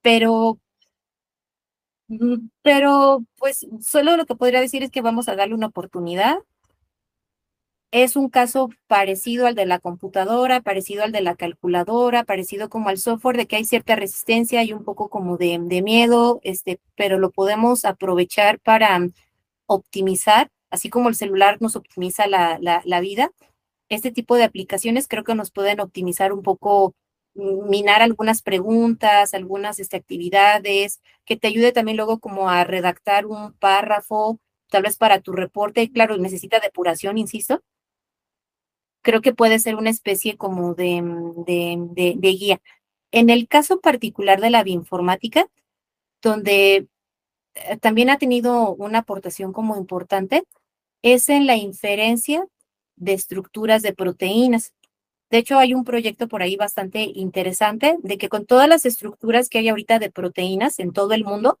pero 0.00 0.60
pero 2.62 3.24
pues 3.38 3.66
solo 3.80 4.16
lo 4.16 4.26
que 4.26 4.34
podría 4.34 4.60
decir 4.60 4.82
es 4.82 4.90
que 4.90 5.02
vamos 5.02 5.28
a 5.28 5.36
darle 5.36 5.54
una 5.54 5.68
oportunidad. 5.68 6.38
Es 7.90 8.16
un 8.16 8.30
caso 8.30 8.70
parecido 8.86 9.46
al 9.46 9.54
de 9.54 9.66
la 9.66 9.78
computadora, 9.78 10.62
parecido 10.62 11.04
al 11.04 11.12
de 11.12 11.20
la 11.20 11.36
calculadora, 11.36 12.24
parecido 12.24 12.70
como 12.70 12.88
al 12.88 12.96
software, 12.96 13.36
de 13.36 13.46
que 13.46 13.56
hay 13.56 13.66
cierta 13.66 13.96
resistencia 13.96 14.62
y 14.64 14.72
un 14.72 14.82
poco 14.82 15.10
como 15.10 15.36
de, 15.36 15.58
miedo, 15.58 16.40
este, 16.42 16.80
pero 16.96 17.18
lo 17.18 17.30
podemos 17.30 17.84
aprovechar 17.84 18.60
para 18.60 18.98
optimizar, 19.66 20.50
así 20.70 20.88
como 20.88 21.10
el 21.10 21.14
celular 21.14 21.58
nos 21.60 21.76
optimiza 21.76 22.26
la, 22.26 22.58
la 22.60 23.00
vida. 23.00 23.30
Este 23.90 24.10
tipo 24.10 24.36
de 24.36 24.44
aplicaciones 24.44 25.06
creo 25.06 25.22
que 25.22 25.34
nos 25.34 25.50
pueden 25.50 25.80
optimizar 25.80 26.32
un 26.32 26.42
poco 26.42 26.94
minar 27.34 28.02
algunas 28.02 28.42
preguntas, 28.42 29.34
algunas 29.34 29.78
este, 29.80 29.96
actividades, 29.96 31.00
que 31.24 31.36
te 31.36 31.48
ayude 31.48 31.72
también 31.72 31.96
luego 31.96 32.18
como 32.20 32.50
a 32.50 32.64
redactar 32.64 33.26
un 33.26 33.52
párrafo, 33.54 34.38
tal 34.68 34.82
vez 34.82 34.96
para 34.96 35.20
tu 35.20 35.32
reporte, 35.32 35.90
claro, 35.90 36.16
necesita 36.18 36.60
depuración, 36.60 37.18
insisto. 37.18 37.62
Creo 39.02 39.20
que 39.20 39.34
puede 39.34 39.58
ser 39.58 39.74
una 39.76 39.90
especie 39.90 40.36
como 40.36 40.74
de, 40.74 41.02
de, 41.46 41.76
de, 41.90 42.14
de 42.16 42.28
guía. 42.28 42.60
En 43.10 43.30
el 43.30 43.48
caso 43.48 43.80
particular 43.80 44.40
de 44.40 44.50
la 44.50 44.62
bioinformática, 44.62 45.46
donde 46.22 46.88
eh, 47.54 47.76
también 47.78 48.10
ha 48.10 48.18
tenido 48.18 48.74
una 48.74 49.00
aportación 49.00 49.52
como 49.52 49.76
importante, 49.76 50.44
es 51.02 51.28
en 51.28 51.46
la 51.46 51.56
inferencia 51.56 52.46
de 52.96 53.12
estructuras 53.12 53.82
de 53.82 53.92
proteínas. 53.92 54.72
De 55.32 55.38
hecho, 55.38 55.58
hay 55.58 55.72
un 55.72 55.84
proyecto 55.84 56.28
por 56.28 56.42
ahí 56.42 56.56
bastante 56.56 57.10
interesante 57.14 57.96
de 58.02 58.18
que 58.18 58.28
con 58.28 58.44
todas 58.44 58.68
las 58.68 58.84
estructuras 58.84 59.48
que 59.48 59.58
hay 59.60 59.70
ahorita 59.70 59.98
de 59.98 60.10
proteínas 60.10 60.78
en 60.78 60.92
todo 60.92 61.14
el 61.14 61.24
mundo, 61.24 61.58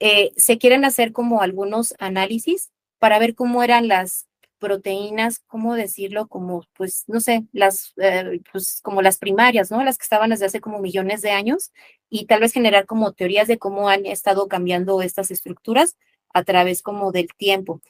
eh, 0.00 0.32
se 0.36 0.56
quieren 0.56 0.86
hacer 0.86 1.12
como 1.12 1.42
algunos 1.42 1.94
análisis 1.98 2.70
para 2.98 3.18
ver 3.18 3.34
cómo 3.34 3.62
eran 3.62 3.88
las 3.88 4.26
proteínas, 4.58 5.40
cómo 5.46 5.74
decirlo, 5.74 6.28
como, 6.28 6.64
pues, 6.72 7.04
no 7.06 7.20
sé, 7.20 7.44
las, 7.52 7.92
eh, 7.98 8.40
pues, 8.50 8.80
como 8.82 9.02
las 9.02 9.18
primarias, 9.18 9.70
¿no? 9.70 9.84
Las 9.84 9.98
que 9.98 10.04
estaban 10.04 10.30
desde 10.30 10.46
hace 10.46 10.62
como 10.62 10.78
millones 10.78 11.20
de 11.20 11.32
años 11.32 11.72
y 12.08 12.24
tal 12.24 12.40
vez 12.40 12.54
generar 12.54 12.86
como 12.86 13.12
teorías 13.12 13.48
de 13.48 13.58
cómo 13.58 13.90
han 13.90 14.06
estado 14.06 14.48
cambiando 14.48 15.02
estas 15.02 15.30
estructuras 15.30 15.98
a 16.32 16.42
través 16.42 16.80
como 16.80 17.12
del 17.12 17.28
tiempo. 17.36 17.82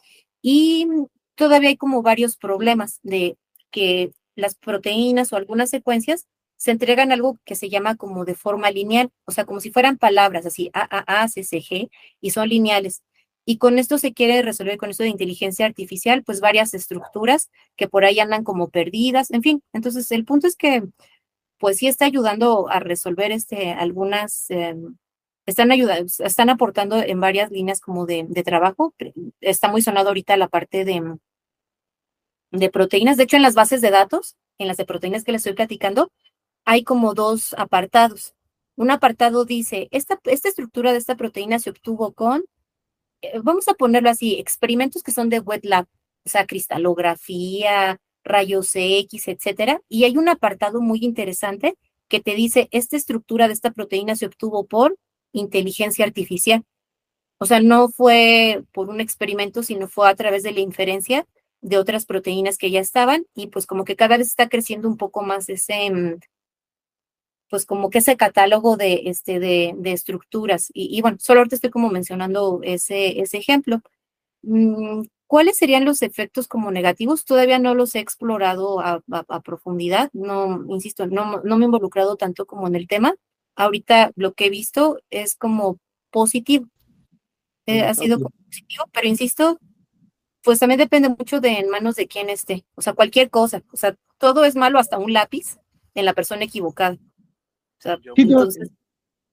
Y 0.42 0.88
todavía 1.36 1.68
hay 1.68 1.76
como 1.76 2.02
varios 2.02 2.36
problemas 2.36 2.98
de 3.04 3.36
que 3.70 4.12
las 4.36 4.54
proteínas 4.54 5.32
o 5.32 5.36
algunas 5.36 5.70
secuencias 5.70 6.26
se 6.56 6.70
entregan 6.70 7.12
algo 7.12 7.38
que 7.44 7.56
se 7.56 7.68
llama 7.68 7.96
como 7.96 8.24
de 8.24 8.34
forma 8.34 8.70
lineal, 8.70 9.10
o 9.26 9.32
sea, 9.32 9.44
como 9.44 9.60
si 9.60 9.70
fueran 9.70 9.98
palabras 9.98 10.46
así, 10.46 10.70
A, 10.72 10.82
A, 10.82 11.22
A, 11.22 11.28
C, 11.28 11.44
C, 11.44 11.58
G, 11.58 11.90
y 12.20 12.30
son 12.30 12.48
lineales. 12.48 13.02
Y 13.46 13.58
con 13.58 13.78
esto 13.78 13.98
se 13.98 14.14
quiere 14.14 14.40
resolver, 14.42 14.78
con 14.78 14.90
esto 14.90 15.02
de 15.02 15.10
inteligencia 15.10 15.66
artificial, 15.66 16.22
pues 16.24 16.40
varias 16.40 16.72
estructuras 16.72 17.50
que 17.76 17.88
por 17.88 18.04
ahí 18.04 18.18
andan 18.20 18.44
como 18.44 18.70
perdidas, 18.70 19.30
en 19.30 19.42
fin. 19.42 19.62
Entonces, 19.74 20.10
el 20.12 20.24
punto 20.24 20.46
es 20.46 20.56
que, 20.56 20.82
pues 21.58 21.78
sí 21.78 21.86
está 21.86 22.06
ayudando 22.06 22.68
a 22.70 22.80
resolver 22.80 23.32
este, 23.32 23.72
algunas, 23.72 24.50
em, 24.50 24.96
están 25.46 25.72
ayudando, 25.72 26.06
están 26.20 26.50
aportando 26.50 27.02
en 27.02 27.20
varias 27.20 27.50
líneas 27.50 27.80
como 27.80 28.06
de, 28.06 28.24
de 28.28 28.42
trabajo. 28.42 28.94
Está 29.40 29.68
muy 29.68 29.82
sonado 29.82 30.08
ahorita 30.08 30.36
la 30.38 30.48
parte 30.48 30.84
de, 30.86 31.02
de 32.58 32.70
proteínas. 32.70 33.16
De 33.16 33.24
hecho, 33.24 33.36
en 33.36 33.42
las 33.42 33.54
bases 33.54 33.80
de 33.80 33.90
datos, 33.90 34.36
en 34.58 34.68
las 34.68 34.76
de 34.76 34.86
proteínas 34.86 35.24
que 35.24 35.32
les 35.32 35.40
estoy 35.40 35.54
platicando, 35.54 36.10
hay 36.64 36.84
como 36.84 37.14
dos 37.14 37.54
apartados. 37.58 38.34
Un 38.76 38.90
apartado 38.90 39.44
dice, 39.44 39.88
esta, 39.92 40.18
esta 40.24 40.48
estructura 40.48 40.92
de 40.92 40.98
esta 40.98 41.16
proteína 41.16 41.58
se 41.58 41.70
obtuvo 41.70 42.12
con 42.12 42.44
eh, 43.24 43.40
vamos 43.42 43.68
a 43.68 43.74
ponerlo 43.74 44.10
así, 44.10 44.38
experimentos 44.38 45.02
que 45.02 45.12
son 45.12 45.30
de 45.30 45.40
wet 45.40 45.64
lab, 45.64 45.86
o 46.26 46.28
sea, 46.28 46.46
cristalografía, 46.46 47.98
rayos 48.22 48.70
X, 48.74 49.28
etcétera. 49.28 49.80
Y 49.88 50.04
hay 50.04 50.16
un 50.18 50.28
apartado 50.28 50.80
muy 50.80 51.00
interesante 51.02 51.76
que 52.08 52.20
te 52.20 52.34
dice, 52.34 52.68
esta 52.70 52.96
estructura 52.96 53.46
de 53.48 53.54
esta 53.54 53.70
proteína 53.72 54.16
se 54.16 54.26
obtuvo 54.26 54.66
por 54.66 54.98
inteligencia 55.32 56.04
artificial. 56.04 56.64
O 57.38 57.46
sea, 57.46 57.60
no 57.60 57.88
fue 57.88 58.64
por 58.72 58.88
un 58.90 59.00
experimento, 59.00 59.62
sino 59.62 59.88
fue 59.88 60.08
a 60.08 60.14
través 60.14 60.42
de 60.42 60.52
la 60.52 60.60
inferencia 60.60 61.26
de 61.64 61.78
otras 61.78 62.04
proteínas 62.04 62.58
que 62.58 62.70
ya 62.70 62.80
estaban 62.80 63.26
y 63.34 63.46
pues 63.46 63.66
como 63.66 63.84
que 63.84 63.96
cada 63.96 64.18
vez 64.18 64.26
está 64.28 64.50
creciendo 64.50 64.86
un 64.86 64.98
poco 64.98 65.22
más 65.22 65.48
ese, 65.48 65.90
mm, 65.90 66.20
pues 67.48 67.64
como 67.64 67.88
que 67.88 67.98
ese 67.98 68.18
catálogo 68.18 68.76
de, 68.76 69.02
este, 69.06 69.38
de, 69.40 69.74
de 69.76 69.92
estructuras. 69.92 70.70
Y, 70.74 70.96
y, 70.96 71.00
bueno, 71.00 71.16
solo 71.20 71.40
ahorita 71.40 71.56
estoy 71.56 71.70
como 71.70 71.88
mencionando 71.88 72.60
ese, 72.62 73.20
ese 73.20 73.38
ejemplo. 73.38 73.80
Mm, 74.42 75.04
¿Cuáles 75.26 75.56
serían 75.56 75.86
los 75.86 76.02
efectos 76.02 76.48
como 76.48 76.70
negativos? 76.70 77.24
Todavía 77.24 77.58
no 77.58 77.74
los 77.74 77.94
he 77.94 78.00
explorado 78.00 78.80
a, 78.80 79.02
a, 79.10 79.24
a 79.28 79.40
profundidad, 79.40 80.10
no, 80.12 80.64
insisto, 80.68 81.06
no, 81.06 81.40
no 81.42 81.56
me 81.56 81.64
he 81.64 81.66
involucrado 81.66 82.16
tanto 82.16 82.44
como 82.44 82.66
en 82.66 82.74
el 82.74 82.86
tema. 82.88 83.14
Ahorita 83.56 84.12
lo 84.16 84.34
que 84.34 84.46
he 84.46 84.50
visto 84.50 84.98
es 85.08 85.34
como 85.34 85.78
positivo. 86.10 86.68
Eh, 87.66 87.82
ha 87.82 87.94
sido 87.94 88.18
como 88.18 88.34
positivo, 88.46 88.84
pero 88.92 89.08
insisto, 89.08 89.58
pues 90.44 90.58
también 90.58 90.78
depende 90.78 91.08
mucho 91.08 91.40
de 91.40 91.58
en 91.58 91.70
manos 91.70 91.96
de 91.96 92.06
quién 92.06 92.28
esté. 92.28 92.66
O 92.74 92.82
sea, 92.82 92.92
cualquier 92.92 93.30
cosa. 93.30 93.62
O 93.72 93.76
sea, 93.76 93.96
todo 94.18 94.44
es 94.44 94.54
malo 94.54 94.78
hasta 94.78 94.98
un 94.98 95.12
lápiz 95.12 95.58
en 95.94 96.04
la 96.04 96.12
persona 96.12 96.44
equivocada. 96.44 96.94
O 96.94 97.80
sea, 97.80 97.96
sí, 97.96 98.22
entonces... 98.22 98.70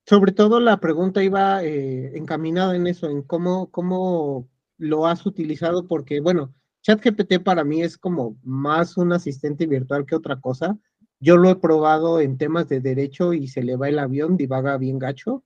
Sobre 0.08 0.32
todo 0.32 0.60
la 0.60 0.80
pregunta 0.80 1.22
iba 1.22 1.64
eh, 1.64 2.18
encaminada 2.18 2.76
en 2.76 2.88
eso, 2.88 3.08
en 3.08 3.22
cómo, 3.22 3.70
cómo 3.70 4.50
lo 4.78 5.06
has 5.06 5.26
utilizado, 5.26 5.86
porque 5.88 6.22
bueno, 6.22 6.56
ChatGPT 6.82 7.44
para 7.44 7.64
mí 7.64 7.84
es 7.84 7.98
como 7.98 8.38
más 8.42 8.98
un 8.98 9.14
asistente 9.14 9.68
virtual 9.68 10.06
que 10.06 10.16
otra 10.16 10.40
cosa. 10.40 10.78
Yo 11.20 11.38
lo 11.38 11.50
he 11.50 11.56
probado 11.56 12.20
en 12.20 12.38
temas 12.38 12.68
de 12.68 12.80
derecho 12.80 13.34
y 13.34 13.48
se 13.48 13.64
le 13.64 13.76
va 13.76 13.90
el 13.90 14.00
avión, 14.00 14.38
divaga 14.38 14.78
bien 14.78 14.98
gacho. 14.98 15.44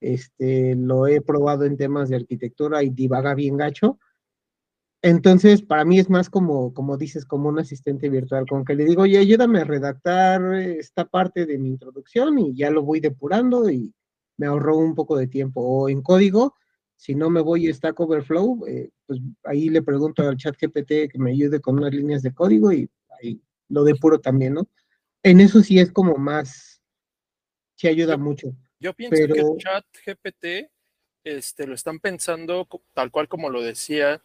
Este, 0.00 0.74
lo 0.74 1.06
he 1.06 1.20
probado 1.20 1.64
en 1.64 1.76
temas 1.76 2.08
de 2.08 2.16
arquitectura 2.16 2.82
y 2.82 2.90
divaga 2.90 3.34
bien 3.34 3.56
gacho. 3.56 3.98
Entonces, 5.04 5.62
para 5.62 5.84
mí 5.84 5.98
es 5.98 6.08
más 6.08 6.30
como, 6.30 6.72
como 6.72 6.96
dices, 6.96 7.26
como 7.26 7.48
un 7.48 7.58
asistente 7.58 8.08
virtual, 8.08 8.46
con 8.46 8.64
que 8.64 8.76
le 8.76 8.84
digo, 8.84 9.02
oye, 9.02 9.18
ayúdame 9.18 9.58
a 9.60 9.64
redactar 9.64 10.54
esta 10.54 11.04
parte 11.04 11.44
de 11.44 11.58
mi 11.58 11.70
introducción 11.70 12.38
y 12.38 12.54
ya 12.54 12.70
lo 12.70 12.82
voy 12.82 13.00
depurando 13.00 13.68
y 13.68 13.92
me 14.36 14.46
ahorró 14.46 14.78
un 14.78 14.94
poco 14.94 15.16
de 15.16 15.26
tiempo. 15.26 15.60
O 15.60 15.88
en 15.88 16.02
código, 16.02 16.54
si 16.94 17.16
no 17.16 17.30
me 17.30 17.40
voy 17.40 17.68
a 17.68 17.74
Stack 17.74 17.98
Overflow, 17.98 18.64
eh, 18.68 18.90
pues 19.04 19.20
ahí 19.42 19.70
le 19.70 19.82
pregunto 19.82 20.22
al 20.22 20.36
chat 20.36 20.54
GPT 20.54 21.10
que 21.10 21.18
me 21.18 21.32
ayude 21.32 21.60
con 21.60 21.78
unas 21.78 21.92
líneas 21.92 22.22
de 22.22 22.32
código 22.32 22.72
y 22.72 22.88
ahí 23.20 23.42
lo 23.70 23.82
depuro 23.82 24.20
también, 24.20 24.54
¿no? 24.54 24.68
En 25.24 25.40
eso 25.40 25.62
sí 25.62 25.80
es 25.80 25.90
como 25.90 26.14
más, 26.14 26.80
sí 27.74 27.88
ayuda 27.88 28.16
mucho. 28.16 28.54
Yo 28.78 28.94
pienso 28.94 29.16
pero... 29.18 29.34
que 29.34 29.40
el 29.40 29.56
chat 29.58 29.84
GPT 30.06 30.70
este, 31.24 31.66
lo 31.66 31.74
están 31.74 31.98
pensando 31.98 32.68
tal 32.94 33.10
cual 33.10 33.26
como 33.26 33.50
lo 33.50 33.62
decía 33.62 34.22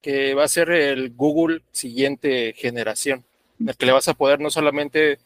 que 0.00 0.34
va 0.34 0.44
a 0.44 0.48
ser 0.48 0.70
el 0.70 1.10
Google 1.14 1.62
siguiente 1.72 2.54
generación, 2.56 3.24
en 3.60 3.68
el 3.68 3.76
que 3.76 3.86
le 3.86 3.92
vas 3.92 4.08
a 4.08 4.14
poder 4.14 4.40
no 4.40 4.50
solamente 4.50 5.18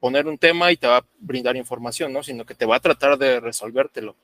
poner 0.00 0.26
un 0.26 0.38
tema 0.38 0.70
y 0.70 0.76
te 0.76 0.86
va 0.86 0.98
a 0.98 1.06
brindar 1.18 1.56
información, 1.56 2.12
¿no? 2.12 2.22
sino 2.22 2.44
que 2.44 2.54
te 2.54 2.66
va 2.66 2.76
a 2.76 2.80
tratar 2.80 3.18
de 3.18 3.40
resolvértelo. 3.40 4.14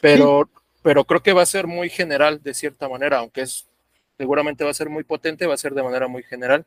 Pero, 0.00 0.48
sí. 0.52 0.60
pero 0.82 1.04
creo 1.04 1.22
que 1.22 1.32
va 1.32 1.42
a 1.42 1.46
ser 1.46 1.66
muy 1.66 1.88
general 1.88 2.42
de 2.42 2.54
cierta 2.54 2.88
manera, 2.88 3.18
aunque 3.18 3.42
es 3.42 3.66
seguramente 4.16 4.64
va 4.64 4.70
a 4.70 4.74
ser 4.74 4.88
muy 4.88 5.04
potente, 5.04 5.46
va 5.46 5.54
a 5.54 5.58
ser 5.58 5.74
de 5.74 5.82
manera 5.82 6.08
muy 6.08 6.22
general. 6.22 6.64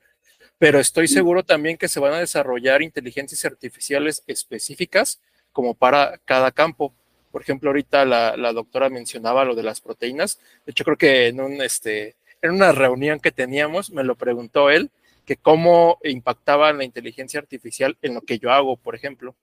Pero 0.58 0.80
estoy 0.80 1.08
seguro 1.08 1.44
también 1.44 1.78
que 1.78 1.88
se 1.88 2.00
van 2.00 2.14
a 2.14 2.20
desarrollar 2.20 2.82
inteligencias 2.82 3.46
artificiales 3.46 4.24
específicas 4.28 5.22
como 5.52 5.76
para 5.76 6.20
cada 6.26 6.52
campo 6.52 6.94
por 7.38 7.44
ejemplo, 7.44 7.70
ahorita 7.70 8.04
la, 8.04 8.36
la, 8.36 8.52
doctora 8.52 8.90
mencionaba 8.90 9.46
lo 9.46 9.54
de 9.54 9.62
las 9.62 9.80
proteínas. 9.80 10.40
De 10.66 10.72
hecho, 10.72 10.84
creo 10.84 10.98
que 10.98 11.28
en, 11.28 11.40
un, 11.40 11.62
este, 11.62 12.16
en 12.42 12.50
una 12.50 12.72
reunión 12.72 13.20
que 13.20 13.32
teníamos 13.32 13.92
me 13.92 14.04
lo 14.04 14.16
preguntó 14.16 14.72
él, 14.72 14.90
que 15.24 15.38
cómo 15.38 16.00
impactaba 16.04 16.74
la 16.74 16.84
inteligencia 16.84 17.40
artificial 17.40 17.96
en 18.02 18.16
lo 18.16 18.22
que 18.22 18.40
yo 18.40 18.52
hago, 18.52 18.76
por 18.76 18.96
ejemplo. 18.96 19.36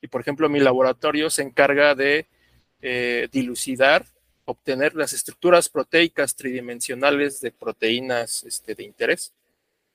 Y, 0.00 0.06
por 0.06 0.20
ejemplo, 0.20 0.48
mi 0.48 0.60
laboratorio 0.60 1.28
se 1.28 1.42
encarga 1.42 1.96
de 1.96 2.28
eh, 2.82 3.26
dilucidar, 3.32 4.06
obtener 4.44 4.94
las 4.94 5.12
estructuras 5.12 5.68
proteicas 5.68 6.36
tridimensionales 6.36 7.40
de 7.40 7.50
proteínas 7.50 8.44
este, 8.44 8.76
de 8.76 8.84
interés. 8.84 9.32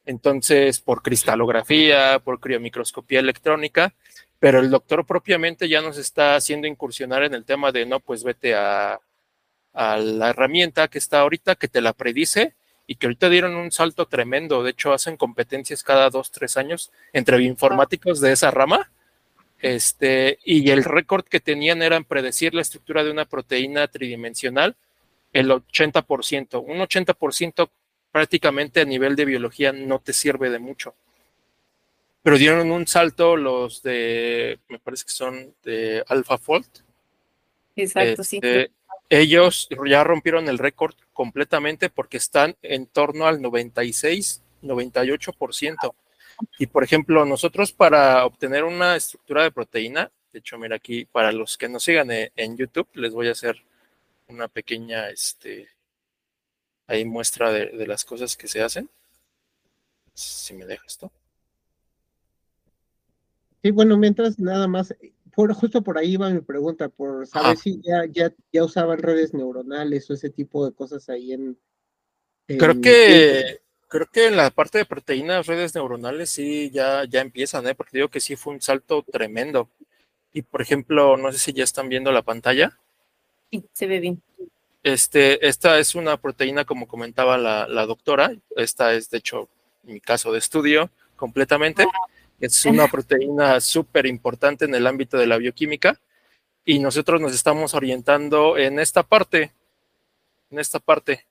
Entonces, 0.05 0.81
por 0.81 1.01
cristalografía, 1.01 2.19
por 2.19 2.41
criomicroscopía 2.41 3.21
electrónica, 3.21 3.93
pero 4.39 4.59
el 4.59 4.69
doctor 4.69 5.05
propiamente 5.05 5.69
ya 5.69 5.81
nos 5.81 5.97
está 5.97 6.35
haciendo 6.35 6.67
incursionar 6.67 7.23
en 7.23 7.33
el 7.33 7.45
tema 7.45 7.71
de, 7.71 7.85
no, 7.85 7.99
pues 7.99 8.23
vete 8.23 8.55
a, 8.55 8.99
la 9.73 10.29
herramienta 10.29 10.87
que 10.87 10.97
está 10.97 11.19
ahorita, 11.19 11.55
que 11.55 11.67
te 11.67 11.81
la 11.81 11.91
predice 11.91 12.55
y 12.87 12.95
que 12.95 13.07
ahorita 13.07 13.27
dieron 13.29 13.55
un 13.55 13.71
salto 13.71 14.05
tremendo. 14.05 14.63
De 14.63 14.71
hecho, 14.71 14.93
hacen 14.93 15.17
competencias 15.17 15.83
cada 15.83 16.09
dos, 16.09 16.31
tres 16.31 16.55
años 16.55 16.91
entre 17.11 17.37
bioinformáticos 17.37 18.21
de 18.21 18.31
esa 18.31 18.51
rama. 18.51 18.89
Este, 19.59 20.39
y 20.45 20.69
el 20.69 20.83
récord 20.83 21.25
que 21.25 21.41
tenían 21.41 21.81
era 21.81 21.99
predecir 22.01 22.53
la 22.53 22.61
estructura 22.61 23.03
de 23.03 23.11
una 23.11 23.25
proteína 23.25 23.87
tridimensional 23.87 24.77
el 25.33 25.49
80%. 25.49 26.63
Un 26.65 26.77
80% 26.77 27.69
prácticamente 28.11 28.79
a 28.79 28.85
nivel 28.85 29.17
de 29.17 29.25
biología 29.25 29.73
no 29.73 29.99
te 29.99 30.13
sirve 30.13 30.49
de 30.49 30.59
mucho 30.59 30.95
pero 32.25 32.39
dieron 32.39 32.71
un 32.71 32.87
salto 32.87 33.37
los 33.37 33.83
de, 33.83 34.57
me 34.67 34.79
parece 34.79 35.05
que 35.05 35.11
son 35.11 35.53
de 35.61 36.03
AlphaFold. 36.07 36.65
Exacto, 37.75 38.23
este, 38.23 38.67
sí. 38.67 38.73
Ellos 39.09 39.69
ya 39.85 40.03
rompieron 40.03 40.47
el 40.47 40.57
récord 40.57 40.95
completamente 41.13 41.91
porque 41.91 42.17
están 42.17 42.57
en 42.63 42.87
torno 42.87 43.27
al 43.27 43.43
96, 43.43 44.41
98%. 44.63 45.93
Y 46.57 46.65
por 46.65 46.83
ejemplo, 46.83 47.25
nosotros 47.25 47.71
para 47.71 48.25
obtener 48.25 48.63
una 48.63 48.95
estructura 48.95 49.43
de 49.43 49.51
proteína, 49.51 50.11
de 50.33 50.39
hecho, 50.39 50.57
mira 50.57 50.77
aquí, 50.77 51.05
para 51.05 51.31
los 51.31 51.59
que 51.59 51.69
nos 51.69 51.83
sigan 51.83 52.09
en 52.09 52.57
YouTube, 52.57 52.89
les 52.95 53.13
voy 53.13 53.27
a 53.27 53.33
hacer 53.33 53.61
una 54.29 54.47
pequeña, 54.47 55.09
este, 55.09 55.67
ahí 56.87 57.05
muestra 57.05 57.51
de, 57.51 57.67
de 57.67 57.85
las 57.85 58.03
cosas 58.03 58.35
que 58.35 58.47
se 58.47 58.63
hacen. 58.63 58.89
Si 60.15 60.55
me 60.55 60.65
deja 60.65 60.83
esto. 60.87 61.11
Sí, 63.65 63.71
bueno, 63.71 63.97
mientras 63.97 64.37
nada 64.37 64.67
más, 64.67 64.93
por, 65.33 65.51
justo 65.55 65.81
por 65.81 65.97
ahí 65.97 66.11
iba 66.11 66.29
mi 66.29 66.41
pregunta, 66.41 66.87
por 66.87 67.25
saber 67.25 67.53
ah. 67.53 67.55
si 67.55 67.81
ya, 67.81 68.05
ya, 68.11 68.31
ya 68.53 68.63
usaban 68.63 68.99
redes 68.99 69.33
neuronales 69.33 70.07
o 70.07 70.13
ese 70.13 70.29
tipo 70.29 70.63
de 70.63 70.71
cosas 70.71 71.09
ahí 71.09 71.33
en... 71.33 71.57
en 72.47 72.57
creo 72.59 72.79
que, 72.79 73.39
en... 73.39 73.57
creo 73.87 74.05
que 74.13 74.27
en 74.27 74.37
la 74.37 74.51
parte 74.51 74.77
de 74.77 74.85
proteínas, 74.85 75.47
redes 75.47 75.73
neuronales 75.73 76.29
sí 76.29 76.69
ya, 76.69 77.05
ya 77.05 77.21
empiezan, 77.21 77.65
¿eh? 77.65 77.73
porque 77.73 77.97
digo 77.97 78.09
que 78.09 78.19
sí 78.19 78.35
fue 78.35 78.53
un 78.53 78.61
salto 78.61 79.01
tremendo. 79.01 79.67
Y 80.31 80.43
por 80.43 80.61
ejemplo, 80.61 81.17
no 81.17 81.31
sé 81.31 81.39
si 81.39 81.51
ya 81.51 81.63
están 81.63 81.89
viendo 81.89 82.11
la 82.11 82.21
pantalla. 82.21 82.77
Sí, 83.49 83.65
se 83.73 83.87
ve 83.87 83.99
bien. 83.99 84.21
Este, 84.83 85.47
esta 85.47 85.79
es 85.79 85.95
una 85.95 86.17
proteína, 86.17 86.65
como 86.65 86.87
comentaba 86.87 87.39
la, 87.39 87.67
la 87.67 87.87
doctora. 87.87 88.31
Esta 88.55 88.93
es, 88.93 89.09
de 89.09 89.17
hecho, 89.17 89.49
mi 89.81 89.99
caso 90.01 90.31
de 90.31 90.37
estudio 90.37 90.91
completamente. 91.15 91.81
Ah 91.81 92.14
es 92.39 92.65
una 92.65 92.87
proteína 92.87 93.59
súper 93.61 94.05
importante 94.05 94.65
en 94.65 94.75
el 94.75 94.87
ámbito 94.87 95.17
de 95.17 95.27
la 95.27 95.37
bioquímica 95.37 95.99
y 96.63 96.79
nosotros 96.79 97.21
nos 97.21 97.33
estamos 97.33 97.73
orientando 97.73 98.57
en 98.57 98.79
esta 98.79 99.03
parte, 99.03 99.53
en 100.49 100.59
esta 100.59 100.79
parte, 100.79 101.25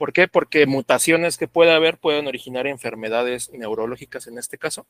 ¿Por 0.00 0.14
qué? 0.14 0.28
Porque 0.28 0.64
mutaciones 0.64 1.36
que 1.36 1.46
puede 1.46 1.72
haber 1.72 1.98
pueden 1.98 2.26
originar 2.26 2.66
enfermedades 2.66 3.50
neurológicas 3.50 4.26
en 4.28 4.38
este 4.38 4.56
caso. 4.56 4.86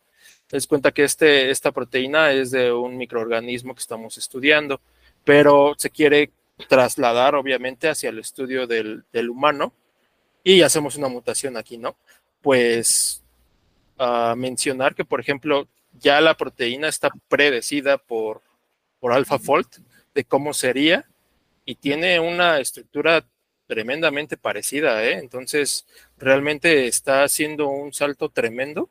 Te 0.46 0.64
cuenta 0.68 0.92
que 0.92 1.02
este, 1.02 1.50
esta 1.50 1.72
proteína 1.72 2.30
es 2.30 2.52
de 2.52 2.72
un 2.72 2.96
microorganismo 2.96 3.74
que 3.74 3.80
estamos 3.80 4.18
estudiando, 4.18 4.80
pero 5.24 5.74
se 5.76 5.90
quiere 5.90 6.30
trasladar 6.68 7.34
obviamente 7.34 7.88
hacia 7.88 8.10
el 8.10 8.20
estudio 8.20 8.68
del, 8.68 9.02
del 9.12 9.30
humano 9.30 9.72
y 10.44 10.62
hacemos 10.62 10.94
una 10.94 11.08
mutación 11.08 11.56
aquí, 11.56 11.76
¿no? 11.76 11.96
Pues 12.40 13.24
a 14.00 14.34
mencionar 14.34 14.94
que, 14.94 15.04
por 15.04 15.20
ejemplo, 15.20 15.68
ya 16.00 16.20
la 16.22 16.34
proteína 16.34 16.88
está 16.88 17.10
predecida 17.28 17.98
por, 17.98 18.40
por 18.98 19.12
AlphaFold 19.12 19.66
de 20.14 20.24
cómo 20.24 20.54
sería 20.54 21.04
y 21.66 21.74
tiene 21.74 22.18
una 22.18 22.60
estructura 22.60 23.26
tremendamente 23.66 24.38
parecida, 24.38 25.04
¿eh? 25.04 25.18
Entonces, 25.18 25.86
realmente 26.16 26.86
está 26.86 27.24
haciendo 27.24 27.68
un 27.68 27.92
salto 27.92 28.30
tremendo 28.30 28.88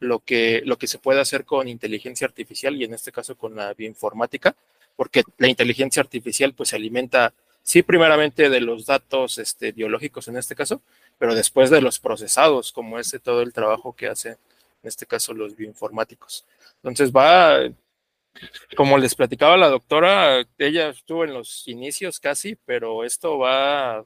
lo 0.00 0.20
que, 0.20 0.62
lo 0.66 0.76
que 0.76 0.86
se 0.86 0.98
puede 0.98 1.20
hacer 1.20 1.44
con 1.46 1.66
inteligencia 1.66 2.26
artificial 2.26 2.76
y 2.76 2.84
en 2.84 2.94
este 2.94 3.12
caso 3.12 3.36
con 3.36 3.56
la 3.56 3.72
bioinformática, 3.72 4.54
porque 4.96 5.22
la 5.38 5.48
inteligencia 5.48 6.02
artificial 6.02 6.52
pues 6.54 6.68
se 6.68 6.76
alimenta, 6.76 7.32
sí, 7.62 7.82
primeramente 7.82 8.50
de 8.50 8.60
los 8.60 8.84
datos 8.84 9.38
este, 9.38 9.72
biológicos 9.72 10.28
en 10.28 10.36
este 10.36 10.54
caso, 10.54 10.82
pero 11.20 11.34
después 11.34 11.68
de 11.68 11.82
los 11.82 12.00
procesados, 12.00 12.72
como 12.72 12.98
ese 12.98 13.18
todo 13.18 13.42
el 13.42 13.52
trabajo 13.52 13.94
que 13.94 14.08
hacen, 14.08 14.32
en 14.82 14.88
este 14.88 15.04
caso, 15.04 15.34
los 15.34 15.54
bioinformáticos. 15.54 16.46
Entonces 16.76 17.12
va, 17.12 17.60
como 18.74 18.96
les 18.96 19.14
platicaba 19.14 19.58
la 19.58 19.68
doctora, 19.68 20.42
ella 20.56 20.88
estuvo 20.88 21.24
en 21.24 21.34
los 21.34 21.68
inicios 21.68 22.20
casi, 22.20 22.56
pero 22.64 23.04
esto 23.04 23.36
va 23.36 23.98
a 23.98 24.04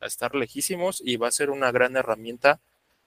estar 0.00 0.34
lejísimos 0.34 1.02
y 1.04 1.18
va 1.18 1.28
a 1.28 1.32
ser 1.32 1.50
una 1.50 1.70
gran 1.70 1.98
herramienta 1.98 2.60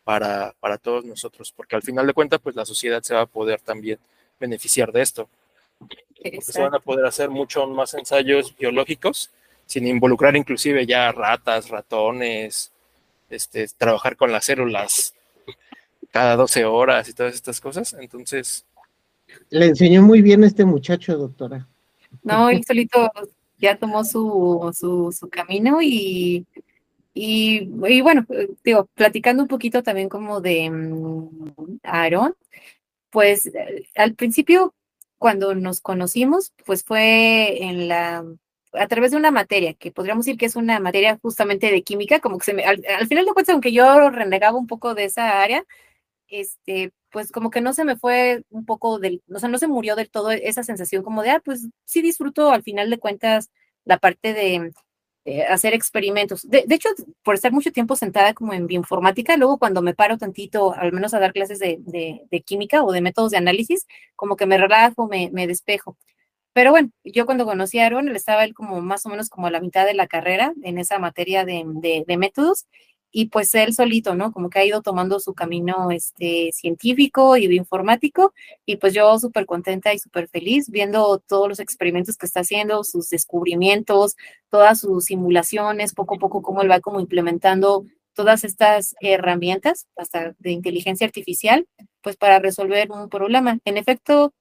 para, 0.03 0.53
para 0.59 0.77
todos 0.77 1.03
nosotros, 1.03 1.51
porque 1.51 1.75
al 1.75 1.81
final 1.81 2.05
de 2.05 2.13
cuentas, 2.13 2.39
pues 2.43 2.55
la 2.55 2.63
sociedad 2.63 3.01
se 3.01 3.15
va 3.15 3.21
a 3.21 3.25
poder 3.25 3.59
también 3.59 3.97
beneficiar 4.39 4.91
de 4.91 5.01
esto. 5.01 5.27
Porque 5.79 6.41
se 6.43 6.61
van 6.61 6.75
a 6.75 6.79
poder 6.79 7.07
hacer 7.07 7.31
mucho 7.31 7.65
más 7.65 7.95
ensayos 7.95 8.55
biológicos 8.55 9.31
sin 9.65 9.87
involucrar 9.87 10.35
inclusive 10.35 10.85
ya 10.85 11.11
ratas, 11.11 11.69
ratones, 11.69 12.71
este, 13.29 13.67
trabajar 13.77 14.15
con 14.15 14.31
las 14.31 14.45
células 14.45 15.13
cada 16.11 16.35
12 16.35 16.65
horas 16.65 17.09
y 17.09 17.13
todas 17.13 17.35
estas 17.35 17.59
cosas. 17.59 17.93
Entonces, 17.99 18.65
le 19.49 19.65
enseñó 19.65 20.01
muy 20.01 20.21
bien 20.21 20.43
este 20.43 20.65
muchacho, 20.65 21.17
doctora. 21.17 21.67
No, 22.23 22.49
él 22.49 22.63
solito 22.65 23.11
ya 23.57 23.77
tomó 23.77 24.03
su, 24.03 24.71
su, 24.73 25.11
su 25.11 25.29
camino 25.29 25.81
y, 25.81 26.45
y, 27.13 27.69
y, 27.87 28.01
bueno, 28.01 28.25
digo, 28.63 28.87
platicando 28.93 29.43
un 29.43 29.49
poquito 29.49 29.83
también 29.83 30.09
como 30.09 30.41
de 30.41 30.69
um, 30.69 31.79
Aaron, 31.83 32.35
pues 33.09 33.51
al 33.95 34.13
principio 34.15 34.73
cuando 35.17 35.55
nos 35.55 35.81
conocimos, 35.81 36.53
pues 36.65 36.83
fue 36.83 37.63
en 37.63 37.87
la 37.87 38.25
a 38.77 38.87
través 38.87 39.11
de 39.11 39.17
una 39.17 39.31
materia, 39.31 39.73
que 39.73 39.91
podríamos 39.91 40.25
decir 40.25 40.37
que 40.37 40.45
es 40.45 40.55
una 40.55 40.79
materia 40.79 41.17
justamente 41.21 41.71
de 41.71 41.83
química, 41.83 42.19
como 42.19 42.37
que 42.37 42.45
se 42.45 42.53
me, 42.53 42.63
al, 42.65 42.83
al 42.87 43.07
final 43.07 43.25
de 43.25 43.33
cuentas, 43.33 43.53
aunque 43.53 43.71
yo 43.73 44.09
renegaba 44.09 44.57
un 44.57 44.67
poco 44.67 44.95
de 44.95 45.05
esa 45.05 45.41
área, 45.41 45.65
este, 46.27 46.91
pues 47.11 47.31
como 47.31 47.49
que 47.51 47.61
no 47.61 47.73
se 47.73 47.85
me 47.85 47.97
fue 47.97 48.43
un 48.49 48.65
poco 48.65 48.99
del, 48.99 49.23
o 49.33 49.39
sea, 49.39 49.49
no 49.49 49.57
se 49.57 49.67
murió 49.67 49.95
del 49.95 50.09
todo 50.09 50.31
esa 50.31 50.63
sensación 50.63 51.03
como 51.03 51.23
de, 51.23 51.31
ah, 51.31 51.41
pues 51.43 51.67
sí 51.85 52.01
disfruto 52.01 52.51
al 52.51 52.63
final 52.63 52.89
de 52.89 52.99
cuentas 52.99 53.51
la 53.85 53.99
parte 53.99 54.33
de 54.33 54.71
eh, 55.25 55.43
hacer 55.45 55.73
experimentos. 55.73 56.47
De, 56.49 56.65
de, 56.67 56.75
hecho, 56.75 56.89
por 57.23 57.35
estar 57.35 57.51
mucho 57.51 57.71
tiempo 57.71 57.95
sentada 57.95 58.33
como 58.33 58.53
en 58.53 58.67
bioinformática, 58.67 59.37
luego 59.37 59.57
cuando 59.57 59.81
me 59.81 59.95
paro 59.95 60.17
tantito, 60.17 60.73
al 60.73 60.91
menos 60.93 61.13
a 61.13 61.19
dar 61.19 61.33
clases 61.33 61.59
de, 61.59 61.77
de, 61.81 62.21
de 62.29 62.41
química 62.41 62.83
o 62.83 62.91
de 62.91 63.01
métodos 63.01 63.31
de 63.31 63.37
análisis, 63.37 63.87
como 64.15 64.35
que 64.35 64.45
me 64.45 64.57
relajo, 64.57 65.07
me, 65.07 65.29
me 65.33 65.47
despejo. 65.47 65.97
Pero 66.55 66.71
bueno, 66.71 66.89
yo 67.03 67.25
cuando 67.25 67.43
conocí 67.43 67.79
a 67.79 67.85
Aaron, 67.85 68.07
él 68.07 68.15
estaba 68.15 68.45
él 68.45 68.53
como 68.53 68.79
más 68.79 69.05
o 69.05 69.09
menos 69.09 69.27
como 69.29 69.47
a 69.47 69.51
la 69.51 69.59
mitad 69.59 69.85
de 69.85 69.93
la 69.93 70.07
carrera 70.07 70.53
en 70.63 70.77
esa 70.77 70.99
materia 70.99 71.43
de, 71.43 71.65
de, 71.65 72.05
de 72.07 72.17
métodos 72.17 72.65
y 73.11 73.25
pues 73.25 73.53
él 73.55 73.73
solito, 73.73 74.15
¿no? 74.15 74.31
Como 74.31 74.49
que 74.49 74.59
ha 74.59 74.65
ido 74.65 74.81
tomando 74.81 75.19
su 75.19 75.33
camino 75.33 75.91
este, 75.91 76.51
científico 76.53 77.35
y 77.35 77.47
bioinformático 77.47 78.33
y 78.65 78.77
pues 78.77 78.93
yo 78.93 79.19
súper 79.19 79.45
contenta 79.45 79.93
y 79.93 79.99
súper 79.99 80.29
feliz 80.29 80.69
viendo 80.69 81.19
todos 81.27 81.49
los 81.49 81.59
experimentos 81.59 82.15
que 82.15 82.25
está 82.25 82.39
haciendo, 82.39 82.85
sus 82.85 83.09
descubrimientos, 83.09 84.15
todas 84.49 84.79
sus 84.79 85.03
simulaciones, 85.03 85.93
poco 85.93 86.15
a 86.15 86.19
poco 86.19 86.41
cómo 86.41 86.61
él 86.61 86.71
va 86.71 86.79
como 86.79 87.01
implementando 87.01 87.83
todas 88.13 88.45
estas 88.45 88.95
herramientas, 89.01 89.87
hasta 89.97 90.35
de 90.39 90.51
inteligencia 90.51 91.05
artificial, 91.05 91.67
pues 92.01 92.15
para 92.15 92.39
resolver 92.39 92.89
un 92.91 93.09
problema. 93.09 93.59
En 93.65 93.75
efecto, 93.75 94.33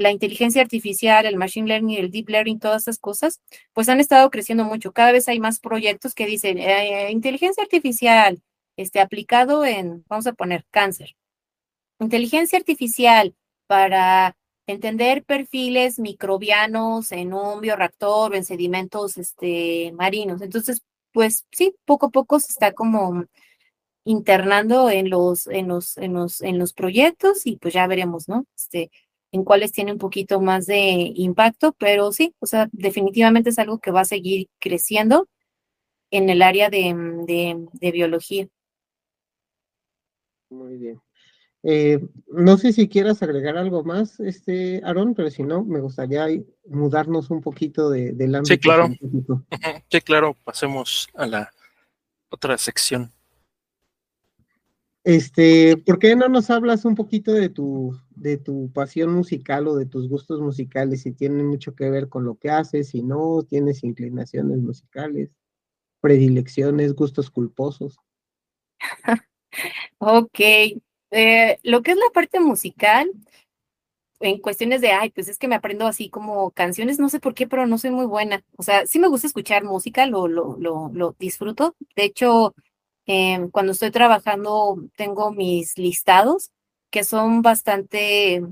la 0.00 0.10
inteligencia 0.10 0.62
artificial, 0.62 1.26
el 1.26 1.36
machine 1.36 1.68
learning, 1.68 1.98
el 1.98 2.10
deep 2.10 2.28
learning, 2.28 2.58
todas 2.58 2.82
esas 2.82 2.98
cosas, 2.98 3.40
pues 3.72 3.88
han 3.88 4.00
estado 4.00 4.30
creciendo 4.30 4.64
mucho. 4.64 4.92
Cada 4.92 5.12
vez 5.12 5.28
hay 5.28 5.40
más 5.40 5.60
proyectos 5.60 6.14
que 6.14 6.26
dicen 6.26 6.58
eh, 6.58 7.10
inteligencia 7.10 7.62
artificial, 7.62 8.42
este, 8.76 9.00
aplicado 9.00 9.64
en, 9.64 10.04
vamos 10.08 10.26
a 10.26 10.32
poner, 10.32 10.64
cáncer. 10.70 11.16
Inteligencia 11.98 12.58
artificial 12.58 13.34
para 13.66 14.36
entender 14.66 15.24
perfiles 15.24 15.98
microbianos 15.98 17.12
en 17.12 17.34
un 17.34 17.60
bioreactor 17.60 18.32
o 18.32 18.34
en 18.34 18.44
sedimentos 18.44 19.18
este, 19.18 19.92
marinos. 19.92 20.40
Entonces, 20.42 20.82
pues 21.12 21.46
sí, 21.52 21.74
poco 21.84 22.06
a 22.06 22.10
poco 22.10 22.40
se 22.40 22.52
está 22.52 22.72
como 22.72 23.24
internando 24.04 24.90
en 24.90 25.10
los, 25.10 25.46
en 25.46 25.68
los, 25.68 25.96
en 25.98 26.14
los, 26.14 26.40
en 26.40 26.58
los 26.58 26.72
proyectos 26.72 27.46
y 27.46 27.56
pues 27.56 27.74
ya 27.74 27.86
veremos, 27.86 28.28
¿no? 28.28 28.46
Este, 28.56 28.90
en 29.32 29.44
cuáles 29.44 29.72
tiene 29.72 29.92
un 29.92 29.98
poquito 29.98 30.40
más 30.40 30.66
de 30.66 31.12
impacto, 31.14 31.74
pero 31.78 32.12
sí, 32.12 32.34
o 32.40 32.46
sea, 32.46 32.68
definitivamente 32.72 33.50
es 33.50 33.58
algo 33.58 33.78
que 33.78 33.90
va 33.90 34.00
a 34.00 34.04
seguir 34.04 34.48
creciendo 34.58 35.28
en 36.10 36.28
el 36.30 36.42
área 36.42 36.70
de, 36.70 36.94
de, 37.26 37.66
de 37.72 37.92
biología. 37.92 38.48
Muy 40.50 40.76
bien. 40.76 41.00
Eh, 41.62 42.00
no 42.26 42.56
sé 42.56 42.72
si 42.72 42.88
quieras 42.88 43.22
agregar 43.22 43.58
algo 43.58 43.84
más, 43.84 44.18
este 44.18 44.80
Aaron, 44.82 45.14
pero 45.14 45.30
si 45.30 45.42
no, 45.42 45.62
me 45.62 45.80
gustaría 45.80 46.26
mudarnos 46.66 47.30
un 47.30 47.42
poquito 47.42 47.90
de, 47.90 48.12
del 48.12 48.34
ámbito. 48.34 48.54
Sí, 48.54 48.58
claro. 48.58 48.88
Sí, 49.90 50.00
claro, 50.00 50.36
pasemos 50.42 51.08
a 51.14 51.26
la 51.26 51.50
otra 52.30 52.56
sección. 52.56 53.12
Este, 55.02 55.78
¿por 55.78 55.98
qué 55.98 56.14
no 56.14 56.28
nos 56.28 56.50
hablas 56.50 56.84
un 56.84 56.94
poquito 56.94 57.32
de 57.32 57.48
tu, 57.48 57.98
de 58.10 58.36
tu 58.36 58.70
pasión 58.72 59.12
musical 59.12 59.66
o 59.66 59.76
de 59.76 59.86
tus 59.86 60.08
gustos 60.08 60.40
musicales? 60.40 61.02
Si 61.02 61.12
tienen 61.12 61.46
mucho 61.46 61.74
que 61.74 61.88
ver 61.88 62.08
con 62.08 62.24
lo 62.24 62.36
que 62.36 62.50
haces, 62.50 62.90
si 62.90 63.02
no, 63.02 63.42
tienes 63.42 63.82
inclinaciones 63.82 64.58
musicales, 64.58 65.30
predilecciones, 66.00 66.94
gustos 66.94 67.30
culposos. 67.30 67.98
ok, 69.98 70.40
eh, 71.10 71.58
lo 71.62 71.82
que 71.82 71.92
es 71.92 71.96
la 71.96 72.10
parte 72.12 72.38
musical, 72.40 73.10
en 74.20 74.38
cuestiones 74.38 74.82
de, 74.82 74.92
ay, 74.92 75.10
pues 75.10 75.28
es 75.28 75.38
que 75.38 75.48
me 75.48 75.54
aprendo 75.54 75.86
así 75.86 76.10
como 76.10 76.50
canciones, 76.50 76.98
no 76.98 77.08
sé 77.08 77.20
por 77.20 77.32
qué, 77.32 77.46
pero 77.46 77.66
no 77.66 77.78
soy 77.78 77.90
muy 77.90 78.04
buena. 78.04 78.44
O 78.58 78.62
sea, 78.62 78.86
sí 78.86 78.98
me 78.98 79.08
gusta 79.08 79.26
escuchar 79.26 79.64
música, 79.64 80.04
lo, 80.04 80.28
lo, 80.28 80.58
lo, 80.58 80.90
lo 80.92 81.16
disfruto. 81.18 81.74
De 81.96 82.04
hecho, 82.04 82.54
eh, 83.06 83.48
cuando 83.52 83.72
estoy 83.72 83.90
trabajando 83.90 84.78
tengo 84.96 85.32
mis 85.32 85.76
listados 85.78 86.50
que 86.90 87.04
son 87.04 87.42
bastante 87.42 88.42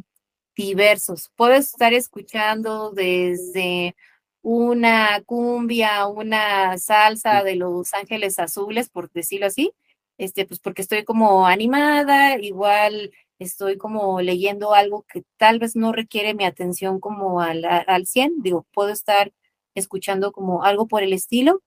diversos. 0.56 1.30
Puedo 1.36 1.54
estar 1.54 1.92
escuchando 1.94 2.90
desde 2.90 3.94
una 4.42 5.22
cumbia, 5.26 6.06
una 6.08 6.78
salsa 6.78 7.42
de 7.44 7.56
Los 7.56 7.94
Ángeles 7.94 8.38
Azules, 8.38 8.88
por 8.90 9.10
decirlo 9.12 9.46
así, 9.46 9.72
este, 10.18 10.46
pues 10.46 10.60
porque 10.60 10.82
estoy 10.82 11.04
como 11.04 11.46
animada, 11.46 12.36
igual 12.38 13.12
estoy 13.38 13.76
como 13.78 14.20
leyendo 14.20 14.74
algo 14.74 15.04
que 15.12 15.22
tal 15.36 15.58
vez 15.60 15.76
no 15.76 15.92
requiere 15.92 16.34
mi 16.34 16.44
atención 16.44 17.00
como 17.00 17.40
al, 17.40 17.64
al 17.64 18.06
100, 18.06 18.42
digo, 18.42 18.66
puedo 18.72 18.90
estar 18.90 19.32
escuchando 19.74 20.32
como 20.32 20.64
algo 20.64 20.88
por 20.88 21.02
el 21.02 21.12
estilo, 21.12 21.62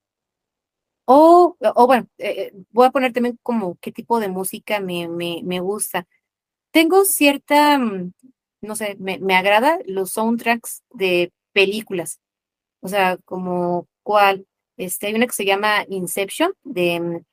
o, 1.14 1.57
o 1.59 1.88
bueno, 1.88 2.07
eh, 2.19 2.53
voy 2.72 2.88
a 2.88 2.91
poner 2.91 3.11
también 3.11 3.38
como 3.43 3.77
qué 3.81 3.91
tipo 3.91 4.19
de 4.22 4.30
música 4.30 4.80
me, 4.80 5.09
me, 5.09 5.41
me 5.43 5.59
gusta. 5.59 6.07
Tengo 6.72 7.03
cierta, 7.03 7.77
mm, 7.77 8.14
no 8.61 8.75
sé, 8.77 8.95
me, 8.99 9.19
me, 9.19 9.35
agrada 9.35 9.80
los 9.85 10.11
soundtracks 10.11 10.83
de 10.91 11.33
películas. 11.51 12.19
O 12.81 12.88
sea, 12.88 13.17
como 13.25 13.88
cuál. 14.03 14.48
Este, 14.77 15.07
hay 15.07 15.15
una 15.15 15.27
que 15.27 15.33
se 15.33 15.45
llama 15.45 15.85
Inception 15.90 16.53
de 16.64 16.99
mm, 17.01 17.25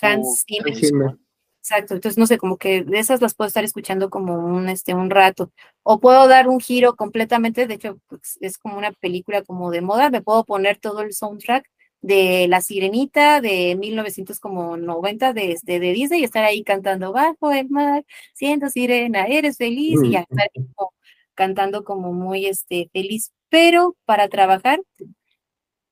Hans 0.00 0.44
Zimmer. 0.46 0.76
Zimmer. 0.76 1.18
Exacto, 1.58 1.94
entonces 1.94 2.18
no 2.18 2.26
sé, 2.26 2.38
como 2.38 2.58
que 2.58 2.84
de 2.84 2.98
esas 2.98 3.20
las 3.22 3.34
puedo 3.34 3.48
estar 3.48 3.64
escuchando 3.64 4.10
como 4.10 4.34
un, 4.34 4.68
este, 4.68 4.94
un 4.94 5.10
rato. 5.10 5.50
O 5.82 5.98
puedo 5.98 6.28
dar 6.28 6.46
un 6.48 6.60
giro 6.60 6.94
completamente, 6.94 7.66
de 7.66 7.74
hecho, 7.74 7.98
pues, 8.06 8.38
es 8.40 8.58
como 8.58 8.76
una 8.78 8.92
película 8.92 9.42
como 9.42 9.70
de 9.70 9.80
moda, 9.80 10.10
me 10.10 10.22
puedo 10.22 10.44
poner 10.44 10.78
todo 10.78 11.00
el 11.00 11.14
soundtrack 11.14 11.66
de 12.04 12.48
La 12.48 12.60
Sirenita 12.60 13.40
de 13.40 13.76
1990 13.76 15.32
de, 15.32 15.58
de, 15.62 15.80
de 15.80 15.92
Disney 15.92 16.20
y 16.20 16.24
estar 16.24 16.44
ahí 16.44 16.62
cantando 16.62 17.12
bajo 17.12 17.50
el 17.50 17.70
mar, 17.70 18.04
siento 18.34 18.68
sirena, 18.68 19.24
eres 19.26 19.56
feliz 19.56 20.00
y 20.04 20.10
ya 20.10 20.20
estar 20.20 20.50
como, 20.52 20.92
cantando 21.34 21.82
como 21.82 22.12
muy 22.12 22.44
este, 22.44 22.90
feliz. 22.92 23.32
Pero 23.48 23.96
para 24.04 24.28
trabajar 24.28 24.80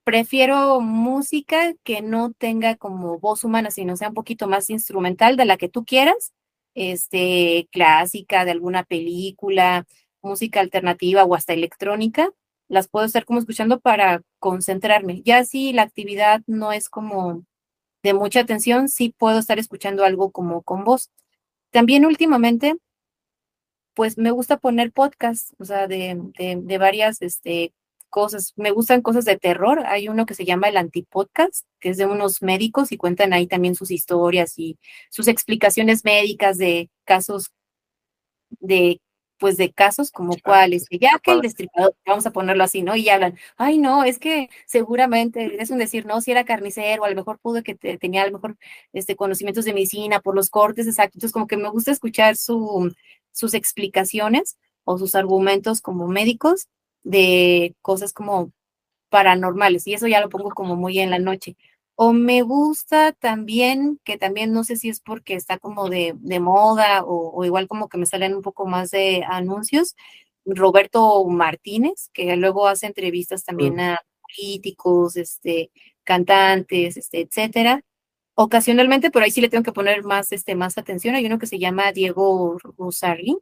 prefiero 0.05 0.83
música 0.83 1.73
que 1.83 2.03
no 2.03 2.33
tenga 2.33 2.77
como 2.77 3.19
voz 3.19 3.43
humana, 3.43 3.71
sino 3.71 3.97
sea 3.97 4.09
un 4.09 4.15
poquito 4.15 4.47
más 4.49 4.69
instrumental 4.69 5.39
de 5.39 5.47
la 5.47 5.57
que 5.57 5.71
tú 5.71 5.87
quieras, 5.87 6.35
este, 6.75 7.69
clásica 7.73 8.45
de 8.45 8.51
alguna 8.51 8.85
película, 8.85 9.87
música 10.21 10.61
alternativa 10.61 11.25
o 11.25 11.35
hasta 11.35 11.55
electrónica, 11.55 12.31
las 12.73 12.89
puedo 12.89 13.05
estar 13.05 13.27
como 13.27 13.39
escuchando 13.39 13.81
para 13.81 14.23
concentrarme. 14.39 15.21
Ya 15.25 15.45
si 15.45 15.75
la 15.75 15.83
actividad 15.83 16.41
no 16.47 16.73
es 16.73 16.89
como 16.89 17.45
de 18.03 18.15
mucha 18.15 18.41
atención, 18.41 18.89
sí 18.89 19.15
puedo 19.17 19.39
estar 19.39 19.59
escuchando 19.59 20.05
algo 20.05 20.33
como 20.33 20.63
con 20.63 20.83
voz. 20.85 21.11
También 21.71 22.07
últimamente, 22.07 22.77
pues 23.95 24.17
me 24.17 24.31
gusta 24.31 24.57
poner 24.57 24.91
podcasts, 24.91 25.55
o 25.59 25.67
sea, 25.67 25.87
de, 25.87 26.19
de, 26.39 26.61
de 26.63 26.79
varias 26.79 27.21
este, 27.21 27.75
cosas. 28.09 28.55
Me 28.57 28.71
gustan 28.71 29.03
cosas 29.03 29.27
de 29.27 29.37
terror. 29.39 29.81
Hay 29.87 30.09
uno 30.09 30.25
que 30.25 30.35
se 30.35 30.47
llama 30.47 30.71
el 30.71 30.79
Antipodcast, 30.79 31.67
que 31.79 31.91
es 31.91 31.99
de 31.99 32.07
unos 32.07 32.41
médicos 32.41 32.91
y 32.91 32.97
cuentan 32.97 33.35
ahí 33.35 33.47
también 33.47 33.75
sus 33.75 33.91
historias 33.91 34.59
y 34.59 34.79
sus 35.11 35.29
explicaciones 35.29 36.07
médicas 36.07 36.57
de 36.57 36.89
casos 37.05 37.53
de 38.61 38.99
pues 39.43 39.57
de 39.57 39.73
casos 39.73 40.13
como 40.13 40.37
cuáles, 40.41 40.87
ya 40.89 41.19
que 41.21 41.33
el 41.33 41.41
destripador, 41.41 41.97
vamos 42.07 42.25
a 42.27 42.31
ponerlo 42.31 42.63
así, 42.63 42.83
¿no? 42.83 42.95
Y 42.95 43.09
hablan, 43.09 43.37
ay, 43.57 43.77
no, 43.79 44.05
es 44.05 44.21
que 44.21 44.49
seguramente, 44.67 45.61
es 45.61 45.71
un 45.71 45.79
decir, 45.79 46.07
no, 46.07 46.21
si 46.21 46.31
era 46.31 46.45
carnicero, 46.45 47.05
a 47.05 47.11
lo 47.11 47.17
mejor 47.17 47.41
pudo 47.41 47.65
que 47.65 47.75
tenía 47.75 48.23
a 48.23 48.27
lo 48.27 48.35
mejor 48.35 48.57
este, 48.93 49.17
conocimientos 49.17 49.65
de 49.65 49.75
medicina 49.75 50.21
por 50.21 50.37
los 50.37 50.49
cortes 50.49 50.87
exactos, 50.87 51.33
como 51.33 51.49
que 51.49 51.57
me 51.57 51.71
gusta 51.71 51.91
escuchar 51.91 52.37
su, 52.37 52.95
sus 53.33 53.55
explicaciones 53.55 54.59
o 54.85 54.97
sus 54.97 55.17
argumentos 55.17 55.81
como 55.81 56.07
médicos 56.07 56.69
de 57.03 57.75
cosas 57.83 58.13
como 58.13 58.53
paranormales, 59.09 59.89
y 59.89 59.95
eso 59.95 60.07
ya 60.07 60.21
lo 60.21 60.29
pongo 60.29 60.51
como 60.51 60.77
muy 60.77 61.01
en 61.01 61.11
la 61.11 61.19
noche. 61.19 61.57
O 61.95 62.13
me 62.13 62.43
gusta 62.43 63.13
también, 63.13 64.01
que 64.05 64.19
también 64.19 64.53
no 64.53 64.65
sé 64.65 64.77
si 64.77 64.89
es 64.89 65.01
porque 65.01 65.35
está 65.35 65.59
como 65.59 65.89
de, 65.89 66.15
de 66.17 66.41
moda 66.41 67.05
o, 67.05 67.31
o, 67.35 67.45
igual 67.45 67.69
como 67.69 67.89
que 67.89 67.99
me 67.99 68.07
salen 68.07 68.35
un 68.35 68.43
poco 68.43 68.67
más 68.67 68.91
de 68.91 69.25
anuncios, 69.29 69.95
Roberto 70.45 71.25
Martínez, 71.27 72.11
que 72.13 72.37
luego 72.37 72.67
hace 72.67 72.87
entrevistas 72.87 73.45
también 73.45 73.79
a 73.81 74.01
políticos, 74.23 75.17
este, 75.17 75.71
cantantes, 76.05 76.97
este, 76.97 77.21
etcétera. 77.23 77.83
Ocasionalmente, 78.35 79.11
pero 79.11 79.25
ahí 79.25 79.31
sí 79.31 79.41
le 79.41 79.49
tengo 79.51 79.65
que 79.65 79.73
poner 79.73 80.05
más, 80.05 80.33
este, 80.33 80.55
más 80.55 80.79
atención. 80.79 81.15
Hay 81.15 81.27
uno 81.27 81.39
que 81.39 81.47
se 81.47 81.59
llama 81.59 81.93
Diego 81.93 82.59
Rusarri, 82.79 83.37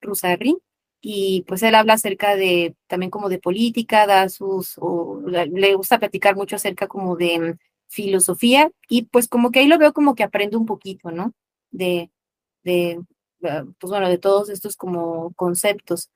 Rusarri 0.00 0.56
y 1.00 1.44
pues 1.48 1.62
él 1.62 1.74
habla 1.74 1.94
acerca 1.94 2.36
de 2.36 2.76
también 2.86 3.10
como 3.10 3.28
de 3.28 3.38
política, 3.38 4.06
da 4.06 4.28
sus, 4.28 4.74
o, 4.78 5.22
le 5.26 5.74
gusta 5.74 5.98
platicar 5.98 6.36
mucho 6.36 6.56
acerca 6.56 6.86
como 6.88 7.16
de 7.16 7.56
filosofía 7.90 8.70
y 8.88 9.02
pues 9.06 9.28
como 9.28 9.50
que 9.50 9.60
ahí 9.60 9.68
lo 9.68 9.78
veo 9.78 9.92
como 9.92 10.14
que 10.14 10.22
aprendo 10.22 10.58
un 10.58 10.66
poquito, 10.66 11.10
¿no? 11.10 11.34
De, 11.70 12.10
de, 12.64 13.02
pues 13.40 13.90
bueno, 13.90 14.08
de 14.08 14.18
todos 14.18 14.48
estos 14.48 14.76
como 14.76 15.32
conceptos. 15.34 16.10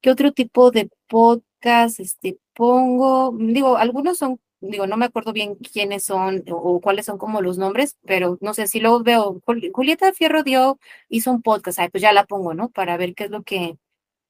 ¿Qué 0.00 0.10
otro 0.10 0.32
tipo 0.32 0.70
de 0.70 0.90
podcast 1.08 2.00
este, 2.00 2.38
pongo? 2.54 3.36
Digo, 3.38 3.76
algunos 3.76 4.18
son, 4.18 4.40
digo, 4.60 4.86
no 4.86 4.96
me 4.96 5.06
acuerdo 5.06 5.32
bien 5.32 5.56
quiénes 5.56 6.04
son 6.04 6.42
o, 6.50 6.56
o 6.56 6.80
cuáles 6.80 7.06
son 7.06 7.18
como 7.18 7.42
los 7.42 7.58
nombres, 7.58 7.96
pero 8.04 8.38
no 8.40 8.54
sé 8.54 8.66
si 8.66 8.80
luego 8.80 9.02
veo, 9.02 9.40
Julieta 9.72 10.12
Fierro 10.12 10.42
dio, 10.42 10.78
hizo 11.08 11.30
un 11.30 11.42
podcast, 11.42 11.78
ay, 11.78 11.90
pues 11.90 12.02
ya 12.02 12.12
la 12.12 12.24
pongo, 12.26 12.54
¿no? 12.54 12.70
Para 12.70 12.96
ver 12.96 13.14
qué 13.14 13.24
es 13.24 13.30
lo 13.30 13.42
que, 13.42 13.76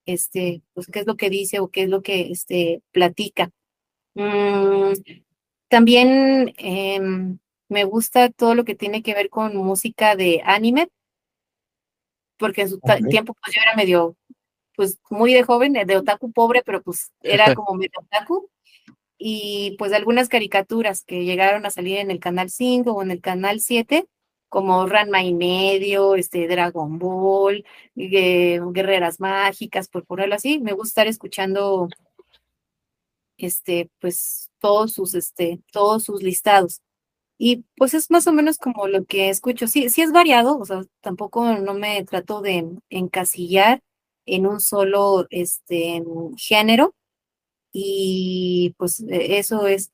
este, 0.06 0.62
pues 0.74 0.88
qué 0.88 1.00
es 1.00 1.06
lo 1.06 1.16
que 1.16 1.30
dice 1.30 1.60
o 1.60 1.68
qué 1.68 1.84
es 1.84 1.88
lo 1.88 2.02
que 2.02 2.30
este, 2.30 2.82
platica. 2.92 3.50
Mm, 4.14 4.92
también 5.70 6.52
eh, 6.58 7.00
me 7.68 7.84
gusta 7.84 8.28
todo 8.28 8.55
lo 8.55 8.65
que 8.65 8.74
tiene 8.74 9.02
que 9.02 9.15
ver 9.15 9.31
con 9.31 9.57
música 9.57 10.16
de 10.16 10.42
anime, 10.44 10.89
porque 12.36 12.62
en 12.62 12.70
su 12.70 12.81
okay. 12.82 13.02
tiempo 13.05 13.34
pues 13.34 13.55
yo 13.55 13.62
era 13.62 13.76
medio, 13.76 14.16
pues 14.74 14.99
muy 15.08 15.32
de 15.32 15.44
joven, 15.44 15.73
de 15.73 15.97
otaku 15.97 16.32
pobre, 16.32 16.62
pero 16.66 16.82
pues 16.82 17.12
era 17.23 17.55
como 17.55 17.74
medio 17.78 18.00
otaku. 18.02 18.50
Y 19.16 19.76
pues 19.78 19.92
algunas 19.92 20.28
caricaturas 20.28 21.05
que 21.05 21.24
llegaron 21.24 21.65
a 21.65 21.70
salir 21.70 21.99
en 21.99 22.10
el 22.10 22.18
canal 22.18 22.50
5 22.50 22.90
o 22.90 23.02
en 23.02 23.12
el 23.12 23.20
canal 23.20 23.60
7, 23.60 24.07
como 24.49 24.86
Ranma 24.86 25.23
y 25.23 25.34
medio, 25.34 26.16
este 26.16 26.49
Dragon 26.49 26.99
Ball, 26.99 27.65
eh, 27.94 28.58
Guerreras 28.73 29.20
Mágicas, 29.20 29.89
por 29.89 30.05
ponerlo 30.05 30.34
así, 30.34 30.58
me 30.58 30.73
gusta 30.73 31.02
estar 31.02 31.07
escuchando 31.07 31.89
este, 33.40 33.90
pues 34.00 34.50
todos 34.60 34.92
sus, 34.92 35.14
este, 35.14 35.60
todos 35.72 36.04
sus 36.04 36.22
listados. 36.22 36.80
Y 37.38 37.64
pues 37.76 37.94
es 37.94 38.10
más 38.10 38.26
o 38.26 38.32
menos 38.32 38.58
como 38.58 38.86
lo 38.88 39.04
que 39.06 39.30
escucho. 39.30 39.66
Sí, 39.66 39.88
sí 39.90 40.02
es 40.02 40.12
variado, 40.12 40.58
o 40.58 40.64
sea, 40.66 40.82
tampoco 41.00 41.44
no 41.58 41.74
me 41.74 42.04
trato 42.04 42.42
de 42.42 42.68
encasillar 42.90 43.82
en 44.26 44.46
un 44.46 44.60
solo 44.60 45.26
este, 45.30 46.02
género. 46.36 46.94
Y 47.72 48.74
pues 48.78 49.04
eso 49.08 49.66
es. 49.68 49.92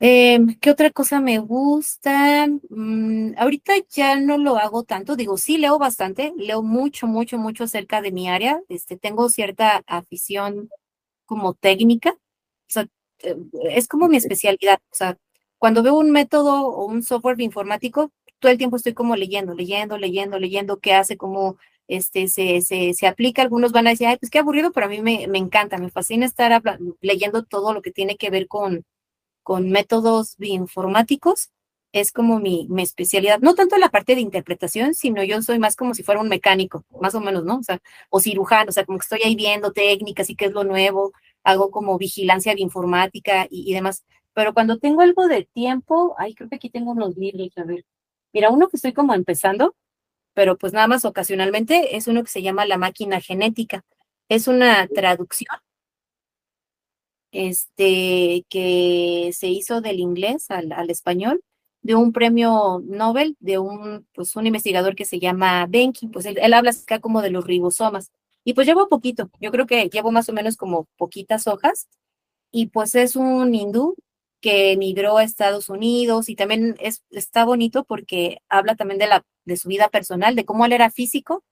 Eh, 0.00 0.38
¿Qué 0.60 0.70
otra 0.70 0.90
cosa 0.90 1.20
me 1.20 1.38
gusta? 1.38 2.46
Mm, 2.68 3.34
ahorita 3.38 3.74
ya 3.90 4.20
no 4.20 4.36
lo 4.38 4.56
hago 4.56 4.82
tanto, 4.82 5.16
digo, 5.16 5.36
sí 5.38 5.56
leo 5.56 5.78
bastante, 5.78 6.32
leo 6.36 6.62
mucho, 6.62 7.06
mucho, 7.06 7.38
mucho 7.38 7.64
acerca 7.64 8.02
de 8.02 8.12
mi 8.12 8.28
área. 8.28 8.60
Este, 8.68 8.96
tengo 8.96 9.28
cierta 9.28 9.82
afición 9.86 10.68
como 11.26 11.54
técnica, 11.54 12.16
o 12.68 12.70
sea, 12.70 12.86
es 13.70 13.88
como 13.88 14.08
mi 14.08 14.16
especialidad. 14.16 14.80
O 14.92 14.94
sea, 14.96 15.18
cuando 15.58 15.82
veo 15.82 15.94
un 15.96 16.10
método 16.10 16.66
o 16.68 16.86
un 16.86 17.02
software 17.02 17.40
informático, 17.40 18.12
todo 18.38 18.52
el 18.52 18.58
tiempo 18.58 18.76
estoy 18.76 18.94
como 18.94 19.16
leyendo, 19.16 19.54
leyendo, 19.54 19.96
leyendo, 19.98 20.38
leyendo 20.38 20.78
qué 20.78 20.92
hace, 20.92 21.16
cómo 21.16 21.56
este, 21.88 22.28
se, 22.28 22.60
se, 22.62 22.92
se 22.94 23.06
aplica. 23.06 23.42
Algunos 23.42 23.72
van 23.72 23.86
a 23.86 23.90
decir, 23.90 24.06
ay, 24.06 24.18
pues 24.18 24.30
qué 24.30 24.38
aburrido, 24.38 24.72
pero 24.72 24.86
a 24.86 24.88
mí 24.88 25.00
me, 25.00 25.26
me 25.28 25.38
encanta, 25.38 25.78
me 25.78 25.90
fascina 25.90 26.26
estar 26.26 26.62
leyendo 27.00 27.44
todo 27.44 27.72
lo 27.72 27.82
que 27.82 27.90
tiene 27.92 28.16
que 28.16 28.30
ver 28.30 28.48
con, 28.48 28.84
con 29.42 29.70
métodos 29.70 30.36
informáticos. 30.40 31.50
Es 31.92 32.10
como 32.10 32.40
mi, 32.40 32.66
mi 32.70 32.82
especialidad, 32.82 33.38
no 33.40 33.54
tanto 33.54 33.78
la 33.78 33.88
parte 33.88 34.16
de 34.16 34.20
interpretación, 34.20 34.94
sino 34.94 35.22
yo 35.22 35.40
soy 35.42 35.60
más 35.60 35.76
como 35.76 35.94
si 35.94 36.02
fuera 36.02 36.20
un 36.20 36.28
mecánico, 36.28 36.84
más 37.00 37.14
o 37.14 37.20
menos, 37.20 37.44
¿no? 37.44 37.58
O 37.58 37.62
sea, 37.62 37.80
o 38.10 38.18
cirujano, 38.20 38.70
o 38.70 38.72
sea, 38.72 38.84
como 38.84 38.98
que 38.98 39.04
estoy 39.04 39.20
ahí 39.24 39.36
viendo 39.36 39.72
técnicas 39.72 40.28
y 40.28 40.34
qué 40.34 40.46
es 40.46 40.52
lo 40.52 40.64
nuevo, 40.64 41.12
hago 41.44 41.70
como 41.70 41.98
vigilancia 41.98 42.54
de 42.54 42.62
informática 42.62 43.46
y, 43.50 43.70
y, 43.70 43.74
demás. 43.74 44.04
Pero 44.34 44.54
cuando 44.54 44.78
tengo 44.78 45.02
algo 45.02 45.28
de 45.28 45.44
tiempo, 45.44 46.14
ay, 46.18 46.34
creo 46.34 46.48
que 46.48 46.56
aquí 46.56 46.70
tengo 46.70 46.92
unos 46.92 47.16
libros, 47.16 47.50
a 47.56 47.64
ver. 47.64 47.84
Mira, 48.32 48.50
uno 48.50 48.68
que 48.68 48.76
estoy 48.76 48.92
como 48.92 49.14
empezando, 49.14 49.76
pero 50.34 50.58
pues 50.58 50.72
nada 50.72 50.88
más 50.88 51.04
ocasionalmente, 51.04 51.96
es 51.96 52.08
uno 52.08 52.24
que 52.24 52.30
se 52.30 52.42
llama 52.42 52.66
La 52.66 52.78
máquina 52.78 53.20
genética. 53.20 53.84
Es 54.28 54.48
una 54.48 54.88
traducción 54.88 55.56
este, 57.34 58.46
que 58.48 59.30
se 59.34 59.48
hizo 59.48 59.80
del 59.80 59.98
inglés 60.00 60.50
al, 60.50 60.72
al 60.72 60.88
español 60.90 61.42
de 61.82 61.94
un 61.96 62.12
premio 62.12 62.80
Nobel 62.86 63.36
de 63.40 63.58
un, 63.58 64.06
pues, 64.14 64.36
un 64.36 64.46
investigador 64.46 64.94
que 64.94 65.04
se 65.04 65.18
llama 65.18 65.66
Benki, 65.68 66.08
pues 66.08 66.26
él, 66.26 66.38
él 66.40 66.54
habla 66.54 66.70
acá 66.70 67.00
como 67.00 67.20
de 67.22 67.30
los 67.30 67.44
ribosomas. 67.44 68.10
Y 68.44 68.54
pues 68.54 68.66
llevo 68.66 68.88
poquito, 68.88 69.30
yo 69.40 69.50
creo 69.50 69.66
que 69.66 69.88
llevo 69.88 70.12
más 70.12 70.28
o 70.28 70.32
menos 70.32 70.56
como 70.56 70.86
poquitas 70.96 71.46
hojas. 71.46 71.88
Y 72.52 72.66
pues 72.66 72.94
es 72.94 73.16
un 73.16 73.54
hindú 73.54 73.96
que 74.40 74.72
emigró 74.72 75.16
a 75.16 75.24
Estados 75.24 75.70
Unidos 75.70 76.28
y 76.28 76.36
también 76.36 76.76
es, 76.78 77.02
está 77.10 77.44
bonito 77.46 77.84
porque 77.84 78.42
habla 78.50 78.76
también 78.76 78.98
de, 78.98 79.06
la, 79.06 79.24
de 79.46 79.56
su 79.56 79.68
vida 79.68 79.88
personal, 79.88 80.36
de 80.36 80.44
cómo 80.44 80.66
él 80.66 80.72
era 80.72 80.90
físico 80.90 81.42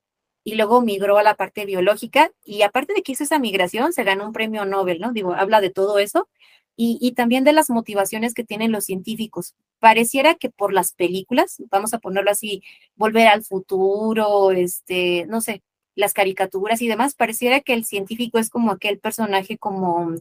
y 0.44 0.56
luego 0.56 0.82
migró 0.82 1.18
a 1.18 1.22
la 1.22 1.34
parte 1.34 1.64
biológica. 1.66 2.30
Y 2.44 2.62
aparte 2.62 2.92
de 2.94 3.02
que 3.02 3.12
hizo 3.12 3.24
esa 3.24 3.38
migración, 3.38 3.92
se 3.92 4.04
ganó 4.04 4.26
un 4.26 4.32
premio 4.32 4.64
Nobel, 4.66 5.00
¿no? 5.00 5.12
Digo, 5.12 5.32
habla 5.34 5.60
de 5.60 5.70
todo 5.70 5.98
eso. 5.98 6.28
Y, 6.76 6.98
y, 7.00 7.12
también 7.12 7.44
de 7.44 7.52
las 7.52 7.68
motivaciones 7.70 8.34
que 8.34 8.44
tienen 8.44 8.72
los 8.72 8.84
científicos. 8.84 9.54
Pareciera 9.78 10.34
que 10.36 10.50
por 10.50 10.72
las 10.72 10.94
películas, 10.94 11.62
vamos 11.70 11.92
a 11.94 11.98
ponerlo 11.98 12.30
así, 12.30 12.62
volver 12.96 13.28
al 13.28 13.44
futuro, 13.44 14.50
este, 14.52 15.26
no 15.28 15.42
sé, 15.42 15.62
las 15.94 16.12
caricaturas 16.14 16.82
y 16.82 16.88
demás, 16.88 17.14
pareciera 17.14 17.60
que 17.60 17.74
el 17.74 17.84
científico 17.84 18.38
es 18.38 18.50
como 18.50 18.70
aquel 18.72 18.98
personaje 18.98 19.58
como 19.58 20.14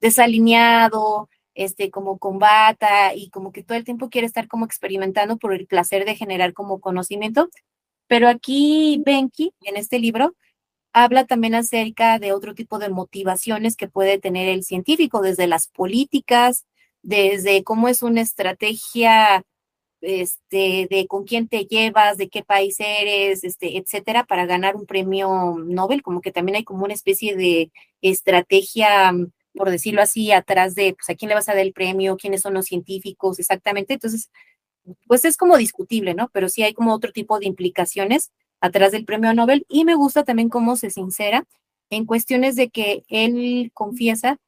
desalineado, 0.00 1.28
este, 1.54 1.90
como 1.90 2.18
combata 2.18 3.14
y 3.14 3.30
como 3.30 3.52
que 3.52 3.64
todo 3.64 3.76
el 3.76 3.84
tiempo 3.84 4.10
quiere 4.10 4.26
estar 4.26 4.46
como 4.48 4.64
experimentando 4.64 5.38
por 5.38 5.52
el 5.52 5.66
placer 5.66 6.04
de 6.04 6.16
generar 6.16 6.52
como 6.52 6.80
conocimiento. 6.80 7.50
Pero 8.06 8.28
aquí 8.28 9.02
Benki, 9.04 9.52
en 9.62 9.76
este 9.76 9.98
libro, 9.98 10.34
habla 10.92 11.26
también 11.26 11.54
acerca 11.54 12.18
de 12.18 12.32
otro 12.32 12.54
tipo 12.54 12.78
de 12.78 12.88
motivaciones 12.90 13.76
que 13.76 13.88
puede 13.88 14.18
tener 14.18 14.48
el 14.48 14.64
científico, 14.64 15.20
desde 15.20 15.46
las 15.46 15.68
políticas, 15.68 16.66
desde 17.02 17.64
cómo 17.64 17.88
es 17.88 18.02
una 18.02 18.20
estrategia 18.20 19.44
este, 20.00 20.86
de 20.90 21.06
con 21.08 21.24
quién 21.24 21.48
te 21.48 21.66
llevas, 21.66 22.16
de 22.16 22.28
qué 22.28 22.42
país 22.42 22.76
eres, 22.80 23.44
este, 23.44 23.78
etcétera, 23.78 24.24
para 24.24 24.46
ganar 24.46 24.76
un 24.76 24.86
premio 24.86 25.56
Nobel, 25.58 26.02
como 26.02 26.20
que 26.20 26.32
también 26.32 26.56
hay 26.56 26.64
como 26.64 26.84
una 26.84 26.94
especie 26.94 27.36
de 27.36 27.70
estrategia, 28.02 29.12
por 29.54 29.70
decirlo 29.70 30.02
así, 30.02 30.32
atrás 30.32 30.74
de, 30.74 30.94
pues, 30.94 31.08
a 31.10 31.14
quién 31.14 31.28
le 31.28 31.34
vas 31.34 31.48
a 31.48 31.52
dar 31.54 31.62
el 31.62 31.72
premio, 31.72 32.16
quiénes 32.16 32.42
son 32.42 32.54
los 32.54 32.66
científicos, 32.66 33.38
exactamente. 33.38 33.94
Entonces, 33.94 34.30
pues 35.06 35.24
es 35.24 35.36
como 35.36 35.56
discutible, 35.56 36.14
¿no? 36.14 36.30
Pero 36.32 36.48
sí 36.48 36.62
hay 36.62 36.74
como 36.74 36.94
otro 36.94 37.12
tipo 37.12 37.38
de 37.38 37.46
implicaciones 37.46 38.30
atrás 38.60 38.92
del 38.92 39.04
premio 39.04 39.34
Nobel 39.34 39.66
y 39.68 39.84
me 39.84 39.94
gusta 39.94 40.24
también 40.24 40.48
cómo 40.48 40.76
se 40.76 40.90
sincera 40.90 41.44
en 41.90 42.06
cuestiones 42.06 42.56
de 42.56 42.70
que 42.70 43.04
él 43.08 43.70
confiesa 43.74 44.38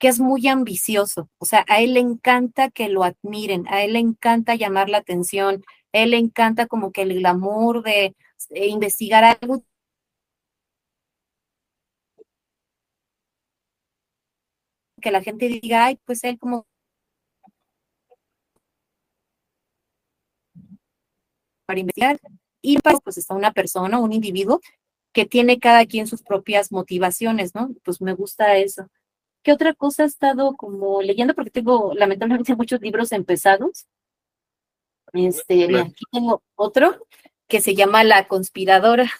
que 0.00 0.08
es 0.08 0.20
muy 0.20 0.48
ambicioso, 0.48 1.30
o 1.38 1.44
sea, 1.46 1.64
a 1.68 1.80
él 1.82 1.94
le 1.94 2.00
encanta 2.00 2.70
que 2.70 2.88
lo 2.88 3.04
admiren, 3.04 3.66
a 3.68 3.84
él 3.84 3.94
le 3.94 4.00
encanta 4.00 4.54
llamar 4.56 4.88
la 4.90 4.98
atención, 4.98 5.64
a 5.92 5.98
él 6.00 6.12
le 6.12 6.18
encanta 6.18 6.66
como 6.66 6.92
que 6.92 7.02
el 7.02 7.14
glamour 7.14 7.82
de, 7.84 8.16
investigar 8.50 9.24
algo 9.24 9.64
que 15.02 15.10
la 15.10 15.22
gente 15.22 15.48
diga, 15.48 15.86
ay, 15.86 15.98
pues 16.04 16.24
él 16.24 16.38
como 16.38 16.66
para 21.66 21.80
investigar. 21.80 22.18
Y 22.62 22.78
pues 22.78 23.18
está 23.18 23.34
una 23.34 23.52
persona, 23.52 23.98
un 23.98 24.12
individuo 24.12 24.60
que 25.12 25.26
tiene 25.26 25.58
cada 25.58 25.86
quien 25.86 26.06
sus 26.06 26.22
propias 26.22 26.72
motivaciones, 26.72 27.54
¿no? 27.54 27.70
Pues 27.84 28.00
me 28.00 28.14
gusta 28.14 28.56
eso. 28.58 28.88
¿Qué 29.42 29.52
otra 29.52 29.74
cosa 29.74 30.02
he 30.04 30.06
estado 30.06 30.56
como 30.56 31.00
leyendo? 31.02 31.34
Porque 31.34 31.50
tengo 31.50 31.94
lamentablemente 31.94 32.54
muchos 32.54 32.80
libros 32.80 33.12
empezados. 33.12 33.86
Este, 35.12 35.78
aquí 35.78 36.04
tengo 36.12 36.42
otro 36.56 37.06
que 37.48 37.60
se 37.60 37.74
llama 37.74 38.04
La 38.04 38.28
conspiradora. 38.28 39.10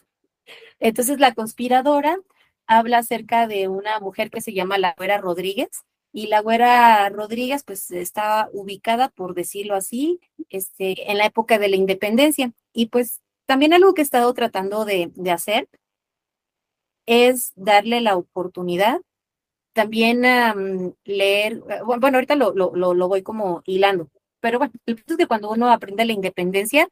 Entonces, 0.79 1.21
La 1.21 1.35
conspiradora 1.35 2.19
habla 2.67 2.99
acerca 2.99 3.47
de 3.47 3.69
una 3.69 3.99
mujer 4.01 4.31
que 4.31 4.41
se 4.41 4.53
llama 4.53 4.79
La 4.79 4.95
Güera 4.97 5.19
Rodríguez. 5.19 5.71
Y 6.13 6.27
la 6.27 6.41
Güera 6.41 7.09
Rodríguez, 7.09 7.63
pues, 7.65 7.91
está 7.91 8.49
ubicada, 8.53 9.09
por 9.11 9.35
decirlo 9.35 9.75
así, 9.75 10.21
este, 10.49 11.11
en 11.11 11.19
la 11.19 11.27
época 11.27 11.59
de 11.59 11.69
la 11.69 11.77
independencia. 11.77 12.53
Y 12.73 12.87
pues, 12.87 13.21
también 13.47 13.73
algo 13.73 13.95
que 13.95 14.03
he 14.03 14.05
estado 14.05 14.33
tratando 14.35 14.85
de, 14.85 15.11
de 15.15 15.31
hacer 15.31 15.69
es 17.07 17.53
darle 17.57 18.01
la 18.01 18.17
oportunidad 18.17 19.01
también 19.81 20.21
leer, 21.05 21.63
bueno, 21.87 22.19
ahorita 22.19 22.35
lo, 22.35 22.53
lo, 22.53 22.75
lo, 22.75 23.09
voy 23.09 23.23
como 23.23 23.63
hilando, 23.65 24.11
pero 24.39 24.59
bueno, 24.59 24.75
el 24.85 24.97
punto 24.97 25.15
es 25.15 25.17
que 25.17 25.27
cuando 25.27 25.51
uno 25.51 25.71
aprende 25.71 26.05
la 26.05 26.13
independencia, 26.13 26.87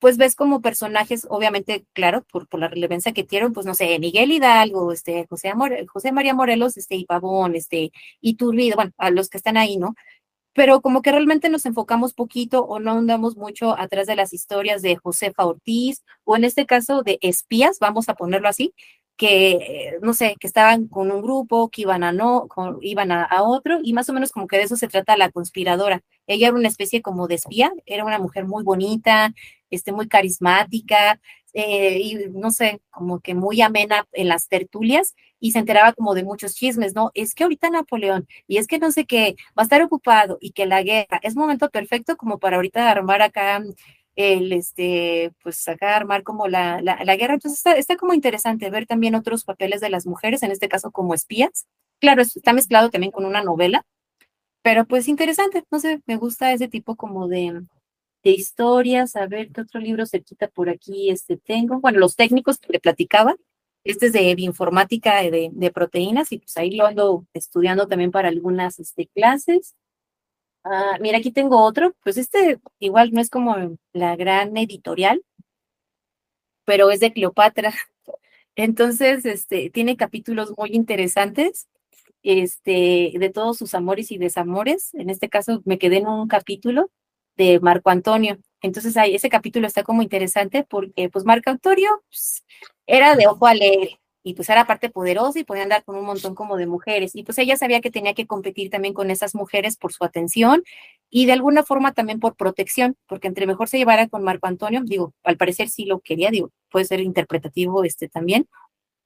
pues 0.00 0.18
ves 0.18 0.34
como 0.34 0.60
personajes, 0.60 1.26
obviamente, 1.30 1.86
claro, 1.94 2.22
por, 2.30 2.46
por 2.46 2.60
la 2.60 2.68
relevancia 2.68 3.12
que 3.14 3.24
tienen, 3.24 3.54
pues 3.54 3.64
no 3.64 3.74
sé, 3.74 3.98
Miguel 3.98 4.32
Hidalgo, 4.32 4.92
este, 4.92 5.26
José, 5.30 5.54
José 5.88 6.12
María 6.12 6.34
Morelos, 6.34 6.76
este, 6.76 6.96
y 6.96 7.06
Pavón, 7.06 7.54
este, 7.54 7.90
Iturbide, 8.20 8.74
bueno, 8.74 8.92
a 8.98 9.10
los 9.10 9.30
que 9.30 9.38
están 9.38 9.56
ahí, 9.56 9.78
¿no? 9.78 9.94
Pero 10.52 10.82
como 10.82 11.00
que 11.00 11.10
realmente 11.10 11.48
nos 11.48 11.64
enfocamos 11.64 12.12
poquito 12.12 12.66
o 12.66 12.80
no 12.80 12.92
andamos 12.92 13.36
mucho 13.36 13.78
atrás 13.78 14.06
de 14.06 14.16
las 14.16 14.34
historias 14.34 14.82
de 14.82 14.96
Josefa 14.96 15.46
Ortiz, 15.46 16.04
o 16.24 16.36
en 16.36 16.44
este 16.44 16.66
caso 16.66 17.02
de 17.02 17.18
espías, 17.22 17.78
vamos 17.78 18.10
a 18.10 18.14
ponerlo 18.14 18.48
así, 18.48 18.74
que, 19.16 19.98
no 20.02 20.12
sé, 20.14 20.36
que 20.40 20.46
estaban 20.46 20.88
con 20.88 21.10
un 21.12 21.22
grupo, 21.22 21.70
que 21.70 21.82
iban 21.82 22.02
a 22.02 22.12
no, 22.12 22.48
iban 22.82 23.12
a, 23.12 23.42
otro, 23.42 23.78
y 23.82 23.92
más 23.92 24.08
o 24.08 24.12
menos 24.12 24.32
como 24.32 24.46
que 24.46 24.56
de 24.56 24.64
eso 24.64 24.76
se 24.76 24.88
trata 24.88 25.16
la 25.16 25.30
conspiradora. 25.30 26.02
Ella 26.26 26.48
era 26.48 26.56
una 26.56 26.68
especie 26.68 27.02
como 27.02 27.28
de 27.28 27.36
espía, 27.36 27.72
era 27.86 28.04
una 28.04 28.18
mujer 28.18 28.44
muy 28.46 28.64
bonita, 28.64 29.32
este, 29.70 29.92
muy 29.92 30.08
carismática, 30.08 31.20
eh, 31.52 32.00
y 32.00 32.14
no 32.30 32.50
sé, 32.50 32.80
como 32.90 33.20
que 33.20 33.34
muy 33.34 33.60
amena 33.62 34.06
en 34.12 34.28
las 34.28 34.48
tertulias, 34.48 35.14
y 35.38 35.52
se 35.52 35.60
enteraba 35.60 35.92
como 35.92 36.14
de 36.14 36.24
muchos 36.24 36.54
chismes, 36.54 36.94
¿no? 36.94 37.10
Es 37.14 37.34
que 37.34 37.44
ahorita 37.44 37.70
Napoleón, 37.70 38.26
y 38.48 38.56
es 38.58 38.66
que 38.66 38.78
no 38.78 38.90
sé 38.90 39.04
qué, 39.04 39.36
va 39.56 39.62
a 39.62 39.64
estar 39.64 39.82
ocupado, 39.82 40.38
y 40.40 40.52
que 40.52 40.66
la 40.66 40.82
guerra 40.82 41.20
es 41.22 41.36
momento 41.36 41.70
perfecto 41.70 42.16
como 42.16 42.38
para 42.38 42.56
ahorita 42.56 42.90
armar 42.90 43.22
acá 43.22 43.62
el, 44.16 44.52
este, 44.52 45.32
pues 45.42 45.56
sacar, 45.56 45.94
armar 45.94 46.22
como 46.22 46.48
la, 46.48 46.80
la, 46.80 47.16
guerra. 47.16 47.34
Entonces 47.34 47.64
está, 47.76 47.96
como 47.96 48.14
interesante 48.14 48.70
ver 48.70 48.86
también 48.86 49.14
otros 49.14 49.44
papeles 49.44 49.80
de 49.80 49.90
las 49.90 50.06
mujeres, 50.06 50.42
en 50.42 50.50
este 50.52 50.68
caso 50.68 50.90
como 50.90 51.14
espías. 51.14 51.66
Claro, 52.00 52.22
está 52.22 52.52
mezclado 52.52 52.90
también 52.90 53.12
con 53.12 53.24
una 53.24 53.42
novela, 53.42 53.84
pero 54.62 54.86
pues 54.86 55.08
interesante, 55.08 55.64
no 55.70 55.80
sé, 55.80 56.02
me 56.06 56.16
gusta 56.16 56.52
ese 56.52 56.68
tipo 56.68 56.96
como 56.96 57.28
de, 57.28 57.62
de 58.22 58.30
historias. 58.30 59.16
A 59.16 59.26
ver, 59.26 59.50
¿qué 59.52 59.60
otro 59.62 59.80
libro 59.80 60.06
se 60.06 60.22
quita 60.22 60.48
por 60.48 60.68
aquí? 60.68 61.10
Este 61.10 61.36
tengo, 61.36 61.80
bueno, 61.80 61.98
los 61.98 62.16
técnicos 62.16 62.58
que 62.58 62.72
le 62.72 62.80
platicaba. 62.80 63.36
Este 63.84 64.06
es 64.06 64.12
de 64.14 64.34
bioinformática 64.34 65.22
de, 65.22 65.50
de 65.52 65.70
proteínas 65.70 66.32
y 66.32 66.38
pues 66.38 66.56
ahí 66.56 66.70
lo 66.70 66.86
ando 66.86 67.26
estudiando 67.34 67.86
también 67.86 68.10
para 68.10 68.28
algunas 68.28 68.78
este, 68.78 69.06
clases. 69.08 69.74
Ah, 70.64 70.96
mira, 71.00 71.18
aquí 71.18 71.30
tengo 71.30 71.62
otro. 71.62 71.94
Pues 72.02 72.16
este 72.16 72.58
igual 72.78 73.12
no 73.12 73.20
es 73.20 73.30
como 73.30 73.76
la 73.92 74.16
gran 74.16 74.56
editorial, 74.56 75.22
pero 76.64 76.90
es 76.90 77.00
de 77.00 77.12
Cleopatra. 77.12 77.72
Entonces, 78.56 79.24
este, 79.26 79.70
tiene 79.70 79.96
capítulos 79.96 80.52
muy 80.56 80.70
interesantes, 80.72 81.68
este, 82.22 83.12
de 83.18 83.30
todos 83.30 83.58
sus 83.58 83.74
amores 83.74 84.10
y 84.12 84.18
desamores. 84.18 84.94
En 84.94 85.10
este 85.10 85.28
caso, 85.28 85.62
me 85.66 85.78
quedé 85.78 85.98
en 85.98 86.08
un 86.08 86.28
capítulo 86.28 86.90
de 87.36 87.60
Marco 87.60 87.90
Antonio. 87.90 88.38
Entonces, 88.62 88.96
ahí 88.96 89.14
ese 89.14 89.28
capítulo 89.30 89.66
está 89.66 89.82
como 89.84 90.02
interesante 90.02 90.64
porque, 90.64 91.10
pues, 91.10 91.24
Marco 91.24 91.50
Antonio 91.50 91.90
pues, 92.08 92.44
era 92.86 93.16
de 93.16 93.26
ojo 93.26 93.46
alegre, 93.46 94.00
y 94.26 94.32
pues 94.34 94.48
era 94.48 94.66
parte 94.66 94.88
poderosa 94.88 95.38
y 95.38 95.44
podía 95.44 95.64
andar 95.64 95.84
con 95.84 95.96
un 95.96 96.06
montón 96.06 96.34
como 96.34 96.56
de 96.56 96.66
mujeres. 96.66 97.14
Y 97.14 97.24
pues 97.24 97.36
ella 97.38 97.58
sabía 97.58 97.82
que 97.82 97.90
tenía 97.90 98.14
que 98.14 98.26
competir 98.26 98.70
también 98.70 98.94
con 98.94 99.10
esas 99.10 99.34
mujeres 99.34 99.76
por 99.76 99.92
su 99.92 100.02
atención 100.02 100.64
y 101.10 101.26
de 101.26 101.32
alguna 101.32 101.62
forma 101.62 101.92
también 101.92 102.20
por 102.20 102.34
protección, 102.34 102.96
porque 103.06 103.28
entre 103.28 103.46
mejor 103.46 103.68
se 103.68 103.76
llevara 103.76 104.08
con 104.08 104.24
Marco 104.24 104.46
Antonio, 104.46 104.80
digo, 104.82 105.12
al 105.24 105.36
parecer 105.36 105.68
sí 105.68 105.84
lo 105.84 106.00
quería, 106.00 106.30
digo, 106.30 106.50
puede 106.70 106.86
ser 106.86 107.00
interpretativo 107.00 107.84
este 107.84 108.08
también, 108.08 108.48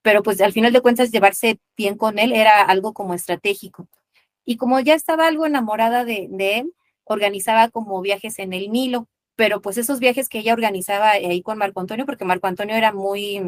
pero 0.03 0.23
pues 0.23 0.41
al 0.41 0.53
final 0.53 0.73
de 0.73 0.81
cuentas 0.83 1.11
llevarse 1.11 1.59
bien 1.77 1.97
con 1.97 2.21
él 2.21 2.33
era 2.33 2.63
algo 2.63 2.93
como 2.95 3.13
estratégico. 3.13 3.89
Y 4.45 4.57
como 4.57 4.79
ya 4.79 4.95
estaba 4.95 5.27
algo 5.27 5.47
enamorada 5.47 6.05
de, 6.05 6.29
de 6.31 6.59
él, 6.61 6.73
organizaba 7.05 7.71
como 7.71 8.01
viajes 8.03 8.39
en 8.39 8.53
el 8.53 8.71
Nilo, 8.71 9.09
pero 9.35 9.61
pues 9.63 9.79
esos 9.79 9.99
viajes 9.99 10.29
que 10.29 10.39
ella 10.39 10.53
organizaba 10.53 11.11
ahí 11.11 11.43
con 11.43 11.59
Marco 11.59 11.81
Antonio, 11.81 12.07
porque 12.07 12.25
Marco 12.25 12.47
Antonio 12.47 12.77
era 12.77 12.93
muy 12.93 13.43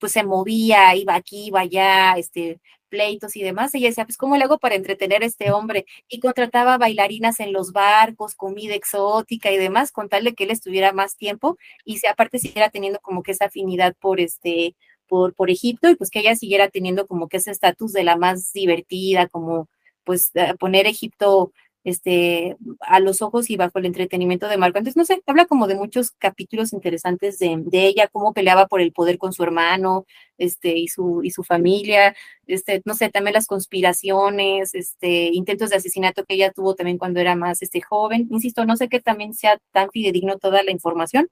pues 0.00 0.12
se 0.12 0.24
movía, 0.24 0.94
iba 0.96 1.14
aquí, 1.14 1.46
iba 1.48 1.60
allá, 1.60 2.14
este, 2.16 2.60
pleitos 2.88 3.36
y 3.36 3.42
demás. 3.42 3.74
Ella 3.74 3.88
decía, 3.88 4.04
pues, 4.04 4.16
¿cómo 4.16 4.36
le 4.36 4.44
hago 4.44 4.58
para 4.58 4.74
entretener 4.74 5.22
a 5.22 5.26
este 5.26 5.52
hombre? 5.52 5.86
Y 6.08 6.20
contrataba 6.20 6.78
bailarinas 6.78 7.40
en 7.40 7.52
los 7.52 7.72
barcos, 7.72 8.34
comida 8.34 8.74
exótica 8.74 9.50
y 9.52 9.58
demás, 9.58 9.92
con 9.92 10.08
tal 10.08 10.24
de 10.24 10.34
que 10.34 10.44
él 10.44 10.50
estuviera 10.50 10.92
más 10.92 11.16
tiempo 11.16 11.56
y 11.84 11.98
se, 11.98 12.08
aparte 12.08 12.38
siguiera 12.38 12.70
teniendo 12.70 13.00
como 13.00 13.22
que 13.22 13.32
esa 13.32 13.46
afinidad 13.46 13.94
por 14.00 14.20
este, 14.20 14.74
por, 15.06 15.34
por 15.34 15.50
Egipto 15.50 15.90
y 15.90 15.96
pues 15.96 16.10
que 16.10 16.20
ella 16.20 16.36
siguiera 16.36 16.68
teniendo 16.68 17.06
como 17.06 17.28
que 17.28 17.38
ese 17.38 17.50
estatus 17.50 17.92
de 17.92 18.04
la 18.04 18.16
más 18.16 18.52
divertida, 18.52 19.28
como 19.28 19.68
pues 20.04 20.30
eh, 20.34 20.54
poner 20.58 20.86
Egipto 20.86 21.52
este, 21.84 22.56
a 22.80 23.00
los 23.00 23.22
ojos 23.22 23.50
y 23.50 23.56
bajo 23.56 23.78
el 23.78 23.86
entretenimiento 23.86 24.48
de 24.48 24.58
Marco. 24.58 24.78
Entonces, 24.78 24.96
no 24.96 25.04
sé, 25.04 25.22
habla 25.26 25.46
como 25.46 25.66
de 25.66 25.76
muchos 25.76 26.12
capítulos 26.12 26.72
interesantes 26.72 27.38
de, 27.38 27.56
de, 27.64 27.86
ella, 27.86 28.08
cómo 28.08 28.32
peleaba 28.32 28.66
por 28.66 28.80
el 28.80 28.92
poder 28.92 29.18
con 29.18 29.32
su 29.32 29.42
hermano, 29.42 30.06
este, 30.38 30.76
y 30.76 30.88
su, 30.88 31.22
y 31.22 31.30
su 31.30 31.42
familia, 31.44 32.14
este, 32.46 32.82
no 32.84 32.94
sé, 32.94 33.08
también 33.08 33.34
las 33.34 33.46
conspiraciones, 33.46 34.74
este, 34.74 35.30
intentos 35.32 35.70
de 35.70 35.76
asesinato 35.76 36.24
que 36.24 36.34
ella 36.34 36.52
tuvo 36.52 36.74
también 36.74 36.98
cuando 36.98 37.20
era 37.20 37.34
más, 37.36 37.62
este, 37.62 37.80
joven. 37.80 38.28
Insisto, 38.30 38.64
no 38.64 38.76
sé 38.76 38.88
que 38.88 39.00
también 39.00 39.34
sea 39.34 39.58
tan 39.72 39.90
fidedigno 39.90 40.38
toda 40.38 40.62
la 40.62 40.70
información, 40.70 41.28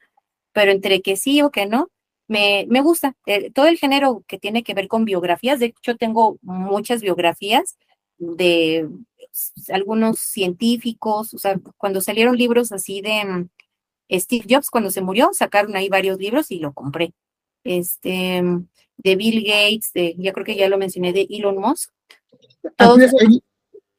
pero 0.52 0.72
entre 0.72 1.02
que 1.02 1.16
sí 1.16 1.42
o 1.42 1.50
que 1.50 1.66
no, 1.66 1.90
me, 2.28 2.66
me 2.68 2.80
gusta. 2.82 3.14
Eh, 3.26 3.50
todo 3.50 3.66
el 3.66 3.78
género 3.78 4.24
que 4.28 4.38
tiene 4.38 4.62
que 4.62 4.74
ver 4.74 4.88
con 4.88 5.04
biografías, 5.04 5.58
de 5.60 5.66
hecho, 5.66 5.96
tengo 5.96 6.38
muchas 6.42 7.00
biografías 7.02 7.78
de 8.18 8.88
algunos 9.68 10.18
científicos, 10.18 11.34
o 11.34 11.38
sea, 11.38 11.60
cuando 11.76 12.00
salieron 12.00 12.36
libros 12.36 12.72
así 12.72 13.00
de 13.00 13.24
mm, 13.24 13.48
Steve 14.18 14.46
Jobs, 14.48 14.70
cuando 14.70 14.90
se 14.90 15.00
murió, 15.00 15.30
sacaron 15.32 15.76
ahí 15.76 15.88
varios 15.88 16.18
libros 16.18 16.50
y 16.50 16.58
lo 16.58 16.72
compré. 16.72 17.12
Este, 17.64 18.42
de 18.96 19.16
Bill 19.16 19.44
Gates, 19.44 19.92
de, 19.92 20.14
ya 20.18 20.32
creo 20.32 20.44
que 20.44 20.56
ya 20.56 20.68
lo 20.68 20.78
mencioné, 20.78 21.12
de 21.12 21.26
Elon 21.30 21.58
Musk. 21.58 21.90
Todos 22.76 22.98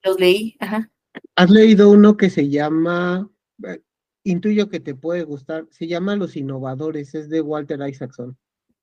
los 0.04 0.20
leí, 0.20 0.56
ajá. 0.60 0.90
¿Has 1.36 1.50
leído 1.50 1.90
uno 1.90 2.18
que 2.18 2.30
se 2.30 2.50
llama, 2.50 3.30
eh, 3.66 3.82
intuyo 4.24 4.70
que 4.70 4.80
te 4.80 4.96
puede 4.96 5.24
gustar, 5.24 5.68
se 5.72 5.88
llama 5.88 6.16
Los 6.16 6.36
Innovadores, 6.36 7.16
es 7.16 7.30
de 7.30 7.42
Walter 7.42 7.80
Isaacson. 7.88 8.38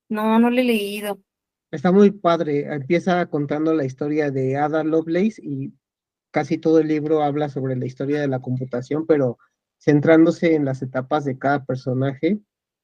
No, 0.09 0.39
no 0.39 0.51
lo 0.51 0.61
he 0.61 0.65
leído. 0.65 1.21
Está 1.71 1.91
muy 1.91 2.11
padre, 2.11 2.73
empieza 2.73 3.27
contando 3.27 3.75
la 3.75 3.85
historia 3.85 4.31
de 4.31 4.57
Ada 4.57 4.85
Lovelace 4.85 5.43
y 5.43 5.73
casi 6.37 6.59
todo 6.59 6.81
el 6.81 6.89
libro 6.89 7.23
habla 7.23 7.49
sobre 7.49 7.77
la 7.77 7.87
historia 7.87 8.21
de 8.21 8.29
la 8.29 8.41
computación, 8.41 9.07
pero 9.07 9.39
centrándose 9.79 10.55
en 10.55 10.67
las 10.67 10.83
etapas 10.83 11.25
de 11.25 11.39
cada 11.39 11.65
personaje 11.65 12.39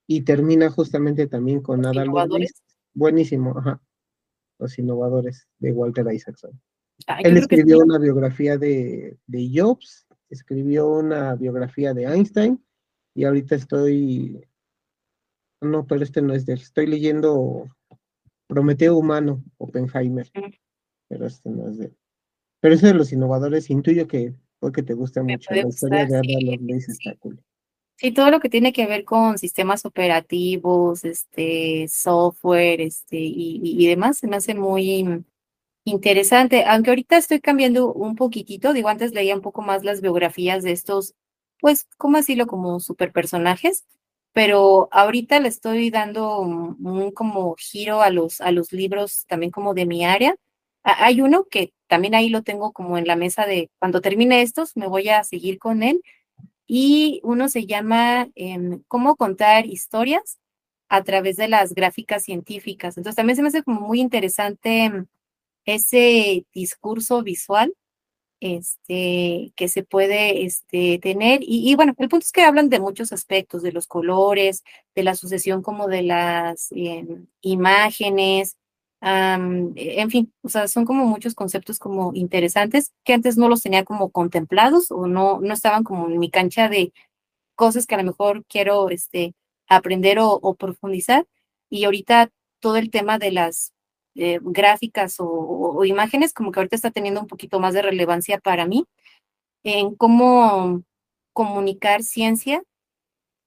y 0.07 0.23
termina 0.23 0.71
justamente 0.71 1.27
también 1.27 1.61
con 1.61 1.85
Ada 1.85 2.07
Lovelace. 2.07 2.55
Buenísimo, 2.95 3.59
ajá. 3.59 3.79
Los 4.59 4.79
innovadores 4.79 5.49
de 5.59 5.71
Walter 5.71 6.11
Isaacson. 6.11 6.59
Él 7.23 7.37
escribió 7.37 7.81
una 7.81 7.99
biografía 7.99 8.57
de, 8.57 9.19
de 9.27 9.51
Jobs, 9.55 10.07
escribió 10.31 10.89
una 10.89 11.35
biografía 11.35 11.93
de 11.93 12.05
Einstein 12.05 12.59
y 13.15 13.25
ahorita 13.25 13.55
estoy, 13.55 14.49
no, 15.61 15.87
pero 15.87 16.03
este 16.03 16.23
no 16.23 16.33
es 16.33 16.47
de 16.47 16.55
él, 16.55 16.61
estoy 16.63 16.87
leyendo 16.87 17.69
Prometeo 18.47 18.97
Humano, 18.97 19.45
Oppenheimer, 19.59 20.31
pero 21.07 21.27
este 21.27 21.51
no 21.51 21.69
es 21.69 21.77
de 21.77 21.85
él. 21.85 21.97
Pero 22.63 22.77
ese 22.77 22.87
de 22.87 22.95
los 22.95 23.13
innovadores, 23.13 23.71
intuyo 23.71 24.07
que 24.07 24.35
porque 24.61 24.85
te 24.85 24.95
gusta 24.95 25.25
mucho 25.25 25.53
la 25.53 25.67
historia 25.67 26.07
de 26.07 26.15
Ada 26.15 26.23
Lovelace 26.23 26.93
está 26.93 27.17
cool. 27.17 27.43
Sí, 27.97 28.13
todo 28.13 28.31
lo 28.31 28.39
que 28.39 28.49
tiene 28.49 28.73
que 28.73 28.87
ver 28.87 29.05
con 29.05 29.37
sistemas 29.37 29.85
operativos, 29.85 31.05
este, 31.05 31.89
software, 31.89 32.81
este, 32.81 33.17
y, 33.19 33.61
y, 33.61 33.87
demás, 33.89 34.19
se 34.19 34.29
me 34.29 34.37
hace 34.37 34.55
muy 34.55 35.25
interesante. 35.85 36.65
Aunque 36.65 36.91
ahorita 36.91 37.17
estoy 37.17 37.41
cambiando 37.41 37.93
un 37.93 38.15
poquitito, 38.15 38.73
digo, 38.73 38.89
antes 38.89 39.13
leía 39.13 39.35
un 39.35 39.41
poco 39.41 39.63
más 39.63 39.83
las 39.83 40.01
biografías 40.01 40.63
de 40.63 40.71
estos, 40.71 41.15
pues, 41.61 41.89
¿cómo 41.97 42.17
decirlo? 42.17 42.47
Como 42.47 42.79
super 42.79 43.11
personajes, 43.11 43.85
pero 44.33 44.89
ahorita 44.93 45.41
le 45.41 45.49
estoy 45.49 45.91
dando 45.91 46.39
un, 46.39 46.77
un 46.87 47.11
como 47.11 47.57
giro 47.59 48.03
a 48.03 48.11
los, 48.11 48.41
a 48.41 48.53
los 48.53 48.73
libros 48.73 49.27
también 49.27 49.51
como 49.51 49.75
de 49.75 49.87
mi 49.87 50.05
área. 50.05 50.37
Hay 50.85 51.21
uno 51.21 51.47
que 51.51 51.73
también 51.93 52.15
ahí 52.15 52.31
lo 52.31 52.41
tengo 52.43 52.73
como 52.73 52.97
en 52.97 53.07
la 53.07 53.17
mesa 53.17 53.45
de 53.45 53.69
cuando 53.79 54.01
termine 54.01 54.41
estos, 54.41 54.79
me 54.79 54.87
voy 54.87 55.11
a 55.11 55.25
seguir 55.25 55.59
con 55.59 55.83
él 55.83 56.01
y 56.67 57.21
uno 57.23 57.51
se 57.51 57.67
llama 57.67 58.31
em, 58.35 58.83
Cómo 58.89 59.17
contar 59.17 59.67
historias 59.67 60.39
a 60.89 61.03
través 61.05 61.37
de 61.37 61.49
las 61.49 61.75
gráficas 61.75 62.23
científicas. 62.23 62.97
Entonces 62.97 63.17
también 63.17 63.37
se 63.37 63.43
me 63.43 63.49
hace 63.49 63.63
como 63.63 63.83
muy 63.83 64.01
interesante 64.01 64.85
em, 64.85 65.07
ese 65.67 66.47
discurso 66.55 67.23
visual 67.23 67.75
este, 68.41 69.53
que 69.55 69.69
se 69.69 69.83
puede 69.85 70.47
este, 70.47 70.99
tener. 70.99 71.41
Y, 71.43 71.75
bueno, 71.75 71.93
el 71.99 72.09
punto 72.09 72.25
es 72.25 72.33
que 72.33 72.43
hablan 72.43 72.71
de 72.71 72.81
muchos 72.81 73.13
aspectos, 73.13 73.63
de 73.63 73.73
los 73.73 73.87
colores, 73.87 74.65
de 74.95 75.03
la 75.03 75.15
sucesión 75.15 75.61
como 75.61 75.89
de 75.89 76.03
las 76.05 76.69
em, 76.73 77.27
imágenes, 77.43 78.57
en 79.05 80.11
fin, 80.11 80.33
o 80.43 80.49
sea, 80.49 80.69
son 80.69 80.85
como 80.85 81.05
muchos 81.07 81.35
conceptos 81.35 81.79
como 81.79 82.13
interesantes 82.15 82.93
que 83.05 83.15
antes 83.15 83.37
no 83.37 83.49
los 83.49 83.63
tenía 83.63 83.85
como 83.85 84.11
contemplados 84.11 84.91
o 84.93 85.09
no, 85.09 85.41
no 85.41 85.53
estaban 85.53 85.83
como 85.83 86.09
en 86.09 86.19
mi 86.19 86.31
cancha 86.31 86.69
de 86.69 86.93
cosas 87.57 87.87
que 87.87 87.97
a 87.97 87.99
lo 87.99 88.05
mejor 88.05 88.45
quiero 88.47 88.91
este, 88.91 89.35
aprender 89.69 90.19
o, 90.21 90.55
profundizar. 90.55 91.27
Y 91.71 91.85
ahorita 91.85 92.31
todo 92.61 92.77
el 92.77 92.91
tema 92.91 93.19
de 93.19 93.33
las 93.33 93.73
eh, 94.15 94.39
gráficas 94.43 95.17
o, 95.19 95.85
imágenes 95.85 96.33
como 96.33 96.53
que 96.53 96.61
ahorita 96.61 96.77
está 96.77 96.91
teniendo 96.91 97.21
un 97.21 97.27
poquito 97.27 97.61
más 97.61 97.75
de 97.75 97.83
relevancia 97.83 98.39
para 98.39 98.67
mí 98.67 98.85
en 99.65 99.95
cómo 99.97 100.83
comunicar 101.33 102.03
ciencia 102.03 102.63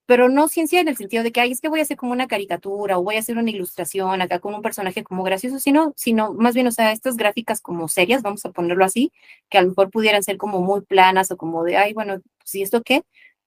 pero 0.06 0.30
no 0.30 0.48
ciencia 0.48 0.80
en 0.82 0.88
el 0.88 0.98
sentido 0.98 1.24
de 1.24 1.32
que, 1.32 1.42
ay, 1.42 1.52
es 1.52 1.62
que 1.62 1.70
voy 1.70 1.80
a 1.80 1.84
hacer 1.84 1.98
como 1.98 2.12
una 2.12 2.28
caricatura 2.28 2.98
o 3.00 3.04
voy 3.04 3.16
a 3.16 3.20
hacer 3.20 3.38
una 3.38 3.50
ilustración 3.52 4.22
acá 4.22 4.40
con 4.40 4.54
un 4.54 4.62
personaje 4.62 5.04
como 5.04 5.24
gracioso, 5.24 5.60
sino, 5.60 5.94
sino 5.98 6.34
más 6.34 6.54
bien, 6.56 6.68
o 6.68 6.72
sea, 6.72 6.92
estas 6.92 7.18
gráficas 7.18 7.62
como 7.62 7.88
serias, 7.88 8.22
vamos 8.22 8.46
a 8.46 8.52
ponerlo 8.52 8.86
así, 8.86 9.12
que 9.50 9.58
a 9.58 9.62
lo 9.64 9.70
mejor 9.70 9.90
pudieran 9.92 10.24
ser 10.24 10.38
como 10.38 10.62
muy 10.62 10.82
planas 10.82 11.32
o 11.32 11.38
como 11.38 11.64
de, 11.64 11.78
ay, 11.78 11.94
bueno, 11.94 12.22
si 12.44 12.62
esto 12.62 12.82
qué, 12.84 13.04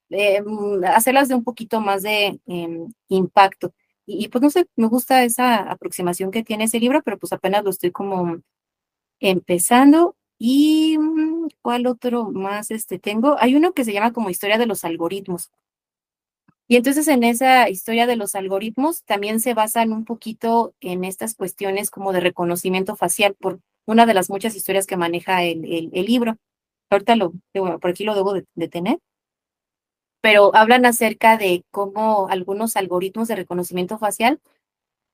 eh, 0.09 0.41
mm, 0.45 0.83
hacerlas 0.85 1.27
de 1.29 1.35
un 1.35 1.43
poquito 1.43 1.79
más 1.81 2.03
de 2.03 2.39
em, 2.47 2.91
impacto. 3.09 3.73
Y, 4.05 4.27
pues 4.29 4.41
no 4.41 4.49
sé, 4.49 4.67
me 4.75 4.87
gusta 4.87 5.23
esa 5.23 5.57
aproximación 5.71 6.31
que 6.31 6.43
tiene 6.43 6.63
ese 6.65 6.79
libro, 6.79 7.01
pero 7.03 7.19
pues 7.19 7.31
apenas 7.33 7.63
lo 7.63 7.69
estoy 7.69 7.91
como 7.91 8.39
empezando. 9.19 10.15
¿Y 10.39 10.97
mm, 10.99 11.49
cuál 11.61 11.87
otro 11.87 12.31
más 12.31 12.71
este 12.71 12.99
tengo? 12.99 13.37
Hay 13.39 13.55
uno 13.55 13.73
que 13.73 13.85
se 13.85 13.93
llama 13.93 14.13
como 14.13 14.29
Historia 14.31 14.57
de 14.57 14.65
los 14.67 14.85
algoritmos. 14.85 15.51
Y 16.71 16.75
entonces 16.75 17.07
en 17.07 17.23
esa 17.23 17.67
historia 17.67 18.05
de 18.05 18.15
los 18.15 18.35
algoritmos 18.35 19.03
también 19.03 19.39
se 19.39 19.55
basan 19.55 19.91
un 19.91 20.05
poquito 20.05 20.75
en 20.81 21.03
estas 21.03 21.33
cuestiones 21.33 21.89
como 21.89 22.13
de 22.13 22.19
reconocimiento 22.19 22.95
facial 22.95 23.33
por 23.33 23.59
una 23.87 24.05
de 24.05 24.13
las 24.13 24.29
muchas 24.29 24.55
historias 24.55 24.85
que 24.85 24.95
maneja 24.95 25.43
el, 25.43 25.89
el, 25.91 26.05
libro. 26.05 26.37
Ahorita 26.91 27.15
lo, 27.15 27.33
por 27.53 27.89
aquí 27.89 28.03
lo 28.03 28.13
debo 28.13 28.35
de, 28.35 28.67
tener. 28.67 28.99
Pero 30.21 30.55
hablan 30.55 30.85
acerca 30.85 31.37
de 31.37 31.63
cómo 31.71 32.27
algunos 32.29 32.75
algoritmos 32.75 33.27
de 33.29 33.37
reconocimiento 33.37 33.97
facial 33.97 34.39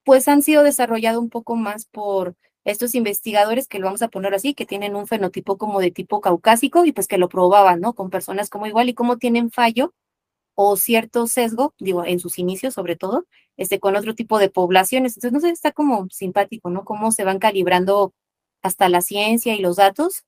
pues 0.03 0.27
han 0.27 0.41
sido 0.41 0.61
desarrollados 0.61 1.21
un 1.21 1.29
poco 1.29 1.55
más 1.55 1.85
por 1.85 2.35
estos 2.65 2.95
investigadores 2.95 3.69
que 3.69 3.79
lo 3.79 3.85
vamos 3.85 4.01
a 4.01 4.09
poner 4.09 4.33
así, 4.33 4.55
que 4.55 4.65
tienen 4.65 4.93
un 4.93 5.07
fenotipo 5.07 5.57
como 5.57 5.79
de 5.79 5.91
tipo 5.91 6.19
caucásico 6.19 6.83
y 6.83 6.91
pues 6.91 7.07
que 7.07 7.17
lo 7.17 7.29
probaban, 7.29 7.79
¿no? 7.79 7.93
Con 7.93 8.09
personas 8.09 8.49
como 8.49 8.67
igual 8.67 8.89
y 8.89 8.93
cómo 8.93 9.17
tienen 9.17 9.51
fallo 9.51 9.93
o 10.55 10.77
cierto 10.77 11.27
sesgo, 11.27 11.73
digo, 11.79 12.05
en 12.05 12.19
sus 12.19 12.39
inicios 12.39 12.73
sobre 12.75 12.95
todo, 12.97 13.25
este, 13.57 13.79
con 13.79 13.95
otro 13.97 14.15
tipo 14.15 14.39
de 14.39 14.49
poblaciones. 14.49 15.17
Entonces, 15.17 15.33
no 15.33 15.39
sé, 15.41 15.49
está 15.51 15.71
como 15.73 16.07
simpático, 16.11 16.69
¿no? 16.69 16.85
Cómo 16.85 17.11
se 17.11 17.23
van 17.25 17.39
calibrando 17.39 18.13
hasta 18.63 18.89
la 18.89 19.01
ciencia 19.01 19.55
y 19.55 19.59
los 19.61 19.77
datos 19.77 20.23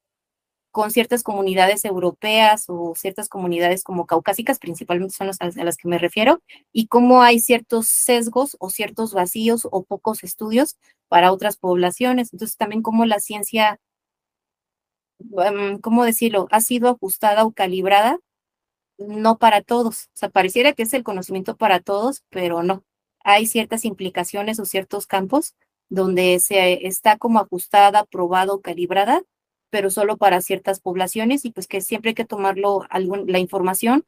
con 0.71 0.91
ciertas 0.91 1.23
comunidades 1.23 1.85
europeas 1.85 2.65
o 2.69 2.93
ciertas 2.95 3.29
comunidades 3.29 3.83
como 3.83 4.05
caucásicas, 4.07 4.59
principalmente 4.59 5.15
son 5.15 5.27
las 5.27 5.41
a 5.41 5.63
las 5.65 5.77
que 5.77 5.87
me 5.89 5.97
refiero, 5.99 6.41
y 6.73 6.87
cómo 6.87 7.23
hay 7.23 7.39
ciertos 7.41 7.87
sesgos 7.87 8.57
o 8.59 8.69
ciertos 8.71 9.13
vacíos 9.13 9.67
o 9.71 9.83
pocos 9.85 10.23
estudios 10.23 10.77
para 11.09 11.31
otras 11.33 11.57
poblaciones. 11.57 12.33
Entonces, 12.33 12.57
también 12.57 12.83
cómo 12.83 13.05
la 13.05 13.19
ciencia, 13.19 13.79
em, 15.45 15.79
¿cómo 15.79 16.03
decirlo?, 16.05 16.47
ha 16.51 16.61
sido 16.61 16.89
ajustada 16.89 17.45
o 17.45 17.51
calibrada 17.53 18.19
no 18.97 19.37
para 19.37 19.61
todos. 19.61 20.05
O 20.07 20.17
sea, 20.17 20.29
pareciera 20.29 20.73
que 20.73 20.83
es 20.83 20.93
el 20.93 21.03
conocimiento 21.03 21.57
para 21.57 21.79
todos, 21.79 22.23
pero 22.29 22.63
no. 22.63 22.83
Hay 23.23 23.45
ciertas 23.45 23.85
implicaciones 23.85 24.59
o 24.59 24.65
ciertos 24.65 25.07
campos 25.07 25.55
donde 25.89 26.39
se 26.39 26.87
está 26.87 27.17
como 27.17 27.39
ajustada, 27.39 28.05
probado, 28.05 28.61
calibrada, 28.61 29.23
pero 29.69 29.89
solo 29.89 30.17
para 30.17 30.41
ciertas 30.41 30.79
poblaciones 30.79 31.45
y 31.45 31.51
pues 31.51 31.67
que 31.67 31.81
siempre 31.81 32.09
hay 32.09 32.15
que 32.15 32.25
tomarlo 32.25 32.83
algún, 32.89 33.31
la 33.31 33.39
información, 33.39 34.05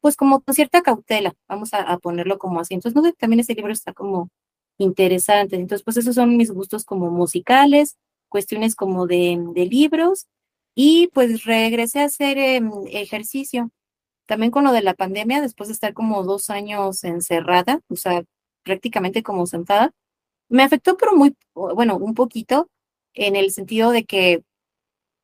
pues 0.00 0.16
como 0.16 0.40
con 0.42 0.54
cierta 0.54 0.82
cautela, 0.82 1.34
vamos 1.48 1.70
a, 1.74 1.98
ponerlo 1.98 2.38
como 2.38 2.60
así. 2.60 2.74
Entonces, 2.74 3.00
no, 3.00 3.10
también 3.14 3.40
ese 3.40 3.54
libro 3.54 3.72
está 3.72 3.92
como 3.92 4.30
interesante. 4.78 5.56
Entonces, 5.56 5.84
pues 5.84 5.96
esos 5.96 6.14
son 6.14 6.36
mis 6.36 6.50
gustos 6.50 6.84
como 6.84 7.10
musicales, 7.10 7.96
cuestiones 8.28 8.74
como 8.74 9.06
de, 9.06 9.38
libros 9.70 10.26
y 10.74 11.08
pues 11.14 11.44
regresé 11.44 12.00
a 12.00 12.04
hacer 12.06 12.38
em, 12.38 12.70
ejercicio 12.88 13.70
también 14.26 14.50
con 14.50 14.64
lo 14.64 14.72
de 14.72 14.82
la 14.82 14.94
pandemia, 14.94 15.40
después 15.40 15.68
de 15.68 15.74
estar 15.74 15.94
como 15.94 16.22
dos 16.24 16.50
años 16.50 17.04
encerrada, 17.04 17.80
o 17.88 17.96
sea, 17.96 18.22
prácticamente 18.64 19.22
como 19.22 19.46
sentada, 19.46 19.92
me 20.48 20.62
afectó, 20.62 20.96
pero 20.96 21.16
muy, 21.16 21.36
bueno, 21.54 21.96
un 21.96 22.14
poquito, 22.14 22.68
en 23.14 23.36
el 23.36 23.52
sentido 23.52 23.90
de 23.90 24.04
que, 24.04 24.42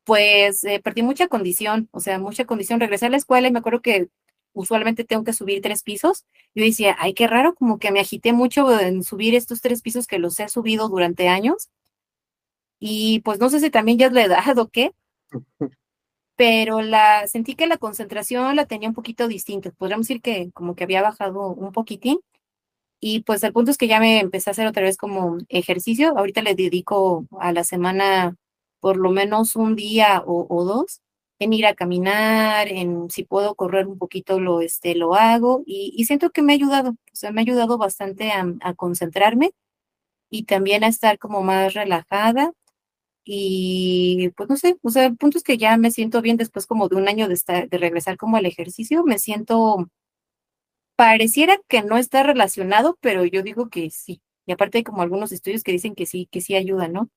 pues, 0.05 0.63
eh, 0.63 0.81
perdí 0.83 1.03
mucha 1.03 1.27
condición, 1.27 1.89
o 1.91 1.99
sea, 1.99 2.19
mucha 2.19 2.45
condición. 2.45 2.79
Regresé 2.79 3.07
a 3.07 3.09
la 3.09 3.17
escuela 3.17 3.47
y 3.47 3.51
me 3.51 3.59
acuerdo 3.59 3.81
que 3.81 4.09
usualmente 4.53 5.03
tengo 5.03 5.23
que 5.23 5.33
subir 5.33 5.61
tres 5.61 5.83
pisos. 5.83 6.25
Yo 6.55 6.65
decía, 6.65 6.95
ay, 6.99 7.13
qué 7.13 7.27
raro, 7.27 7.55
como 7.55 7.79
que 7.79 7.91
me 7.91 7.99
agité 7.99 8.33
mucho 8.33 8.79
en 8.79 9.03
subir 9.03 9.35
estos 9.35 9.61
tres 9.61 9.81
pisos 9.81 10.07
que 10.07 10.19
los 10.19 10.39
he 10.39 10.49
subido 10.49 10.89
durante 10.89 11.27
años. 11.27 11.69
Y 12.79 13.21
pues 13.21 13.39
no 13.39 13.49
sé 13.49 13.59
si 13.59 13.69
también 13.69 13.97
ya 13.99 14.07
es 14.07 14.13
la 14.13 14.23
edad 14.23 14.57
o 14.57 14.69
qué, 14.69 14.93
pero 16.39 16.81
la 16.81 17.27
sentí 17.27 17.55
que 17.55 17.67
la 17.67 17.77
concentración 17.77 18.55
la 18.55 18.65
tenía 18.65 18.87
un 18.87 18.95
poquito 18.95 19.27
distinta. 19.27 19.71
Podríamos 19.71 20.07
decir 20.07 20.21
que 20.21 20.51
como 20.53 20.73
que 20.73 20.85
había 20.85 21.01
bajado 21.01 21.49
un 21.49 21.73
poquitín. 21.73 22.21
Y 23.01 23.21
pues 23.23 23.43
el 23.43 23.53
punto 23.53 23.71
es 23.71 23.77
que 23.77 23.89
ya 23.89 23.99
me 23.99 24.21
empecé 24.21 24.49
a 24.49 24.53
hacer 24.53 24.67
otra 24.67 24.83
vez 24.83 24.97
como 24.97 25.37
ejercicio. 25.49 26.17
Ahorita 26.17 26.41
le 26.41 26.55
dedico 26.55 27.25
a 27.39 27.51
la 27.51 27.65
semana 27.65 28.37
por 28.79 28.97
lo 28.97 29.11
menos 29.11 29.57
un 29.57 29.75
día 29.75 30.23
o, 30.25 30.63
dos 30.65 31.01
en 31.39 31.53
ir 31.53 31.65
a 31.67 31.75
caminar, 31.75 32.69
en 32.69 33.09
si 33.09 33.23
puedo 33.25 33.55
correr 33.55 33.87
un 33.87 33.97
poquito 33.97 34.39
lo, 34.39 34.61
este, 34.61 34.95
lo 34.95 35.15
hago 35.15 35.63
y, 35.65 36.05
siento 36.05 36.29
que 36.31 36.41
me 36.41 36.53
ha 36.53 36.55
ayudado, 36.55 36.91
o 36.91 36.95
sea, 37.13 37.31
me 37.31 37.41
ha 37.41 37.43
ayudado 37.43 37.77
bastante 37.77 38.31
a, 38.31 38.45
a 38.61 38.73
concentrarme 38.75 39.51
y 40.29 40.43
también 40.45 40.83
a 40.83 40.87
estar 40.87 41.19
como 41.19 41.43
más 41.43 41.73
relajada 41.73 42.53
y 43.23 44.29
pues 44.35 44.49
no 44.49 44.57
sé, 44.57 44.77
o 44.81 44.89
sea, 44.89 45.05
el 45.05 45.17
punto 45.17 45.37
es 45.37 45.43
que 45.43 45.57
ya 45.57 45.77
me 45.77 45.91
siento 45.91 46.21
bien 46.21 46.37
después 46.37 46.65
como 46.65 46.87
de 46.89 46.95
un 46.95 47.07
año 47.07 47.27
de, 47.27 47.33
estar, 47.35 47.69
de 47.69 47.77
regresar 47.77 48.17
como 48.17 48.37
al 48.37 48.45
ejercicio, 48.45 49.03
me 49.03 49.19
siento, 49.19 49.89
pareciera 50.95 51.59
que 51.67 51.83
no 51.83 51.97
está 51.97 52.23
relacionado, 52.23 52.97
pero 53.01 53.25
yo 53.25 53.43
digo 53.43 53.69
que 53.69 53.89
sí. 53.89 54.21
Y 54.45 54.51
aparte 54.51 54.79
hay 54.79 54.83
como 54.83 55.01
algunos 55.03 55.31
estudios 55.31 55.63
que 55.63 55.71
dicen 55.71 55.95
que 55.95 56.05
sí, 56.05 56.27
que 56.31 56.41
sí 56.41 56.55
ayuda, 56.55 56.87
¿no? 56.87 57.09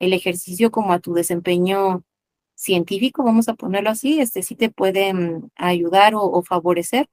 El 0.00 0.12
ejercicio 0.14 0.70
como 0.70 0.92
a 0.92 1.00
tu 1.00 1.14
desempeño 1.14 2.04
científico, 2.58 3.22
vamos 3.24 3.48
a 3.48 3.54
ponerlo 3.54 3.90
así, 3.90 4.20
este 4.20 4.42
sí 4.42 4.56
te 4.56 4.70
puede 4.70 5.14
mm, 5.14 5.50
ayudar 5.56 6.14
o, 6.16 6.42
favorecer 6.42 7.08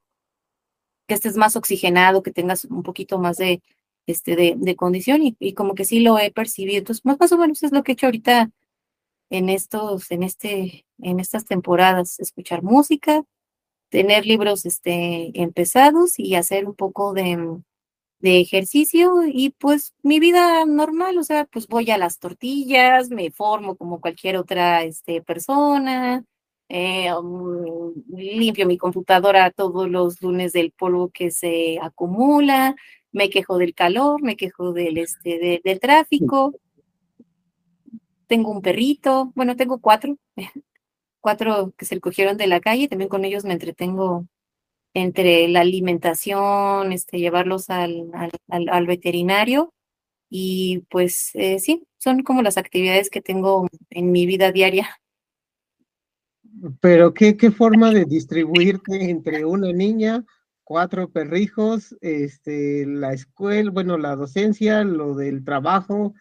que 1.06 1.14
estés 1.14 1.36
más 1.36 1.56
oxigenado, 1.56 2.22
que 2.22 2.32
tengas 2.32 2.64
un 2.64 2.82
poquito 2.82 3.18
más 3.18 3.36
de, 3.36 3.62
este, 4.06 4.36
de, 4.36 4.54
de 4.56 4.76
condición 4.76 5.22
y, 5.22 5.36
y, 5.38 5.54
como 5.54 5.74
que 5.74 5.84
sí 5.84 6.00
lo 6.00 6.18
he 6.18 6.30
percibido. 6.30 6.78
Entonces, 6.78 7.04
más, 7.04 7.18
más 7.18 7.32
o 7.32 7.38
menos 7.38 7.62
es 7.62 7.72
lo 7.72 7.82
que 7.82 7.92
he 7.92 7.94
hecho 7.94 8.06
ahorita 8.06 8.50
en 9.30 9.48
estos, 9.48 10.10
en 10.10 10.22
este, 10.22 10.86
en 10.98 11.20
estas 11.20 11.44
temporadas, 11.44 12.20
escuchar 12.20 12.62
música, 12.62 13.24
tener 13.90 14.26
libros 14.26 14.66
este, 14.66 15.32
empezados 15.40 16.18
y 16.18 16.34
hacer 16.34 16.66
un 16.66 16.74
poco 16.74 17.12
de, 17.12 17.60
de 18.20 18.40
ejercicio 18.40 19.22
y 19.26 19.50
pues 19.50 19.94
mi 20.02 20.20
vida 20.20 20.64
normal, 20.66 21.18
o 21.18 21.24
sea, 21.24 21.46
pues 21.46 21.66
voy 21.68 21.90
a 21.90 21.98
las 21.98 22.18
tortillas, 22.18 23.10
me 23.10 23.30
formo 23.30 23.76
como 23.76 24.00
cualquier 24.00 24.36
otra 24.36 24.82
este, 24.84 25.22
persona, 25.22 26.24
eh, 26.68 27.12
um, 27.14 27.94
limpio 28.08 28.66
mi 28.66 28.76
computadora 28.76 29.50
todos 29.50 29.88
los 29.88 30.20
lunes 30.20 30.52
del 30.52 30.72
polvo 30.72 31.10
que 31.10 31.30
se 31.30 31.78
acumula, 31.80 32.74
me 33.16 33.30
quejo 33.30 33.56
del 33.56 33.74
calor, 33.74 34.22
me 34.22 34.36
quejo 34.36 34.74
del, 34.74 34.98
este, 34.98 35.62
del 35.64 35.80
tráfico, 35.80 36.54
tengo 38.26 38.50
un 38.50 38.60
perrito, 38.60 39.32
bueno, 39.34 39.56
tengo 39.56 39.80
cuatro, 39.80 40.18
cuatro 41.20 41.72
que 41.78 41.86
se 41.86 41.98
cogieron 41.98 42.36
de 42.36 42.46
la 42.46 42.60
calle, 42.60 42.88
también 42.88 43.08
con 43.08 43.24
ellos 43.24 43.44
me 43.44 43.54
entretengo 43.54 44.26
entre 44.92 45.48
la 45.48 45.60
alimentación, 45.60 46.92
este, 46.92 47.18
llevarlos 47.18 47.70
al, 47.70 48.10
al, 48.48 48.68
al 48.68 48.86
veterinario 48.86 49.72
y 50.28 50.80
pues 50.90 51.30
eh, 51.34 51.58
sí, 51.58 51.86
son 51.96 52.22
como 52.22 52.42
las 52.42 52.58
actividades 52.58 53.08
que 53.08 53.22
tengo 53.22 53.66
en 53.90 54.12
mi 54.12 54.26
vida 54.26 54.52
diaria. 54.52 54.88
Pero 56.80 57.14
qué, 57.14 57.36
qué 57.36 57.50
forma 57.50 57.92
de 57.92 58.04
distribuirte 58.04 59.10
entre 59.10 59.44
una 59.44 59.72
niña, 59.72 60.24
cuatro 60.66 61.08
perrijos, 61.08 61.96
este, 62.00 62.84
la 62.86 63.12
escuela, 63.12 63.70
bueno, 63.70 63.96
la 63.98 64.16
docencia, 64.16 64.82
lo 64.82 65.14
del 65.14 65.44
trabajo, 65.44 66.12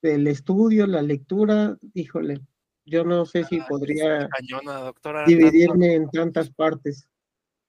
el 0.00 0.28
estudio, 0.28 0.86
la 0.86 1.02
lectura, 1.02 1.76
híjole, 1.92 2.40
yo 2.86 3.04
no 3.04 3.26
sé 3.26 3.42
si 3.44 3.60
podría 3.68 4.28
dividirme 5.26 5.94
en 5.94 6.08
tantas 6.10 6.50
partes. 6.50 7.08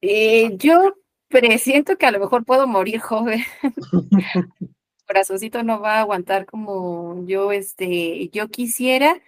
Eh, 0.02 0.56
yo 0.58 0.94
presiento 1.28 1.98
que 1.98 2.06
a 2.06 2.12
lo 2.12 2.20
mejor 2.20 2.46
puedo 2.46 2.68
morir 2.68 3.00
joven. 3.00 3.42
corazoncito 5.08 5.64
no 5.64 5.82
va 5.82 5.98
a 5.98 6.02
aguantar 6.02 6.46
como 6.46 7.26
yo, 7.26 7.52
este, 7.52 8.30
yo 8.30 8.48
quisiera. 8.48 9.20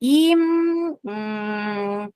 Y 0.00 0.34
mm, 0.36 0.98
mm, 1.02 2.10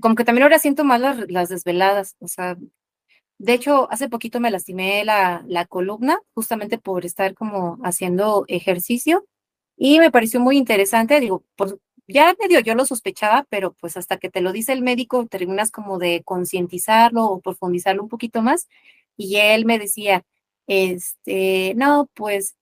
como 0.00 0.14
que 0.16 0.24
también 0.24 0.42
ahora 0.42 0.58
siento 0.58 0.84
más 0.84 1.00
las, 1.28 1.48
desveladas. 1.48 2.16
O 2.18 2.28
sea, 2.28 2.56
de 3.38 3.54
hecho, 3.54 3.90
hace 3.90 4.08
poquito 4.08 4.40
me 4.40 4.50
lastimé 4.50 5.04
la, 5.04 5.44
la 5.46 5.66
columna 5.66 6.18
justamente 6.34 6.78
por 6.78 7.04
estar 7.04 7.34
como 7.34 7.78
haciendo 7.84 8.44
ejercicio 8.48 9.26
y 9.76 9.98
me 9.98 10.10
pareció 10.10 10.40
muy 10.40 10.56
interesante. 10.58 11.20
Digo, 11.20 11.44
por, 11.56 11.80
ya 12.06 12.34
medio 12.40 12.60
yo 12.60 12.74
lo 12.74 12.84
sospechaba, 12.86 13.46
pero 13.50 13.72
pues 13.74 13.96
hasta 13.96 14.18
que 14.18 14.30
te 14.30 14.40
lo 14.40 14.52
dice 14.52 14.72
el 14.72 14.82
médico 14.82 15.26
terminas 15.26 15.70
como 15.70 15.98
de 15.98 16.22
concientizarlo 16.24 17.24
o 17.26 17.40
profundizarlo 17.40 18.02
un 18.02 18.08
poquito 18.08 18.42
más. 18.42 18.68
Y 19.16 19.36
él 19.36 19.64
me 19.66 19.78
decía, 19.78 20.24
este, 20.66 21.74
no, 21.76 22.08
pues 22.14 22.56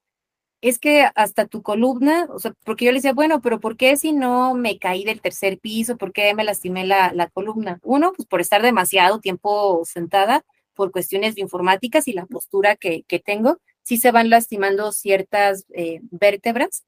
es 0.62 0.78
que 0.78 1.08
hasta 1.16 1.46
tu 1.46 1.62
columna, 1.62 2.28
o 2.30 2.38
sea, 2.38 2.54
porque 2.64 2.84
yo 2.86 2.92
le 2.92 2.98
decía, 2.98 3.12
bueno, 3.14 3.42
pero 3.42 3.60
¿por 3.60 3.76
qué 3.76 3.96
si 3.96 4.12
no 4.12 4.54
me 4.54 4.78
caí 4.78 5.04
del 5.04 5.20
tercer 5.20 5.58
piso? 5.58 5.96
¿Por 5.98 6.12
qué 6.12 6.34
me 6.34 6.44
lastimé 6.44 6.86
la, 6.86 7.12
la 7.14 7.28
columna? 7.30 7.80
Uno, 7.82 8.12
pues 8.16 8.28
por 8.28 8.40
estar 8.40 8.62
demasiado 8.62 9.20
tiempo 9.20 9.82
sentada, 9.84 10.44
por 10.74 10.92
cuestiones 10.92 11.38
informáticas 11.38 12.08
y 12.08 12.12
la 12.12 12.26
postura 12.26 12.76
que, 12.76 13.04
tengo, 13.24 13.58
sí 13.82 13.96
se 13.96 14.12
van 14.12 14.30
lastimando 14.30 14.92
ciertas 14.92 15.64
eh, 15.74 16.00
vértebras 16.10 16.84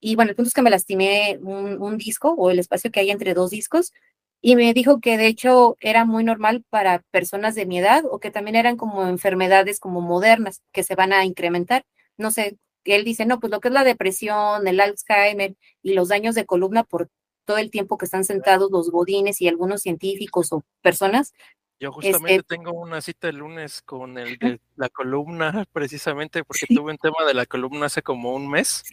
y 0.00 0.16
bueno, 0.16 0.30
el 0.30 0.36
punto 0.36 0.48
es 0.48 0.54
que 0.54 0.62
me 0.62 0.70
lastimé 0.70 1.38
un, 1.42 1.98
disco 1.98 2.34
o 2.36 2.50
el 2.50 2.58
espacio 2.58 2.90
que 2.90 3.00
hay 3.00 3.10
entre 3.10 3.34
dos 3.34 3.50
discos 3.50 3.92
y 4.40 4.56
me 4.56 4.72
dijo 4.72 5.00
que 5.00 5.18
de 5.18 5.26
hecho 5.26 5.76
era 5.80 6.06
muy 6.06 6.24
normal 6.24 6.64
para 6.70 7.02
personas 7.10 7.54
de 7.54 7.66
mi 7.66 7.78
edad 7.78 8.04
o 8.10 8.18
que 8.18 8.30
también 8.30 8.56
eran 8.56 8.76
como 8.78 9.06
enfermedades 9.06 9.78
como 9.80 10.00
modernas 10.00 10.62
que 10.72 10.82
se 10.82 10.94
van 10.94 11.12
a 11.12 11.26
incrementar. 11.26 11.84
No 12.16 12.30
sé, 12.30 12.56
él 12.84 13.04
dice, 13.04 13.26
no, 13.26 13.40
pues 13.40 13.50
lo 13.50 13.60
que 13.60 13.68
es 13.68 13.74
la 13.74 13.84
depresión, 13.84 14.66
el 14.66 14.80
Alzheimer 14.80 15.54
y 15.82 15.92
los 15.92 16.08
daños 16.08 16.34
de 16.34 16.46
columna 16.46 16.84
por 16.84 17.10
todo 17.44 17.58
el 17.58 17.70
tiempo 17.70 17.98
que 17.98 18.06
están 18.06 18.24
sentados 18.24 18.70
los 18.70 18.90
godines 18.90 19.40
y 19.42 19.48
algunos 19.48 19.82
científicos 19.82 20.52
o 20.52 20.64
personas. 20.82 21.34
Yo 21.80 21.90
justamente 21.92 22.36
este 22.36 22.56
tengo 22.56 22.72
una 22.72 23.00
cita 23.00 23.30
el 23.30 23.36
lunes 23.36 23.80
con 23.80 24.18
el 24.18 24.36
de 24.38 24.60
la 24.76 24.90
columna, 24.90 25.64
precisamente 25.72 26.44
porque 26.44 26.66
tuve 26.66 26.92
un 26.92 26.98
tema 26.98 27.24
de 27.26 27.32
la 27.32 27.46
columna 27.46 27.86
hace 27.86 28.02
como 28.02 28.34
un 28.34 28.48
mes. 28.50 28.84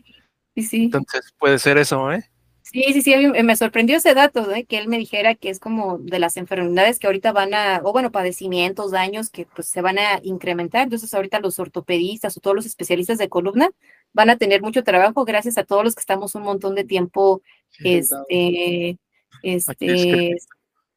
Sí, 0.55 0.85
Entonces 0.85 1.33
puede 1.37 1.59
ser 1.59 1.77
eso, 1.77 2.11
¿eh? 2.11 2.23
Sí, 2.61 2.83
sí, 2.91 3.01
sí, 3.01 3.15
me 3.43 3.55
sorprendió 3.55 3.95
ese 3.95 4.13
dato, 4.13 4.51
¿eh? 4.51 4.65
que 4.65 4.77
él 4.77 4.89
me 4.89 4.97
dijera 4.97 5.35
que 5.35 5.49
es 5.49 5.59
como 5.59 5.99
de 5.99 6.19
las 6.19 6.35
enfermedades 6.35 6.99
que 6.99 7.07
ahorita 7.07 7.31
van 7.31 7.53
a, 7.53 7.79
o 7.83 7.93
bueno, 7.93 8.11
padecimientos, 8.11 8.91
daños 8.91 9.29
que 9.29 9.45
pues 9.45 9.67
se 9.67 9.81
van 9.81 9.97
a 9.99 10.19
incrementar. 10.23 10.83
Entonces 10.83 11.13
ahorita 11.13 11.39
los 11.39 11.59
ortopedistas 11.59 12.35
o 12.35 12.41
todos 12.41 12.55
los 12.55 12.65
especialistas 12.65 13.19
de 13.19 13.29
columna 13.29 13.69
van 14.11 14.29
a 14.29 14.37
tener 14.37 14.61
mucho 14.61 14.83
trabajo 14.83 15.23
gracias 15.23 15.57
a 15.57 15.63
todos 15.63 15.83
los 15.83 15.95
que 15.95 16.01
estamos 16.01 16.35
un 16.35 16.43
montón 16.43 16.75
de 16.75 16.83
tiempo 16.83 17.41
este, 17.79 18.97
este, 19.43 20.37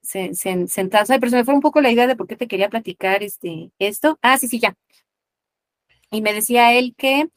sentados. 0.03 1.11
Ay, 1.11 1.19
pero 1.21 1.31
se 1.31 1.37
me 1.37 1.45
fue 1.45 1.55
un 1.55 1.61
poco 1.61 1.81
la 1.81 1.91
idea 1.91 2.07
de 2.07 2.17
por 2.17 2.27
qué 2.27 2.37
te 2.37 2.49
quería 2.49 2.71
platicar 2.71 3.23
este, 3.23 3.71
esto. 3.79 4.19
Ah, 4.23 4.39
sí, 4.39 4.49
sí, 4.49 4.59
ya. 4.61 4.75
Y 6.11 6.23
me 6.23 6.33
decía 6.33 6.73
él 6.75 6.95
que 6.97 7.29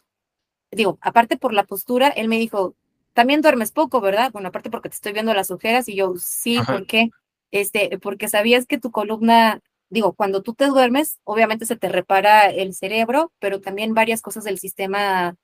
digo, 0.71 0.97
aparte 1.01 1.37
por 1.37 1.53
la 1.53 1.65
postura, 1.65 2.09
él 2.09 2.27
me 2.27 2.37
dijo, 2.39 2.75
también 3.13 3.41
duermes 3.41 3.71
poco, 3.71 4.01
¿verdad? 4.01 4.31
Bueno, 4.31 4.49
aparte 4.49 4.69
porque 4.69 4.89
te 4.89 4.95
estoy 4.95 5.13
viendo 5.13 5.33
las 5.33 5.51
ojeras 5.51 5.87
y 5.87 5.95
yo, 5.95 6.13
sí, 6.17 6.59
¿por 6.65 6.85
qué? 6.87 7.09
Este, 7.51 7.99
porque 7.99 8.27
sabías 8.27 8.65
que 8.65 8.79
tu 8.79 8.91
columna, 8.91 9.61
digo, 9.89 10.13
cuando 10.13 10.41
tú 10.41 10.53
te 10.53 10.65
duermes, 10.65 11.19
obviamente 11.23 11.65
se 11.65 11.75
te 11.75 11.89
repara 11.89 12.49
el 12.49 12.73
cerebro, 12.73 13.31
pero 13.39 13.61
también 13.61 13.93
varias 13.93 14.21
cosas 14.21 14.43
del 14.43 14.59
sistema, 14.59 15.35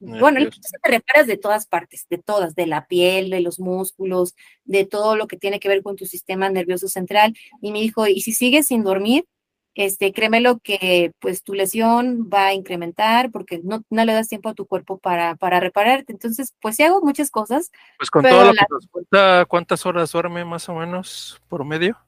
bueno, 0.00 0.40
se 0.40 0.78
te 0.82 0.90
reparas 0.90 1.26
de 1.26 1.36
todas 1.36 1.66
partes, 1.66 2.06
de 2.08 2.18
todas, 2.18 2.54
de 2.54 2.66
la 2.66 2.86
piel, 2.86 3.30
de 3.30 3.40
los 3.40 3.60
músculos, 3.60 4.34
de 4.64 4.84
todo 4.84 5.16
lo 5.16 5.26
que 5.26 5.36
tiene 5.36 5.60
que 5.60 5.68
ver 5.68 5.82
con 5.82 5.96
tu 5.96 6.06
sistema 6.06 6.48
nervioso 6.50 6.88
central. 6.88 7.34
Y 7.60 7.72
me 7.72 7.80
dijo, 7.80 8.06
y 8.06 8.20
si 8.20 8.32
sigues 8.32 8.66
sin 8.66 8.84
dormir, 8.84 9.26
este, 9.74 10.12
créemelo 10.12 10.58
que 10.60 11.12
pues 11.18 11.42
tu 11.42 11.52
lesión 11.52 12.30
va 12.32 12.46
a 12.46 12.54
incrementar 12.54 13.30
porque 13.32 13.60
no, 13.64 13.82
no 13.90 14.04
le 14.04 14.12
das 14.12 14.28
tiempo 14.28 14.48
a 14.48 14.54
tu 14.54 14.66
cuerpo 14.66 14.98
para, 14.98 15.34
para 15.36 15.60
repararte. 15.60 16.12
Entonces, 16.12 16.54
pues 16.60 16.76
sí 16.76 16.84
hago 16.84 17.00
muchas 17.02 17.30
cosas. 17.30 17.70
Pues 17.98 18.10
con 18.10 18.22
todo 18.22 18.44
lo 18.44 18.52
que 18.52 18.66
nos 18.70 18.86
cuenta, 18.88 19.44
¿cuántas 19.46 19.84
horas 19.84 20.12
duerme 20.12 20.44
más 20.44 20.68
o 20.68 20.74
menos 20.74 21.40
por 21.48 21.64
medio? 21.64 21.98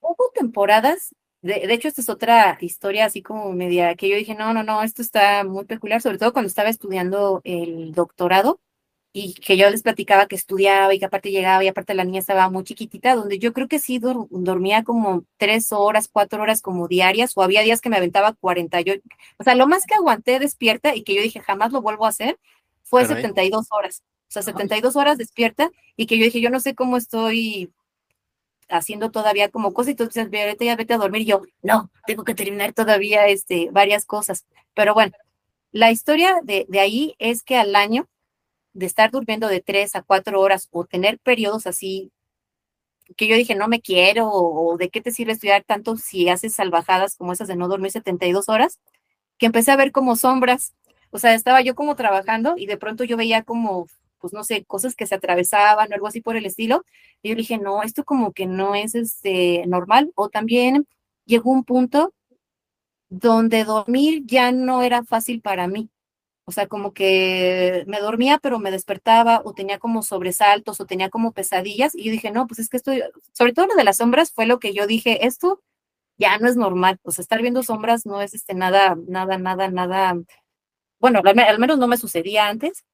Hubo 0.00 0.30
temporadas, 0.34 1.14
de, 1.46 1.66
de, 1.66 1.74
hecho 1.74 1.88
esta 1.88 2.00
es 2.00 2.08
otra 2.08 2.58
historia 2.60 3.06
así 3.06 3.22
como 3.22 3.52
media, 3.52 3.94
que 3.96 4.08
yo 4.08 4.16
dije, 4.16 4.34
no, 4.34 4.52
no, 4.52 4.62
no, 4.62 4.82
esto 4.82 5.02
está 5.02 5.44
muy 5.44 5.64
peculiar, 5.64 6.02
sobre 6.02 6.18
todo 6.18 6.32
cuando 6.32 6.48
estaba 6.48 6.68
estudiando 6.68 7.40
el 7.44 7.92
doctorado 7.92 8.60
y 9.18 9.32
que 9.32 9.56
yo 9.56 9.70
les 9.70 9.80
platicaba 9.82 10.26
que 10.26 10.36
estudiaba 10.36 10.92
y 10.92 10.98
que 10.98 11.06
aparte 11.06 11.30
llegaba 11.30 11.64
y 11.64 11.68
aparte 11.68 11.94
la 11.94 12.04
niña 12.04 12.20
estaba 12.20 12.50
muy 12.50 12.64
chiquitita, 12.64 13.14
donde 13.14 13.38
yo 13.38 13.54
creo 13.54 13.66
que 13.66 13.78
sí 13.78 13.98
dormía 13.98 14.84
como 14.84 15.24
tres 15.38 15.72
horas, 15.72 16.06
cuatro 16.06 16.42
horas 16.42 16.60
como 16.60 16.86
diarias, 16.86 17.32
o 17.34 17.42
había 17.42 17.62
días 17.62 17.80
que 17.80 17.88
me 17.88 17.96
aventaba 17.96 18.34
48, 18.34 19.00
o 19.38 19.44
sea, 19.44 19.54
lo 19.54 19.66
más 19.66 19.86
que 19.86 19.94
aguanté 19.94 20.38
despierta 20.38 20.94
y 20.94 21.02
que 21.02 21.14
yo 21.14 21.22
dije 21.22 21.40
jamás 21.40 21.72
lo 21.72 21.80
vuelvo 21.80 22.04
a 22.04 22.10
hacer, 22.10 22.38
fue 22.82 23.06
72 23.06 23.68
horas, 23.70 24.02
o 24.28 24.32
sea, 24.32 24.42
72 24.42 24.96
horas 24.96 25.16
despierta 25.16 25.70
y 25.96 26.04
que 26.04 26.18
yo 26.18 26.24
dije, 26.24 26.42
yo 26.42 26.50
no 26.50 26.60
sé 26.60 26.74
cómo 26.74 26.98
estoy 26.98 27.72
haciendo 28.68 29.10
todavía 29.10 29.50
como 29.50 29.72
cosas 29.72 29.92
y 29.92 29.94
tú 29.96 30.06
dices, 30.06 30.24
ahorita 30.32 30.64
ya 30.64 30.76
vete 30.76 30.94
a 30.94 30.98
dormir, 30.98 31.22
y 31.22 31.26
yo, 31.26 31.42
no, 31.62 31.90
tengo 32.06 32.24
que 32.24 32.34
terminar 32.34 32.72
todavía 32.72 33.26
este, 33.28 33.68
varias 33.70 34.06
cosas, 34.06 34.46
pero 34.74 34.94
bueno, 34.94 35.12
la 35.72 35.90
historia 35.90 36.40
de, 36.42 36.66
de 36.68 36.80
ahí 36.80 37.14
es 37.18 37.42
que 37.42 37.56
al 37.56 37.76
año 37.76 38.08
de 38.72 38.86
estar 38.86 39.10
durmiendo 39.10 39.48
de 39.48 39.60
tres 39.60 39.96
a 39.96 40.02
cuatro 40.02 40.40
horas 40.40 40.68
o 40.70 40.84
tener 40.84 41.18
periodos 41.18 41.66
así 41.66 42.12
que 43.16 43.28
yo 43.28 43.36
dije, 43.36 43.54
no 43.54 43.68
me 43.68 43.80
quiero, 43.80 44.28
o, 44.30 44.76
de 44.76 44.88
qué 44.90 45.00
te 45.00 45.12
sirve 45.12 45.32
estudiar 45.32 45.64
tanto 45.64 45.96
si 45.96 46.28
haces 46.28 46.54
salvajadas 46.54 47.16
como 47.16 47.32
esas 47.32 47.48
de 47.48 47.56
no 47.56 47.68
dormir 47.68 47.92
72 47.92 48.48
horas, 48.48 48.80
que 49.38 49.46
empecé 49.46 49.70
a 49.70 49.76
ver 49.76 49.92
como 49.92 50.16
sombras. 50.16 50.74
O 51.10 51.18
sea, 51.18 51.34
estaba 51.34 51.60
yo 51.60 51.74
como 51.74 51.96
trabajando 51.96 52.54
y 52.56 52.66
de 52.66 52.76
pronto 52.76 53.04
yo 53.04 53.16
veía 53.16 53.42
como, 53.42 53.86
pues 54.26 54.34
no 54.34 54.44
sé, 54.44 54.64
cosas 54.64 54.96
que 54.96 55.06
se 55.06 55.14
atravesaban 55.14 55.90
o 55.90 55.94
algo 55.94 56.06
así 56.08 56.20
por 56.20 56.36
el 56.36 56.46
estilo. 56.46 56.84
Y 57.22 57.30
yo 57.30 57.36
dije, 57.36 57.58
no, 57.58 57.82
esto 57.82 58.04
como 58.04 58.32
que 58.32 58.46
no 58.46 58.74
es 58.74 58.94
este, 58.94 59.64
normal. 59.66 60.12
O 60.16 60.28
también 60.30 60.86
llegó 61.26 61.50
un 61.50 61.64
punto 61.64 62.12
donde 63.08 63.64
dormir 63.64 64.22
ya 64.26 64.52
no 64.52 64.82
era 64.82 65.04
fácil 65.04 65.40
para 65.40 65.68
mí 65.68 65.90
O 66.46 66.52
sea, 66.52 66.68
como 66.68 66.92
que 66.94 67.84
me 67.88 68.00
dormía, 68.00 68.38
pero 68.38 68.58
me 68.60 68.70
despertaba 68.70 69.42
o 69.44 69.54
tenía 69.54 69.78
como 69.78 70.02
sobresaltos 70.02 70.80
o 70.80 70.86
tenía 70.86 71.10
como 71.10 71.32
pesadillas. 71.32 71.94
Y 71.94 72.04
yo 72.04 72.12
dije, 72.12 72.30
no, 72.32 72.46
pues 72.46 72.60
es 72.60 72.68
que 72.70 72.78
esto, 72.78 72.92
sobre 73.32 73.52
todo 73.52 73.66
lo 73.68 73.76
de 73.76 73.84
las 73.84 73.98
sombras 73.98 74.32
fue 74.32 74.46
lo 74.46 74.58
que 74.60 74.74
yo 74.74 74.86
dije, 74.86 75.26
esto 75.26 75.62
ya 76.18 76.38
no 76.38 76.48
es 76.48 76.56
normal. 76.56 76.98
O 77.02 77.12
sea, 77.12 77.22
estar 77.22 77.42
viendo 77.42 77.62
sombras 77.62 78.06
no 78.06 78.22
es 78.22 78.34
este 78.34 78.54
nada, 78.54 78.96
nada, 79.08 79.38
nada, 79.38 79.70
nada. 79.70 80.16
Bueno, 81.00 81.20
al, 81.24 81.58
menos 81.58 81.78
no 81.78 81.88
me 81.88 81.96
sucedía 81.98 82.48
antes. 82.48 82.84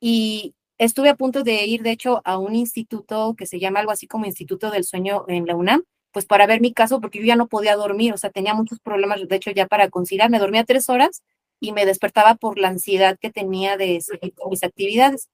Y 0.00 0.54
estuve 0.80 1.10
a 1.10 1.14
punto 1.14 1.42
de 1.44 1.66
ir, 1.66 1.82
de 1.82 1.90
hecho, 1.90 2.22
a 2.24 2.38
un 2.38 2.54
instituto 2.54 3.34
que 3.36 3.46
se 3.46 3.60
llama 3.60 3.80
algo 3.80 3.92
así 3.92 4.06
como 4.06 4.24
Instituto 4.24 4.70
del 4.70 4.84
Sueño 4.84 5.26
en 5.28 5.46
la 5.46 5.54
UNAM, 5.54 5.84
pues 6.10 6.24
para 6.24 6.46
ver 6.46 6.62
mi 6.62 6.72
caso, 6.72 7.00
porque 7.00 7.18
yo 7.18 7.26
ya 7.26 7.36
no 7.36 7.48
podía 7.48 7.76
dormir, 7.76 8.14
o 8.14 8.16
sea, 8.16 8.30
tenía 8.30 8.54
muchos 8.54 8.80
problemas, 8.80 9.20
de 9.28 9.36
hecho, 9.36 9.50
ya 9.50 9.66
para 9.66 9.90
conciliar, 9.90 10.30
me 10.30 10.38
dormía 10.38 10.64
tres 10.64 10.88
horas 10.88 11.22
y 11.60 11.72
me 11.72 11.84
despertaba 11.84 12.34
por 12.36 12.58
la 12.58 12.68
ansiedad 12.68 13.18
que 13.20 13.30
tenía 13.30 13.76
de 13.76 14.00
seguir 14.00 14.34
con 14.34 14.50
mis 14.50 14.64
actividades. 14.64 15.28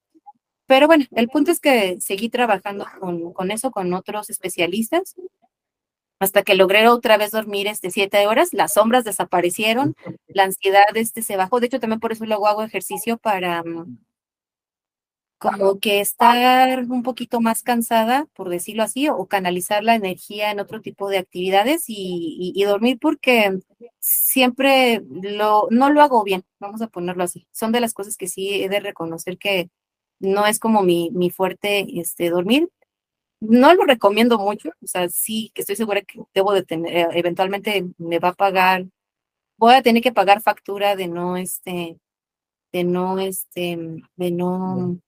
Pero 0.67 0.89
bueno, 0.89 1.05
el 1.13 1.29
punto 1.29 1.53
es 1.53 1.61
que 1.61 1.99
seguí 2.01 2.29
trabajando 2.29 2.85
con, 2.99 3.33
con 3.33 3.53
eso, 3.53 3.71
con 3.71 3.95
otros 3.95 4.31
especialistas, 4.31 5.15
hasta 6.19 6.43
que 6.43 6.57
logré 6.57 6.89
otra 6.89 7.19
vez 7.19 7.31
dormir 7.31 7.69
este 7.69 7.93
siete 7.93 8.27
horas, 8.27 8.49
las 8.53 8.73
sombras 8.73 9.05
desaparecieron, 9.05 9.95
la 10.27 10.45
ansiedad 10.45 10.87
este 10.95 11.23
se 11.23 11.37
bajó, 11.37 11.61
de 11.61 11.67
hecho 11.67 11.79
también 11.79 12.01
por 12.01 12.13
eso 12.13 12.25
luego 12.27 12.49
hago 12.49 12.65
ejercicio 12.65 13.17
para 13.19 13.63
mm, 13.63 13.99
como 15.39 15.79
que 15.81 16.01
estar 16.01 16.81
un 16.89 17.03
poquito 17.03 17.41
más 17.41 17.63
cansada, 17.63 18.27
por 18.35 18.49
decirlo 18.49 18.83
así, 18.83 19.09
o 19.09 19.27
canalizar 19.27 19.85
la 19.85 19.95
energía 19.95 20.51
en 20.51 20.61
otro 20.61 20.81
tipo 20.81 21.09
de 21.11 21.19
actividades 21.19 21.85
y, 21.89 22.53
y, 22.55 22.65
dormir 22.65 22.99
porque 23.01 23.59
siempre 24.01 25.03
lo, 25.11 25.69
no 25.71 25.91
lo 25.91 26.03
hago 26.03 26.25
bien, 26.25 26.45
vamos 26.59 26.81
a 26.83 26.89
ponerlo 26.89 27.25
así. 27.25 27.47
Son 27.53 27.73
de 27.73 27.81
las 27.81 27.93
cosas 27.95 28.17
que 28.17 28.29
sí 28.29 28.63
he 28.63 28.69
de 28.69 28.81
reconocer 28.81 29.39
que 29.39 29.71
no 30.21 30.47
es 30.47 30.59
como 30.59 30.83
mi, 30.83 31.11
mi 31.13 31.31
fuerte 31.31 31.87
este, 32.01 32.31
dormir. 32.31 32.71
No 33.41 33.75
lo 33.75 33.85
recomiendo 33.85 34.39
mucho, 34.39 34.71
o 34.83 34.87
sea, 34.87 35.09
sí 35.11 35.51
que 35.55 35.63
estoy 35.63 35.77
segura 35.77 36.03
que 36.03 36.21
debo 36.35 36.53
de 36.55 36.65
tener, 36.65 36.97
eh, 36.97 37.09
eventualmente 37.13 37.87
me 37.99 38.19
va 38.19 38.31
a 38.31 38.35
pagar, 38.35 38.87
voy 39.59 39.75
a 39.75 39.83
tener 39.83 40.03
que 40.03 40.13
pagar 40.13 40.43
factura 40.43 40.97
de 40.97 41.09
no, 41.09 41.37
este, 41.37 41.99
de 42.73 42.85
no, 42.85 43.19
este, 43.21 43.79
de 44.17 44.31
no 44.33 45.01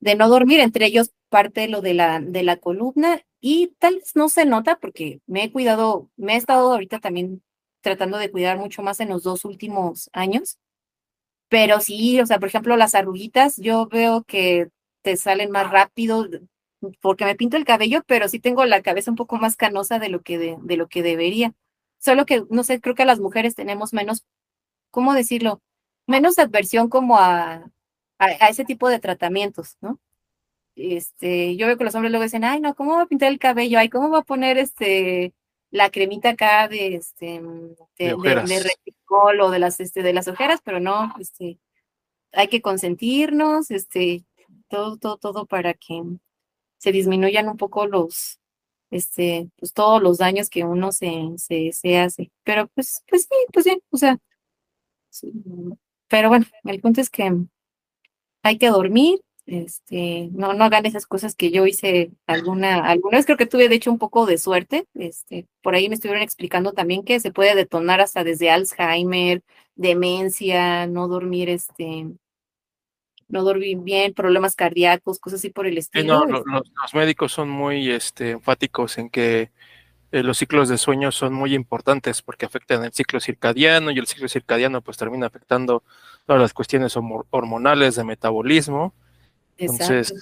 de 0.00 0.14
no 0.14 0.28
dormir, 0.28 0.60
entre 0.60 0.86
ellos 0.86 1.12
parte 1.28 1.68
lo 1.68 1.80
de 1.80 1.94
la, 1.94 2.20
de 2.20 2.42
la 2.42 2.56
columna 2.56 3.20
y 3.40 3.68
tal 3.78 3.96
vez 3.96 4.16
no 4.16 4.28
se 4.28 4.44
nota 4.46 4.76
porque 4.76 5.20
me 5.26 5.44
he 5.44 5.52
cuidado, 5.52 6.10
me 6.16 6.34
he 6.34 6.36
estado 6.36 6.72
ahorita 6.72 7.00
también 7.00 7.42
tratando 7.82 8.18
de 8.18 8.30
cuidar 8.30 8.58
mucho 8.58 8.82
más 8.82 9.00
en 9.00 9.08
los 9.08 9.22
dos 9.22 9.44
últimos 9.44 10.10
años, 10.12 10.58
pero 11.48 11.80
sí, 11.80 12.20
o 12.20 12.26
sea, 12.26 12.38
por 12.38 12.48
ejemplo, 12.48 12.76
las 12.76 12.94
arruguitas, 12.94 13.56
yo 13.56 13.86
veo 13.88 14.24
que 14.24 14.68
te 15.02 15.16
salen 15.16 15.50
más 15.50 15.70
rápido 15.70 16.28
porque 17.00 17.24
me 17.24 17.34
pinto 17.34 17.56
el 17.56 17.64
cabello, 17.64 18.02
pero 18.06 18.28
sí 18.28 18.40
tengo 18.40 18.64
la 18.64 18.82
cabeza 18.82 19.10
un 19.10 19.16
poco 19.16 19.36
más 19.36 19.56
canosa 19.56 19.98
de 19.98 20.08
lo 20.10 20.22
que, 20.22 20.38
de, 20.38 20.56
de 20.62 20.76
lo 20.76 20.88
que 20.88 21.02
debería. 21.02 21.54
Solo 21.98 22.24
que, 22.26 22.44
no 22.50 22.64
sé, 22.64 22.80
creo 22.80 22.94
que 22.94 23.04
las 23.04 23.20
mujeres 23.20 23.54
tenemos 23.54 23.92
menos, 23.92 24.24
¿cómo 24.90 25.14
decirlo? 25.14 25.60
Menos 26.06 26.38
adversión 26.38 26.88
como 26.88 27.18
a, 27.18 27.70
a, 28.20 28.48
ese 28.48 28.64
tipo 28.64 28.88
de 28.88 29.00
tratamientos, 29.00 29.76
¿no? 29.80 29.98
Este, 30.76 31.56
yo 31.56 31.66
veo 31.66 31.76
que 31.76 31.84
los 31.84 31.94
hombres 31.94 32.12
luego 32.12 32.24
dicen, 32.24 32.44
ay, 32.44 32.60
no, 32.60 32.74
¿cómo 32.74 32.94
va 32.94 33.02
a 33.02 33.06
pintar 33.06 33.30
el 33.30 33.38
cabello? 33.38 33.78
Ay, 33.78 33.88
¿cómo 33.88 34.10
va 34.10 34.18
a 34.18 34.22
poner 34.22 34.58
este 34.58 35.34
la 35.70 35.90
cremita 35.90 36.30
acá 36.30 36.68
de 36.68 36.96
este 36.96 37.40
de, 37.40 37.80
de, 37.98 38.14
o 38.14 39.50
de 39.50 39.58
las 39.58 39.80
este 39.80 40.02
de 40.02 40.12
las 40.12 40.28
ojeras, 40.28 40.60
pero 40.64 40.80
no, 40.80 41.14
este, 41.18 41.58
hay 42.32 42.48
que 42.48 42.62
consentirnos, 42.62 43.70
este, 43.70 44.24
todo, 44.68 44.96
todo, 44.96 45.16
todo 45.16 45.46
para 45.46 45.74
que 45.74 46.02
se 46.78 46.92
disminuyan 46.92 47.48
un 47.48 47.56
poco 47.56 47.86
los, 47.86 48.40
este, 48.90 49.48
pues 49.58 49.72
todos 49.72 50.02
los 50.02 50.18
daños 50.18 50.50
que 50.50 50.64
uno 50.64 50.92
se, 50.92 51.12
se, 51.36 51.72
se 51.72 51.98
hace. 51.98 52.30
Pero 52.42 52.68
pues, 52.68 53.02
pues 53.08 53.22
sí, 53.22 53.36
pues 53.52 53.64
bien, 53.64 53.80
o 53.90 53.96
sea, 53.96 54.18
pero 56.08 56.28
bueno, 56.28 56.46
el 56.64 56.80
punto 56.80 57.00
es 57.00 57.10
que 57.10 57.32
hay 58.42 58.58
que 58.58 58.68
dormir, 58.68 59.20
este, 59.46 60.28
no, 60.32 60.52
no 60.52 60.64
hagan 60.64 60.86
esas 60.86 61.06
cosas 61.06 61.34
que 61.34 61.50
yo 61.50 61.66
hice 61.66 62.12
alguna, 62.26 62.84
alguna 62.84 63.18
vez 63.18 63.26
creo 63.26 63.36
que 63.36 63.46
tuve 63.46 63.68
de 63.68 63.74
hecho 63.74 63.90
un 63.90 63.98
poco 63.98 64.26
de 64.26 64.38
suerte, 64.38 64.86
este, 64.94 65.46
por 65.62 65.74
ahí 65.74 65.88
me 65.88 65.94
estuvieron 65.96 66.22
explicando 66.22 66.72
también 66.72 67.04
que 67.04 67.18
se 67.20 67.32
puede 67.32 67.54
detonar 67.54 68.00
hasta 68.00 68.22
desde 68.22 68.50
Alzheimer, 68.50 69.42
demencia, 69.74 70.86
no 70.86 71.08
dormir, 71.08 71.48
este, 71.48 72.06
no 73.28 73.42
dormir 73.42 73.78
bien, 73.78 74.14
problemas 74.14 74.54
cardíacos, 74.54 75.18
cosas 75.18 75.40
así 75.40 75.50
por 75.50 75.66
el 75.66 75.78
estilo. 75.78 76.26
no, 76.26 76.42
los, 76.44 76.94
médicos 76.94 77.32
son 77.32 77.48
muy 77.50 77.90
este, 77.90 78.30
enfáticos 78.32 78.98
en 78.98 79.10
que 79.10 79.50
eh, 80.12 80.22
los 80.22 80.38
ciclos 80.38 80.68
de 80.68 80.76
sueño 80.76 81.12
son 81.12 81.32
muy 81.32 81.54
importantes 81.54 82.22
porque 82.22 82.46
afectan 82.46 82.84
el 82.84 82.92
ciclo 82.92 83.20
circadiano 83.20 83.90
y 83.90 83.98
el 83.98 84.06
ciclo 84.06 84.28
circadiano 84.28 84.80
pues 84.80 84.96
termina 84.96 85.26
afectando 85.26 85.84
todas 86.26 86.42
las 86.42 86.52
cuestiones 86.52 86.96
hormonales 86.96 87.94
de 87.94 88.04
metabolismo. 88.04 88.92
Entonces, 89.56 90.14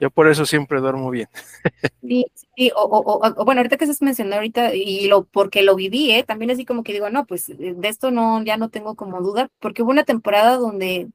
yo 0.00 0.10
por 0.10 0.28
eso 0.28 0.46
siempre 0.46 0.80
duermo 0.80 1.10
bien. 1.10 1.28
Sí, 2.02 2.26
sí 2.56 2.70
o, 2.74 3.20
bueno, 3.44 3.60
ahorita 3.60 3.76
que 3.76 3.84
estás 3.84 4.00
mencionando 4.00 4.36
ahorita, 4.36 4.74
y 4.74 5.08
lo 5.08 5.24
porque 5.24 5.62
lo 5.62 5.74
viví, 5.74 6.10
¿eh? 6.12 6.22
también 6.22 6.50
así 6.50 6.64
como 6.64 6.82
que 6.82 6.92
digo, 6.92 7.10
no, 7.10 7.26
pues 7.26 7.50
eh, 7.50 7.74
de 7.76 7.88
esto 7.88 8.10
no, 8.10 8.42
ya 8.42 8.56
no 8.56 8.70
tengo 8.70 8.94
como 8.94 9.20
duda, 9.20 9.50
porque 9.60 9.82
hubo 9.82 9.90
una 9.90 10.04
temporada 10.04 10.56
donde, 10.56 11.08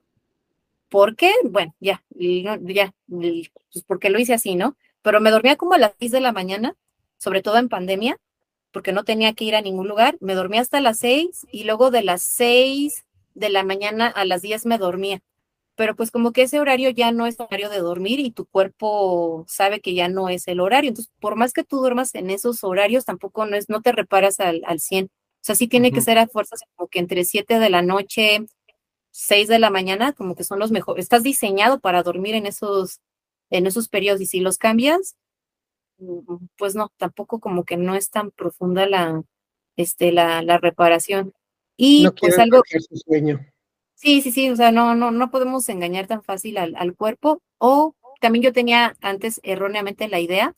¿por 0.90 1.16
qué? 1.16 1.32
Bueno, 1.46 1.74
ya, 1.80 2.04
ya, 2.12 2.94
pues 3.08 3.50
porque 3.88 4.12
lo 4.12 4.20
hice 4.20 4.36
así, 4.36 4.56
¿no? 4.56 4.78
Pero 5.02 5.20
me 5.20 5.32
dormía 5.32 5.56
como 5.56 5.74
a 5.74 5.80
las 5.80 5.94
6 6.00 6.12
de 6.12 6.22
la 6.22 6.32
mañana 6.32 6.76
sobre 7.24 7.42
todo 7.42 7.58
en 7.58 7.70
pandemia, 7.70 8.18
porque 8.72 8.92
no 8.92 9.06
tenía 9.06 9.34
que 9.34 9.46
ir 9.46 9.56
a 9.56 9.62
ningún 9.62 9.88
lugar. 9.88 10.18
Me 10.20 10.36
dormía 10.36 10.60
hasta 10.60 10.82
las 10.82 11.00
seis 11.00 11.48
y 11.52 11.64
luego 11.64 11.90
de 11.90 12.04
las 12.04 12.22
seis 12.22 13.06
de 13.34 13.50
la 13.50 13.64
mañana 13.64 14.08
a 14.08 14.26
las 14.26 14.42
diez 14.42 14.66
me 14.66 14.78
dormía. 14.78 15.22
Pero 15.76 15.96
pues 15.96 16.12
como 16.12 16.34
que 16.34 16.44
ese 16.44 16.60
horario 16.60 16.90
ya 16.90 17.12
no 17.12 17.26
es 17.26 17.40
horario 17.40 17.70
de 17.70 17.80
dormir 17.80 18.20
y 18.20 18.32
tu 18.32 18.46
cuerpo 18.46 19.46
sabe 19.48 19.80
que 19.80 19.94
ya 19.94 20.10
no 20.10 20.28
es 20.28 20.48
el 20.48 20.60
horario. 20.60 20.90
Entonces, 20.90 21.14
por 21.22 21.36
más 21.36 21.54
que 21.54 21.64
tú 21.64 21.78
duermas 21.78 22.14
en 22.14 22.30
esos 22.30 22.64
horarios, 22.64 23.06
tampoco 23.06 23.46
no 23.46 23.56
es, 23.56 23.70
no 23.70 23.82
te 23.82 23.94
reparas 23.94 24.40
al, 24.42 24.62
al 24.66 24.82
100. 24.82 25.06
O 25.06 25.10
sea, 25.42 25.56
sí 25.56 25.68
tiene 25.68 25.92
que 25.92 26.02
ser 26.02 26.18
a 26.18 26.28
fuerzas 26.28 26.62
como 26.76 26.90
que 26.90 27.00
entre 27.00 27.24
7 27.24 27.58
de 27.58 27.70
la 27.70 27.82
noche, 27.82 28.46
6 29.12 29.48
de 29.48 29.60
la 29.60 29.70
mañana, 29.70 30.14
como 30.14 30.36
que 30.36 30.44
son 30.44 30.60
los 30.60 30.72
mejores. 30.72 31.06
Estás 31.06 31.24
diseñado 31.24 31.80
para 31.80 32.04
dormir 32.04 32.36
en 32.36 32.46
esos, 32.48 33.00
en 33.50 33.66
esos 33.66 33.88
periodos 33.88 34.22
y 34.22 34.26
si 34.26 34.42
los 34.42 34.58
cambias, 34.58 35.16
pues 36.58 36.76
no, 36.76 36.92
tampoco 36.98 37.40
como 37.40 37.64
que 37.64 37.78
no 37.78 37.96
es 37.96 38.10
tan 38.10 38.32
profunda 38.32 38.86
la, 38.88 39.24
este, 39.76 40.12
la, 40.12 40.42
la 40.42 40.58
reparación. 40.58 41.34
Y 41.78 42.08
pues 42.20 42.38
algo... 42.38 42.62
Su 42.68 42.98
sueño. 42.98 43.46
Sí, 43.96 44.22
sí, 44.22 44.32
sí, 44.32 44.50
o 44.50 44.56
sea, 44.56 44.72
no, 44.72 44.96
no, 44.96 45.12
no 45.12 45.32
podemos 45.32 45.68
engañar 45.70 46.08
tan 46.08 46.24
fácil 46.24 46.58
al, 46.58 46.76
al 46.76 46.96
cuerpo. 46.96 47.42
O 47.58 47.96
también 48.20 48.44
yo 48.44 48.54
tenía 48.54 48.96
antes 49.02 49.40
erróneamente 49.44 50.08
la 50.08 50.20
idea 50.20 50.56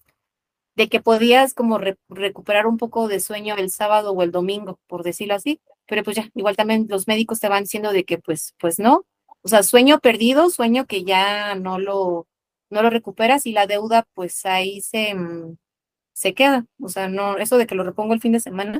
de 0.75 0.89
que 0.89 1.01
podías 1.01 1.53
como 1.53 1.79
recuperar 2.09 2.67
un 2.67 2.77
poco 2.77 3.07
de 3.07 3.19
sueño 3.19 3.55
el 3.55 3.71
sábado 3.71 4.11
o 4.11 4.21
el 4.23 4.31
domingo, 4.31 4.79
por 4.87 5.03
decirlo 5.03 5.35
así, 5.35 5.59
pero 5.87 6.03
pues 6.03 6.17
ya, 6.17 6.29
igual 6.35 6.55
también 6.55 6.87
los 6.89 7.07
médicos 7.07 7.39
te 7.39 7.47
van 7.47 7.63
diciendo 7.63 7.91
de 7.91 8.03
que 8.03 8.17
pues, 8.17 8.53
pues 8.59 8.77
no, 8.77 9.05
o 9.41 9.47
sea, 9.47 9.63
sueño 9.63 9.99
perdido, 9.99 10.49
sueño 10.49 10.85
que 10.85 11.03
ya 11.03 11.55
no 11.55 11.79
lo, 11.79 12.27
no 12.75 12.83
lo 12.83 12.89
recuperas 12.91 13.45
y 13.45 13.53
la 13.53 13.65
deuda 13.65 14.05
pues 14.13 14.45
ahí 14.45 14.81
se, 14.81 15.15
mm, 15.15 15.57
se 16.13 16.33
queda. 16.33 16.65
O 16.79 16.89
sea, 16.89 17.07
no, 17.09 17.37
eso 17.37 17.57
de 17.57 17.65
que 17.65 17.75
lo 17.75 17.83
repongo 17.83 18.13
el 18.13 18.21
fin 18.21 18.33
de 18.33 18.39
semana, 18.39 18.79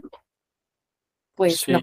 pues 1.34 1.68
no. 1.68 1.82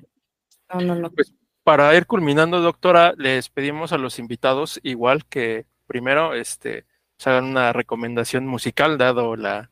No, 0.73 0.81
no, 0.81 0.95
no. 0.95 1.11
Pues 1.11 1.35
para 1.65 1.95
ir 1.97 2.07
culminando, 2.07 2.61
doctora, 2.61 3.15
les 3.17 3.49
pedimos 3.49 3.93
a 3.93 3.99
los 3.99 4.19
invitados, 4.19 4.81
igual 4.83 5.25
que 5.27 5.67
primero, 5.87 6.35
este, 6.35 6.87
se 7.19 7.31
hagan 7.31 7.45
una 7.45 7.73
recomendación 7.73 8.47
musical, 8.47 8.99
dado 8.99 9.37
la 9.37 9.71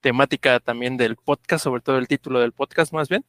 temática 0.00 0.60
también 0.60 0.96
del 0.96 1.16
podcast, 1.16 1.64
sobre 1.64 1.82
todo 1.82 1.98
el 1.98 2.08
título 2.08 2.40
del 2.40 2.52
podcast 2.52 2.92
más 2.92 3.08
bien. 3.08 3.24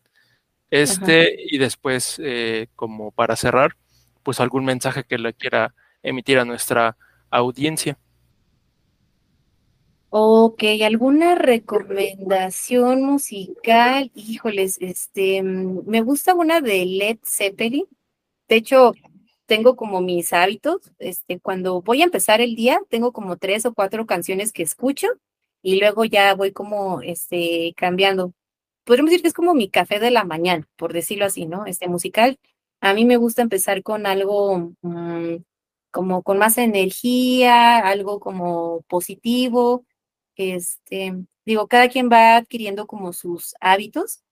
Este, 0.72 1.36
y 1.38 1.58
después, 1.58 2.22
eh, 2.24 2.68
como 2.76 3.12
para 3.12 3.36
cerrar, 3.36 3.76
pues 4.24 4.40
algún 4.40 4.66
mensaje 4.66 5.04
que 5.04 5.18
le 5.18 5.34
quiera 5.34 5.74
emitir 6.04 6.40
a 6.40 6.46
nuestra 6.46 6.98
audiencia. 7.30 7.98
Ok, 10.12 10.64
¿alguna 10.84 11.36
recomendación 11.36 13.04
musical? 13.04 14.12
Híjoles, 14.16 14.78
este, 14.82 15.44
mm, 15.44 15.84
me 15.86 16.02
gusta 16.02 16.34
una 16.34 16.62
de 16.62 16.86
Led 16.86 17.20
Zeppelin. 17.24 17.86
De 18.48 18.56
hecho, 18.58 18.94
tengo 19.46 19.76
como 19.76 20.02
mis 20.02 20.34
hábitos, 20.34 20.92
este, 21.00 21.40
cuando 21.40 21.82
voy 21.84 22.02
a 22.02 22.06
empezar 22.06 22.42
el 22.42 22.56
día, 22.56 22.80
tengo 22.90 23.14
como 23.14 23.38
tres 23.38 23.66
o 23.66 23.74
cuatro 23.76 24.06
canciones 24.08 24.52
que 24.54 24.64
escucho 24.64 25.08
y 25.62 25.80
luego 25.80 26.06
ya 26.06 26.34
voy 26.36 26.52
como, 26.54 27.02
este, 27.02 27.74
cambiando. 27.78 28.34
Podríamos 28.86 29.12
decir 29.12 29.22
que 29.24 29.30
es 29.30 29.34
como 29.36 29.54
mi 29.54 29.70
café 29.70 30.00
de 30.00 30.12
la 30.12 30.24
mañana, 30.26 30.68
por 30.78 30.94
decirlo 30.94 31.26
así, 31.26 31.46
¿no? 31.46 31.66
Este 31.68 31.88
musical. 31.88 32.40
A 32.82 32.94
mí 32.96 33.06
me 33.06 33.18
gusta 33.18 33.42
empezar 33.44 33.84
con 33.84 34.06
algo 34.08 34.74
mm, 34.82 35.38
como 35.92 36.24
con 36.24 36.38
más 36.40 36.58
energía, 36.58 37.80
algo 37.80 38.20
como 38.20 38.82
positivo. 38.88 39.86
Este, 40.40 41.14
digo, 41.46 41.68
cada 41.68 41.90
quien 41.90 42.10
va 42.10 42.38
adquiriendo 42.38 42.88
como 42.88 43.12
sus 43.12 43.56
hábitos, 43.60 44.24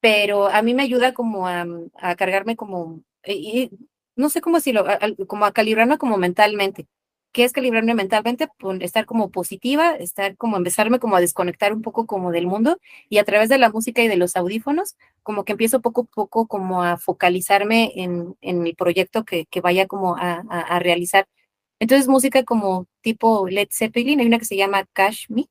pero 0.00 0.48
a 0.48 0.60
mí 0.62 0.74
me 0.74 0.82
ayuda 0.82 1.14
como 1.14 1.46
a, 1.48 1.64
a 1.94 2.14
cargarme 2.16 2.56
como, 2.56 3.02
eh, 3.22 3.70
no 4.16 4.28
sé 4.28 4.42
cómo 4.42 4.56
decirlo, 4.56 4.84
como 5.28 5.46
a 5.46 5.52
calibrarme 5.52 5.96
como 5.98 6.18
mentalmente. 6.18 6.86
¿Qué 7.32 7.44
es 7.44 7.52
calibrarme 7.52 7.94
mentalmente? 7.94 8.48
Estar 8.80 9.06
como 9.06 9.30
positiva, 9.30 9.92
estar 9.92 10.36
como 10.36 10.58
empezarme 10.58 10.98
como 10.98 11.16
a 11.16 11.20
desconectar 11.22 11.72
un 11.72 11.80
poco 11.80 12.06
como 12.06 12.30
del 12.30 12.46
mundo 12.46 12.78
y 13.08 13.16
a 13.18 13.24
través 13.24 13.48
de 13.48 13.56
la 13.58 13.70
música 13.70 14.02
y 14.02 14.08
de 14.08 14.16
los 14.16 14.36
audífonos, 14.36 14.96
como 15.22 15.44
que 15.44 15.52
empiezo 15.52 15.80
poco 15.80 16.02
a 16.02 16.14
poco 16.14 16.46
como 16.46 16.82
a 16.82 16.98
focalizarme 16.98 17.92
en, 17.96 18.36
en 18.42 18.66
el 18.66 18.76
proyecto 18.76 19.24
que, 19.24 19.46
que 19.46 19.62
vaya 19.62 19.86
como 19.86 20.16
a, 20.16 20.44
a, 20.50 20.78
realizar. 20.80 21.26
Entonces 21.82 22.06
música 22.06 22.44
como 22.44 22.86
tipo 23.00 23.48
Led 23.48 23.66
Zeppelin, 23.72 24.20
hay 24.20 24.26
una 24.26 24.38
que 24.38 24.44
se 24.44 24.56
llama 24.56 24.86
Kashmir. 24.92 25.48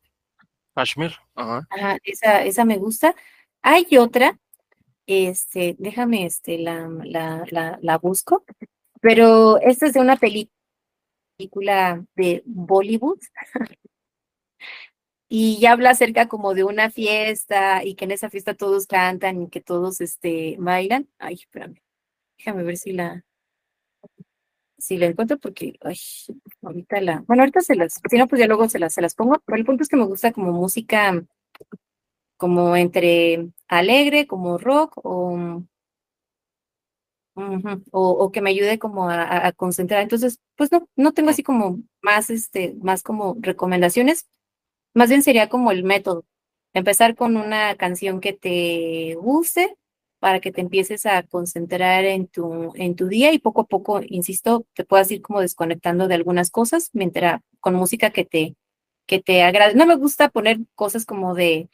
Kashmir, 0.73 1.11
ajá. 1.35 1.67
Ajá, 1.69 1.97
esa, 2.05 2.45
esa 2.45 2.63
me 2.63 2.77
gusta. 2.77 3.13
Hay 3.61 3.85
otra, 3.97 4.39
este, 5.05 5.75
déjame, 5.77 6.25
este, 6.25 6.57
la, 6.57 6.87
la, 7.03 7.43
la, 7.51 7.79
la 7.81 7.97
busco, 7.97 8.45
pero 9.01 9.59
esta 9.59 9.87
es 9.87 9.93
de 9.93 9.99
una 9.99 10.15
película 10.15 12.01
de 12.15 12.43
Bollywood. 12.45 13.19
y 15.27 15.59
ya 15.59 15.73
habla 15.73 15.89
acerca 15.89 16.29
como 16.29 16.53
de 16.53 16.63
una 16.63 16.91
fiesta 16.91 17.83
y 17.83 17.95
que 17.95 18.05
en 18.05 18.11
esa 18.11 18.29
fiesta 18.29 18.53
todos 18.53 18.87
cantan 18.87 19.41
y 19.41 19.49
que 19.49 19.59
todos 19.59 19.99
este, 19.99 20.55
bailan. 20.59 21.09
Ay, 21.19 21.33
espérame. 21.33 21.75
Déjame 22.37 22.63
ver 22.63 22.77
si 22.77 22.93
la 22.93 23.25
si 24.81 24.97
la 24.97 25.07
encuentro 25.07 25.37
porque 25.39 25.77
ay, 25.81 25.97
ahorita 26.61 27.01
la, 27.01 27.23
bueno, 27.27 27.43
ahorita 27.43 27.61
se 27.61 27.75
las, 27.75 28.01
si 28.09 28.17
no, 28.17 28.27
pues 28.27 28.39
ya 28.39 28.47
luego 28.47 28.67
se 28.69 28.79
las, 28.79 28.93
se 28.93 29.01
las 29.01 29.15
pongo, 29.15 29.41
pero 29.45 29.57
el 29.57 29.65
punto 29.65 29.83
es 29.83 29.89
que 29.89 29.97
me 29.97 30.05
gusta 30.05 30.31
como 30.33 30.51
música 30.51 31.23
como 32.37 32.75
entre 32.75 33.49
alegre, 33.67 34.27
como 34.27 34.57
rock 34.57 34.93
o 35.03 35.63
o, 37.91 38.31
que 38.31 38.41
me 38.41 38.49
ayude 38.49 38.79
como 38.79 39.09
a, 39.09 39.51
concentrar. 39.53 40.01
Entonces, 40.01 40.39
pues 40.55 40.71
no, 40.71 40.87
no 40.95 41.13
tengo 41.13 41.29
así 41.29 41.43
como 41.43 41.81
más, 42.01 42.29
este, 42.29 42.75
más 42.81 43.03
como 43.03 43.37
recomendaciones. 43.39 44.27
Más 44.93 45.09
bien 45.09 45.23
sería 45.23 45.49
como 45.49 45.71
el 45.71 45.83
método. 45.83 46.25
Empezar 46.73 47.15
con 47.15 47.37
una 47.37 47.75
canción 47.75 48.21
que 48.21 48.33
te 48.33 49.15
guste 49.15 49.77
para 50.21 50.39
que 50.39 50.51
te 50.51 50.61
empieces 50.61 51.07
a 51.07 51.23
concentrar 51.23 52.05
en 52.05 52.27
tu, 52.27 52.73
en 52.75 52.95
tu 52.95 53.07
día 53.07 53.33
y 53.33 53.39
poco 53.39 53.61
a 53.61 53.65
poco, 53.65 54.01
insisto, 54.07 54.67
te 54.75 54.85
puedas 54.85 55.09
ir 55.09 55.23
como 55.23 55.41
desconectando 55.41 56.07
de 56.07 56.13
algunas 56.13 56.51
cosas 56.51 56.91
mientras 56.93 57.41
con 57.59 57.73
música 57.73 58.11
que 58.11 58.23
te, 58.23 58.55
que 59.07 59.19
te 59.19 59.41
agrade. 59.41 59.73
No 59.73 59.87
me 59.87 59.95
gusta 59.95 60.29
poner 60.29 60.59
cosas 60.75 61.07
como 61.07 61.33
de 61.33 61.69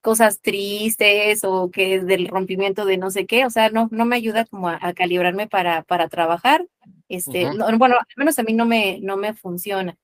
cosas 0.00 0.40
tristes 0.40 1.44
o 1.44 1.70
que 1.70 1.94
es 1.94 2.04
del 2.04 2.26
rompimiento 2.26 2.86
de 2.86 2.96
no 2.98 3.12
sé 3.12 3.24
qué, 3.24 3.46
o 3.46 3.50
sea, 3.50 3.70
no, 3.70 3.88
no 3.92 4.04
me 4.04 4.16
ayuda 4.16 4.46
como 4.46 4.68
a, 4.68 4.92
calibrarme 4.94 5.46
para, 5.46 5.84
para 5.84 6.08
trabajar. 6.08 6.66
Este, 7.08 7.44
bueno, 7.78 7.98
al 7.98 8.04
menos 8.16 8.36
a 8.36 8.42
mí 8.42 8.52
no 8.52 8.66
me, 8.66 8.98
no 9.00 9.16
me 9.16 9.32
funciona. 9.32 9.96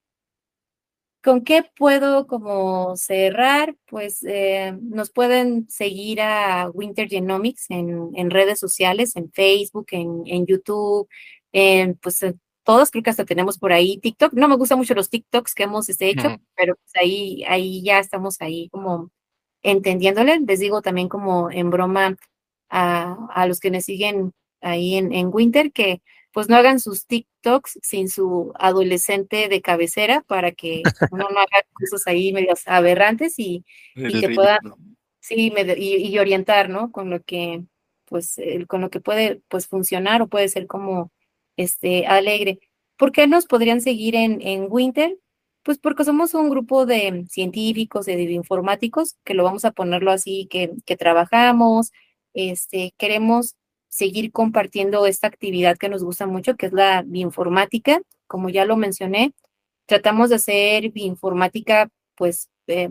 ¿Con 1.23 1.43
qué 1.43 1.65
puedo 1.77 2.27
como 2.27 2.97
cerrar? 2.97 3.77
Pues 3.87 4.23
eh, 4.25 4.77
nos 4.81 5.11
pueden 5.11 5.69
seguir 5.69 6.21
a 6.21 6.71
Winter 6.73 7.09
Genomics 7.09 7.71
en, 7.71 8.11
en 8.15 8.31
redes 8.31 8.61
sociales, 8.61 9.17
en 9.17 9.31
Facebook, 9.33 9.87
en, 9.91 10.23
en 10.27 10.47
YouTube, 10.47 11.09
en, 11.53 11.97
pues 11.97 12.25
todos, 12.69 12.91
creo 12.91 13.03
que 13.03 13.09
hasta 13.09 13.25
tenemos 13.25 13.59
por 13.59 13.73
ahí 13.73 13.99
TikTok. 13.99 14.35
No 14.35 14.47
me 14.47 14.57
gustan 14.57 14.77
mucho 14.77 14.95
los 14.95 15.09
TikToks 15.09 15.55
que 15.55 15.63
hemos 15.63 15.89
este, 15.89 16.11
hecho, 16.11 16.37
pero 16.55 16.75
pues 16.77 16.93
ahí, 17.03 17.43
ahí 17.49 17.83
ya 17.83 17.99
estamos 17.99 18.41
ahí 18.43 18.69
como 18.69 19.11
entendiéndole. 19.63 20.39
Les 20.47 20.61
digo 20.61 20.83
también 20.83 21.09
como 21.09 21.51
en 21.51 21.71
broma 21.71 22.17
a, 22.69 23.17
a 23.33 23.47
los 23.47 23.61
que 23.61 23.71
me 23.71 23.81
siguen 23.81 24.33
ahí 24.61 24.97
en, 24.97 25.13
en, 25.15 25.31
Winter 25.33 25.73
que 25.73 26.03
pues 26.39 26.49
no 26.49 26.55
hagan 26.55 26.79
sus 26.79 27.07
TikToks 27.07 27.81
sin 27.83 28.09
su 28.09 28.53
adolescente 28.61 29.49
de 29.49 29.61
cabecera 29.61 30.23
para 30.29 30.53
que 30.53 30.85
uno 31.11 31.27
no 31.35 31.41
haga 31.41 31.67
cosas 31.73 32.07
ahí 32.07 32.33
medias 32.33 32.63
aberrantes 32.67 33.41
y, 33.41 33.65
y 33.97 34.21
que 34.21 34.29
pueda 34.31 34.61
sí 35.19 35.53
y, 35.77 35.97
y, 36.09 36.19
orientar 36.21 36.69
no 36.69 36.93
con 36.93 37.11
lo 37.11 37.21
que 37.25 37.65
pues 38.05 38.41
con 38.69 38.83
lo 38.83 38.89
que 38.89 39.01
puede 39.01 39.43
pues 39.49 39.67
funcionar 39.67 40.23
o 40.23 40.29
puede 40.29 40.49
ser 40.49 40.69
como 40.69 41.11
este 41.57 42.07
alegre. 42.07 42.61
¿por 42.97 43.11
qué 43.11 43.27
nos 43.27 43.47
podrían 43.47 43.81
seguir 43.81 44.15
en, 44.15 44.41
en 44.43 44.67
Winter? 44.69 45.19
Pues 45.65 45.79
porque 45.79 46.05
somos 46.05 46.35
un 46.35 46.51
grupo 46.51 46.87
de 46.87 47.25
científicos, 47.29 48.07
de 48.07 48.15
bioinformáticos, 48.15 49.17
que 49.25 49.35
lo 49.35 49.43
vamos 49.45 49.65
a 49.65 49.73
ponerlo 49.73 50.13
así, 50.13 50.47
que, 50.49 50.73
que 50.87 50.97
trabajamos, 50.97 51.91
este, 52.33 52.95
queremos 52.97 53.57
seguir 53.89 54.33
compartiendo 54.33 55.07
esta 55.07 55.27
actividad 55.27 55.77
que 55.79 55.89
nos 55.89 56.05
gusta 56.05 56.27
mucho, 56.27 56.57
que 56.57 56.67
es 56.67 56.73
la 56.73 57.03
bioinformática. 57.07 58.01
Como 58.27 58.49
ya 58.51 58.65
lo 58.65 58.77
mencioné, 58.77 59.33
tratamos 59.87 60.31
de 60.31 60.37
hacer 60.37 60.91
bioinformática, 60.91 61.89
pues, 62.17 62.49
eh, 62.67 62.91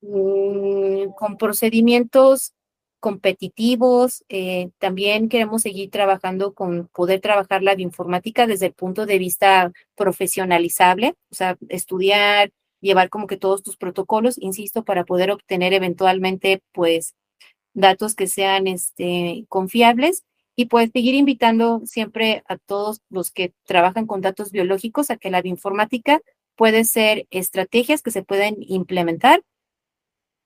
mm, 0.00 1.10
con 1.16 1.36
procedimientos 1.36 2.52
competitivos. 3.00 4.24
Eh, 4.28 4.70
también 4.78 5.28
queremos 5.28 5.62
seguir 5.62 5.90
trabajando 5.90 6.54
con 6.54 6.88
poder 6.88 7.20
trabajar 7.20 7.62
la 7.62 7.74
bioinformática 7.74 8.46
desde 8.46 8.66
el 8.66 8.74
punto 8.74 9.06
de 9.06 9.18
vista 9.18 9.72
profesionalizable, 9.96 11.14
o 11.30 11.34
sea, 11.34 11.56
estudiar, 11.68 12.50
llevar 12.80 13.08
como 13.10 13.26
que 13.26 13.36
todos 13.36 13.62
tus 13.62 13.76
protocolos, 13.76 14.38
insisto, 14.38 14.84
para 14.84 15.04
poder 15.04 15.30
obtener 15.30 15.72
eventualmente, 15.74 16.62
pues, 16.72 17.14
datos 17.78 18.14
que 18.14 18.26
sean 18.26 18.66
este, 18.66 19.44
confiables 19.48 20.24
y 20.56 20.66
pues 20.66 20.90
seguir 20.92 21.14
invitando 21.14 21.82
siempre 21.84 22.42
a 22.48 22.56
todos 22.56 23.00
los 23.08 23.30
que 23.30 23.52
trabajan 23.64 24.06
con 24.06 24.20
datos 24.20 24.50
biológicos 24.50 25.10
a 25.10 25.16
que 25.16 25.30
la 25.30 25.42
bioinformática 25.42 26.20
puede 26.56 26.84
ser 26.84 27.26
estrategias 27.30 28.02
que 28.02 28.10
se 28.10 28.24
pueden 28.24 28.56
implementar 28.60 29.42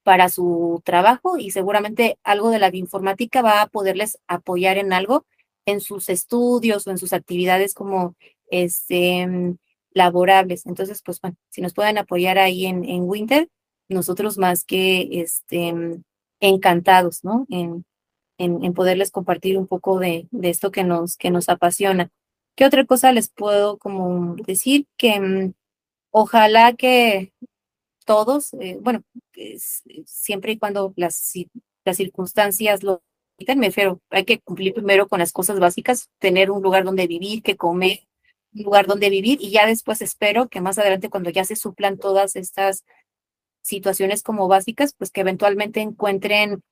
para 0.03 0.29
su 0.29 0.83
trabajo 0.85 1.39
y 1.39 1.51
seguramente 1.51 2.19
algo 2.25 2.51
de 2.51 2.59
la 2.59 2.71
bioinformática 2.71 3.41
va 3.41 3.63
a 3.63 3.69
poderles 3.69 4.19
apoyar 4.27 4.77
en 4.77 4.93
algo 4.93 5.25
en 5.65 5.81
sus 5.81 6.09
estudios 6.09 6.87
o 6.87 6.91
en 6.91 6.99
sus 6.99 7.13
actividades 7.13 7.73
como 7.73 8.15
este, 8.51 9.57
laborables. 9.93 10.67
Entonces, 10.67 11.03
pues 11.03 11.21
si 11.51 11.63
nos 11.63 11.73
pueden 11.73 11.99
apoyar 11.99 12.39
ahí 12.39 12.67
en, 12.67 12.85
en 12.85 13.05
Winter, 13.05 13.49
nosotros 13.89 14.39
más 14.39 14.65
que 14.65 15.09
este, 15.23 16.03
encantados, 16.43 17.25
¿no? 17.25 17.47
En, 17.49 17.87
en, 18.39 18.65
en 18.65 18.75
poderles 18.75 19.11
compartir 19.11 19.57
un 19.57 19.67
poco 19.67 19.99
de, 19.99 20.29
de, 20.31 20.51
esto 20.51 20.71
que 20.71 20.85
nos, 20.85 21.17
que 21.17 21.31
nos 21.31 21.49
apasiona. 21.49 22.11
¿Qué 22.57 22.67
otra 22.67 22.85
cosa 22.85 23.13
les 23.13 23.31
puedo 23.31 23.79
como 23.79 24.37
decir? 24.37 24.87
Que 24.99 25.21
mm, 25.21 25.55
ojalá 26.11 26.75
que 26.75 27.33
todos, 28.05 28.53
eh, 28.55 28.79
bueno, 28.81 29.03
siempre 30.05 30.53
y 30.53 30.59
cuando 30.59 30.93
las, 30.97 31.33
las 31.85 31.97
circunstancias 31.97 32.83
lo 32.83 33.03
me 33.57 33.67
refiero, 33.67 34.01
hay 34.11 34.25
que 34.25 34.41
cumplir 34.41 34.75
primero 34.75 35.09
con 35.09 35.19
las 35.19 35.33
cosas 35.33 35.59
básicas, 35.59 36.11
tener 36.19 36.51
un 36.51 36.63
lugar 36.63 36.85
donde 36.85 37.07
vivir, 37.09 37.43
que 37.43 37.57
comer, 37.57 38.07
un 38.55 38.63
lugar 38.65 38.87
donde 38.87 39.11
vivir 39.11 39.39
y 39.41 39.51
ya 39.51 39.67
después 39.67 40.01
espero 40.01 40.49
que 40.49 40.61
más 40.61 40.79
adelante 40.79 41.11
cuando 41.11 41.31
ya 41.31 41.45
se 41.45 41.57
suplan 41.57 41.99
todas 41.99 42.37
estas 42.37 42.85
situaciones 43.63 44.23
como 44.23 44.49
básicas, 44.49 44.95
pues 44.95 45.11
que 45.11 45.23
eventualmente 45.23 45.81
encuentren 45.81 46.63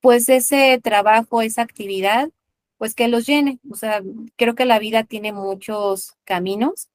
pues 0.00 0.28
ese 0.28 0.80
trabajo, 0.82 1.42
esa 1.42 1.62
actividad, 1.62 2.30
pues 2.78 2.94
que 2.94 3.08
los 3.08 3.26
llene. 3.26 3.58
O 3.70 3.74
sea, 3.74 4.02
creo 4.36 4.54
que 4.54 4.64
la 4.64 4.78
vida 4.78 5.04
tiene 5.04 5.32
muchos 5.32 6.14
caminos 6.24 6.88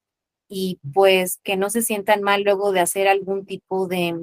y 0.47 0.79
pues 0.93 1.39
que 1.43 1.57
no 1.57 1.69
se 1.69 1.81
sientan 1.81 2.21
mal 2.21 2.43
luego 2.43 2.71
de 2.71 2.79
hacer 2.79 3.07
algún 3.07 3.45
tipo 3.45 3.87
de, 3.87 4.15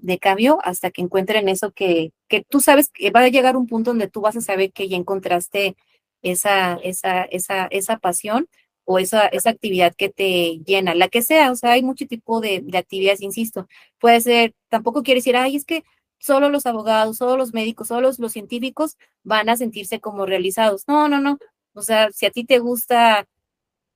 de, 0.00 0.18
cambio 0.18 0.58
hasta 0.64 0.90
que 0.90 1.02
encuentren 1.02 1.48
eso 1.48 1.70
que, 1.72 2.12
que 2.28 2.44
tú 2.48 2.60
sabes 2.60 2.88
que 2.90 3.10
va 3.10 3.20
a 3.20 3.28
llegar 3.28 3.56
un 3.56 3.66
punto 3.66 3.90
donde 3.90 4.08
tú 4.08 4.20
vas 4.20 4.36
a 4.36 4.40
saber 4.40 4.72
que 4.72 4.88
ya 4.88 4.96
encontraste 4.96 5.76
esa, 6.22 6.74
esa, 6.82 7.22
esa, 7.24 7.66
esa 7.66 7.98
pasión 7.98 8.48
o 8.90 8.98
esa, 8.98 9.26
esa 9.28 9.50
actividad 9.50 9.94
que 9.94 10.08
te 10.08 10.60
llena, 10.66 10.94
la 10.94 11.08
que 11.08 11.20
sea, 11.20 11.52
o 11.52 11.56
sea, 11.56 11.72
hay 11.72 11.82
mucho 11.82 12.06
tipo 12.06 12.40
de, 12.40 12.62
de 12.64 12.78
actividades, 12.78 13.20
insisto, 13.20 13.68
puede 13.98 14.20
ser, 14.22 14.54
tampoco 14.70 15.02
quiere 15.02 15.18
decir, 15.18 15.36
ay, 15.36 15.56
es 15.56 15.66
que 15.66 15.84
solo 16.18 16.48
los 16.48 16.64
abogados, 16.64 17.18
solo 17.18 17.36
los 17.36 17.52
médicos, 17.52 17.88
solo 17.88 18.00
los, 18.08 18.18
los 18.18 18.32
científicos 18.32 18.96
van 19.24 19.50
a 19.50 19.58
sentirse 19.58 20.00
como 20.00 20.24
realizados. 20.24 20.84
No, 20.88 21.06
no, 21.08 21.20
no. 21.20 21.38
O 21.74 21.82
sea, 21.82 22.10
si 22.12 22.24
a 22.26 22.30
ti 22.30 22.44
te 22.44 22.60
gusta 22.60 23.26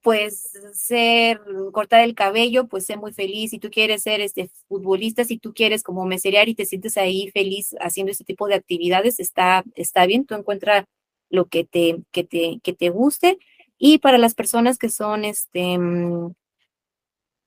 pues 0.03 0.51
ser, 0.75 1.41
cortar 1.73 2.03
el 2.05 2.15
cabello, 2.15 2.67
pues 2.69 2.87
sé 2.87 2.97
muy 2.97 3.13
feliz. 3.13 3.51
Si 3.51 3.59
tú 3.59 3.71
quieres 3.71 4.03
ser 4.03 4.21
este 4.21 4.51
futbolista, 4.69 5.25
si 5.25 5.39
tú 5.39 5.55
quieres 5.55 5.83
como 5.83 6.05
meserear 6.07 6.49
y 6.49 6.55
te 6.55 6.67
sientes 6.67 6.99
ahí 6.99 7.31
feliz 7.33 7.75
haciendo 7.81 8.13
ese 8.13 8.25
tipo 8.25 8.47
de 8.49 8.57
actividades, 8.57 9.21
está, 9.21 9.65
está 9.75 10.07
bien, 10.07 10.27
tú 10.27 10.35
encuentras 10.35 10.85
lo 11.31 11.47
que 11.47 11.65
te, 11.65 12.03
que 12.13 12.25
te, 12.25 12.61
que 12.63 12.73
te 12.75 12.91
guste. 12.91 13.39
Y 13.85 13.99
para 13.99 14.17
las 14.17 14.37
personas 14.37 14.79
que 14.79 14.89
son, 14.89 15.25
este, 15.25 15.77
mm, 15.77 16.33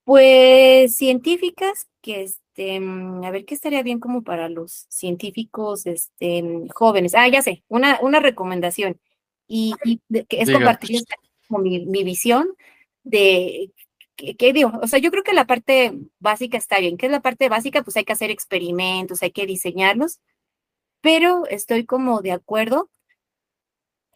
pues, 0.04 0.94
científicas, 0.94 1.88
que 2.02 2.24
este, 2.24 2.78
mm, 2.78 3.24
a 3.24 3.30
ver, 3.30 3.46
¿qué 3.46 3.54
estaría 3.54 3.82
bien 3.82 4.00
como 4.00 4.22
para 4.22 4.50
los 4.50 4.84
científicos, 4.90 5.86
este, 5.86 6.42
mm, 6.42 6.68
jóvenes? 6.68 7.14
Ah, 7.14 7.26
ya 7.28 7.40
sé, 7.40 7.64
una, 7.68 7.98
una 8.02 8.20
recomendación. 8.20 9.00
Y, 9.48 9.72
y 9.82 9.98
que 10.28 10.42
es 10.42 10.48
Diga. 10.48 10.58
compartir 10.58 11.04
como 11.48 11.60
mi, 11.62 11.86
mi 11.86 12.04
visión 12.04 12.48
de 13.02 13.72
¿qué, 14.16 14.36
qué 14.36 14.52
digo? 14.52 14.72
O 14.82 14.86
sea, 14.88 14.98
yo 14.98 15.10
creo 15.10 15.22
que 15.22 15.32
la 15.32 15.46
parte 15.46 15.94
básica 16.18 16.58
está 16.58 16.80
bien. 16.80 16.98
¿Qué 16.98 17.06
es 17.06 17.12
la 17.12 17.22
parte 17.22 17.48
básica? 17.48 17.82
Pues 17.82 17.96
hay 17.96 18.04
que 18.04 18.12
hacer 18.12 18.30
experimentos, 18.30 19.22
hay 19.22 19.30
que 19.30 19.46
diseñarlos, 19.46 20.20
pero 21.00 21.46
estoy 21.46 21.86
como 21.86 22.20
de 22.20 22.32
acuerdo 22.32 22.90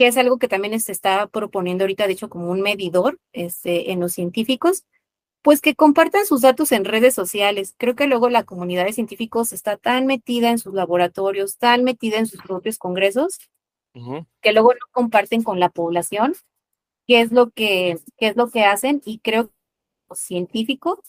que 0.01 0.07
es 0.07 0.17
algo 0.17 0.39
que 0.39 0.49
también 0.49 0.81
se 0.81 0.93
está 0.93 1.27
proponiendo 1.27 1.85
ahorita, 1.85 2.07
de 2.07 2.15
hecho, 2.15 2.31
como 2.31 2.51
un 2.51 2.62
medidor 2.62 3.20
este, 3.35 3.93
en 3.93 4.01
los 4.01 4.15
científicos, 4.15 4.87
pues 5.43 5.61
que 5.61 5.75
compartan 5.75 6.25
sus 6.25 6.41
datos 6.41 6.73
en 6.73 6.87
redes 6.87 7.12
sociales. 7.12 7.75
Creo 7.77 7.95
que 7.95 8.07
luego 8.07 8.31
la 8.31 8.45
comunidad 8.45 8.87
de 8.87 8.95
científicos 8.95 9.53
está 9.53 9.77
tan 9.77 10.07
metida 10.07 10.49
en 10.49 10.59
sus 10.59 10.73
laboratorios, 10.73 11.59
tan 11.59 11.85
metida 11.85 12.17
en 12.17 12.27
sus 12.27 12.41
propios 12.41 12.79
congresos, 12.79 13.41
que 14.41 14.53
luego 14.55 14.73
no 14.73 14.87
comparten 14.91 15.43
con 15.43 15.61
la 15.61 15.69
población 15.69 16.33
qué 17.07 17.20
es 17.20 17.31
lo 17.31 17.51
que, 17.51 17.99
qué 18.17 18.29
es 18.29 18.37
lo 18.37 18.49
que 18.49 18.65
hacen 18.65 19.03
y 19.05 19.19
creo 19.19 19.49
que 19.49 19.55
el 20.12 20.17
científico 20.17 21.03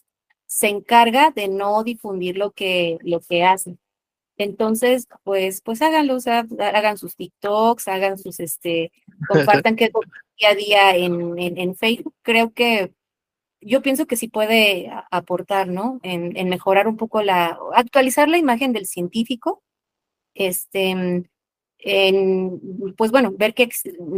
se 0.48 0.68
encarga 0.68 1.32
de 1.32 1.48
no 1.48 1.86
difundir 1.86 2.36
lo 2.36 2.52
que, 2.52 2.98
lo 3.04 3.22
que 3.22 3.46
hacen. 3.46 3.80
Entonces, 4.42 5.08
pues, 5.24 5.62
pues 5.62 5.84
háganlo, 5.84 6.16
o 6.16 6.20
sea, 6.20 6.48
hagan 6.60 6.98
sus 6.98 7.16
TikToks, 7.16 7.88
hagan 7.88 8.18
sus, 8.18 8.40
este, 8.40 8.92
compartan 9.28 9.76
que 9.76 9.92
día 10.40 10.50
a 10.50 10.56
día 10.56 10.96
en, 10.96 11.38
en, 11.38 11.60
en 11.60 11.76
Facebook. 11.76 12.16
Creo 12.24 12.52
que 12.52 12.92
yo 13.62 13.84
pienso 13.84 14.08
que 14.08 14.18
sí 14.18 14.30
puede 14.30 14.92
aportar, 15.12 15.68
¿no? 15.68 16.00
En, 16.02 16.36
en 16.36 16.50
mejorar 16.50 16.88
un 16.88 16.98
poco 16.98 17.22
la, 17.22 17.56
actualizar 17.76 18.30
la 18.30 18.40
imagen 18.40 18.74
del 18.74 18.88
científico, 18.88 19.62
este, 20.34 21.26
en, 21.78 22.96
pues 22.98 23.12
bueno, 23.12 23.32
ver 23.38 23.54
que 23.54 23.70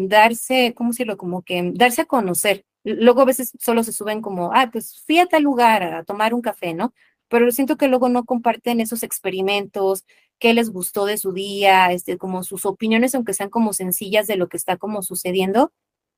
darse, 0.08 0.74
¿cómo 0.74 0.92
decirlo? 0.92 1.18
Como 1.18 1.42
que 1.42 1.72
darse 1.74 2.04
a 2.04 2.06
conocer. 2.06 2.66
Luego 2.86 3.22
a 3.22 3.26
veces 3.26 3.52
solo 3.60 3.84
se 3.84 3.92
suben 3.92 4.22
como, 4.22 4.52
ah, 4.54 4.70
pues 4.72 5.04
fui 5.06 5.20
a 5.20 5.26
tal 5.26 5.44
lugar 5.44 5.84
a 5.84 6.04
tomar 6.06 6.34
un 6.34 6.42
café, 6.42 6.74
¿no? 6.74 6.94
Pero 7.30 7.52
siento 7.52 7.78
que 7.78 7.88
luego 7.88 8.10
no 8.10 8.26
comparten 8.26 8.80
esos 8.82 9.04
experimentos, 9.04 10.06
qué 10.40 10.54
les 10.54 10.70
gustó 10.72 11.06
de 11.06 11.18
su 11.18 11.34
día, 11.34 11.92
este, 11.92 12.18
como 12.18 12.44
sus 12.44 12.66
opiniones, 12.66 13.16
aunque 13.16 13.34
sean 13.34 13.50
como 13.50 13.74
sencillas 13.74 14.28
de 14.28 14.38
lo 14.38 14.48
que 14.50 14.58
está 14.58 14.78
como 14.78 15.02
sucediendo. 15.02 15.72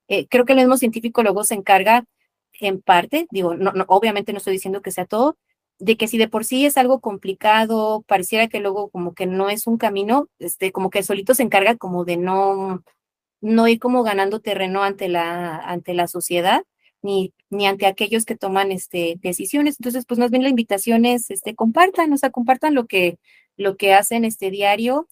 Eh, 0.08 0.26
creo 0.28 0.44
que 0.44 0.52
el 0.52 0.58
mismo 0.58 0.76
científico 0.76 1.22
luego 1.22 1.44
se 1.44 1.54
encarga 1.54 2.04
en 2.60 2.80
parte, 2.80 3.26
digo, 3.30 3.54
no, 3.56 3.72
no, 3.72 3.84
obviamente 3.88 4.32
no 4.32 4.38
estoy 4.38 4.54
diciendo 4.54 4.82
que 4.82 4.90
sea 4.90 5.06
todo, 5.06 5.36
de 5.78 5.96
que 5.96 6.08
si 6.08 6.18
de 6.18 6.28
por 6.28 6.44
sí 6.44 6.66
es 6.66 6.76
algo 6.78 7.00
complicado, 7.00 8.02
pareciera 8.06 8.48
que 8.48 8.60
luego 8.60 8.88
como 8.90 9.14
que 9.14 9.26
no 9.26 9.50
es 9.50 9.66
un 9.66 9.78
camino, 9.78 10.28
este, 10.38 10.72
como 10.72 10.90
que 10.90 11.02
solito 11.02 11.34
se 11.34 11.42
encarga 11.42 11.76
como 11.76 12.04
de 12.04 12.16
no, 12.16 12.82
no 13.40 13.68
ir 13.68 13.78
como 13.78 14.02
ganando 14.02 14.40
terreno 14.40 14.82
ante 14.82 15.08
la, 15.08 15.56
ante 15.58 15.94
la 15.94 16.08
sociedad, 16.08 16.64
ni, 17.06 17.32
ni 17.50 17.66
ante 17.66 17.86
aquellos 17.86 18.24
que 18.26 18.36
toman 18.36 18.72
este, 18.72 19.16
decisiones. 19.22 19.76
Entonces, 19.78 20.04
pues 20.06 20.18
más 20.18 20.30
bien 20.30 20.42
la 20.42 20.50
invitación 20.50 21.04
es, 21.06 21.30
este, 21.30 21.54
compartan, 21.54 22.12
o 22.12 22.18
sea, 22.18 22.30
compartan 22.30 22.74
lo 22.74 22.86
que, 22.86 23.18
lo 23.56 23.76
que 23.76 23.94
hacen 23.94 24.24
este 24.24 24.50
diario. 24.50 25.08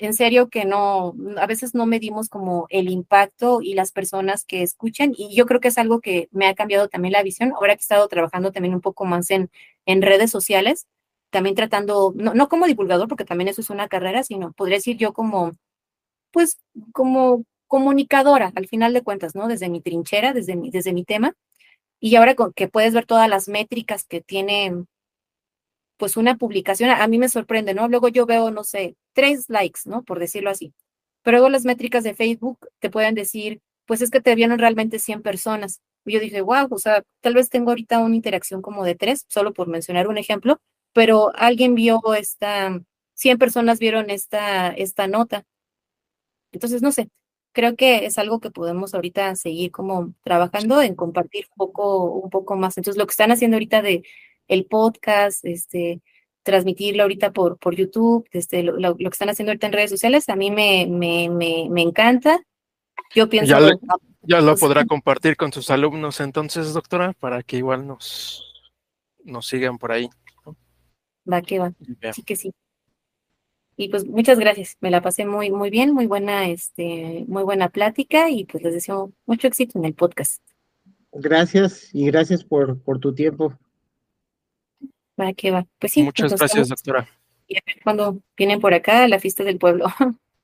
En 0.00 0.14
serio 0.14 0.48
que 0.48 0.64
no, 0.64 1.14
a 1.38 1.46
veces 1.46 1.74
no 1.74 1.84
medimos 1.86 2.28
como 2.28 2.66
el 2.70 2.88
impacto 2.88 3.60
y 3.62 3.74
las 3.74 3.90
personas 3.90 4.44
que 4.44 4.62
escuchan, 4.62 5.12
y 5.16 5.34
yo 5.34 5.44
creo 5.46 5.58
que 5.60 5.68
es 5.68 5.78
algo 5.78 6.00
que 6.00 6.28
me 6.30 6.46
ha 6.46 6.54
cambiado 6.54 6.88
también 6.88 7.12
la 7.12 7.24
visión, 7.24 7.52
ahora 7.52 7.74
que 7.74 7.80
he 7.80 7.88
estado 7.88 8.06
trabajando 8.06 8.52
también 8.52 8.74
un 8.74 8.80
poco 8.80 9.04
más 9.06 9.28
en, 9.30 9.50
en 9.86 10.02
redes 10.02 10.30
sociales, 10.30 10.86
también 11.30 11.56
tratando, 11.56 12.12
no, 12.14 12.32
no 12.34 12.48
como 12.48 12.66
divulgador, 12.66 13.08
porque 13.08 13.24
también 13.24 13.48
eso 13.48 13.60
es 13.60 13.70
una 13.70 13.88
carrera, 13.88 14.22
sino 14.22 14.52
podría 14.52 14.76
decir 14.76 14.96
yo 14.98 15.12
como, 15.12 15.52
pues, 16.32 16.58
como 16.92 17.44
comunicadora, 17.68 18.52
al 18.56 18.66
final 18.68 18.92
de 18.94 19.02
cuentas, 19.02 19.34
¿no? 19.34 19.48
Desde 19.48 19.68
mi 19.68 19.80
trinchera, 19.80 20.32
desde 20.32 20.56
mi, 20.56 20.70
desde 20.70 20.92
mi 20.92 21.04
tema, 21.04 21.34
y 22.00 22.16
ahora 22.16 22.36
que 22.56 22.68
puedes 22.68 22.94
ver 22.94 23.06
todas 23.06 23.28
las 23.28 23.48
métricas 23.48 24.04
que 24.04 24.20
tiene, 24.22 24.84
pues, 25.96 26.16
una 26.16 26.36
publicación, 26.36 26.90
a, 26.90 27.02
a 27.02 27.08
mí 27.08 27.18
me 27.18 27.28
sorprende, 27.28 27.74
¿no? 27.74 27.88
Luego 27.88 28.08
yo 28.08 28.26
veo, 28.26 28.50
no 28.50 28.64
sé, 28.64 28.96
tres 29.14 29.46
likes, 29.48 29.80
¿no? 29.86 30.02
Por 30.04 30.18
decirlo 30.20 30.50
así, 30.50 30.72
pero 31.22 31.38
luego 31.38 31.50
las 31.50 31.64
métricas 31.64 32.04
de 32.04 32.14
Facebook 32.14 32.58
te 32.80 32.90
pueden 32.90 33.14
decir, 33.14 33.60
pues 33.86 34.02
es 34.02 34.10
que 34.10 34.20
te 34.20 34.34
vieron 34.34 34.58
realmente 34.58 34.98
100 34.98 35.22
personas. 35.22 35.80
Y 36.04 36.12
yo 36.14 36.20
dije, 36.20 36.40
wow, 36.42 36.68
o 36.70 36.78
sea, 36.78 37.02
tal 37.20 37.34
vez 37.34 37.50
tengo 37.50 37.70
ahorita 37.70 37.98
una 38.00 38.16
interacción 38.16 38.62
como 38.62 38.84
de 38.84 38.94
tres, 38.94 39.24
solo 39.28 39.52
por 39.52 39.68
mencionar 39.68 40.08
un 40.08 40.18
ejemplo, 40.18 40.58
pero 40.92 41.32
alguien 41.36 41.74
vio 41.74 42.00
esta, 42.14 42.80
100 43.14 43.38
personas 43.38 43.78
vieron 43.78 44.10
esta, 44.10 44.70
esta 44.70 45.06
nota. 45.08 45.44
Entonces, 46.52 46.82
no 46.82 46.92
sé, 46.92 47.08
creo 47.58 47.74
que 47.74 48.06
es 48.06 48.18
algo 48.18 48.38
que 48.38 48.52
podemos 48.52 48.94
ahorita 48.94 49.34
seguir 49.34 49.72
como 49.72 50.14
trabajando 50.22 50.80
en 50.80 50.94
compartir 50.94 51.46
un 51.50 51.56
poco, 51.56 52.04
un 52.04 52.30
poco 52.30 52.54
más. 52.54 52.78
Entonces, 52.78 52.96
lo 52.96 53.04
que 53.04 53.10
están 53.10 53.32
haciendo 53.32 53.56
ahorita 53.56 53.82
de 53.82 54.04
el 54.46 54.64
podcast, 54.66 55.44
este, 55.44 56.00
transmitirlo 56.44 57.02
ahorita 57.02 57.32
por, 57.32 57.58
por 57.58 57.74
YouTube, 57.74 58.28
este, 58.30 58.62
lo, 58.62 58.74
lo, 58.78 58.90
lo 58.90 59.10
que 59.10 59.14
están 59.14 59.28
haciendo 59.28 59.50
ahorita 59.50 59.66
en 59.66 59.72
redes 59.72 59.90
sociales, 59.90 60.28
a 60.28 60.36
mí 60.36 60.52
me, 60.52 60.86
me, 60.88 61.28
me, 61.30 61.66
me 61.68 61.82
encanta. 61.82 62.40
Yo 63.12 63.28
pienso 63.28 63.50
Ya, 63.50 63.58
le- 63.58 63.72
que- 63.72 63.86
ya 64.22 64.40
lo 64.40 64.54
podrá 64.56 64.84
compartir 64.86 65.36
con 65.36 65.52
sus 65.52 65.68
alumnos 65.70 66.20
entonces, 66.20 66.72
doctora, 66.74 67.12
para 67.18 67.42
que 67.42 67.56
igual 67.56 67.88
nos, 67.88 68.70
nos 69.24 69.48
sigan 69.48 69.78
por 69.78 69.90
ahí. 69.90 70.08
Va 71.30 71.42
que 71.42 71.58
va. 71.58 71.72
Bien. 71.80 72.14
Sí 72.14 72.22
que 72.22 72.36
sí. 72.36 72.52
Y 73.80 73.88
pues 73.90 74.04
muchas 74.04 74.40
gracias. 74.40 74.76
Me 74.80 74.90
la 74.90 75.00
pasé 75.00 75.24
muy, 75.24 75.52
muy 75.52 75.70
bien, 75.70 75.94
muy 75.94 76.06
buena, 76.06 76.48
este, 76.48 77.24
muy 77.28 77.44
buena 77.44 77.68
plática 77.68 78.28
y 78.28 78.44
pues 78.44 78.60
les 78.64 78.74
deseo 78.74 79.12
mucho 79.24 79.46
éxito 79.46 79.78
en 79.78 79.84
el 79.84 79.94
podcast. 79.94 80.42
Gracias 81.12 81.88
y 81.94 82.04
gracias 82.06 82.42
por, 82.44 82.80
por 82.82 82.98
tu 82.98 83.14
tiempo. 83.14 83.56
Va 85.18 85.32
que 85.32 85.52
va. 85.52 85.64
Pues 85.78 85.92
sí. 85.92 86.02
Muchas 86.02 86.34
gracias, 86.34 86.68
doctora. 86.68 87.08
y 87.46 87.56
a 87.56 87.60
ver 87.64 87.76
Cuando 87.84 88.20
vienen 88.36 88.60
por 88.60 88.74
acá 88.74 89.04
a 89.04 89.08
la 89.08 89.20
fiesta 89.20 89.44
del 89.44 89.58
pueblo. 89.58 89.86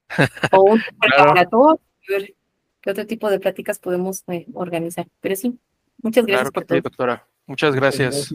o 0.52 0.62
un 0.62 0.80
Claro. 1.00 1.24
laboratorio, 1.24 1.80
a 2.08 2.12
ver 2.12 2.34
qué 2.82 2.90
otro 2.92 3.04
tipo 3.06 3.28
de 3.30 3.40
pláticas 3.40 3.80
podemos 3.80 4.22
eh, 4.28 4.46
organizar. 4.54 5.08
Pero 5.20 5.34
sí, 5.34 5.58
muchas 6.00 6.24
gracias 6.24 6.50
Claro 6.50 6.52
por 6.52 6.62
que 6.62 6.66
todo. 6.68 6.78
sí, 6.78 6.82
doctora. 6.82 7.26
Muchas 7.46 7.74
gracias. 7.74 8.32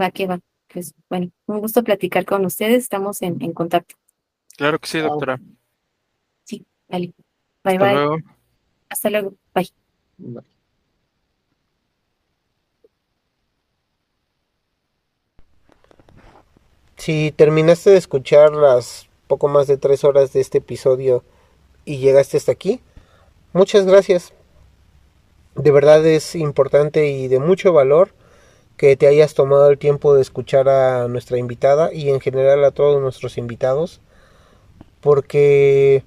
Va 0.00 0.10
que 0.10 0.26
va. 0.26 0.40
Pues 0.72 0.94
bueno, 1.08 1.30
un 1.46 1.60
gusto 1.60 1.82
platicar 1.82 2.24
con 2.24 2.44
ustedes. 2.46 2.82
Estamos 2.84 3.22
en, 3.22 3.42
en 3.42 3.52
contacto. 3.52 3.96
Claro 4.56 4.78
que 4.78 4.88
sí, 4.88 4.98
doctora. 4.98 5.40
Sí, 6.44 6.64
vale. 6.88 7.12
Bye, 7.64 7.74
Hasta 7.74 7.84
bye. 7.84 7.94
luego. 7.94 8.16
Hasta 8.88 9.10
luego. 9.10 9.34
Bye. 9.54 9.72
Si 16.96 17.32
terminaste 17.32 17.90
de 17.90 17.96
escuchar 17.96 18.52
las 18.52 19.08
poco 19.26 19.48
más 19.48 19.66
de 19.66 19.78
tres 19.78 20.04
horas 20.04 20.32
de 20.32 20.40
este 20.40 20.58
episodio 20.58 21.24
y 21.84 21.98
llegaste 21.98 22.36
hasta 22.36 22.52
aquí, 22.52 22.80
muchas 23.54 23.86
gracias. 23.86 24.34
De 25.54 25.70
verdad 25.70 26.04
es 26.06 26.34
importante 26.34 27.08
y 27.08 27.28
de 27.28 27.40
mucho 27.40 27.72
valor 27.72 28.12
que 28.80 28.96
te 28.96 29.06
hayas 29.06 29.34
tomado 29.34 29.68
el 29.68 29.76
tiempo 29.76 30.14
de 30.14 30.22
escuchar 30.22 30.70
a 30.70 31.06
nuestra 31.06 31.36
invitada 31.36 31.92
y 31.92 32.08
en 32.08 32.18
general 32.18 32.64
a 32.64 32.70
todos 32.70 32.98
nuestros 32.98 33.36
invitados, 33.36 34.00
porque 35.02 36.02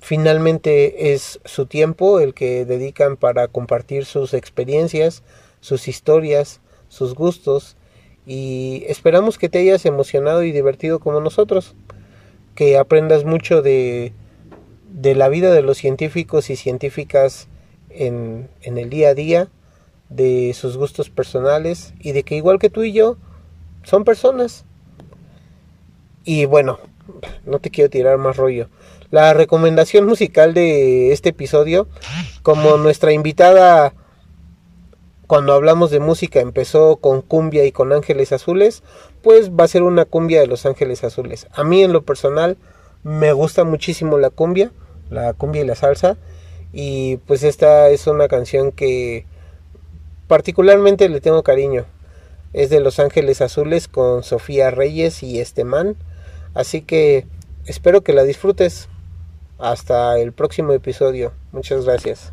finalmente 0.00 1.12
es 1.12 1.38
su 1.44 1.66
tiempo 1.66 2.18
el 2.18 2.34
que 2.34 2.64
dedican 2.64 3.16
para 3.16 3.46
compartir 3.46 4.06
sus 4.06 4.34
experiencias, 4.34 5.22
sus 5.60 5.86
historias, 5.86 6.60
sus 6.88 7.14
gustos 7.14 7.76
y 8.26 8.82
esperamos 8.88 9.38
que 9.38 9.48
te 9.48 9.60
hayas 9.60 9.86
emocionado 9.86 10.42
y 10.42 10.50
divertido 10.50 10.98
como 10.98 11.20
nosotros, 11.20 11.76
que 12.56 12.76
aprendas 12.76 13.24
mucho 13.24 13.62
de, 13.62 14.12
de 14.90 15.14
la 15.14 15.28
vida 15.28 15.52
de 15.52 15.62
los 15.62 15.78
científicos 15.78 16.50
y 16.50 16.56
científicas 16.56 17.46
en, 17.88 18.48
en 18.62 18.78
el 18.78 18.90
día 18.90 19.10
a 19.10 19.14
día, 19.14 19.48
de 20.08 20.54
sus 20.54 20.76
gustos 20.76 21.10
personales 21.10 21.94
y 22.00 22.12
de 22.12 22.22
que 22.22 22.36
igual 22.36 22.58
que 22.58 22.70
tú 22.70 22.82
y 22.82 22.92
yo 22.92 23.16
son 23.82 24.04
personas. 24.04 24.64
Y 26.24 26.44
bueno, 26.44 26.78
no 27.44 27.58
te 27.60 27.70
quiero 27.70 27.90
tirar 27.90 28.18
más 28.18 28.36
rollo. 28.36 28.68
La 29.10 29.32
recomendación 29.34 30.06
musical 30.06 30.54
de 30.54 31.12
este 31.12 31.28
episodio, 31.28 31.86
como 32.42 32.76
nuestra 32.76 33.12
invitada 33.12 33.94
cuando 35.26 35.54
hablamos 35.54 35.90
de 35.90 36.00
música 36.00 36.40
empezó 36.40 36.96
con 36.96 37.20
cumbia 37.20 37.64
y 37.64 37.72
con 37.72 37.92
ángeles 37.92 38.32
azules, 38.32 38.82
pues 39.22 39.50
va 39.50 39.64
a 39.64 39.68
ser 39.68 39.82
una 39.82 40.04
cumbia 40.04 40.40
de 40.40 40.46
los 40.46 40.66
ángeles 40.66 41.02
azules. 41.02 41.48
A 41.52 41.64
mí 41.64 41.82
en 41.82 41.92
lo 41.92 42.02
personal 42.02 42.56
me 43.02 43.32
gusta 43.32 43.64
muchísimo 43.64 44.18
la 44.18 44.30
cumbia, 44.30 44.70
la 45.10 45.32
cumbia 45.32 45.62
y 45.62 45.66
la 45.66 45.74
salsa. 45.74 46.16
Y 46.72 47.16
pues 47.18 47.42
esta 47.42 47.88
es 47.88 48.06
una 48.06 48.28
canción 48.28 48.70
que 48.72 49.26
particularmente 50.28 51.08
le 51.08 51.20
tengo 51.20 51.42
cariño. 51.42 51.86
Es 52.52 52.70
de 52.70 52.80
Los 52.80 52.98
Ángeles 53.00 53.40
Azules 53.40 53.88
con 53.88 54.22
Sofía 54.22 54.70
Reyes 54.70 55.22
y 55.22 55.40
Estemán. 55.40 55.96
Así 56.54 56.80
que 56.80 57.26
espero 57.66 58.02
que 58.02 58.12
la 58.12 58.24
disfrutes. 58.24 58.88
Hasta 59.58 60.18
el 60.18 60.32
próximo 60.32 60.72
episodio. 60.72 61.32
Muchas 61.52 61.84
gracias. 61.84 62.32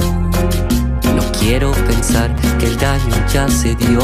Quiero 1.41 1.71
pensar 1.71 2.29
que 2.59 2.67
el 2.67 2.77
daño 2.77 3.15
ya 3.33 3.47
se 3.49 3.73
dio. 3.73 3.99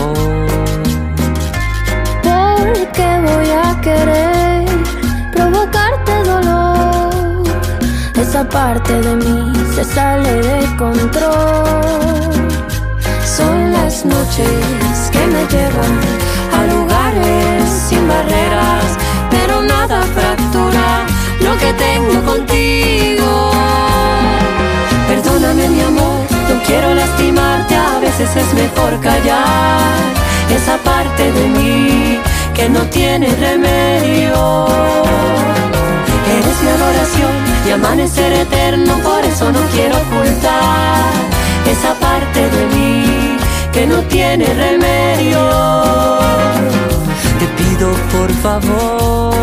¿Por 2.24 2.92
qué 2.96 3.10
voy 3.28 3.50
a 3.52 3.80
querer 3.80 4.66
provocarte 5.34 6.14
dolor? 6.24 7.44
Esa 8.20 8.44
parte 8.50 8.92
de 9.02 9.16
mí 9.18 9.54
se 9.76 9.84
sale 9.84 10.34
de 10.42 10.76
control. 10.78 12.48
Son 13.24 13.72
las 13.72 14.04
noches 14.04 15.10
que 15.12 15.28
me 15.28 15.46
llevan 15.54 15.96
a 16.58 16.74
lugares 16.74 17.70
sin 17.88 18.08
barreras, 18.08 18.98
pero 19.30 19.62
nada 19.62 20.02
fractura 20.16 21.06
lo 21.40 21.56
que 21.60 21.72
tengo 21.74 22.20
contigo. 22.26 23.57
Es 28.20 28.54
mejor 28.56 29.00
callar 29.00 29.94
esa 30.50 30.78
parte 30.78 31.32
de 31.32 31.48
mí 31.50 32.20
que 32.56 32.68
no 32.68 32.80
tiene 32.88 33.28
remedio. 33.28 34.68
Eres 36.36 36.62
mi 36.64 36.70
adoración, 36.70 37.32
mi 37.64 37.72
amanecer 37.74 38.34
eterno, 38.34 38.96
por 39.04 39.24
eso 39.24 39.52
no 39.52 39.60
quiero 39.72 39.98
ocultar 39.98 41.12
esa 41.70 41.94
parte 42.00 42.50
de 42.50 42.66
mí 42.76 43.38
que 43.72 43.86
no 43.86 44.02
tiene 44.04 44.46
remedio. 44.46 45.40
Te 47.40 47.46
pido 47.60 47.92
por 48.14 48.32
favor, 48.42 49.36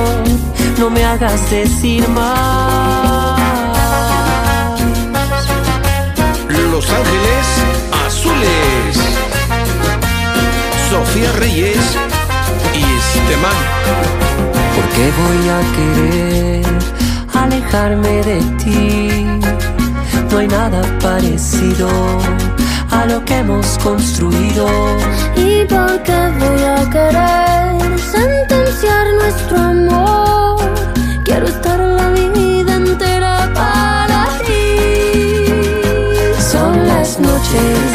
no 0.80 0.90
me 0.90 1.04
hagas 1.04 1.48
decir 1.48 2.08
más. 2.08 3.40
Los 6.72 6.90
Ángeles 6.90 7.93
Azules. 8.14 8.96
Sofía 10.88 11.32
Reyes 11.32 11.84
y 12.72 12.82
Estemán. 12.98 13.62
¿Por 14.76 14.86
qué 14.94 15.06
voy 15.22 15.42
a 15.56 15.60
querer 15.74 16.64
alejarme 17.34 18.22
de 18.22 18.38
ti? 18.62 19.26
No 20.30 20.38
hay 20.38 20.46
nada 20.46 20.80
parecido 21.02 21.88
a 22.92 23.04
lo 23.06 23.24
que 23.24 23.38
hemos 23.38 23.66
construido. 23.78 24.66
¿Y 25.34 25.64
por 25.64 26.00
qué 26.04 26.20
voy 26.38 26.62
a 26.76 26.88
querer 26.94 27.98
sentenciar 27.98 29.06
nuestro 29.20 29.58
amor? 29.58 30.60
Quiero 31.24 31.48
estar 31.48 31.80
la 31.80 32.10
vida 32.10 32.76
entera 32.76 33.50
para 33.54 34.28
ti. 34.46 35.46
Son 36.38 36.86
las 36.86 37.18
noches 37.18 37.93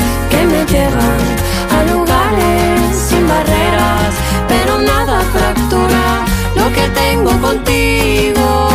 a 0.71 1.83
lugares 1.91 2.95
sin 2.95 3.27
barreras, 3.27 4.13
pero 4.47 4.77
nada 4.77 5.21
fractura 5.33 6.23
lo 6.55 6.71
que 6.71 6.87
tengo 6.89 7.31
contigo. 7.41 8.69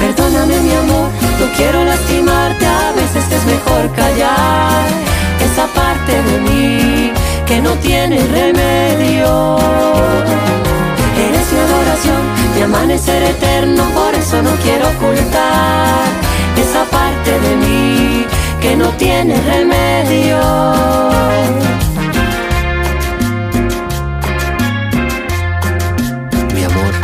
Perdóname 0.00 0.58
mi 0.60 0.72
amor, 0.74 1.10
no 1.38 1.46
quiero 1.56 1.84
lastimarte, 1.84 2.66
a 2.66 2.92
veces 2.92 3.24
es 3.30 3.44
mejor 3.46 3.92
callar 3.92 4.84
esa 5.44 5.66
parte 5.68 6.12
de 6.20 6.40
mí 6.40 7.12
que 7.46 7.62
no 7.62 7.74
tiene 7.74 8.18
remedio. 8.26 9.58
Eres 11.24 11.52
mi 11.52 11.58
adoración, 11.60 12.22
mi 12.56 12.62
amanecer 12.62 13.22
eterno, 13.22 13.84
por 13.94 14.12
eso 14.12 14.42
no 14.42 14.50
quiero 14.64 14.88
ocultar 14.88 16.02
esa 16.56 16.82
parte 16.90 17.30
de 17.38 17.56
mí 17.56 18.26
que 18.62 18.76
no 18.76 18.88
tiene 18.90 19.34
remedio. 19.42 20.38
Mi 26.54 26.62
amor, 26.62 26.94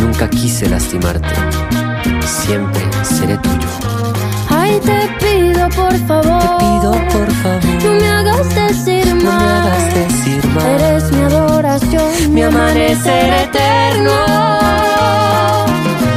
nunca 0.00 0.28
quise 0.30 0.68
lastimarte, 0.68 1.34
siempre 2.24 2.82
seré 3.02 3.36
tuyo. 3.38 3.68
Ay, 4.48 4.80
te 4.80 5.00
pido 5.20 5.68
por 5.70 5.94
favor. 6.06 6.40
Te 6.40 6.64
pido 6.64 6.92
por 7.12 7.30
favor. 7.42 7.84
No 7.84 7.92
me 8.00 8.08
hagas 8.08 8.54
decir 8.54 9.06
No 9.06 9.14
me 9.22 9.28
hagas 9.30 9.94
decir 9.94 10.46
más. 10.54 10.64
Eres 10.64 11.12
mi 11.12 11.20
adoración, 11.22 12.34
mi 12.34 12.42
amanecer 12.42 13.32
eterno. 13.44 14.16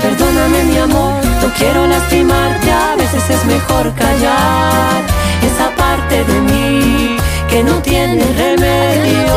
Perdóname 0.02 0.64
mi 0.72 0.78
amor, 0.78 1.22
no 1.50 1.56
quiero 1.56 1.88
lastimarte, 1.88 2.72
a 2.72 2.96
veces 2.96 3.30
es 3.30 3.46
mejor 3.46 3.94
callar 3.96 5.02
esa 5.42 5.70
parte 5.76 6.24
de 6.24 6.42
mí 6.42 7.18
que 7.50 7.64
no 7.64 7.76
tiene 7.82 8.24
remedio. 8.38 9.36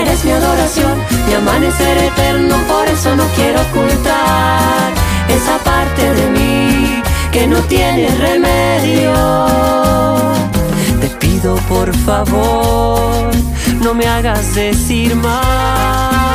Eres 0.00 0.24
mi 0.24 0.32
adoración, 0.32 0.94
mi 1.26 1.34
amanecer 1.34 1.96
eterno, 1.98 2.56
por 2.68 2.86
eso 2.88 3.16
no 3.16 3.24
quiero 3.36 3.60
ocultar 3.62 4.92
esa 5.28 5.58
parte 5.64 6.14
de 6.14 6.30
mí 6.30 7.02
que 7.32 7.46
no 7.46 7.58
tiene 7.74 8.08
remedio. 8.16 9.14
Te 11.00 11.08
pido 11.18 11.54
por 11.68 11.94
favor, 11.96 13.30
no 13.80 13.94
me 13.94 14.06
hagas 14.06 14.54
decir 14.54 15.14
más. 15.16 16.30